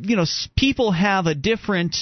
you 0.00 0.16
know 0.16 0.24
people 0.56 0.92
have 0.92 1.26
a 1.26 1.34
different 1.34 1.96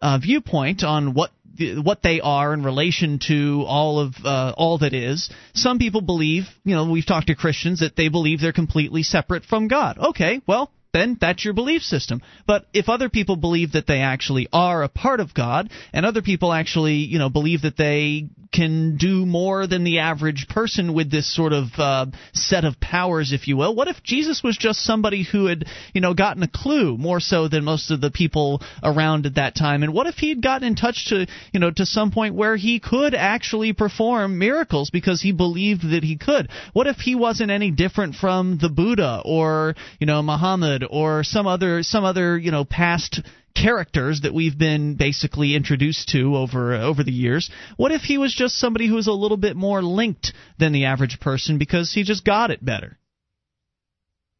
uh, 0.00 0.18
viewpoint 0.18 0.82
on 0.82 1.14
what 1.14 1.30
what 1.58 2.02
they 2.02 2.20
are 2.20 2.54
in 2.54 2.62
relation 2.62 3.18
to 3.28 3.64
all 3.66 4.00
of 4.00 4.14
uh, 4.24 4.52
all 4.56 4.78
that 4.78 4.94
is. 4.94 5.30
Some 5.54 5.78
people 5.78 6.00
believe, 6.00 6.44
you 6.64 6.74
know, 6.74 6.90
we've 6.90 7.06
talked 7.06 7.28
to 7.28 7.34
Christians 7.34 7.80
that 7.80 7.96
they 7.96 8.08
believe 8.08 8.40
they're 8.40 8.52
completely 8.52 9.02
separate 9.02 9.44
from 9.44 9.68
God. 9.68 9.98
Okay, 9.98 10.40
well, 10.46 10.70
then 10.92 11.16
that's 11.20 11.44
your 11.44 11.54
belief 11.54 11.82
system. 11.82 12.22
But 12.46 12.66
if 12.72 12.88
other 12.88 13.08
people 13.08 13.36
believe 13.36 13.72
that 13.72 13.86
they 13.86 14.00
actually 14.00 14.48
are 14.52 14.82
a 14.82 14.88
part 14.88 15.20
of 15.20 15.34
God, 15.34 15.70
and 15.92 16.04
other 16.04 16.22
people 16.22 16.52
actually, 16.52 16.96
you 16.96 17.18
know, 17.18 17.30
believe 17.30 17.62
that 17.62 17.76
they 17.76 18.28
can 18.52 18.96
do 18.98 19.24
more 19.24 19.66
than 19.66 19.82
the 19.82 20.00
average 20.00 20.46
person 20.48 20.92
with 20.92 21.10
this 21.10 21.34
sort 21.34 21.52
of 21.52 21.68
uh, 21.78 22.06
set 22.34 22.64
of 22.64 22.78
powers, 22.78 23.32
if 23.32 23.48
you 23.48 23.56
will, 23.56 23.74
what 23.74 23.88
if 23.88 24.02
Jesus 24.02 24.42
was 24.42 24.56
just 24.58 24.84
somebody 24.84 25.22
who 25.24 25.46
had, 25.46 25.64
you 25.94 26.00
know, 26.00 26.12
gotten 26.12 26.42
a 26.42 26.48
clue 26.48 26.98
more 26.98 27.18
so 27.18 27.48
than 27.48 27.64
most 27.64 27.90
of 27.90 28.00
the 28.00 28.10
people 28.10 28.62
around 28.82 29.24
at 29.24 29.36
that 29.36 29.56
time? 29.56 29.82
And 29.82 29.94
what 29.94 30.06
if 30.06 30.16
he'd 30.16 30.42
gotten 30.42 30.68
in 30.68 30.74
touch 30.74 31.08
to, 31.08 31.26
you 31.52 31.60
know, 31.60 31.70
to 31.70 31.86
some 31.86 32.10
point 32.10 32.34
where 32.34 32.56
he 32.56 32.78
could 32.78 33.14
actually 33.14 33.72
perform 33.72 34.38
miracles 34.38 34.90
because 34.90 35.22
he 35.22 35.32
believed 35.32 35.90
that 35.90 36.04
he 36.04 36.18
could? 36.18 36.50
What 36.74 36.86
if 36.86 36.98
he 36.98 37.14
wasn't 37.14 37.50
any 37.50 37.70
different 37.70 38.14
from 38.14 38.58
the 38.60 38.68
Buddha 38.68 39.22
or, 39.24 39.74
you 39.98 40.06
know, 40.06 40.22
Muhammad 40.22 40.81
or 40.88 41.24
some 41.24 41.46
other 41.46 41.82
some 41.82 42.04
other, 42.04 42.38
you 42.38 42.50
know, 42.50 42.64
past 42.64 43.20
characters 43.54 44.22
that 44.22 44.32
we've 44.32 44.58
been 44.58 44.96
basically 44.96 45.54
introduced 45.54 46.08
to 46.08 46.36
over 46.36 46.74
over 46.74 47.04
the 47.04 47.12
years. 47.12 47.50
What 47.76 47.92
if 47.92 48.02
he 48.02 48.18
was 48.18 48.34
just 48.34 48.58
somebody 48.58 48.88
who 48.88 48.94
was 48.94 49.06
a 49.06 49.12
little 49.12 49.36
bit 49.36 49.56
more 49.56 49.82
linked 49.82 50.32
than 50.58 50.72
the 50.72 50.86
average 50.86 51.20
person 51.20 51.58
because 51.58 51.92
he 51.92 52.02
just 52.02 52.24
got 52.24 52.50
it 52.50 52.64
better? 52.64 52.98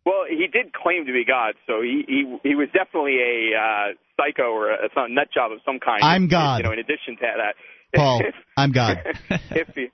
Well, 0.05 0.25
he 0.29 0.49
did 0.49 0.73
claim 0.73 1.07
to 1.07 1.13
be 1.13 1.25
God, 1.25 1.55
so 1.67 1.81
he 1.81 2.05
he 2.09 2.39
he 2.43 2.55
was 2.55 2.69
definitely 2.73 3.19
a 3.19 3.57
uh, 3.57 3.93
psycho 4.17 4.51
or 4.51 4.71
a, 4.71 4.89
a 4.97 5.09
nut 5.09 5.29
job 5.33 5.53
of 5.53 5.59
some 5.65 5.79
kind. 5.79 6.03
I'm 6.03 6.29
God. 6.29 6.59
You 6.59 6.65
know, 6.65 6.73
in 6.73 6.81
addition 6.81 7.17
to 7.17 7.27
that, 7.37 7.55
Paul, 7.95 8.23
I'm 8.57 8.73
God. 8.73 8.99
if 9.31 9.77
you, 9.77 9.91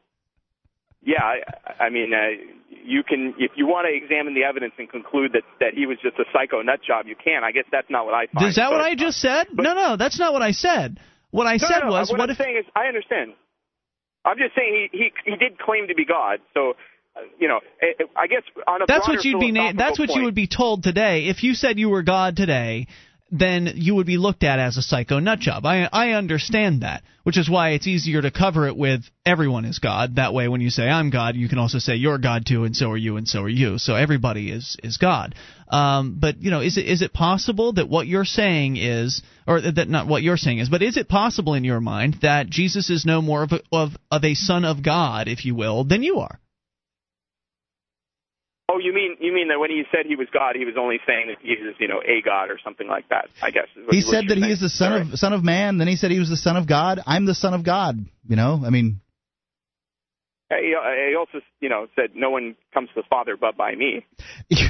yeah, 1.02 1.22
I, 1.22 1.84
I 1.84 1.90
mean, 1.90 2.12
uh, 2.12 2.34
you 2.84 3.02
can 3.02 3.34
if 3.38 3.52
you 3.56 3.66
want 3.66 3.86
to 3.86 3.94
examine 3.94 4.34
the 4.34 4.44
evidence 4.44 4.72
and 4.78 4.88
conclude 4.88 5.32
that 5.32 5.42
that 5.60 5.74
he 5.74 5.86
was 5.86 5.98
just 6.02 6.18
a 6.18 6.24
psycho 6.32 6.62
nut 6.62 6.80
job, 6.86 7.06
you 7.06 7.16
can. 7.16 7.44
I 7.44 7.52
guess 7.52 7.64
that's 7.70 7.88
not 7.88 8.04
what 8.04 8.14
I 8.14 8.26
find. 8.26 8.48
Is 8.48 8.56
that 8.56 8.70
but, 8.70 8.78
what 8.78 8.80
I 8.82 8.94
just 8.94 9.20
said? 9.20 9.46
no, 9.52 9.74
no, 9.74 9.96
that's 9.96 10.18
not 10.18 10.32
what 10.32 10.42
I 10.42 10.52
said. 10.52 10.98
What 11.30 11.46
I 11.46 11.52
no, 11.52 11.68
said 11.68 11.80
no, 11.84 11.90
was, 11.90 12.10
what, 12.10 12.18
what 12.18 12.30
I'm 12.30 12.32
if 12.32 12.38
saying 12.38 12.56
is, 12.58 12.64
I 12.74 12.86
understand. 12.86 13.32
I'm 14.24 14.38
just 14.38 14.54
saying 14.56 14.88
he 14.92 14.98
he 14.98 15.30
he 15.30 15.36
did 15.36 15.58
claim 15.58 15.88
to 15.88 15.94
be 15.94 16.04
God, 16.04 16.40
so. 16.54 16.74
You 17.40 17.48
know, 17.48 17.58
I- 17.82 18.04
I 18.14 18.26
guess 18.28 18.42
on 18.68 18.80
a 18.80 18.86
that's 18.86 19.08
what 19.08 19.24
you'd 19.24 19.40
be 19.40 19.50
na- 19.50 19.72
that's 19.74 19.98
what 19.98 20.10
you 20.10 20.22
would 20.22 20.36
be 20.36 20.46
told 20.46 20.84
today 20.84 21.26
if 21.26 21.42
you 21.42 21.54
said 21.54 21.76
you 21.76 21.88
were 21.88 22.04
God 22.04 22.36
today 22.36 22.86
then 23.30 23.72
you 23.74 23.94
would 23.94 24.06
be 24.06 24.16
looked 24.16 24.42
at 24.42 24.58
as 24.58 24.76
a 24.76 24.82
psycho 24.82 25.18
nut 25.18 25.38
job. 25.38 25.66
I 25.66 25.88
I 25.92 26.10
understand 26.12 26.82
that, 26.82 27.02
which 27.24 27.36
is 27.36 27.48
why 27.48 27.70
it's 27.70 27.86
easier 27.86 28.22
to 28.22 28.30
cover 28.30 28.66
it 28.66 28.76
with 28.76 29.02
everyone 29.26 29.64
is 29.64 29.78
God. 29.78 30.16
That 30.16 30.32
way, 30.32 30.48
when 30.48 30.60
you 30.60 30.70
say 30.70 30.88
I'm 30.88 31.10
God, 31.10 31.36
you 31.36 31.48
can 31.48 31.58
also 31.58 31.78
say 31.78 31.96
you're 31.96 32.18
God 32.18 32.46
too, 32.46 32.64
and 32.64 32.74
so 32.74 32.90
are 32.90 32.96
you, 32.96 33.16
and 33.16 33.28
so 33.28 33.42
are 33.42 33.48
you. 33.48 33.78
So 33.78 33.94
everybody 33.94 34.50
is 34.50 34.76
is 34.82 34.96
God. 34.96 35.34
Um, 35.70 36.16
but 36.18 36.42
you 36.42 36.50
know, 36.50 36.60
is 36.60 36.78
it 36.78 36.86
is 36.86 37.02
it 37.02 37.12
possible 37.12 37.74
that 37.74 37.88
what 37.88 38.06
you're 38.06 38.24
saying 38.24 38.76
is, 38.78 39.22
or 39.46 39.60
that 39.60 39.88
not 39.88 40.06
what 40.06 40.22
you're 40.22 40.38
saying 40.38 40.58
is, 40.58 40.70
but 40.70 40.82
is 40.82 40.96
it 40.96 41.08
possible 41.08 41.54
in 41.54 41.64
your 41.64 41.80
mind 41.80 42.18
that 42.22 42.48
Jesus 42.48 42.88
is 42.88 43.04
no 43.04 43.20
more 43.20 43.42
of 43.42 43.52
a, 43.52 43.60
of 43.70 43.90
of 44.10 44.24
a 44.24 44.34
son 44.34 44.64
of 44.64 44.82
God, 44.82 45.28
if 45.28 45.44
you 45.44 45.54
will, 45.54 45.84
than 45.84 46.02
you 46.02 46.20
are? 46.20 46.40
Oh, 48.70 48.78
you 48.78 48.92
mean 48.92 49.16
you 49.18 49.32
mean 49.32 49.48
that 49.48 49.58
when 49.58 49.70
he 49.70 49.84
said 49.90 50.04
he 50.04 50.14
was 50.14 50.28
God, 50.32 50.54
he 50.54 50.66
was 50.66 50.74
only 50.78 50.98
saying 51.06 51.28
that 51.28 51.38
he 51.40 51.52
is, 51.52 51.74
you 51.78 51.88
know, 51.88 52.02
a 52.04 52.20
God 52.22 52.50
or 52.50 52.58
something 52.62 52.86
like 52.86 53.08
that? 53.08 53.28
I 53.42 53.50
guess. 53.50 53.66
He 53.90 54.02
said 54.02 54.28
that 54.28 54.36
he 54.36 54.50
is 54.50 54.60
the 54.60 54.68
son 54.68 55.12
of 55.12 55.18
son 55.18 55.32
of 55.32 55.42
man. 55.42 55.78
Then 55.78 55.88
he 55.88 55.96
said 55.96 56.10
he 56.10 56.18
was 56.18 56.28
the 56.28 56.36
son 56.36 56.56
of 56.56 56.66
God. 56.66 57.00
I'm 57.06 57.24
the 57.24 57.34
son 57.34 57.54
of 57.54 57.64
God. 57.64 57.96
You 58.28 58.36
know, 58.36 58.62
I 58.64 58.68
mean, 58.68 59.00
He, 60.50 60.74
uh, 60.74 61.18
also, 61.18 61.44
you 61.60 61.68
know, 61.68 61.88
said 61.94 62.10
no 62.14 62.30
one 62.30 62.56
comes 62.72 62.88
to 62.94 63.02
the 63.02 63.06
Father 63.08 63.36
but 63.36 63.56
by 63.56 63.74
me. 63.74 64.06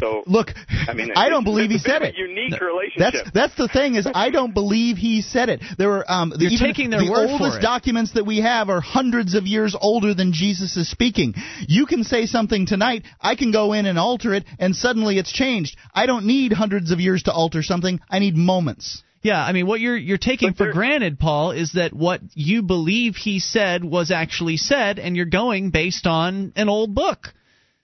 So 0.00 0.23
look, 0.26 0.50
I 0.89 0.92
mean, 0.92 1.12
I 1.16 1.28
don't 1.28 1.44
believe 1.44 1.70
he 1.70 1.76
it's 1.76 1.84
a 1.84 1.89
bit 1.89 1.92
said 1.92 2.02
it. 2.02 2.15
Unique 2.16 2.60
relationship. 2.60 2.98
That's 2.98 3.31
that's 3.32 3.55
the 3.57 3.68
thing 3.68 3.94
is 3.94 4.07
I 4.12 4.31
don't 4.31 4.52
believe 4.52 4.97
he 4.97 5.23
said 5.23 5.48
it. 5.48 5.62
There 5.76 5.89
were 5.89 6.05
um 6.10 6.31
the, 6.31 6.48
You're 6.50 6.60
taking 6.60 6.90
their 6.90 7.00
the 7.00 7.10
word 7.10 7.26
for 7.26 7.44
oldest 7.44 7.58
it. 7.58 7.62
documents 7.62 8.15
that 8.15 8.24
we 8.24 8.40
have 8.40 8.68
are 8.68 8.81
hundreds 8.81 9.34
of 9.34 9.47
years 9.47 9.76
older 9.81 10.15
than 10.15 10.32
Jesus 10.32 10.76
is 10.76 10.90
speaking. 10.90 11.34
You 11.66 11.86
can 11.86 12.05
say 12.05 12.26
something 12.26 12.66
tonight, 12.66 13.05
I 13.20 13.34
can 13.34 13.50
go 13.50 13.73
in 13.73 13.86
and 13.86 13.98
alter 13.98 14.34
it 14.34 14.44
and 14.58 14.74
suddenly 14.74 15.18
it's 15.18 15.32
changed. 15.32 15.76
I 15.94 16.07
don't 16.07 16.26
need 16.26 16.52
hundreds 16.52 16.90
of 16.90 17.00
years 17.00 17.24
to 17.24 17.32
alter 17.32 17.62
something. 17.62 18.00
I 18.10 18.18
need 18.18 18.36
moments. 18.36 19.02
Yeah, 19.22 19.42
I 19.44 19.52
mean, 19.52 19.66
what 19.66 19.80
you're 19.80 19.97
you're 19.97 20.18
taking 20.18 20.55
for 20.55 20.72
granted, 20.72 21.18
Paul, 21.18 21.50
is 21.50 21.72
that 21.72 21.92
what 21.92 22.20
you 22.34 22.62
believe 22.62 23.16
he 23.16 23.40
said 23.40 23.84
was 23.84 24.10
actually 24.10 24.56
said, 24.56 24.98
and 24.98 25.16
you're 25.16 25.26
going 25.26 25.70
based 25.70 26.06
on 26.06 26.52
an 26.55 26.68
old 26.68 26.94
book. 26.94 27.34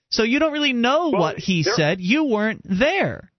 So 0.09 0.23
you 0.23 0.39
don't 0.39 0.53
really 0.53 0.73
know 0.73 1.09
what 1.09 1.37
he 1.37 1.63
there- 1.63 1.73
said. 1.73 1.99
You 1.99 2.25
weren't 2.25 2.61
there. 2.63 3.31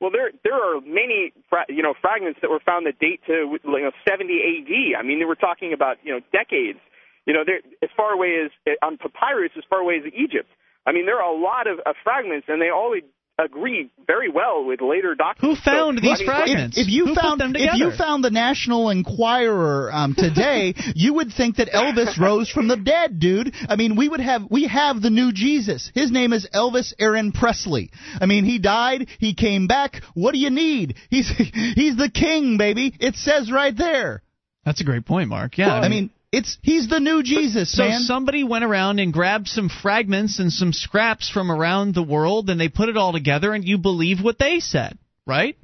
Well, 0.00 0.12
there 0.12 0.30
there 0.44 0.54
are 0.54 0.80
many 0.80 1.32
you 1.68 1.82
know 1.82 1.94
fragments 2.00 2.38
that 2.42 2.50
were 2.50 2.60
found 2.60 2.86
that 2.86 3.00
date 3.00 3.20
to 3.26 3.32
you 3.32 3.60
know 3.64 3.90
70 4.08 4.32
A.D. 4.32 4.94
I 4.96 5.02
mean, 5.02 5.18
they 5.18 5.24
were 5.24 5.34
talking 5.34 5.72
about 5.72 5.96
you 6.04 6.12
know 6.12 6.20
decades. 6.32 6.78
You 7.26 7.34
know, 7.34 7.42
they're 7.44 7.60
as 7.82 7.90
far 7.96 8.12
away 8.12 8.38
as 8.44 8.76
on 8.82 8.96
papyrus 8.98 9.50
as 9.58 9.64
far 9.68 9.80
away 9.80 9.96
as 9.96 10.04
Egypt. 10.14 10.48
I 10.86 10.92
mean, 10.92 11.04
there 11.04 11.20
are 11.20 11.34
a 11.34 11.36
lot 11.36 11.66
of, 11.66 11.80
of 11.84 11.96
fragments, 12.04 12.46
and 12.48 12.62
they 12.62 12.70
all 12.70 12.94
agree 13.38 13.90
very 14.06 14.28
well 14.28 14.64
with 14.64 14.80
later 14.80 15.14
documents. 15.14 15.60
Who 15.64 15.70
found 15.70 15.98
So, 15.98 16.02
these 16.02 16.10
I 16.10 16.18
mean, 16.18 16.26
fragments? 16.26 16.78
If, 16.78 16.86
if 16.86 16.92
you 16.92 17.06
Who 17.06 17.14
found 17.14 17.40
them 17.40 17.52
if 17.54 17.74
you 17.74 17.92
found 17.92 18.24
the 18.24 18.30
National 18.30 18.90
Enquirer 18.90 19.90
um, 19.92 20.14
today, 20.16 20.74
you 20.94 21.14
would 21.14 21.32
think 21.32 21.56
that 21.56 21.68
Elvis 21.68 22.18
rose 22.18 22.50
from 22.50 22.68
the 22.68 22.76
dead, 22.76 23.20
dude. 23.20 23.54
I 23.68 23.76
mean, 23.76 23.96
we 23.96 24.08
would 24.08 24.20
have 24.20 24.42
we 24.50 24.66
have 24.66 25.00
the 25.00 25.10
new 25.10 25.32
Jesus. 25.32 25.90
His 25.94 26.10
name 26.10 26.32
is 26.32 26.48
Elvis 26.52 26.92
Aaron 26.98 27.32
Presley. 27.32 27.90
I 28.20 28.26
mean, 28.26 28.44
he 28.44 28.58
died, 28.58 29.08
he 29.18 29.34
came 29.34 29.66
back. 29.66 30.02
What 30.14 30.32
do 30.32 30.38
you 30.38 30.50
need? 30.50 30.96
He's 31.10 31.28
he's 31.74 31.96
the 31.96 32.10
king, 32.12 32.58
baby. 32.58 32.94
It 32.98 33.16
says 33.16 33.50
right 33.52 33.76
there. 33.76 34.22
That's 34.64 34.80
a 34.80 34.84
great 34.84 35.06
point, 35.06 35.28
Mark. 35.28 35.56
Yeah, 35.56 35.72
I 35.72 35.88
mean, 35.88 36.10
it's 36.30 36.58
he's 36.62 36.88
the 36.88 37.00
new 37.00 37.22
Jesus, 37.22 37.72
so 37.74 37.84
man. 37.84 38.00
somebody 38.00 38.44
went 38.44 38.64
around 38.64 38.98
and 38.98 39.12
grabbed 39.12 39.48
some 39.48 39.68
fragments 39.68 40.38
and 40.38 40.52
some 40.52 40.72
scraps 40.72 41.30
from 41.30 41.50
around 41.50 41.94
the 41.94 42.02
world, 42.02 42.50
and 42.50 42.60
they 42.60 42.68
put 42.68 42.88
it 42.88 42.96
all 42.96 43.12
together, 43.12 43.54
and 43.54 43.64
you 43.64 43.78
believe 43.78 44.22
what 44.22 44.38
they 44.38 44.60
said, 44.60 44.98
right? 45.26 45.56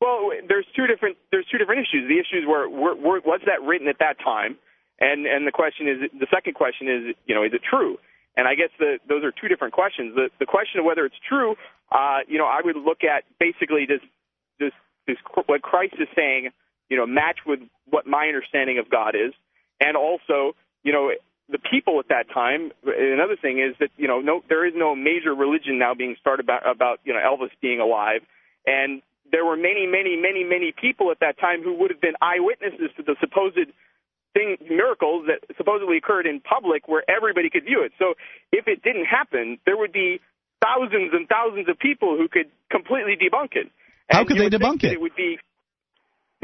Well, 0.00 0.30
there's 0.46 0.66
two 0.76 0.86
different 0.86 1.16
there's 1.30 1.46
two 1.50 1.58
different 1.58 1.86
issues. 1.86 2.08
The 2.08 2.18
issues 2.18 2.46
were, 2.46 2.68
were, 2.68 2.94
were 2.94 3.20
was 3.20 3.40
that 3.46 3.62
written 3.62 3.88
at 3.88 3.98
that 4.00 4.18
time, 4.18 4.58
and 4.98 5.26
and 5.26 5.46
the 5.46 5.52
question 5.52 5.88
is 5.88 6.10
the 6.18 6.26
second 6.32 6.54
question 6.54 6.88
is 6.88 7.16
you 7.26 7.34
know 7.34 7.42
is 7.42 7.52
it 7.54 7.62
true? 7.68 7.98
And 8.36 8.46
I 8.46 8.54
guess 8.54 8.70
the, 8.78 8.98
those 9.08 9.24
are 9.24 9.32
two 9.32 9.48
different 9.48 9.74
questions. 9.74 10.14
The 10.14 10.28
the 10.38 10.46
question 10.46 10.80
of 10.80 10.86
whether 10.86 11.04
it's 11.04 11.18
true, 11.28 11.56
uh, 11.90 12.18
you 12.28 12.38
know, 12.38 12.46
I 12.46 12.60
would 12.62 12.76
look 12.76 13.04
at 13.04 13.24
basically 13.38 13.86
does 13.86 14.00
does 14.58 14.72
does 15.06 15.16
what 15.46 15.62
Christ 15.62 15.94
is 15.98 16.08
saying, 16.14 16.50
you 16.88 16.96
know, 16.96 17.06
match 17.06 17.38
with 17.46 17.60
what 17.88 18.06
my 18.06 18.26
understanding 18.26 18.78
of 18.78 18.88
God 18.90 19.14
is, 19.14 19.32
and 19.80 19.96
also 19.96 20.54
you 20.82 20.92
know 20.92 21.10
the 21.48 21.58
people 21.58 21.98
at 21.98 22.08
that 22.08 22.32
time. 22.32 22.70
Another 22.84 23.36
thing 23.40 23.58
is 23.58 23.74
that 23.80 23.90
you 23.96 24.08
know 24.08 24.20
no 24.20 24.42
there 24.48 24.66
is 24.66 24.74
no 24.76 24.94
major 24.94 25.34
religion 25.34 25.78
now 25.78 25.94
being 25.94 26.16
started 26.20 26.44
about 26.44 26.68
about 26.68 27.00
you 27.04 27.12
know 27.12 27.20
Elvis 27.20 27.50
being 27.60 27.80
alive, 27.80 28.22
and 28.66 29.02
there 29.30 29.44
were 29.44 29.56
many, 29.56 29.86
many, 29.86 30.16
many, 30.16 30.44
many 30.44 30.72
people 30.72 31.10
at 31.10 31.20
that 31.20 31.38
time 31.38 31.62
who 31.62 31.74
would 31.78 31.90
have 31.90 32.00
been 32.00 32.14
eyewitnesses 32.20 32.90
to 32.96 33.02
the 33.02 33.16
supposed 33.20 33.58
thing 34.34 34.56
miracles 34.68 35.26
that 35.26 35.42
supposedly 35.56 35.96
occurred 35.96 36.26
in 36.26 36.40
public 36.40 36.86
where 36.86 37.02
everybody 37.10 37.50
could 37.50 37.64
view 37.64 37.82
it. 37.84 37.92
So 37.98 38.14
if 38.52 38.68
it 38.68 38.82
didn't 38.82 39.06
happen, 39.06 39.58
there 39.66 39.76
would 39.76 39.92
be 39.92 40.20
thousands 40.62 41.10
and 41.12 41.28
thousands 41.28 41.68
of 41.68 41.78
people 41.78 42.16
who 42.16 42.28
could 42.28 42.50
completely 42.70 43.16
debunk 43.16 43.56
it. 43.56 43.70
How 44.08 44.24
could 44.24 44.38
they 44.38 44.50
debunk 44.50 44.84
it? 44.84 44.92
It 44.92 45.00
would 45.00 45.16
be. 45.16 45.38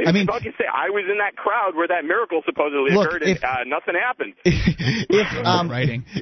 I 0.04 0.12
mean- 0.12 0.26
debunk 0.26 0.44
and 0.44 0.54
say 0.58 0.64
I 0.66 0.90
was 0.90 1.04
in 1.10 1.18
that 1.18 1.36
crowd 1.36 1.74
where 1.74 1.88
that 1.88 2.04
miracle 2.04 2.42
supposedly 2.44 2.90
Look, 2.92 3.08
occurred, 3.08 3.22
if- 3.22 3.42
and 3.42 3.72
uh, 3.72 3.76
nothing 3.78 3.94
happened. 3.94 4.34
if 4.44 5.46
um, 5.46 5.70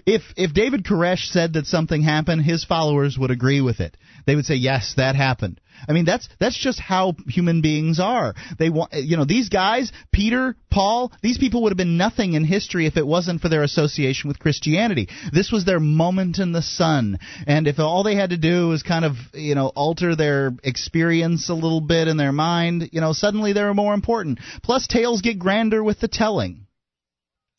if 0.07 0.23
if 0.37 0.53
David 0.55 0.85
Koresh 0.85 1.27
said 1.31 1.55
that 1.55 1.67
something 1.67 2.03
happened, 2.03 2.43
his 2.43 2.65
followers 2.65 3.19
would 3.19 3.31
agree 3.31 3.61
with 3.61 3.81
it. 3.81 3.97
They 4.27 4.37
would 4.37 4.45
say, 4.45 4.55
"Yes, 4.55 4.95
that 4.97 5.17
happened." 5.17 5.61
I 5.89 5.93
mean, 5.93 6.05
that's 6.05 6.29
that's 6.39 6.59
just 6.59 6.81
how 6.81 7.15
human 7.27 7.61
beings 7.61 8.01
are. 8.01 8.35
They 8.59 8.71
want, 8.71 8.93
you 8.93 9.17
know, 9.17 9.25
these 9.25 9.49
guys, 9.49 9.93
Peter, 10.13 10.57
Paul, 10.71 11.13
these 11.23 11.39
people 11.39 11.63
would 11.63 11.73
have 11.73 11.77
been 11.77 11.97
nothing 11.97 12.35
in 12.35 12.45
history 12.45 12.87
if 12.87 12.97
it 12.97 13.07
wasn't 13.07 13.41
for 13.41 13.49
their 13.49 13.63
association 13.63 14.29
with 14.29 14.39
Christianity. 14.39 15.09
This 15.33 15.53
was 15.53 15.65
their 15.65 15.81
moment 15.81 16.39
in 16.39 16.53
the 16.53 16.63
sun, 16.63 17.19
and 17.47 17.67
if 17.67 17.79
all 17.79 18.03
they 18.03 18.15
had 18.15 18.31
to 18.31 18.37
do 18.37 18.69
was 18.69 18.83
kind 18.83 19.05
of, 19.05 19.15
you 19.33 19.55
know, 19.55 19.69
alter 19.69 20.17
their 20.17 20.53
experience 20.63 21.49
a 21.49 21.55
little 21.55 21.81
bit 21.81 22.09
in 22.09 22.17
their 22.17 22.33
mind, 22.33 22.91
you 22.93 23.01
know, 23.01 23.13
suddenly 23.13 23.53
they 23.53 23.63
were 23.63 23.75
more 23.75 23.95
important. 23.95 24.41
Plus, 24.63 24.87
tales 24.87 25.21
get 25.21 25.39
grander 25.39 25.83
with 25.83 26.01
the 26.01 26.09
telling. 26.09 26.67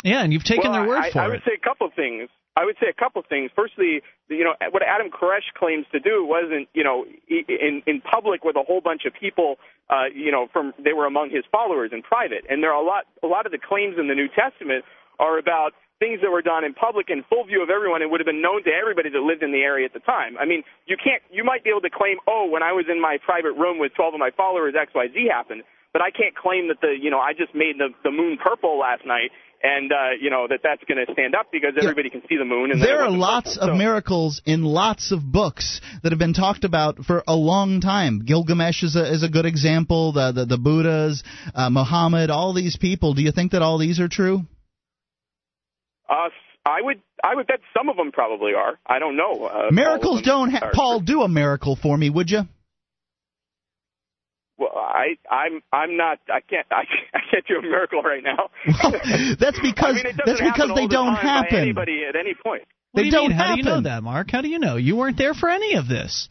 Yeah, 0.04 0.24
and 0.24 0.32
you've 0.32 0.44
taken 0.44 0.72
well, 0.72 0.82
their 0.82 0.88
word 0.88 1.00
I, 1.00 1.12
for 1.12 1.20
I 1.20 1.24
it. 1.24 1.28
I 1.28 1.30
would 1.30 1.44
say 1.46 1.54
a 1.56 1.68
couple 1.68 1.88
of 1.88 1.94
things. 1.94 2.30
I 2.56 2.64
would 2.64 2.76
say 2.80 2.88
a 2.88 2.94
couple 2.94 3.22
things. 3.28 3.52
Firstly, 3.56 4.02
you 4.30 4.44
know, 4.44 4.56
what 4.72 4.82
Adam 4.82 5.12
Koresh 5.12 5.52
claims 5.58 5.86
to 5.92 6.00
do 6.00 6.26
wasn't, 6.26 6.70
you 6.74 6.84
know, 6.84 7.06
in 7.28 7.84
in 7.86 8.02
public 8.02 8.44
with 8.44 8.56
a 8.56 8.64
whole 8.64 8.80
bunch 8.80 9.04
of 9.06 9.14
people, 9.14 9.58
uh, 9.90 10.06
you 10.14 10.32
know, 10.32 10.48
from 10.54 10.74
they 10.80 10.94
were 10.94 11.06
among 11.06 11.30
his 11.32 11.44
followers 11.52 11.92
in 11.92 12.02
private. 12.02 12.46
And 12.50 12.64
there 12.64 12.72
are 12.72 12.82
a 12.82 12.86
lot 12.86 13.06
a 13.22 13.28
lot 13.28 13.46
of 13.46 13.52
the 13.52 13.60
claims 13.60 13.98
in 14.00 14.08
the 14.08 14.16
New 14.16 14.30
Testament 14.30 14.86
are 15.20 15.38
about 15.38 15.74
things 16.00 16.20
that 16.22 16.32
were 16.32 16.42
done 16.42 16.64
in 16.64 16.74
public 16.74 17.10
in 17.10 17.24
full 17.30 17.44
view 17.46 17.64
of 17.64 17.70
everyone 17.70 18.02
and 18.02 18.12
would 18.12 18.20
have 18.20 18.28
been 18.28 18.42
known 18.42 18.64
to 18.64 18.72
everybody 18.72 19.10
that 19.10 19.20
lived 19.20 19.44
in 19.44 19.52
the 19.52 19.64
area 19.64 19.86
at 19.86 19.94
the 19.94 20.04
time. 20.04 20.38
I 20.38 20.46
mean, 20.46 20.64
you 20.88 20.96
can't 20.96 21.22
you 21.32 21.44
might 21.44 21.64
be 21.64 21.70
able 21.70 21.82
to 21.82 21.92
claim, 21.92 22.18
"Oh, 22.26 22.48
when 22.48 22.64
I 22.64 22.72
was 22.72 22.86
in 22.88 23.02
my 23.02 23.18
private 23.24 23.54
room 23.54 23.80
with 23.80 23.94
12 23.96 24.14
of 24.16 24.20
my 24.20 24.32
followers 24.32 24.76
XYZ 24.76 25.28
happened." 25.28 25.64
But 25.92 26.02
I 26.02 26.12
can't 26.12 26.36
claim 26.36 26.68
that 26.68 26.82
the, 26.82 26.92
you 26.92 27.10
know, 27.10 27.20
I 27.20 27.32
just 27.32 27.56
made 27.56 27.80
the 27.80 27.92
the 28.04 28.12
moon 28.12 28.38
purple 28.38 28.80
last 28.80 29.06
night 29.06 29.32
and 29.64 29.92
uh, 29.92 29.96
you 30.20 30.30
know 30.30 30.48
that 30.50 30.60
that's 30.64 30.84
going 30.88 31.04
to 31.06 31.12
stand 31.14 31.36
up 31.36 31.48
because 31.52 31.74
everybody 31.80 32.10
can 32.10 32.22
see 32.30 32.38
the 32.38 32.46
moon. 32.46 32.72
And 32.72 32.82
there 32.82 33.02
are 33.02 33.10
lots 33.10 33.58
of 33.58 33.70
So- 33.70 33.76
miracles 33.76 34.42
in 34.46 34.64
lots 34.64 35.12
of 35.12 35.22
books 35.32 35.82
that 36.04 36.12
have 36.12 36.20
been 36.20 36.34
talked 36.34 36.64
about 36.64 37.00
for 37.06 37.24
a 37.28 37.36
long 37.36 37.82
time. 37.82 38.24
Gilgamesh 38.26 38.84
is 38.84 38.96
a 38.96 39.12
is 39.12 39.24
a 39.24 39.30
good 39.30 39.46
example. 39.46 40.12
The 40.12 40.32
the, 40.32 40.46
the 40.46 40.58
Buddhas, 40.58 41.24
uh, 41.54 41.70
Muhammad, 41.70 42.30
all 42.30 42.54
these 42.54 42.78
people. 42.78 43.14
Do 43.14 43.22
you 43.22 43.32
think 43.32 43.52
that 43.54 43.62
all 43.62 43.78
these 43.78 44.00
are 44.00 44.08
true? 44.08 44.42
Uh, 46.10 46.30
I 46.66 46.82
would 46.82 47.02
I 47.24 47.36
would 47.36 47.48
bet 47.48 47.60
some 47.76 47.90
of 47.90 47.98
them 47.98 48.12
probably 48.12 48.54
are. 48.54 48.80
I 48.86 49.00
don't 49.00 49.16
know. 49.16 49.46
Uh, 49.46 49.70
Miracles 49.72 50.06
all 50.06 50.18
of 50.18 50.24
them 50.24 50.52
don't. 50.52 50.64
Ha- 50.64 50.72
Paul, 50.74 51.00
do 51.00 51.22
a 51.22 51.28
miracle 51.28 51.76
for 51.76 51.98
me, 51.98 52.10
would 52.10 52.30
you? 52.30 52.42
Well, 54.58 54.72
I 54.76 55.18
I'm 55.30 55.62
I'm 55.74 55.98
not. 55.98 56.20
I 56.34 56.40
can't 56.40 56.66
I, 56.72 56.84
I 57.14 57.20
can't 57.30 57.46
do 57.48 57.58
a 57.58 57.62
miracle 57.62 58.02
right 58.02 58.24
now. 58.24 58.50
That's 59.40 59.60
because 59.60 60.00
I 60.00 60.04
mean, 60.04 60.18
that's 60.26 60.42
because 60.42 60.72
they 60.76 60.88
the 60.88 60.88
don't 60.88 61.16
time 61.16 61.16
by 61.16 61.22
happen. 61.30 61.60
anybody 61.60 62.04
at 62.08 62.16
any 62.16 62.34
point. 62.34 62.64
What 62.92 63.02
They 63.02 63.10
do 63.10 63.12
don't 63.12 63.30
mean? 63.30 63.38
How 63.38 63.52
do 63.54 63.58
you 63.58 63.64
know 63.64 63.82
that, 63.82 64.02
Mark? 64.04 64.32
How 64.32 64.42
do 64.42 64.48
you 64.48 64.60
know? 64.60 64.78
You 64.78 64.96
weren't 64.96 65.18
there 65.18 65.34
for 65.34 65.50
any 65.50 65.76
of 65.76 65.88
this. 65.90 66.30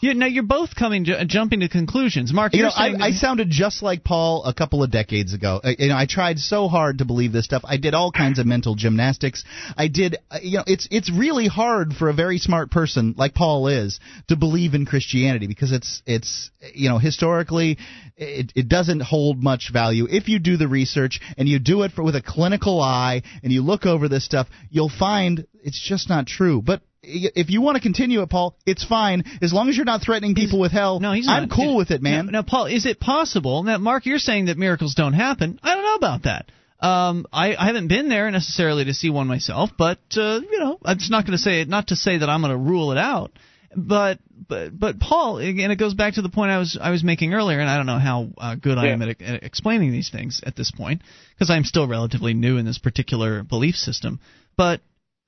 You, 0.00 0.14
now 0.14 0.26
you're 0.26 0.42
both 0.42 0.74
coming 0.74 1.04
ju- 1.04 1.16
jumping 1.26 1.60
to 1.60 1.68
conclusions, 1.68 2.32
Mark. 2.32 2.52
You 2.52 2.60
You're 2.60 2.68
know, 2.68 2.74
I, 2.76 2.88
saying 2.90 3.02
I 3.02 3.10
sounded 3.12 3.50
just 3.50 3.82
like 3.82 4.04
Paul 4.04 4.44
a 4.44 4.52
couple 4.54 4.82
of 4.82 4.90
decades 4.90 5.32
ago. 5.34 5.60
Uh, 5.62 5.72
You 5.78 5.88
know, 5.88 5.96
I 5.96 6.06
tried 6.06 6.38
so 6.38 6.68
hard 6.68 6.98
to 6.98 7.04
believe 7.04 7.32
this 7.32 7.44
stuff. 7.44 7.62
I 7.64 7.76
did 7.76 7.94
all 7.94 8.12
kinds 8.12 8.38
of 8.38 8.46
mental 8.46 8.74
gymnastics. 8.74 9.44
I 9.76 9.88
did. 9.88 10.16
uh, 10.30 10.38
You 10.42 10.58
know, 10.58 10.64
it's 10.66 10.88
it's 10.90 11.10
really 11.10 11.46
hard 11.46 11.94
for 11.94 12.08
a 12.08 12.14
very 12.14 12.38
smart 12.38 12.70
person 12.70 13.14
like 13.16 13.34
Paul 13.34 13.68
is 13.68 14.00
to 14.28 14.36
believe 14.36 14.74
in 14.74 14.86
Christianity 14.86 15.46
because 15.46 15.72
it's 15.72 16.02
it's 16.06 16.50
you 16.74 16.88
know 16.88 16.98
historically 16.98 17.78
it, 18.16 18.52
it 18.54 18.68
doesn't 18.68 19.00
hold 19.00 19.42
much 19.42 19.70
value. 19.72 20.06
If 20.10 20.28
you 20.28 20.38
do 20.38 20.56
the 20.56 20.68
research 20.68 21.20
and 21.36 21.48
you 21.48 21.58
do 21.58 21.82
it 21.82 21.92
for, 21.92 22.02
with 22.02 22.16
a 22.16 22.22
clinical 22.22 22.80
eye 22.80 23.22
and 23.42 23.52
you 23.52 23.62
look 23.62 23.86
over 23.86 24.08
this 24.08 24.24
stuff, 24.24 24.48
you'll 24.70 24.88
find 24.90 25.46
it's 25.62 25.80
just 25.80 26.08
not 26.08 26.26
true. 26.26 26.62
But 26.62 26.82
if 27.06 27.50
you 27.50 27.60
want 27.60 27.76
to 27.76 27.82
continue 27.82 28.22
it, 28.22 28.30
Paul, 28.30 28.56
it's 28.66 28.84
fine 28.84 29.24
as 29.42 29.52
long 29.52 29.68
as 29.68 29.76
you're 29.76 29.84
not 29.84 30.02
threatening 30.02 30.34
people 30.34 30.60
with 30.60 30.72
hell. 30.72 31.00
No, 31.00 31.12
he's 31.12 31.28
I'm 31.28 31.48
not. 31.48 31.56
cool 31.56 31.76
with 31.76 31.90
it, 31.90 32.02
man. 32.02 32.26
Now, 32.26 32.32
now, 32.32 32.42
Paul, 32.42 32.66
is 32.66 32.86
it 32.86 33.00
possible? 33.00 33.62
Now, 33.62 33.78
Mark, 33.78 34.06
you're 34.06 34.18
saying 34.18 34.46
that 34.46 34.58
miracles 34.58 34.94
don't 34.94 35.12
happen. 35.12 35.60
I 35.62 35.74
don't 35.74 35.84
know 35.84 35.94
about 35.94 36.22
that. 36.24 36.50
Um, 36.80 37.26
I, 37.32 37.56
I 37.56 37.66
haven't 37.66 37.88
been 37.88 38.08
there 38.08 38.30
necessarily 38.30 38.84
to 38.86 38.94
see 38.94 39.08
one 39.08 39.26
myself, 39.26 39.70
but 39.78 40.00
uh, 40.16 40.40
you 40.40 40.58
know, 40.58 40.78
I'm 40.84 40.98
just 40.98 41.10
not 41.10 41.24
going 41.24 41.36
to 41.36 41.42
say 41.42 41.60
it. 41.60 41.68
Not 41.68 41.88
to 41.88 41.96
say 41.96 42.18
that 42.18 42.28
I'm 42.28 42.40
going 42.42 42.52
to 42.52 42.58
rule 42.58 42.92
it 42.92 42.98
out, 42.98 43.32
but 43.74 44.18
but 44.48 44.78
but 44.78 45.00
Paul, 45.00 45.38
again, 45.38 45.70
it 45.70 45.76
goes 45.76 45.94
back 45.94 46.14
to 46.14 46.22
the 46.22 46.28
point 46.28 46.50
I 46.50 46.58
was 46.58 46.78
I 46.80 46.90
was 46.90 47.02
making 47.02 47.32
earlier, 47.32 47.60
and 47.60 47.70
I 47.70 47.76
don't 47.76 47.86
know 47.86 47.98
how 47.98 48.28
uh, 48.36 48.54
good 48.56 48.76
I 48.76 48.88
am 48.88 49.02
at, 49.02 49.22
at 49.22 49.44
explaining 49.44 49.92
these 49.92 50.10
things 50.10 50.42
at 50.44 50.56
this 50.56 50.70
point 50.72 51.02
because 51.34 51.48
I'm 51.48 51.64
still 51.64 51.86
relatively 51.88 52.34
new 52.34 52.58
in 52.58 52.66
this 52.66 52.78
particular 52.78 53.42
belief 53.42 53.76
system. 53.76 54.20
But 54.56 54.80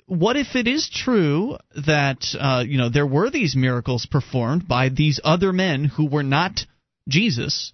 what 0.06 0.36
if 0.36 0.54
it 0.54 0.68
is 0.68 0.88
true 0.88 1.58
that 1.74 2.24
uh, 2.38 2.64
you 2.66 2.78
know 2.78 2.88
there 2.88 3.06
were 3.06 3.30
these 3.30 3.56
miracles 3.56 4.06
performed 4.06 4.66
by 4.66 4.88
these 4.88 5.20
other 5.24 5.52
men 5.52 5.84
who 5.84 6.06
were 6.06 6.22
not 6.22 6.66
Jesus? 7.08 7.72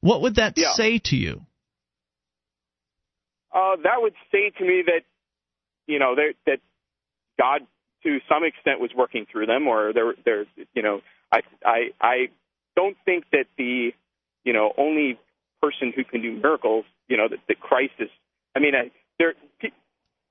What 0.00 0.22
would 0.22 0.36
that 0.36 0.54
Yeah. 0.56 0.72
say 0.72 0.98
to 1.04 1.16
you? 1.16 1.42
Uh, 3.52 3.76
that 3.82 4.00
would 4.00 4.14
say 4.32 4.50
to 4.50 4.64
me 4.64 4.82
that 4.86 5.02
you 5.86 5.98
know 5.98 6.14
that 6.14 6.34
that 6.46 6.60
God 7.38 7.66
to 8.04 8.20
some 8.28 8.44
extent 8.44 8.80
was 8.80 8.90
working 8.94 9.26
through 9.30 9.46
them, 9.46 9.66
or 9.66 9.92
there 9.92 10.14
there 10.24 10.44
you 10.74 10.82
know 10.82 11.00
I 11.30 11.40
I 11.64 11.90
I 12.00 12.28
don't 12.76 12.96
think 13.04 13.24
that 13.32 13.46
the 13.56 13.92
you 14.44 14.52
know 14.52 14.72
only 14.78 15.18
person 15.60 15.92
who 15.94 16.04
can 16.04 16.22
do 16.22 16.32
miracles 16.32 16.84
you 17.08 17.16
know 17.16 17.28
that, 17.28 17.40
that 17.48 17.60
Christ 17.60 17.94
is. 17.98 18.10
I 18.54 18.60
mean 18.60 18.74
I, 18.74 18.90
there. 19.18 19.34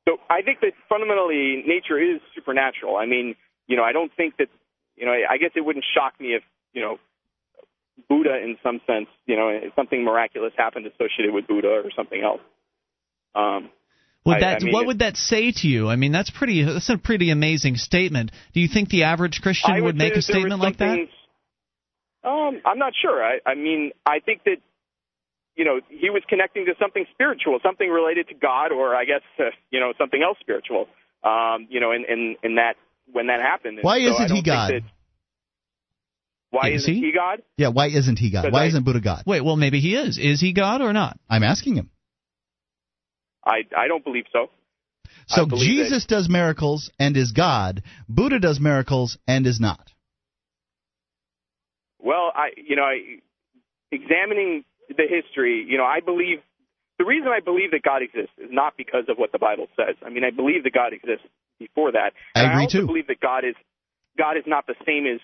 So 0.07 0.17
I 0.29 0.41
think 0.41 0.61
that 0.61 0.71
fundamentally 0.87 1.63
nature 1.67 1.99
is 1.99 2.21
supernatural. 2.33 2.95
I 2.95 3.05
mean 3.05 3.35
you 3.67 3.75
know 3.75 3.83
I 3.83 3.91
don't 3.91 4.11
think 4.15 4.37
that 4.37 4.47
you 4.95 5.05
know 5.05 5.11
I 5.11 5.37
guess 5.37 5.51
it 5.55 5.61
wouldn't 5.61 5.85
shock 5.93 6.19
me 6.19 6.27
if 6.33 6.43
you 6.73 6.81
know 6.81 6.97
Buddha 8.07 8.37
in 8.37 8.57
some 8.63 8.79
sense 8.87 9.07
you 9.25 9.35
know 9.35 9.49
if 9.49 9.73
something 9.75 10.03
miraculous 10.03 10.53
happened 10.57 10.87
associated 10.87 11.33
with 11.33 11.47
Buddha 11.47 11.81
or 11.83 11.91
something 11.95 12.21
else. 12.21 12.41
Um, 13.35 13.69
Would 14.25 14.41
that 14.41 14.61
I 14.61 14.65
mean, 14.65 14.73
what 14.73 14.87
would 14.87 14.99
that 14.99 15.15
say 15.15 15.51
to 15.51 15.67
you? 15.67 15.89
I 15.89 15.95
mean, 15.95 16.11
that's 16.11 16.29
pretty. 16.29 16.63
That's 16.63 16.89
a 16.89 16.97
pretty 16.97 17.29
amazing 17.29 17.75
statement. 17.75 18.31
Do 18.53 18.59
you 18.59 18.67
think 18.67 18.89
the 18.89 19.03
average 19.03 19.41
Christian 19.41 19.71
I 19.71 19.81
would, 19.81 19.95
say 19.95 20.05
make 20.05 20.13
a 20.13 20.21
that 20.21 20.27
there 20.27 20.35
was 20.37 20.43
statement 20.43 20.61
like 20.61 20.77
that? 20.77 21.07
Um, 22.23 22.61
I'm 22.65 22.79
not 22.79 22.93
sure. 22.99 23.23
I, 23.23 23.39
I 23.45 23.55
mean, 23.55 23.91
I 24.05 24.19
think 24.19 24.43
that 24.45 24.57
you 25.57 25.65
know 25.65 25.81
he 25.89 26.09
was 26.09 26.23
connecting 26.29 26.65
to 26.65 26.73
something 26.79 27.05
spiritual, 27.13 27.59
something 27.61 27.89
related 27.89 28.27
to 28.29 28.35
God, 28.35 28.71
or 28.71 28.95
I 28.95 29.05
guess 29.05 29.21
uh, 29.39 29.45
you 29.71 29.79
know 29.79 29.93
something 29.97 30.21
else 30.23 30.37
spiritual. 30.39 30.87
Um, 31.23 31.67
you 31.69 31.79
know, 31.79 31.91
in 31.91 32.05
in, 32.07 32.35
in 32.43 32.55
that 32.55 32.75
when 33.11 33.27
that 33.27 33.41
happened. 33.41 33.79
And 33.79 33.83
Why 33.83 33.99
so 33.99 34.13
isn't 34.23 34.35
he 34.35 34.41
God? 34.41 34.71
that- 34.71 34.81
why 36.49 36.69
Is 36.69 36.83
isn't 36.83 36.93
he? 36.93 36.99
he 37.01 37.11
God? 37.11 37.41
Yeah, 37.57 37.67
why 37.69 37.87
isn't 37.87 38.17
he 38.19 38.31
God? 38.31 38.53
Why 38.53 38.63
I- 38.63 38.67
isn't 38.67 38.85
Buddha 38.85 39.01
God? 39.01 39.23
Wait, 39.25 39.41
well, 39.43 39.57
maybe 39.57 39.81
he 39.81 39.95
is. 39.95 40.17
Is 40.17 40.39
he 40.39 40.53
God 40.53 40.81
or 40.81 40.93
not? 40.93 41.19
I'm 41.29 41.43
asking 41.43 41.75
him. 41.75 41.89
I 43.45 43.63
I 43.77 43.87
don't 43.89 44.03
believe 44.03 44.25
so. 44.31 44.49
So 45.27 45.41
I 45.41 45.45
believe 45.45 45.67
Jesus 45.67 46.05
does 46.05 46.29
miracles 46.29 46.89
and 46.99 47.17
is 47.17 47.33
God. 47.33 47.83
Buddha 48.07 48.39
does 48.39 48.61
miracles 48.61 49.17
and 49.27 49.45
is 49.45 49.59
not. 49.59 49.91
Well, 51.99 52.31
I 52.33 52.51
you 52.55 52.75
know, 52.77 52.83
I, 52.83 53.19
examining 53.91 54.63
the 54.89 55.03
history, 55.07 55.65
you 55.67 55.77
know, 55.77 55.85
I 55.85 55.99
believe 55.99 56.39
the 56.97 57.05
reason 57.05 57.29
I 57.29 57.39
believe 57.39 57.71
that 57.71 57.83
God 57.83 58.01
exists 58.01 58.33
is 58.37 58.49
not 58.49 58.73
because 58.75 59.05
of 59.07 59.17
what 59.17 59.31
the 59.31 59.37
Bible 59.37 59.67
says. 59.75 59.95
I 60.05 60.09
mean, 60.09 60.23
I 60.23 60.31
believe 60.31 60.63
that 60.63 60.73
God 60.73 60.93
exists 60.93 61.27
before 61.59 61.91
that. 61.91 62.13
I 62.35 62.41
And 62.41 62.51
agree, 62.51 62.61
I 62.61 62.63
also 62.65 62.79
too. 62.81 62.87
believe 62.87 63.07
that 63.07 63.19
God 63.19 63.45
is 63.45 63.55
God 64.17 64.37
is 64.37 64.43
not 64.47 64.65
the 64.65 64.75
same 64.85 65.05
as 65.05 65.21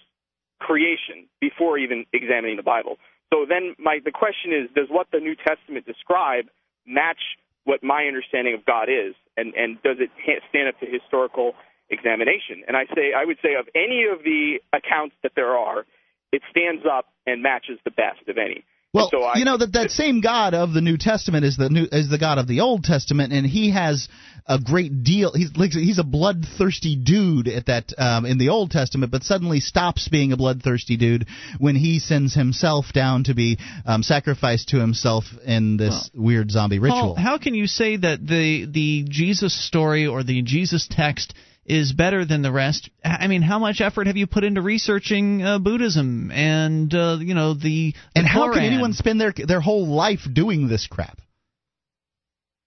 creation 0.60 1.28
before 1.42 1.78
even 1.78 2.06
examining 2.14 2.58
the 2.58 2.64
Bible. 2.64 2.98
So 3.34 3.46
then 3.50 3.76
my 3.80 4.00
the 4.04 4.12
question 4.12 4.54
is 4.54 4.70
does 4.76 4.88
what 4.90 5.08
the 5.12 5.20
New 5.20 5.36
Testament 5.36 5.86
describe 5.86 6.46
match 6.86 7.20
what 7.66 7.82
my 7.84 8.04
understanding 8.06 8.54
of 8.54 8.66
God 8.66 8.90
is 8.90 9.16
and 9.36 9.54
and 9.56 9.82
does 9.82 9.98
it 10.00 10.12
stand 10.50 10.68
up 10.70 10.80
to 10.80 10.86
historical 10.86 11.54
examination? 11.90 12.64
And 12.68 12.78
I 12.78 12.86
say 12.94 13.14
I 13.18 13.26
would 13.26 13.38
say 13.42 13.56
of 13.56 13.68
any 13.74 14.06
of 14.06 14.24
the 14.24 14.62
accounts 14.74 15.16
that 15.24 15.34
there 15.36 15.58
are, 15.58 15.86
it 16.32 16.42
stands 16.52 16.86
up 16.86 17.08
and 17.26 17.42
matches 17.42 17.80
the 17.84 17.92
best 17.92 18.22
of 18.28 18.38
any. 18.38 18.64
Well, 18.94 19.10
so 19.10 19.24
I, 19.24 19.38
you 19.38 19.46
know 19.46 19.58
that 19.58 19.74
that 19.74 19.90
same 19.90 20.22
God 20.22 20.54
of 20.54 20.72
the 20.72 20.82
New 20.82 20.98
Testament 20.98 21.46
is 21.46 21.58
the 21.58 21.68
new 21.68 21.88
is 21.92 22.10
the 22.10 22.20
God 22.20 22.38
of 22.38 22.48
the 22.48 22.60
Old 22.60 22.84
Testament, 22.84 23.34
and 23.34 23.44
he 23.44 23.72
has 23.72 24.08
a 24.48 24.60
great 24.60 25.04
deal. 25.04 25.34
He's 25.34 25.56
like 25.56 25.72
he's 25.72 25.98
a 25.98 26.04
bloodthirsty 26.04 26.96
dude 26.96 27.48
at 27.48 27.66
that 27.66 27.92
um, 27.98 28.28
in 28.28 28.38
the 28.38 28.50
Old 28.50 28.70
Testament, 28.70 29.12
but 29.12 29.24
suddenly 29.24 29.62
stops 29.62 30.10
being 30.10 30.32
a 30.32 30.38
bloodthirsty 30.38 30.96
dude 30.96 31.26
when 31.58 31.76
he 31.76 31.98
sends 31.98 32.36
himself 32.36 32.94
down 32.94 33.24
to 33.24 33.34
be 33.34 33.58
um, 33.88 34.04
sacrificed 34.04 34.70
to 34.70 34.80
himself 34.80 35.24
in 35.44 35.78
this 35.78 36.12
weird 36.14 36.52
zombie 36.52 36.78
ritual. 36.78 37.16
Paul, 37.16 37.16
how 37.16 37.40
can 37.40 37.56
you 37.56 37.66
say 37.66 37.98
that 37.98 38.20
the 38.20 38.68
the 38.70 39.08
Jesus 39.10 39.54
story 39.68 40.06
or 40.06 40.24
the 40.24 40.44
Jesus 40.44 40.88
text 40.88 41.34
is 41.66 41.94
better 41.94 42.26
than 42.26 42.42
the 42.42 42.52
rest? 42.52 42.90
I 43.04 43.28
mean, 43.28 43.42
how 43.42 43.60
much 43.60 43.82
effort 43.82 44.08
have 44.08 44.18
you 44.18 44.28
put 44.28 44.44
into 44.44 44.62
researching 44.62 45.44
uh, 45.44 45.60
Buddhism 45.60 46.32
and 46.32 46.94
uh, 46.94 47.18
you 47.20 47.34
know 47.34 47.54
the, 47.54 47.94
the 47.94 47.96
and 48.16 48.28
how 48.28 48.52
can 48.52 48.64
anyone 48.64 48.94
spend 48.94 49.20
their 49.20 49.34
their 49.36 49.62
whole 49.62 49.88
life 49.88 50.28
doing 50.32 50.68
this 50.68 50.88
crap? 50.88 51.20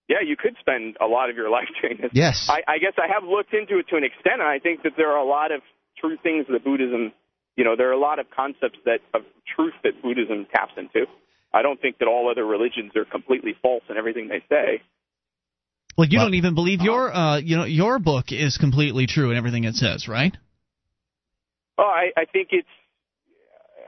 yeah, 0.09 0.23
you 0.25 0.37
could 0.37 0.55
spend 0.61 0.97
a 1.01 1.07
lot 1.07 1.31
of 1.31 1.37
your 1.37 1.51
life 1.51 1.69
doing 1.83 1.99
this. 2.01 2.11
Yes. 2.13 2.49
I, 2.49 2.63
I 2.67 2.79
guess 2.79 2.95
I 2.99 3.13
have 3.13 3.25
looked 3.25 3.53
into 3.53 3.79
it 3.79 3.89
to 3.91 3.97
an 3.97 4.05
extent, 4.05 4.41
and 4.41 4.49
I 4.49 4.59
think 4.59 4.83
that 4.83 4.93
there 4.97 5.11
are 5.11 5.19
a 5.19 5.27
lot 5.27 5.53
of 5.53 5.63
true 5.99 6.17
things 6.23 6.47
that 6.49 6.65
Buddhism, 6.65 7.13
you 7.57 7.65
know, 7.65 7.75
there 7.77 7.89
are 7.89 7.97
a 7.97 8.01
lot 8.01 8.19
of 8.19 8.27
concepts 8.31 8.79
that 8.85 9.01
of 9.15 9.23
truth 9.55 9.75
that 9.83 10.03
Buddhism 10.03 10.47
taps 10.55 10.73
into. 10.77 11.07
I 11.53 11.63
don't 11.63 11.81
think 11.81 11.99
that 11.99 12.09
all 12.09 12.31
other 12.31 12.45
religions 12.45 12.93
are 12.97 13.05
completely 13.05 13.55
false 13.63 13.83
in 13.89 13.97
everything 13.97 14.29
they 14.29 14.45
say. 14.49 14.83
Well, 15.97 16.07
you 16.09 16.19
don't 16.19 16.35
even 16.35 16.55
believe 16.55 16.81
your 16.83 17.13
uh, 17.15 17.39
you 17.39 17.57
know 17.57 17.65
your 17.65 17.99
book 17.99 18.27
is 18.31 18.59
completely 18.59 19.07
true 19.07 19.31
in 19.31 19.37
everything 19.37 19.65
it 19.65 19.75
says, 19.77 20.09
right? 20.09 20.37
Oh, 21.79 21.83
I, 21.85 22.11
I 22.17 22.25
think 22.27 22.49
it's. 22.53 22.69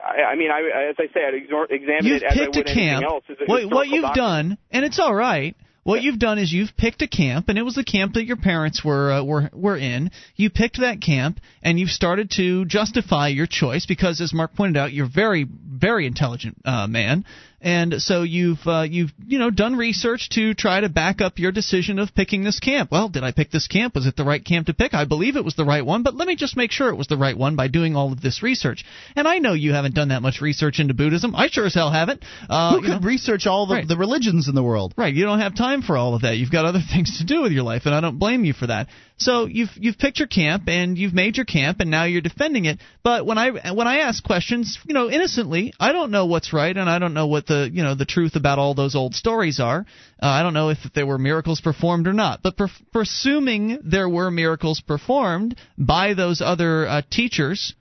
I, 0.03 0.31
I 0.31 0.35
mean, 0.35 0.49
I, 0.51 0.89
as 0.89 0.95
I 0.97 1.07
say, 1.13 1.21
I'd 1.27 1.33
exor- 1.33 1.69
examine 1.71 2.05
You've 2.05 2.21
it 2.21 2.23
as 2.23 2.31
I 2.31 2.35
picked 2.35 2.55
a 2.55 2.59
would 2.59 2.67
anything 2.67 2.85
camp. 3.01 3.05
else. 3.05 3.23
A 3.29 3.45
What, 3.45 3.69
what 3.69 3.87
you've 3.87 4.03
document. 4.03 4.15
done, 4.15 4.57
and 4.71 4.85
it's 4.85 4.99
all 4.99 5.13
right. 5.13 5.55
What 5.83 6.03
you've 6.03 6.19
done 6.19 6.37
is 6.37 6.51
you've 6.53 6.75
picked 6.77 7.01
a 7.01 7.07
camp, 7.07 7.49
and 7.49 7.57
it 7.57 7.63
was 7.63 7.73
the 7.73 7.83
camp 7.83 8.13
that 8.13 8.25
your 8.25 8.37
parents 8.37 8.83
were 8.83 9.11
uh, 9.11 9.23
were 9.23 9.49
were 9.53 9.77
in. 9.77 10.11
You 10.35 10.49
picked 10.51 10.79
that 10.81 11.01
camp, 11.01 11.39
and 11.63 11.79
you've 11.79 11.89
started 11.89 12.29
to 12.37 12.65
justify 12.65 13.29
your 13.29 13.47
choice 13.47 13.85
because, 13.87 14.21
as 14.21 14.33
Mark 14.33 14.55
pointed 14.55 14.77
out, 14.77 14.93
you're 14.93 15.09
very 15.09 15.47
very 15.49 16.05
intelligent 16.05 16.57
uh, 16.65 16.85
man, 16.87 17.25
and 17.61 17.95
so 18.01 18.23
you've 18.23 18.59
uh, 18.65 18.85
you've 18.89 19.11
you 19.27 19.37
know 19.39 19.49
done 19.49 19.75
research 19.75 20.29
to 20.31 20.53
try 20.53 20.79
to 20.79 20.89
back 20.89 21.21
up 21.21 21.39
your 21.39 21.51
decision 21.51 21.99
of 21.99 22.13
picking 22.15 22.43
this 22.43 22.59
camp. 22.59 22.91
Well, 22.91 23.09
did 23.09 23.23
I 23.23 23.31
pick 23.31 23.51
this 23.51 23.67
camp? 23.67 23.95
Was 23.95 24.05
it 24.07 24.15
the 24.15 24.23
right 24.23 24.43
camp 24.43 24.67
to 24.67 24.73
pick? 24.73 24.93
I 24.93 25.05
believe 25.05 25.35
it 25.35 25.43
was 25.45 25.55
the 25.55 25.65
right 25.65 25.85
one, 25.85 26.03
but 26.03 26.15
let 26.15 26.27
me 26.27 26.35
just 26.35 26.55
make 26.57 26.71
sure 26.71 26.89
it 26.89 26.95
was 26.95 27.07
the 27.07 27.17
right 27.17 27.37
one 27.37 27.55
by 27.55 27.67
doing 27.67 27.95
all 27.95 28.11
of 28.11 28.21
this 28.21 28.41
research. 28.43 28.85
And 29.15 29.27
I 29.27 29.39
know 29.39 29.53
you 29.53 29.73
haven't 29.73 29.95
done 29.95 30.09
that 30.09 30.21
much 30.21 30.41
research 30.41 30.79
into 30.79 30.93
Buddhism. 30.93 31.35
I 31.35 31.47
sure 31.49 31.65
as 31.65 31.73
hell 31.75 31.91
haven't. 31.91 32.23
Uh, 32.49 32.71
Who 32.71 32.75
you 32.77 32.81
could 32.83 33.01
know- 33.01 33.07
research 33.07 33.45
all 33.47 33.65
the, 33.67 33.75
Right. 33.75 33.87
the 33.87 33.97
religions 33.97 34.47
in 34.47 34.55
the 34.55 34.63
world? 34.63 34.93
Right, 34.97 35.13
you 35.13 35.25
don't 35.25 35.39
have 35.39 35.55
time 35.55 35.81
for 35.81 35.97
all 35.97 36.15
of 36.15 36.21
that. 36.21 36.37
You've 36.37 36.51
got 36.51 36.65
other 36.65 36.81
things 36.93 37.17
to 37.19 37.25
do 37.25 37.41
with 37.41 37.51
your 37.51 37.63
life, 37.63 37.85
and 37.85 37.93
I 37.95 38.01
don't 38.01 38.19
blame 38.19 38.45
you 38.45 38.53
for 38.53 38.67
that. 38.67 38.87
So 39.19 39.45
you've 39.45 39.71
you've 39.75 39.97
picked 39.97 40.19
your 40.19 40.27
camp 40.29 40.63
and 40.67 40.97
you've 40.97 41.13
made 41.13 41.35
your 41.35 41.45
camp, 41.45 41.81
and 41.81 41.91
now 41.91 42.05
you're 42.05 42.21
defending 42.21 42.65
it. 42.65 42.79
But 43.03 43.25
when 43.25 43.37
I 43.37 43.73
when 43.73 43.87
I 43.87 43.99
ask 43.99 44.23
questions, 44.23 44.79
you 44.87 44.93
know, 44.93 45.09
innocently, 45.09 45.73
I 45.79 45.91
don't 45.91 46.11
know 46.11 46.25
what's 46.25 46.53
right, 46.53 46.75
and 46.75 46.89
I 46.89 46.99
don't 46.99 47.13
know 47.13 47.27
what 47.27 47.45
the 47.45 47.69
you 47.71 47.83
know 47.83 47.95
the 47.95 48.05
truth 48.05 48.35
about 48.35 48.59
all 48.59 48.73
those 48.75 48.95
old 48.95 49.15
stories 49.15 49.59
are. 49.59 49.85
Uh, 50.21 50.25
I 50.25 50.41
don't 50.41 50.53
know 50.53 50.69
if 50.69 50.77
there 50.95 51.05
were 51.05 51.17
miracles 51.17 51.59
performed 51.59 52.07
or 52.07 52.13
not. 52.13 52.41
But 52.41 52.55
per- 52.55 52.69
presuming 52.93 53.79
there 53.83 54.07
were 54.07 54.31
miracles 54.31 54.79
performed 54.79 55.57
by 55.77 56.13
those 56.13 56.41
other 56.41 56.87
uh, 56.87 57.01
teachers, 57.11 57.73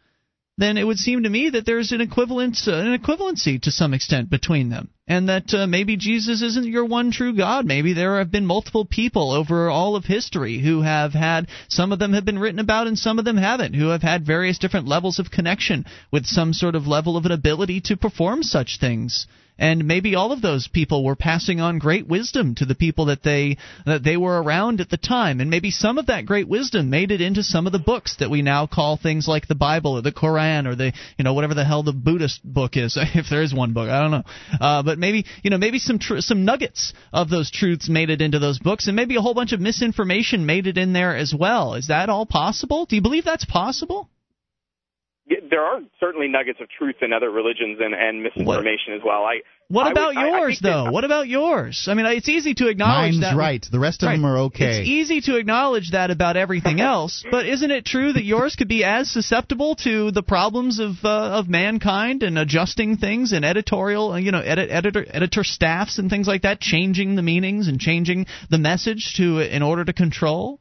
then 0.56 0.76
it 0.76 0.84
would 0.84 0.98
seem 0.98 1.22
to 1.22 1.30
me 1.30 1.50
that 1.50 1.64
there's 1.64 1.92
an 1.92 2.00
equivalence, 2.00 2.66
uh, 2.66 2.72
an 2.72 2.98
equivalency 2.98 3.62
to 3.62 3.70
some 3.70 3.94
extent 3.94 4.28
between 4.28 4.70
them. 4.70 4.90
And 5.08 5.28
that 5.30 5.54
uh, 5.54 5.66
maybe 5.66 5.96
Jesus 5.96 6.42
isn't 6.42 6.66
your 6.66 6.84
one 6.84 7.10
true 7.10 7.34
God. 7.34 7.64
Maybe 7.64 7.94
there 7.94 8.18
have 8.18 8.30
been 8.30 8.44
multiple 8.44 8.84
people 8.84 9.32
over 9.32 9.70
all 9.70 9.96
of 9.96 10.04
history 10.04 10.58
who 10.58 10.82
have 10.82 11.14
had, 11.14 11.48
some 11.68 11.92
of 11.92 11.98
them 11.98 12.12
have 12.12 12.26
been 12.26 12.38
written 12.38 12.60
about 12.60 12.86
and 12.86 12.98
some 12.98 13.18
of 13.18 13.24
them 13.24 13.38
haven't, 13.38 13.74
who 13.74 13.88
have 13.88 14.02
had 14.02 14.26
various 14.26 14.58
different 14.58 14.86
levels 14.86 15.18
of 15.18 15.30
connection 15.30 15.86
with 16.12 16.26
some 16.26 16.52
sort 16.52 16.74
of 16.74 16.86
level 16.86 17.16
of 17.16 17.24
an 17.24 17.32
ability 17.32 17.80
to 17.80 17.96
perform 17.96 18.42
such 18.42 18.78
things 18.78 19.26
and 19.58 19.84
maybe 19.84 20.14
all 20.14 20.32
of 20.32 20.40
those 20.40 20.68
people 20.68 21.04
were 21.04 21.16
passing 21.16 21.60
on 21.60 21.78
great 21.78 22.06
wisdom 22.06 22.54
to 22.56 22.64
the 22.64 22.74
people 22.74 23.06
that 23.06 23.22
they 23.22 23.56
that 23.86 24.04
they 24.04 24.16
were 24.16 24.40
around 24.40 24.80
at 24.80 24.90
the 24.90 24.96
time. 24.96 25.40
And 25.40 25.50
maybe 25.50 25.70
some 25.70 25.98
of 25.98 26.06
that 26.06 26.26
great 26.26 26.48
wisdom 26.48 26.90
made 26.90 27.10
it 27.10 27.20
into 27.20 27.42
some 27.42 27.66
of 27.66 27.72
the 27.72 27.78
books 27.78 28.16
that 28.20 28.30
we 28.30 28.42
now 28.42 28.66
call 28.66 28.96
things 28.96 29.26
like 29.26 29.48
the 29.48 29.54
Bible 29.54 29.98
or 29.98 30.02
the 30.02 30.12
quran 30.12 30.66
or 30.66 30.74
the 30.74 30.92
you 31.16 31.24
know 31.24 31.34
whatever 31.34 31.54
the 31.54 31.64
hell 31.64 31.82
the 31.82 31.92
Buddhist 31.92 32.40
book 32.44 32.76
is 32.76 32.96
if 33.14 33.26
there 33.28 33.42
is 33.42 33.52
one 33.52 33.72
book 33.72 33.88
I 33.88 34.00
don't 34.00 34.10
know. 34.10 34.24
Uh, 34.60 34.82
but 34.82 34.98
maybe 34.98 35.26
you 35.42 35.50
know 35.50 35.58
maybe 35.58 35.78
some 35.78 35.98
tr- 35.98 36.20
some 36.20 36.44
nuggets 36.44 36.92
of 37.12 37.28
those 37.28 37.50
truths 37.50 37.88
made 37.88 38.10
it 38.10 38.22
into 38.22 38.38
those 38.38 38.58
books 38.58 38.86
and 38.86 38.96
maybe 38.96 39.16
a 39.16 39.20
whole 39.20 39.34
bunch 39.34 39.52
of 39.52 39.60
misinformation 39.60 40.46
made 40.46 40.66
it 40.66 40.78
in 40.78 40.92
there 40.92 41.16
as 41.16 41.34
well. 41.36 41.74
Is 41.74 41.88
that 41.88 42.08
all 42.08 42.26
possible? 42.26 42.86
Do 42.86 42.96
you 42.96 43.02
believe 43.02 43.24
that's 43.24 43.44
possible 43.44 44.08
there 45.50 45.62
are 45.62 45.80
certainly 46.00 46.28
nuggets 46.28 46.60
of 46.60 46.68
truth 46.70 46.96
in 47.02 47.12
other 47.12 47.30
religions 47.30 47.78
and, 47.80 47.94
and 47.94 48.22
misinformation 48.22 48.92
what? 48.92 48.96
as 48.96 49.02
well. 49.04 49.24
I 49.24 49.40
what 49.68 49.86
I 49.86 49.90
about 49.90 50.14
would, 50.14 50.26
yours 50.26 50.60
I, 50.64 50.68
I 50.68 50.72
though? 50.72 50.84
That, 50.84 50.92
what 50.92 51.04
about 51.04 51.28
yours? 51.28 51.86
I 51.90 51.94
mean, 51.94 52.06
it's 52.06 52.28
easy 52.28 52.54
to 52.54 52.68
acknowledge 52.68 53.12
Mine's 53.12 53.20
that. 53.20 53.36
right. 53.36 53.66
The 53.70 53.78
rest 53.78 54.02
of 54.02 54.06
right. 54.06 54.16
them 54.16 54.24
are 54.24 54.38
okay. 54.44 54.80
It's 54.80 54.88
easy 54.88 55.20
to 55.22 55.36
acknowledge 55.36 55.90
that 55.90 56.10
about 56.10 56.38
everything 56.38 56.80
else, 56.80 57.24
but 57.30 57.46
isn't 57.46 57.70
it 57.70 57.84
true 57.84 58.12
that 58.12 58.24
yours 58.24 58.56
could 58.56 58.68
be 58.68 58.84
as 58.84 59.10
susceptible 59.10 59.76
to 59.84 60.10
the 60.10 60.22
problems 60.22 60.78
of 60.78 60.96
uh, 61.04 61.08
of 61.08 61.48
mankind 61.48 62.22
and 62.22 62.38
adjusting 62.38 62.96
things 62.96 63.32
and 63.32 63.44
editorial, 63.44 64.18
you 64.18 64.32
know, 64.32 64.40
edit, 64.40 64.70
editor 64.70 65.04
editor 65.10 65.44
staffs 65.44 65.98
and 65.98 66.08
things 66.08 66.26
like 66.26 66.42
that, 66.42 66.60
changing 66.60 67.16
the 67.16 67.22
meanings 67.22 67.68
and 67.68 67.78
changing 67.78 68.26
the 68.50 68.58
message 68.58 69.14
to 69.16 69.40
in 69.40 69.62
order 69.62 69.84
to 69.84 69.92
control? 69.92 70.60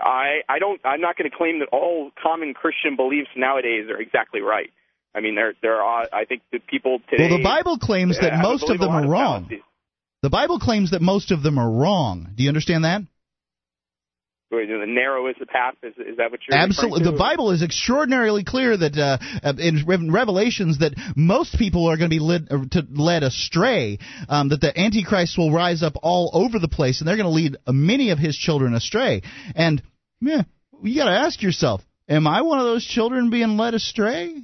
I 0.00 0.40
I 0.48 0.58
don't 0.58 0.80
I'm 0.84 1.00
not 1.00 1.16
going 1.16 1.30
to 1.30 1.36
claim 1.36 1.60
that 1.60 1.68
all 1.72 2.10
common 2.22 2.54
Christian 2.54 2.96
beliefs 2.96 3.30
nowadays 3.36 3.88
are 3.88 4.00
exactly 4.00 4.40
right. 4.40 4.70
I 5.14 5.20
mean 5.20 5.34
there 5.34 5.54
there 5.62 5.82
are 5.82 6.06
I 6.12 6.24
think 6.24 6.42
that 6.52 6.66
people 6.66 7.00
today 7.08 7.28
Well, 7.28 7.38
the 7.38 7.44
Bible 7.44 7.78
claims 7.78 8.18
that 8.20 8.40
most 8.42 8.68
of 8.68 8.78
them 8.78 8.90
are 8.90 9.06
wrong. 9.06 9.44
Fallacies. 9.44 9.64
The 10.22 10.30
Bible 10.30 10.58
claims 10.58 10.90
that 10.90 11.00
most 11.00 11.30
of 11.30 11.42
them 11.42 11.58
are 11.58 11.70
wrong. 11.70 12.28
Do 12.34 12.42
you 12.42 12.50
understand 12.50 12.84
that? 12.84 13.02
The 14.50 14.84
narrow 14.86 15.28
is 15.28 15.36
the 15.38 15.46
path. 15.46 15.74
Is, 15.82 15.94
is 15.96 16.16
that 16.16 16.32
what 16.32 16.40
you're 16.46 16.58
Absolutely. 16.58 17.04
The 17.04 17.16
Bible 17.16 17.52
is 17.52 17.62
extraordinarily 17.62 18.42
clear 18.42 18.76
that 18.76 18.96
uh, 18.96 19.52
in 19.58 19.84
Revelations 19.86 20.78
that 20.78 20.94
most 21.14 21.56
people 21.56 21.86
are 21.86 21.96
going 21.96 22.10
to 22.10 22.14
be 22.14 22.18
led, 22.18 22.48
to, 22.72 22.84
led 22.90 23.22
astray. 23.22 23.98
Um, 24.28 24.48
that 24.48 24.60
the 24.60 24.76
Antichrist 24.78 25.38
will 25.38 25.52
rise 25.52 25.84
up 25.84 25.94
all 26.02 26.30
over 26.32 26.58
the 26.58 26.68
place, 26.68 27.00
and 27.00 27.06
they're 27.06 27.16
going 27.16 27.26
to 27.26 27.30
lead 27.30 27.56
many 27.68 28.10
of 28.10 28.18
his 28.18 28.36
children 28.36 28.74
astray. 28.74 29.22
And 29.54 29.82
yeah, 30.20 30.42
you 30.82 30.96
got 30.96 31.10
to 31.10 31.16
ask 31.16 31.40
yourself: 31.42 31.82
Am 32.08 32.26
I 32.26 32.42
one 32.42 32.58
of 32.58 32.64
those 32.64 32.84
children 32.84 33.30
being 33.30 33.56
led 33.56 33.74
astray? 33.74 34.34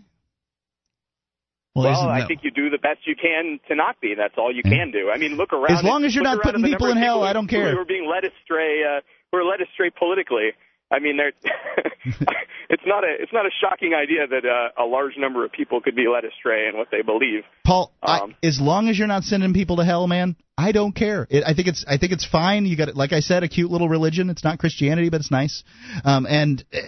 Well, 1.75 1.85
well 1.85 2.09
I 2.09 2.27
think 2.27 2.41
you 2.43 2.51
do 2.51 2.71
the 2.71 2.79
best 2.79 3.01
you 3.07 3.17
can 3.17 3.61
to 3.69 3.75
not 3.75 4.01
be. 4.01 4.15
That's 4.17 4.35
all 4.39 4.55
you 4.55 4.63
can 4.63 4.93
do. 4.93 5.11
I 5.13 5.19
mean, 5.19 5.37
look 5.37 5.53
around. 5.53 5.77
As 5.77 5.85
long 5.85 6.05
as 6.05 6.15
you're 6.15 6.25
not 6.25 6.43
putting 6.43 6.63
people 6.63 6.87
in 6.87 6.97
hell, 6.97 7.17
people 7.17 7.25
I 7.25 7.33
don't 7.35 7.49
care. 7.49 7.73
Who 7.73 7.81
are 7.81 7.85
being 7.85 8.09
led 8.09 8.25
astray, 8.25 8.81
uh, 8.83 9.01
who 9.37 9.47
are 9.47 9.51
led 9.51 9.61
astray 9.61 9.91
politically. 9.91 10.53
I 10.91 11.01
mean, 11.01 11.19
it's 12.71 12.83
not 12.87 13.03
a 13.03 13.09
it's 13.19 13.33
not 13.33 13.45
a 13.45 13.51
shocking 13.61 13.93
idea 13.93 14.27
that 14.29 14.45
uh, 14.45 14.83
a 14.83 14.87
large 14.87 15.15
number 15.19 15.45
of 15.45 15.51
people 15.51 15.81
could 15.81 15.97
be 15.97 16.07
led 16.07 16.25
astray 16.25 16.69
in 16.69 16.77
what 16.77 16.89
they 16.93 17.03
believe. 17.03 17.43
Paul, 17.65 17.93
um, 18.03 18.37
I, 18.43 18.47
as 18.47 18.61
long 18.61 18.89
as 18.89 18.97
you're 18.97 19.09
not 19.09 19.25
sending 19.25 19.53
people 19.53 19.77
to 19.77 19.85
hell, 19.85 20.07
man, 20.07 20.37
I 20.57 20.71
don't 20.71 20.95
care. 20.95 21.27
It, 21.29 21.43
I 21.45 21.55
think 21.55 21.67
it's 21.67 21.85
I 21.89 21.99
think 21.99 22.13
it's 22.13 22.25
fine. 22.25 22.67
You 22.67 22.77
got 22.77 22.95
like 22.95 23.13
I 23.13 23.19
said, 23.19 23.43
a 23.43 23.49
cute 23.49 23.71
little 23.71 23.89
religion. 23.89 24.31
It's 24.31 24.45
not 24.45 24.61
Christianity, 24.61 25.11
but 25.11 25.21
it's 25.21 25.31
nice. 25.31 25.65
Um, 26.05 26.25
and 26.25 26.65
uh, 26.73 26.79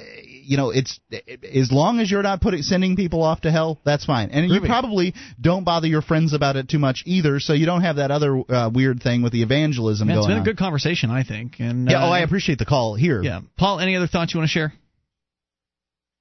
you 0.48 0.56
know, 0.56 0.70
it's 0.70 0.98
it, 1.10 1.44
as 1.44 1.70
long 1.70 2.00
as 2.00 2.10
you're 2.10 2.22
not 2.22 2.40
putting 2.40 2.62
sending 2.62 2.96
people 2.96 3.22
off 3.22 3.42
to 3.42 3.50
hell, 3.50 3.78
that's 3.84 4.06
fine. 4.06 4.30
And 4.30 4.50
you 4.50 4.62
probably 4.62 5.14
don't 5.38 5.62
bother 5.62 5.86
your 5.86 6.00
friends 6.00 6.32
about 6.32 6.56
it 6.56 6.70
too 6.70 6.78
much 6.78 7.02
either, 7.04 7.38
so 7.38 7.52
you 7.52 7.66
don't 7.66 7.82
have 7.82 7.96
that 7.96 8.10
other 8.10 8.42
uh, 8.48 8.70
weird 8.72 9.02
thing 9.02 9.20
with 9.20 9.32
the 9.32 9.42
evangelism 9.42 10.08
Man, 10.08 10.16
going 10.16 10.24
It's 10.24 10.26
been 10.28 10.36
on. 10.38 10.42
a 10.42 10.44
good 10.44 10.56
conversation, 10.56 11.10
I 11.10 11.22
think. 11.22 11.56
And 11.58 11.90
yeah, 11.90 12.02
uh, 12.02 12.08
oh, 12.08 12.10
I 12.10 12.20
appreciate 12.20 12.58
the 12.58 12.64
call 12.64 12.94
here. 12.94 13.22
Yeah, 13.22 13.40
Paul. 13.58 13.78
Any 13.78 13.94
other 13.94 14.06
thoughts 14.06 14.32
you 14.32 14.40
want 14.40 14.48
to 14.48 14.52
share? 14.52 14.72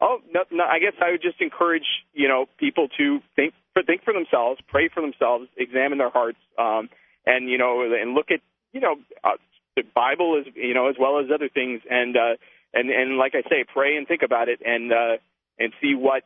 Oh 0.01 0.17
no, 0.29 0.41
no, 0.51 0.65
I 0.65 0.79
guess 0.79 0.93
I 1.01 1.11
would 1.11 1.21
just 1.21 1.39
encourage 1.39 1.87
you 2.13 2.27
know 2.27 2.47
people 2.59 2.89
to 2.97 3.19
think 3.37 3.53
for 3.73 3.81
think 3.81 4.03
for 4.03 4.13
themselves, 4.13 4.59
pray 4.67 4.89
for 4.93 4.99
themselves, 4.99 5.47
examine 5.55 5.99
their 5.99 6.09
hearts, 6.09 6.37
um, 6.59 6.89
and 7.25 7.49
you 7.49 7.57
know, 7.57 7.81
and 7.81 8.13
look 8.13 8.29
at 8.29 8.41
you 8.73 8.81
know 8.81 8.95
uh, 9.23 9.37
the 9.77 9.83
Bible 9.95 10.37
as 10.37 10.53
you 10.53 10.73
know 10.73 10.89
as 10.89 10.95
well 10.99 11.19
as 11.19 11.27
other 11.33 11.47
things, 11.47 11.81
and 11.89 12.17
uh, 12.17 12.35
and 12.73 12.89
and 12.89 13.17
like 13.17 13.33
I 13.35 13.47
say, 13.49 13.65
pray 13.71 13.97
and 13.97 14.07
think 14.07 14.21
about 14.23 14.49
it, 14.49 14.61
and 14.65 14.91
uh, 14.91 15.17
and 15.59 15.73
see 15.81 15.95
what 15.95 16.23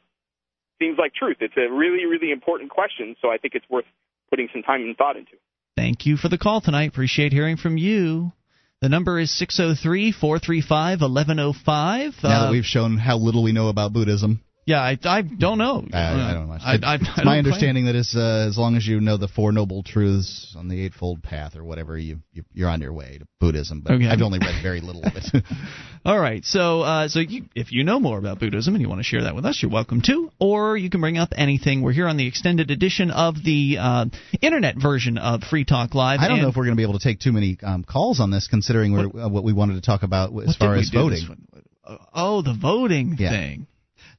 seems 0.79 0.97
like 0.97 1.13
truth. 1.13 1.37
It's 1.39 1.57
a 1.57 1.71
really 1.71 2.05
really 2.05 2.31
important 2.31 2.69
question, 2.69 3.15
so 3.21 3.29
I 3.29 3.37
think 3.37 3.55
it's 3.55 3.69
worth 3.69 3.85
putting 4.29 4.49
some 4.53 4.63
time 4.63 4.81
and 4.81 4.95
thought 4.95 5.17
into. 5.17 5.33
Thank 5.75 6.05
you 6.05 6.17
for 6.17 6.29
the 6.29 6.37
call 6.37 6.61
tonight. 6.61 6.89
Appreciate 6.89 7.31
hearing 7.31 7.57
from 7.57 7.77
you. 7.77 8.33
The 8.81 8.89
number 8.89 9.19
is 9.19 9.37
603 9.37 10.11
435 10.11 11.01
1105. 11.01 12.23
Now 12.23 12.45
that 12.45 12.51
we've 12.51 12.65
shown 12.65 12.97
how 12.97 13.17
little 13.17 13.43
we 13.43 13.51
know 13.51 13.69
about 13.69 13.93
Buddhism. 13.93 14.41
Yeah, 14.71 14.79
I, 14.79 14.97
I 15.03 15.21
don't 15.21 15.57
know. 15.57 15.85
I, 15.91 15.99
I 15.99 16.33
don't 16.33 16.47
know. 16.47 16.53
I, 16.53 16.71
I, 16.81 16.95
it's 16.95 17.09
I 17.17 17.23
my 17.25 17.37
understanding 17.37 17.85
that 17.87 17.95
as, 17.95 18.15
uh, 18.15 18.47
as 18.47 18.57
long 18.57 18.77
as 18.77 18.87
you 18.87 19.01
know 19.01 19.17
the 19.17 19.27
Four 19.27 19.51
Noble 19.51 19.83
Truths 19.83 20.55
on 20.57 20.69
the 20.69 20.85
Eightfold 20.85 21.21
Path 21.21 21.57
or 21.57 21.63
whatever, 21.65 21.97
you, 21.97 22.19
you 22.31 22.45
you're 22.53 22.69
on 22.69 22.79
your 22.79 22.93
way 22.93 23.17
to 23.19 23.25
Buddhism. 23.41 23.81
But 23.81 23.95
Okay. 23.95 24.07
I've 24.07 24.21
only 24.21 24.39
read 24.39 24.63
very 24.63 24.79
little 24.79 25.03
of 25.03 25.13
it. 25.15 25.43
All 26.05 26.17
right, 26.17 26.43
so 26.45 26.81
uh, 26.81 27.09
so 27.09 27.19
you, 27.19 27.45
if 27.53 27.73
you 27.73 27.83
know 27.83 27.99
more 27.99 28.17
about 28.17 28.39
Buddhism 28.39 28.73
and 28.73 28.81
you 28.81 28.87
want 28.87 28.99
to 28.99 29.03
share 29.03 29.23
that 29.23 29.35
with 29.35 29.45
us, 29.45 29.61
you're 29.61 29.69
welcome 29.71 30.01
to, 30.03 30.31
or 30.39 30.77
you 30.77 30.89
can 30.89 31.01
bring 31.01 31.17
up 31.17 31.33
anything. 31.35 31.81
We're 31.81 31.91
here 31.91 32.07
on 32.07 32.15
the 32.15 32.27
extended 32.27 32.71
edition 32.71 33.11
of 33.11 33.35
the 33.43 33.77
uh, 33.77 34.05
internet 34.41 34.75
version 34.81 35.17
of 35.17 35.43
Free 35.43 35.65
Talk 35.65 35.93
Live. 35.93 36.21
I 36.21 36.29
don't 36.29 36.41
know 36.41 36.47
if 36.47 36.55
we're 36.55 36.63
going 36.63 36.77
to 36.77 36.79
be 36.79 36.83
able 36.83 36.97
to 36.97 37.03
take 37.03 37.19
too 37.19 37.33
many 37.33 37.57
um, 37.61 37.83
calls 37.83 38.21
on 38.21 38.31
this, 38.31 38.47
considering 38.47 38.93
what, 38.93 39.25
uh, 39.25 39.27
what 39.27 39.43
we 39.43 39.51
wanted 39.51 39.75
to 39.75 39.81
talk 39.81 40.03
about 40.03 40.31
as 40.47 40.55
far 40.55 40.75
as 40.75 40.89
voting. 40.89 41.37
Oh, 42.13 42.41
the 42.41 42.53
voting 42.53 43.17
Yeah. 43.19 43.31
thing. 43.31 43.67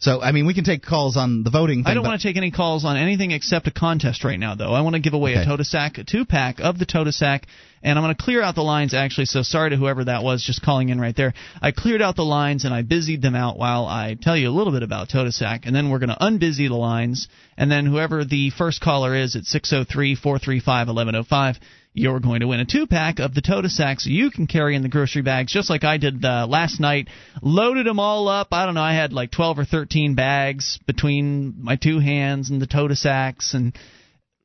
So, 0.02 0.20
I 0.20 0.32
mean, 0.32 0.46
we 0.46 0.54
can 0.54 0.64
take 0.64 0.82
calls 0.82 1.16
on 1.16 1.44
the 1.44 1.50
voting 1.50 1.84
thing. 1.84 1.90
I 1.92 1.94
don't 1.94 2.04
want 2.04 2.20
to 2.20 2.26
take 2.26 2.36
any 2.36 2.50
calls 2.50 2.84
on 2.84 2.96
anything 2.96 3.30
except 3.30 3.68
a 3.68 3.70
contest 3.70 4.24
right 4.24 4.38
now, 4.38 4.56
though. 4.56 4.72
I 4.74 4.80
want 4.80 4.96
to 4.96 5.00
give 5.00 5.14
away 5.14 5.34
a 5.34 5.42
Okay. 5.42 5.48
Totasak, 5.48 5.98
a 5.98 6.02
two 6.02 6.24
pack 6.24 6.58
of 6.58 6.76
the 6.76 6.86
Totasak, 6.86 7.44
and 7.84 7.96
I'm 7.96 8.04
going 8.04 8.12
to 8.12 8.20
clear 8.20 8.42
out 8.42 8.56
the 8.56 8.62
lines 8.62 8.94
actually. 8.94 9.26
So 9.26 9.42
sorry 9.42 9.70
to 9.70 9.76
whoever 9.76 10.04
that 10.06 10.24
was 10.24 10.42
just 10.42 10.60
calling 10.60 10.88
in 10.88 11.00
right 11.00 11.14
there. 11.14 11.34
I 11.60 11.70
cleared 11.70 12.02
out 12.02 12.16
the 12.16 12.24
lines 12.24 12.64
and 12.64 12.74
I 12.74 12.82
busied 12.82 13.22
them 13.22 13.36
out 13.36 13.56
while 13.56 13.86
I 13.86 14.16
tell 14.20 14.36
you 14.36 14.48
a 14.48 14.50
little 14.50 14.72
bit 14.72 14.82
about 14.82 15.08
Totasak, 15.08 15.66
and 15.66 15.74
then 15.74 15.88
we're 15.88 16.00
going 16.00 16.08
to 16.08 16.18
unbusy 16.20 16.68
the 16.68 16.74
lines, 16.74 17.28
and 17.56 17.70
then 17.70 17.86
whoever 17.86 18.24
the 18.24 18.50
first 18.50 18.80
caller 18.80 19.14
is 19.14 19.36
at 19.36 19.44
603 19.44 20.16
435 20.16 20.88
1105 20.88 21.60
you're 21.94 22.20
going 22.20 22.40
to 22.40 22.46
win 22.46 22.60
a 22.60 22.64
two 22.64 22.86
pack 22.86 23.18
of 23.18 23.34
the 23.34 23.42
Totasak 23.42 24.00
so 24.00 24.08
you 24.10 24.30
can 24.30 24.46
carry 24.46 24.74
in 24.76 24.82
the 24.82 24.88
grocery 24.88 25.22
bags 25.22 25.52
just 25.52 25.68
like 25.70 25.84
I 25.84 25.98
did 25.98 26.24
uh, 26.24 26.46
last 26.48 26.80
night. 26.80 27.08
Loaded 27.42 27.86
them 27.86 27.98
all 28.00 28.28
up. 28.28 28.48
I 28.52 28.64
don't 28.64 28.74
know, 28.74 28.80
I 28.82 28.94
had 28.94 29.12
like 29.12 29.30
12 29.30 29.58
or 29.58 29.64
13 29.64 30.14
bags 30.14 30.78
between 30.86 31.54
my 31.62 31.76
two 31.76 31.98
hands 32.00 32.50
and 32.50 32.60
the 32.62 32.66
Totasaks 32.66 33.54
and 33.54 33.76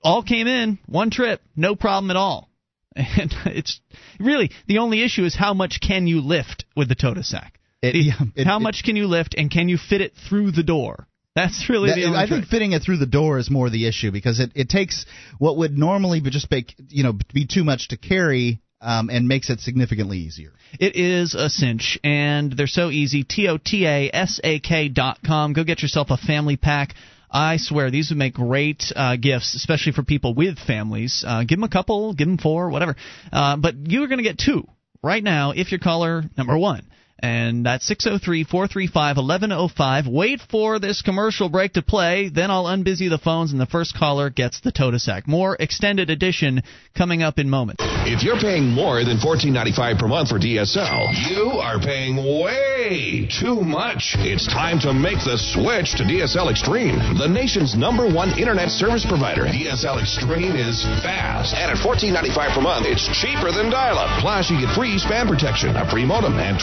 all 0.04 0.24
came 0.24 0.48
in 0.48 0.78
one 0.86 1.10
trip, 1.10 1.42
no 1.56 1.76
problem 1.76 2.12
at 2.12 2.18
all. 2.18 2.50
And 2.96 3.32
it's 3.46 3.80
really 4.20 4.52
the 4.68 4.80
only 4.80 5.04
issue 5.04 5.24
is 5.24 5.36
how 5.36 5.54
much 5.54 5.80
can 5.82 6.08
you 6.08 6.20
lift 6.22 6.66
with 6.76 6.90
the 6.90 6.96
Totasak? 6.96 7.52
It- 7.82 7.94
The- 7.94 8.42
it- 8.42 8.48
how 8.48 8.58
it- 8.58 8.62
much 8.62 8.84
can 8.84 8.96
you 8.96 9.08
lift 9.08 9.36
and 9.38 9.52
can 9.52 9.70
you 9.70 9.78
fit 9.78 10.02
it 10.02 10.14
through 10.28 10.52
the 10.52 10.64
door? 10.64 11.08
That's 11.38 11.70
really 11.70 11.90
That- 11.90 11.98
the 11.98 12.06
only 12.06 12.18
I 12.18 12.26
trick. 12.26 12.40
think 12.42 12.50
fitting 12.50 12.72
it 12.72 12.82
through 12.82 12.98
the 12.98 13.06
door 13.06 13.38
is 13.38 13.50
more 13.52 13.70
the 13.70 13.86
issue 13.88 14.12
because 14.12 14.40
it, 14.40 14.52
it 14.56 14.70
takes 14.70 15.06
what 15.38 15.58
would 15.58 15.78
normally 15.78 16.20
be 16.20 16.32
just 16.32 16.50
make 16.50 16.74
you 16.90 17.04
know 17.04 17.14
be 17.34 17.46
too 17.46 17.64
much 17.64 17.90
to 17.90 17.98
carry 17.98 18.60
um, 18.82 19.10
and 19.10 19.28
makes 19.28 19.50
it 19.52 19.60
significantly 19.60 20.18
easier. 20.18 20.52
It 20.80 20.96
is 20.96 21.36
a 21.36 21.50
cinch, 21.50 22.00
and 22.04 22.52
they're 22.52 22.68
so 22.68 22.90
easy. 22.90 23.24
T 23.24 23.48
O 23.48 23.58
T 23.58 23.86
A 23.86 24.10
S 24.12 24.40
A 24.44 24.60
K 24.60 24.90
dot 24.90 25.20
com. 25.26 25.54
Go 25.54 25.64
get 25.64 25.82
yourself 25.84 26.10
a 26.10 26.18
family 26.18 26.58
pack. 26.58 26.96
I 27.30 27.58
swear 27.58 27.92
these 27.92 28.10
would 28.10 28.18
make 28.18 28.34
great 28.34 28.84
uh, 28.96 29.16
gifts, 29.18 29.54
especially 29.54 29.92
for 29.92 30.02
people 30.04 30.34
with 30.34 30.58
families. 30.58 31.24
Uh, 31.28 31.42
give 31.44 31.58
them 31.60 31.64
a 31.66 31.70
couple, 31.70 32.14
give 32.14 32.28
them 32.28 32.38
four, 32.38 32.70
whatever. 32.70 32.96
Uh, 33.32 33.58
but 33.58 33.76
you're 33.88 34.08
going 34.08 34.20
to 34.20 34.24
get 34.24 34.38
two 34.40 34.68
right 35.04 35.24
now 35.24 35.52
if 35.52 35.72
you're 35.72 35.80
caller 35.80 36.24
number 36.38 36.58
one. 36.58 36.84
And 37.20 37.66
that's 37.66 37.86
603 37.88 38.44
435 38.44 39.18
1105. 39.18 40.08
Wait 40.08 40.42
for 40.42 40.78
this 40.78 41.02
commercial 41.02 41.50
break 41.50 41.74
to 41.74 41.82
play, 41.82 42.30
then 42.30 42.52
I'll 42.52 42.66
unbusy 42.66 43.10
the 43.10 43.18
phones, 43.18 43.52
and 43.52 43.60
the 43.60 43.66
first 43.66 43.98
caller 43.98 44.30
gets 44.30 44.60
the 44.62 44.72
Totasak. 44.72 45.28
More 45.28 45.58
extended 45.60 46.10
edition 46.12 46.62
coming 46.96 47.24
up 47.24 47.40
in 47.40 47.50
moments. 47.50 47.84
If 48.06 48.24
you're 48.24 48.40
paying 48.40 48.70
more 48.70 49.04
than 49.04 49.18
$14.95 49.18 50.00
per 50.00 50.08
month 50.08 50.30
for 50.30 50.40
DSL, 50.40 51.12
you 51.28 51.58
are 51.58 51.80
paying 51.80 52.18
way 52.18 53.28
too 53.28 53.62
much. 53.62 54.16
It's 54.20 54.48
time 54.48 54.80
to 54.86 54.94
make 54.94 55.18
the 55.26 55.38
switch 55.38 55.98
to 55.98 56.04
DSL 56.06 56.52
Extreme, 56.52 57.18
the 57.18 57.28
nation's 57.28 57.76
number 57.76 58.06
one 58.08 58.38
internet 58.38 58.70
service 58.70 59.06
provider. 59.06 59.44
DSL 59.44 60.00
Extreme 60.00 60.56
is 60.56 60.86
fast, 61.02 61.56
and 61.58 61.72
at 61.72 61.78
$14.95 61.82 62.54
per 62.54 62.62
month, 62.62 62.86
it's 62.86 63.04
cheaper 63.10 63.52
than 63.52 63.70
dial-up. 63.70 64.22
Plus, 64.22 64.50
you 64.50 64.62
get 64.62 64.72
free 64.78 64.96
spam 65.02 65.28
protection, 65.28 65.76
a 65.76 65.84
free 65.90 66.06
modem, 66.06 66.40
and 66.40 66.58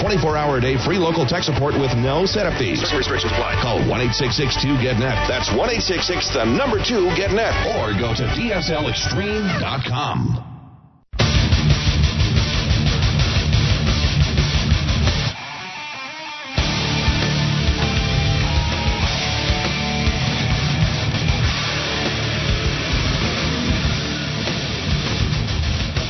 24-hour-a-day 0.45 0.77
free 0.85 0.99
local 0.99 1.25
tech 1.27 1.43
support 1.43 1.75
with 1.75 1.97
no 1.97 2.25
setup 2.27 2.57
fees. 2.59 2.87
Some 2.87 2.99
restrictions 2.99 3.33
apply. 3.33 3.57
Call 3.63 3.79
1-866-2-GET-NET. 3.81 5.29
That's 5.29 5.49
1-866, 5.51 6.35
the 6.35 6.45
number 6.45 6.79
two, 6.83 7.15
GET-NET. 7.17 7.77
Or 7.77 7.93
go 7.99 8.15
to 8.15 8.25
DSLExtreme.com. 8.25 10.54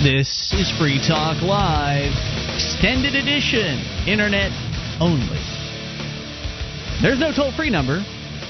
This 0.04 0.52
is 0.52 0.70
Free 0.78 1.00
Talk 1.00 1.40
Live, 1.40 2.12
extended 2.54 3.14
edition, 3.14 3.80
internet 4.06 4.52
only. 5.00 5.40
There's 7.00 7.18
no 7.18 7.32
toll 7.34 7.52
free 7.56 7.70
number. 7.70 8.04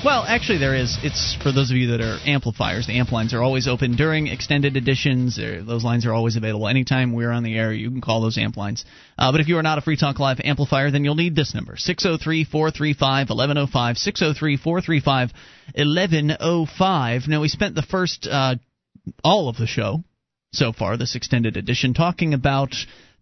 Well, 0.05 0.25
actually, 0.27 0.59
there 0.59 0.75
is. 0.75 0.99
It's 1.05 1.37
for 1.45 1.53
those 1.53 1.71
of 1.71 1.77
you 1.77 1.93
that 1.93 2.01
are 2.01 2.19
amplifiers. 2.27 2.89
The 2.89 2.99
amp 2.99 3.13
lines 3.13 3.33
are 3.35 3.41
always 3.41 3.69
open 3.69 3.95
during 3.95 4.27
extended 4.27 4.77
editions. 4.77 5.37
Those 5.37 5.85
lines 5.85 6.07
are 6.07 6.13
always 6.13 6.35
available. 6.35 6.67
Anytime 6.67 7.13
we're 7.13 7.31
on 7.31 7.45
the 7.45 7.57
air, 7.57 7.73
you 7.73 7.89
can 7.89 8.01
call 8.01 8.21
those 8.21 8.37
amp 8.37 8.57
lines. 8.57 8.85
Uh, 9.17 9.31
but 9.31 9.41
if 9.41 9.47
you 9.47 9.57
are 9.57 9.63
not 9.63 9.79
a 9.79 9.81
Free 9.81 9.97
Talk 9.97 10.19
Live 10.19 10.41
amplifier, 10.43 10.91
then 10.91 11.05
you'll 11.05 11.15
need 11.15 11.37
this 11.37 11.55
number 11.55 11.77
603 11.77 12.47
435 12.47 13.29
1105. 13.29 13.97
603 13.97 14.57
435 14.57 15.31
1105. 15.77 17.29
Now, 17.29 17.41
we 17.41 17.49
spent 17.49 17.77
the 17.77 17.83
first, 17.83 18.27
uh, 18.29 18.57
all 19.23 19.49
of 19.49 19.57
the 19.57 19.69
show 19.69 20.03
so 20.55 20.73
far, 20.73 20.97
this 20.97 21.15
extended 21.15 21.57
edition, 21.57 21.95
talking 21.95 22.35
about 22.35 22.75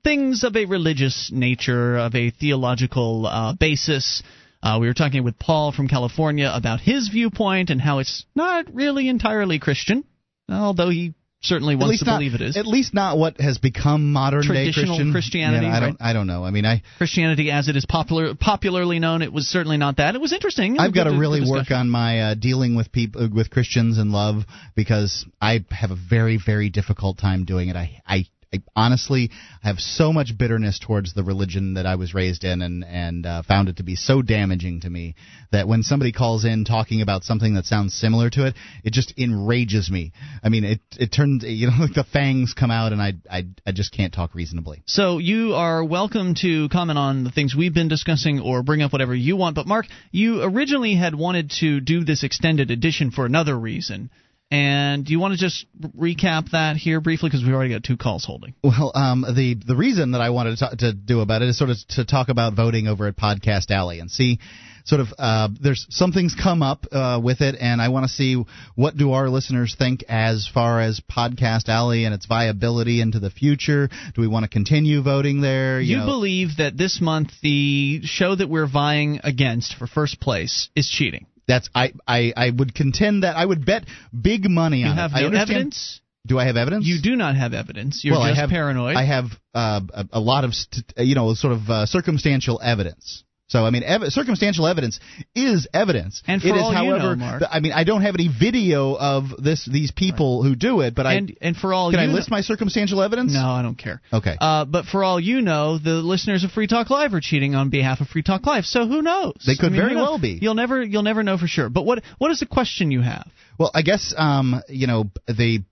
things 0.04 0.44
of 0.44 0.56
a 0.56 0.64
religious 0.64 1.30
nature, 1.32 1.96
of 1.96 2.14
a 2.14 2.30
theological 2.30 3.26
uh, 3.26 3.54
basis. 3.54 4.22
Uh, 4.62 4.78
we 4.80 4.86
were 4.86 4.94
talking 4.94 5.24
with 5.24 5.38
Paul 5.38 5.72
from 5.72 5.88
California 5.88 6.50
about 6.52 6.80
his 6.80 7.08
viewpoint 7.08 7.70
and 7.70 7.80
how 7.80 7.98
it's 7.98 8.24
not 8.34 8.72
really 8.74 9.08
entirely 9.08 9.58
Christian, 9.58 10.04
although 10.48 10.90
he 10.90 11.14
certainly 11.42 11.76
wants 11.76 11.98
to 11.98 12.04
not, 12.04 12.18
believe 12.18 12.34
it 12.34 12.40
is. 12.40 12.56
At 12.56 12.66
least 12.66 12.94
not 12.94 13.18
what 13.18 13.40
has 13.40 13.58
become 13.58 14.12
modern 14.12 14.42
day 14.42 14.46
Traditional 14.46 14.96
Christian. 14.96 15.12
Christianity, 15.12 15.66
Yeah, 15.66 15.76
I 15.76 15.80
don't. 15.80 15.88
right? 15.90 15.96
I 16.00 16.12
don't 16.12 16.26
know. 16.26 16.44
I 16.44 16.50
mean, 16.50 16.64
I 16.64 16.82
Christianity, 16.98 17.50
as 17.50 17.68
it 17.68 17.76
is 17.76 17.84
popular, 17.84 18.34
popularly 18.34 18.98
known, 18.98 19.22
it 19.22 19.32
was 19.32 19.46
certainly 19.46 19.76
not 19.76 19.96
that. 19.96 20.14
It 20.14 20.20
was 20.20 20.32
interesting. 20.32 20.76
It 20.76 20.78
was 20.78 20.88
I've 20.88 20.94
got 20.94 21.04
to 21.04 21.18
really 21.18 21.48
work 21.48 21.70
on 21.70 21.88
my 21.88 22.20
uh, 22.20 22.34
dealing 22.34 22.76
with 22.76 22.92
people 22.92 23.28
with 23.32 23.50
Christians 23.50 23.98
and 23.98 24.12
love 24.12 24.44
because 24.74 25.26
I 25.40 25.64
have 25.70 25.90
a 25.90 25.96
very 26.08 26.38
very 26.44 26.70
difficult 26.70 27.18
time 27.18 27.44
doing 27.44 27.68
it. 27.68 27.76
I 27.76 28.00
I. 28.06 28.24
I 28.52 28.62
honestly 28.76 29.30
I 29.62 29.68
have 29.68 29.78
so 29.78 30.12
much 30.12 30.36
bitterness 30.36 30.78
towards 30.78 31.14
the 31.14 31.22
religion 31.22 31.74
that 31.74 31.86
I 31.86 31.94
was 31.94 32.14
raised 32.14 32.44
in, 32.44 32.62
and 32.62 32.84
and 32.84 33.24
uh, 33.24 33.42
found 33.42 33.68
it 33.68 33.76
to 33.76 33.82
be 33.82 33.96
so 33.96 34.22
damaging 34.22 34.80
to 34.80 34.90
me 34.90 35.14
that 35.52 35.68
when 35.68 35.82
somebody 35.82 36.12
calls 36.12 36.44
in 36.44 36.64
talking 36.64 37.02
about 37.02 37.24
something 37.24 37.54
that 37.54 37.64
sounds 37.64 37.94
similar 37.94 38.30
to 38.30 38.46
it, 38.46 38.54
it 38.84 38.92
just 38.92 39.14
enrages 39.18 39.90
me. 39.90 40.12
I 40.42 40.48
mean, 40.48 40.64
it 40.64 40.80
it 40.98 41.12
turns 41.12 41.44
you 41.44 41.68
know 41.68 41.76
like 41.80 41.94
the 41.94 42.04
fangs 42.04 42.54
come 42.54 42.70
out, 42.70 42.92
and 42.92 43.00
I 43.00 43.14
I 43.30 43.46
I 43.66 43.72
just 43.72 43.92
can't 43.92 44.12
talk 44.12 44.34
reasonably. 44.34 44.82
So 44.86 45.18
you 45.18 45.54
are 45.54 45.84
welcome 45.84 46.34
to 46.42 46.68
comment 46.68 46.98
on 46.98 47.24
the 47.24 47.30
things 47.30 47.54
we've 47.54 47.74
been 47.74 47.88
discussing 47.88 48.40
or 48.40 48.62
bring 48.62 48.82
up 48.82 48.92
whatever 48.92 49.14
you 49.14 49.36
want. 49.36 49.56
But 49.56 49.66
Mark, 49.66 49.86
you 50.10 50.42
originally 50.42 50.94
had 50.94 51.14
wanted 51.14 51.50
to 51.60 51.80
do 51.80 52.04
this 52.04 52.22
extended 52.22 52.70
edition 52.70 53.10
for 53.10 53.24
another 53.24 53.58
reason. 53.58 54.10
And 54.52 55.06
do 55.06 55.12
you 55.12 55.18
want 55.18 55.32
to 55.32 55.38
just 55.40 55.64
recap 55.96 56.50
that 56.50 56.76
here 56.76 57.00
briefly 57.00 57.30
because 57.30 57.42
we've 57.42 57.54
already 57.54 57.72
got 57.72 57.82
two 57.82 57.96
calls 57.96 58.22
holding. 58.22 58.52
Well, 58.62 58.92
um, 58.94 59.22
the 59.22 59.54
the 59.54 59.74
reason 59.74 60.10
that 60.10 60.20
I 60.20 60.28
wanted 60.28 60.50
to, 60.50 60.56
talk, 60.56 60.78
to 60.78 60.92
do 60.92 61.20
about 61.20 61.40
it 61.40 61.48
is 61.48 61.56
sort 61.56 61.70
of 61.70 61.78
to 61.90 62.04
talk 62.04 62.28
about 62.28 62.52
voting 62.52 62.86
over 62.86 63.06
at 63.06 63.16
Podcast 63.16 63.70
Alley 63.70 63.98
and 63.98 64.10
see 64.10 64.40
sort 64.84 65.00
of 65.00 65.08
uh, 65.18 65.48
there's 65.58 65.86
some 65.88 66.12
things 66.12 66.34
come 66.34 66.62
up 66.62 66.84
uh, 66.92 67.18
with 67.22 67.40
it, 67.40 67.56
and 67.58 67.80
I 67.80 67.88
want 67.88 68.04
to 68.04 68.12
see 68.12 68.44
what 68.74 68.94
do 68.94 69.12
our 69.12 69.30
listeners 69.30 69.74
think 69.78 70.04
as 70.06 70.46
far 70.52 70.82
as 70.82 71.00
Podcast 71.00 71.70
Alley 71.70 72.04
and 72.04 72.14
its 72.14 72.26
viability 72.26 73.00
into 73.00 73.20
the 73.20 73.30
future. 73.30 73.88
Do 74.14 74.20
we 74.20 74.28
want 74.28 74.44
to 74.44 74.50
continue 74.50 75.02
voting 75.02 75.40
there? 75.40 75.80
You, 75.80 75.96
know, 75.96 76.04
believe 76.04 76.58
that 76.58 76.76
this 76.76 77.00
month 77.00 77.30
the 77.42 78.02
show 78.04 78.34
that 78.34 78.50
we're 78.50 78.68
vying 78.68 79.20
against 79.24 79.76
for 79.76 79.86
first 79.86 80.20
place 80.20 80.68
is 80.76 80.88
cheating. 80.88 81.24
That's 81.46 81.68
I, 81.74 81.92
I 82.06 82.32
I 82.36 82.50
would 82.50 82.74
contend 82.74 83.22
that 83.22 83.36
I 83.36 83.44
would 83.44 83.64
bet 83.64 83.84
big 84.18 84.48
money 84.48 84.80
You 84.80 84.86
on 84.86 84.96
have 84.96 85.12
it. 85.12 85.16
I 85.16 85.28
no 85.28 85.38
evidence? 85.38 86.00
Do 86.24 86.38
I 86.38 86.46
have 86.46 86.56
evidence? 86.56 86.86
You 86.86 87.02
do 87.02 87.16
not 87.16 87.34
have 87.34 87.52
evidence. 87.52 88.04
You're 88.04 88.14
well, 88.14 88.26
just 88.28 88.38
I 88.38 88.40
have, 88.40 88.50
paranoid. 88.50 88.96
I 88.96 89.04
have 89.04 89.24
uh, 89.54 89.80
a, 89.92 90.06
a 90.12 90.20
lot 90.20 90.44
of, 90.44 90.54
st- 90.54 90.92
you 90.98 91.16
know, 91.16 91.34
sort 91.34 91.52
of 91.52 91.68
uh, 91.68 91.86
circumstantial 91.86 92.60
evidence. 92.62 93.24
So 93.52 93.66
I 93.66 93.70
mean, 93.70 93.82
ev- 93.82 94.04
circumstantial 94.08 94.66
evidence 94.66 94.98
is 95.34 95.68
evidence. 95.74 96.22
And 96.26 96.40
for 96.40 96.48
it 96.48 96.56
is, 96.56 96.62
all 96.62 96.72
you 96.72 96.90
know, 96.90 96.98
however, 96.98 97.16
Mark- 97.16 97.42
I 97.50 97.60
mean, 97.60 97.72
I 97.72 97.84
don't 97.84 98.00
have 98.00 98.14
any 98.14 98.28
video 98.28 98.94
of 98.96 99.24
this 99.38 99.68
these 99.70 99.90
people 99.90 100.42
who 100.42 100.54
do 100.56 100.80
it, 100.80 100.94
but 100.94 101.04
and 101.04 101.36
I 101.42 101.46
and 101.46 101.54
for 101.54 101.74
all 101.74 101.90
can 101.90 102.00
you 102.00 102.04
I 102.04 102.06
know- 102.06 102.14
list 102.14 102.30
my 102.30 102.40
circumstantial 102.40 103.02
evidence? 103.02 103.34
No, 103.34 103.46
I 103.46 103.60
don't 103.60 103.76
care. 103.76 104.00
Okay. 104.10 104.36
Uh, 104.40 104.64
but 104.64 104.86
for 104.86 105.04
all 105.04 105.20
you 105.20 105.42
know, 105.42 105.76
the 105.76 105.96
listeners 105.96 106.44
of 106.44 106.50
Free 106.50 106.66
Talk 106.66 106.88
Live 106.88 107.12
are 107.12 107.20
cheating 107.20 107.54
on 107.54 107.68
behalf 107.68 108.00
of 108.00 108.08
Free 108.08 108.22
Talk 108.22 108.46
Live. 108.46 108.64
So 108.64 108.86
who 108.88 109.02
knows? 109.02 109.34
They 109.46 109.54
could 109.56 109.66
I 109.66 109.68
mean, 109.68 109.80
very 109.80 109.90
who 109.90 109.96
knows? 109.96 110.08
well 110.08 110.18
be. 110.18 110.38
You'll 110.40 110.54
never 110.54 110.82
you'll 110.82 111.02
never 111.02 111.22
know 111.22 111.36
for 111.36 111.46
sure. 111.46 111.68
But 111.68 111.84
what 111.84 112.02
what 112.16 112.30
is 112.30 112.40
the 112.40 112.46
question 112.46 112.90
you 112.90 113.02
have? 113.02 113.28
Well, 113.58 113.70
I 113.74 113.82
guess 113.82 114.14
um, 114.16 114.62
you 114.68 114.86
know 114.86 115.10
the 115.26 115.62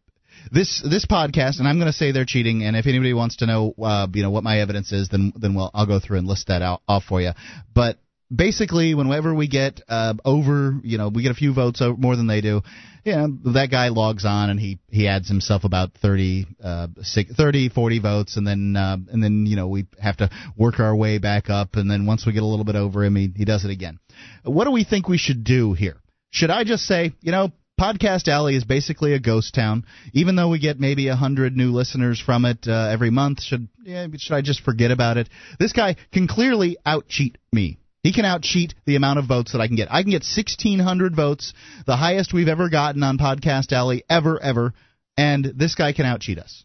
this 0.51 0.83
this 0.83 1.07
podcast, 1.07 1.59
and 1.59 1.69
I'm 1.69 1.78
going 1.78 1.91
to 1.91 1.93
say 1.93 2.12
they're 2.12 2.25
cheating. 2.25 2.62
And 2.65 2.77
if 2.77 2.86
anybody 2.86 3.15
wants 3.15 3.36
to 3.36 3.47
know, 3.47 3.75
uh, 3.83 4.07
you 4.12 4.23
know, 4.23 4.31
what 4.31 4.44
my 4.44 4.60
evidence 4.60 4.93
is, 4.93 5.09
then 5.09 5.33
then 5.36 5.55
we'll 5.55 5.70
I'll 5.75 5.86
go 5.86 6.01
through 6.01 6.19
and 6.19 6.27
list 6.27 6.49
that 6.49 6.62
out 6.62 6.83
off 6.89 7.05
for 7.05 7.20
you. 7.20 7.33
But 7.75 7.99
basically, 8.35 8.94
whenever 8.94 9.35
we 9.35 9.49
get 9.49 9.81
uh, 9.89 10.15
over, 10.25 10.78
you 10.83 10.99
know, 10.99 11.09
we 11.09 11.23
get 11.23 11.33
a 11.33 11.35
few 11.35 11.52
votes 11.52 11.81
o- 11.83 11.97
more 11.97 12.17
than 12.17 12.27
they 12.27 12.41
do. 12.41 12.62
You 13.05 13.12
know, 13.12 13.52
that 13.55 13.70
guy 13.70 13.89
logs 13.89 14.27
on 14.27 14.51
and 14.51 14.60
he 14.60 14.78
he 14.91 15.09
adds 15.09 15.27
himself 15.27 15.65
about 15.65 15.94
30, 16.02 16.47
uh, 16.62 16.89
six, 17.01 17.33
30 17.35 17.70
40 17.70 17.99
votes, 17.99 18.36
and 18.36 18.47
then 18.47 18.77
uh, 18.77 18.99
and 19.10 19.23
then 19.23 19.47
you 19.47 19.57
know 19.57 19.69
we 19.69 19.86
have 20.01 20.19
to 20.19 20.31
work 20.57 20.81
our 20.81 20.94
way 20.94 21.19
back 21.19 21.49
up, 21.49 21.75
and 21.75 21.91
then 21.91 22.07
once 22.07 22.27
we 22.27 22.33
get 22.33 22.43
a 22.43 22.47
little 22.47 22.65
bit 22.65 22.77
over 22.77 23.02
him, 23.02 23.17
he 23.17 23.33
he 23.35 23.44
does 23.44 23.65
it 23.65 23.70
again. 23.70 23.99
What 24.44 24.65
do 24.65 24.70
we 24.70 24.85
think 24.85 25.09
we 25.09 25.19
should 25.19 25.44
do 25.44 25.73
here? 25.73 25.97
Should 26.31 26.51
I 26.51 26.65
just 26.65 26.85
say, 26.85 27.12
you 27.23 27.33
know, 27.33 27.52
Podcast 27.81 28.28
Alley 28.28 28.57
is 28.57 28.65
basically 28.65 29.15
a 29.15 29.18
ghost 29.18 29.55
town. 29.55 29.86
Even 30.12 30.36
though 30.36 30.50
we 30.50 30.59
get 30.59 30.78
maybe 30.78 31.09
a 31.09 31.17
hundred 31.17 31.57
new 31.57 31.70
listeners 31.70 32.20
from 32.20 32.44
it 32.44 32.68
uh, 32.68 32.91
every 32.92 33.09
month, 33.09 33.41
should 33.41 33.68
yeah, 33.83 34.07
should 34.18 34.34
I 34.34 34.42
just 34.42 34.60
forget 34.60 34.91
about 34.91 35.17
it? 35.17 35.31
This 35.59 35.73
guy 35.73 35.97
can 36.12 36.28
clearly 36.28 36.76
out 36.84 37.09
cheat 37.09 37.39
me. 37.55 37.78
He 38.02 38.12
can 38.12 38.26
out 38.26 38.42
cheat 38.42 38.75
the 38.84 38.97
amount 38.97 39.18
of 39.18 39.26
votes 39.26 39.52
that 39.52 39.62
I 39.62 39.67
can 39.67 39.76
get. 39.76 39.91
I 39.91 40.02
can 40.02 40.10
get 40.10 40.25
1,600 40.25 41.17
votes, 41.17 41.55
the 41.86 41.97
highest 41.97 42.34
we've 42.34 42.49
ever 42.49 42.68
gotten 42.68 43.02
on 43.02 43.17
Podcast 43.17 43.73
Alley 43.73 44.05
ever, 44.10 44.39
ever, 44.39 44.75
and 45.17 45.44
this 45.57 45.75
guy 45.75 45.94
can 45.94 46.05
out 46.05 46.20
cheat 46.20 46.39
us. 46.39 46.65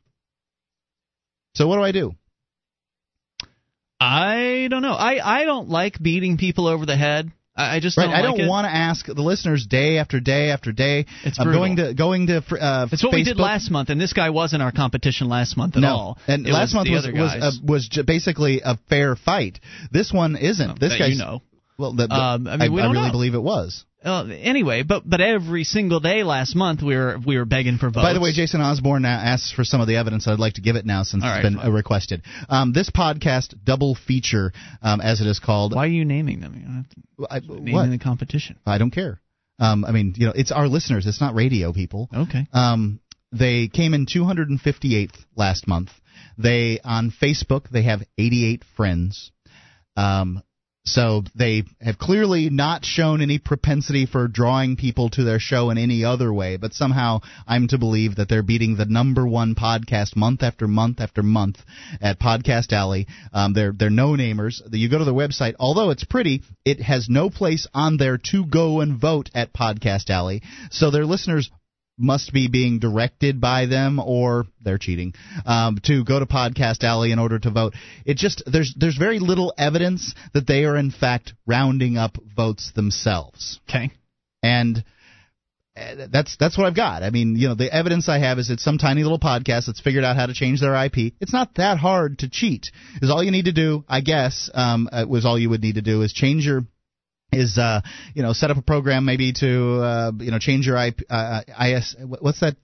So 1.53 1.65
what 1.69 1.77
do 1.77 1.83
I 1.83 1.93
do? 1.93 2.11
I 4.01 4.67
don't 4.69 4.81
know. 4.81 4.93
I 4.93 5.41
I 5.41 5.45
don't 5.45 5.69
like 5.69 6.01
beating 6.01 6.37
people 6.37 6.67
over 6.67 6.85
the 6.85 6.97
head. 6.97 7.31
I, 7.55 7.77
I 7.77 7.79
just 7.79 7.97
Right, 7.97 8.05
don't 8.05 8.13
I 8.13 8.21
don't 8.21 8.47
want 8.47 8.65
to 8.65 8.73
ask 8.75 9.05
the 9.05 9.13
listeners 9.21 9.65
day 9.65 9.97
after 9.97 10.19
day 10.19 10.49
after 10.49 10.71
day. 10.71 11.05
It's 11.23 11.39
I'm 11.39 11.45
brutal. 11.45 11.61
going 11.61 11.75
to 11.77 11.93
going 11.93 12.27
to 12.27 12.37
uh, 12.59 12.87
It's 12.91 13.03
what 13.03 13.13
we 13.13 13.23
did 13.23 13.37
last 13.37 13.71
month, 13.71 13.89
and 13.89 13.99
this 13.99 14.13
guy 14.13 14.29
wasn't 14.29 14.61
our 14.61 14.71
competition 14.71 15.29
last 15.29 15.55
month 15.57 15.75
at 15.75 15.81
no. 15.81 15.87
all. 15.89 16.17
And 16.27 16.45
It 16.45 16.51
last 16.51 16.73
month 16.73 16.89
was 16.89 17.05
was 17.07 17.13
guys. 17.13 17.41
uh, 17.41 17.51
was 17.63 17.87
j- 17.87 18.01
basically 18.03 18.61
a 18.63 18.77
fair 18.89 19.15
fight. 19.15 19.59
This 19.91 20.11
one 20.11 20.35
isn't. 20.35 20.79
this 20.79 20.97
guy, 20.97 21.07
you 21.07 21.17
know. 21.17 21.41
Well, 21.77 21.93
the, 21.93 22.07
the- 22.07 22.13
Um, 22.13 22.47
I 22.47 22.57
mean, 22.57 22.73
we 22.73 22.79
I 22.81 22.83
don't 22.85 22.93
really 22.93 23.07
know. 23.07 23.11
believe 23.11 23.35
it 23.35 23.41
was. 23.43 23.85
Uh, 24.05 24.25
anyway, 24.39 24.83
but 24.83 25.01
but 25.09 25.19
every 25.19 25.63
single 25.63 25.99
day 25.99 26.23
last 26.23 26.55
month 26.55 26.83
we 26.83 26.95
were 26.95 27.17
we 27.25 27.37
were 27.37 27.45
begging 27.45 27.79
for 27.79 27.87
votes. 27.87 28.03
By 28.03 28.13
the 28.13 28.19
way, 28.19 28.31
Jason 28.33 28.61
Osborne 28.61 29.01
now 29.01 29.17
asks 29.17 29.51
for 29.51 29.63
some 29.63 29.81
of 29.81 29.87
the 29.87 29.95
evidence. 29.95 30.27
I'd 30.27 30.37
like 30.37 30.53
to 30.53 30.61
give 30.61 30.75
it 30.75 30.85
now 30.85 31.01
since 31.01 31.23
All 31.23 31.29
it's 31.29 31.37
right, 31.37 31.41
been 31.41 31.55
fine. 31.55 31.67
uh, 31.67 31.71
requested. 31.71 32.21
Um, 32.47 32.71
this 32.71 32.91
podcast 32.91 33.55
double 33.63 33.95
feature, 33.95 34.53
um, 34.83 35.01
as 35.01 35.21
it 35.21 35.27
is 35.27 35.39
called. 35.39 35.73
Why 35.73 35.85
are 35.85 35.87
you 35.87 36.05
naming 36.05 36.39
them? 36.39 36.53
You 36.53 36.61
don't 36.61 36.75
have 36.75 36.89
to 36.89 37.49
I, 37.49 37.55
naming 37.55 37.73
what? 37.73 37.89
the 37.89 37.97
competition. 37.97 38.59
I 38.65 38.77
don't 38.77 38.91
care. 38.91 39.19
Um, 39.57 39.85
I 39.85 39.91
mean, 39.91 40.13
you 40.17 40.27
know, 40.27 40.33
it's 40.35 40.51
our 40.51 40.67
listeners. 40.67 41.07
It's 41.07 41.21
not 41.21 41.33
radio 41.33 41.73
people. 41.73 42.09
Okay. 42.13 42.45
Um, 42.53 42.99
they 43.31 43.69
came 43.69 43.93
in 43.93 44.05
258th 44.05 45.15
last 45.35 45.67
month. 45.67 45.89
They 46.37 46.79
on 46.83 47.11
Facebook 47.11 47.69
they 47.69 47.83
have 47.83 48.01
88 48.17 48.63
friends. 48.75 49.31
Um, 49.97 50.43
So 50.85 51.23
they 51.33 51.63
have 51.81 51.97
clearly 51.97 52.49
not 52.51 52.85
shown 52.85 53.21
any 53.21 53.39
propensity 53.39 54.05
for 54.05 54.27
drawing 54.27 54.75
people 54.75 55.09
to 55.11 55.23
their 55.23 55.39
show 55.39 55.71
in 55.71 55.79
any 55.79 56.05
other 56.05 56.31
way, 56.31 56.57
but 56.57 56.73
somehow 56.73 57.21
I'm 57.47 57.67
to 57.69 57.79
believe 57.79 58.15
that 58.15 58.29
they're 58.29 58.43
beating 58.43 58.75
the 58.75 58.85
number 58.85 59.27
one 59.27 59.55
podcast 59.55 60.15
month 60.15 60.43
after 60.43 60.67
month 60.67 61.01
after 61.01 61.23
month 61.23 61.57
at 62.01 62.19
Podcast 62.19 62.71
Alley. 62.71 63.07
Um, 63.33 63.53
they're 63.53 63.71
they're 63.71 63.89
no 63.89 64.09
namers. 64.09 64.61
You 64.71 64.89
go 64.89 64.99
to 64.99 65.05
their 65.05 65.13
website, 65.13 65.55
although 65.59 65.89
it's 65.89 66.03
pretty, 66.03 66.43
it 66.63 66.81
has 66.81 67.09
no 67.09 67.31
place 67.31 67.67
on 67.73 67.97
there 67.97 68.19
to 68.31 68.45
go 68.45 68.81
and 68.81 68.99
vote 68.99 69.31
at 69.33 69.53
Podcast 69.53 70.11
Alley. 70.11 70.43
So 70.69 70.91
their 70.91 71.05
listeners 71.05 71.49
must 71.97 72.33
be 72.33 72.47
being 72.47 72.79
directed 72.79 73.39
by 73.39 73.65
them 73.65 73.99
or 73.99 74.45
they're 74.61 74.77
cheating 74.77 75.13
um, 75.45 75.79
to 75.83 76.03
go 76.03 76.19
to 76.19 76.25
podcast 76.25 76.83
alley 76.83 77.11
in 77.11 77.19
order 77.19 77.39
to 77.39 77.49
vote 77.49 77.73
it 78.05 78.17
just 78.17 78.43
there's 78.45 78.75
there's 78.77 78.97
very 78.97 79.19
little 79.19 79.53
evidence 79.57 80.13
that 80.33 80.45
they 80.45 80.65
are 80.65 80.75
in 80.75 80.91
fact 80.91 81.33
rounding 81.45 81.97
up 81.97 82.17
votes 82.35 82.71
themselves 82.75 83.59
okay 83.69 83.91
and 84.43 84.83
uh, 85.77 86.07
that's 86.09 86.37
that's 86.39 86.57
what 86.57 86.65
I've 86.67 86.75
got. 86.75 87.03
I 87.03 87.09
mean, 87.09 87.35
you 87.35 87.49
know, 87.49 87.55
the 87.55 87.73
evidence 87.73 88.07
I 88.07 88.19
have 88.19 88.39
is 88.39 88.49
it's 88.49 88.63
some 88.63 88.77
tiny 88.77 89.03
little 89.03 89.19
podcast 89.19 89.65
that's 89.65 89.81
figured 89.81 90.05
out 90.05 90.15
how 90.15 90.25
to 90.25 90.33
change 90.33 90.61
their 90.61 90.73
IP. 90.85 91.13
It's 91.19 91.33
not 91.33 91.55
that 91.55 91.77
hard 91.77 92.19
to 92.19 92.29
cheat. 92.29 92.71
Is 93.01 93.11
all 93.11 93.21
you 93.21 93.31
need 93.31 93.45
to 93.45 93.51
do, 93.51 93.83
I 93.89 93.99
guess, 93.99 94.49
um, 94.53 94.87
uh, 94.89 95.05
was 95.07 95.25
all 95.25 95.37
you 95.37 95.49
would 95.49 95.61
need 95.61 95.75
to 95.75 95.81
do 95.81 96.01
is 96.01 96.13
change 96.13 96.45
your 96.45 96.61
is 97.35 97.57
uh, 97.57 97.81
you 98.13 98.23
know 98.23 98.33
set 98.33 98.51
up 98.51 98.57
a 98.57 98.61
program 98.61 99.05
maybe 99.05 99.33
to 99.33 99.81
uh, 99.81 100.11
you 100.19 100.31
know 100.31 100.39
change 100.39 100.67
your 100.67 100.77
IP, 100.77 101.01
uh, 101.09 101.41
IS 101.59 101.95
what's 102.21 102.39
that 102.39 102.55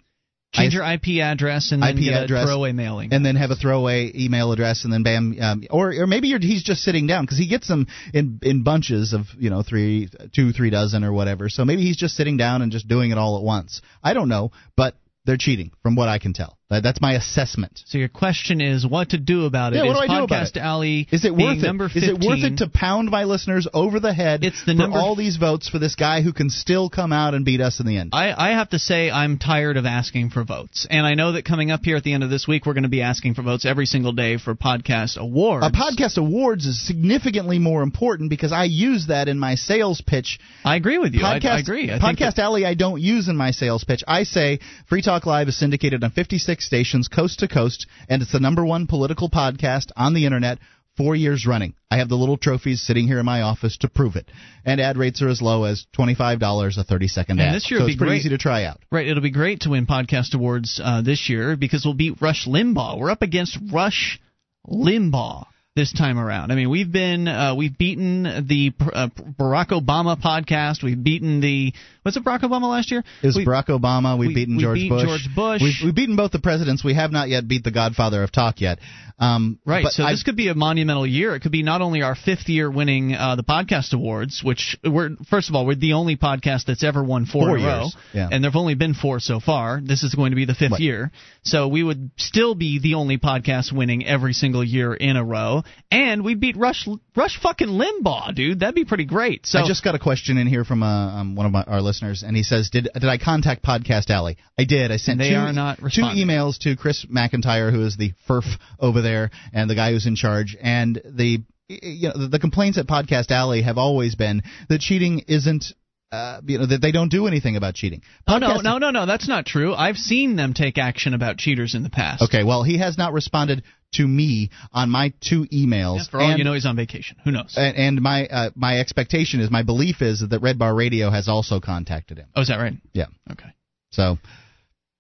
Change 0.53 0.74
your 0.74 0.83
IP 0.83 1.22
address 1.22 1.72
and 1.72 1.82
then 1.82 1.98
IP 1.98 2.03
get 2.03 2.24
address, 2.24 2.43
a 2.43 2.48
throwaway 2.48 2.74
mailing. 2.74 3.14
and 3.14 3.25
then 3.25 3.38
have 3.38 3.51
a 3.51 3.56
throwaway 3.56 4.11
email 4.14 4.51
address, 4.51 4.83
and 4.83 4.91
then 4.91 5.01
bam, 5.01 5.38
um, 5.40 5.64
or 5.69 5.93
or 5.93 6.08
maybe 6.08 6.27
you're, 6.27 6.40
he's 6.41 6.61
just 6.61 6.82
sitting 6.82 7.08
down 7.08 7.24
because 7.24 7.38
he 7.38 7.48
gets 7.48 7.69
them 7.69 7.88
in 8.14 8.38
in 8.41 8.61
bunches 8.64 9.14
of 9.14 9.27
you 9.40 9.50
know 9.50 9.64
three, 9.64 10.09
two, 10.35 10.51
three 10.51 10.69
dozen 10.69 11.06
or 11.06 11.14
whatever. 11.14 11.48
So 11.48 11.64
maybe 11.64 11.83
he's 11.83 11.95
just 11.95 12.16
sitting 12.16 12.35
down 12.35 12.61
and 12.61 12.69
just 12.69 12.85
doing 12.85 13.11
it 13.11 13.17
all 13.17 13.38
at 13.38 13.43
once. 13.43 13.82
I 14.03 14.14
don't 14.14 14.27
know, 14.27 14.51
but 14.75 14.95
they're 15.24 15.38
cheating 15.38 15.72
from 15.83 15.95
what 15.95 16.09
I 16.09 16.19
can 16.19 16.33
tell. 16.33 16.58
That- 16.72 16.83
That's 16.83 17.01
my 17.01 17.14
assessment. 17.14 17.83
So 17.85 17.98
your 17.98 18.08
question 18.08 18.61
is 18.61 18.85
what 18.88 19.09
to 19.09 19.17
do 19.17 19.45
about 19.45 19.74
it? 19.74 19.77
Yeah, 19.77 19.83
what 19.83 19.91
Is 19.91 20.08
do 20.08 20.14
I 20.14 20.19
do 20.19 20.24
about 20.24 20.30
Podcast 20.48 20.56
it? 20.56 20.59
Alley 20.61 21.08
Is 21.11 21.25
it 21.25 21.35
worth 21.35 21.58
it? 21.58 21.61
number 21.64 21.85
Is 21.93 22.03
it 22.08 22.19
worth 22.19 22.43
it 22.43 22.58
to 22.58 22.69
pound 22.69 23.11
my 23.11 23.25
listeners 23.25 23.67
over 23.74 24.00
the 24.00 24.14
head 24.14 24.43
It's 24.43 24.59
the 24.66 24.72
for 24.72 24.77
number- 24.77 24.98
all 24.98 25.16
these 25.16 25.35
votes 25.38 25.67
for 25.69 25.80
this 25.80 25.95
guy 25.95 26.22
who 26.22 26.32
can 26.33 26.50
still 26.50 26.90
come 26.90 27.11
out 27.14 27.33
and 27.33 27.43
beat 27.45 27.59
us 27.61 27.80
in 27.82 27.85
the 27.85 27.98
end? 27.98 28.11
I, 28.14 28.33
I 28.51 28.53
have 28.56 28.69
to 28.69 28.80
say 28.80 29.11
I'm 29.11 29.38
tired 29.38 29.75
of 29.77 29.85
asking 29.85 30.30
for 30.30 30.43
votes, 30.45 30.88
and 30.90 31.06
I 31.06 31.14
know 31.14 31.33
that 31.33 31.43
coming 31.45 31.72
up 31.72 31.82
here 31.83 31.98
at 31.98 32.03
the 32.03 32.14
end 32.14 32.24
of 32.24 32.30
this 32.30 32.48
week 32.48 32.66
we're 32.66 32.74
going 32.74 32.83
to 32.83 32.90
be 32.90 33.01
asking 33.01 33.33
for 33.33 33.41
votes 33.41 33.66
every 33.66 33.85
single 33.85 34.14
day 34.14 34.38
for 34.38 34.56
podcast 34.56 35.17
awards. 35.17 35.66
A 35.66 35.72
podcast 35.72 36.17
awards 36.17 36.66
is 36.66 36.80
significantly 36.88 37.59
more 37.59 37.83
important 37.83 38.30
because 38.30 38.53
I 38.53 38.64
use 38.64 39.08
that 39.08 39.27
in 39.27 39.38
my 39.40 39.56
sales 39.56 40.01
pitch. 40.01 40.40
I 40.64 40.77
agree 40.77 40.98
with 41.00 41.14
you. 41.14 41.25
I- 41.25 41.40
Podcast, 41.40 41.50
I 41.51 41.59
agree. 41.59 41.91
I 41.91 42.00
podcast 42.00 42.40
Alley 42.40 42.66
I 42.66 42.75
don't 42.75 43.01
use 43.01 43.27
in 43.27 43.35
my 43.35 43.51
sales 43.51 43.83
pitch. 43.83 44.03
I 44.08 44.24
say 44.24 44.59
Free 44.88 45.01
Talk 45.01 45.25
Live 45.25 45.48
is 45.50 45.58
syndicated 45.59 46.03
on 46.03 46.11
56 46.11 46.60
stations 46.61 47.07
coast 47.07 47.40
to 47.40 47.48
coast, 47.48 47.88
and 48.09 48.22
it's 48.22 48.31
the 48.31 48.40
number 48.40 48.65
one 48.65 48.88
political 48.88 49.30
podcast 49.30 49.88
on 49.95 50.14
the 50.14 50.25
internet. 50.25 50.59
Four 50.98 51.15
years 51.15 51.48
running. 51.48 51.73
I 51.90 51.98
have 51.98 52.09
the 52.09 52.15
little 52.17 52.35
trophies 52.38 52.81
sitting 52.81 53.07
here 53.07 53.17
in 53.17 53.25
my 53.25 53.43
office 53.43 53.77
to 53.77 53.88
prove 53.90 54.17
it. 54.17 54.30
And 54.65 54.81
ad 54.81 54.98
rates 54.98 55.22
are 55.22 55.30
as 55.30 55.41
low 55.41 55.64
as 55.64 55.85
$25 55.98 56.77
a 56.77 56.83
30 56.83 57.07
second 57.07 57.40
And 57.40 57.48
ad. 57.49 57.56
this 57.56 57.72
year 57.72 57.80
so 57.80 57.85
it's 57.85 57.95
be 57.95 57.98
pretty 57.98 58.09
great. 58.11 58.19
easy 58.19 58.30
to 58.30 58.38
try 58.38 58.65
out. 58.65 58.81
Right, 58.91 59.07
it'll 59.07 59.23
be 59.23 59.31
great 59.31 59.61
to 59.61 59.69
win 59.69 59.85
podcast 59.88 60.35
awards 60.35 60.81
uh, 60.83 61.01
this 61.01 61.30
year 61.30 61.56
because 61.56 61.85
we'll 61.85 61.93
beat 61.93 62.22
Rush 62.22 62.45
Limbaugh. 62.45 62.99
We're 62.99 63.09
up 63.09 63.22
against 63.22 63.57
Rush 63.72 64.19
Limbaugh 64.67 65.45
this 65.75 65.93
time 65.93 66.19
around. 66.19 66.51
I 66.51 66.56
mean, 66.56 66.69
we've 66.69 66.91
been 66.91 67.27
uh, 67.27 67.56
we've 67.56 67.77
beaten 67.77 68.23
the 68.23 68.73
uh, 68.93 69.07
Barack 69.40 69.69
Obama 69.69 70.22
podcast. 70.22 70.83
We've 70.83 71.01
beaten 71.01 71.40
the 71.40 71.73
was 72.03 72.17
it 72.17 72.23
Barack 72.23 72.41
Obama 72.41 72.69
last 72.69 72.91
year? 72.91 73.03
It 73.21 73.27
was 73.27 73.35
We- 73.38 73.45
Barack 73.45 73.67
Obama. 73.67 74.17
We've 74.17 74.30
we- 74.30 74.33
beaten 74.35 74.57
we 74.57 74.63
George 74.63 74.80
beat 74.80 74.89
Bush. 74.89 75.05
George 75.05 75.27
Bush. 75.35 75.61
We've, 75.61 75.75
we've 75.85 75.95
beaten 75.95 76.15
both 76.15 76.31
the 76.31 76.39
presidents. 76.39 76.83
We 76.83 76.93
have 76.95 77.11
not 77.11 77.30
yet 77.30 77.47
beat 77.47 77.63
the 77.63 77.71
Godfather 77.71 78.23
of 78.23 78.31
talk 78.31 78.61
yet. 78.61 78.80
Um, 79.19 79.59
Right, 79.65 79.85
so 79.85 80.03
I- 80.03 80.11
this 80.13 80.23
could 80.23 80.35
be 80.35 80.47
a 80.47 80.55
monumental 80.55 81.05
year. 81.05 81.35
It 81.35 81.41
could 81.41 81.51
be 81.51 81.61
not 81.61 81.81
only 81.81 82.01
our 82.01 82.15
fifth 82.15 82.49
year 82.49 82.71
winning 82.71 83.13
uh, 83.13 83.35
the 83.35 83.43
podcast 83.43 83.93
awards, 83.93 84.41
which 84.43 84.75
we're 84.83 85.11
first 85.30 85.47
of 85.49 85.55
all 85.55 85.65
we're 85.67 85.75
the 85.75 85.93
only 85.93 86.17
podcast 86.17 86.65
that's 86.65 86.83
ever 86.83 87.03
won 87.03 87.25
four, 87.27 87.47
Four 87.49 87.57
in 87.57 87.63
a 87.63 87.67
row, 87.67 87.80
years, 87.81 87.95
yeah. 88.13 88.30
and 88.31 88.43
there've 88.43 88.55
only 88.55 88.73
been 88.73 88.95
four 88.95 89.19
so 89.19 89.39
far. 89.39 89.80
This 89.83 90.01
is 90.01 90.15
going 90.15 90.31
to 90.31 90.35
be 90.35 90.45
the 90.45 90.55
fifth 90.55 90.71
What? 90.71 90.80
year, 90.80 91.11
so 91.43 91.67
we 91.67 91.83
would 91.83 92.09
still 92.17 92.55
be 92.55 92.80
the 92.80 92.95
only 92.95 93.19
podcast 93.19 93.71
winning 93.71 94.03
every 94.07 94.33
single 94.33 94.63
year 94.63 94.91
in 94.95 95.17
a 95.17 95.23
row, 95.23 95.61
and 95.91 96.23
we 96.23 96.33
beat 96.33 96.57
Rush 96.57 96.88
Rush 97.15 97.39
fucking 97.43 97.67
Limbaugh, 97.67 98.33
dude. 98.33 98.61
That'd 98.61 98.73
be 98.73 98.85
pretty 98.85 99.05
great. 99.05 99.45
So 99.45 99.59
I 99.59 99.67
just 99.67 99.83
got 99.83 99.93
a 99.93 99.99
question 99.99 100.38
in 100.39 100.47
here 100.47 100.63
from 100.63 100.81
uh, 100.81 100.88
um, 101.19 101.35
one 101.35 101.45
of 101.45 101.51
my, 101.51 101.61
our 101.63 101.81
listeners, 101.81 101.90
and 101.99 102.35
he 102.35 102.43
says, 102.43 102.69
"Did 102.69 102.89
did 102.93 103.05
I 103.05 103.17
contact 103.17 103.63
Podcast 103.63 104.09
Alley? 104.09 104.37
I 104.57 104.63
did. 104.63 104.91
I 104.91 104.97
sent 104.97 105.19
They 105.19 105.29
two, 105.29 105.35
are 105.35 105.53
not 105.53 105.77
two 105.77 106.01
emails 106.01 106.57
to 106.59 106.75
Chris 106.75 107.05
McIntyre, 107.05 107.71
who 107.71 107.85
is 107.85 107.97
the 107.97 108.13
FERF 108.27 108.45
over 108.79 109.01
there, 109.01 109.31
and 109.53 109.69
the 109.69 109.75
guy 109.75 109.91
who's 109.91 110.05
in 110.05 110.15
charge. 110.15 110.55
And 110.61 111.01
the 111.03 111.43
you 111.67 112.09
know 112.09 112.17
the, 112.17 112.27
the 112.27 112.39
complaints 112.39 112.77
at 112.77 112.87
Podcast 112.87 113.31
Alley 113.31 113.61
have 113.63 113.77
always 113.77 114.15
been 114.15 114.43
that 114.69 114.79
cheating 114.79 115.23
isn't." 115.27 115.65
Uh, 116.11 116.41
you 116.45 116.57
know 116.57 116.65
that 116.65 116.81
they 116.81 116.91
don't 116.91 117.07
do 117.07 117.25
anything 117.25 117.55
about 117.55 117.73
cheating. 117.73 118.01
Oh 118.27 118.37
no, 118.37 118.57
no, 118.57 118.79
no, 118.79 118.89
no, 118.89 119.05
that's 119.05 119.29
not 119.29 119.45
true. 119.45 119.73
I've 119.73 119.95
seen 119.95 120.35
them 120.35 120.53
take 120.53 120.77
action 120.77 121.13
about 121.13 121.37
cheaters 121.37 121.73
in 121.73 121.83
the 121.83 121.89
past. 121.89 122.23
Okay, 122.23 122.43
well, 122.43 122.63
he 122.63 122.79
has 122.79 122.97
not 122.97 123.13
responded 123.13 123.63
to 123.93 124.07
me 124.07 124.49
on 124.71 124.89
my 124.89 125.13
two 125.21 125.45
emails. 125.45 125.97
Yeah, 125.97 126.03
for 126.11 126.21
all 126.21 126.29
and, 126.29 126.39
you 126.39 126.45
know, 126.45 126.53
he's 126.53 126.65
on 126.65 126.75
vacation. 126.75 127.17
Who 127.23 127.31
knows? 127.31 127.55
and, 127.57 127.75
and 127.75 128.01
my 128.01 128.25
uh, 128.27 128.49
my 128.55 128.79
expectation 128.79 129.39
is, 129.39 129.51
my 129.51 129.63
belief 129.63 130.01
is 130.01 130.23
that 130.27 130.39
Red 130.41 130.57
Bar 130.57 130.73
Radio 130.73 131.09
has 131.09 131.27
also 131.27 131.59
contacted 131.59 132.17
him. 132.17 132.27
Oh, 132.35 132.41
is 132.41 132.47
that 132.47 132.57
right? 132.57 132.73
Yeah. 132.93 133.07
Okay. 133.31 133.49
So 133.91 134.17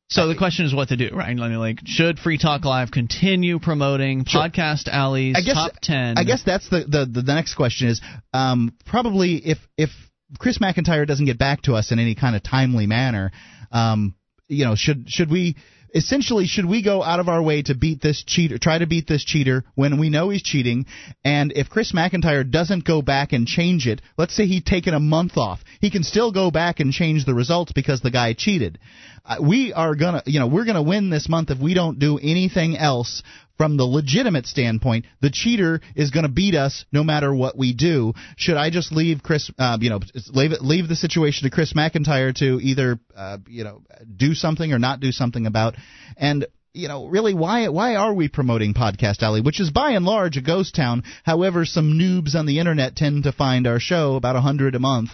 So 0.09 0.27
the 0.27 0.35
question 0.35 0.65
is 0.65 0.75
what 0.75 0.89
to 0.89 0.97
do, 0.97 1.09
right? 1.15 1.35
Like, 1.37 1.79
should 1.85 2.19
Free 2.19 2.37
Talk 2.37 2.65
Live 2.65 2.91
continue 2.91 3.59
promoting 3.59 4.25
Sure. 4.25 4.41
Podcast 4.41 4.89
Alley's 4.89 5.37
I 5.37 5.41
guess 5.41 5.55
top 5.55 5.73
ten? 5.81 6.17
I 6.17 6.25
guess 6.25 6.43
that's 6.43 6.69
the, 6.69 6.83
the 6.83 7.21
the 7.21 7.33
next 7.33 7.55
question 7.55 7.87
is 7.87 8.01
um, 8.33 8.73
probably 8.85 9.35
if 9.35 9.57
if 9.77 9.89
Chris 10.37 10.59
McIntyre 10.59 11.07
doesn't 11.07 11.25
get 11.25 11.37
back 11.37 11.61
to 11.63 11.75
us 11.75 11.91
in 11.91 11.99
any 11.99 12.15
kind 12.15 12.35
of 12.35 12.43
timely 12.43 12.87
manner, 12.87 13.31
um, 13.71 14.15
you 14.49 14.65
know, 14.65 14.75
should 14.75 15.05
should 15.07 15.31
we 15.31 15.55
essentially 15.93 16.45
should 16.45 16.65
we 16.65 16.83
go 16.83 17.03
out 17.03 17.19
of 17.19 17.27
our 17.27 17.41
way 17.41 17.61
to 17.63 17.75
beat 17.75 18.01
this 18.01 18.23
cheater, 18.25 18.57
try 18.57 18.77
to 18.77 18.87
beat 18.87 19.07
this 19.07 19.23
cheater 19.23 19.63
when 19.75 19.99
we 19.99 20.09
know 20.09 20.29
he's 20.29 20.43
cheating, 20.43 20.85
and 21.23 21.51
if 21.55 21.69
Chris 21.69 21.91
McIntyre 21.91 22.49
doesn't 22.49 22.85
go 22.85 23.01
back 23.01 23.33
and 23.33 23.47
change 23.47 23.87
it, 23.87 24.01
let's 24.17 24.35
say 24.35 24.45
he'd 24.45 24.65
taken 24.65 24.93
a 24.93 24.99
month 24.99 25.37
off, 25.37 25.59
he 25.79 25.91
can 25.91 26.03
still 26.03 26.31
go 26.31 26.51
back 26.51 26.79
and 26.79 26.91
change 26.91 27.25
the 27.25 27.33
results 27.33 27.71
because 27.73 28.01
the 28.01 28.11
guy 28.11 28.33
cheated. 28.33 28.79
Uh, 29.25 29.37
we 29.41 29.71
are 29.73 29.95
gonna, 29.95 30.23
you 30.25 30.39
know, 30.39 30.47
we're 30.47 30.65
gonna 30.65 30.81
win 30.81 31.09
this 31.09 31.29
month 31.29 31.51
if 31.51 31.59
we 31.59 31.73
don't 31.73 31.99
do 31.99 32.17
anything 32.17 32.77
else 32.77 33.21
from 33.61 33.77
the 33.77 33.83
legitimate 33.83 34.47
standpoint, 34.47 35.05
the 35.21 35.29
cheater 35.29 35.81
is 35.95 36.09
going 36.09 36.23
to 36.23 36.31
beat 36.31 36.55
us 36.55 36.83
no 36.91 37.03
matter 37.03 37.31
what 37.31 37.55
we 37.55 37.75
do. 37.75 38.11
Should 38.35 38.57
I 38.57 38.71
just 38.71 38.91
leave 38.91 39.21
Chris, 39.21 39.51
uh, 39.59 39.77
you 39.79 39.91
know, 39.91 39.99
leave 40.29 40.53
leave 40.61 40.87
the 40.87 40.95
situation 40.95 41.47
to 41.47 41.53
Chris 41.53 41.73
McIntyre 41.73 42.33
to 42.37 42.59
either, 42.59 42.99
uh, 43.15 43.37
you 43.47 43.63
know, 43.63 43.83
do 44.17 44.33
something 44.33 44.73
or 44.73 44.79
not 44.79 44.99
do 44.99 45.11
something 45.11 45.45
about? 45.45 45.75
And 46.17 46.47
you 46.73 46.87
know, 46.87 47.05
really, 47.05 47.35
why 47.35 47.67
why 47.67 47.97
are 47.97 48.15
we 48.15 48.29
promoting 48.29 48.73
Podcast 48.73 49.21
Alley, 49.21 49.41
which 49.41 49.59
is 49.59 49.69
by 49.69 49.91
and 49.91 50.05
large 50.05 50.37
a 50.37 50.41
ghost 50.41 50.73
town? 50.73 51.03
However, 51.23 51.63
some 51.63 51.99
noobs 51.99 52.33
on 52.33 52.47
the 52.47 52.57
internet 52.57 52.95
tend 52.95 53.25
to 53.25 53.31
find 53.31 53.67
our 53.67 53.79
show 53.79 54.15
about 54.15 54.35
a 54.35 54.41
hundred 54.41 54.73
a 54.73 54.79
month 54.79 55.11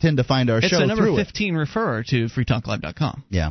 tend 0.00 0.18
to 0.18 0.24
find 0.24 0.50
our 0.50 0.58
it's 0.58 0.68
show 0.68 0.80
a 0.80 0.86
number 0.86 1.02
through 1.02 1.18
it. 1.18 1.24
fifteen 1.24 1.54
referrer 1.54 2.06
to 2.06 2.26
freetalklive.com. 2.26 3.24
Yeah. 3.28 3.50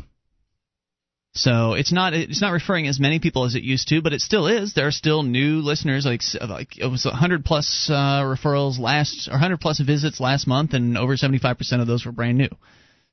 So 1.38 1.74
it's 1.74 1.92
not 1.92 2.14
it's 2.14 2.42
not 2.42 2.52
referring 2.52 2.88
as 2.88 3.00
many 3.00 3.20
people 3.20 3.46
as 3.46 3.54
it 3.54 3.62
used 3.64 3.88
to, 3.90 4.02
but 4.02 4.12
it 4.12 4.22
still 4.22 4.48
is. 4.48 4.74
There 4.74 4.88
are 4.88 4.92
still 4.92 5.22
new 5.22 5.62
listeners. 5.62 6.06
Like 6.06 6.22
like 6.48 6.78
it 6.80 6.88
was 6.88 7.06
100 7.06 7.46
plus 7.46 7.90
uh, 7.92 8.24
referrals 8.24 8.80
last 8.80 9.28
or 9.28 9.34
100 9.34 9.62
plus 9.62 9.80
visits 9.80 10.20
last 10.20 10.48
month, 10.48 10.74
and 10.74 10.98
over 10.98 11.16
75 11.16 11.58
percent 11.58 11.82
of 11.82 11.88
those 11.88 12.06
were 12.06 12.12
brand 12.12 12.40
new. 12.40 12.50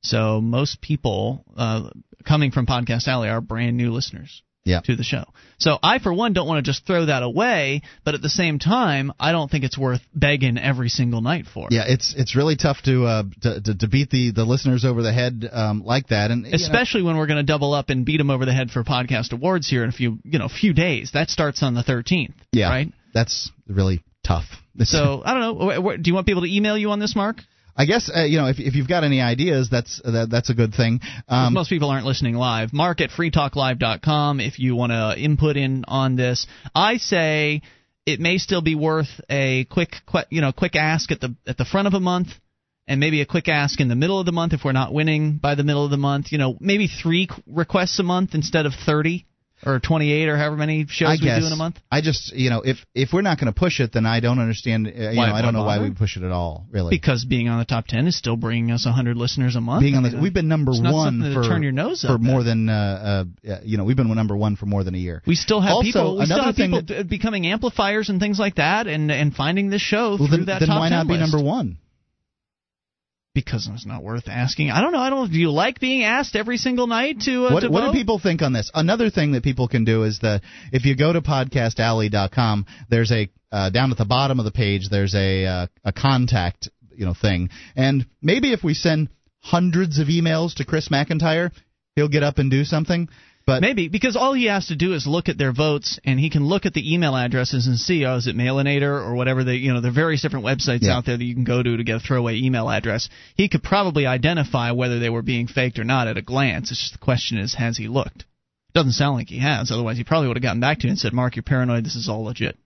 So 0.02 0.40
most 0.40 0.80
people 0.80 1.44
uh, 1.56 1.90
coming 2.26 2.50
from 2.50 2.66
Podcast 2.66 3.08
Alley 3.08 3.28
are 3.28 3.40
brand 3.42 3.76
new 3.76 3.92
listeners 3.92 4.42
Yeah. 4.64 4.80
to 4.80 4.96
the 4.96 5.04
show. 5.04 5.24
So 5.58 5.78
I, 5.82 5.98
for 5.98 6.12
one, 6.12 6.32
don't 6.32 6.48
want 6.48 6.64
to 6.64 6.68
just 6.70 6.86
throw 6.86 7.06
that 7.06 7.22
away, 7.22 7.82
but 8.04 8.14
at 8.14 8.22
the 8.22 8.30
same 8.30 8.58
time, 8.58 9.12
I 9.20 9.30
don't 9.32 9.50
think 9.50 9.62
it's 9.64 9.78
worth 9.78 10.00
begging 10.14 10.58
every 10.58 10.88
single 10.88 11.20
night 11.20 11.44
for. 11.52 11.68
Yeah, 11.70 11.84
it's 11.86 12.14
it's 12.16 12.34
really 12.34 12.56
tough 12.56 12.78
to 12.84 13.04
uh 13.04 13.22
to, 13.42 13.60
to, 13.60 13.74
to 13.78 13.88
beat 13.88 14.10
the, 14.10 14.32
the 14.32 14.44
listeners 14.44 14.84
over 14.84 15.02
the 15.02 15.12
head 15.12 15.48
um, 15.52 15.84
like 15.84 16.08
that, 16.08 16.30
and 16.30 16.44
you 16.46 16.52
know, 16.52 16.56
especially 16.56 17.02
when 17.02 17.16
we're 17.16 17.26
going 17.26 17.44
to 17.44 17.52
double 17.52 17.74
up 17.74 17.90
and 17.90 18.04
beat 18.06 18.16
them 18.18 18.30
over 18.30 18.44
the 18.46 18.54
head 18.54 18.70
for 18.70 18.82
podcast 18.84 19.32
awards 19.32 19.68
here 19.68 19.84
in 19.84 19.90
a 19.90 19.92
few 19.92 20.18
you 20.24 20.38
know 20.38 20.48
few 20.48 20.72
days. 20.72 21.10
That 21.12 21.28
starts 21.30 21.62
on 21.62 21.74
the 21.74 21.82
13th. 21.82 22.32
yeah, 22.52 22.68
right. 22.68 22.92
That's 23.12 23.50
really 23.68 24.02
tough. 24.26 24.44
So 24.84 25.22
I 25.24 25.34
don't 25.34 25.56
know. 25.58 25.96
Do 25.96 26.10
you 26.10 26.14
want 26.14 26.26
people 26.26 26.42
to 26.42 26.52
email 26.52 26.76
you 26.76 26.90
on 26.90 26.98
this, 26.98 27.14
Mark? 27.14 27.36
I 27.76 27.86
guess 27.86 28.10
uh, 28.14 28.24
you 28.24 28.38
know 28.38 28.46
if 28.46 28.58
if 28.58 28.74
you've 28.74 28.88
got 28.88 29.04
any 29.04 29.20
ideas, 29.20 29.68
that's 29.70 30.00
that, 30.04 30.28
that's 30.30 30.50
a 30.50 30.54
good 30.54 30.74
thing. 30.74 31.00
Um, 31.28 31.54
Most 31.54 31.70
people 31.70 31.90
aren't 31.90 32.06
listening 32.06 32.34
live. 32.34 32.72
Mark 32.72 33.00
at 33.00 33.10
freetalklive.com 33.10 34.40
if 34.40 34.58
you 34.58 34.76
want 34.76 34.92
to 34.92 35.14
input 35.18 35.56
in 35.56 35.84
on 35.88 36.16
this. 36.16 36.46
I 36.74 36.98
say 36.98 37.62
it 38.06 38.20
may 38.20 38.38
still 38.38 38.62
be 38.62 38.74
worth 38.74 39.20
a 39.30 39.64
quick, 39.64 39.96
que- 40.10 40.26
you 40.30 40.40
know, 40.40 40.52
quick 40.52 40.76
ask 40.76 41.10
at 41.10 41.20
the 41.20 41.34
at 41.46 41.56
the 41.56 41.64
front 41.64 41.88
of 41.88 41.94
a 41.94 42.00
month, 42.00 42.28
and 42.86 43.00
maybe 43.00 43.20
a 43.20 43.26
quick 43.26 43.48
ask 43.48 43.80
in 43.80 43.88
the 43.88 43.96
middle 43.96 44.20
of 44.20 44.26
the 44.26 44.32
month 44.32 44.52
if 44.52 44.64
we're 44.64 44.72
not 44.72 44.92
winning 44.92 45.38
by 45.38 45.54
the 45.54 45.64
middle 45.64 45.84
of 45.84 45.90
the 45.90 45.96
month. 45.96 46.30
You 46.30 46.38
know, 46.38 46.56
maybe 46.60 46.86
three 46.86 47.28
requests 47.46 47.98
a 47.98 48.02
month 48.02 48.34
instead 48.34 48.66
of 48.66 48.74
thirty 48.86 49.26
or 49.66 49.80
28 49.80 50.28
or 50.28 50.36
however 50.36 50.56
many 50.56 50.86
shows 50.88 51.08
I 51.08 51.12
we 51.12 51.18
guess. 51.18 51.40
do 51.40 51.46
in 51.46 51.52
a 51.52 51.56
month. 51.56 51.78
I 51.90 52.00
just, 52.00 52.32
you 52.34 52.50
know, 52.50 52.62
if 52.64 52.78
if 52.94 53.12
we're 53.12 53.22
not 53.22 53.38
going 53.38 53.52
to 53.52 53.58
push 53.58 53.80
it, 53.80 53.92
then 53.92 54.06
I 54.06 54.20
don't 54.20 54.38
understand. 54.38 54.86
Uh, 54.86 54.90
you 55.10 55.16
Why- 55.18 55.26
know, 55.28 55.34
I 55.34 55.42
don't 55.42 55.54
know 55.54 55.64
why 55.64 55.80
we 55.82 55.90
push 55.90 56.16
it 56.16 56.22
at 56.22 56.30
all. 56.32 56.66
Really, 56.70 56.90
Because 56.90 57.24
being 57.24 57.48
on 57.48 57.58
the 57.58 57.64
top 57.64 57.86
10 57.86 58.06
is 58.06 58.16
still 58.16 58.36
bringing 58.36 58.70
us 58.70 58.84
100 58.86 59.16
listeners 59.16 59.56
a 59.56 59.60
month. 59.60 59.82
being 59.82 59.94
on 59.96 60.02
the, 60.02 60.18
we've 60.20 60.34
been 60.34 60.48
number 60.48 60.72
one 60.72 61.32
for 61.34 61.42
turn 61.42 61.62
your 61.62 61.72
nose 61.72 62.02
for 62.02 62.18
more 62.18 62.40
at. 62.40 62.46
than, 62.46 62.68
uh, 62.68 63.24
uh, 63.48 63.58
you 63.64 63.76
know, 63.76 63.84
we've 63.84 63.96
been 63.96 64.12
number 64.14 64.36
one 64.36 64.56
for 64.56 64.66
more 64.66 64.84
than 64.84 64.94
a 64.94 64.98
year. 64.98 65.22
We 65.26 65.34
still 65.34 65.60
have 65.60 65.72
also, 65.72 65.84
people. 65.86 66.18
We 66.18 66.24
still 66.26 66.36
another 66.36 66.46
have 66.48 66.56
thing 66.56 66.70
people 66.72 66.96
that- 66.96 67.08
becoming 67.08 67.46
amplifiers 67.46 68.08
and 68.10 68.20
things 68.20 68.38
like 68.38 68.56
that, 68.56 68.86
and 68.86 69.10
and 69.10 69.34
finding 69.34 69.70
this 69.70 69.82
show 69.82 70.10
well, 70.16 70.28
through 70.28 70.28
then, 70.28 70.44
that 70.46 70.58
then 70.60 70.68
top 70.68 70.80
why 70.80 70.88
10 70.88 70.98
not 70.98 71.06
be 71.08 71.14
list. 71.18 71.32
number 71.32 71.44
one? 71.44 71.78
Because 73.34 73.68
it's 73.72 73.84
not 73.84 74.02
worth 74.02 74.28
asking. 74.28 74.70
I 74.70 74.80
don't 74.80 74.92
know. 74.92 75.00
I 75.00 75.10
don't 75.10 75.24
know. 75.24 75.32
Do 75.32 75.38
you 75.38 75.50
like 75.50 75.80
being 75.80 76.04
asked 76.04 76.36
every 76.36 76.56
single 76.56 76.86
night 76.86 77.20
to 77.22 77.46
uh, 77.46 77.52
what 77.52 77.60
to 77.60 77.68
what 77.68 77.86
do 77.86 77.92
people 77.92 78.20
think 78.20 78.42
on 78.42 78.52
this? 78.52 78.70
Another 78.72 79.10
thing 79.10 79.32
that 79.32 79.42
people 79.42 79.66
can 79.66 79.84
do 79.84 80.04
is 80.04 80.20
that 80.20 80.42
if 80.72 80.84
you 80.84 80.96
go 80.96 81.12
to 81.12 81.20
podcastalley.com, 81.20 82.66
there's 82.88 83.10
a 83.10 83.28
uh, 83.50 83.70
down 83.70 83.90
at 83.90 83.98
the 83.98 84.04
bottom 84.04 84.38
of 84.38 84.44
the 84.44 84.52
page 84.52 84.88
there's 84.88 85.14
a 85.16 85.46
uh, 85.46 85.66
a 85.84 85.92
contact 85.92 86.68
you 86.96 87.04
know 87.04 87.14
thing, 87.20 87.50
and 87.74 88.06
maybe 88.22 88.52
if 88.52 88.62
we 88.62 88.72
send 88.72 89.08
hundreds 89.40 89.98
of 89.98 90.06
emails 90.08 90.54
to 90.54 90.64
Chris 90.64 90.88
McIntyre, 90.88 91.50
he'll 91.96 92.08
get 92.08 92.22
up 92.22 92.38
and 92.38 92.50
do 92.50 92.64
something. 92.64 93.08
But 93.46 93.60
Maybe 93.60 93.88
because 93.88 94.16
all 94.16 94.32
he 94.32 94.46
has 94.46 94.68
to 94.68 94.76
do 94.76 94.94
is 94.94 95.06
look 95.06 95.28
at 95.28 95.36
their 95.36 95.52
votes, 95.52 95.98
and 96.02 96.18
he 96.18 96.30
can 96.30 96.46
look 96.46 96.64
at 96.64 96.72
the 96.72 96.94
email 96.94 97.14
addresses 97.14 97.66
and 97.66 97.78
see, 97.78 98.06
oh, 98.06 98.16
is 98.16 98.26
it 98.26 98.34
Mailinator 98.34 99.04
or 99.04 99.14
whatever 99.14 99.44
they, 99.44 99.56
you 99.56 99.74
know, 99.74 99.82
there 99.82 99.90
are 99.90 99.94
various 99.94 100.22
different 100.22 100.46
websites 100.46 100.80
Yeah. 100.80 100.96
out 100.96 101.04
there 101.04 101.18
that 101.18 101.24
you 101.24 101.34
can 101.34 101.44
go 101.44 101.62
to 101.62 101.76
to 101.76 101.84
get 101.84 101.96
a 101.96 102.00
throwaway 102.00 102.38
email 102.38 102.70
address. 102.70 103.10
He 103.34 103.50
could 103.50 103.62
probably 103.62 104.06
identify 104.06 104.70
whether 104.70 104.98
they 104.98 105.10
were 105.10 105.20
being 105.20 105.46
faked 105.46 105.78
or 105.78 105.84
not 105.84 106.08
at 106.08 106.16
a 106.16 106.22
glance. 106.22 106.70
It's 106.70 106.80
just 106.80 106.92
the 106.94 106.98
question 106.98 107.36
is, 107.36 107.54
has 107.54 107.76
he 107.76 107.86
looked? 107.86 108.24
Doesn't 108.72 108.92
sound 108.92 109.18
like 109.18 109.28
he 109.28 109.40
has. 109.40 109.70
Otherwise, 109.70 109.98
he 109.98 110.04
probably 110.04 110.28
would 110.28 110.38
have 110.38 110.42
gotten 110.42 110.60
back 110.60 110.78
to 110.78 110.86
you 110.86 110.90
and 110.90 110.98
said, 110.98 111.12
"Mark, 111.12 111.36
you're 111.36 111.42
paranoid. 111.42 111.84
This 111.84 111.96
is 111.96 112.08
all 112.08 112.24
legit." 112.24 112.56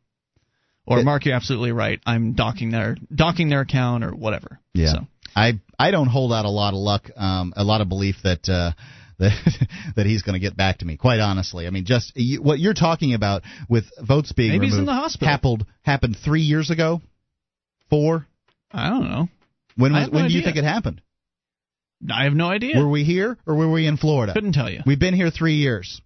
Or, 0.86 1.02
"Mark, 1.02 1.26
you're 1.26 1.34
absolutely 1.34 1.72
right. 1.72 2.00
I'm 2.06 2.32
docking 2.32 2.70
their 2.70 2.96
docking 3.14 3.50
their 3.50 3.60
account 3.62 4.04
or 4.04 4.12
whatever." 4.14 4.58
Yeah. 4.74 4.92
So. 4.92 5.06
I 5.36 5.60
I 5.78 5.90
don't 5.90 6.08
hold 6.08 6.32
out 6.32 6.46
a 6.46 6.50
lot 6.50 6.72
of 6.72 6.80
luck, 6.80 7.10
um, 7.16 7.52
a 7.56 7.64
lot 7.64 7.82
of 7.82 7.88
belief 7.90 8.16
that 8.22 8.48
uh, 8.48 8.72
that 9.18 9.68
that 9.96 10.06
he's 10.06 10.22
going 10.22 10.34
to 10.34 10.40
get 10.40 10.56
back 10.56 10.78
to 10.78 10.84
me. 10.84 10.96
Quite 10.96 11.20
honestly, 11.20 11.66
I 11.66 11.70
mean, 11.70 11.84
just 11.84 12.12
you, 12.16 12.42
what 12.42 12.58
you're 12.58 12.74
talking 12.74 13.14
about 13.14 13.42
with 13.68 13.84
votes 14.00 14.32
being 14.32 14.52
Maybe 14.52 14.66
he's 14.66 14.76
in 14.78 14.84
the 14.86 14.92
hospital. 14.92 15.28
happened 15.28 15.66
happened 15.82 16.16
three 16.24 16.42
years 16.42 16.70
ago, 16.70 17.00
four. 17.90 18.26
I 18.72 18.90
don't 18.90 19.08
know. 19.08 19.28
When 19.76 19.92
was, 19.92 20.08
no 20.08 20.14
when 20.18 20.28
do 20.28 20.34
you 20.34 20.42
think 20.42 20.56
it 20.56 20.64
happened? 20.64 21.00
I 22.12 22.24
have 22.24 22.32
no 22.34 22.48
idea. 22.48 22.78
Were 22.78 22.88
we 22.88 23.02
here 23.04 23.36
or 23.46 23.56
were 23.56 23.70
we 23.70 23.86
in 23.86 23.96
Florida? 23.96 24.32
Couldn't 24.32 24.52
tell 24.52 24.70
you. 24.70 24.80
We've 24.86 25.00
been 25.00 25.14
here 25.14 25.30
three 25.30 25.54
years. 25.56 26.00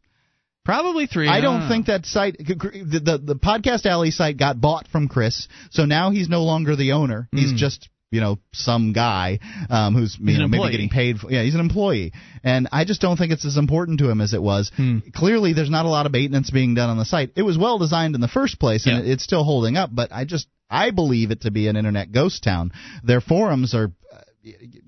Probably 0.65 1.07
three. 1.07 1.26
I 1.28 1.41
don't 1.41 1.68
think 1.68 1.86
that 1.86 2.07
site, 2.07 2.36
the, 2.39 3.00
the 3.05 3.18
the 3.18 3.34
podcast 3.34 3.84
alley 3.84 4.12
site, 4.12 4.36
got 4.39 4.60
bought 4.60 4.86
from 4.89 5.08
Chris, 5.08 5.49
so 5.70 5.84
now 5.86 6.10
he's 6.12 6.28
no 6.28 6.44
longer 6.44 6.76
the 6.76 6.92
owner. 6.92 7.28
He's 7.32 7.52
Mm. 7.52 7.57
just 7.57 7.89
you 8.12 8.20
know 8.20 8.39
some 8.52 8.92
guy 8.92 9.41
um, 9.68 9.94
who's 9.94 10.16
you 10.20 10.39
know 10.39 10.47
maybe 10.47 10.70
getting 10.70 10.89
paid. 10.91 11.18
For, 11.18 11.31
yeah, 11.32 11.42
he's 11.42 11.55
an 11.55 11.60
employee, 11.60 12.12
and 12.44 12.68
I 12.70 12.84
just 12.84 13.00
don't 13.00 13.16
think 13.16 13.32
it's 13.32 13.44
as 13.44 13.57
important 13.57 13.99
to 14.00 14.08
him 14.10 14.20
as 14.20 14.34
it 14.34 14.42
was. 14.42 14.70
Hmm. 14.76 14.99
Clearly, 15.15 15.55
there's 15.55 15.70
not 15.70 15.86
a 15.86 15.89
lot 15.89 16.07
of 16.07 16.12
maintenance 16.12 16.50
being 16.50 16.74
done 16.74 16.91
on 16.91 16.99
the 16.99 17.05
site. 17.05 17.32
It 17.36 17.42
was 17.42 17.58
well 17.58 17.78
designed 17.78 18.15
in 18.15 18.20
the 18.20 18.28
first 18.28 18.60
place, 18.60 18.86
and 18.86 19.05
Yeah. 19.05 19.12
it's 19.12 19.24
still 19.24 19.42
holding 19.42 19.76
up. 19.76 19.91
But 19.92 20.12
I 20.12 20.24
just 20.24 20.47
I 20.70 20.91
believe 20.91 21.31
it 21.31 21.42
to 21.42 21.50
be 21.50 21.68
an 21.68 21.76
internet 21.76 22.12
ghost 22.12 22.44
town. 22.44 22.73
Their 23.02 23.20
forums 23.20 23.74
are 23.74 23.92
uh, 24.12 24.18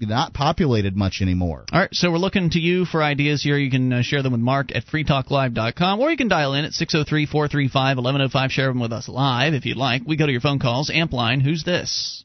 not 0.00 0.34
populated 0.34 0.96
much 0.96 1.20
anymore. 1.22 1.64
All 1.72 1.80
right, 1.80 1.88
so 1.94 2.10
we're 2.10 2.18
looking 2.18 2.50
to 2.50 2.58
you 2.58 2.84
for 2.84 3.02
ideas 3.02 3.42
here. 3.42 3.56
You 3.56 3.70
can 3.70 3.92
uh, 3.92 4.02
share 4.02 4.22
them 4.22 4.32
with 4.32 4.40
Mark 4.40 4.74
at 4.74 4.84
freetalklive.com, 4.86 6.00
or 6.00 6.10
you 6.10 6.16
can 6.16 6.28
dial 6.28 6.54
in 6.54 6.64
at 6.64 6.72
603 6.72 7.26
435 7.26 7.96
1105. 7.98 8.50
Share 8.50 8.68
them 8.68 8.80
with 8.80 8.92
us 8.92 9.08
live 9.08 9.54
if 9.54 9.64
you'd 9.66 9.76
like. 9.76 10.02
We 10.06 10.16
go 10.16 10.26
to 10.26 10.32
your 10.32 10.40
phone 10.40 10.58
calls. 10.58 10.90
Amp 10.92 11.12
line, 11.12 11.40
who's 11.40 11.64
this? 11.64 12.24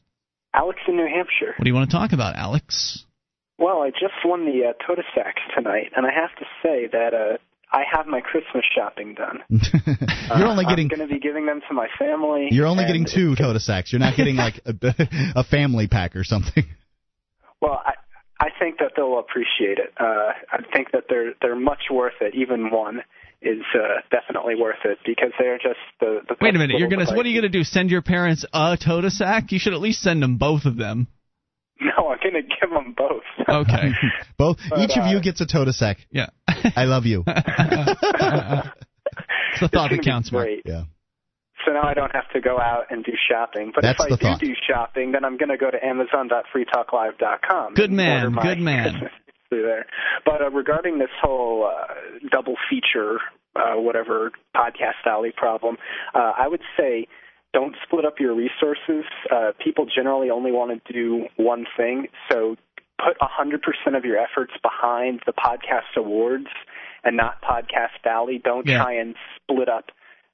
Alex 0.54 0.78
in 0.88 0.96
New 0.96 1.06
Hampshire. 1.06 1.54
What 1.56 1.64
do 1.64 1.68
you 1.70 1.74
want 1.74 1.90
to 1.90 1.96
talk 1.96 2.12
about, 2.12 2.36
Alex? 2.36 3.04
Well, 3.58 3.82
I 3.82 3.90
just 3.90 4.14
won 4.24 4.46
the 4.46 4.68
uh, 4.68 4.72
Totasak 4.88 5.34
tonight, 5.54 5.92
and 5.96 6.06
I 6.06 6.10
have 6.12 6.34
to 6.38 6.44
say 6.62 6.88
that 6.90 7.12
uh, 7.14 7.36
I 7.72 7.82
have 7.92 8.06
my 8.06 8.20
Christmas 8.20 8.64
shopping 8.74 9.14
done. 9.14 9.40
You're 9.50 10.48
only 10.48 10.64
Uh, 10.64 10.68
getting 10.70 10.86
I'm 10.90 10.96
going 10.96 11.08
to 11.08 11.14
be 11.14 11.20
giving 11.20 11.46
them 11.46 11.60
to 11.68 11.74
my 11.74 11.88
family. 11.98 12.48
You're 12.50 12.66
only 12.66 12.84
getting 12.86 13.04
two 13.04 13.34
Totasaks. 13.36 13.92
You're 13.92 14.00
not 14.00 14.16
getting 14.16 14.36
like 14.36 14.60
a, 14.64 14.74
a 15.36 15.44
family 15.44 15.86
pack 15.88 16.16
or 16.16 16.24
something. 16.24 16.64
Well, 17.62 17.78
I 17.84 17.92
I 18.40 18.48
think 18.58 18.78
that 18.78 18.92
they'll 18.96 19.18
appreciate 19.18 19.76
it. 19.76 19.92
Uh, 20.00 20.32
I 20.50 20.62
think 20.72 20.92
that 20.92 21.04
they're 21.10 21.34
they're 21.42 21.54
much 21.54 21.90
worth 21.90 22.14
it. 22.22 22.34
Even 22.34 22.70
one 22.70 23.02
is 23.42 23.62
uh, 23.74 24.00
definitely 24.10 24.54
worth 24.54 24.84
it 24.84 24.98
because 25.06 25.32
they're 25.38 25.58
just 25.58 25.78
the. 26.00 26.20
the 26.28 26.36
Wait 26.40 26.54
a 26.54 26.58
minute. 26.58 26.78
You're 26.78 26.88
gonna. 26.88 27.06
What 27.14 27.24
are 27.24 27.28
you 27.28 27.40
gonna 27.40 27.48
do? 27.50 27.64
Send 27.64 27.90
your 27.90 28.02
parents 28.02 28.44
a 28.52 28.76
Tota 28.80 29.10
sack? 29.10 29.52
You 29.52 29.58
should 29.58 29.72
at 29.72 29.80
least 29.80 30.00
send 30.02 30.22
them 30.22 30.36
both 30.36 30.64
of 30.64 30.76
them. 30.76 31.08
No, 31.82 32.08
I'm 32.10 32.18
going 32.22 32.34
to 32.34 32.42
give 32.42 32.68
them 32.68 32.94
both. 32.94 33.22
Okay. 33.48 33.92
Both 34.36 34.58
But, 34.68 34.80
each 34.80 34.98
of 34.98 35.04
uh, 35.04 35.08
you 35.08 35.22
gets 35.22 35.40
a 35.40 35.46
Totasak. 35.46 35.96
Yeah. 36.10 36.26
I 36.76 36.84
love 36.84 37.06
you. 37.06 37.24
It's 39.52 39.60
the 39.60 39.68
thought 39.68 39.90
that 39.90 40.02
counts, 40.04 40.30
Mark. 40.30 40.48
Yeah. 40.64 40.84
So 41.66 41.72
now 41.72 41.82
I 41.82 41.94
don't 41.94 42.12
have 42.12 42.28
to 42.34 42.40
go 42.40 42.58
out 42.58 42.84
and 42.90 43.04
do 43.04 43.12
shopping. 43.30 43.72
But 43.74 43.82
That's 43.82 43.98
if 43.98 44.06
I 44.06 44.08
the 44.10 44.16
do 44.16 44.22
thought. 44.22 44.40
do 44.40 44.54
shopping, 44.68 45.12
then 45.12 45.24
I'm 45.24 45.36
going 45.36 45.48
to 45.50 45.56
go 45.56 45.70
to 45.70 45.84
Amazon.freetalklive.com. 45.84 47.74
Good 47.74 47.90
man, 47.90 48.34
good 48.40 48.58
man. 48.58 49.10
Through 49.50 49.62
there. 49.64 49.86
But 50.24 50.42
uh, 50.42 50.50
regarding 50.50 50.98
this 50.98 51.10
whole 51.20 51.64
uh, 51.68 51.94
double 52.30 52.54
feature, 52.70 53.18
uh, 53.56 53.74
whatever 53.74 54.30
podcast 54.56 55.04
alley 55.06 55.32
problem, 55.36 55.76
uh, 56.14 56.32
I 56.38 56.46
would 56.48 56.62
say 56.78 57.08
don't 57.52 57.74
split 57.84 58.04
up 58.04 58.20
your 58.20 58.32
resources. 58.34 59.04
Uh, 59.30 59.50
people 59.62 59.86
generally 59.92 60.30
only 60.30 60.52
want 60.52 60.84
to 60.86 60.92
do 60.92 61.26
one 61.36 61.66
thing, 61.76 62.06
so 62.30 62.54
put 63.04 63.18
100% 63.18 63.96
of 63.96 64.04
your 64.04 64.18
efforts 64.18 64.52
behind 64.62 65.20
the 65.26 65.32
podcast 65.32 65.96
awards 65.96 66.46
and 67.02 67.16
not 67.16 67.42
podcast 67.42 68.06
alley. 68.06 68.38
Don't 68.42 68.66
Yeah. 68.68 68.82
try 68.84 68.92
and 68.92 69.16
split 69.36 69.68
up 69.68 69.90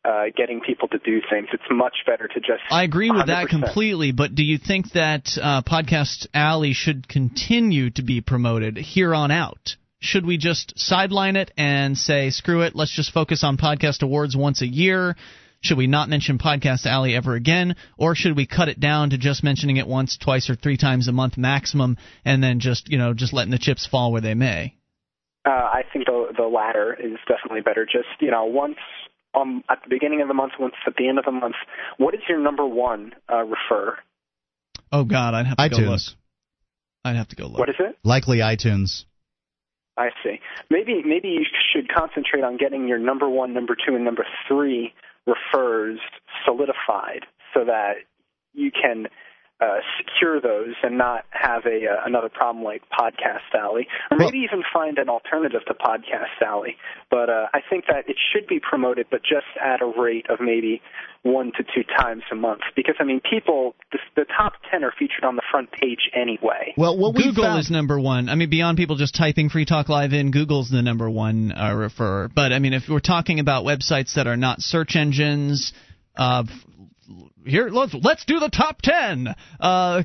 uh, 0.06 0.24
getting 0.36 0.60
people 0.60 0.88
to 0.88 0.98
do 0.98 1.20
things. 1.28 1.48
It's 1.52 1.64
much 1.70 1.96
better 2.06 2.28
to 2.28 2.40
just. 2.40 2.62
I 2.70 2.84
agree 2.84 3.10
with 3.10 3.26
that 3.26 3.48
100%. 3.48 3.50
completely, 3.50 4.12
but 4.12 4.34
do 4.34 4.44
you 4.44 4.58
think 4.58 4.92
that 4.92 5.36
uh, 5.40 5.62
Podcast 5.62 6.28
Alley 6.32 6.72
should 6.72 7.08
continue 7.08 7.90
to 7.90 8.02
be 8.02 8.20
promoted 8.20 8.76
here 8.76 9.14
on 9.14 9.30
out? 9.30 9.76
Should 9.98 10.26
we 10.26 10.36
just 10.38 10.78
sideline 10.78 11.36
it 11.36 11.50
and 11.56 11.96
say, 11.96 12.30
screw 12.30 12.62
it, 12.62 12.76
let's 12.76 12.94
just 12.94 13.12
focus 13.12 13.42
on 13.42 13.56
Podcast 13.56 14.02
Awards 14.02 14.36
once 14.36 14.62
a 14.62 14.66
year? 14.66 15.16
Should 15.62 15.78
we 15.78 15.86
not 15.86 16.08
mention 16.08 16.38
Podcast 16.38 16.86
Alley 16.86 17.16
ever 17.16 17.34
again? 17.34 17.74
Or 17.98 18.14
should 18.14 18.36
we 18.36 18.46
cut 18.46 18.68
it 18.68 18.78
down 18.78 19.10
to 19.10 19.18
just 19.18 19.42
mentioning 19.42 19.78
it 19.78 19.88
once, 19.88 20.16
twice, 20.16 20.48
or 20.48 20.54
three 20.54 20.76
times 20.76 21.08
a 21.08 21.12
month 21.12 21.36
maximum, 21.36 21.96
and 22.24 22.42
then 22.42 22.60
just, 22.60 22.88
you 22.88 22.98
know, 22.98 23.14
just 23.14 23.32
letting 23.32 23.50
the 23.50 23.58
chips 23.58 23.86
fall 23.86 24.12
where 24.12 24.20
they 24.20 24.34
may? 24.34 24.76
Uh, 25.46 25.50
I 25.50 25.82
think 25.92 26.06
the 26.06 26.32
the 26.36 26.42
latter 26.42 26.92
is 26.92 27.18
definitely 27.28 27.60
better. 27.60 27.84
Just 27.84 28.20
you 28.20 28.32
know, 28.32 28.46
once 28.46 28.78
um 29.34 29.62
at 29.68 29.78
the 29.82 29.88
beginning 29.88 30.22
of 30.22 30.28
the 30.28 30.34
month, 30.34 30.52
once 30.58 30.74
at 30.86 30.94
the 30.96 31.08
end 31.08 31.18
of 31.18 31.24
the 31.24 31.32
month. 31.32 31.56
What 31.98 32.14
is 32.14 32.20
your 32.28 32.40
number 32.40 32.66
one 32.66 33.12
uh, 33.30 33.42
refer? 33.42 33.98
Oh, 34.92 35.04
God, 35.04 35.34
I'd 35.34 35.46
have 35.46 35.56
to 35.56 35.68
go 35.68 35.76
look. 35.78 36.00
I'd 37.04 37.16
have 37.16 37.28
to 37.28 37.36
go 37.36 37.46
look. 37.46 37.58
What 37.58 37.68
is 37.68 37.76
it? 37.78 37.98
Likely 38.04 38.38
iTunes. 38.38 39.04
I 39.96 40.10
see. 40.22 40.40
Maybe 40.70 41.02
maybe 41.04 41.28
you 41.28 41.44
should 41.72 41.88
concentrate 41.88 42.44
on 42.44 42.56
getting 42.58 42.86
your 42.86 42.98
number 42.98 43.28
one, 43.28 43.54
number 43.54 43.74
two, 43.74 43.94
and 43.94 44.04
number 44.04 44.26
three 44.48 44.92
refers 45.26 45.98
solidified 46.44 47.24
so 47.54 47.64
that 47.64 47.94
you 48.52 48.70
can 48.70 49.06
uh, 49.60 49.78
secure 49.98 50.40
those 50.40 50.74
and 50.82 50.98
not 50.98 51.24
have 51.30 51.64
a 51.64 51.86
uh, 51.86 52.04
another 52.04 52.28
problem 52.28 52.62
like 52.62 52.82
Podcast 52.90 53.54
Alley, 53.58 53.88
or 54.10 54.18
maybe 54.18 54.38
even 54.38 54.62
find 54.72 54.98
an 54.98 55.08
alternative 55.08 55.62
to 55.66 55.74
Podcast 55.74 56.44
Alley. 56.44 56.76
But 57.10 57.30
uh, 57.30 57.46
I 57.54 57.60
think 57.68 57.86
that 57.86 58.08
it 58.08 58.16
should 58.32 58.46
be 58.46 58.60
promoted, 58.60 59.06
but 59.10 59.22
just 59.22 59.46
at 59.62 59.80
a 59.80 59.86
rate 59.86 60.26
of 60.28 60.40
maybe 60.40 60.82
one 61.22 61.52
to 61.56 61.64
two 61.64 61.82
times 61.96 62.22
a 62.30 62.34
month, 62.34 62.60
because 62.76 62.96
I 63.00 63.04
mean, 63.04 63.20
people 63.20 63.74
the, 63.92 63.98
the 64.14 64.24
top 64.36 64.52
ten 64.70 64.84
are 64.84 64.92
featured 64.98 65.24
on 65.24 65.36
the 65.36 65.42
front 65.50 65.72
page 65.72 66.10
anyway. 66.14 66.74
Well, 66.76 66.98
what 66.98 67.14
we 67.14 67.24
Google 67.24 67.44
found, 67.44 67.60
is 67.60 67.70
number 67.70 67.98
one. 67.98 68.28
I 68.28 68.34
mean, 68.34 68.50
beyond 68.50 68.76
people 68.76 68.96
just 68.96 69.14
typing 69.14 69.48
Free 69.48 69.64
Talk 69.64 69.88
Live 69.88 70.12
in, 70.12 70.32
Google's 70.32 70.68
the 70.68 70.82
number 70.82 71.08
one 71.08 71.52
uh, 71.52 71.70
referrer. 71.70 72.30
But 72.32 72.52
I 72.52 72.58
mean, 72.58 72.74
if 72.74 72.84
we're 72.90 73.00
talking 73.00 73.40
about 73.40 73.64
websites 73.64 74.16
that 74.16 74.26
are 74.26 74.36
not 74.36 74.60
search 74.60 74.96
engines, 74.96 75.72
uh, 76.16 76.44
f- 76.46 76.66
here 77.46 77.68
let's 77.68 77.94
let's 77.94 78.24
do 78.24 78.38
the 78.40 78.48
top 78.48 78.82
ten. 78.82 79.34
Uh, 79.60 80.02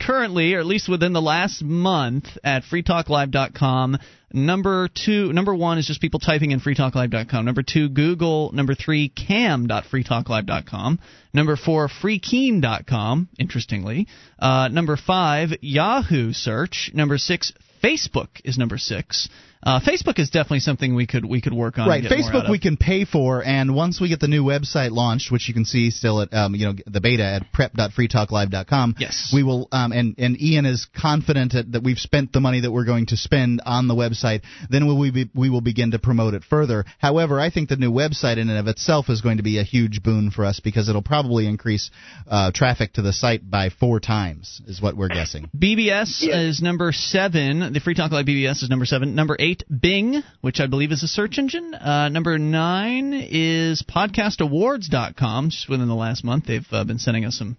currently, 0.00 0.54
or 0.54 0.60
at 0.60 0.66
least 0.66 0.88
within 0.88 1.12
the 1.12 1.22
last 1.22 1.62
month, 1.62 2.26
at 2.44 2.64
freetalklive.com. 2.64 3.98
Number 4.32 4.88
two, 4.88 5.32
number 5.32 5.54
one 5.54 5.78
is 5.78 5.86
just 5.86 6.00
people 6.00 6.20
typing 6.20 6.52
in 6.52 6.60
freetalklive.com. 6.60 7.44
Number 7.44 7.62
two, 7.62 7.88
Google. 7.88 8.52
Number 8.52 8.74
three, 8.74 9.08
cam.freetalklive.com. 9.08 11.00
Number 11.34 11.56
four, 11.56 11.88
freekeene.com. 11.88 13.28
Interestingly, 13.38 14.06
uh, 14.38 14.68
number 14.68 14.96
five, 14.96 15.50
Yahoo 15.60 16.32
search. 16.32 16.90
Number 16.94 17.18
six, 17.18 17.52
Facebook 17.82 18.28
is 18.44 18.58
number 18.58 18.78
six. 18.78 19.28
Uh, 19.62 19.80
Facebook 19.80 20.18
is 20.18 20.30
definitely 20.30 20.60
something 20.60 20.94
we 20.94 21.06
could 21.06 21.24
we 21.24 21.40
could 21.40 21.52
work 21.52 21.78
on. 21.78 21.86
Right, 21.88 22.00
and 22.00 22.08
get 22.08 22.18
more 22.18 22.28
out 22.28 22.44
Facebook 22.44 22.50
we 22.50 22.58
can 22.58 22.76
pay 22.76 23.04
for, 23.04 23.44
and 23.44 23.74
once 23.74 24.00
we 24.00 24.08
get 24.08 24.20
the 24.20 24.28
new 24.28 24.42
website 24.42 24.90
launched, 24.90 25.30
which 25.30 25.48
you 25.48 25.54
can 25.54 25.64
see 25.66 25.90
still 25.90 26.22
at 26.22 26.32
um, 26.32 26.54
you 26.54 26.66
know 26.66 26.74
the 26.86 27.00
beta 27.00 27.24
at 27.24 27.52
prep.freetalklive.com. 27.52 28.94
Yes, 28.98 29.30
we 29.34 29.42
will. 29.42 29.68
Um, 29.70 29.92
and 29.92 30.14
and 30.18 30.40
Ian 30.40 30.64
is 30.64 30.86
confident 30.96 31.52
that, 31.52 31.72
that 31.72 31.82
we've 31.82 31.98
spent 31.98 32.32
the 32.32 32.40
money 32.40 32.60
that 32.60 32.72
we're 32.72 32.86
going 32.86 33.06
to 33.06 33.16
spend 33.16 33.60
on 33.66 33.86
the 33.86 33.94
website. 33.94 34.42
Then 34.70 34.86
will 34.86 34.98
we 34.98 35.10
be, 35.10 35.30
we 35.34 35.50
will 35.50 35.60
begin 35.60 35.90
to 35.90 35.98
promote 35.98 36.34
it 36.34 36.42
further. 36.44 36.84
However, 36.98 37.38
I 37.38 37.50
think 37.50 37.68
the 37.68 37.76
new 37.76 37.92
website 37.92 38.38
in 38.38 38.48
and 38.48 38.58
of 38.58 38.66
itself 38.66 39.10
is 39.10 39.20
going 39.20 39.36
to 39.36 39.42
be 39.42 39.58
a 39.58 39.62
huge 39.62 40.02
boon 40.02 40.30
for 40.30 40.44
us 40.44 40.60
because 40.60 40.88
it'll 40.88 41.02
probably 41.02 41.46
increase 41.46 41.90
uh, 42.28 42.50
traffic 42.54 42.94
to 42.94 43.02
the 43.02 43.12
site 43.12 43.48
by 43.50 43.68
four 43.68 44.00
times, 44.00 44.62
is 44.66 44.80
what 44.80 44.96
we're 44.96 45.08
guessing. 45.08 45.50
BBS 45.56 46.22
is 46.22 46.62
number 46.62 46.92
seven. 46.92 47.72
The 47.72 47.80
Free 47.80 47.94
Talk 47.94 48.10
Live 48.10 48.26
BBS 48.26 48.62
is 48.62 48.70
number 48.70 48.86
seven. 48.86 49.14
Number 49.14 49.36
eight, 49.38 49.49
Bing, 49.80 50.22
which 50.40 50.60
I 50.60 50.66
believe 50.66 50.92
is 50.92 51.02
a 51.02 51.08
search 51.08 51.38
engine. 51.38 51.74
Uh, 51.74 52.08
number 52.08 52.38
nine 52.38 53.12
is 53.14 53.82
podcastawards.com. 53.82 55.50
Just 55.50 55.68
within 55.68 55.88
the 55.88 55.94
last 55.94 56.24
month, 56.24 56.46
they've 56.46 56.66
uh, 56.70 56.84
been 56.84 56.98
sending 56.98 57.24
us 57.24 57.38
some 57.38 57.56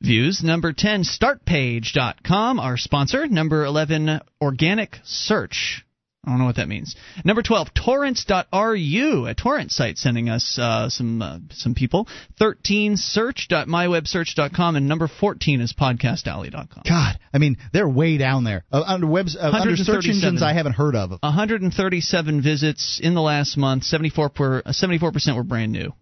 views. 0.00 0.42
Number 0.42 0.72
10, 0.72 1.04
startpage.com, 1.04 2.60
our 2.60 2.76
sponsor. 2.76 3.26
Number 3.26 3.64
11, 3.64 4.20
organic 4.40 4.98
search. 5.04 5.85
I 6.26 6.30
don't 6.30 6.40
know 6.40 6.44
what 6.44 6.56
that 6.56 6.68
means. 6.68 6.96
Number 7.24 7.40
12, 7.42 7.72
torrents.ru, 7.72 9.26
a 9.26 9.34
torrent 9.34 9.70
site 9.70 9.96
sending 9.96 10.28
us 10.28 10.58
uh, 10.60 10.88
some 10.88 11.22
uh, 11.22 11.38
some 11.50 11.74
people. 11.74 12.08
13, 12.40 12.96
search.mywebsearch.com. 12.96 14.76
And 14.76 14.88
number 14.88 15.06
14 15.08 15.60
is 15.60 15.72
podcastalley.com. 15.72 16.82
God, 16.88 17.18
I 17.32 17.38
mean, 17.38 17.58
they're 17.72 17.88
way 17.88 18.18
down 18.18 18.42
there. 18.42 18.64
Uh, 18.72 18.82
under 18.84 19.06
webs, 19.06 19.36
uh, 19.36 19.50
under 19.52 19.76
search 19.76 20.06
engines 20.08 20.42
I 20.42 20.52
haven't 20.52 20.72
heard 20.72 20.96
of. 20.96 21.10
137 21.10 22.42
visits 22.42 23.00
in 23.00 23.14
the 23.14 23.22
last 23.22 23.56
month. 23.56 23.84
74 23.84 24.28
per, 24.30 24.58
uh, 24.58 24.72
74% 24.72 25.36
were 25.36 25.44
brand 25.44 25.70
new. 25.70 25.92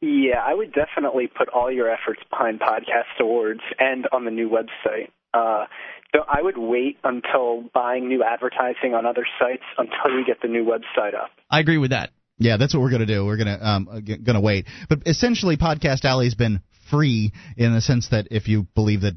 Yeah, 0.00 0.40
I 0.42 0.54
would 0.54 0.72
definitely 0.72 1.26
put 1.26 1.48
all 1.48 1.70
your 1.70 1.90
efforts 1.90 2.20
behind 2.30 2.60
Podcast 2.60 3.20
Awards 3.20 3.60
and 3.78 4.06
on 4.12 4.24
the 4.24 4.30
new 4.30 4.48
website. 4.48 5.10
Uh, 5.34 5.66
so 6.14 6.20
I 6.28 6.42
would 6.42 6.58
wait 6.58 6.98
until 7.04 7.64
buying 7.72 8.08
new 8.08 8.22
advertising 8.22 8.94
on 8.94 9.06
other 9.06 9.26
sites 9.38 9.62
until 9.78 10.18
you 10.18 10.24
get 10.24 10.42
the 10.42 10.48
new 10.48 10.64
website 10.64 11.14
up. 11.14 11.30
I 11.50 11.60
agree 11.60 11.78
with 11.78 11.90
that. 11.90 12.10
Yeah, 12.38 12.56
that's 12.56 12.74
what 12.74 12.80
we're 12.80 12.90
going 12.90 13.06
to 13.06 13.06
do. 13.06 13.24
We're 13.26 13.36
going 13.36 13.58
to 13.58 13.66
um, 13.66 13.88
uh, 13.90 14.00
going 14.00 14.34
to 14.34 14.40
wait. 14.40 14.66
But 14.88 15.00
essentially, 15.06 15.58
Podcast 15.58 16.04
Alley's 16.04 16.34
been 16.34 16.62
free 16.90 17.32
in 17.56 17.72
the 17.72 17.80
sense 17.80 18.08
that 18.08 18.28
if 18.30 18.48
you 18.48 18.66
believe 18.74 19.02
that 19.02 19.14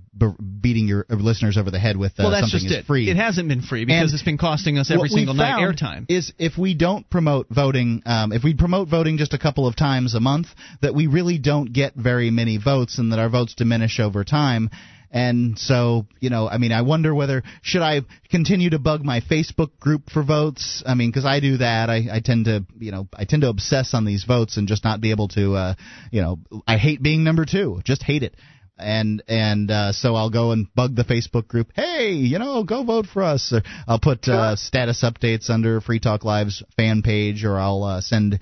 beating 0.61 0.88
your 0.88 1.05
listeners 1.09 1.57
over 1.57 1.72
the 1.72 1.80
head 1.80 1.97
with 1.97 2.11
uh, 2.11 2.23
well, 2.23 2.31
that's 2.31 2.51
something 2.51 2.67
just 2.67 2.72
is 2.72 2.80
it. 2.83 2.85
free. 2.85 3.09
It 3.09 3.17
hasn't 3.17 3.47
been 3.49 3.61
free 3.61 3.85
because 3.85 4.11
And 4.11 4.13
it's 4.13 4.23
been 4.23 4.38
costing 4.38 4.77
us 4.77 4.91
every 4.91 4.99
what 4.99 5.03
we 5.05 5.17
single 5.17 5.33
night 5.33 5.53
found 5.53 5.77
airtime. 5.77 6.05
Is 6.09 6.33
if 6.38 6.57
we 6.57 6.75
don't 6.75 7.09
promote 7.09 7.47
voting, 7.49 8.03
um, 8.05 8.31
if 8.31 8.43
we 8.43 8.53
promote 8.53 8.89
voting 8.89 9.17
just 9.17 9.33
a 9.33 9.39
couple 9.39 9.67
of 9.67 9.75
times 9.75 10.13
a 10.13 10.19
month, 10.19 10.47
that 10.81 10.93
we 10.93 11.07
really 11.07 11.39
don't 11.39 11.72
get 11.72 11.95
very 11.95 12.30
many 12.30 12.57
votes, 12.57 12.99
and 12.99 13.11
that 13.11 13.19
our 13.19 13.30
votes 13.30 13.55
diminish 13.55 13.99
over 13.99 14.23
time. 14.23 14.69
And 15.14 15.59
so, 15.59 16.08
you 16.19 16.32
know, 16.32 16.50
I 16.50 16.58
mean, 16.58 16.72
I 16.72 16.82
wonder 16.82 17.14
whether 17.14 17.43
should 17.61 17.83
I 17.83 18.01
continue 18.32 18.72
to 18.72 18.80
bug 18.80 19.06
my 19.06 19.22
Facebook 19.22 19.80
group 19.80 20.09
for 20.09 20.24
votes? 20.24 20.83
I 20.85 20.95
mean, 20.95 21.11
because 21.11 21.24
I 21.24 21.40
do 21.40 21.58
that. 21.58 21.92
I, 21.92 22.08
I 22.11 22.19
tend 22.19 22.45
to, 22.45 22.66
you 22.80 22.92
know, 22.92 23.08
I 23.14 23.25
tend 23.25 23.43
to 23.43 23.50
obsess 23.50 23.93
on 23.93 24.06
these 24.06 24.24
votes 24.24 24.58
and 24.58 24.67
just 24.67 24.83
not 24.83 25.01
be 25.01 25.11
able 25.11 25.27
to, 25.30 25.53
uh, 25.53 25.74
you 26.11 26.22
know, 26.22 26.40
I 26.67 26.77
hate 26.77 27.03
being 27.03 27.24
number 27.24 27.45
two. 27.45 27.82
Just 27.85 28.01
hate 28.01 28.24
it 28.24 28.35
and 28.77 29.22
and 29.27 29.69
uh, 29.69 29.92
so 29.92 30.16
I'll 30.16 30.30
go 30.30 30.51
and 30.51 30.67
bug 30.74 30.95
the 30.95 31.03
Facebook 31.03 31.48
group. 31.48 31.72
Hey, 31.75 32.14
you 32.14 32.40
know, 32.40 32.64
go 32.64 32.83
vote 32.83 33.06
for 33.06 33.24
us. 33.24 33.53
Or 33.53 33.61
I'll 33.88 34.00
put 34.00 34.27
uh, 34.27 34.56
status 34.56 35.03
updates 35.03 35.50
under 35.50 35.80
Free 35.82 36.00
Talk 36.00 36.24
Live's 36.24 36.64
fan 36.75 37.01
page, 37.01 37.43
or 37.45 37.59
I'll 37.59 37.83
uh, 37.83 38.01
send. 38.01 38.40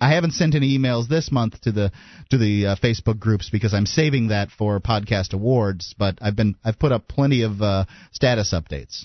I 0.00 0.14
haven't 0.14 0.32
sent 0.32 0.54
any 0.54 0.78
emails 0.78 1.08
this 1.08 1.30
month 1.30 1.60
to 1.62 1.72
the 1.72 1.92
to 2.30 2.38
the 2.38 2.66
uh, 2.66 2.76
Facebook 2.76 3.18
groups 3.18 3.50
because 3.50 3.74
I'm 3.74 3.86
saving 3.86 4.28
that 4.28 4.50
for 4.50 4.80
podcast 4.80 5.34
awards. 5.34 5.94
But 5.98 6.18
I've 6.22 6.36
been 6.36 6.56
I've 6.64 6.78
put 6.78 6.92
up 6.92 7.08
plenty 7.08 7.42
of 7.42 7.60
uh, 7.60 7.84
status 8.12 8.52
updates. 8.52 9.04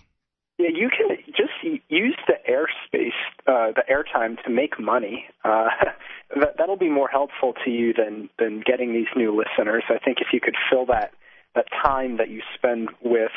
Yeah, 0.57 0.69
you 0.73 0.89
can 0.89 1.17
just 1.27 1.83
use 1.89 2.17
the 2.27 2.35
airspace, 2.49 3.11
uh, 3.47 3.73
the 3.73 3.83
airtime 3.89 4.41
to 4.43 4.49
make 4.49 4.79
money. 4.79 5.25
Uh, 5.43 5.67
that, 6.35 6.55
that'll 6.57 6.77
be 6.77 6.89
more 6.89 7.09
helpful 7.09 7.53
to 7.65 7.71
you 7.71 7.93
than 7.93 8.29
than 8.37 8.61
getting 8.65 8.93
these 8.93 9.07
new 9.15 9.35
listeners. 9.35 9.83
I 9.89 9.97
think 10.03 10.19
if 10.21 10.27
you 10.33 10.39
could 10.39 10.55
fill 10.69 10.85
that 10.87 11.11
that 11.55 11.65
time 11.83 12.17
that 12.17 12.29
you 12.29 12.41
spend 12.55 12.89
with 13.01 13.31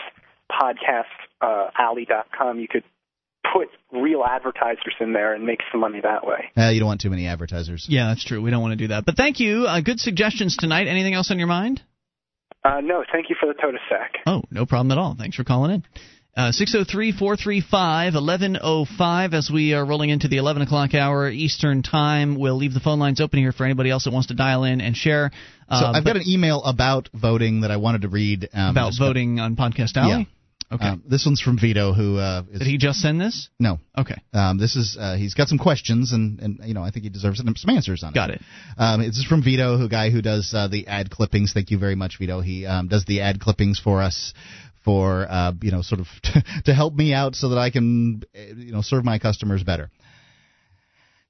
podcastalley.com, 0.51 2.61
you 2.61 2.69
could 2.69 2.85
put 3.53 3.69
real 3.93 4.25
advertisers 4.25 4.95
in 5.01 5.13
there 5.13 5.35
and 5.35 5.45
make 5.45 5.61
some 5.71 5.81
money 5.81 6.01
that 6.01 6.27
way. 6.27 6.51
Uh, 6.57 6.71
you 6.71 6.81
don't 6.81 6.89
want 6.89 7.01
too 7.01 7.11
many 7.11 7.27
advertisers. 7.27 7.87
Yeah, 7.89 8.09
that's 8.09 8.25
true. 8.25 8.41
We 8.41 8.51
don't 8.51 8.63
want 8.63 8.73
to 8.73 8.77
do 8.85 8.89
that. 8.89 9.05
But 9.05 9.17
thank 9.17 9.41
you. 9.41 9.67
Uh, 9.67 9.81
good 9.81 10.01
suggestions 10.01 10.57
tonight. 10.57 10.87
Anything 10.87 11.15
else 11.15 11.31
on 11.31 11.39
your 11.39 11.49
mind? 11.49 11.83
Uh, 12.65 12.81
no, 12.81 13.05
thank 13.11 13.29
you 13.29 13.37
for 13.39 13.47
the 13.47 13.55
Totasak. 13.55 14.21
Oh, 14.27 14.43
no 14.51 14.67
problem 14.67 14.93
at 14.93 14.99
all. 14.99 15.17
Thanks 15.19 15.37
for 15.37 15.45
calling 15.45 15.73
in. 15.73 15.85
Uh, 16.35 16.51
603 16.51 17.13
435 17.13 18.15
1105 18.15 19.35
as 19.35 19.51
we 19.53 19.75
are 19.75 19.85
rolling 19.85 20.09
into 20.09 20.29
the 20.29 20.39
11 20.39 20.63
o'clock 20.63 20.95
hour 20.95 21.29
Eastern 21.29 21.83
Time. 21.83 22.39
We'll 22.39 22.57
leave 22.57 22.73
the 22.73 22.81
phone 22.81 22.99
lines 22.99 23.21
open 23.21 23.39
here 23.41 23.53
for 23.53 23.65
anybody 23.65 23.91
else 23.91 24.05
that 24.05 24.13
wants 24.13 24.29
to 24.29 24.35
dial 24.35 24.65
in 24.65 24.81
and 24.81 24.97
share. 24.97 25.31
Uh, 25.69 25.81
so 25.81 25.87
I've 25.89 26.05
but 26.05 26.15
got 26.15 26.17
an 26.17 26.23
email 26.27 26.63
about 26.63 27.11
voting 27.13 27.63
that 27.63 27.71
I 27.71 27.77
wanted 27.77 28.03
to 28.03 28.09
read. 28.09 28.49
Um, 28.55 28.71
about 28.71 28.91
just- 28.91 29.01
voting 29.01 29.41
on 29.41 29.57
Podcast 29.57 29.97
Alley? 29.97 30.27
Okay. 30.73 30.87
Um, 30.87 31.03
this 31.07 31.27
one's 31.27 31.41
from 31.41 31.59
Vito, 31.59 31.93
who 31.93 32.17
uh, 32.17 32.43
is, 32.51 32.61
Did 32.61 32.69
he 32.69 32.79
just 32.79 33.01
send 33.01 33.21
this? 33.21 33.51
No. 33.59 33.79
Okay. 33.97 34.15
Um, 34.33 34.57
this 34.57 34.75
is 34.75 34.97
uh, 34.99 35.17
he's 35.17 35.35
got 35.35 35.49
some 35.49 35.59
questions 35.59 36.13
and, 36.13 36.41
and 36.41 36.61
you 36.65 36.73
know 36.73 36.83
I 36.83 36.91
think 36.91 37.05
he 37.05 37.11
deserves 37.11 37.39
some 37.39 37.71
answers 37.71 38.03
on 38.03 38.13
it. 38.13 38.15
Got 38.15 38.31
it. 38.31 38.41
Um, 38.79 39.01
this 39.01 39.19
is 39.19 39.25
from 39.25 39.43
Vito, 39.43 39.77
who 39.77 39.89
guy 39.89 40.11
who 40.11 40.23
does 40.23 40.53
uh, 40.55 40.69
the 40.69 40.87
ad 40.87 41.11
clippings. 41.11 41.53
Thank 41.53 41.71
you 41.71 41.79
very 41.79 41.95
much, 41.95 42.17
Vito. 42.19 42.41
He 42.41 42.65
um, 42.65 42.89
does 42.89 43.05
the 43.05 43.21
ad 43.21 43.39
clippings 43.39 43.79
for 43.79 44.01
us 44.01 44.33
for 44.83 45.27
uh, 45.29 45.53
you 45.61 45.71
know 45.71 45.83
sort 45.83 46.01
of 46.01 46.07
to 46.65 46.75
help 46.75 46.95
me 46.95 47.13
out 47.13 47.35
so 47.35 47.51
that 47.51 47.59
I 47.59 47.71
can 47.71 48.23
uh, 48.35 48.55
you 48.57 48.73
know 48.73 48.81
serve 48.81 49.05
my 49.05 49.19
customers 49.19 49.63
better. 49.63 49.91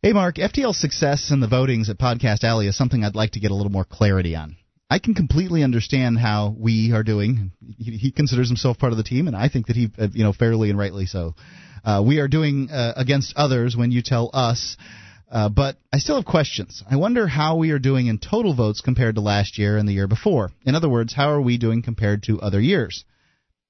Hey 0.03 0.12
Mark, 0.12 0.37
FTL's 0.37 0.81
success 0.81 1.31
in 1.31 1.41
the 1.41 1.49
votings 1.49 1.89
at 1.89 1.99
Podcast 1.99 2.45
Alley 2.45 2.67
is 2.67 2.77
something 2.77 3.05
I'd 3.05 3.15
like 3.15 3.33
to 3.33 3.41
get 3.41 3.51
a 3.51 3.55
little 3.55 3.73
more 3.73 3.85
clarity 3.85 4.37
on. 4.37 4.57
I 4.93 4.99
can 4.99 5.15
completely 5.15 5.62
understand 5.62 6.19
how 6.19 6.55
we 6.55 6.93
are 6.93 7.03
doing. 7.03 7.53
He, 7.79 7.93
he 7.93 8.11
considers 8.11 8.49
himself 8.49 8.79
part 8.79 8.93
of 8.93 8.99
the 8.99 9.03
team, 9.03 9.27
and 9.27 9.35
I 9.35 9.49
think 9.49 9.69
that 9.69 9.77
he, 9.77 9.91
uh, 9.99 10.09
you 10.12 10.23
know, 10.23 10.35
fairly 10.35 10.69
and 10.69 10.79
rightly 10.79 11.07
so. 11.07 11.35
Uh, 11.83 12.03
we 12.07 12.19
are 12.19 12.29
doing 12.29 12.71
uh, 12.71 12.93
against 12.95 13.33
others 13.35 13.75
when 13.75 13.91
you 13.91 14.03
tell 14.03 14.29
us, 14.35 14.77
uh, 15.31 15.49
but 15.49 15.77
I 15.95 15.97
still 15.97 16.17
have 16.17 16.27
questions. 16.27 16.83
I 16.91 16.97
wonder 16.97 17.27
how 17.27 17.57
we 17.57 17.71
are 17.71 17.79
doing 17.79 18.07
in 18.07 18.19
total 18.19 18.55
votes 18.55 18.83
compared 18.83 19.15
to 19.15 19.23
last 19.23 19.57
year 19.57 19.79
and 19.79 19.89
the 19.89 19.95
year 19.95 20.09
before. 20.09 20.51
In 20.67 20.75
other 20.75 20.91
words, 20.91 21.15
how 21.15 21.31
are 21.31 21.41
we 21.41 21.57
doing 21.57 21.81
compared 21.81 22.25
to 22.25 22.43
other 22.43 22.61
years? 22.61 23.07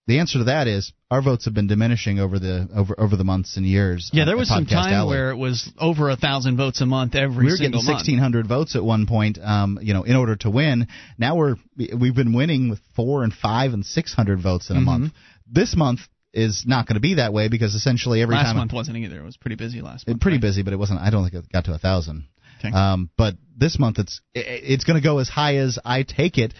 The 0.08 0.18
answer 0.18 0.39
to 0.39 0.44
that 0.44 0.66
is 0.66 0.92
our 1.12 1.22
votes 1.22 1.44
have 1.44 1.55
been 1.55 1.68
diminishing 1.68 2.18
over 2.18 2.39
the 2.40 2.68
over 2.74 2.98
over 2.98 3.14
the 3.16 3.22
months 3.22 3.56
and 3.56 3.64
years. 3.64 4.10
Yeah, 4.12 4.24
there 4.24 4.36
was 4.36 4.48
some 4.48 4.66
time 4.66 4.92
Alley. 4.92 5.08
where 5.16 5.31
it 5.31 5.36
was 5.36 5.70
over 5.78 6.10
a 6.10 6.16
thousand 6.16 6.56
votes 6.56 6.81
a 6.81 6.86
month 6.86 7.14
every 7.14 7.44
we 7.47 7.52
were 7.52 7.56
getting 7.56 7.74
1600 7.74 8.47
votes 8.48 8.74
at 8.74 8.82
one 8.84 9.06
point 9.06 9.39
um 9.40 9.78
you 9.81 9.94
know 9.94 10.02
in 10.02 10.16
order 10.16 10.34
to 10.36 10.50
win 10.50 10.89
now 11.18 11.36
we're 11.36 11.55
we've 11.76 12.16
been 12.16 12.32
winning 12.32 12.68
with 12.68 12.81
4 12.97 13.22
and 13.22 13.32
5 13.32 13.72
and 13.74 13.86
600 13.86 14.40
votes 14.42 14.70
in 14.70 14.76
a 14.76 14.81
Mhm. 14.81 14.84
month 14.84 15.12
this 15.48 15.76
month 15.76 16.00
is 16.34 16.64
not 16.66 16.86
going 16.86 16.94
to 16.94 17.00
be 17.00 17.14
that 17.14 17.32
way 17.32 17.47
because 17.48 17.74
essentially 17.76 18.22
every 18.22 18.34
last 18.34 18.47
time 18.47 18.56
month 18.56 18.72
wasn't 18.72 18.97
either. 18.97 19.20
It 19.20 19.24
was 19.24 19.36
pretty 19.36 19.56
busy 19.56 19.82
last 19.82 20.08
month. 20.08 20.20
pretty 20.20 20.39
busy 20.39 20.62
but 20.62 20.72
it 20.72 20.78
wasn't 20.81 20.98
i 21.00 21.10
don't 21.10 21.22
think 21.31 21.44
it 21.44 21.52
got 21.52 21.66
to 21.66 21.74
a 21.74 21.78
thousand 21.78 22.24
Okay. 22.58 22.72
um 22.74 23.08
but 23.16 23.34
this 23.56 23.78
month 23.78 23.98
it's 24.00 24.20
it, 24.34 24.47
it's 24.64 24.84
going 24.84 25.00
to 25.00 25.05
go 25.06 25.18
as 25.18 25.28
high 25.28 25.56
as 25.58 25.78
i 25.84 26.02
take 26.02 26.39
it 26.39 26.55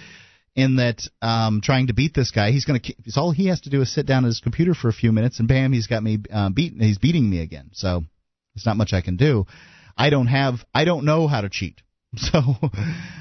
in 0.55 0.76
that 0.76 1.02
um 1.22 1.60
trying 1.62 1.86
to 1.86 1.94
beat 1.94 2.14
this 2.14 2.31
guy 2.31 2.50
he's 2.50 2.64
going 2.64 2.78
to 2.78 2.94
it's 3.05 3.16
all 3.16 3.31
he 3.31 3.47
has 3.47 3.60
to 3.62 3.70
do 3.70 3.81
is 3.81 3.92
sit 3.92 4.06
down 4.06 4.24
at 4.24 4.28
his 4.28 4.40
computer 4.40 4.74
for 4.74 4.89
a 4.89 4.92
few 4.92 5.12
minutes 5.12 5.39
and 5.39 5.48
bam 5.48 5.72
he's 5.72 5.86
got 5.86 6.02
me 6.02 6.18
uh, 6.32 6.50
beat 6.50 6.74
he's 6.78 6.98
beating 6.98 7.28
me 7.28 7.40
again. 7.40 7.70
So 7.72 8.05
there's 8.55 8.66
not 8.66 8.76
much 8.76 8.92
i 8.92 9.00
can 9.00 9.16
do. 9.16 9.47
I 9.97 10.10
don't 10.10 10.26
have 10.26 10.64
i 10.74 10.84
don't 10.84 11.05
know 11.05 11.26
how 11.26 11.40
to 11.40 11.48
cheat 11.48 11.81
So, 12.16 12.41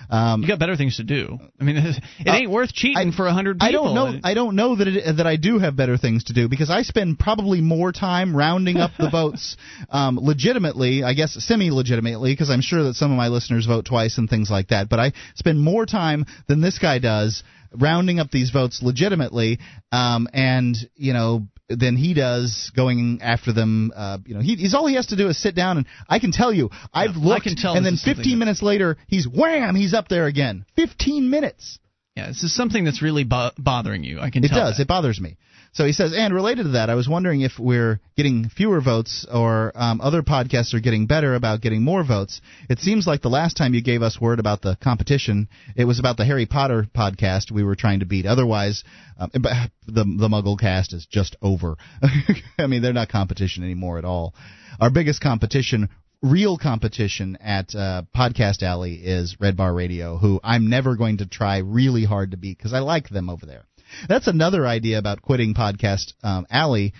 um, 0.09 0.41
you 0.41 0.49
got 0.49 0.59
better 0.59 0.75
things 0.75 0.97
to 0.97 1.03
do. 1.03 1.39
I 1.59 1.63
mean, 1.63 1.77
it 2.19 2.27
ain't 2.27 2.51
worth 2.51 2.73
cheating 2.73 3.13
for 3.13 3.25
a 3.25 3.33
hundred 3.33 3.57
people. 3.59 3.67
I 3.67 3.71
don't 3.71 3.95
know. 3.95 4.19
I 4.21 4.33
don't 4.33 4.55
know 4.57 4.75
that 4.75 4.87
it, 4.87 5.15
that 5.17 5.25
I 5.25 5.37
do 5.37 5.59
have 5.59 5.77
better 5.77 5.97
things 5.97 6.25
to 6.25 6.33
do 6.33 6.49
because 6.49 6.69
I 6.69 6.81
spend 6.81 7.17
probably 7.17 7.61
more 7.61 7.93
time 7.93 8.35
rounding 8.35 8.77
up 8.77 8.91
the 8.99 9.09
votes, 9.11 9.55
um, 9.89 10.19
legitimately. 10.21 11.03
I 11.03 11.13
guess 11.13 11.33
semi-legitimately 11.41 12.33
because 12.33 12.49
I'm 12.49 12.59
sure 12.59 12.83
that 12.83 12.95
some 12.95 13.11
of 13.11 13.17
my 13.17 13.29
listeners 13.29 13.65
vote 13.65 13.85
twice 13.85 14.17
and 14.17 14.29
things 14.29 14.49
like 14.51 14.67
that. 14.69 14.89
But 14.89 14.99
I 14.99 15.13
spend 15.35 15.61
more 15.61 15.85
time 15.85 16.25
than 16.49 16.59
this 16.59 16.77
guy 16.77 16.99
does 16.99 17.43
rounding 17.73 18.19
up 18.19 18.29
these 18.29 18.51
votes 18.51 18.81
legitimately, 18.83 19.59
um, 19.93 20.27
and 20.33 20.75
you 20.95 21.13
know 21.13 21.47
than 21.69 21.95
he 21.95 22.13
does 22.13 22.71
going 22.75 23.19
after 23.21 23.53
them. 23.53 23.91
Uh, 23.95 24.17
you 24.25 24.33
know, 24.35 24.41
he, 24.41 24.55
he's 24.55 24.73
all 24.73 24.87
he 24.87 24.95
has 24.95 25.07
to 25.07 25.15
do 25.15 25.27
is 25.29 25.37
sit 25.41 25.55
down, 25.55 25.77
and 25.77 25.85
I 26.09 26.19
can 26.19 26.31
tell 26.31 26.53
you, 26.53 26.69
I've 26.93 27.15
Yeah, 27.15 27.21
I 27.21 27.25
looked, 27.25 27.43
can 27.43 27.55
tell 27.55 27.75
and 27.75 27.85
then 27.85 27.93
is 27.93 28.01
something 28.01 28.15
15 28.17 28.33
that- 28.33 28.37
minutes 28.45 28.61
later, 28.61 28.97
he's 29.07 29.27
wham, 29.27 29.75
he's 29.75 29.93
up 29.93 30.07
there 30.09 30.25
again. 30.25 30.65
15 30.75 31.29
minutes. 31.29 31.79
Yeah, 32.15 32.27
this 32.27 32.43
is 32.43 32.53
something 32.53 32.83
that's 32.83 33.01
really 33.01 33.23
bo- 33.23 33.51
bothering 33.57 34.03
you. 34.03 34.19
I 34.19 34.31
can 34.31 34.43
It 34.43 34.49
does. 34.51 34.79
It 34.81 34.87
bothers 34.87 35.21
me. 35.21 35.37
So 35.73 35.85
he 35.85 35.93
says, 35.93 36.13
and 36.13 36.33
related 36.33 36.63
to 36.63 36.69
that, 36.69 36.89
I 36.89 36.95
was 36.95 37.07
wondering 37.07 37.41
if 37.41 37.53
we're 37.57 38.01
getting 38.17 38.49
fewer 38.49 38.81
votes 38.81 39.25
or 39.31 39.71
um, 39.73 40.01
other 40.01 40.21
podcasts 40.21 40.73
are 40.73 40.81
getting 40.81 41.05
better 41.05 41.33
about 41.33 41.61
getting 41.61 41.81
more 41.81 42.03
votes. 42.03 42.41
It 42.69 42.79
seems 42.79 43.07
like 43.07 43.21
the 43.21 43.29
last 43.29 43.55
time 43.55 43.73
you 43.73 43.81
gave 43.81 44.01
us 44.01 44.19
word 44.19 44.39
about 44.39 44.61
the 44.61 44.77
competition, 44.83 45.47
it 45.77 45.85
was 45.85 45.97
about 45.97 46.17
the 46.17 46.25
Harry 46.25 46.45
Potter 46.45 46.87
podcast 46.93 47.51
we 47.51 47.63
were 47.63 47.75
trying 47.75 48.01
to 48.01 48.05
beat. 48.05 48.25
Otherwise, 48.25 48.83
um, 49.17 49.29
the 49.33 49.69
the 49.85 50.27
Muggle 50.27 50.59
cast 50.59 50.91
is 50.93 51.05
just 51.05 51.37
over. 51.41 51.77
I 52.59 52.67
mean, 52.67 52.81
they're 52.81 52.91
not 52.91 53.07
competition 53.07 53.63
anymore 53.63 53.97
at 53.97 54.05
all. 54.05 54.35
Our 54.81 54.89
biggest 54.89 55.21
competition 55.21 55.87
real 56.21 56.57
competition 56.57 57.37
at 57.41 57.73
uh, 57.73 58.03
Podcast 58.15 58.61
Alley 58.61 58.95
is 58.95 59.37
Red 59.39 59.57
Bar 59.57 59.73
Radio, 59.73 60.17
who 60.17 60.39
I'm 60.43 60.69
never 60.69 60.95
going 60.95 61.17
to 61.17 61.25
try 61.25 61.57
really 61.57 62.05
hard 62.05 62.31
to 62.31 62.37
beat 62.37 62.57
because 62.57 62.73
I 62.73 62.79
like 62.79 63.09
them 63.09 63.29
over 63.29 63.45
there. 63.45 63.65
That's 64.07 64.27
another 64.27 64.65
idea 64.65 64.97
about 64.97 65.21
quitting 65.21 65.53
Podcast 65.53 66.13
um, 66.23 66.45
Alley 66.49 66.93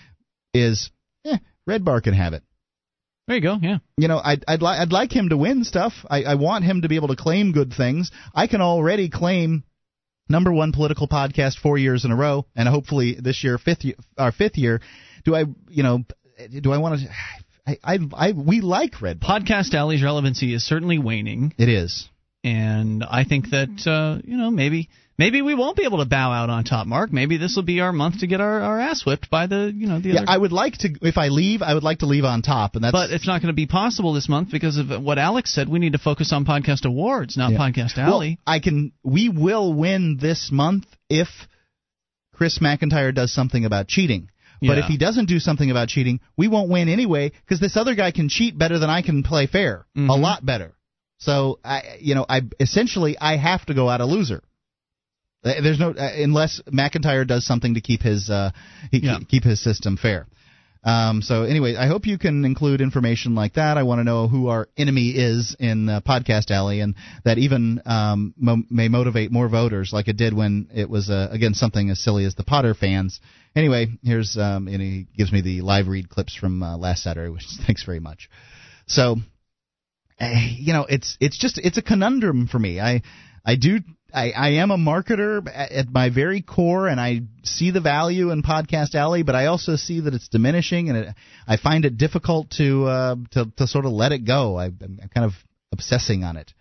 is 0.54 0.92
eh, 1.26 1.38
Red 1.66 1.86
Bar 1.86 2.02
can 2.02 2.14
have 2.14 2.34
it. 2.34 2.44
There 3.28 3.36
you 3.36 3.42
go. 3.42 3.58
Yeah. 3.62 3.78
You 3.98 4.08
know, 4.08 4.20
I'd 4.24 4.44
I'd, 4.48 4.62
li- 4.62 4.78
I'd 4.80 4.92
like 4.92 5.16
him 5.16 5.30
to 5.30 5.38
win 5.38 5.64
stuff. 5.64 5.94
I, 6.10 6.24
I 6.24 6.36
want 6.36 6.66
him 6.66 6.82
to 6.82 6.90
be 6.90 6.96
able 6.96 7.10
to 7.10 7.16
claim 7.16 7.52
good 7.52 7.74
things. 7.74 8.12
I 8.34 8.48
can 8.48 8.62
already 8.62 9.10
claim 9.10 9.64
number 10.28 10.52
one 10.52 10.72
political 10.72 11.08
podcast 11.08 11.58
four 11.60 11.78
years 11.78 12.04
in 12.04 12.12
a 12.12 12.16
row, 12.16 12.46
and 12.56 12.68
hopefully 12.68 13.18
this 13.20 13.44
year 13.44 13.58
fifth 13.58 13.84
year, 13.84 13.96
our 14.18 14.32
fifth 14.32 14.58
year. 14.58 14.82
Do 15.24 15.36
I 15.36 15.46
you 15.70 15.84
know 15.84 16.04
do 16.60 16.72
I 16.72 16.78
want 16.80 17.00
to? 17.02 17.08
I, 17.68 17.78
I 17.84 18.00
I 18.14 18.32
we 18.32 18.62
like 18.62 19.02
Red 19.02 19.20
Bar. 19.20 19.40
Podcast 19.40 19.74
Alley's 19.74 20.04
relevancy 20.04 20.54
is 20.54 20.66
certainly 20.66 20.98
waning. 20.98 21.54
It 21.58 21.70
is. 21.70 22.10
And 22.44 23.04
I 23.04 23.24
think 23.24 23.52
that 23.52 23.88
uh, 23.88 24.20
you 24.26 24.36
know 24.36 24.50
maybe 24.50 24.90
maybe 25.18 25.42
we 25.42 25.54
won't 25.56 25.78
be 25.78 25.84
able 25.86 26.00
to 26.00 26.06
bow 26.06 26.32
out 26.32 26.50
on 26.50 26.64
top, 26.64 26.88
Mark. 26.88 27.12
Maybe 27.14 27.38
this 27.38 27.56
will 27.56 27.64
be 27.64 27.80
our 27.82 27.92
month 27.92 28.20
to 28.20 28.28
get 28.28 28.42
our, 28.42 28.62
our 28.62 28.80
ass 28.80 29.06
whipped 29.06 29.30
by 29.30 29.48
the 29.48 29.72
you 29.76 29.88
know 29.88 30.00
the 30.00 30.10
Yeah, 30.10 30.22
other. 30.22 30.26
I 30.30 30.38
would 30.38 30.52
like 30.52 30.78
to. 30.80 30.90
If 31.02 31.18
I 31.18 31.28
leave, 31.28 31.62
I 31.62 31.74
would 31.74 31.84
like 31.84 32.00
to 32.00 32.06
leave 32.06 32.26
on 32.26 32.42
top, 32.42 32.76
and 32.76 32.84
that's. 32.84 32.92
but 32.92 33.12
it's 33.12 33.28
not 33.28 33.42
going 33.42 33.54
to 33.54 33.56
be 33.56 33.68
possible 33.68 34.14
this 34.14 34.28
month 34.30 34.52
because 34.52 34.78
of 34.78 34.90
what 35.02 35.18
Alex 35.18 35.54
said. 35.54 35.70
We 35.70 35.80
need 35.80 35.94
to 35.94 36.00
focus 36.00 36.32
on 36.34 36.46
podcast 36.46 36.86
awards, 36.86 37.38
not 37.38 37.52
Yeah. 37.52 37.58
podcast 37.60 37.98
Well, 37.98 38.08
alley. 38.16 38.40
I 38.46 38.60
can. 38.60 38.92
We 39.04 39.30
will 39.30 39.74
win 39.74 40.18
this 40.20 40.50
month 40.52 40.86
if 41.10 41.28
Chris 42.34 42.60
McIntyre 42.60 43.14
does 43.14 43.32
something 43.34 43.66
about 43.66 43.88
cheating. 43.88 44.30
But 44.62 44.78
Yeah. 44.78 44.84
if 44.84 44.86
he 44.86 44.98
doesn't 44.98 45.26
do 45.26 45.40
something 45.40 45.72
about 45.72 45.88
cheating, 45.88 46.20
we 46.38 46.48
won't 46.48 46.70
win 46.70 46.88
anyway 46.88 47.32
because 47.32 47.60
this 47.60 47.76
other 47.76 47.96
guy 47.96 48.12
can 48.12 48.30
cheat 48.30 48.56
better 48.58 48.78
than 48.78 48.92
I 48.92 49.02
can 49.02 49.24
play 49.24 49.48
fair, 49.48 49.86
a 49.96 50.00
Mhm. 50.00 50.20
lot 50.20 50.46
better. 50.46 50.74
So 51.18 51.60
I, 51.66 51.82
you 52.00 52.14
know, 52.16 52.26
I 52.30 52.42
essentially 52.60 53.18
I 53.20 53.38
have 53.38 53.66
to 53.68 53.74
go 53.74 53.90
out 53.90 54.02
a 54.02 54.06
loser. 54.06 54.44
Uh, 55.44 55.62
There's 55.62 55.80
no 55.80 55.92
uh, 55.92 56.10
unless 56.18 56.62
McIntyre 56.72 57.26
does 57.26 57.46
something 57.46 57.74
to 57.76 57.82
keep 57.82 58.02
his 58.02 58.30
uh, 58.30 58.52
he, 58.92 59.00
Yeah. 59.00 59.20
keep 59.28 59.44
his 59.44 59.62
system 59.64 59.98
fair. 59.98 60.28
Um, 60.84 61.22
so 61.22 61.44
anyway, 61.44 61.76
I 61.76 61.86
hope 61.86 62.08
you 62.08 62.18
can 62.18 62.44
include 62.44 62.82
information 62.82 63.36
like 63.36 63.54
that. 63.54 63.78
I 63.78 63.84
want 63.84 64.00
to 64.00 64.04
know 64.04 64.28
who 64.28 64.48
our 64.48 64.68
enemy 64.76 65.10
is 65.10 65.56
in 65.60 65.88
uh, 65.90 66.02
Podcast 66.02 66.50
Alley, 66.50 66.80
and 66.80 66.96
that 67.24 67.38
even 67.38 67.80
um, 67.86 68.34
mo- 68.36 68.64
may 68.68 68.88
motivate 68.88 69.32
more 69.32 69.48
voters, 69.48 69.92
like 69.94 70.08
it 70.08 70.18
did 70.18 70.34
when 70.34 70.70
it 70.74 70.90
was 70.90 71.12
uh, 71.12 71.28
again 71.32 71.54
something 71.54 71.92
as 71.92 72.00
silly 72.00 72.26
as 72.26 72.34
the 72.34 72.44
Potter 72.44 72.74
fans. 72.74 73.20
Anyway, 73.56 73.90
here's 74.04 74.38
um, 74.38 74.68
and 74.68 74.82
he 74.82 75.06
gives 75.16 75.32
me 75.32 75.42
the 75.42 75.62
live 75.62 75.88
read 75.88 76.10
clips 76.10 76.36
from 76.36 76.64
uh, 76.64 76.76
last 76.78 77.04
Saturday, 77.04 77.30
which 77.30 77.46
thanks 77.68 77.84
very 77.84 78.00
much. 78.00 78.28
So, 78.88 79.18
eh, 80.20 80.50
you 80.58 80.74
know, 80.74 80.86
it's 80.90 81.16
it's 81.20 81.38
just 81.38 81.60
it's 81.60 81.78
a 81.78 81.82
conundrum 81.84 82.48
for 82.48 82.58
me. 82.60 82.80
I 82.80 83.04
I 83.46 83.56
do 83.56 83.80
I, 84.14 84.32
I 84.32 84.50
am 84.56 84.72
a 84.72 84.78
marketer 84.78 85.42
at, 85.54 85.90
my 85.90 86.10
very 86.10 86.42
core, 86.42 86.88
and 86.88 87.00
I 87.00 87.22
see 87.44 87.72
the 87.72 87.80
value 87.82 88.32
in 88.32 88.44
Podcast 88.44 88.94
Alley, 88.96 89.24
but 89.24 89.36
I 89.36 89.46
also 89.46 89.76
see 89.78 90.02
that 90.02 90.14
it's 90.14 90.28
diminishing, 90.28 90.90
and 90.90 90.98
it, 90.98 91.16
I 91.48 91.58
find 91.58 91.86
it 91.86 91.98
difficult 91.98 92.50
to 92.58 92.86
uh, 92.86 93.16
to 93.32 93.46
to 93.58 93.68
sort 93.68 93.86
of 93.86 93.92
let 93.94 94.12
it 94.12 94.26
go. 94.26 94.58
I, 94.58 94.66
I'm 94.66 95.00
kind 95.14 95.26
of 95.26 95.32
obsessing 95.72 96.24
on 96.24 96.38
it. 96.38 96.54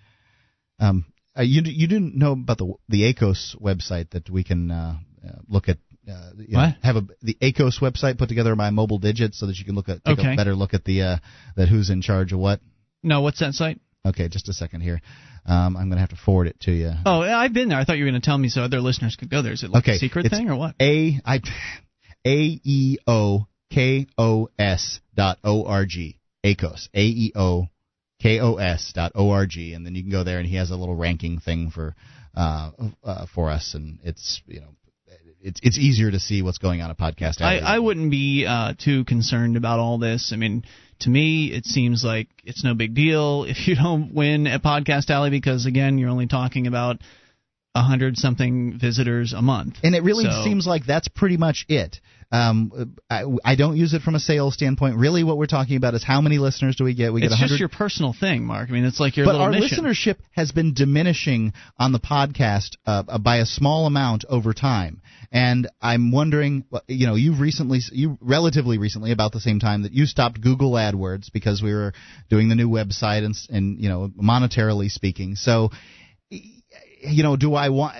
Um, 0.79 1.07
uh, 1.37 1.43
you 1.43 1.63
you 1.65 1.89
didn't 1.89 2.17
know 2.17 2.33
about 2.33 2.59
the 2.59 2.75
the 2.89 3.13
ACOS 3.13 3.57
website 3.61 4.11
that 4.11 4.31
we 4.31 4.45
can 4.45 4.71
uh, 4.71 4.97
uh, 5.27 5.33
look 5.49 5.69
at. 5.69 5.79
Uh, 6.11 6.31
you 6.39 6.55
know, 6.55 6.61
What? 6.61 6.77
have 6.83 6.97
a 6.97 7.03
the 7.21 7.37
ACOS 7.43 7.81
website 7.81 8.19
put 8.19 8.29
together 8.29 8.55
by 8.57 8.71
mobile 8.71 8.99
digits 8.99 9.39
so 9.39 9.47
that 9.47 9.59
you 9.59 9.65
can 9.65 9.75
look 9.75 9.89
at 9.89 10.05
take 10.05 10.19
Okay. 10.19 10.33
a 10.33 10.37
better 10.37 10.55
look 10.55 10.73
at 10.75 10.85
the 10.85 11.03
uh, 11.03 11.17
that 11.57 11.69
who's 11.69 11.91
in 11.91 12.01
charge 12.01 12.33
of 12.33 12.39
what. 12.39 12.61
No, 13.03 13.21
what's 13.23 13.41
that 13.41 13.55
site? 13.55 13.81
Okay, 14.07 14.29
just 14.29 14.49
a 14.49 14.53
second 14.53 14.81
here. 14.81 15.01
Um, 15.51 15.77
I'm 15.77 15.89
going 15.89 15.97
to 15.97 16.01
have 16.01 16.11
to 16.11 16.17
forward 16.17 16.47
it 16.47 16.61
to 16.61 16.71
you. 16.71 16.93
Oh, 17.05 17.23
I've 17.23 17.53
been 17.53 17.69
there. 17.69 17.79
I 17.79 17.85
thought 17.85 17.99
you 17.99 18.05
were 18.05 18.11
going 18.11 18.21
to 18.21 18.25
tell 18.25 18.39
me 18.39 18.49
so 18.49 18.63
other 18.63 18.81
listeners 18.81 19.17
could 19.17 19.31
go 19.31 19.43
there. 19.43 19.53
Is 19.53 19.65
it 19.65 19.71
like 19.71 19.83
okay, 19.83 19.97
a 19.97 19.99
secret 19.99 20.27
it's 20.27 20.37
thing 20.37 20.49
or 20.49 20.57
what? 20.57 20.77
A 20.81 21.21
I 21.25 21.41
A 22.27 22.61
E 22.63 22.99
O 23.09 23.47
K 23.73 24.07
O 24.17 24.49
S 24.57 25.01
dot 25.17 25.39
O 25.43 25.65
R 25.65 25.87
G. 25.87 26.19
ACOS. 26.45 26.89
A 26.95 27.03
E 27.03 27.33
O 27.35 27.67
K 28.23 28.39
O 28.39 28.57
S 28.57 28.93
dot 28.95 29.13
O 29.17 29.31
R 29.31 29.47
G, 29.47 29.75
and 29.75 29.85
then 29.85 29.97
you 29.97 30.03
can 30.03 30.11
go 30.13 30.23
there, 30.23 30.39
and 30.39 30.47
he 30.47 30.57
has 30.57 30.71
a 30.71 30.77
little 30.77 30.95
ranking 30.95 31.41
thing 31.41 31.71
for 31.71 31.97
uh, 32.37 32.71
uh, 33.03 33.27
for 33.35 33.51
us, 33.51 33.75
and 33.75 33.99
it's 34.05 34.41
you 34.47 34.61
know. 34.61 34.69
It's 35.43 35.61
it's 35.63 35.79
easier 35.79 36.11
to 36.11 36.21
see 36.21 36.43
what's 36.43 36.59
going 36.59 36.83
on 36.83 36.91
at 36.91 36.99
podcast. 36.99 37.41
I, 37.41 37.57
Alley. 37.59 37.63
I 37.63 37.79
wouldn't 37.79 38.11
be 38.11 38.45
uh, 38.47 38.75
too 38.79 39.05
concerned 39.05 39.57
about 39.57 39.79
all 39.79 39.99
this. 39.99 40.33
I 40.33 40.37
mean, 40.37 40.65
to 41.01 41.11
me, 41.11 41.47
it 41.53 41.65
seems 41.65 42.05
like 42.05 42.29
it's 42.45 42.63
no 42.65 42.75
big 42.75 42.95
deal 42.95 43.45
if 43.49 43.67
you 43.67 43.75
don't 43.75 44.13
win 44.15 44.47
at 44.47 44.63
Podcast 44.63 45.09
Alley 45.11 45.31
because, 45.31 45.67
again, 45.67 45.99
you're 45.99 46.11
only 46.11 46.27
talking 46.27 46.67
about 46.67 46.99
a 47.75 47.83
hundred 47.83 48.17
something 48.17 48.79
visitors 48.79 49.33
a 49.33 49.41
month. 49.43 49.77
And 49.83 49.95
it 49.95 50.03
really 50.03 50.25
So- 50.25 50.43
seems 50.45 50.67
like 50.67 50.85
that's 50.87 51.09
pretty 51.09 51.37
much 51.37 51.65
it. 51.69 52.01
Um, 52.33 52.95
I, 53.11 53.25
I 53.45 53.57
don't 53.57 53.77
use 53.77 53.93
it 53.93 54.03
from 54.03 54.15
a 54.15 54.21
sales 54.21 54.55
standpoint. 54.55 54.97
Really, 54.97 55.25
what 55.25 55.37
we're 55.37 55.47
talking 55.47 55.77
about 55.77 55.95
is 55.95 56.05
how 56.05 56.21
many 56.21 56.39
listeners 56.39 56.77
do 56.77 56.85
we 56.85 56.95
get? 56.95 57.13
We 57.13 57.25
it's 57.25 57.37
get 57.37 57.49
just 57.49 57.59
your 57.59 57.69
personal 57.69 58.13
thing, 58.13 58.45
Mark. 58.45 58.69
I 58.69 58.73
mean, 58.73 58.85
it's 58.85 59.01
like 59.01 59.17
your 59.17 59.27
but 59.27 59.33
little 59.33 59.47
our 59.47 59.51
mission. 59.51 59.85
listenership 59.85 60.17
has 60.31 60.53
been 60.53 60.73
diminishing 60.73 61.53
on 61.77 61.91
the 61.91 61.99
podcast 61.99 62.77
uh, 62.87 63.19
by 63.19 63.39
a 63.39 63.47
small 63.47 63.87
amount 63.87 64.25
over 64.29 64.53
time, 64.53 65.03
and 65.33 65.69
I'm 65.81 66.13
wondering, 66.13 66.65
you 66.87 67.09
know, 67.09 67.17
you've 67.17 67.41
recently, 67.41 67.81
you 67.91 68.17
relatively 68.21 68.79
recently, 68.79 69.11
about 69.11 69.33
the 69.33 69.41
same 69.41 69.59
time 69.59 69.83
that 69.83 69.93
you 69.93 70.07
stopped 70.07 70.41
Google 70.41 70.73
AdWords 70.73 71.33
because 71.33 71.63
we 71.63 71.73
were 71.75 71.93
doing 72.29 72.49
the 72.49 72.55
new 72.55 72.69
website 72.69 73.25
and, 73.25 73.37
and 73.49 73.81
you 73.81 73.89
know, 73.89 74.09
monetarily 74.21 74.89
speaking. 74.89 75.35
So, 75.35 75.71
you 77.03 77.23
know, 77.23 77.37
do 77.37 77.55
I 77.55 77.71
want? 77.71 77.97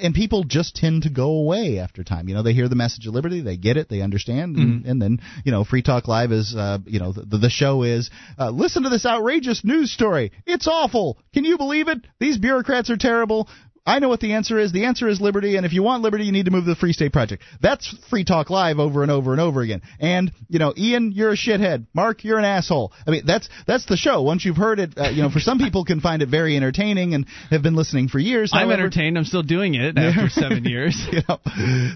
And 0.00 0.14
people 0.14 0.44
just 0.44 0.76
tend 0.76 1.04
to 1.04 1.10
go 1.10 1.30
away 1.30 1.78
after 1.78 2.04
time. 2.04 2.28
You 2.28 2.34
know, 2.34 2.42
they 2.42 2.52
hear 2.52 2.68
the 2.68 2.76
message 2.76 3.06
of 3.06 3.14
liberty, 3.14 3.40
they 3.40 3.56
get 3.56 3.76
it, 3.76 3.88
they 3.88 4.02
understand, 4.02 4.56
and, 4.56 4.84
and 4.86 5.02
then 5.02 5.20
you 5.44 5.52
know, 5.52 5.64
Free 5.64 5.82
Talk 5.82 6.08
Live 6.08 6.32
is, 6.32 6.54
uh, 6.56 6.78
you 6.86 7.00
know, 7.00 7.12
the, 7.12 7.38
the 7.38 7.50
show 7.50 7.82
is. 7.82 8.10
Uh, 8.38 8.50
listen 8.50 8.82
to 8.82 8.90
this 8.90 9.06
outrageous 9.06 9.64
news 9.64 9.92
story. 9.92 10.32
It's 10.46 10.68
awful. 10.68 11.18
Can 11.32 11.44
you 11.44 11.56
believe 11.56 11.88
it? 11.88 11.98
These 12.20 12.38
bureaucrats 12.38 12.90
are 12.90 12.96
terrible. 12.96 13.48
I 13.86 13.98
know 13.98 14.08
what 14.08 14.20
the 14.20 14.34
answer 14.34 14.58
is. 14.58 14.72
The 14.72 14.84
answer 14.84 15.08
is 15.08 15.20
liberty, 15.20 15.56
and 15.56 15.64
if 15.64 15.72
you 15.72 15.82
want 15.82 16.02
liberty, 16.02 16.24
you 16.24 16.32
need 16.32 16.44
to 16.44 16.50
move 16.50 16.64
to 16.64 16.70
the 16.70 16.76
Free 16.76 16.92
State 16.92 17.12
Project. 17.12 17.42
That's 17.60 17.94
Free 18.10 18.24
Talk 18.24 18.50
Live 18.50 18.78
over 18.78 19.02
and 19.02 19.10
over 19.10 19.32
and 19.32 19.40
over 19.40 19.62
again. 19.62 19.82
And 19.98 20.32
you 20.48 20.58
know, 20.58 20.74
Ian, 20.76 21.12
you're 21.12 21.30
a 21.30 21.36
shithead. 21.36 21.86
Mark, 21.94 22.24
you're 22.24 22.38
an 22.38 22.44
asshole. 22.44 22.92
I 23.06 23.10
mean, 23.10 23.22
that's 23.26 23.48
that's 23.66 23.86
the 23.86 23.96
show. 23.96 24.22
Once 24.22 24.44
you've 24.44 24.56
heard 24.56 24.78
it, 24.78 24.98
uh, 24.98 25.08
you 25.10 25.22
know, 25.22 25.30
for 25.30 25.40
some 25.40 25.58
people 25.58 25.84
can 25.84 26.00
find 26.00 26.22
it 26.22 26.28
very 26.28 26.56
entertaining 26.56 27.14
and 27.14 27.26
have 27.50 27.62
been 27.62 27.76
listening 27.76 28.08
for 28.08 28.18
years. 28.18 28.50
I'm 28.54 28.70
entertained. 28.70 29.16
I'm 29.16 29.24
still 29.24 29.42
doing 29.42 29.74
it 29.74 29.96
after 29.98 30.28
seven 30.28 30.64
years. 30.64 31.06
you 31.12 31.20
know, 31.28 31.38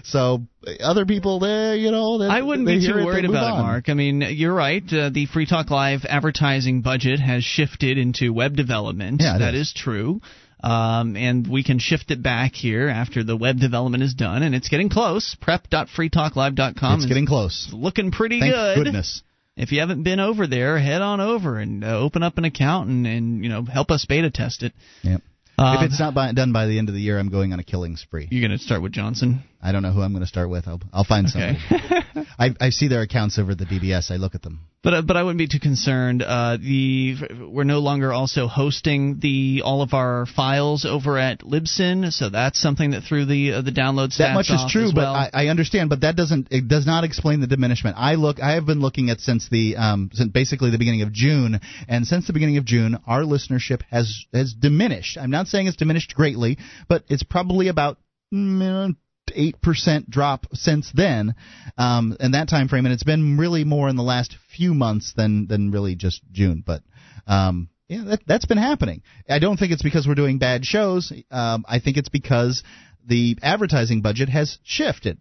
so 0.03 0.43
other 0.81 1.05
people, 1.05 1.39
they, 1.39 1.77
you 1.77 1.91
know, 1.91 2.17
they, 2.17 2.27
I 2.27 2.41
wouldn't 2.41 2.67
be 2.67 2.85
too 2.85 3.05
worried 3.05 3.25
move 3.25 3.31
about 3.31 3.59
it. 3.59 3.61
Mark. 3.61 3.89
I 3.89 3.93
mean, 3.93 4.21
you're 4.21 4.53
right. 4.53 4.83
Uh, 4.91 5.09
the 5.09 5.25
Free 5.25 5.45
Talk 5.45 5.69
Live 5.69 6.05
advertising 6.07 6.81
budget 6.81 7.19
has 7.19 7.43
shifted 7.43 7.97
into 7.97 8.33
web 8.33 8.55
development. 8.55 9.21
Yeah, 9.21 9.37
that 9.39 9.53
is. 9.53 9.67
is 9.67 9.73
true. 9.73 10.21
Um, 10.63 11.17
and 11.17 11.45
we 11.45 11.61
can 11.63 11.77
shift 11.77 12.09
it 12.09 12.23
back 12.23 12.53
here 12.53 12.87
after 12.87 13.21
the 13.23 13.35
web 13.35 13.59
development 13.59 14.01
is 14.01 14.13
done, 14.13 14.43
and 14.43 14.55
it's 14.55 14.69
getting 14.69 14.87
close. 14.89 15.35
Prep.freetalklive.com. 15.41 16.93
It's 16.95 17.03
is 17.03 17.07
getting 17.07 17.25
close. 17.25 17.69
looking 17.73 18.11
pretty 18.11 18.39
Thank 18.39 18.53
good. 18.53 18.83
goodness. 18.85 19.21
If 19.55 19.71
you 19.71 19.81
haven't 19.81 20.03
been 20.03 20.19
over 20.19 20.47
there, 20.47 20.79
head 20.79 21.01
on 21.01 21.19
over 21.21 21.59
and 21.59 21.83
uh, 21.83 21.99
open 21.99 22.23
up 22.23 22.37
an 22.37 22.45
account 22.45 22.89
and, 22.89 23.05
and 23.05 23.43
you 23.43 23.49
know 23.49 23.63
help 23.63 23.91
us 23.91 24.05
beta 24.05 24.31
test 24.31 24.63
it. 24.63 24.73
Yep. 25.03 25.21
Um, 25.59 25.75
if 25.77 25.91
it's 25.91 25.99
not 25.99 26.15
by, 26.15 26.31
done 26.31 26.51
by 26.51 26.65
the 26.65 26.79
end 26.79 26.89
of 26.89 26.95
the 26.95 27.01
year, 27.01 27.19
I'm 27.19 27.29
going 27.29 27.53
on 27.53 27.59
a 27.59 27.63
killing 27.63 27.95
spree. 27.95 28.27
You're 28.31 28.41
going 28.47 28.57
to 28.57 28.63
start 28.63 28.81
with 28.81 28.91
Johnson. 28.93 29.43
I 29.61 29.71
don't 29.71 29.83
know 29.83 29.91
who 29.91 30.01
I'm 30.01 30.11
going 30.11 30.23
to 30.23 30.27
start 30.27 30.49
with. 30.49 30.67
I'll 30.67 30.81
I'll 30.91 31.03
find 31.03 31.27
Okay. 31.27 31.57
somebody. 31.69 32.27
I 32.39 32.55
I 32.59 32.69
see 32.71 32.87
their 32.87 33.01
accounts 33.01 33.37
over 33.37 33.51
at 33.51 33.59
the 33.59 33.65
BBS. 33.65 34.09
I 34.09 34.15
look 34.15 34.33
at 34.33 34.41
them. 34.41 34.61
But 34.83 34.93
uh, 34.93 35.01
but 35.01 35.15
I 35.15 35.23
wouldn't 35.23 35.37
be 35.37 35.47
too 35.47 35.61
concerned. 35.61 36.21
Uh, 36.21 36.57
the 36.57 37.15
we're 37.49 37.63
no 37.63 37.79
longer 37.79 38.11
also 38.11 38.47
hosting 38.47 39.19
the 39.19 39.61
all 39.63 39.81
of 39.81 39.93
our 39.93 40.25
files 40.25 40.83
over 40.83 41.17
at 41.17 41.39
Libsyn, 41.39 42.11
so 42.11 42.29
that's 42.29 42.59
something 42.59 42.91
that 42.91 43.03
threw 43.03 43.23
the 43.25 43.53
uh, 43.53 43.61
the 43.61 43.71
download 43.71 44.09
stats 44.09 44.17
That 44.17 44.33
much 44.33 44.49
is 44.49 44.65
true, 44.69 44.85
as 44.85 44.91
but. 44.91 45.05
I, 45.05 45.29
I 45.33 45.47
understand. 45.47 45.89
But 45.89 46.01
that 46.01 46.17
doesn't 46.17 46.49
it 46.51 46.67
does 46.67 46.85
not 46.85 47.05
explain 47.05 47.39
the 47.39 47.47
diminishment. 47.47 47.95
I 47.97 48.15
look. 48.15 48.41
I 48.41 48.55
have 48.55 48.65
been 48.65 48.81
looking 48.81 49.09
at 49.09 49.21
since 49.21 49.47
the 49.47 49.77
um 49.77 50.09
since 50.13 50.29
basically 50.29 50.69
the 50.69 50.77
beginning 50.77 51.03
of 51.03 51.13
June, 51.13 51.61
and 51.87 52.05
since 52.05 52.27
the 52.27 52.33
beginning 52.33 52.57
of 52.57 52.65
June, 52.65 52.99
our 53.07 53.21
listenership 53.21 53.83
has 53.89 54.25
has 54.33 54.53
diminished. 54.53 55.17
I'm 55.17 55.31
not 55.31 55.47
saying 55.47 55.67
it's 55.67 55.77
diminished 55.77 56.13
greatly, 56.13 56.57
but 56.89 57.05
it's 57.07 57.23
probably 57.23 57.69
about. 57.69 57.99
mm, 58.33 58.97
Eight 59.35 59.61
percent 59.61 60.09
drop 60.09 60.47
since 60.53 60.91
then, 60.93 61.35
um, 61.77 62.15
in 62.19 62.31
that 62.31 62.49
time 62.49 62.67
frame, 62.67 62.85
and 62.85 62.93
it's 62.93 63.03
been 63.03 63.37
really 63.37 63.63
more 63.63 63.89
in 63.89 63.95
the 63.95 64.03
last 64.03 64.35
few 64.55 64.73
months 64.73 65.13
than 65.15 65.47
than 65.47 65.71
really 65.71 65.95
just 65.95 66.21
June. 66.31 66.63
But 66.65 66.83
um, 67.27 67.69
yeah, 67.87 68.03
that, 68.05 68.21
that's 68.25 68.45
been 68.45 68.57
happening. 68.57 69.01
I 69.29 69.39
don't 69.39 69.57
think 69.57 69.71
it's 69.71 69.83
because 69.83 70.07
we're 70.07 70.15
doing 70.15 70.39
bad 70.39 70.65
shows. 70.65 71.11
Um, 71.31 71.65
I 71.67 71.79
think 71.79 71.97
it's 71.97 72.09
because 72.09 72.63
the 73.05 73.37
advertising 73.41 74.01
budget 74.01 74.29
has 74.29 74.57
shifted. 74.63 75.19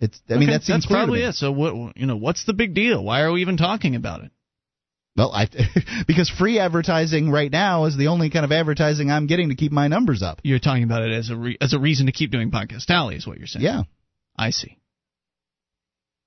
It's. 0.00 0.20
I 0.28 0.36
mean, 0.36 0.50
that 0.50 0.62
seems 0.62 0.84
that's 0.84 0.86
probably 0.86 1.22
it. 1.22 1.34
So 1.34 1.52
what 1.52 1.96
you 1.96 2.06
know, 2.06 2.16
what's 2.16 2.44
the 2.44 2.54
big 2.54 2.74
deal? 2.74 3.04
Why 3.04 3.22
are 3.22 3.32
we 3.32 3.42
even 3.42 3.56
talking 3.56 3.94
about 3.94 4.24
it? 4.24 4.32
Well, 5.20 5.32
I 5.34 5.48
because 6.06 6.30
free 6.30 6.58
advertising 6.58 7.30
right 7.30 7.52
now 7.52 7.84
is 7.84 7.94
the 7.94 8.06
only 8.06 8.30
kind 8.30 8.42
of 8.42 8.52
advertising 8.52 9.10
I'm 9.10 9.26
getting 9.26 9.50
to 9.50 9.54
keep 9.54 9.70
my 9.70 9.86
numbers 9.86 10.22
up. 10.22 10.40
You're 10.42 10.60
talking 10.60 10.82
about 10.82 11.02
it 11.02 11.12
as 11.12 11.28
a 11.28 11.36
re- 11.36 11.58
as 11.60 11.74
a 11.74 11.78
reason 11.78 12.06
to 12.06 12.12
keep 12.12 12.30
doing 12.30 12.50
podcast 12.50 12.88
alley, 12.88 13.16
is 13.16 13.26
what 13.26 13.36
you're 13.36 13.46
saying. 13.46 13.62
Yeah. 13.62 13.82
I 14.38 14.48
see. 14.48 14.79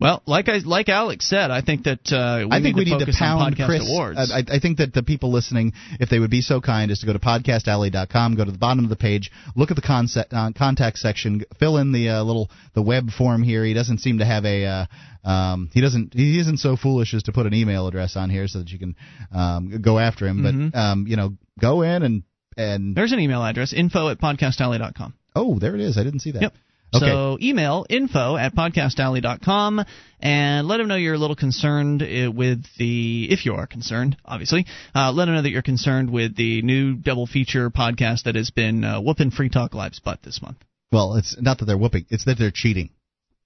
Well, 0.04 0.22
like 0.26 0.50
I 0.50 0.58
like 0.58 0.90
Alex 0.90 1.30
said, 1.30 1.50
I 1.50 1.62
think 1.62 1.84
that 1.84 2.12
uh, 2.12 2.46
we 2.46 2.52
I 2.52 2.62
think 2.62 2.76
need 2.76 2.90
we 2.90 2.92
to 2.92 2.98
need 2.98 3.06
to 3.06 3.14
pound 3.18 3.56
podcast 3.56 3.66
Chris. 3.68 3.90
awards. 3.90 4.20
I, 4.20 4.44
I 4.56 4.60
think 4.60 4.80
that 4.80 4.94
the 4.94 5.02
people 5.02 5.32
listening, 5.32 5.72
if 5.98 6.10
they 6.10 6.20
would 6.20 6.30
be 6.30 6.42
so 6.42 6.60
kind, 6.60 6.92
is 6.92 7.00
to 7.00 7.06
go 7.06 7.14
to 7.14 7.20
podcastalley.com, 7.20 8.36
go 8.36 8.44
to 8.44 8.52
the 8.52 8.58
bottom 8.58 8.84
of 8.84 8.90
the 8.90 8.98
page, 8.98 9.32
look 9.56 9.72
at 9.72 9.78
the 9.78 9.82
concept, 9.82 10.34
uh, 10.34 10.52
contact 10.58 10.98
section, 10.98 11.46
fill 11.58 11.78
in 11.78 11.94
the 11.94 12.10
uh, 12.10 12.24
little 12.24 12.52
the 12.74 12.82
web 12.82 13.12
form 13.12 13.44
here. 13.44 13.64
He 13.64 13.74
doesn't 13.74 14.00
seem 14.00 14.18
to 14.18 14.26
have 14.26 14.44
a. 14.44 14.66
Uh, 14.66 14.86
um, 15.30 15.70
he 15.74 15.80
doesn't. 15.80 16.14
He 16.14 16.38
isn't 16.42 16.58
so 16.58 16.76
foolish 16.76 17.14
as 17.14 17.24
to 17.24 17.32
put 17.32 17.46
an 17.46 17.54
email 17.54 17.88
address 17.88 18.18
on 18.18 18.30
here 18.30 18.50
so 18.50 18.60
that 18.60 18.70
you 18.70 18.80
can 18.80 18.98
um, 19.34 19.82
go 19.82 20.00
after 20.00 20.28
him. 20.28 20.44
But 20.44 20.78
um, 20.78 21.06
you 21.08 21.16
know, 21.16 21.38
go 21.62 21.82
in 21.82 22.04
and 22.04 22.24
and 22.58 22.94
There's 22.94 23.14
an 23.14 23.20
email 23.20 23.42
address, 23.42 23.72
info 23.72 24.10
at 24.10 24.20
podcastalley.com. 24.20 25.14
oh, 25.36 25.60
there 25.60 25.76
it 25.76 25.82
is. 25.82 25.98
I 25.98 26.04
didn't 26.04 26.20
see 26.20 26.32
that. 26.32 26.42
Yep. 26.42 26.54
Okay. 26.94 27.06
So 27.06 27.38
email 27.42 27.86
info 27.90 28.36
at 28.36 28.56
podcastalley.com 28.56 29.84
and 30.20 30.68
let 30.68 30.78
them 30.78 30.88
know 30.88 30.96
you're 30.96 31.16
a 31.16 31.18
little 31.18 31.36
concerned 31.36 32.02
uh, 32.02 32.32
with 32.32 32.64
the, 32.78 33.28
if 33.32 33.46
you 33.46 33.56
are 33.56 33.68
concerned, 33.68 34.18
obviously, 34.24 34.66
uh, 34.96 35.12
let 35.12 35.26
them 35.26 35.36
know 35.36 35.42
that 35.42 35.50
you're 35.50 35.62
concerned 35.62 36.10
with 36.12 36.36
the 36.36 36.62
new 36.62 36.96
double 36.96 37.26
feature 37.26 37.70
podcast 37.70 38.24
that 38.24 38.36
has 38.36 38.52
been 38.52 38.84
uh, 38.84 39.02
whooping 39.02 39.32
Free 39.32 39.50
Talk 39.50 39.74
Live's 39.74 40.00
butt 40.00 40.22
this 40.24 40.42
month. 40.42 40.58
Well, 40.92 41.16
it's 41.16 41.36
not 41.42 41.58
that 41.60 41.66
they're 41.66 41.78
whooping; 41.78 42.06
it's 42.10 42.26
that 42.26 42.38
they're 42.38 42.52
cheating. 42.52 42.90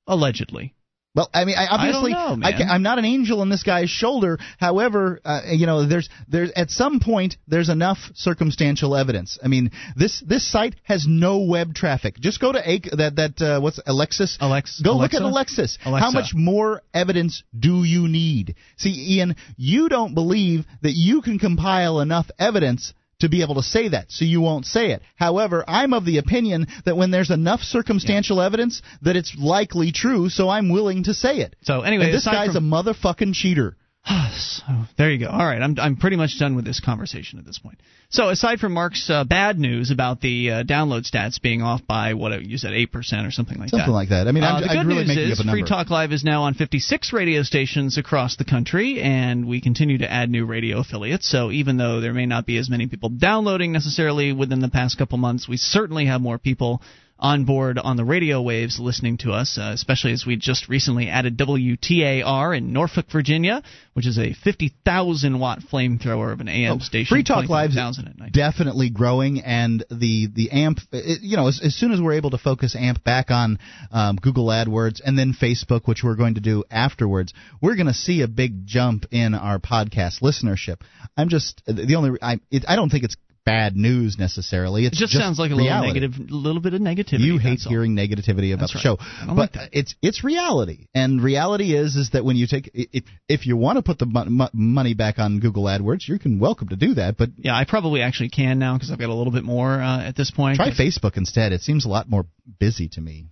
Allegedly. 0.05 0.73
Well, 1.17 1.31
I 1.33 1.45
mean, 1.45 1.55
I, 1.57 1.65
obviously, 1.65 2.13
I 2.13 2.35
know, 2.35 2.45
I 2.45 2.75
am 2.75 2.83
not 2.83 2.99
an 2.99 3.05
angel 3.05 3.41
on 3.41 3.49
this 3.49 3.63
guy's 3.63 3.89
shoulder. 3.89 4.37
However, 4.59 5.19
uh, 5.25 5.41
you 5.47 5.65
know, 5.65 5.87
there's 5.87 6.09
there's 6.27 6.51
at 6.55 6.69
some 6.69 6.99
point 6.99 7.37
there's 7.47 7.69
enough 7.69 7.97
circumstantial 8.13 8.95
evidence. 8.95 9.39
I 9.43 9.47
mean, 9.47 9.71
this 9.95 10.21
this 10.21 10.47
site 10.47 10.75
has 10.83 11.07
no 11.07 11.39
web 11.39 11.73
traffic. 11.73 12.19
Just 12.19 12.39
go 12.39 12.51
to 12.51 12.61
Ac- 12.63 12.91
that 12.95 13.15
that 13.15 13.41
uh, 13.41 13.59
what's 13.59 13.79
Alexis? 13.87 14.37
Alex. 14.39 14.79
Go 14.79 14.95
look 14.95 15.15
at 15.15 15.23
Alexis. 15.23 15.79
Alexa. 15.83 16.05
How 16.05 16.11
much 16.11 16.35
more 16.35 16.83
evidence 16.93 17.41
do 17.57 17.83
you 17.83 18.07
need? 18.07 18.53
See, 18.77 19.15
Ian, 19.15 19.37
you 19.55 19.89
don't 19.89 20.13
believe 20.13 20.65
that 20.83 20.93
you 20.93 21.23
can 21.23 21.39
compile 21.39 21.99
enough 21.99 22.29
evidence 22.37 22.93
to 23.19 23.29
be 23.29 23.41
able 23.41 23.55
to 23.55 23.63
say 23.63 23.89
that, 23.89 24.11
so 24.11 24.25
you 24.25 24.41
won't 24.41 24.65
say 24.65 24.91
it. 24.91 25.01
However, 25.15 25.63
I'm 25.67 25.93
of 25.93 26.05
the 26.05 26.19
opinion 26.19 26.67
that 26.85 26.97
when 26.97 27.11
there's 27.11 27.31
enough 27.31 27.61
circumstantial 27.61 28.41
evidence 28.41 28.81
that 29.01 29.15
it's 29.15 29.35
likely 29.37 29.91
true, 29.91 30.29
so 30.29 30.49
I'm 30.49 30.69
willing 30.69 31.03
to 31.05 31.13
say 31.13 31.37
it. 31.37 31.55
So 31.63 31.81
anyway, 31.81 32.05
And 32.05 32.13
this 32.13 32.25
guy's 32.25 32.53
from- 32.53 32.71
a 32.71 32.83
motherfucking 32.83 33.33
cheater. 33.33 33.75
so 34.37 34.63
there 34.97 35.11
you 35.11 35.19
go. 35.19 35.27
All 35.27 35.45
right, 35.45 35.61
I'm 35.61 35.75
I'm 35.79 35.97
pretty 35.97 36.15
much 36.15 36.37
done 36.39 36.55
with 36.55 36.65
this 36.65 36.79
conversation 36.79 37.39
at 37.39 37.45
this 37.45 37.59
point. 37.59 37.79
So 38.09 38.29
aside 38.29 38.59
from 38.59 38.71
Mark's 38.71 39.09
uh, 39.09 39.25
bad 39.25 39.59
news 39.59 39.91
about 39.91 40.21
the 40.21 40.49
uh, 40.51 40.63
download 40.63 41.09
stats 41.11 41.41
being 41.41 41.61
off 41.61 41.81
by 41.85 42.13
what 42.13 42.41
you 42.45 42.57
said 42.57 42.71
eight 42.73 42.91
percent 42.91 43.27
or 43.27 43.31
something 43.31 43.57
like 43.57 43.71
that, 43.71 43.77
Something 43.79 43.93
like 43.93 44.09
that. 44.09 44.27
I 44.27 44.31
mean, 44.31 44.43
I'm- 44.45 44.55
uh, 44.55 44.61
the 44.61 44.67
good 44.69 44.85
really 44.87 45.03
news 45.03 45.07
making 45.15 45.31
is 45.31 45.41
Free. 45.41 45.63
Talk 45.63 45.89
Live 45.89 46.13
is 46.13 46.23
now 46.23 46.43
on 46.43 46.53
56 46.53 47.11
radio 47.11 47.43
stations 47.43 47.97
across 47.97 48.37
the 48.37 48.45
country, 48.45 49.01
and 49.01 49.45
we 49.45 49.59
continue 49.59 49.97
to 49.97 50.09
add 50.09 50.29
new 50.29 50.45
radio 50.45 50.79
affiliates. 50.79 51.27
So 51.29 51.51
even 51.51 51.75
though 51.77 51.99
there 51.99 52.13
may 52.13 52.25
not 52.25 52.45
be 52.45 52.57
as 52.57 52.69
many 52.69 52.87
people 52.87 53.09
downloading 53.09 53.73
necessarily 53.73 54.31
within 54.31 54.61
the 54.61 54.69
past 54.69 54.97
couple 54.97 55.17
months, 55.17 55.49
we 55.49 55.57
certainly 55.57 56.05
have 56.05 56.21
more 56.21 56.37
people 56.37 56.81
on 57.19 57.45
board 57.45 57.77
on 57.79 57.97
the 57.97 58.05
radio 58.05 58.41
waves 58.41 58.79
listening 58.79 59.17
to 59.17 59.31
us, 59.31 59.57
uh, 59.57 59.71
especially 59.73 60.11
as 60.11 60.25
we 60.25 60.35
just 60.35 60.69
recently 60.69 61.09
added 61.09 61.37
WTAR 61.37 62.57
in 62.57 62.73
Norfolk, 62.73 63.07
Virginia, 63.11 63.63
which 63.93 64.05
is 64.05 64.19
a 64.19 64.33
50,000 64.33 65.39
watt 65.39 65.59
flamethrower 65.59 66.31
of 66.31 66.39
an 66.39 66.47
AM 66.47 66.79
station. 66.79 67.07
Free 67.09 67.23
Talk 67.23 67.49
Live's 67.49 67.75
25,000 67.75 68.07
at 68.07 68.19
night. 68.19 68.31
definitely 68.33 68.89
growing, 68.89 69.41
and 69.41 69.83
the 69.89 70.27
the 70.33 70.51
AMP. 70.51 70.79
It, 70.91 71.21
you 71.21 71.37
know, 71.37 71.47
as, 71.47 71.61
as 71.63 71.75
soon 71.75 71.91
as 71.91 71.99
we're 71.99 72.13
able 72.13 72.31
to 72.31 72.37
focus 72.37 72.75
AMP 72.75 73.03
back 73.03 73.31
on 73.31 73.59
um, 73.91 74.17
Google 74.17 74.47
AdWords 74.47 75.01
and 75.03 75.17
then 75.17 75.33
Facebook, 75.33 75.87
which 75.87 76.03
we're 76.03 76.15
going 76.15 76.35
to 76.35 76.41
do 76.41 76.63
afterwards, 76.69 77.33
we're 77.61 77.75
going 77.75 77.87
to 77.87 77.93
see 77.93 78.21
a 78.21 78.27
big 78.27 78.65
jump 78.65 79.05
in 79.11 79.33
our 79.33 79.59
podcast 79.59 80.21
listenership. 80.21 80.81
I'm 81.15 81.29
just 81.29 81.63
the 81.65 81.95
only. 81.95 82.19
I 82.21 82.39
it, 82.51 82.65
I 82.67 82.75
don't 82.75 82.89
think 82.89 83.03
it's 83.03 83.15
bad 83.47 83.75
news 83.75 84.17
necessarily. 84.19 84.85
It 84.85 84.87
It's 84.93 84.99
just, 84.99 85.13
sounds 85.13 85.39
like 85.39 85.51
a 85.51 85.55
little 85.55 85.67
reality. 85.71 85.93
negative, 85.99 86.29
little 86.29 86.61
bit 86.61 86.73
of 86.73 86.81
negativity. 86.81 87.21
You 87.21 87.37
hate 87.37 87.51
that's 87.51 87.65
all. 87.65 87.71
hearing 87.71 87.95
negativity 87.95 88.53
about 88.53 88.69
That's 88.69 88.83
the 88.83 88.89
right. 88.89 88.99
show, 88.99 89.33
but 89.35 89.55
like 89.55 89.69
it's 89.71 89.95
it's 90.01 90.23
reality, 90.23 90.87
and 90.93 91.23
reality 91.23 91.73
is 91.75 91.95
is 91.95 92.09
that 92.11 92.25
when 92.25 92.35
you 92.35 92.45
take 92.47 92.69
if 92.73 93.05
if 93.29 93.45
you 93.47 93.55
want 93.55 93.77
to 93.77 93.81
put 93.83 93.97
the 93.99 94.05
mo- 94.05 94.49
money 94.53 94.93
back 94.93 95.17
on 95.19 95.39
Google 95.39 95.63
AdWords, 95.63 96.07
you 96.07 96.19
can 96.19 96.39
welcome 96.39 96.67
to 96.69 96.75
do 96.75 96.95
that. 96.95 97.17
But 97.17 97.29
Yeah, 97.37 97.55
I 97.55 97.63
probably 97.65 98.01
actually 98.01 98.29
can 98.29 98.59
now 98.59 98.75
because 98.75 98.91
I've 98.91 98.99
got 98.99 99.09
a 99.09 99.13
little 99.13 99.33
bit 99.33 99.43
more 99.45 99.71
uh, 99.81 100.03
at 100.03 100.15
this 100.17 100.29
point. 100.31 100.57
try 100.57 100.71
Facebook 100.71 101.15
instead. 101.17 101.53
It 101.53 101.61
seems 101.61 101.85
a 101.85 101.89
lot 101.89 102.09
more 102.09 102.25
busy 102.59 102.89
to 102.89 103.01
me. 103.01 103.27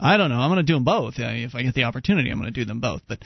I 0.00 0.16
don't 0.16 0.30
know. 0.30 0.36
I'm 0.38 0.48
going 0.50 0.64
to 0.64 0.70
do 0.72 0.74
them 0.74 0.84
both. 0.84 1.14
Uh, 1.18 1.24
if 1.26 1.54
I 1.54 1.62
get 1.62 1.74
the 1.74 1.84
opportunity, 1.84 2.30
I'm 2.30 2.38
going 2.40 2.52
to 2.52 2.60
do 2.60 2.64
them 2.64 2.80
both. 2.80 3.02
But 3.08 3.18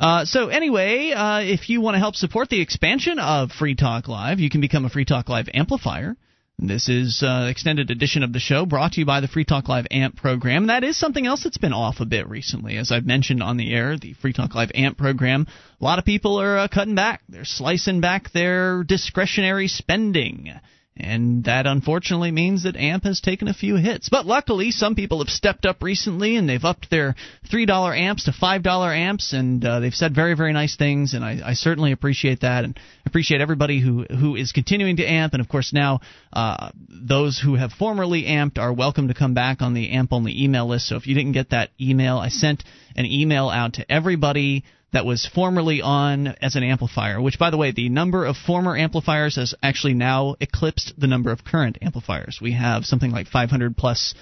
uh, 0.00 0.24
so 0.24 0.48
anyway, 0.48 1.10
uh, 1.10 1.40
if 1.40 1.68
you 1.68 1.82
want 1.82 1.94
to 1.94 1.98
help 1.98 2.16
support 2.16 2.48
the 2.48 2.60
expansion 2.60 3.18
of 3.18 3.52
Free 3.52 3.74
Talk 3.74 4.08
Live, 4.08 4.40
you 4.40 4.48
can 4.48 4.62
become 4.62 4.86
a 4.86 4.90
Free 4.90 5.04
Talk 5.04 5.28
Live 5.28 5.48
amplifier. 5.52 6.16
This 6.58 6.88
is 6.88 7.22
uh, 7.22 7.48
extended 7.50 7.90
edition 7.90 8.22
of 8.22 8.32
the 8.32 8.38
show 8.38 8.66
brought 8.66 8.92
to 8.92 9.00
you 9.00 9.06
by 9.06 9.20
the 9.20 9.28
Free 9.28 9.44
Talk 9.44 9.68
Live 9.68 9.86
AMP 9.90 10.16
program. 10.16 10.66
That 10.66 10.84
is 10.84 10.98
something 10.98 11.26
else 11.26 11.42
that's 11.44 11.58
been 11.58 11.72
off 11.72 12.00
a 12.00 12.06
bit 12.06 12.28
recently. 12.28 12.76
As 12.76 12.90
I've 12.90 13.06
mentioned 13.06 13.42
on 13.42 13.56
the 13.56 13.74
air, 13.74 13.98
the 13.98 14.14
Free 14.14 14.32
Talk 14.32 14.54
Live 14.54 14.70
AMP 14.74 14.98
program, 14.98 15.46
a 15.80 15.84
lot 15.84 15.98
of 15.98 16.04
people 16.04 16.40
are 16.40 16.58
uh, 16.58 16.68
cutting 16.68 16.94
back. 16.94 17.22
They're 17.28 17.44
slicing 17.44 18.00
back 18.00 18.32
their 18.32 18.84
discretionary 18.84 19.68
spending. 19.68 20.50
And 20.96 21.44
that 21.44 21.66
unfortunately 21.66 22.30
means 22.30 22.64
that 22.64 22.76
AMP 22.76 23.04
has 23.04 23.20
taken 23.20 23.48
a 23.48 23.54
few 23.54 23.76
hits. 23.76 24.08
But 24.08 24.26
luckily, 24.26 24.70
some 24.70 24.94
people 24.94 25.20
have 25.20 25.30
stepped 25.30 25.64
up 25.64 25.82
recently 25.82 26.36
and 26.36 26.48
they've 26.48 26.64
upped 26.64 26.90
their 26.90 27.14
$3 27.50 27.98
amps 27.98 28.24
to 28.24 28.32
$5 28.32 28.96
amps, 28.96 29.32
and 29.32 29.64
uh, 29.64 29.80
they've 29.80 29.94
said 29.94 30.14
very, 30.14 30.34
very 30.34 30.52
nice 30.52 30.76
things, 30.76 31.14
and 31.14 31.24
I, 31.24 31.40
I 31.44 31.52
certainly 31.54 31.92
appreciate 31.92 32.40
that, 32.40 32.64
and 32.64 32.78
appreciate 33.06 33.40
everybody 33.40 33.80
who, 33.80 34.04
who 34.04 34.36
is 34.36 34.52
continuing 34.52 34.96
to 34.96 35.04
AMP. 35.04 35.32
And 35.32 35.40
of 35.40 35.48
course, 35.48 35.72
now 35.72 36.00
uh, 36.32 36.70
those 36.88 37.38
who 37.38 37.54
have 37.54 37.72
formerly 37.72 38.24
AMPed 38.24 38.58
are 38.58 38.72
welcome 38.72 39.08
to 39.08 39.14
come 39.14 39.32
back 39.32 39.62
on 39.62 39.74
the 39.74 39.90
AMP 39.90 40.12
only 40.12 40.42
email 40.42 40.66
list. 40.66 40.88
So 40.88 40.96
if 40.96 41.06
you 41.06 41.14
didn't 41.14 41.32
get 41.32 41.50
that 41.50 41.70
email, 41.80 42.18
I 42.18 42.28
sent 42.28 42.64
an 42.96 43.06
email 43.06 43.48
out 43.48 43.74
to 43.74 43.90
everybody 43.90 44.64
that 44.92 45.06
was 45.06 45.26
formerly 45.32 45.82
on 45.82 46.28
as 46.40 46.56
an 46.56 46.62
amplifier, 46.62 47.20
which, 47.20 47.38
by 47.38 47.50
the 47.50 47.56
way, 47.56 47.72
the 47.72 47.88
number 47.88 48.24
of 48.24 48.36
former 48.36 48.76
amplifiers 48.76 49.36
has 49.36 49.54
actually 49.62 49.94
now 49.94 50.36
eclipsed 50.40 50.92
the 50.98 51.06
number 51.06 51.30
of 51.30 51.44
current 51.44 51.78
amplifiers. 51.80 52.38
We 52.40 52.52
have 52.52 52.84
something 52.84 53.10
like 53.10 53.28
500 53.28 53.76
plus 53.76 54.14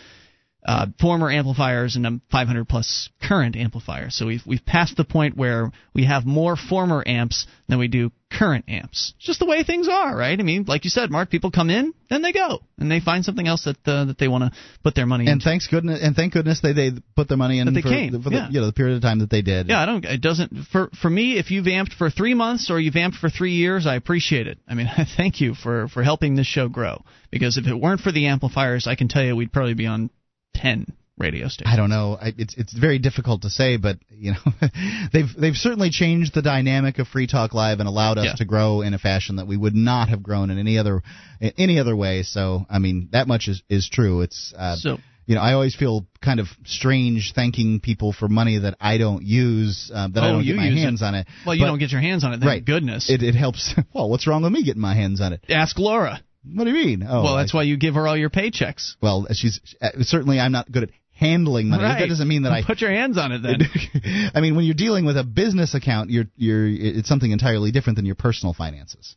uh, 0.69 0.85
former 1.01 1.31
amplifiers 1.31 1.97
and 1.97 2.07
um, 2.07 2.21
500 2.31 2.69
plus 2.69 3.09
current 3.27 3.57
amplifiers. 3.57 4.15
So 4.15 4.27
we've 4.27 4.43
we've 4.47 4.65
passed 4.67 4.99
the 4.99 5.05
point 5.05 5.35
where 5.35 5.73
we 5.95 6.05
have 6.05 6.27
more 6.27 6.57
former 6.57 7.03
amps 7.07 7.47
than 7.69 7.79
we 7.79 7.89
do 7.89 8.13
current 8.31 8.67
amps. 8.69 9.15
It's 9.17 9.27
just 9.27 9.39
the 9.39 9.47
way 9.47 9.65
things 9.65 9.89
are, 9.89 10.15
right? 10.15 10.39
I 10.39 10.43
mean, 10.43 10.67
like 10.69 10.85
you 10.85 10.91
said, 10.91 11.11
Mark, 11.11 11.31
people 11.31 11.51
come 11.51 11.71
in, 11.71 11.95
then 12.11 12.21
they 12.21 12.33
go, 12.35 12.59
and 12.79 12.91
they 12.91 13.01
find 13.01 13.25
something 13.25 13.49
else 13.49 13.65
that 13.65 13.77
uh, 13.87 14.05
that 14.05 14.19
they 14.19 14.29
want 14.29 14.45
to 14.45 14.59
put 14.85 14.95
their 14.95 15.07
money 15.07 15.25
and 15.25 15.35
into. 15.35 15.45
thanks 15.45 15.69
goodness 15.69 16.01
and 16.03 16.15
thank 16.15 16.35
goodness 16.35 16.61
they 16.61 16.75
they 16.75 16.91
put 17.17 17.29
their 17.29 17.39
money 17.39 17.61
in 17.61 17.65
That 17.65 17.73
they 17.73 17.81
for, 17.81 17.89
came, 17.89 18.23
for 18.23 18.31
yeah. 18.31 18.49
the 18.49 18.53
you 18.53 18.61
know 18.61 18.67
the 18.67 18.75
period 18.75 18.97
of 18.97 19.01
time 19.01 19.21
that 19.21 19.31
they 19.31 19.41
did. 19.41 19.69
Yeah, 19.71 19.81
I 19.81 19.87
don't. 19.87 20.05
It 20.05 20.21
doesn't 20.21 20.53
for 20.71 20.91
for 21.01 21.09
me. 21.09 21.39
If 21.39 21.51
you've 21.51 21.65
amped 21.65 21.95
for 21.95 22.11
three 22.11 22.35
months 22.35 22.71
or 22.71 22.79
you've 22.79 22.93
amped 22.93 23.17
for 23.17 23.31
three 23.31 23.53
years, 23.53 23.87
I 23.87 23.95
appreciate 23.95 24.47
it. 24.47 24.59
I 24.69 24.75
mean, 24.75 24.87
I 24.87 25.07
thank 25.17 25.41
you 25.41 25.55
for 25.55 25.89
for 25.89 26.03
helping 26.03 26.35
this 26.35 26.47
show 26.47 26.69
grow. 26.69 27.03
Because 27.31 27.57
if 27.57 27.67
it 27.67 27.75
weren't 27.75 28.01
for 28.03 28.13
the 28.13 28.27
amplifiers, 28.27 28.87
I 28.87 28.95
can 28.95 29.09
tell 29.09 29.23
you 29.23 29.35
we'd 29.35 29.53
probably 29.53 29.75
be 29.75 29.87
on 29.87 30.11
ten 30.59 30.87
radio 31.17 31.49
stations. 31.49 31.73
I 31.73 31.77
don't 31.77 31.91
know. 31.91 32.17
I, 32.21 32.33
it's 32.37 32.55
it's 32.57 32.73
very 32.73 32.99
difficult 32.99 33.43
to 33.43 33.51
say, 33.51 33.77
but 33.77 33.99
you 34.11 34.33
know, 34.33 34.69
they've 35.13 35.29
they've 35.37 35.57
certainly 35.57 35.91
changed 35.91 36.35
the 36.35 36.43
dynamic 36.43 36.99
of 36.99 37.09
Free 37.09 37.27
Talk 37.27 37.55
Live 37.55 37.81
and 37.81 37.89
allowed 37.89 38.19
us 38.19 38.27
Yeah. 38.27 38.35
to 38.37 38.45
grow 38.45 38.83
in 38.83 38.95
a 38.95 38.99
fashion 38.99 39.37
that 39.37 39.47
we 39.47 39.57
would 39.57 39.75
not 39.75 40.09
have 40.11 40.23
grown 40.23 40.51
in 40.51 40.59
any 40.59 40.79
other 40.79 41.03
in 41.41 41.53
any 41.59 41.79
other 41.81 41.97
way. 41.97 42.23
So 42.23 42.67
I 42.71 42.79
mean, 42.79 43.09
that 43.13 43.27
much 43.27 43.49
is 43.49 43.63
is 43.69 43.89
true. 43.89 44.21
It's 44.23 44.53
uh, 44.57 44.77
So- 44.77 44.99
you 45.27 45.35
know, 45.35 45.43
I 45.43 45.53
always 45.53 45.77
feel 45.77 46.07
kind 46.23 46.41
of 46.41 46.47
strange 46.65 47.33
thanking 47.35 47.81
people 47.81 48.15
for 48.15 48.29
money 48.29 48.57
that 48.61 48.77
I 48.81 48.97
don't 48.97 49.23
use, 49.23 49.91
uh, 49.95 50.09
that 50.09 50.23
I 50.25 50.29
Oh, 50.31 50.33
don't 50.33 50.45
you 50.45 50.55
get 50.55 50.57
my 50.61 50.69
use 50.69 50.79
it. 50.81 50.85
hands 50.85 51.03
on 51.03 51.15
it. 51.15 51.27
Well, 51.45 51.55
you 51.55 51.65
But- 51.65 51.67
don't 51.67 51.79
get 51.81 51.93
your 51.93 52.01
hands 52.01 52.25
on 52.25 52.33
it. 52.33 52.39
Thank 52.41 52.49
right. 52.49 52.65
goodness. 52.65 53.11
It 53.11 53.23
it 53.23 53.35
helps. 53.35 53.75
Well, 53.93 54.09
what's 54.09 54.27
wrong 54.27 54.41
with 54.43 54.53
me 54.53 54.63
getting 54.65 54.81
my 54.81 54.95
hands 54.95 55.21
on 55.21 55.35
it? 55.35 55.45
Ask 55.51 55.79
Laura. 55.79 56.23
What 56.45 56.65
do 56.65 56.71
you 56.71 56.87
mean? 56.87 57.07
Oh, 57.09 57.23
well, 57.23 57.35
I 57.35 57.43
that's 57.43 57.55
why 57.55 57.65
you 57.65 57.77
give 57.77 57.95
her 57.95 58.07
all 58.07 58.17
your 58.17 58.31
paychecks. 58.31 58.95
Well, 59.03 59.27
she's 59.33 59.61
uh, 59.81 59.91
certainly 60.01 60.41
I'm 60.41 60.53
not 60.53 60.71
good 60.71 60.85
at 60.85 60.91
handling 61.13 61.69
money. 61.69 61.83
Right. 61.83 62.01
That 62.01 62.09
doesn't 62.09 62.29
mean 62.29 62.43
that 62.43 62.53
I 62.53 62.63
put 62.63 62.81
your 62.81 62.91
hands 62.91 63.19
on 63.19 63.33
it 63.33 63.43
then. 63.43 64.31
I 64.35 64.41
mean, 64.41 64.55
when 64.57 64.65
you're 64.65 64.75
dealing 64.75 65.05
with 65.05 65.17
a 65.17 65.25
business 65.25 65.75
account, 65.75 66.11
you're 66.11 66.27
you're 66.37 66.67
it's 66.67 67.09
something 67.09 67.31
entirely 67.31 67.73
different 67.73 67.97
than 67.97 68.07
your 68.07 68.15
personal 68.15 68.55
finances. 68.55 69.17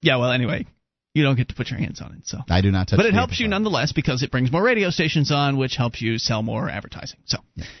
yeah. 0.00 0.16
Well, 0.16 0.30
anyway, 0.30 0.66
you 1.14 1.24
don't 1.24 1.36
get 1.36 1.48
to 1.48 1.54
put 1.54 1.68
your 1.68 1.78
hands 1.78 2.00
on 2.00 2.14
it. 2.14 2.26
So. 2.26 2.38
I 2.48 2.60
do 2.62 2.70
not 2.70 2.88
touch. 2.88 2.96
But 2.96 3.06
it 3.06 3.14
helps 3.14 3.38
you 3.38 3.48
nonetheless 3.48 3.92
because 3.92 4.22
it 4.22 4.30
brings 4.30 4.50
more 4.50 4.62
radio 4.62 4.90
stations 4.90 5.30
on, 5.30 5.58
which 5.58 5.76
helps 5.76 6.00
you 6.00 6.18
sell 6.18 6.42
more 6.42 6.70
advertising. 6.70 7.18
So 7.26 7.38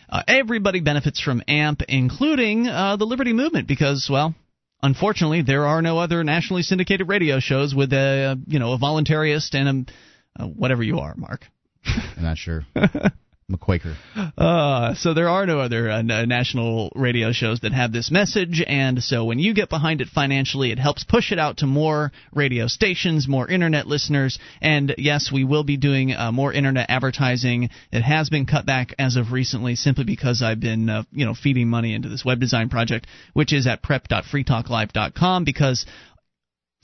uh, 0.08 0.22
everybody 0.28 0.80
benefits 0.80 1.20
from 1.20 1.42
AMP, 1.48 1.82
including 1.88 2.66
uh, 2.68 2.96
the 2.96 3.06
Liberty 3.06 3.32
Movement, 3.32 3.68
because 3.68 4.08
well, 4.10 4.34
unfortunately, 4.82 5.42
there 5.42 5.66
are 5.66 5.82
no 5.82 5.98
other 5.98 6.24
nationally 6.24 6.62
syndicated 6.62 7.08
radio 7.08 7.38
shows 7.40 7.74
with 7.74 7.92
a 7.92 8.38
you 8.46 8.58
know 8.58 8.72
a 8.72 8.78
voluntarist 8.78 9.54
and 9.54 9.90
a 10.38 10.42
uh, 10.42 10.46
whatever 10.46 10.82
you 10.82 10.98
are, 10.98 11.14
Mark. 11.16 11.46
I'm 11.84 12.22
not 12.22 12.38
sure. 12.38 12.64
I'm 13.52 13.56
a 13.56 13.58
Quaker. 13.58 13.96
Uh, 14.38 14.94
so 14.94 15.12
there 15.12 15.28
are 15.28 15.44
no 15.44 15.60
other 15.60 15.90
uh, 15.90 16.00
national 16.00 16.90
radio 16.94 17.32
shows 17.32 17.60
that 17.60 17.72
have 17.72 17.92
this 17.92 18.10
message, 18.10 18.62
and 18.66 19.02
so 19.02 19.26
when 19.26 19.38
you 19.38 19.52
get 19.52 19.68
behind 19.68 20.00
it 20.00 20.08
financially, 20.08 20.72
it 20.72 20.78
helps 20.78 21.04
push 21.04 21.32
it 21.32 21.38
out 21.38 21.58
to 21.58 21.66
more 21.66 22.12
radio 22.32 22.66
stations, 22.66 23.28
more 23.28 23.46
internet 23.46 23.86
listeners, 23.86 24.38
and 24.62 24.94
yes, 24.96 25.30
we 25.30 25.44
will 25.44 25.64
be 25.64 25.76
doing 25.76 26.12
uh, 26.12 26.32
more 26.32 26.50
internet 26.50 26.86
advertising. 26.88 27.68
It 27.92 28.00
has 28.00 28.30
been 28.30 28.46
cut 28.46 28.64
back 28.64 28.94
as 28.98 29.16
of 29.16 29.32
recently, 29.32 29.76
simply 29.76 30.04
because 30.04 30.42
I've 30.42 30.60
been, 30.60 30.88
uh, 30.88 31.02
you 31.12 31.26
know, 31.26 31.34
feeding 31.34 31.68
money 31.68 31.94
into 31.94 32.08
this 32.08 32.24
web 32.24 32.40
design 32.40 32.70
project, 32.70 33.06
which 33.34 33.52
is 33.52 33.66
at 33.66 33.82
prep.freetalklive.com, 33.82 35.44
because 35.44 35.84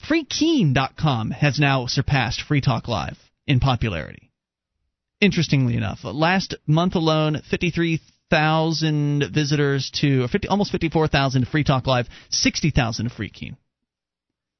freekeene.com 0.07 1.31
has 1.31 1.59
now 1.59 1.87
surpassed 1.87 2.41
Free 2.41 2.61
Talk 2.61 2.87
Live 2.87 3.17
in 3.47 3.59
popularity 3.59 4.28
interestingly 5.21 5.75
enough. 5.75 5.99
Last 6.03 6.55
month 6.65 6.95
alone, 6.95 7.41
53,000 7.49 9.25
visitors 9.33 9.91
to, 9.95 10.23
or 10.23 10.27
50, 10.27 10.47
almost 10.47 10.71
54,000 10.71 11.41
to 11.41 11.49
Free 11.49 11.63
Talk 11.63 11.87
Live, 11.87 12.07
60,000 12.29 13.09
to 13.09 13.15
Free 13.15 13.29
Keene. 13.29 13.57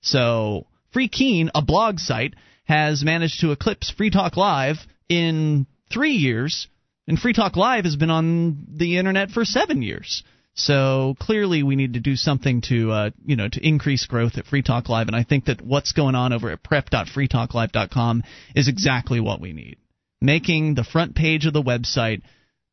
So, 0.01 0.65
Free 0.91 1.09
Keene, 1.09 1.51
a 1.55 1.61
blog 1.61 1.99
site, 1.99 2.33
has 2.65 3.03
managed 3.03 3.41
to 3.41 3.51
eclipse 3.51 3.89
Free 3.89 4.09
Talk 4.09 4.37
Live 4.37 4.77
in 5.07 5.65
three 5.91 6.13
years, 6.13 6.67
and 7.07 7.17
Free 7.17 7.33
Talk 7.33 7.55
Live 7.55 7.85
has 7.85 7.95
been 7.95 8.11
on 8.11 8.65
the 8.71 8.97
internet 8.97 9.31
for 9.31 9.43
seven 9.45 9.81
years. 9.81 10.23
So 10.55 11.15
clearly, 11.19 11.63
we 11.63 11.77
need 11.77 11.93
to 11.93 11.99
do 11.99 12.15
something 12.15 12.61
to, 12.67 12.91
uh, 12.91 13.09
you 13.25 13.37
know, 13.37 13.47
to 13.47 13.65
increase 13.65 14.05
growth 14.05 14.37
at 14.37 14.45
Free 14.45 14.61
Talk 14.61 14.89
Live, 14.89 15.07
and 15.07 15.15
I 15.15 15.23
think 15.23 15.45
that 15.45 15.61
what's 15.61 15.93
going 15.93 16.15
on 16.15 16.33
over 16.33 16.49
at 16.49 16.63
prep.freetalklive.com 16.63 18.23
is 18.55 18.67
exactly 18.67 19.19
what 19.19 19.39
we 19.39 19.53
need 19.53 19.77
making 20.21 20.75
the 20.75 20.83
front 20.83 21.15
page 21.15 21.45
of 21.45 21.53
the 21.53 21.63
website 21.63 22.21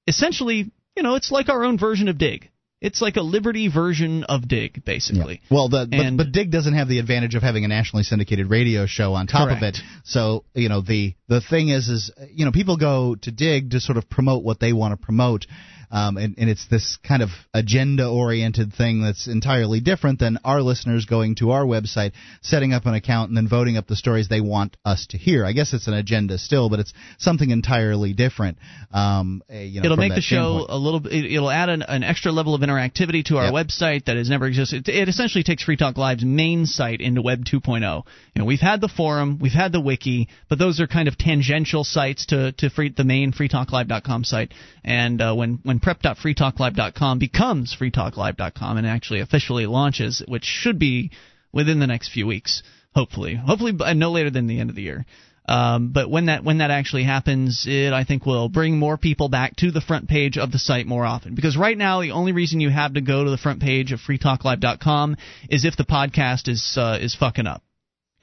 essentially, 0.07 0.71
you 0.97 1.03
know, 1.03 1.15
it's 1.15 1.31
like 1.31 1.49
our 1.49 1.65
own 1.65 1.79
version 1.79 2.09
of 2.09 2.19
Digg. 2.19 2.51
It's 2.81 3.01
like 3.01 3.17
a 3.17 3.23
Liberty 3.23 3.69
version 3.69 4.25
of 4.25 4.47
Digg, 4.47 4.85
basically. 4.85 5.41
Well, 5.51 5.69
the, 5.71 5.89
but, 5.91 6.17
but 6.25 6.33
Digg 6.33 6.51
doesn't 6.51 6.75
have 6.75 6.89
the 6.89 6.99
advantage 6.99 7.35
of 7.35 7.43
having 7.43 7.65
a 7.65 7.69
nationally 7.69 8.03
syndicated 8.03 8.51
radio 8.51 8.85
show 8.87 9.15
on 9.15 9.27
top 9.27 9.51
of 9.51 9.63
it. 9.63 9.79
So 10.05 10.45
you 10.55 10.69
know 10.69 10.83
the 10.83 11.15
the 11.27 11.41
thing 11.41 11.71
is 11.71 11.89
is 11.89 12.11
you 12.31 12.45
know 12.45 12.53
people 12.53 12.77
go 12.77 13.15
to 13.23 13.33
Digg 13.33 13.71
to 13.71 13.81
sort 13.81 13.97
of 13.97 14.11
promote 14.11 14.45
what 14.45 14.61
they 14.61 14.75
want 14.75 14.93
to 14.93 15.03
promote. 15.03 15.47
Um, 15.91 16.17
and, 16.17 16.35
and 16.39 16.51
it's 16.51 16.67
this 16.69 16.99
kind 17.07 17.23
of 17.23 17.31
agenda 17.55 18.09
oriented 18.09 18.73
thing 18.73 19.03
that's 19.03 19.27
entirely 19.27 19.81
different 19.81 20.19
than 20.19 20.39
our 20.45 20.63
listeners 20.63 21.05
going 21.07 21.37
to 21.37 21.51
our 21.53 21.65
website, 21.65 22.13
setting 22.43 22.73
up 22.73 22.87
an 22.87 22.95
account, 22.95 23.29
and 23.29 23.37
then 23.37 23.49
voting 23.49 23.77
up 23.77 23.87
the 23.87 23.97
stories 23.97 24.29
they 24.29 24.41
want 24.41 24.77
us 24.85 25.07
to 25.09 25.19
hear. 25.19 25.45
I 25.45 25.53
guess 25.53 25.73
it's 25.73 25.87
an 25.87 25.95
agenda 25.95 26.39
still, 26.39 26.69
but 26.69 26.81
it's 26.81 26.93
something 27.19 27.51
entirely 27.51 28.13
different. 28.13 28.59
Um, 28.93 29.43
eh, 29.49 29.63
you 29.63 29.81
know, 29.81 29.87
it'll 29.87 29.97
make 29.97 30.15
the 30.15 30.21
show 30.21 30.67
a 30.69 30.79
little 30.79 31.01
bit. 31.01 31.13
It'll 31.13 31.51
add 31.51 31.69
an, 31.69 31.83
an 31.83 32.03
extra 32.03 32.33
level 32.33 32.55
of 32.55 32.61
interactivity 32.63 33.25
to 33.27 33.39
our 33.39 33.53
website 33.53 34.07
that 34.07 34.17
has 34.17 34.29
never 34.29 34.47
existed. 34.47 34.89
It, 34.89 34.95
it 34.95 35.09
essentially 35.09 35.45
takes 35.45 35.63
Free 35.63 35.77
Talk 35.77 35.97
Live's 35.97 36.25
main 36.25 36.67
site 36.67 37.01
into 37.01 37.23
Web 37.23 37.45
2.0. 37.45 37.81
You 37.81 38.41
know, 38.41 38.45
we've 38.45 38.61
had 38.61 38.81
the 38.81 38.89
forum, 38.89 39.39
we've 39.41 39.53
had 39.53 39.73
the 39.73 39.81
wiki, 39.81 40.29
but 40.49 40.59
those 40.59 40.81
are 40.81 40.87
kind 40.87 41.09
of 41.09 41.17
tangential 41.17 41.85
sites 41.85 42.27
to 42.27 42.53
to 42.53 42.71
free, 42.71 42.93
the 42.97 43.05
main 43.05 43.33
FreeTalkLive.com 43.33 44.25
site. 44.25 44.53
And 44.85 45.21
uh, 45.21 45.35
when 45.35 45.61
when 45.63 45.76
prep.freetalklive.com 45.81 47.19
becomes 47.19 47.77
FreeTalkLive.com 47.79 48.77
and 48.77 48.87
actually 48.87 49.21
officially 49.21 49.67
launches, 49.67 50.23
which 50.27 50.45
should 50.45 50.79
be 50.79 51.11
within 51.53 51.81
the 51.81 51.87
next 51.87 52.11
few 52.11 52.27
weeks, 52.27 52.63
hopefully, 52.95 53.35
hopefully 53.35 53.73
no 53.95 54.11
later 54.11 54.31
than 54.31 54.47
the 54.47 54.61
end 54.61 54.71
of 54.71 54.77
the 54.77 54.83
year. 54.83 55.07
Um, 55.49 55.93
but 55.93 56.11
when 56.11 56.27
that 56.27 56.43
when 56.43 56.59
that 56.59 56.73
actually 56.73 57.05
happens, 57.05 57.67
it 57.69 57.93
I 57.93 58.05
think 58.05 58.27
will 58.27 58.49
bring 58.49 58.79
more 58.79 58.97
people 58.97 59.29
back 59.29 59.55
to 59.57 59.71
the 59.71 59.81
front 59.81 60.09
page 60.09 60.39
of 60.39 60.51
the 60.51 60.59
site 60.59 60.87
more 60.87 61.05
often. 61.05 61.35
Because 61.37 61.57
right 61.57 61.79
now, 61.79 62.01
the 62.01 62.11
only 62.11 62.33
reason 62.33 62.61
you 62.61 62.71
have 62.71 62.95
to 62.95 63.01
go 63.01 63.23
to 63.23 63.31
the 63.31 63.39
front 63.39 63.61
page 63.61 63.93
of 63.93 64.01
FreeTalkLive.com 64.01 65.17
is 65.49 65.65
if 65.65 65.77
the 65.77 65.85
podcast 65.85 66.49
is 66.49 66.77
uh, 66.77 66.99
is 67.01 67.15
fucking 67.15 67.47
up. 67.47 67.63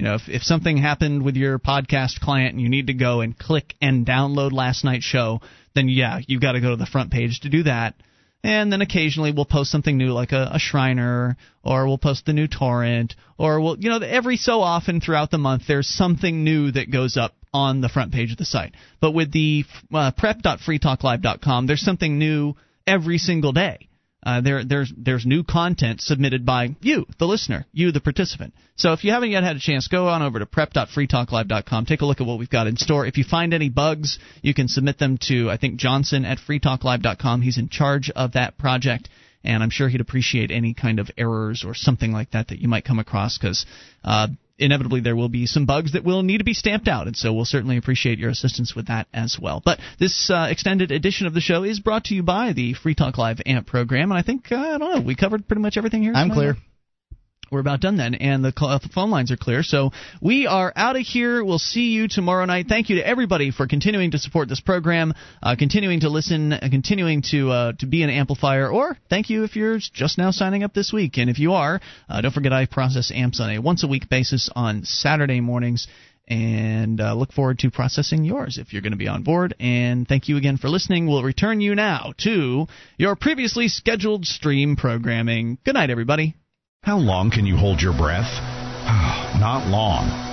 You 0.03 0.09
know, 0.09 0.15
if 0.15 0.27
if 0.27 0.43
something 0.43 0.75
happened 0.75 1.23
with 1.23 1.37
your 1.37 1.57
podcast 1.59 2.19
client 2.19 2.51
and 2.51 2.61
you 2.61 2.67
need 2.67 2.87
to 2.87 2.93
go 2.93 3.21
and 3.21 3.39
click 3.39 3.73
and 3.81 4.05
download 4.05 4.51
last 4.51 4.83
night's 4.83 5.05
show, 5.05 5.39
then 5.75 5.87
yeah, 5.87 6.19
you've 6.27 6.41
got 6.41 6.51
to 6.51 6.59
go 6.59 6.71
to 6.71 6.75
the 6.75 6.85
front 6.85 7.09
page 7.09 7.39
to 7.43 7.49
do 7.49 7.63
that. 7.63 7.95
And 8.43 8.69
then 8.69 8.81
occasionally 8.81 9.31
we'll 9.31 9.45
post 9.45 9.71
something 9.71 9.97
new 9.97 10.11
like 10.11 10.33
a, 10.33 10.49
a 10.51 10.59
Shriner, 10.59 11.37
or 11.63 11.87
we'll 11.87 11.97
post 11.97 12.25
the 12.25 12.33
new 12.33 12.47
torrent, 12.49 13.15
or 13.37 13.61
we'll, 13.61 13.79
you 13.79 13.89
know, 13.89 13.99
every 13.99 14.35
so 14.35 14.59
often 14.59 14.99
throughout 14.99 15.31
the 15.31 15.37
month 15.37 15.67
there's 15.69 15.87
something 15.87 16.43
new 16.43 16.69
that 16.71 16.91
goes 16.91 17.15
up 17.15 17.33
on 17.53 17.79
the 17.79 17.87
front 17.87 18.11
page 18.11 18.33
of 18.33 18.37
the 18.37 18.43
site. 18.43 18.73
But 18.99 19.13
with 19.13 19.31
the 19.31 19.63
uh, 19.93 20.11
prep.freetalklive.com, 20.17 21.65
there's 21.65 21.79
something 21.79 22.19
new 22.19 22.55
every 22.85 23.19
single 23.19 23.53
day. 23.53 23.87
Uh, 24.25 24.41
there, 24.41 24.63
there's 24.63 24.91
there's 24.97 25.25
new 25.25 25.43
content 25.43 26.01
submitted 26.01 26.45
by 26.45 26.75
you, 26.81 27.05
the 27.19 27.25
listener, 27.25 27.65
you, 27.73 27.91
the 27.91 27.99
participant. 27.99 28.53
So 28.75 28.93
if 28.93 29.03
you 29.03 29.11
haven't 29.11 29.31
yet 29.31 29.43
had 29.43 29.57
a 29.57 29.59
chance, 29.59 29.87
go 29.87 30.07
on 30.07 30.21
over 30.21 30.39
to 30.39 30.45
prep.freetalklive.com. 30.45 31.85
Take 31.85 32.01
a 32.01 32.05
look 32.05 32.21
at 32.21 32.27
what 32.27 32.39
we've 32.39 32.49
got 32.49 32.67
in 32.67 32.77
store. 32.77 33.05
If 33.05 33.17
you 33.17 33.23
find 33.23 33.53
any 33.53 33.69
bugs, 33.69 34.17
you 34.41 34.53
can 34.53 34.67
submit 34.67 34.97
them 34.97 35.17
to 35.27 35.49
I 35.49 35.57
think 35.57 35.75
Johnson 35.77 36.25
at 36.25 36.37
freetalklive.com. 36.37 37.41
He's 37.41 37.57
in 37.57 37.69
charge 37.69 38.09
of 38.09 38.33
that 38.33 38.57
project, 38.57 39.09
and 39.43 39.61
I'm 39.61 39.69
sure 39.69 39.89
he'd 39.89 40.01
appreciate 40.01 40.51
any 40.51 40.73
kind 40.73 40.99
of 40.99 41.11
errors 41.17 41.63
or 41.65 41.73
something 41.73 42.11
like 42.11 42.31
that 42.31 42.47
that 42.47 42.59
you 42.59 42.67
might 42.67 42.85
come 42.85 42.99
across 42.99 43.37
because. 43.37 43.65
Uh, 44.03 44.27
Inevitably, 44.59 45.01
there 45.01 45.15
will 45.15 45.29
be 45.29 45.47
some 45.47 45.65
bugs 45.65 45.93
that 45.93 46.03
will 46.03 46.21
need 46.21 46.37
to 46.37 46.43
be 46.43 46.53
stamped 46.53 46.87
out, 46.87 47.07
and 47.07 47.15
so 47.15 47.33
we'll 47.33 47.45
certainly 47.45 47.77
appreciate 47.77 48.19
your 48.19 48.29
assistance 48.29 48.75
with 48.75 48.87
that 48.87 49.07
as 49.13 49.37
well. 49.41 49.61
But 49.63 49.79
this 49.99 50.29
uh, 50.29 50.47
extended 50.49 50.91
edition 50.91 51.25
of 51.25 51.33
the 51.33 51.41
show 51.41 51.63
is 51.63 51.79
brought 51.79 52.05
to 52.05 52.15
you 52.15 52.21
by 52.21 52.53
the 52.53 52.73
Free 52.73 52.93
Talk 52.93 53.17
Live 53.17 53.41
AMP 53.45 53.65
program, 53.65 54.11
and 54.11 54.17
I 54.17 54.21
think 54.21 54.51
uh, 54.51 54.55
I 54.55 54.77
don't 54.77 54.95
know 54.95 55.01
we 55.01 55.15
covered 55.15 55.47
pretty 55.47 55.61
much 55.61 55.75
everything 55.77 56.03
here. 56.03 56.13
I'm 56.15 56.29
clear. 56.29 56.55
We're 57.53 57.59
about 57.59 57.81
done 57.81 57.97
then, 57.97 58.15
and 58.15 58.43
the, 58.43 58.51
call, 58.51 58.79
phone 58.93 59.11
lines 59.11 59.31
are 59.31 59.37
clear. 59.37 59.61
So 59.61 59.91
we 60.21 60.47
are 60.47 60.73
out 60.75 60.95
of 60.95 61.03
here. 61.03 61.43
We'll 61.43 61.59
see 61.59 61.91
you 61.91 62.07
tomorrow 62.07 62.43
night. 62.45 62.65
Thank 62.67 62.89
you 62.89 62.95
to 62.97 63.07
everybody 63.07 63.51
for 63.51 63.67
continuing 63.67 64.11
to 64.11 64.17
support 64.17 64.49
this 64.49 64.59
program, 64.59 65.13
uh, 65.41 65.55
continuing 65.57 65.99
to 65.99 66.09
listen, 66.09 66.51
uh, 66.51 66.67
continuing 66.71 67.21
to 67.29 67.51
uh, 67.51 67.73
to 67.79 67.85
be 67.85 68.01
an 68.01 68.09
amplifier. 68.09 68.67
Or 68.67 68.97
thank 69.09 69.29
you 69.29 69.43
if 69.43 69.55
you're 69.55 69.77
just 69.77 70.17
now 70.17 70.31
signing 70.31 70.63
up 70.63 70.73
this 70.73 70.91
week. 70.91 71.17
And 71.17 71.29
if 71.29 71.37
you 71.37 71.53
are, 71.53 71.79
uh, 72.09 72.21
don't 72.21 72.33
forget 72.33 72.51
I 72.51 72.65
process 72.65 73.11
amps 73.13 73.39
on 73.39 73.51
a 73.51 73.59
once 73.59 73.83
a 73.83 73.87
week 73.87 74.09
basis 74.09 74.49
on 74.55 74.83
Saturday 74.83 75.39
mornings 75.39 75.87
and 76.27 77.01
uh, 77.01 77.13
look 77.13 77.33
forward 77.33 77.59
to 77.59 77.69
processing 77.69 78.23
yours 78.23 78.57
if 78.57 78.73
you're 78.73 78.81
going 78.81 78.93
to 78.93 78.97
be 78.97 79.07
on 79.07 79.23
board. 79.23 79.53
And 79.59 80.07
thank 80.07 80.27
you 80.27 80.37
again 80.37 80.57
for 80.57 80.69
listening. 80.69 81.07
We'll 81.07 81.23
return 81.23 81.61
you 81.61 81.75
now 81.75 82.13
to 82.19 82.67
your 82.97 83.15
previously 83.15 83.67
scheduled 83.67 84.25
stream 84.25 84.75
programming. 84.75 85.57
Good 85.63 85.75
night, 85.75 85.89
everybody. 85.89 86.35
How 86.83 86.97
long 86.97 87.29
can 87.31 87.45
you 87.45 87.55
hold 87.55 87.81
your 87.81 87.93
breath? 87.93 88.27
Not 89.39 89.67
long. 89.67 90.32